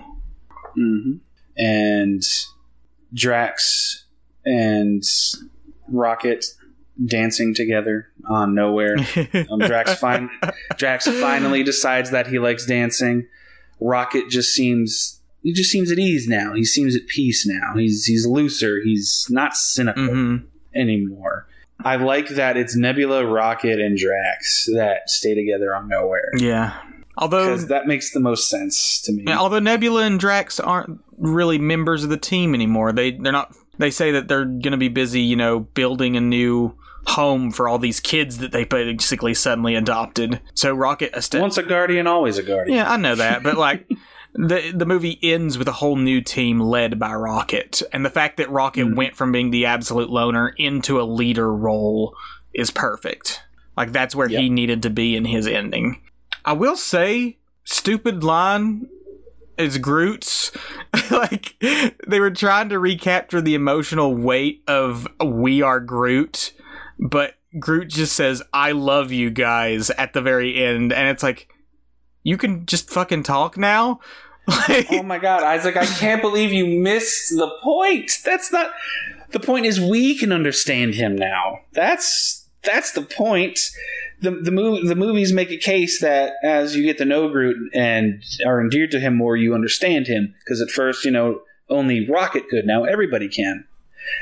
Mm-hmm. 0.78 1.18
And 1.58 2.24
Drax 3.14 4.06
and 4.46 5.04
Rocket 5.94 6.46
dancing 7.06 7.54
together 7.54 8.10
on 8.28 8.54
Knowhere. 8.54 9.00
Um, 9.52 9.60
Drax, 9.60 10.00
fin- 10.00 10.30
Drax 10.78 11.08
finally 11.20 11.64
decides 11.64 12.12
that 12.12 12.28
he 12.28 12.40
likes 12.40 12.66
dancing. 12.66 13.28
Rocket 13.80 14.30
just 14.30 14.54
seems 14.54 15.20
he 15.42 15.54
just 15.54 15.70
seems 15.70 15.92
at 15.92 16.00
ease 16.00 16.28
now. 16.28 16.54
He 16.54 16.64
seems 16.64 16.96
at 16.96 17.08
peace 17.08 17.46
now. 17.46 17.76
He's 17.76 18.06
he's 18.06 18.26
looser. 18.26 18.82
He's 18.84 19.28
not 19.30 19.56
cynical 19.56 20.04
mm-hmm. 20.04 20.46
anymore. 20.74 21.48
I 21.84 21.98
like 21.98 22.30
that 22.30 22.56
it's 22.56 22.76
Nebula, 22.76 23.26
Rocket, 23.26 23.80
and 23.80 23.98
Drax 23.98 24.70
that 24.74 25.10
stay 25.10 25.36
together 25.36 25.76
on 25.76 25.90
Knowhere. 25.90 26.40
Yeah. 26.40 26.80
Although 27.18 27.58
that 27.58 27.86
makes 27.86 28.12
the 28.12 28.20
most 28.20 28.50
sense 28.50 29.02
to 29.02 29.12
me. 29.12 29.32
Although 29.32 29.60
Nebula 29.60 30.04
and 30.04 30.20
Drax 30.20 30.60
aren't 30.60 31.02
really 31.18 31.58
members 31.58 32.04
of 32.04 32.10
the 32.10 32.18
team 32.18 32.56
anymore. 32.56 32.92
They 32.92 33.12
they're 33.12 33.32
not 33.32 33.56
they 33.78 33.92
say 33.92 34.12
that 34.12 34.28
they're 34.28 34.46
going 34.46 34.72
to 34.72 34.78
be 34.78 34.90
busy, 34.90 35.22
you 35.22 35.36
know, 35.36 35.62
building 35.62 36.16
a 36.16 36.22
new 36.22 36.76
home 37.08 37.52
for 37.52 37.68
all 37.68 37.78
these 37.78 38.00
kids 38.00 38.38
that 38.38 38.52
they 38.52 38.64
basically 38.64 39.34
suddenly 39.34 39.76
adopted. 39.76 40.40
So 40.54 40.74
Rocket 40.74 41.14
once 41.34 41.58
a 41.58 41.64
guardian, 41.64 42.08
always 42.08 42.38
a 42.38 42.44
guardian. 42.44 42.78
Yeah, 42.78 42.92
I 42.92 42.98
know 42.98 43.16
that, 43.16 43.44
but 43.44 43.58
like 43.58 43.90
the 44.34 44.72
the 44.74 44.86
movie 44.86 45.20
ends 45.22 45.58
with 45.58 45.68
a 45.68 45.74
whole 45.74 45.96
new 45.96 46.22
team 46.22 46.60
led 46.60 47.00
by 47.00 47.14
Rocket, 47.14 47.82
and 47.92 48.06
the 48.06 48.10
fact 48.10 48.38
that 48.38 48.50
Rocket 48.50 48.86
mm. 48.86 48.96
went 48.96 49.16
from 49.16 49.32
being 49.32 49.52
the 49.52 49.66
absolute 49.66 50.10
loner 50.10 50.50
into 50.58 51.00
a 51.00 51.04
leader 51.04 51.54
role 51.54 52.16
is 52.54 52.72
perfect. 52.72 53.42
Like 53.76 53.92
that's 53.92 54.16
where 54.16 54.30
yep. 54.30 54.42
he 54.42 54.50
needed 54.50 54.84
to 54.84 54.90
be 54.90 55.16
in 55.16 55.26
his 55.26 55.48
ending. 55.48 56.02
I 56.46 56.54
will 56.54 56.76
say, 56.76 57.38
stupid 57.64 58.24
line 58.24 58.88
is 59.58 59.78
Groot's. 59.78 60.52
like 61.12 61.56
they 61.62 62.20
were 62.20 62.32
trying 62.32 62.70
to 62.70 62.80
recapture 62.80 63.42
the 63.42 63.56
emotional 63.56 64.16
weight 64.16 64.64
of 64.68 65.08
"We 65.24 65.62
Are 65.62 65.80
Groot," 65.80 66.54
but 67.00 67.36
Groot 67.60 67.90
just 67.90 68.16
says, 68.16 68.42
I 68.52 68.72
love 68.72 69.12
you 69.12 69.30
guys 69.30 69.90
at 69.92 70.14
the 70.14 70.22
very 70.22 70.64
end. 70.64 70.92
And 70.92 71.10
it's 71.10 71.24
like, 71.24 71.50
you 72.24 72.38
can 72.38 72.66
just 72.66 72.90
fucking 72.90 73.24
talk 73.24 73.58
now? 73.58 74.00
oh 74.50 75.04
my 75.04 75.20
god, 75.20 75.44
Isaac, 75.44 75.78
I 75.78 75.86
can't 75.86 76.22
believe 76.22 76.52
you 76.52 76.66
missed 76.66 77.30
the 77.30 77.50
point. 77.62 78.12
That's 78.26 78.52
not. 78.52 78.72
The 79.32 79.40
point 79.40 79.66
is 79.66 79.80
we 79.80 80.18
can 80.18 80.34
understand 80.34 80.96
him 80.96 81.16
now. 81.16 81.60
That's 81.72 82.48
that's 82.62 82.92
the 82.92 83.04
point. 83.04 83.60
The 84.24 84.32
the 84.32 84.52
movie 84.52 84.88
the 84.88 84.96
movies 84.96 85.34
make 85.34 85.52
a 85.52 85.58
case 85.58 86.00
that 86.00 86.36
as 86.44 86.76
you 86.78 86.84
get 86.84 86.98
to 87.00 87.06
know 87.06 87.30
Groot 87.30 87.58
and 87.74 88.24
are 88.46 88.62
endeared 88.62 88.92
to 88.92 89.00
him 89.00 89.18
more, 89.18 89.36
you 89.36 89.54
understand 89.54 90.08
him. 90.08 90.34
Because 90.40 90.62
at 90.62 90.72
first, 90.72 91.04
you 91.04 91.12
know, 91.12 91.42
only 91.70 92.10
Rocket 92.10 92.48
could. 92.48 92.66
Now 92.66 92.86
everybody 92.86 93.28
can. 93.28 93.66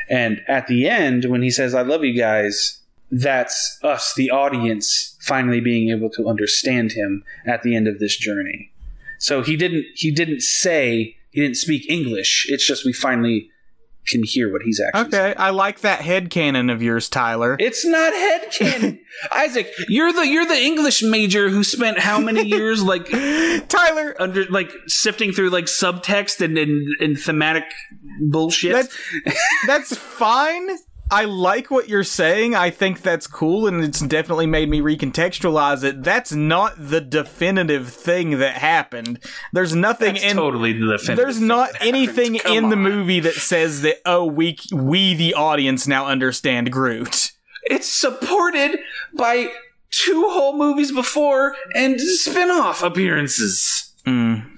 And 0.10 0.42
at 0.48 0.66
the 0.66 0.90
end, 0.90 1.26
when 1.26 1.44
he 1.44 1.52
says, 1.52 1.76
"I 1.76 1.84
love 1.84 2.04
you 2.04 2.18
guys," 2.18 2.80
that's 3.12 3.78
us, 3.84 4.14
the 4.16 4.32
audience, 4.32 5.18
finally 5.22 5.60
being 5.60 5.92
able 5.92 6.10
to 6.12 6.28
understand 6.28 6.94
him 6.94 7.24
at 7.46 7.62
the 7.62 7.76
end 7.76 7.88
of 7.88 8.00
this 8.00 8.18
journey. 8.18 8.72
So 9.20 9.44
he 9.44 9.56
didn't 9.56 9.86
he 9.94 10.10
didn't 10.10 10.42
say 10.42 11.16
he 11.30 11.42
didn't 11.42 11.58
speak 11.58 11.88
English. 11.88 12.48
It's 12.50 12.66
just 12.66 12.86
we 12.86 12.92
finally 12.94 13.51
can 14.08 14.24
hear 14.24 14.52
what 14.52 14.64
he's 14.64 14.80
actually 14.80 15.02
Okay, 15.08 15.18
saying. 15.18 15.36
I 15.38 15.52
like 15.52 15.82
that 15.82 16.02
head 16.02 16.30
canon 16.30 16.70
of 16.70 16.82
yours, 16.82 17.08
Tyler. 17.10 17.56
It's 17.60 17.86
not 17.86 18.14
head 18.14 18.52
canon. 18.52 19.00
Isaac, 19.32 19.72
you're 19.88 20.12
the 20.12 20.28
you're 20.28 20.46
the 20.46 20.60
English 20.60 21.04
major 21.04 21.50
who 21.50 21.64
spent 21.64 22.00
how 22.00 22.20
many 22.20 22.44
years 22.48 22.84
like 22.84 23.08
Tyler 23.68 24.16
under 24.20 24.46
like 24.46 24.72
sifting 24.88 25.32
through 25.32 25.50
like 25.50 25.66
subtext 25.66 26.44
and 26.44 26.58
and, 26.58 26.96
and 27.00 27.20
thematic 27.20 27.66
bullshit. 28.30 28.74
That's, 28.74 28.98
that's 29.68 29.96
fine. 29.98 30.70
I 31.12 31.26
like 31.26 31.70
what 31.70 31.90
you're 31.90 32.06
saying. 32.06 32.56
I 32.56 32.70
think 32.70 33.02
that's 33.02 33.28
cool, 33.28 33.68
and 33.68 33.84
it's 33.84 34.00
definitely 34.00 34.46
made 34.46 34.70
me 34.70 34.80
recontextualize 34.80 35.84
it. 35.84 36.04
That's 36.04 36.32
not 36.32 36.74
the 36.78 37.02
definitive 37.02 37.90
thing 37.90 38.40
that 38.40 38.56
happened. 38.56 39.20
There's 39.52 39.76
nothing 39.76 40.14
that's 40.14 40.24
in 40.24 40.38
totally 40.38 40.72
the 40.72 40.94
definitive. 40.94 41.18
There's 41.18 41.42
not 41.42 41.72
anything 41.82 42.36
in 42.36 42.66
on. 42.66 42.70
the 42.70 42.78
movie 42.78 43.20
that 43.20 43.34
says 43.34 43.82
that 43.82 43.98
oh 44.06 44.26
we 44.26 44.58
we 44.74 45.14
the 45.14 45.34
audience 45.34 45.86
now 45.86 46.08
understand 46.08 46.72
Groot. 46.72 47.32
It's 47.64 47.88
supported 47.90 48.80
by 49.14 49.52
two 49.92 50.30
whole 50.30 50.58
movies 50.58 50.92
before 50.94 51.56
and 51.76 52.00
spin-off 52.00 52.82
appearances. 52.82 53.94
Mm. 54.08 54.51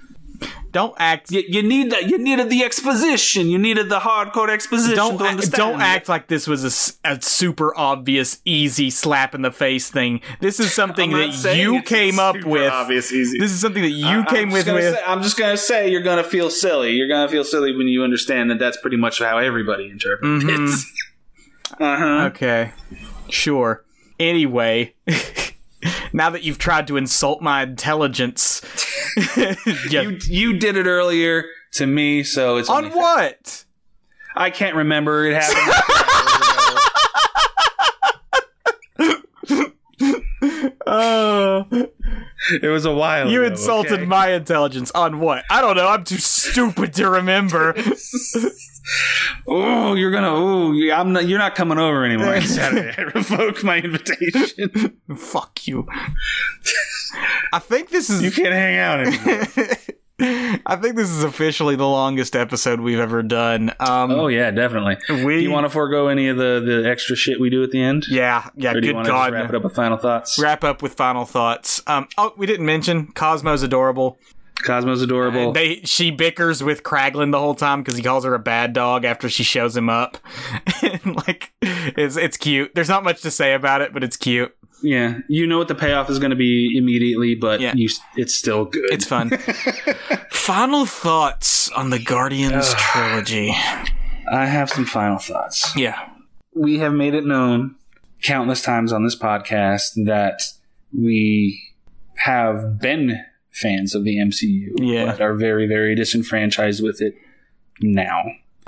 Don't 0.74 0.96
act. 0.98 1.30
You, 1.30 1.44
you, 1.48 1.62
need 1.62 1.92
that. 1.92 2.10
You 2.10 2.18
needed 2.18 2.50
the 2.50 2.64
exposition. 2.64 3.48
You 3.48 3.60
needed 3.60 3.90
the 3.90 4.00
hardcore 4.00 4.50
exposition. 4.50 4.96
Don't 4.96 5.22
act, 5.22 5.52
don't 5.52 5.80
act 5.80 6.10
like 6.10 6.28
this 6.28 6.48
was 6.48 6.98
a, 7.06 7.08
a, 7.08 7.22
super 7.22 7.78
obvious, 7.78 8.42
easy 8.44 8.90
slap 8.90 9.36
in 9.36 9.44
the 9.44 9.52
face 9.52 9.92
thing. 9.92 10.20
This 10.40 10.60
is 10.60 10.74
something 10.74 11.12
that 11.12 11.56
you 11.56 11.84
came 11.84 12.18
up 12.18 12.44
with. 12.44 12.72
Obvious, 12.72 13.14
easy. 13.14 13.38
This 13.38 13.52
is 13.52 13.62
something 13.62 13.84
that 13.84 13.92
you 13.92 14.22
I, 14.22 14.26
came 14.26 14.50
with. 14.50 14.66
with. 14.66 14.96
Say, 14.96 15.04
I'm 15.06 15.22
just 15.22 15.38
gonna 15.38 15.58
say 15.58 15.92
you're 15.92 16.02
gonna 16.02 16.24
feel 16.24 16.50
silly. 16.50 16.94
You're 16.94 17.08
gonna 17.08 17.30
feel 17.30 17.44
silly 17.44 17.76
when 17.78 17.88
you 17.88 18.04
understand 18.04 18.50
that 18.50 18.58
that's 18.58 18.78
pretty 18.78 18.98
much 18.98 19.20
how 19.20 19.38
everybody 19.38 19.92
interprets 19.92 20.44
mm-hmm. 20.44 21.76
it. 21.76 21.80
uh 21.80 21.98
huh. 21.98 22.26
Okay. 22.32 22.72
Sure. 23.30 23.86
Anyway. 24.20 24.96
now 26.14 26.30
that 26.30 26.44
you've 26.44 26.58
tried 26.58 26.88
to 26.88 26.98
insult 26.98 27.42
my 27.42 27.64
intelligence. 27.64 28.62
you 29.90 30.18
you 30.28 30.58
did 30.58 30.78
it 30.78 30.86
earlier 30.86 31.46
to 31.74 31.86
me, 31.86 32.24
so 32.24 32.58
it's 32.58 32.70
on 32.70 32.92
what? 32.92 33.66
I 34.36 34.50
can't 34.50 34.76
remember. 34.76 35.26
It 35.26 35.36
happened. 35.36 35.74
Oh. 40.86 41.66
it 42.62 42.68
was 42.68 42.86
a 42.86 42.94
while. 42.94 43.24
Ago. 43.24 43.32
You 43.32 43.44
ago, 43.44 43.52
insulted 43.52 43.94
okay? 43.94 44.06
my 44.06 44.32
intelligence 44.32 44.92
on 44.92 45.20
what? 45.20 45.44
I 45.50 45.62
don't 45.62 45.76
know. 45.76 45.88
I'm 45.88 46.04
too 46.04 46.18
stupid 46.18 46.94
to 46.96 47.10
remember. 47.10 47.74
Oh, 49.48 49.94
you're 49.94 50.12
gonna. 50.12 50.30
Oh, 50.30 50.72
yeah, 50.72 51.00
I'm 51.00 51.14
not. 51.14 51.28
You're 51.28 51.40
not 51.40 51.56
coming 51.56 51.78
over 51.78 52.06
anymore 52.06 52.36
on 52.36 52.42
Saturday. 52.44 52.94
I 52.98 53.02
revoke 53.04 53.64
my 53.64 53.78
invitation. 53.78 54.98
Fuck 55.16 55.68
you. 55.68 55.88
I 57.52 57.60
think 57.60 57.90
this 57.90 58.10
is. 58.10 58.22
You 58.22 58.32
can't 58.32 58.54
hang 58.54 58.78
out 58.78 59.00
anymore. 59.00 59.48
I 60.66 60.76
think 60.76 60.96
this 60.96 61.10
is 61.10 61.24
officially 61.24 61.76
the 61.76 61.88
longest 61.88 62.36
episode 62.36 62.80
we've 62.80 63.00
ever 63.00 63.24
done. 63.24 63.72
Um, 63.80 64.12
oh 64.12 64.28
yeah, 64.28 64.52
definitely. 64.52 64.98
We, 65.10 65.38
do 65.38 65.42
you 65.42 65.52
want 65.52 65.66
to 65.66 65.70
forego 65.70 66.08
any 66.08 66.28
of 66.28 66.38
the, 66.38 66.62
the 66.64 66.88
extra 66.88 67.16
shit 67.16 67.40
we 67.40 67.50
do 67.50 67.64
at 67.64 67.72
the 67.72 67.82
end? 67.82 68.06
Yeah, 68.08 68.48
yeah. 68.56 68.74
Or 68.74 68.82
good 68.82 68.94
God, 69.06 69.34
wrap 69.34 69.50
it 69.50 69.56
up 69.56 69.64
with 69.64 69.74
final 69.74 69.98
thoughts? 69.98 70.40
Wrap 70.40 70.64
up 70.64 70.84
with 70.84 70.94
final 70.94 71.26
thoughts. 71.26 71.82
Um, 71.88 72.08
oh, 72.18 72.32
we 72.38 72.46
didn't 72.46 72.66
mention 72.66 73.08
Cosmo's 73.08 73.64
adorable. 73.64 74.20
Cosmo's 74.64 75.02
adorable. 75.02 75.50
Uh, 75.50 75.52
they 75.54 75.82
she 75.84 76.12
bickers 76.12 76.64
with 76.64 76.84
Kraglin 76.84 77.32
the 77.32 77.40
whole 77.40 77.56
time 77.56 77.82
because 77.82 77.96
he 77.96 78.04
calls 78.04 78.26
her 78.26 78.34
a 78.34 78.40
bad 78.40 78.74
dog 78.74 79.06
after 79.06 79.30
she 79.30 79.44
shows 79.44 79.76
him 79.76 79.90
up. 79.90 80.18
like 81.06 81.52
it's 81.62 82.18
it's 82.18 82.38
cute. 82.38 82.74
There's 82.76 82.90
not 82.90 83.04
much 83.04 83.22
to 83.22 83.32
say 83.32 83.54
about 83.54 83.82
it, 83.82 83.94
but 83.94 84.04
it's 84.04 84.18
cute. 84.18 84.56
Yeah, 84.82 85.20
you 85.30 85.48
know 85.48 85.58
what 85.58 85.70
the 85.70 85.76
payoff 85.76 86.10
is 86.10 86.20
going 86.20 86.32
to 86.32 86.36
be 86.36 86.78
immediately, 86.78 87.36
but 87.36 87.62
yeah. 87.62 87.74
you, 87.74 87.88
it's 88.18 88.36
still 88.36 88.66
good. 88.66 88.92
It's 88.92 89.06
fun. 89.06 89.30
final 90.32 90.86
thoughts 90.86 91.70
on 91.70 91.90
the 91.90 92.00
Guardians 92.00 92.74
trilogy. 92.74 93.56
I 94.30 94.46
have 94.46 94.70
some 94.70 94.86
final 94.86 95.20
thoughts. 95.20 95.74
Yeah. 95.78 96.10
We 96.54 96.80
have 96.80 96.94
made 96.94 97.14
it 97.14 97.26
known 97.26 97.76
countless 98.22 98.62
times 98.62 98.92
on 98.92 99.06
this 99.06 99.18
podcast 99.18 100.06
that 100.06 100.42
we 100.92 101.62
have 102.18 102.80
been 102.80 103.24
fans 103.54 103.96
of 103.96 104.04
the 104.04 104.18
MCU, 104.18 104.74
yeah. 104.78 105.06
but 105.06 105.22
are 105.22 105.34
very, 105.34 105.68
very 105.68 105.96
disenfranchised 105.96 106.84
with 106.84 107.02
it 107.02 107.16
now. 107.82 108.24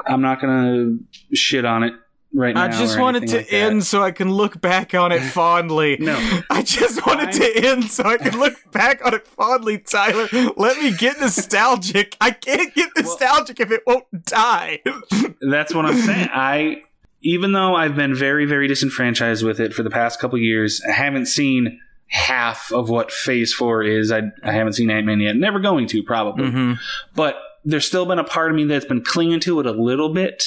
I'm 0.05 0.22
not 0.22 0.39
going 0.39 0.51
to 1.31 1.35
shit 1.35 1.65
on 1.65 1.83
it 1.83 1.93
right 2.33 2.53
now. 2.53 2.64
I 2.64 2.67
just 2.67 2.99
wanted 2.99 3.27
to 3.30 3.38
like 3.38 3.53
end 3.53 3.83
so 3.83 4.03
I 4.03 4.11
can 4.11 4.31
look 4.31 4.61
back 4.61 4.93
on 4.93 5.11
it 5.11 5.22
fondly. 5.31 5.97
no. 5.99 6.17
I 6.49 6.61
just 6.61 7.05
wanted 7.05 7.31
to 7.33 7.65
end 7.65 7.85
so 7.85 8.03
I 8.03 8.17
can 8.17 8.38
look 8.38 8.53
back 8.72 9.03
on 9.05 9.14
it 9.14 9.25
fondly, 9.25 9.80
Tyler. 9.80 10.27
Let 10.57 10.81
me 10.81 10.91
get 10.91 11.19
nostalgic. 11.19 12.15
I 12.22 12.31
can't 12.31 12.73
get 12.75 12.89
nostalgic 12.97 13.59
well, 13.59 13.67
if 13.67 13.72
it 13.72 13.83
won't 13.88 14.25
die. 14.25 14.81
that's 15.41 15.73
what 15.73 15.85
I'm 15.85 15.97
saying. 15.97 16.30
I 16.33 16.83
even 17.22 17.53
though 17.53 17.75
I've 17.75 17.95
been 17.95 18.14
very, 18.14 18.45
very 18.45 18.67
disenfranchised 18.67 19.43
with 19.43 19.59
it 19.59 19.73
for 19.73 19.81
the 19.81 19.89
past 19.89 20.19
couple 20.19 20.38
years, 20.38 20.80
I 20.88 20.91
haven't 20.91 21.25
seen 21.25 21.80
half 22.08 22.72
of 22.72 22.90
what 22.90 23.11
Phase 23.11 23.53
Four 23.53 23.84
is. 23.84 24.11
I, 24.11 24.24
I 24.43 24.51
haven't 24.51 24.74
seen 24.74 24.90
Ant 24.90 25.06
Man 25.06 25.19
yet. 25.19 25.35
Never 25.35 25.59
going 25.59 25.88
to, 25.88 26.03
probably. 26.03 26.45
Mm-hmm. 26.45 26.74
But 27.16 27.38
there's 27.64 27.88
still 27.88 28.06
been 28.06 28.19
a 28.19 28.24
part 28.24 28.51
of 28.51 28.56
me 28.56 28.66
that's 28.66 28.85
been 28.85 29.03
clinging 29.03 29.40
to 29.42 29.59
it 29.59 29.66
a 29.66 29.72
little 29.72 30.14
bit 30.14 30.43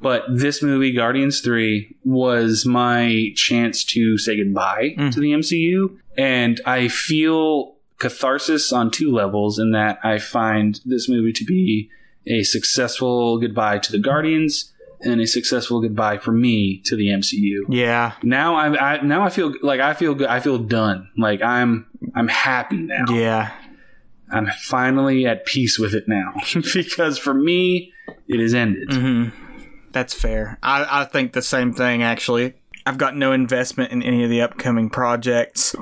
but 0.00 0.24
this 0.28 0.62
movie, 0.62 0.92
Guardians 0.92 1.40
3, 1.40 1.96
was 2.04 2.66
my 2.66 3.32
chance 3.34 3.84
to 3.86 4.18
say 4.18 4.36
goodbye 4.36 4.94
mm. 4.98 5.12
to 5.12 5.20
the 5.20 5.32
MCU. 5.32 5.96
And 6.16 6.60
I 6.66 6.88
feel 6.88 7.76
catharsis 7.98 8.72
on 8.72 8.90
two 8.90 9.10
levels 9.10 9.58
in 9.58 9.72
that 9.72 9.98
I 10.04 10.18
find 10.18 10.80
this 10.84 11.08
movie 11.08 11.32
to 11.32 11.44
be 11.44 11.90
a 12.26 12.42
successful 12.42 13.38
goodbye 13.38 13.78
to 13.78 13.92
the 13.92 13.98
Guardians 13.98 14.72
and 15.00 15.20
a 15.20 15.26
successful 15.26 15.80
goodbye 15.80 16.18
for 16.18 16.32
me 16.32 16.78
to 16.84 16.96
the 16.96 17.08
MCU. 17.08 17.62
Yeah. 17.68 18.14
Now 18.22 18.54
I, 18.54 18.94
I 18.94 19.02
now 19.02 19.22
I 19.22 19.30
feel 19.30 19.54
like 19.62 19.80
I 19.80 19.94
feel 19.94 20.14
good. 20.14 20.28
I 20.28 20.40
feel 20.40 20.58
done. 20.58 21.10
Like 21.16 21.42
I'm 21.42 21.86
I'm 22.14 22.28
happy 22.28 22.78
now. 22.78 23.04
Yeah. 23.08 23.52
I'm 24.30 24.46
finally 24.46 25.24
at 25.26 25.46
peace 25.46 25.78
with 25.78 25.94
it 25.94 26.08
now 26.08 26.34
because 26.74 27.18
for 27.18 27.34
me 27.34 27.92
it 28.28 28.40
is 28.40 28.54
ended. 28.54 28.88
Mm-hmm. 28.88 29.46
That's 29.92 30.12
fair. 30.12 30.58
I, 30.62 31.02
I 31.02 31.04
think 31.04 31.32
the 31.32 31.40
same 31.40 31.72
thing, 31.72 32.02
actually. 32.02 32.54
I've 32.84 32.98
got 32.98 33.16
no 33.16 33.32
investment 33.32 33.92
in 33.92 34.02
any 34.02 34.22
of 34.24 34.30
the 34.30 34.42
upcoming 34.42 34.90
projects. 34.90 35.74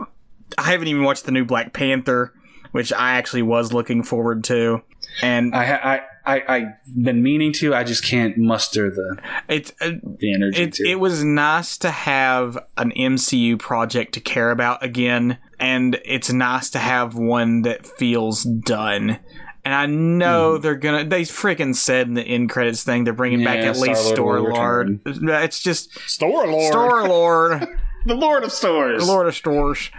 I 0.57 0.70
haven't 0.70 0.86
even 0.86 1.02
watched 1.02 1.25
the 1.25 1.33
new 1.33 1.44
Black 1.44 1.73
Panther, 1.73 2.33
which 2.70 2.93
I 2.93 3.15
actually 3.17 3.43
was 3.43 3.73
looking 3.73 4.05
forward 4.05 4.44
to. 4.44 4.83
And 5.20 5.55
I, 5.55 5.75
I, 5.75 6.01
I, 6.27 6.43
I've 6.49 7.03
been 7.03 7.23
meaning 7.23 7.53
to. 7.55 7.75
I 7.75 7.85
just 7.85 8.05
can't 8.05 8.39
muster 8.39 8.91
the 8.91 9.19
it's 9.49 9.73
uh, 9.81 9.93
the 10.03 10.35
energy. 10.35 10.62
It, 10.62 10.81
it 10.81 10.94
was 10.97 11.23
nice 11.23 11.77
to 11.78 11.91
have 11.91 12.57
an 12.78 12.93
MCU 12.93 13.59
project 13.59 14.15
to 14.15 14.20
care 14.20 14.51
about 14.51 14.83
again, 14.83 15.39
and 15.61 16.01
it's 16.05 16.33
nice 16.33 16.70
to 16.70 16.78
have 16.78 17.15
one 17.15 17.62
that 17.62 17.86
feels 17.86 18.43
done. 18.43 19.20
And 19.67 19.75
I 19.75 19.86
know 19.86 20.59
mm. 20.59 20.62
they're 20.62 20.77
gonna. 20.77 21.05
They 21.05 21.23
freaking 21.23 21.75
said 21.75 22.07
in 22.07 22.15
the 22.15 22.23
end 22.23 22.49
credits 22.49 22.85
thing 22.85 23.05
they're 23.05 23.12
bringing 23.12 23.41
yeah, 23.41 23.55
back 23.55 23.65
at 23.65 23.77
least 23.77 24.09
Store 24.09 24.41
Lord. 24.41 25.01
It's 25.05 25.62
just 25.62 25.93
Store 26.09 26.47
Lord. 26.47 26.73
Store 26.73 27.09
Lord. 27.09 27.67
the 28.07 28.15
Lord 28.15 28.44
of 28.44 28.53
Stores. 28.53 29.05
The 29.05 29.12
Lord 29.12 29.27
of 29.27 29.35
Stores. 29.35 29.91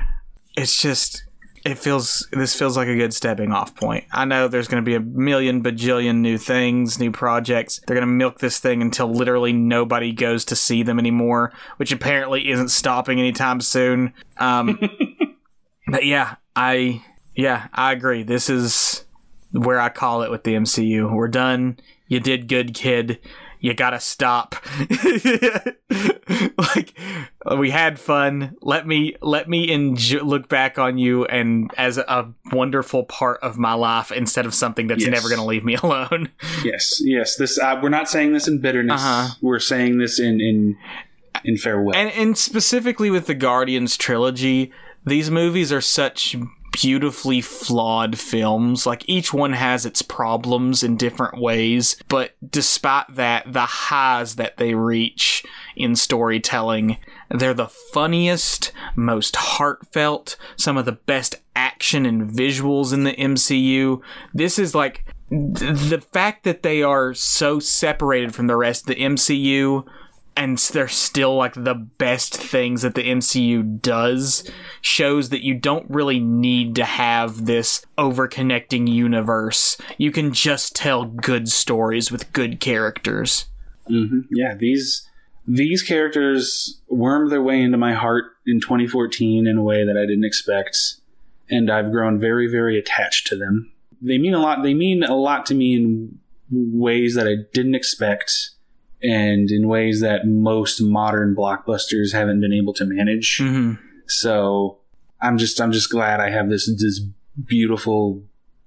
It's 0.58 0.82
just 0.82 1.24
it 1.66 1.80
feels 1.80 2.28
this 2.32 2.58
feels 2.58 2.78
like 2.78 2.88
a 2.88 2.96
good 2.96 3.14
stepping 3.14 3.52
off 3.52 3.76
point. 3.76 4.06
I 4.12 4.24
know 4.26 4.48
there's 4.48 4.68
going 4.68 4.84
to 4.84 4.86
be 4.86 4.94
a 4.94 5.00
million 5.00 5.64
bajillion 5.64 6.18
new 6.18 6.38
things, 6.38 7.00
new 7.00 7.12
projects. 7.12 7.82
They're 7.86 7.96
going 7.96 8.08
to 8.08 8.14
milk 8.14 8.38
this 8.38 8.60
thing 8.60 8.84
until 8.84 9.12
literally 9.12 9.52
nobody 9.52 10.14
goes 10.14 10.46
to 10.46 10.56
see 10.56 10.84
them 10.84 11.00
anymore, 11.00 11.52
which 11.78 11.92
apparently 11.92 12.52
isn't 12.52 12.70
stopping 12.70 13.20
anytime 13.20 13.62
soon. 13.62 14.14
Um, 14.38 14.80
but 15.88 16.06
yeah, 16.06 16.36
I 16.56 17.04
yeah, 17.34 17.68
I 17.74 17.94
agree. 17.94 18.22
This 18.22 18.48
is 18.48 19.04
where 19.52 19.80
I 19.80 19.90
call 19.90 20.22
it 20.22 20.30
with 20.30 20.44
the 20.44 20.54
MCU. 20.54 21.12
We're 21.12 21.28
done. 21.28 21.80
You 22.08 22.20
did 22.20 22.48
good, 22.48 22.76
kid 22.76 23.20
you 23.66 23.74
gotta 23.74 24.00
stop. 24.00 24.56
like 26.60 26.94
we 27.58 27.72
had 27.72 28.00
fun. 28.00 28.56
Let 28.62 28.86
me 28.86 29.16
let 29.22 29.50
me 29.50 29.72
enjoy, 29.72 30.20
look 30.20 30.48
back 30.48 30.78
on 30.78 31.00
you 31.00 31.26
and 31.26 31.72
as 31.76 31.98
a 31.98 32.32
wonderful 32.52 33.06
part 33.06 33.40
of 33.42 33.58
my 33.58 33.74
life 33.74 34.12
instead 34.12 34.46
of 34.46 34.54
something 34.54 34.86
that's 34.86 35.04
yes. 35.04 35.12
never 35.12 35.30
gonna 35.30 35.48
leave 35.48 35.66
me 35.66 35.74
alone. 35.84 36.30
yes, 36.64 37.02
yes. 37.04 37.38
This 37.38 37.58
uh, 37.58 37.80
we're 37.82 37.90
not 37.90 38.08
saying 38.08 38.34
this 38.34 38.48
in 38.48 38.62
bitterness. 38.62 39.02
Uh-huh. 39.02 39.34
We're 39.42 39.58
saying 39.58 39.98
this 39.98 40.20
in 40.20 40.40
in 40.40 40.78
in 41.44 41.58
farewell. 41.58 41.96
And 41.96 42.12
and 42.12 42.38
specifically 42.38 43.10
with 43.10 43.26
the 43.26 43.34
Guardians 43.34 43.98
trilogy, 43.98 44.72
these 45.08 45.32
movies 45.32 45.72
are 45.72 45.82
such 45.82 46.36
beautifully 46.76 47.40
flawed 47.40 48.20
films. 48.20 48.86
Like 48.86 49.08
each 49.08 49.34
one 49.34 49.54
has 49.54 49.86
its 49.86 50.02
problems 50.02 50.84
in 50.84 50.98
different 50.98 51.40
ways, 51.40 51.96
but 52.10 52.36
despite 52.48 53.16
that, 53.16 53.52
the 53.52 53.62
highs 53.62 54.36
that 54.36 54.58
they 54.58 54.74
reach 54.74 55.44
in 55.78 55.96
storytelling, 55.96 56.98
they're 57.30 57.54
the 57.54 57.70
funniest, 57.94 58.74
most 58.96 59.38
heartfelt, 59.38 60.36
some 60.58 60.76
of 60.76 60.84
the 60.84 60.92
best 60.92 61.36
action 61.56 62.06
and 62.06 62.30
visuals 62.30 62.94
in 62.94 63.06
the 63.06 63.14
MCU. 63.14 64.02
This 64.34 64.60
is 64.60 64.76
like 64.76 65.06
the 65.30 66.04
fact 66.12 66.44
that 66.44 66.62
they 66.62 66.84
are 66.84 67.14
so 67.14 67.60
separated 67.60 68.36
from 68.36 68.48
the 68.48 68.58
rest 68.58 68.82
of 68.84 68.88
the 68.88 69.02
MCU 69.02 69.86
and 70.38 70.58
they're 70.58 70.88
still 70.88 71.36
like 71.36 71.54
the 71.54 71.74
best 71.74 72.36
things 72.36 72.82
that 72.82 72.96
the 72.96 73.10
MCU 73.10 73.82
does 73.82 74.50
shows 74.82 75.30
that 75.30 75.44
you 75.44 75.54
don't 75.54 75.90
really 75.90 76.20
need 76.20 76.76
to 76.76 76.86
have 76.86 77.46
this 77.46 77.86
over-connecting 77.98 78.88
universe. 78.88 79.78
You 79.98 80.12
can 80.12 80.34
just 80.34 80.76
tell 80.76 81.06
good 81.06 81.48
stories 81.50 82.12
with 82.12 82.34
good 82.34 82.60
characters. 82.60 83.46
Mm-hmm. 83.90 84.22
Yeah, 84.32 84.56
these 84.56 85.08
these 85.48 85.84
characters 85.84 86.82
wormed 86.90 87.32
their 87.32 87.42
way 87.42 87.62
into 87.62 87.78
my 87.78 87.94
heart 87.94 88.26
in 88.48 88.60
2014 88.60 89.46
in 89.46 89.58
a 89.58 89.64
way 89.64 89.86
that 89.86 89.96
I 89.96 90.02
didn't 90.02 90.26
expect, 90.26 90.78
and 91.50 91.70
I've 91.70 91.92
grown 91.92 92.20
very, 92.20 92.48
very 92.48 92.80
attached 92.80 93.28
to 93.28 93.38
them. 93.38 93.72
They 94.02 94.18
mean 94.18 94.34
a 94.34 94.40
lot. 94.40 94.64
They 94.64 94.74
mean 94.74 95.04
a 95.04 95.16
lot 95.16 95.46
to 95.48 95.56
me 95.56 95.76
in 95.76 96.20
ways 96.52 97.16
that 97.16 97.28
I 97.28 97.36
didn't 97.54 97.76
expect 97.76 98.52
and 99.06 99.52
in 99.52 99.68
ways 99.68 100.02
that 100.02 100.26
most 100.26 100.82
modern 100.82 101.36
blockbusters 101.36 102.12
haven't 102.12 102.42
been 102.42 102.54
able 102.54 102.74
to 102.74 102.86
manage. 102.86 103.38
Mm-hmm. 103.38 103.74
So 104.08 104.80
I'm 105.22 105.38
just 105.38 105.60
I'm 105.62 105.72
just 105.72 105.92
glad 105.92 106.20
I 106.20 106.30
have 106.30 106.50
this 106.50 106.68
this 106.68 107.02
beautiful 107.44 108.24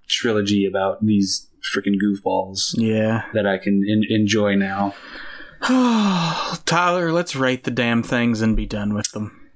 trilogy 0.06 0.66
about 0.66 1.04
these 1.04 1.48
freaking 1.74 1.96
goofballs. 2.00 2.74
Yeah, 2.76 3.24
that 3.32 3.46
I 3.46 3.58
can 3.58 3.84
in, 3.86 4.04
enjoy 4.08 4.54
now. 4.54 4.94
Tyler, 6.64 7.12
let's 7.12 7.34
rate 7.34 7.64
the 7.64 7.70
damn 7.70 8.02
things 8.02 8.42
and 8.42 8.56
be 8.56 8.66
done 8.66 8.94
with 8.94 9.10
them. 9.10 9.50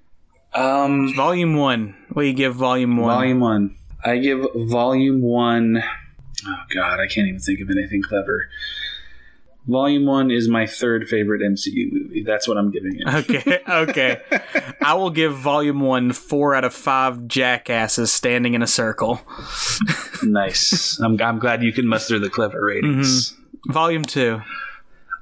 Um, 0.53 1.15
volume 1.15 1.55
one. 1.57 1.97
What 2.11 2.23
do 2.23 2.29
you 2.29 2.35
give 2.35 2.55
volume 2.55 2.97
one? 2.97 3.15
Volume 3.15 3.41
one. 3.41 3.77
I 4.05 4.19
give 4.19 4.45
volume 4.55 5.23
one. 5.23 5.83
Oh 6.47 6.63
God, 6.75 6.99
I 6.99 7.07
can't 7.07 7.29
even 7.29 7.41
think 7.41 7.61
of 7.61 7.71
anything 7.71 8.03
clever. 8.03 8.49
Volume 9.67 10.07
one 10.07 10.31
is 10.31 10.49
my 10.49 10.67
third 10.67 11.07
favorite 11.07 11.41
MCU 11.41 11.93
movie. 11.93 12.25
That's 12.25 12.49
what 12.49 12.59
I'm 12.59 12.71
giving 12.71 12.99
it. 12.99 13.15
Okay, 13.15 13.61
okay. 13.69 14.21
I 14.83 14.95
will 14.95 15.11
give 15.11 15.37
Volume 15.37 15.81
one 15.81 16.13
four 16.13 16.55
out 16.55 16.65
of 16.65 16.75
five 16.75 17.29
jackasses 17.29 18.13
standing 18.13 18.55
in 18.55 18.63
a 18.63 18.67
circle. 18.67 19.21
nice. 20.23 20.99
I'm, 21.01 21.21
I'm 21.21 21.39
glad 21.39 21.63
you 21.63 21.73
can 21.73 21.87
muster 21.87 22.19
the 22.19 22.29
clever 22.29 22.65
ratings. 22.65 23.33
Mm-hmm. 23.33 23.73
Volume 23.73 24.05
two. 24.05 24.43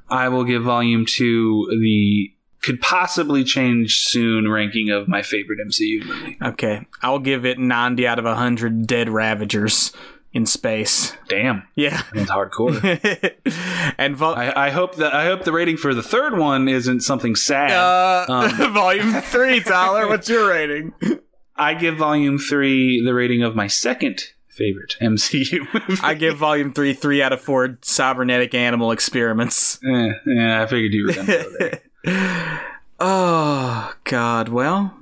I 0.09 0.29
will 0.29 0.45
give 0.45 0.63
Volume 0.63 1.05
two 1.05 1.67
the 1.81 2.33
could 2.63 2.81
possibly 2.81 3.45
change 3.45 4.01
soon 4.05 4.51
ranking 4.51 4.91
of 4.91 5.09
my 5.09 5.23
favorite 5.23 5.59
MCU 5.67 6.05
movie. 6.05 6.39
Okay, 6.43 6.87
I'll 7.03 7.19
give 7.19 7.47
it 7.47 7.59
90 7.59 8.07
out 8.07 8.19
of 8.19 8.27
100 8.27 8.87
Dead 8.87 9.09
Ravagers 9.09 9.93
in 10.33 10.47
space. 10.47 11.17
Damn. 11.29 11.65
Yeah. 11.75 12.03
It's 12.15 12.31
hardcore. 12.31 13.35
and 13.99 14.17
vol- 14.17 14.35
I, 14.35 14.53
I, 14.55 14.71
hope 14.71 14.97
that 14.97 15.13
I 15.13 15.25
hope 15.27 15.45
the 15.45 15.53
rating 15.53 15.77
for 15.77 15.95
the 15.95 16.03
third 16.03 16.39
one 16.39 16.69
isn't 16.69 17.01
something 17.01 17.35
sad. 17.35 17.73
Uh, 17.73 18.27
um, 18.33 18.73
volume 18.73 19.21
three, 19.23 19.61
Tyler. 19.61 20.09
what's 20.09 20.29
your 20.29 20.49
rating? 20.49 20.93
I 21.57 21.75
give 21.75 21.97
volume 21.97 22.39
three 22.39 23.05
the 23.05 23.13
rating 23.13 23.43
of 23.43 23.55
my 23.55 23.67
second 23.67 24.23
favorite 24.49 24.97
MCU 25.01 25.67
movie. 25.75 26.01
I 26.03 26.15
give 26.15 26.37
volume 26.37 26.73
three 26.73 26.95
three 26.95 27.23
out 27.23 27.33
of 27.33 27.41
four 27.41 27.79
cybernetic 27.83 28.55
animal 28.55 28.93
experiments. 28.93 29.79
Yeah, 29.83 30.13
yeah 30.27 30.63
I 30.63 30.67
figured 30.67 30.93
you 30.93 31.07
were 31.07 31.13
gonna 31.13 31.27
go 31.27 31.53
there. 31.59 32.63
oh 32.99 33.95
God. 34.05 34.49
Well, 34.49 34.97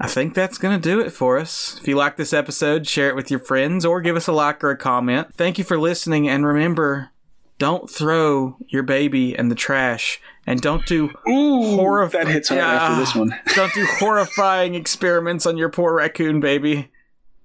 I 0.00 0.06
think 0.06 0.34
that's 0.34 0.58
going 0.58 0.80
to 0.80 0.88
do 0.88 1.00
it 1.00 1.10
for 1.10 1.38
us. 1.38 1.76
If 1.80 1.88
you 1.88 1.96
like 1.96 2.16
this 2.16 2.32
episode, 2.32 2.86
share 2.86 3.08
it 3.08 3.16
with 3.16 3.30
your 3.30 3.40
friends 3.40 3.84
or 3.84 4.00
give 4.00 4.16
us 4.16 4.28
a 4.28 4.32
like 4.32 4.62
or 4.62 4.70
a 4.70 4.76
comment. 4.76 5.34
Thank 5.34 5.58
you 5.58 5.64
for 5.64 5.78
listening, 5.78 6.28
and 6.28 6.46
remember 6.46 7.10
don't 7.58 7.90
throw 7.90 8.56
your 8.68 8.84
baby 8.84 9.36
in 9.36 9.48
the 9.48 9.56
trash 9.56 10.20
and 10.46 10.60
don't 10.60 10.86
do 10.86 11.10
horror 11.26 12.08
that 12.08 12.28
hits 12.28 12.48
hard 12.48 12.60
after 12.60 13.00
this 13.00 13.14
one. 13.14 13.34
don't 13.54 13.74
do 13.74 13.84
horrifying 13.98 14.74
experiments 14.74 15.44
on 15.44 15.56
your 15.56 15.68
poor 15.68 15.94
raccoon 15.94 16.38
baby. 16.38 16.90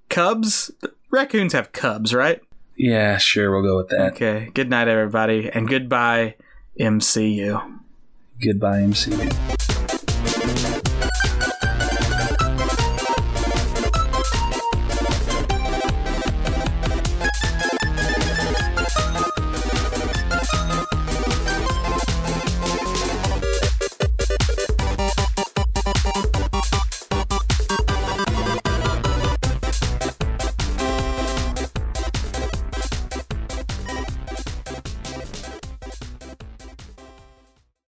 Cubs? 0.09 0.71
Raccoons 1.09 1.53
have 1.53 1.71
cubs, 1.71 2.13
right? 2.13 2.41
Yeah, 2.77 3.17
sure, 3.17 3.51
we'll 3.51 3.63
go 3.63 3.77
with 3.77 3.89
that. 3.89 4.13
Okay. 4.13 4.51
Good 4.53 4.69
night, 4.69 4.87
everybody, 4.87 5.49
and 5.51 5.67
goodbye, 5.67 6.35
MCU. 6.79 7.79
Goodbye, 8.39 8.79
MCU. 8.79 9.59